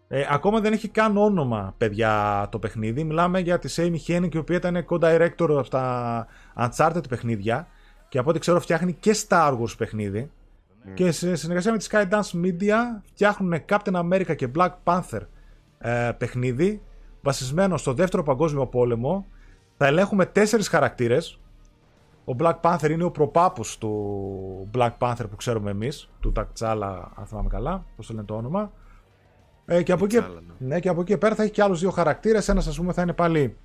Ε, 0.09 0.27
ακόμα 0.31 0.61
δεν 0.61 0.73
έχει 0.73 0.89
καν 0.89 1.17
όνομα, 1.17 1.75
παιδιά, 1.79 2.47
το 2.51 2.59
παιχνίδι. 2.59 3.05
Μιλάμε 3.05 3.41
για 3.41 3.59
τη 3.59 3.75
Amy 3.77 3.97
Hennig, 4.07 4.35
η 4.35 4.39
οποία 4.39 4.57
ήταν 4.57 4.87
co-director 4.89 5.49
από 5.59 5.69
τα 5.69 6.27
Uncharted 6.57 7.09
παιχνίδια. 7.09 7.69
και 8.09 8.19
από 8.19 8.31
ό,τι 8.31 8.39
ξέρω 8.39 8.61
φτιάχνει 8.61 8.93
και 8.93 9.15
Star 9.29 9.59
Wars 9.59 9.77
παιχνίδι. 9.79 10.31
Και 10.95 11.11
σε 11.11 11.35
συνεργασία 11.35 11.73
με 11.73 11.79
τη 11.79 11.87
Skydance 11.91 12.45
Media 12.45 12.75
φτιάχνουν 13.05 13.55
Captain 13.69 13.93
America 13.93 14.37
και 14.37 14.49
Black 14.55 14.71
Panther 14.85 15.21
ε, 15.79 16.11
παιχνίδι 16.19 16.83
βασισμένο 17.21 17.77
στο 17.77 17.93
δεύτερο 17.93 18.23
παγκόσμιο 18.23 18.67
πόλεμο. 18.67 19.27
Θα 19.77 19.87
ελέγχουμε 19.87 20.27
τέσσερις 20.27 20.69
χαρακτήρες. 20.69 21.41
Ο 22.29 22.37
Black 22.39 22.61
Panther 22.61 22.91
είναι 22.91 23.05
ο 23.05 23.11
προπάπους 23.11 23.79
του 23.79 24.71
Black 24.75 24.91
Panther 24.99 25.25
που 25.31 25.37
ξέρουμε 25.37 25.71
εμείς, 25.71 26.11
του 26.21 26.33
Τακτσάλα, 26.33 27.13
αν 27.15 27.27
θυμάμαι 27.27 27.49
καλά, 27.49 27.85
πώς 27.97 28.07
το 28.07 28.15
λένε 28.15 28.27
το 28.27 28.35
όνομα. 28.35 28.73
Ε, 29.65 29.83
και, 29.83 29.93
από 29.93 30.05
εκεί, 30.05 30.17
ναι. 30.17 30.27
ναι, 30.59 30.81
και 30.81 30.89
από 30.89 31.01
εκεί 31.01 31.19
πέρα 31.19 31.35
θα 31.35 31.43
έχει 31.43 31.53
και 31.53 31.63
άλλους 31.63 31.81
δύο 31.81 31.91
χαρακτήρες. 31.91 32.49
Ένας 32.49 32.67
ας 32.67 32.77
πούμε 32.77 32.93
θα 32.93 33.03
είναι 33.03 33.13
πάλι 33.13 33.57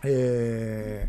ε, 0.00 1.08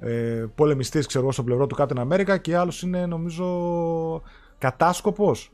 ε, 0.00 0.44
πολεμιστής 0.54 1.06
ξέρω 1.06 1.32
στο 1.32 1.42
πλευρό 1.42 1.66
του 1.66 1.76
Captain 1.78 2.12
America 2.12 2.40
και 2.40 2.56
άλλος 2.56 2.82
είναι 2.82 3.06
νομίζω 3.06 4.22
κατάσκοπος 4.58 5.52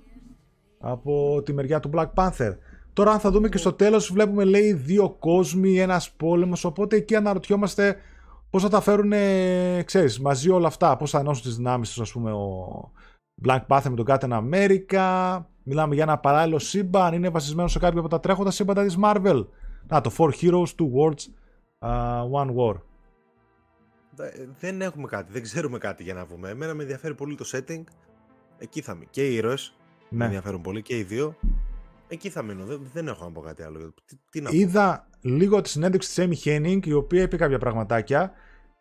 από 0.78 1.42
τη 1.44 1.52
μεριά 1.52 1.80
του 1.80 1.90
Black 1.94 2.08
Panther. 2.14 2.56
Τώρα 2.92 3.10
αν 3.10 3.18
θα 3.18 3.30
δούμε 3.30 3.48
και 3.48 3.58
στο 3.58 3.72
τέλος 3.72 4.12
βλέπουμε 4.12 4.44
λέει 4.44 4.72
δύο 4.72 5.10
κόσμοι, 5.10 5.78
ένας 5.78 6.10
πόλεμος, 6.10 6.64
οπότε 6.64 6.96
εκεί 6.96 7.14
αναρωτιόμαστε 7.14 7.96
πώς 8.50 8.62
θα 8.62 8.68
τα 8.68 8.80
φέρουν, 8.80 9.12
ξέρεις, 9.84 10.20
μαζί 10.20 10.50
όλα 10.50 10.66
αυτά, 10.66 10.96
πώς 10.96 11.10
θα 11.10 11.18
ενώσουν 11.18 11.42
τις 11.42 11.56
δυνάμεις 11.56 11.88
τους, 11.88 12.00
ας 12.00 12.12
πούμε, 12.12 12.32
ο 12.32 12.92
Black 13.46 13.60
Panther 13.66 13.88
με 13.88 13.96
τον 13.96 14.04
Captain 14.08 14.30
America, 14.30 15.40
μιλάμε 15.62 15.94
για 15.94 16.02
ένα 16.02 16.18
παράλληλο 16.18 16.58
σύμπαν, 16.58 17.14
είναι 17.14 17.28
βασισμένο 17.28 17.68
σε 17.68 17.78
κάποιο 17.78 18.00
από 18.00 18.08
τα 18.08 18.20
τρέχοντα 18.20 18.50
σύμπαντα 18.50 18.84
της 18.84 18.98
Marvel. 19.02 19.46
Να, 19.86 20.00
το 20.00 20.12
Four 20.18 20.30
Heroes, 20.40 20.66
Two 20.78 20.90
Worlds, 20.98 21.24
uh, 21.78 22.22
One 22.30 22.54
War. 22.54 22.74
Δεν 24.58 24.80
έχουμε 24.80 25.06
κάτι, 25.06 25.32
δεν 25.32 25.42
ξέρουμε 25.42 25.78
κάτι 25.78 26.02
για 26.02 26.14
να 26.14 26.26
πούμε. 26.26 26.50
Εμένα 26.50 26.74
με 26.74 26.82
ενδιαφέρει 26.82 27.14
πολύ 27.14 27.34
το 27.34 27.44
setting. 27.52 27.82
Εκεί 28.58 28.80
θα 28.80 28.94
μείνω. 28.94 29.08
Και 29.10 29.28
οι 29.28 29.34
ήρωες 29.34 29.76
ναι. 30.08 30.18
με 30.18 30.24
ενδιαφέρουν 30.24 30.60
πολύ 30.60 30.82
και 30.82 30.96
οι 30.98 31.02
δύο. 31.02 31.36
Εκεί 32.08 32.30
θα 32.30 32.42
μείνω. 32.42 32.64
Δεν, 32.64 32.88
δεν 32.92 33.08
έχω 33.08 33.24
να 33.24 33.30
πω 33.30 33.40
κάτι 33.40 33.62
άλλο. 33.62 33.94
Τι, 34.04 34.16
τι 34.30 34.40
να 34.40 34.50
Είδα 34.52 35.07
λίγο 35.20 35.60
τη 35.60 35.68
συνέντευξη 35.68 36.14
της 36.14 36.44
Amy 36.44 36.48
Henning, 36.48 36.86
η 36.86 36.92
οποία 36.92 37.22
είπε 37.22 37.36
κάποια 37.36 37.58
πραγματάκια. 37.58 38.32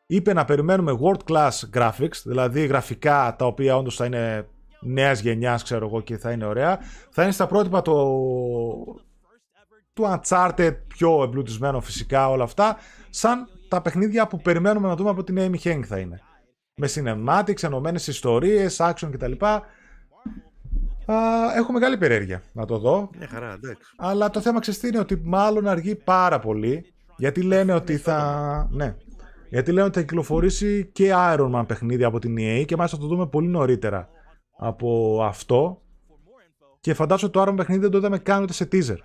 Είπε 0.05 0.33
να 0.33 0.45
περιμένουμε 0.45 0.97
world 1.01 1.31
class 1.31 1.51
graphics, 1.73 2.21
δηλαδή 2.23 2.65
γραφικά 2.65 3.35
τα 3.37 3.45
οποία 3.45 3.77
όντως 3.77 3.95
θα 3.95 4.05
είναι 4.05 4.47
νέας 4.79 5.19
γενιάς, 5.19 5.63
ξέρω 5.63 5.85
εγώ, 5.85 6.01
και 6.01 6.17
θα 6.17 6.31
είναι 6.31 6.45
ωραία. 6.45 6.79
Θα 7.09 7.23
είναι 7.23 7.31
στα 7.31 7.47
πρότυπα 7.47 7.81
το... 7.81 7.93
του 9.93 10.03
Uncharted, 10.03 10.75
πιο 10.87 11.23
εμπλουτισμένο 11.23 11.81
φυσικά 11.81 12.29
όλα 12.29 12.43
αυτά, 12.43 12.77
σαν 13.09 13.47
τα 13.67 13.81
παιχνίδια 13.81 14.27
που 14.27 14.41
περιμένουμε 14.41 14.87
να 14.87 14.95
δούμε 14.95 15.09
από 15.09 15.23
την 15.23 15.37
Amy 15.39 15.67
Hennig 15.67 15.83
θα 15.85 15.97
είναι. 15.97 16.21
Με 16.75 16.87
cinematics, 16.93 17.63
ενωμένες 17.63 18.07
ιστορίες, 18.07 18.77
action 18.79 19.09
κτλ. 19.11 19.31
Έχω 21.55 21.71
μεγάλη 21.71 21.97
περιέργεια 21.97 22.43
να 22.53 22.65
το 22.65 22.77
δω. 22.77 23.09
Μια 23.17 23.27
χαρά, 23.27 23.53
εντάξει. 23.53 23.93
Αλλά 23.97 24.29
το 24.29 24.41
θέμα 24.41 24.59
ξέρετε 24.59 24.87
είναι 24.87 24.99
ότι 24.99 25.21
μάλλον 25.23 25.67
αργεί 25.67 25.95
πάρα 25.95 26.39
πολύ. 26.39 26.93
Γιατί 27.17 27.41
λένε 27.41 27.73
ότι 27.73 27.97
θα. 27.97 28.67
Ναι. 28.71 28.95
Γιατί 29.49 29.71
λένε 29.71 29.85
ότι 29.85 29.95
θα 29.95 30.01
κυκλοφορήσει 30.05 30.89
και 30.93 31.11
Iron 31.13 31.51
Man 31.55 31.63
παιχνίδι 31.67 32.03
από 32.03 32.19
την 32.19 32.35
EA 32.39 32.63
και 32.65 32.75
μάλιστα 32.75 32.97
θα 32.97 33.03
το 33.03 33.09
δούμε 33.09 33.27
πολύ 33.27 33.47
νωρίτερα 33.47 34.09
από 34.57 35.19
αυτό. 35.23 35.81
Και 36.79 36.93
φαντάζομαι 36.93 37.31
ότι 37.35 37.39
το 37.39 37.51
Iron 37.51 37.53
Man 37.53 37.57
παιχνίδι 37.57 37.81
δεν 37.81 37.91
το 37.91 37.97
είδαμε 37.97 38.17
καν 38.17 38.43
ούτε 38.43 38.53
σε 38.53 38.67
teaser. 38.71 38.97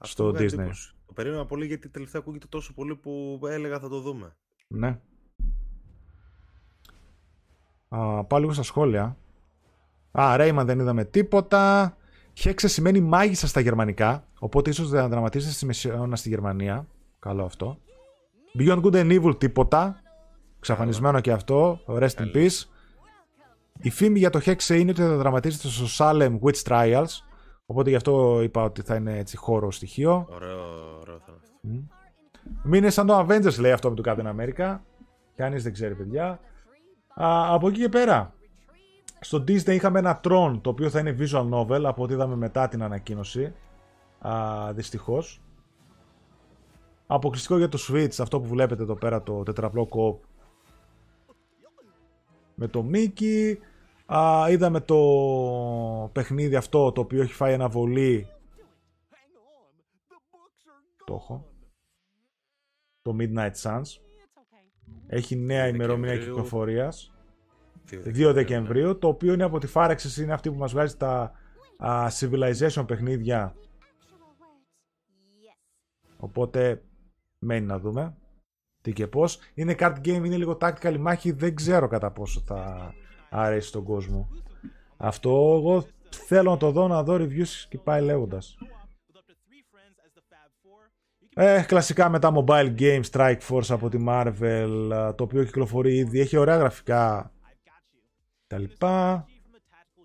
στο 0.00 0.28
Disney. 0.28 0.70
Το 1.06 1.12
περίμενα 1.14 1.46
πολύ 1.46 1.66
γιατί 1.66 1.88
τελευταία 1.88 2.20
ακούγεται 2.20 2.46
τόσο 2.48 2.74
πολύ 2.74 2.96
που 2.96 3.40
έλεγα 3.48 3.78
θα 3.78 3.88
το 3.88 4.00
δούμε. 4.00 4.36
Ναι. 4.68 5.00
Α, 7.88 8.24
πάω 8.24 8.38
λίγο 8.38 8.52
στα 8.52 8.62
σχόλια. 8.62 9.16
Α, 10.10 10.36
Rayman 10.38 10.62
δεν 10.64 10.78
είδαμε 10.78 11.04
τίποτα. 11.04 11.96
Χέξε 12.32 12.68
σημαίνει 12.68 13.00
μάγισσα 13.00 13.46
στα 13.46 13.60
γερμανικά. 13.60 14.24
Οπότε 14.38 14.70
ίσως 14.70 14.88
δεν 14.88 15.08
δραματίζεται 15.08 15.52
στη 15.52 15.66
Μεσαιώνα 15.66 16.16
στη 16.16 16.28
Γερμανία. 16.28 16.86
Καλό 17.18 17.44
αυτό. 17.44 17.78
Beyond 18.58 18.82
Good 18.82 18.94
and 18.94 19.22
Evil 19.22 19.38
τίποτα. 19.38 20.02
Ξαφανισμένο 20.60 21.20
και 21.20 21.32
αυτό. 21.32 21.80
Rest 21.86 22.16
in 22.16 22.34
peace. 22.34 22.64
Η 23.80 23.90
φήμη 23.90 24.18
για 24.18 24.30
το 24.30 24.40
Hexe 24.44 24.68
είναι 24.78 24.90
ότι 24.90 25.00
θα 25.00 25.16
δραματίζεται 25.16 25.68
στο 25.68 25.86
Salem 25.98 26.38
Witch 26.42 26.62
Trials. 26.62 27.06
Οπότε 27.66 27.90
γι' 27.90 27.96
αυτό 27.96 28.40
είπα 28.42 28.62
ότι 28.62 28.82
θα 28.82 28.94
είναι 28.94 29.18
έτσι 29.18 29.36
χώρο 29.36 29.70
στοιχείο. 29.70 30.26
Ωραίο, 30.30 30.58
ωραίο 31.00 31.18
θα 31.26 31.32
Μην 32.62 32.74
είναι 32.74 32.90
σαν 32.90 33.06
το 33.06 33.18
Avengers 33.18 33.58
λέει 33.58 33.72
αυτό 33.72 33.90
με 33.90 33.96
το 33.96 34.02
Captain 34.06 34.34
America. 34.34 34.78
Κανείς 35.36 35.62
δεν 35.62 35.72
ξέρει, 35.72 35.94
παιδιά. 35.94 36.40
Α, 37.14 37.54
από 37.54 37.68
εκεί 37.68 37.80
και 37.80 37.88
πέρα. 37.88 38.34
Στο 39.20 39.38
Disney 39.38 39.68
είχαμε 39.68 39.98
ένα 39.98 40.20
Tron 40.24 40.58
το 40.62 40.70
οποίο 40.70 40.90
θα 40.90 40.98
είναι 40.98 41.16
visual 41.18 41.50
novel 41.50 41.82
από 41.84 42.02
ό,τι 42.02 42.12
είδαμε 42.12 42.36
μετά 42.36 42.68
την 42.68 42.82
ανακοίνωση. 42.82 43.54
Α, 44.18 44.72
δυστυχώς. 44.72 45.42
Αποκλειστικό 47.06 47.56
για 47.56 47.68
το 47.68 47.78
Switch, 47.88 48.20
αυτό 48.20 48.40
που 48.40 48.46
βλέπετε 48.46 48.82
εδώ 48.82 48.94
πέρα 48.94 49.22
το 49.22 49.42
τετραπλό 49.42 49.88
co 49.90 50.26
με 52.54 52.68
το 52.68 52.86
Mickey. 52.92 53.56
Α, 54.06 54.50
είδαμε 54.50 54.80
το 54.80 54.96
παιχνίδι 56.12 56.56
αυτό 56.56 56.92
το 56.92 57.00
οποίο 57.00 57.22
έχει 57.22 57.32
φάει 57.32 57.54
αναβολή. 57.54 58.26
Το 61.04 61.14
έχω. 61.14 61.46
Το 63.02 63.16
Midnight 63.18 63.52
Suns. 63.62 63.82
Έχει 65.06 65.36
νέα 65.36 65.68
ημερομηνία 65.68 66.18
κυκλοφορίας. 66.18 67.12
2 67.90 68.32
Δεκεμβρίου. 68.32 68.98
Το 68.98 69.08
οποίο 69.08 69.32
είναι 69.32 69.44
από 69.44 69.58
τη 69.58 69.66
Φάρεξης 69.66 70.16
είναι 70.16 70.32
αυτή 70.32 70.50
που 70.50 70.58
μας 70.58 70.72
βγάζει 70.72 70.96
τα 70.96 71.32
Civilization 72.20 72.84
παιχνίδια. 72.86 73.54
Οπότε 76.16 76.82
μένει 77.38 77.66
να 77.66 77.78
δούμε 77.78 78.16
τι 78.82 78.92
και 78.92 79.06
πώς. 79.06 79.38
Είναι 79.54 79.74
card 79.78 79.96
game, 80.04 80.06
είναι 80.24 80.36
λίγο 80.36 80.58
tactical 80.60 80.96
μάχη. 80.98 81.32
Δεν 81.32 81.54
ξέρω 81.54 81.88
κατά 81.88 82.10
πόσο 82.10 82.40
θα 82.40 82.92
αρέσει 83.30 83.72
τον 83.72 83.84
κόσμο. 83.84 84.28
Αυτό 84.96 85.30
εγώ 85.30 85.86
θέλω 86.10 86.50
να 86.50 86.56
το 86.56 86.70
δω, 86.70 86.88
να 86.88 87.02
δω 87.02 87.14
reviews 87.14 87.66
και 87.68 87.78
πάει 87.78 88.02
λέγοντας. 88.02 88.58
Ε, 91.34 91.62
κλασικά 91.66 92.08
με 92.08 92.18
τα 92.18 92.32
mobile 92.34 92.74
game 92.78 93.02
Strike 93.10 93.40
Force 93.48 93.68
από 93.68 93.88
τη 93.88 94.04
Marvel, 94.08 95.12
το 95.16 95.24
οποίο 95.24 95.44
κυκλοφορεί 95.44 95.96
ήδη, 95.96 96.20
έχει 96.20 96.36
ωραία 96.36 96.56
γραφικά 96.56 97.32
τα 98.48 98.58
λοιπά. 98.58 99.26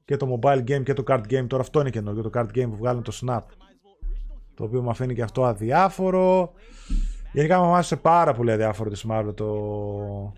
Και 0.05 0.17
το 0.17 0.39
mobile 0.39 0.59
game 0.59 0.83
και 0.83 0.93
το 0.93 1.03
card 1.07 1.23
game, 1.29 1.47
τώρα 1.47 1.61
αυτό 1.61 1.79
είναι 1.79 1.89
καινούργιο, 1.89 2.29
το 2.29 2.39
card 2.39 2.47
game 2.57 2.69
που 2.69 2.75
βγάλουν 2.75 3.03
το 3.03 3.19
Snap. 3.21 3.41
Το 4.53 4.63
οποίο 4.63 4.81
μου 4.81 4.89
αφήνει 4.89 5.15
και 5.15 5.21
αυτό 5.21 5.45
αδιάφορο. 5.45 6.53
Γενικά 7.33 7.59
μου 7.59 7.73
άρεσε 7.73 7.95
πάρα 7.95 8.33
πολύ 8.33 8.51
αδιάφορο 8.51 8.89
τη 8.89 9.01
Marvel 9.09 9.33
το, 9.35 10.33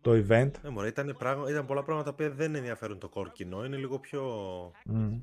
το 0.00 0.10
event. 0.10 0.50
Ναι, 0.62 0.70
μωρέ, 0.70 0.88
ήταν, 0.88 1.16
πράγμα, 1.18 1.50
ήταν 1.50 1.66
πολλά 1.66 1.82
πράγματα 1.82 2.14
που 2.14 2.30
δεν 2.34 2.54
ενδιαφέρουν 2.54 2.98
το 2.98 3.10
core 3.14 3.32
κοινό, 3.32 3.64
είναι 3.64 3.76
λίγο 3.76 3.98
πιο... 3.98 4.22
Mm. 4.90 5.20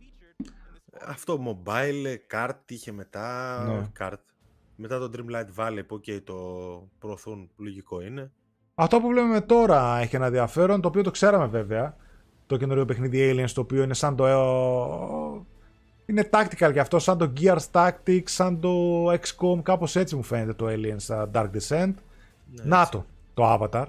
Αυτό, 1.07 1.39
mobile, 1.65 2.15
card 2.31 2.57
είχε 2.67 2.91
μετά, 2.91 3.63
ναι. 3.67 3.91
card. 3.99 4.17
Μετά 4.75 4.99
το 4.99 5.11
Dreamlight 5.13 5.55
Valley 5.55 5.81
που 5.87 5.95
okay, 5.95 6.21
το 6.23 6.35
προωθούν, 6.99 7.49
λογικό 7.57 8.01
είναι. 8.01 8.31
Αυτό 8.75 8.99
που 8.99 9.07
βλέπουμε 9.07 9.41
τώρα 9.41 9.97
έχει 9.99 10.15
ένα 10.15 10.25
ενδιαφέρον, 10.25 10.81
το 10.81 10.87
οποίο 10.87 11.03
το 11.03 11.11
ξέραμε 11.11 11.45
βέβαια. 11.45 11.95
Το 12.47 12.57
καινούριο 12.57 12.85
παιχνίδι 12.85 13.31
Aliens, 13.33 13.51
το 13.53 13.61
οποίο 13.61 13.83
είναι 13.83 13.93
σαν 13.93 14.15
το... 14.15 14.25
Είναι 16.05 16.29
tactical 16.31 16.69
και 16.73 16.79
αυτό, 16.79 16.99
σαν 16.99 17.17
το 17.17 17.33
Gears 17.39 17.65
Tactics, 17.71 18.23
σαν 18.23 18.59
το 18.59 19.05
XCOM, 19.11 19.59
κάπως 19.63 19.95
έτσι 19.95 20.15
μου 20.15 20.23
φαίνεται 20.23 20.53
το 20.53 20.65
Aliens 20.69 21.27
Dark 21.31 21.49
Descent. 21.49 21.93
Ναι, 22.51 22.63
Να 22.63 22.89
το, 22.89 23.05
το 23.33 23.53
Avatar, 23.53 23.85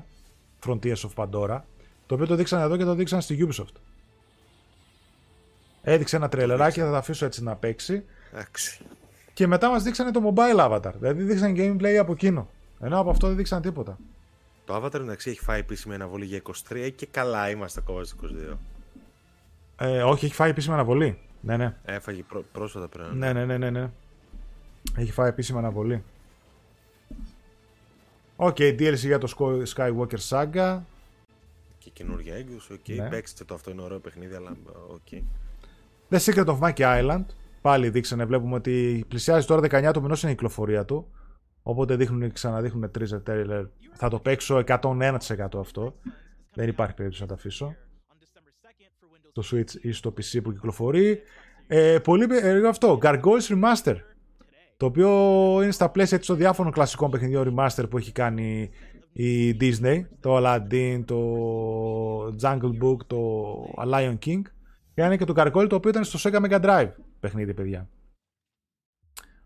Frontiers 0.66 0.94
of 0.94 1.14
Pandora, 1.14 1.60
το 2.06 2.14
οποίο 2.14 2.26
το 2.26 2.34
δείξαν 2.34 2.60
εδώ 2.60 2.76
και 2.76 2.84
το 2.84 2.94
δείξαν 2.94 3.20
στη 3.20 3.48
Ubisoft. 3.48 3.74
Έδειξε 5.82 6.16
ένα 6.16 6.28
τρελεράκι, 6.28 6.80
θα 6.80 6.90
το 6.90 6.96
αφήσω 6.96 7.26
έτσι 7.26 7.42
να 7.42 7.56
παίξει. 7.56 8.04
Και 9.32 9.46
μετά 9.46 9.70
μας 9.70 9.82
δείξανε 9.82 10.10
το 10.10 10.32
mobile 10.34 10.70
avatar. 10.70 10.92
Δηλαδή 10.98 11.22
δείξαν 11.22 11.54
gameplay 11.56 11.94
από 11.94 12.12
εκείνο. 12.12 12.48
Ενώ 12.80 13.00
από 13.00 13.10
αυτό 13.10 13.26
δεν 13.26 13.36
δείξαν 13.36 13.62
τίποτα. 13.62 13.98
Το 14.64 14.76
avatar 14.76 14.94
εντάξει 14.94 15.30
έχει 15.30 15.40
φάει 15.40 15.60
επίσημη 15.60 15.94
αναβολή 15.94 16.24
για 16.24 16.42
23 16.68 16.90
και 16.96 17.06
καλά 17.06 17.50
είμαστε 17.50 17.80
ακόμα 17.80 18.04
στο 18.04 18.16
22. 18.52 18.56
Ε, 19.76 20.02
όχι, 20.02 20.24
έχει 20.24 20.34
φάει 20.34 20.50
επίσημη 20.50 20.74
αναβολή. 20.74 21.18
Ναι, 21.40 21.56
ναι. 21.56 21.76
Έφαγε 21.84 22.22
πρό, 22.22 22.44
πρόσφατα 22.52 22.88
πριν. 22.88 23.06
Ναι, 23.12 23.32
ναι, 23.32 23.44
ναι, 23.44 23.58
ναι, 23.58 23.70
ναι. 23.70 23.90
Έχει 24.96 25.12
φάει 25.12 25.28
επίσημη 25.28 25.58
αναβολή. 25.58 26.02
Ok, 28.36 28.56
okay, 28.58 28.80
DLC 28.80 28.96
για 28.96 29.18
το 29.18 29.28
Skywalker 29.74 30.18
Saga. 30.28 30.80
Και 31.78 31.90
καινούργια 31.92 32.34
έκδοση, 32.34 32.72
ok. 32.72 32.78
Okay. 32.86 32.96
Ναι. 32.96 33.08
Παίξτε 33.08 33.44
το, 33.44 33.54
αυτό 33.54 33.70
είναι 33.70 33.82
ωραίο 33.82 33.98
παιχνίδι, 33.98 34.34
αλλά 34.34 34.56
ok. 34.88 35.00
Okay. 35.10 35.22
The 36.10 36.18
Secret 36.18 36.46
of 36.46 36.58
Monkey 36.58 37.00
Island. 37.00 37.24
Πάλι 37.60 37.88
δείξανε, 37.88 38.24
βλέπουμε 38.24 38.54
ότι 38.54 39.04
πλησιάζει 39.08 39.46
τώρα 39.46 39.88
19 39.88 39.90
το 39.92 40.00
μηνός 40.00 40.22
είναι 40.22 40.32
η 40.32 40.34
κυκλοφορία 40.34 40.84
του. 40.84 41.08
Οπότε 41.66 41.96
δείχνουν, 41.96 42.32
ξαναδείχνουν 42.32 42.90
τρεις 42.90 43.20
τρέιλερ. 43.22 43.64
Θα 43.92 44.08
το 44.08 44.18
παίξω 44.18 44.62
101% 44.66 45.18
αυτό. 45.58 45.94
Δεν 46.54 46.68
υπάρχει 46.68 46.94
περίπτωση 46.94 47.22
να 47.22 47.28
τα 47.28 47.34
αφήσω. 47.34 47.74
Στο 49.32 49.42
Switch 49.50 49.74
ή 49.80 49.92
στο 49.92 50.10
PC 50.10 50.42
που 50.42 50.52
κυκλοφορεί. 50.52 51.20
Ε, 51.66 51.98
πολύ 51.98 52.26
περίεργο 52.26 52.68
αυτό. 52.68 52.98
Gargoyles 53.02 53.48
Remaster. 53.48 53.96
Το 54.76 54.86
οποίο 54.86 55.08
είναι 55.62 55.72
στα 55.72 55.90
πλαίσια 55.90 56.20
των 56.20 56.36
διάφορων 56.36 56.72
κλασικών 56.72 57.10
παιχνιδιών 57.10 57.54
remaster 57.54 57.84
που 57.90 57.98
έχει 57.98 58.12
κάνει 58.12 58.70
η 59.12 59.56
Disney. 59.60 60.04
Το 60.20 60.36
Aladdin, 60.36 61.02
το 61.04 61.18
Jungle 62.42 62.82
Book, 62.82 63.06
το 63.06 63.54
Lion 63.92 64.18
King. 64.26 64.42
Και 64.94 65.02
είναι 65.02 65.16
και 65.16 65.24
το 65.24 65.34
Gargoyle 65.36 65.68
το 65.68 65.76
οποίο 65.76 65.90
ήταν 65.90 66.04
στο 66.04 66.30
Sega 66.30 66.44
Mega 66.44 66.60
Drive 66.64 66.92
παιχνίδι, 67.20 67.54
παιδιά. 67.54 67.88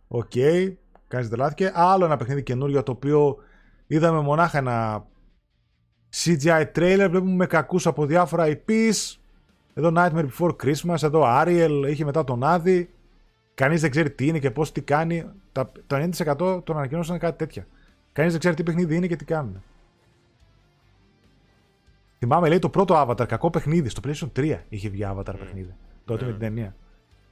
OK, 0.09 0.31
okay, 0.35 0.75
κάνεις 1.09 1.55
και 1.55 1.71
Άλλο 1.75 2.05
ένα 2.05 2.17
παιχνίδι 2.17 2.43
καινούριο 2.43 2.83
το 2.83 2.93
οποίο 2.93 3.37
είδαμε 3.87 4.21
μονάχα 4.21 4.59
ένα 4.59 5.07
CGI 6.17 6.65
trailer. 6.75 7.07
Βλέπουμε 7.11 7.33
με 7.35 7.47
κακούς 7.47 7.87
από 7.87 8.07
διάφορα 8.07 8.47
IPs. 8.47 9.17
Εδώ 9.75 9.93
Nightmare 9.97 10.27
Before 10.29 10.57
Christmas, 10.63 11.03
εδώ 11.03 11.23
Ariel, 11.27 11.85
είχε 11.89 12.05
μετά 12.05 12.25
τον 12.25 12.45
Άδη. 12.45 12.91
Κανείς 13.55 13.81
δεν 13.81 13.91
ξέρει 13.91 14.11
τι 14.11 14.27
είναι 14.27 14.39
και 14.39 14.51
πώς 14.51 14.73
τι 14.73 14.81
κάνει. 14.81 15.31
Το 15.87 15.97
90% 15.97 16.65
των 16.65 16.77
ανακοινώσεων 16.77 17.17
είναι 17.17 17.27
κάτι 17.27 17.39
τέτοια. 17.39 17.67
Κανείς 18.13 18.31
δεν 18.31 18.41
ξέρει 18.41 18.57
τι 18.57 18.63
παιχνίδι 18.63 18.97
είναι 18.97 19.07
και 19.07 19.17
τι 19.17 19.25
κάνουν. 19.25 19.63
Θυμάμαι, 22.19 22.49
λέει 22.49 22.59
το 22.59 22.69
πρώτο 22.69 23.07
Avatar, 23.07 23.27
κακό 23.29 23.51
παιχνίδι. 23.51 23.89
Στο 23.89 24.01
PlayStation 24.05 24.29
3 24.37 24.59
είχε 24.69 24.89
βγει 24.89 25.07
Avatar 25.07 25.35
mm. 25.35 25.39
παιχνίδι. 25.39 25.75
Τότε 26.05 26.25
με 26.25 26.31
την 26.31 26.41
ταινία. 26.41 26.77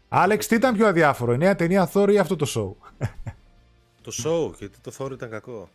Άλεξ, 0.08 0.46
τι 0.46 0.54
ήταν 0.54 0.74
πιο 0.74 0.86
αδιάφορο, 0.86 1.32
η 1.32 1.38
νέα 1.38 1.54
ταινία 1.54 1.90
Thor 1.92 2.08
ή 2.12 2.18
αυτό 2.18 2.36
το 2.36 2.46
show; 2.48 2.90
Το 4.06 4.12
show, 4.24 4.58
γιατί 4.58 4.78
το 4.80 4.92
Thor 4.98 5.10
ήταν 5.12 5.30
κακό. 5.30 5.68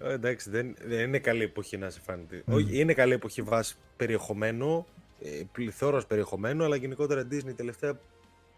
Ε, 0.00 0.12
εντάξει, 0.12 0.50
δεν, 0.50 0.76
δεν 0.84 1.00
είναι 1.00 1.18
καλή 1.18 1.42
εποχή 1.42 1.76
να 1.76 1.90
σε 1.90 2.00
φάνηκε. 2.00 2.42
Mm. 2.46 2.72
είναι 2.72 2.94
καλή 2.94 3.12
εποχή 3.12 3.42
βάσει 3.42 3.76
περιεχομένου, 3.96 4.86
ε, 5.22 5.42
πληθώρας 5.52 6.06
περιεχομένου, 6.06 6.64
αλλά 6.64 6.76
γενικότερα 6.76 7.26
Disney 7.30 7.54
τελευταία. 7.56 7.98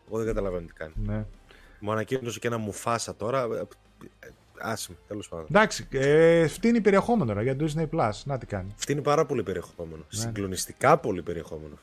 Εγώ 0.09 0.19
δεν 0.19 0.27
καταλαβαίνω 0.27 0.67
τι 0.67 0.73
κάνει. 0.73 0.93
Ναι. 1.07 1.25
Μου 1.81 1.93
ανακοίνωσε 1.93 2.39
και 2.39 2.47
ένα 2.47 2.59
μουφάσα 2.59 3.17
τώρα. 3.17 3.43
Ε, 3.43 3.63
άσχημο, 4.59 4.99
τέλος 5.09 5.29
πάντων. 5.29 5.47
Εντάξει, 5.49 5.87
ε, 5.91 6.47
φτύνει 6.47 6.81
περιεχόμενο 6.81 7.25
τώρα 7.25 7.43
για 7.43 7.57
το 7.57 7.73
Disney 7.75 7.89
Plus. 7.91 8.13
Να 8.25 8.39
τι 8.39 8.47
κάνει. 8.47 8.75
Φτύνει 8.77 9.01
πάρα 9.01 9.27
πολύ 9.27 9.43
περιεχόμενο. 9.43 9.97
Ναι. 9.97 10.21
Συγκλονιστικά 10.21 10.99
πολύ 10.99 11.23
περιεχόμενο. 11.23 11.79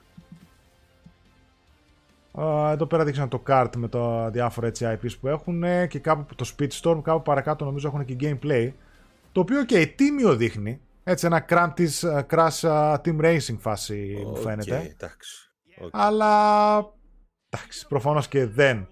Εδώ 2.71 2.85
πέρα 2.85 3.03
δείξαν 3.03 3.29
το 3.29 3.43
kart 3.47 3.69
με 3.77 3.87
τα 3.87 4.29
διάφορα 4.29 4.67
έτσι 4.67 4.85
IPs 4.89 5.19
που 5.19 5.27
έχουν 5.27 5.63
και 5.87 5.99
κάπου 5.99 6.35
το 6.35 6.53
Speedstorm, 6.57 6.99
κάπου 7.03 7.21
παρακάτω 7.21 7.65
νομίζω 7.65 7.87
έχουν 7.87 8.05
και 8.05 8.15
gameplay. 8.19 8.71
Το 9.31 9.39
οποίο 9.39 9.65
και 9.65 9.81
okay, 9.81 9.93
τίμιο 9.95 10.35
δείχνει. 10.35 10.81
Έτσι 11.03 11.25
ένα 11.25 11.45
crash, 11.49 11.71
της, 11.73 12.05
crash 12.29 12.59
team 13.03 13.21
racing 13.21 13.57
φάση 13.57 14.23
μου 14.25 14.35
φαίνεται. 14.35 14.77
Εντάξει. 14.77 15.51
Okay. 15.81 15.89
Αλλά 15.91 16.77
εντάξει, 17.49 17.87
προφανώς 17.87 18.27
και 18.27 18.45
δεν 18.45 18.87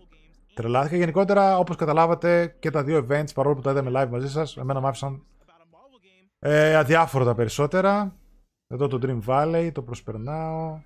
τρελάθηκα. 0.53 0.95
Γενικότερα, 0.95 1.57
όπως 1.57 1.75
καταλάβατε, 1.75 2.55
και 2.59 2.69
τα 2.69 2.83
δύο 2.83 3.07
events, 3.09 3.33
παρόλο 3.33 3.55
που 3.55 3.61
τα 3.61 3.71
είδαμε 3.71 3.91
live 3.93 4.09
μαζί 4.09 4.29
σας, 4.29 4.57
εμένα 4.57 4.79
μου 4.79 4.87
άφησαν 4.87 5.23
ε, 6.39 6.75
αδιάφορα 6.75 7.25
τα 7.25 7.35
περισσότερα. 7.35 8.15
Εδώ 8.67 8.87
το 8.87 8.99
Dream 9.01 9.19
Valley, 9.27 9.69
το 9.73 9.81
προσπερνάω. 9.81 10.79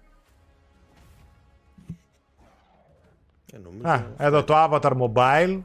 Ε, 3.54 3.90
Α, 3.90 4.06
εδώ 4.18 4.44
το 4.44 4.54
Avatar 4.58 4.92
Mobile, 4.98 5.60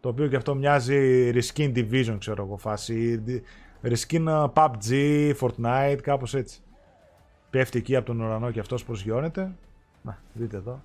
το 0.00 0.08
οποίο 0.08 0.26
και 0.26 0.36
αυτό 0.36 0.54
μοιάζει 0.54 1.30
Reskin 1.34 1.72
Division, 1.74 2.16
ξέρω 2.18 2.44
εγώ, 2.44 2.56
φάση. 2.56 3.22
Reskin 3.82 4.48
PUBG, 4.52 5.32
Fortnite, 5.40 5.98
κάπως 6.02 6.34
έτσι. 6.34 6.60
Πέφτει 7.50 7.78
εκεί 7.78 7.96
από 7.96 8.06
τον 8.06 8.20
ουρανό 8.20 8.50
και 8.50 8.60
αυτός 8.60 8.84
προσγειώνεται. 8.84 9.52
Να, 10.02 10.18
δείτε 10.32 10.56
εδώ. 10.56 10.80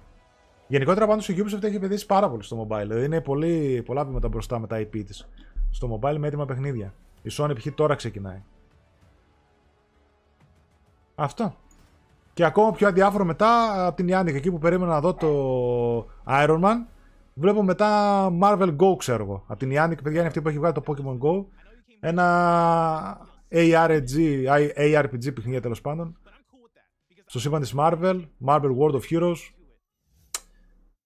Γενικότερα 0.68 1.08
πάντως 1.08 1.30
η 1.30 1.36
Ubisoft 1.38 1.64
έχει 1.64 1.76
επενδύσει 1.76 2.06
πάρα 2.06 2.30
πολύ 2.30 2.44
στο 2.44 2.68
mobile. 2.68 2.86
Δηλαδή 2.88 3.06
είναι 3.06 3.22
πολύ, 3.22 3.84
πολλά 3.86 4.06
βήματα 4.06 4.28
μπροστά 4.28 4.60
με 4.60 4.68
τα 4.68 4.78
IP 4.80 5.04
της. 5.06 5.28
Στο 5.70 6.00
mobile 6.00 6.16
με 6.18 6.28
έτοιμα 6.28 6.46
παιχνίδια. 6.46 6.94
Η 7.22 7.30
Sony 7.32 7.54
π.χ. 7.56 7.68
τώρα 7.76 7.96
ξεκινάει. 7.96 8.44
Αυτό. 11.16 11.56
Και 12.34 12.46
ακόμα 12.46 12.72
πιο 12.72 12.88
αδιάφορο 12.88 13.26
μετά 13.26 13.86
από 13.86 13.96
την 13.96 14.08
Yannick 14.12 14.34
εκεί 14.34 14.52
που 14.52 14.58
περίμενα 14.58 14.92
να 14.92 15.00
δω 15.00 15.14
το 15.14 16.10
Iron 16.28 16.62
Man. 16.64 16.76
Βλέπω 17.34 17.64
μετά 17.64 18.30
Marvel 18.42 18.76
Go, 18.76 18.98
ξέρω 18.98 19.24
εγώ. 19.24 19.44
Από 19.48 19.60
την 19.60 19.70
Yannick, 19.72 20.04
παιδιά, 20.04 20.20
είναι 20.20 20.28
αυτή 20.28 20.42
που 20.42 20.48
έχει 20.48 20.58
βγάλει 20.58 20.74
το 20.74 20.84
Pokemon 20.88 21.18
Go. 21.18 21.46
Ένα 22.00 23.28
ARG, 23.52 24.12
ARPG 24.78 25.34
παιχνίδια 25.34 25.62
τέλος 25.62 25.82
πάντων. 25.82 26.18
Στο 27.26 27.40
σύμπαν 27.40 27.62
της 27.62 27.74
Marvel, 27.78 28.22
Marvel 28.48 28.72
World 28.78 28.94
of 28.94 29.02
Heroes. 29.10 29.36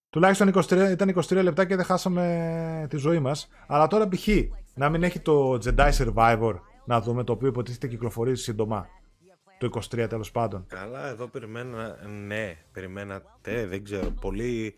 Τουλάχιστον 0.10 0.52
23, 0.54 0.92
ήταν 0.92 1.14
23 1.16 1.44
λεπτά 1.44 1.66
και 1.66 1.76
δεν 1.76 1.86
χάσαμε 1.86 2.88
τη 2.90 2.98
ζωή 2.98 3.20
μας. 3.20 3.50
Αλλά 3.68 3.88
τώρα 3.88 4.08
π.χ. 4.08 4.28
να 4.74 4.90
μην 4.90 5.04
έχει 5.04 5.20
το 5.20 5.60
Jedi 5.66 5.92
Survivor 5.92 6.54
να 6.86 7.02
δούμε 7.02 7.24
το 7.24 7.32
οποίο 7.32 7.48
υποτίθεται 7.48 7.88
κυκλοφορεί 7.88 8.36
σύντομα. 8.36 8.88
Το 9.58 9.70
23 9.74 10.06
τέλος 10.10 10.32
πάντων. 10.32 10.66
Καλά, 10.68 11.08
εδώ 11.08 11.28
περιμένα, 11.28 12.08
ναι, 12.08 12.58
περιμένατε, 12.72 13.66
δεν 13.66 13.84
ξέρω. 13.84 14.10
Πολύ 14.10 14.76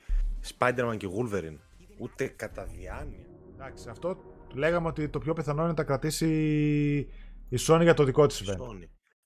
Spider-Man 0.57 0.95
και 0.97 1.07
Wolverine. 1.17 1.57
Ούτε 1.99 2.27
κατά 2.27 2.65
διάνοια. 2.65 3.25
Εντάξει, 3.53 3.89
αυτό 3.89 4.17
λέγαμε 4.53 4.87
ότι 4.87 5.09
το 5.09 5.19
πιο 5.19 5.33
πιθανό 5.33 5.59
είναι 5.59 5.69
να 5.69 5.75
τα 5.75 5.83
κρατήσει 5.83 6.27
η 7.49 7.57
Sony 7.67 7.81
για 7.81 7.93
το 7.93 8.03
δικό 8.03 8.25
της 8.25 8.43
event. 8.45 8.57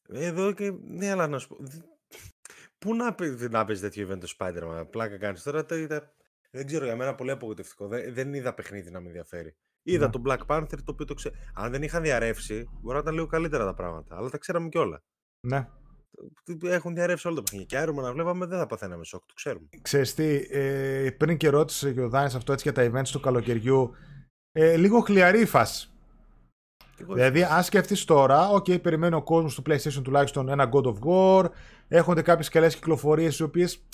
Εδώ 0.09 0.51
και, 0.51 0.73
ναι, 0.87 1.11
αλλά 1.11 1.27
να 1.27 1.39
σου 1.39 1.47
πω, 1.47 1.57
Πού 2.83 2.95
να, 2.95 3.15
να 3.49 3.65
παίζει 3.65 3.81
τέτοιο 3.81 4.09
event 4.09 4.19
το 4.19 4.33
Spider-Man, 4.37 4.87
πλάκα 4.89 5.17
κάνεις 5.17 5.43
τώρα. 5.43 5.65
Το 5.65 5.75
είδα, 5.75 6.13
δεν 6.51 6.65
ξέρω, 6.65 6.85
για 6.85 6.95
μένα 6.95 7.15
πολύ 7.15 7.31
απογοητευτικό. 7.31 7.87
Δεν, 7.87 8.13
δεν 8.13 8.33
είδα 8.33 8.53
παιχνίδι 8.53 8.91
να 8.91 8.99
με 8.99 9.07
ενδιαφέρει. 9.07 9.55
Είδα 9.83 10.05
ναι. 10.05 10.11
τον 10.11 10.23
Black 10.25 10.45
Panther 10.47 10.77
το 10.77 10.91
οποίο 10.91 11.05
το 11.05 11.13
ξέρω. 11.13 11.35
Αν 11.53 11.71
δεν 11.71 11.83
είχαν 11.83 12.03
διαρρεύσει, 12.03 12.69
μπορεί 12.81 12.95
να 12.95 13.01
ήταν 13.01 13.13
λίγο 13.13 13.25
καλύτερα 13.25 13.65
τα 13.65 13.73
πράγματα. 13.73 14.17
Αλλά 14.17 14.29
τα 14.29 14.37
ξέραμε 14.37 14.69
κιόλα. 14.69 15.03
Ναι. 15.47 15.67
Έχουν 16.63 16.93
διαρρεύσει 16.93 17.27
όλα 17.27 17.35
τα 17.35 17.43
παιχνίδια. 17.43 17.67
Και 17.67 17.77
άρωμα 17.77 18.01
να 18.01 18.11
βλέπαμε 18.13 18.45
δεν 18.45 18.57
θα 18.57 18.65
παθαίναμε 18.65 19.03
σοκ, 19.03 19.25
το 19.25 19.33
ξέρουμε. 19.33 19.67
Ξέρεις 19.81 20.13
τι, 20.13 20.47
ε, 20.49 21.09
πριν 21.17 21.37
και 21.37 21.49
ρώτησε 21.49 21.93
και 21.93 22.01
ο 22.01 22.09
Δάνης 22.09 22.35
αυτό 22.35 22.53
έτσι 22.53 22.71
για 22.71 22.91
τα 22.91 22.91
events 22.91 23.09
του 23.11 23.19
καλοκαιριού. 23.19 23.93
Ε, 24.51 24.75
λίγο 24.75 24.99
χλιαρή 24.99 25.41
η 25.41 25.45
φάση. 25.45 25.87
Δηλαδή, 26.97 27.43
αν 27.43 27.63
σκεφτείς 27.63 28.05
τώρα, 28.05 28.49
OK, 28.51 28.81
περιμένει 28.81 29.15
ο 29.15 29.23
κόσμος 29.23 29.55
του 29.55 29.63
PlayStation 29.65 30.01
τουλάχιστον 30.03 30.49
ένα 30.49 30.69
God 30.73 30.83
of 30.83 30.95
War. 31.05 31.49
Έχονται 31.87 32.21
κάποιες 32.21 32.49
καλές 32.49 32.75
κυκλοφορίες 32.75 33.39
οι 33.39 33.43
οποίες 33.43 33.87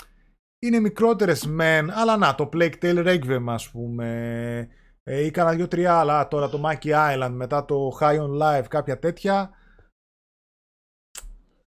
είναι 0.59 0.79
μικρότερες 0.79 1.45
μεν, 1.45 1.91
αλλά 1.91 2.17
να, 2.17 2.35
το 2.35 2.49
Plague 2.53 2.73
Tale 2.81 3.05
Requiem, 3.05 3.43
ας 3.45 3.69
πούμε. 3.69 4.69
Ε, 5.03 5.25
ή 5.25 5.31
κάνα 5.31 5.51
δύο-τρία 5.51 5.99
άλλα 5.99 6.27
τώρα, 6.27 6.49
το 6.49 6.61
Monkey 6.65 6.91
Island, 6.91 7.31
μετά 7.31 7.65
το 7.65 7.97
High 7.99 8.19
on 8.19 8.41
Life, 8.41 8.65
κάποια 8.67 8.99
τέτοια. 8.99 9.49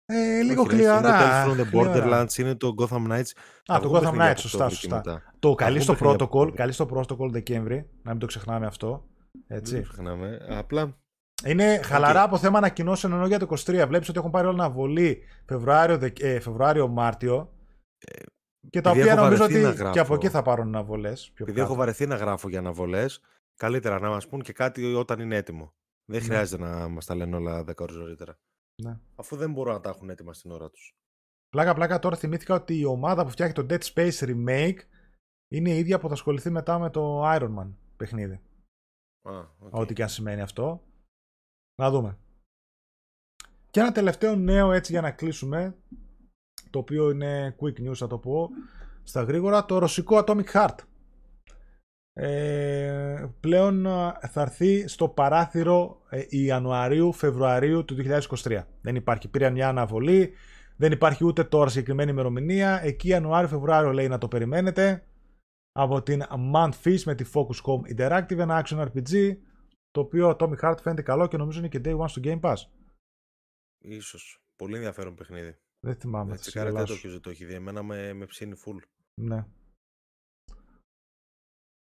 Ε, 0.06 0.41
λίγο 0.41 0.61
Όχι, 0.61 0.69
χλιαρά. 0.69 1.45
Είναι 1.45 1.56
το 1.56 1.69
the 1.72 1.76
Borderlands, 1.76 2.38
είναι 2.38 2.56
το 2.56 2.76
Gotham 2.77 3.11
Knights. 3.11 3.32
Α, 3.65 3.80
το 3.80 3.91
Gotham 3.94 4.22
Knights, 4.22 4.38
σωστά, 4.38 4.69
σωστά. 4.69 5.22
Το 5.40 5.56
καλή 5.56 5.80
στο 5.80 5.95
Protocol, 5.99 6.52
καλή 6.56 6.72
στο 6.72 6.88
Protocol 6.94 7.30
Δεκέμβρη, 7.30 7.90
να 8.03 8.11
μην 8.11 8.19
το 8.19 8.26
ξεχνάμε 8.26 8.65
αυτό. 8.65 9.06
Έτσι. 9.48 9.73
Δεν 9.73 9.84
το 9.84 9.90
ξεχνάμε. 9.90 10.38
Απλά 10.49 10.95
είναι 11.44 11.80
χαλαρά 11.84 12.23
από 12.23 12.38
θέμα 12.38 12.57
ανακοινώσεων 12.57 13.14
ενώ 13.14 13.27
για 13.27 13.40
το 13.40 13.48
23. 13.49 13.86
Βλέπεις 13.88 14.10
ότι 14.10 14.18
έχουν 14.18 14.32
πάρει 14.32 14.48
όλη 14.48 14.60
αναβολή 14.60 15.22
Φεβρουάριο, 15.45 15.99
ε, 16.19 16.40
Φεβρουάριο 16.40 16.88
Μάρτιο. 16.88 17.53
Ε, 17.98 18.22
και 18.69 18.82
τα 18.82 18.90
οποία 18.90 19.15
νομίζω 19.15 19.44
ότι 19.44 19.73
και 19.91 19.99
από 19.99 20.14
εκεί 20.14 20.30
θα 20.30 20.41
πάρουν 20.41 20.68
αναβολέ. 20.68 21.14
Επειδή 21.38 21.60
έχω 21.60 21.76
βαρεθεί 21.76 22.07
να 22.07 22.15
γράφω 22.15 22.49
για 22.49 22.60
αναβολέ, 22.60 23.06
καλύτερα 23.56 23.99
να 23.99 24.10
μας 24.10 24.27
πούν 24.27 24.41
και 24.41 24.53
κάτι 24.53 24.94
όταν 24.94 25.19
είναι 25.19 25.36
έτοιμο. 25.36 25.73
Δεν 26.06 26.19
ναι. 26.19 26.26
χρειάζεται 26.26 26.64
να 26.64 26.88
μας 26.88 27.06
τα 27.06 27.15
λένε 27.15 27.36
όλα 27.36 27.60
10 27.60 27.73
ώρες 27.77 27.95
νωρίτερα. 27.95 28.38
Ναι. 28.84 28.99
Αφού 29.15 29.35
δεν 29.35 29.52
μπορούν 29.52 29.73
να 29.73 29.80
τα 29.80 29.89
έχουν 29.89 30.10
έτοιμα 30.10 30.34
στην 30.34 30.52
ώρα 30.52 30.69
τους. 30.69 30.95
Πλάκα, 31.49 31.73
πλάκα 31.73 31.99
τώρα 31.99 32.15
θυμήθηκα 32.15 32.56
ότι 32.56 32.80
η 32.80 32.85
ομάδα 32.85 33.23
που 33.23 33.30
φτιάχνει 33.30 33.53
το 33.53 33.65
Dead 33.69 33.81
Space 33.93 34.19
Remake 34.19 34.80
είναι 35.52 35.69
η 35.69 35.77
ίδια 35.77 35.99
που 35.99 36.07
θα 36.07 36.14
ασχοληθεί 36.14 36.49
μετά 36.49 36.80
με 36.80 36.89
το 36.89 37.23
Iron 37.26 37.56
Man 37.60 37.73
παιχνίδι. 37.97 38.41
okay. 39.27 39.69
Ό,τι 39.69 39.93
και 39.93 40.03
αν 40.03 40.10
σημαίνει 40.10 40.41
αυτό. 40.41 40.84
Να 41.81 41.89
δούμε. 41.89 42.18
Και 43.72 43.80
ένα 43.80 43.91
τελευταίο 43.91 44.35
νέο 44.35 44.72
έτσι 44.72 44.91
για 44.91 45.02
να 45.02 45.11
κλείσουμε, 45.11 45.77
το 46.69 46.80
οποίο 46.80 47.10
είναι 47.10 47.56
quick 47.60 47.88
news 47.88 47.95
θα 47.95 48.07
το 48.07 48.18
πω, 48.18 48.49
στα 49.03 49.23
γρήγορα, 49.23 49.65
το 49.65 49.77
ρωσικό 49.77 50.23
Atomic 50.26 50.45
Heart. 50.45 50.77
Ε, 52.17 53.25
πλέον 53.39 53.83
θα 54.29 54.41
έρθει 54.41 54.87
στο 54.87 55.09
παράθυρο 55.09 56.01
ε, 56.09 56.25
Ιανουαρίου-Φεβρουαρίου 56.29 57.85
του 57.85 57.95
2023. 57.97 58.63
Δεν 58.81 58.95
υπάρχει, 58.95 59.27
πήρε 59.27 59.49
μια 59.49 59.69
αναβολή, 59.69 60.33
δεν 60.77 60.91
υπάρχει 60.91 61.25
ούτε 61.25 61.43
τώρα 61.43 61.69
συγκεκριμένη 61.69 62.11
ημερομηνία. 62.11 62.79
Εκεί 62.83 63.07
Ιανουάριο-Φεβρουάριο 63.07 63.91
λέει 63.91 64.07
να 64.07 64.17
το 64.17 64.27
περιμένετε. 64.27 65.05
Από 65.71 66.03
την 66.03 66.23
Month 66.53 67.01
με 67.05 67.15
τη 67.15 67.25
Focus 67.33 67.61
Home 67.65 67.95
Interactive, 67.95 68.37
ένα 68.37 68.63
action 68.65 68.87
RPG 68.87 69.37
το 69.91 70.01
οποίο 70.01 70.35
Tommy 70.39 70.59
Hart 70.61 70.75
φαίνεται 70.81 71.01
καλό 71.01 71.27
και 71.27 71.37
νομίζω 71.37 71.59
είναι 71.59 71.67
και 71.67 71.81
Day 71.85 71.97
One 71.97 72.09
στο 72.09 72.21
Game 72.23 72.39
Pass. 72.39 72.55
Ίσως. 73.77 74.39
Πολύ 74.55 74.75
ενδιαφέρον 74.75 75.15
παιχνίδι. 75.15 75.57
Δεν 75.79 75.95
θυμάμαι. 75.95 76.33
Έτσι, 76.33 76.51
κάτι 76.51 76.85
το 76.85 76.95
ποιος 76.95 77.19
το 77.19 77.29
έχει 77.29 77.45
δει. 77.45 77.53
Εμένα 77.53 77.83
με, 77.83 78.13
με 78.13 78.25
ψήνει 78.25 78.53
full. 78.65 78.79
Ναι. 79.21 79.45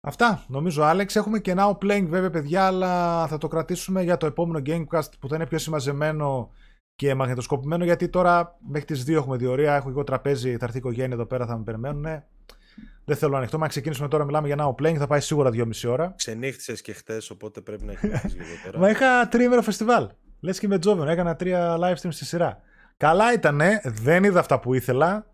Αυτά, 0.06 0.44
νομίζω, 0.48 0.82
Άλεξ. 0.82 1.16
Έχουμε 1.16 1.38
και 1.38 1.54
now 1.56 1.70
playing 1.70 2.06
βέβαια, 2.08 2.30
παιδιά, 2.30 2.66
αλλά 2.66 3.26
θα 3.26 3.38
το 3.38 3.48
κρατήσουμε 3.48 4.02
για 4.02 4.16
το 4.16 4.26
επόμενο 4.26 4.62
Gamecast 4.66 5.08
που 5.20 5.28
θα 5.28 5.34
είναι 5.34 5.46
πιο 5.46 5.58
συμμαζεμένο 5.58 6.50
και 6.96 7.14
μαγνητοσκοπημένο, 7.14 7.84
γιατί 7.84 8.08
τώρα 8.08 8.58
μέχρι 8.68 8.86
τις 8.86 9.04
2 9.06 9.12
έχουμε 9.14 9.36
διορία. 9.36 9.74
Έχω 9.74 9.88
εγώ 9.88 10.04
τραπέζι, 10.04 10.56
θα 10.56 10.64
έρθει 10.64 10.76
η 10.76 10.78
οικογένεια 10.78 11.14
εδώ 11.14 11.26
πέρα, 11.26 11.46
θα 11.46 11.56
με 11.56 11.62
περιμένουν. 11.64 12.04
Δεν 13.04 13.16
θέλω 13.16 13.32
να 13.32 13.38
ανοιχτώ. 13.38 13.58
Μα 13.58 13.68
ξεκινήσουμε 13.68 14.08
τώρα, 14.08 14.24
μιλάμε 14.24 14.46
για 14.46 14.56
now 14.58 14.82
playing, 14.82 14.96
θα 14.96 15.06
πάει 15.06 15.20
σίγουρα 15.20 15.50
2,5 15.52 15.64
ώρα. 15.88 16.14
Ξενύχτησες 16.16 16.80
και 16.80 16.92
χτες, 16.92 17.30
οπότε 17.30 17.60
πρέπει 17.60 17.84
να 17.84 17.92
έχει 17.92 18.06
λίγο 18.06 18.48
τώρα. 18.64 18.78
Μα 18.82 18.90
είχα 18.90 19.28
τρίμερο 19.28 19.62
φεστιβάλ. 19.62 20.08
Λες 20.40 20.58
και 20.58 20.68
με 20.68 20.78
Τζόβεν, 20.78 21.08
έκανα 21.08 21.36
τρία 21.36 21.76
live 21.78 22.00
stream 22.02 22.12
στη 22.12 22.24
σειρά. 22.24 22.60
Καλά 22.96 23.32
ήτανε, 23.32 23.80
δεν 23.84 24.24
είδα 24.24 24.40
αυτά 24.40 24.60
που 24.60 24.74
ήθελα. 24.74 25.33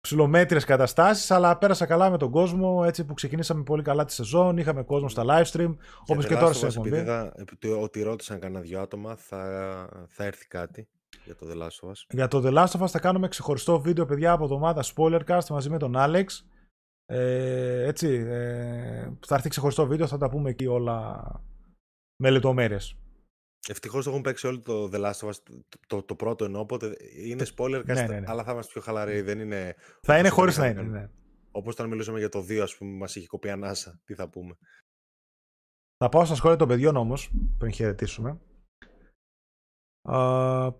Ψιλομέτρε 0.00 0.60
καταστάσεις, 0.60 1.30
αλλά 1.30 1.58
πέρασα 1.58 1.86
καλά 1.86 2.10
με 2.10 2.16
τον 2.16 2.30
κόσμο. 2.30 2.82
Έτσι 2.86 3.04
που 3.04 3.14
ξεκινήσαμε 3.14 3.62
πολύ 3.62 3.82
καλά 3.82 4.04
τη 4.04 4.12
σεζόν. 4.12 4.56
Είχαμε 4.56 4.82
κόσμο 4.82 5.08
στα 5.08 5.24
live 5.26 5.50
stream. 5.52 5.76
Όπως 6.06 6.26
και 6.26 6.36
τώρα 6.36 6.52
σε 6.52 6.66
εκπομπή. 6.66 7.04
Επειδή 7.34 7.72
ότι 7.80 8.02
ρώτησαν 8.02 8.40
κανένα 8.40 8.60
δυο 8.60 8.80
άτομα, 8.80 9.16
θα, 9.16 10.06
θα 10.08 10.24
έρθει 10.24 10.46
κάτι 10.46 10.88
για 11.24 11.36
το 11.36 11.46
The 11.50 11.62
Last 11.62 11.86
of 11.86 11.90
Us. 11.90 12.04
Για 12.08 12.28
το 12.28 12.42
The 12.44 12.54
Last 12.54 12.78
of 12.78 12.82
Us 12.82 12.88
θα 12.88 12.98
κάνουμε 12.98 13.28
ξεχωριστό 13.28 13.80
βίντεο, 13.80 14.06
παιδιά, 14.06 14.32
από 14.32 14.44
εβδομάδα 14.44 14.84
Spoilercast 14.94 15.46
μαζί 15.48 15.70
με 15.70 15.78
τον 15.78 15.94
Alex. 15.96 16.24
Ε, 17.06 17.86
έτσι, 17.86 18.08
ε, 18.08 19.10
θα 19.26 19.34
έρθει 19.34 19.48
ξεχωριστό 19.48 19.86
βίντεο, 19.86 20.06
θα 20.06 20.18
τα 20.18 20.28
πούμε 20.28 20.50
εκεί 20.50 20.66
όλα 20.66 21.22
με 22.16 22.30
λεπτομέρειες. 22.30 22.99
Ευτυχώς 23.68 24.04
το 24.04 24.10
έχουν 24.10 24.22
παίξει 24.22 24.46
όλοι 24.46 24.60
το 24.60 24.90
The 24.92 24.96
Last 24.96 25.12
of 25.12 25.28
Us, 25.28 25.34
το, 25.86 26.02
το, 26.02 26.14
πρώτο 26.14 26.44
εννοώ, 26.44 26.60
οπότε 26.60 26.96
είναι 27.24 27.44
spoiler, 27.56 27.82
ναι, 27.84 27.94
ναι, 27.94 28.06
ναι. 28.06 28.22
αλλά 28.26 28.44
θα 28.44 28.52
είμαστε 28.52 28.72
πιο 28.72 28.80
χαλαροί. 28.80 29.20
Δεν 29.20 29.38
είναι... 29.38 29.74
Θα 30.02 30.18
είναι 30.18 30.28
χωρίς 30.28 30.56
να 30.56 30.66
είναι. 30.66 30.82
Ναι. 30.82 31.10
Όπως 31.50 31.72
όταν 31.72 31.88
μιλούσαμε 31.88 32.18
για 32.18 32.28
το 32.28 32.38
2, 32.38 32.58
ας 32.58 32.76
πούμε, 32.76 32.96
μας 32.96 33.16
είχε 33.16 33.26
κοπεί 33.26 33.50
ανάσα. 33.50 34.00
Τι 34.04 34.14
θα 34.14 34.28
πούμε. 34.28 34.56
Θα 35.96 36.08
πάω 36.08 36.24
στα 36.24 36.34
σχόλια 36.34 36.56
των 36.56 36.68
παιδιών 36.68 36.96
όμως, 36.96 37.30
πριν 37.58 37.72
χαιρετήσουμε. 37.72 38.40
Uh, 40.08 40.72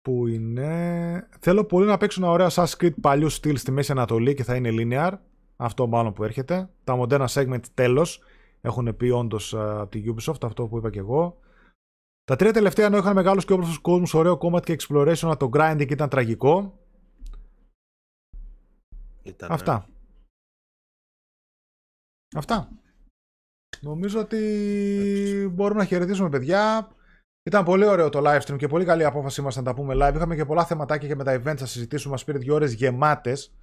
που 0.00 0.26
είναι. 0.26 1.28
Θέλω 1.40 1.64
πολύ 1.64 1.86
να 1.86 1.96
παίξω 1.96 2.22
ένα 2.22 2.30
ωραίο 2.30 2.46
Assassin's 2.50 2.76
Creed 2.80 2.94
παλιού 3.00 3.28
στυλ 3.28 3.56
στη 3.56 3.70
Μέση 3.70 3.92
Ανατολή 3.92 4.34
και 4.34 4.44
θα 4.44 4.56
είναι 4.56 4.70
linear. 4.72 5.12
Αυτό 5.56 5.86
μάλλον 5.86 6.12
που 6.12 6.24
έρχεται. 6.24 6.70
Τα 6.84 6.96
μοντέρνα 6.96 7.28
segment 7.28 7.66
τέλος. 7.74 8.22
Έχουν 8.60 8.96
πει 8.96 9.08
όντως 9.08 9.54
από 9.54 9.90
τη 9.90 10.04
Ubisoft, 10.06 10.42
αυτό 10.42 10.66
που 10.66 10.78
είπα 10.78 10.90
και 10.90 10.98
εγώ. 10.98 11.38
Τα 12.26 12.36
τρία 12.36 12.52
τελευταία 12.52 12.86
ενώ 12.86 12.96
είχαν 12.96 13.14
μεγάλους 13.14 13.44
και 13.44 13.52
όμορφους 13.52 13.78
κόσμους, 13.78 14.14
ωραίο 14.14 14.36
κόμμα 14.36 14.60
και 14.60 14.76
exploration, 14.78 15.22
αλλά 15.22 15.36
το 15.36 15.50
grinding 15.52 15.90
ήταν 15.90 16.08
τραγικό. 16.08 16.78
Ήταν, 19.22 19.52
Αυτά. 19.52 19.88
Αυτά. 22.36 22.68
Νομίζω 23.80 24.20
ότι 24.20 24.36
Έτσι. 24.36 25.48
μπορούμε 25.48 25.80
να 25.80 25.86
χαιρετήσουμε 25.86 26.28
παιδιά. 26.28 26.90
Ήταν 27.42 27.64
πολύ 27.64 27.86
ωραίο 27.86 28.08
το 28.08 28.22
live 28.24 28.40
stream 28.40 28.56
και 28.56 28.68
πολύ 28.68 28.84
καλή 28.84 29.04
απόφαση 29.04 29.42
μας 29.42 29.56
να 29.56 29.62
τα 29.62 29.74
πούμε 29.74 29.94
live. 29.96 30.14
Είχαμε 30.14 30.36
και 30.36 30.44
πολλά 30.44 30.64
θεματάκια 30.64 31.08
και 31.08 31.14
με 31.14 31.24
τα 31.24 31.34
events 31.34 31.56
θα 31.56 31.66
συζητήσουμε. 31.66 32.12
Μας 32.12 32.24
πήρε 32.24 32.38
δύο 32.38 32.54
ώρες 32.54 32.72
γεμάτες 32.72 33.54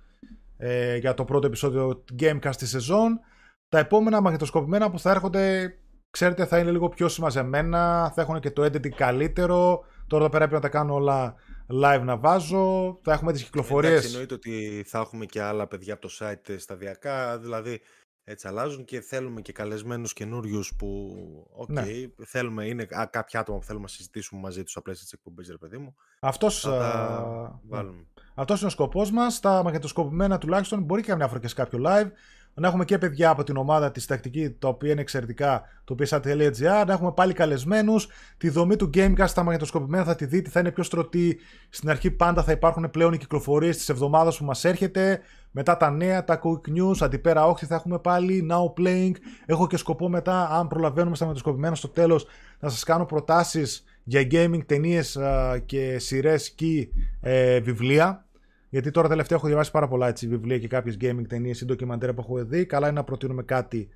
ε, 0.58 0.98
για 0.98 1.14
το 1.14 1.26
πρώτο 1.26 1.48
επεισόδιο 1.48 2.04
Gamecast 2.20 2.56
της 2.58 2.70
σεζόν. 2.70 3.20
Τα 3.68 3.80
επόμενα 3.80 4.22
μαγνητοσκοπημένα 4.22 4.92
που 4.92 5.00
θα 5.00 5.12
έρχονται 5.12 5.76
ξέρετε 6.14 6.46
θα 6.46 6.60
είναι 6.60 6.72
λίγο 6.72 6.90
πιο 6.90 7.08
συμμαζεμένα, 7.08 8.12
θα 8.16 8.22
έχουν 8.22 8.40
και 8.40 8.52
το 8.52 8.64
editing 8.64 8.90
καλύτερο. 8.90 9.86
Τώρα 10.08 10.24
εδώ 10.24 10.34
πέρα 10.34 10.48
πρέπει 10.48 10.64
να 10.64 10.70
τα 10.70 10.78
κάνω 10.78 10.94
όλα 10.94 11.36
live 11.84 12.02
να 12.04 12.18
βάζω. 12.18 13.00
Θα 13.04 13.14
έχουμε 13.14 13.32
τις 13.32 13.44
κυκλοφορίες. 13.44 13.92
Εντάξει, 13.92 14.10
εννοείται 14.10 14.34
ότι 14.34 14.84
θα 14.88 15.00
έχουμε 15.00 15.26
και 15.26 15.42
άλλα 15.42 15.68
παιδιά 15.68 15.94
από 15.94 16.02
το 16.02 16.14
site 16.20 16.56
σταδιακά, 16.58 17.38
δηλαδή 17.38 17.82
έτσι 18.24 18.48
αλλάζουν 18.48 18.86
και 18.86 19.02
θέλουμε 19.02 19.42
και 19.42 19.52
καλεσμένους 19.52 20.14
καινούριους 20.14 20.76
που, 20.76 21.16
OK, 21.52 21.70
okay, 21.70 21.74
ναι. 21.74 22.26
θέλουμε, 22.26 22.66
είναι 22.66 22.86
κάποια 23.10 23.40
άτομα 23.40 23.58
που 23.58 23.66
θέλουμε 23.66 23.84
να 23.84 23.90
συζητήσουμε 23.90 24.42
μαζί 24.42 24.64
τους 24.64 24.78
απλά 24.78 24.94
στις 24.94 25.12
εκπομπές, 25.12 25.48
ρε 25.50 25.58
παιδί 25.58 25.78
μου. 25.78 25.96
Αυτός, 26.20 26.60
θα 26.60 26.70
τα 26.78 27.62
βάλουμε. 27.68 28.08
Αυτός 28.36 28.60
είναι 28.60 28.68
ο 28.68 28.72
σκοπός 28.72 29.12
μας, 29.12 29.40
τα 29.40 29.64
μαγνητοσκοπημένα 29.64 30.38
τουλάχιστον, 30.38 30.84
μπορεί 30.84 31.02
και 31.02 31.08
καμιά 31.08 31.28
φορά 31.28 31.40
και 31.40 31.48
σε 31.48 31.56
κάποιο 31.56 31.80
live, 31.86 32.12
να 32.54 32.68
έχουμε 32.68 32.86
και 32.86 32.98
παιδιά 32.98 33.30
από 33.30 33.44
την 33.44 33.58
ομάδα 33.58 33.92
της 33.92 34.06
τακτική, 34.06 34.50
τα 34.50 34.68
οποία 34.68 34.92
είναι 34.92 35.02
εξαιρετικά, 35.02 35.62
το 35.84 35.96
PSA.gr, 36.00 36.84
να 36.88 36.94
έχουμε 36.94 37.12
πάλι 37.12 37.34
καλεσμένους. 37.34 38.08
Τη 38.38 38.50
δομή 38.50 38.76
του 38.76 38.90
Gamecast 38.94 39.28
στα 39.28 39.44
μαγνητοσκοπημένα 39.44 40.04
θα 40.04 40.16
τη 40.16 40.26
δείτε, 40.26 40.50
θα 40.50 40.60
είναι 40.60 40.72
πιο 40.72 40.84
στρωτή. 40.84 41.40
Στην 41.70 41.90
αρχή 41.90 42.12
πάντα 42.12 42.44
θα 42.44 42.52
υπάρχουν 42.52 42.90
πλέον 42.92 43.14
οι 43.14 43.18
κυκλοφορίες 43.18 43.78
της 43.78 43.90
εβδομάδας 43.90 44.38
που 44.38 44.46
μας 44.46 44.64
έρχεται. 44.66 45.20
Μετά 45.52 45.78
τα 45.78 45.92
νέα, 45.92 46.24
τα 46.24 46.42
quick 46.44 46.78
news, 46.78 46.96
αντιπέρα 47.00 47.46
όχι 47.46 47.66
θα 47.66 47.76
έχουμε 47.76 48.00
πάλι. 48.00 48.48
Now 48.52 48.82
playing. 48.82 49.14
Έχω 49.46 49.68
και 49.68 49.78
σκοπό 49.78 50.10
μετά, 50.10 50.50
αν 50.50 50.68
προλαβαίνουμε 50.68 51.16
στα 51.16 51.26
μαγνητοσκοπημένα 51.26 51.76
στο 51.76 51.88
τέλος, 51.88 52.26
να 52.60 52.70
σας 52.70 52.84
κάνω 52.84 53.06
προτάσεις 53.06 53.84
για 54.04 54.28
gaming, 54.32 54.66
ταινίες 54.66 55.18
και 55.66 56.00
σειρές 56.00 56.52
και 56.52 56.88
ε, 57.22 57.60
βιβλία. 57.60 58.26
Γιατί 58.74 58.92
τώρα 58.92 59.08
τελευταία 59.08 59.38
έχω 59.38 59.48
διαβάσει 59.48 59.72
πάρα 59.72 59.88
πολλά 59.88 60.08
έτσι, 60.08 60.28
βιβλία 60.28 60.60
και 60.60 60.68
κάποιες 60.68 60.98
gaming 61.02 61.28
ταινίες 61.28 61.62
ή 61.62 61.66
ντοκιμαντέρ 61.66 62.14
που 62.14 62.22
έχω 62.22 62.46
δει. 62.46 62.66
Καλά 62.66 62.88
είναι 62.88 62.98
να 62.98 63.04
προτείνουμε 63.04 63.44
κάτι 63.44 63.90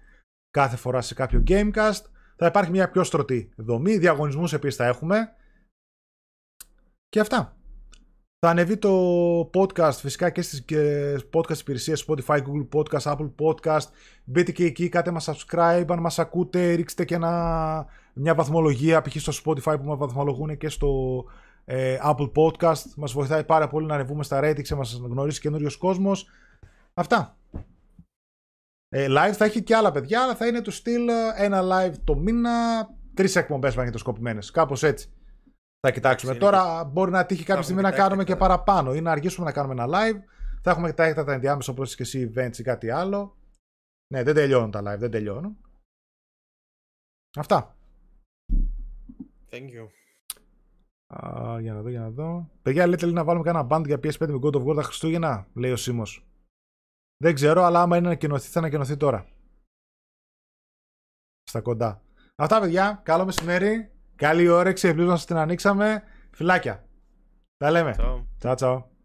κάθε 0.51 0.75
φορά 0.75 1.01
σε 1.01 1.13
κάποιο 1.13 1.43
Gamecast. 1.47 2.01
Θα 2.35 2.45
υπάρχει 2.45 2.71
μια 2.71 2.91
πιο 2.91 3.03
στρωτή 3.03 3.53
δομή. 3.57 3.97
Διαγωνισμούς 3.97 4.53
επίσης 4.53 4.77
θα 4.77 4.85
έχουμε. 4.85 5.35
Και 7.09 7.19
αυτά. 7.19 7.57
Θα 8.39 8.49
ανεβεί 8.49 8.77
το 8.77 9.39
podcast 9.53 9.93
φυσικά 9.93 10.29
και 10.29 10.41
στις 10.41 10.65
podcast 11.33 11.57
υπηρεσίες 11.59 12.05
Spotify, 12.07 12.37
Google 12.37 12.67
Podcast, 12.75 13.15
Apple 13.15 13.31
Podcast. 13.39 13.87
Μπείτε 14.23 14.51
και 14.51 14.65
εκεί, 14.65 14.89
κάτε 14.89 15.11
μας 15.11 15.29
subscribe, 15.29 15.85
αν 15.87 15.99
μας 15.99 16.19
ακούτε, 16.19 16.73
ρίξτε 16.73 17.05
και 17.05 17.15
ένα, 17.15 17.85
μια 18.13 18.35
βαθμολογία 18.35 19.01
π.χ. 19.01 19.15
στο 19.15 19.33
Spotify 19.43 19.75
που 19.79 19.85
μας 19.85 19.97
βαθμολογούν 19.97 20.57
και 20.57 20.69
στο 20.69 21.23
ε, 21.27 21.46
Apple 22.03 22.31
Podcast. 22.35 22.93
Μας 22.95 23.13
βοηθάει 23.13 23.43
πάρα 23.43 23.67
πολύ 23.67 23.85
να 23.85 23.93
ανεβούμε 23.93 24.23
στα 24.23 24.39
ratings 24.39 24.61
και 24.61 24.75
μας 24.75 24.93
γνωρίσει 24.93 25.39
καινούριος 25.39 25.77
κόσμος. 25.77 26.29
Αυτά. 26.93 27.37
Ε, 28.89 29.05
live 29.09 29.33
θα 29.33 29.45
έχει 29.45 29.63
και 29.63 29.75
άλλα 29.75 29.91
παιδιά, 29.91 30.23
αλλά 30.23 30.35
θα 30.35 30.47
είναι 30.47 30.61
του 30.61 30.71
στυλ 30.71 31.07
ε, 31.07 31.31
ένα 31.35 31.61
live 31.63 31.95
το 32.03 32.15
μήνα, 32.15 32.87
τρεις 33.13 33.35
εκπομπές 33.35 33.75
μαγνητοσκοπημένες. 33.75 34.51
Κάπως 34.51 34.83
έτσι. 34.83 35.11
Θα 35.79 35.91
κοιτάξουμε. 35.91 36.35
Τώρα 36.35 36.83
μπορεί 36.83 37.11
να 37.11 37.25
τύχει 37.25 37.43
κάποια 37.43 37.63
στιγμή 37.63 37.81
να 37.81 37.91
κάνουμε 37.91 38.23
και 38.23 38.35
παραπάνω 38.35 38.93
ή 38.93 39.01
να 39.01 39.11
αργήσουμε 39.11 39.45
να 39.45 39.51
κάνουμε 39.51 39.83
ένα 39.83 39.87
live. 39.87 40.21
Θα 40.61 40.71
έχουμε 40.71 40.93
τα 40.93 41.03
έκτατα 41.03 41.33
ενδιάμεσα 41.33 41.71
όπως 41.71 41.95
και 41.95 42.03
εσύ 42.03 42.31
events 42.35 42.57
ή 42.57 42.63
κάτι 42.63 42.89
άλλο. 42.89 43.37
Ναι, 44.13 44.23
δεν 44.23 44.35
τελειώνουν 44.35 44.71
τα 44.71 44.79
live, 44.79 44.99
δεν 44.99 45.11
τελειώνουν. 45.11 45.57
Αυτά. 47.37 47.75
Thank 49.49 49.69
you. 49.69 49.87
Α, 51.07 51.59
για 51.59 51.73
να 51.73 51.81
δω, 51.81 51.89
για 51.89 51.99
να 51.99 52.09
δω. 52.09 52.49
Παιδιά, 52.61 52.87
λέτε 52.87 53.05
λέει, 53.05 53.13
να 53.13 53.23
βάλουμε 53.23 53.43
κανένα 53.51 53.67
band 53.69 53.85
για 53.85 53.97
PS5 53.97 54.27
με 54.27 54.39
God 54.41 54.53
of 54.55 54.65
War 54.65 54.75
τα 54.75 54.83
Χριστούγεννα, 54.83 55.47
λέει 55.53 55.71
ο 55.71 55.75
Σίμω. 55.75 56.03
Δεν 57.17 57.33
ξέρω, 57.33 57.63
αλλά 57.63 57.81
άμα 57.81 57.97
είναι 57.97 58.07
να 58.07 58.15
κοινωθεί, 58.15 58.47
θα 58.47 58.59
ανακοινωθεί 58.59 58.97
τώρα. 58.97 59.27
Στα 61.43 61.61
κοντά. 61.61 62.01
Αυτά, 62.35 62.59
παιδιά. 62.59 63.01
Καλό 63.03 63.25
μεσημέρι. 63.25 63.91
Καλή 64.15 64.47
όρεξη. 64.47 64.87
Ελπίζω 64.87 65.07
να 65.07 65.15
σα 65.15 65.25
την 65.25 65.35
ανοίξαμε. 65.35 66.03
Φιλάκια. 66.31 66.87
Τα 67.57 67.71
λέμε. 67.71 67.91
Τσαου, 68.37 68.55
τσαου. 68.55 68.96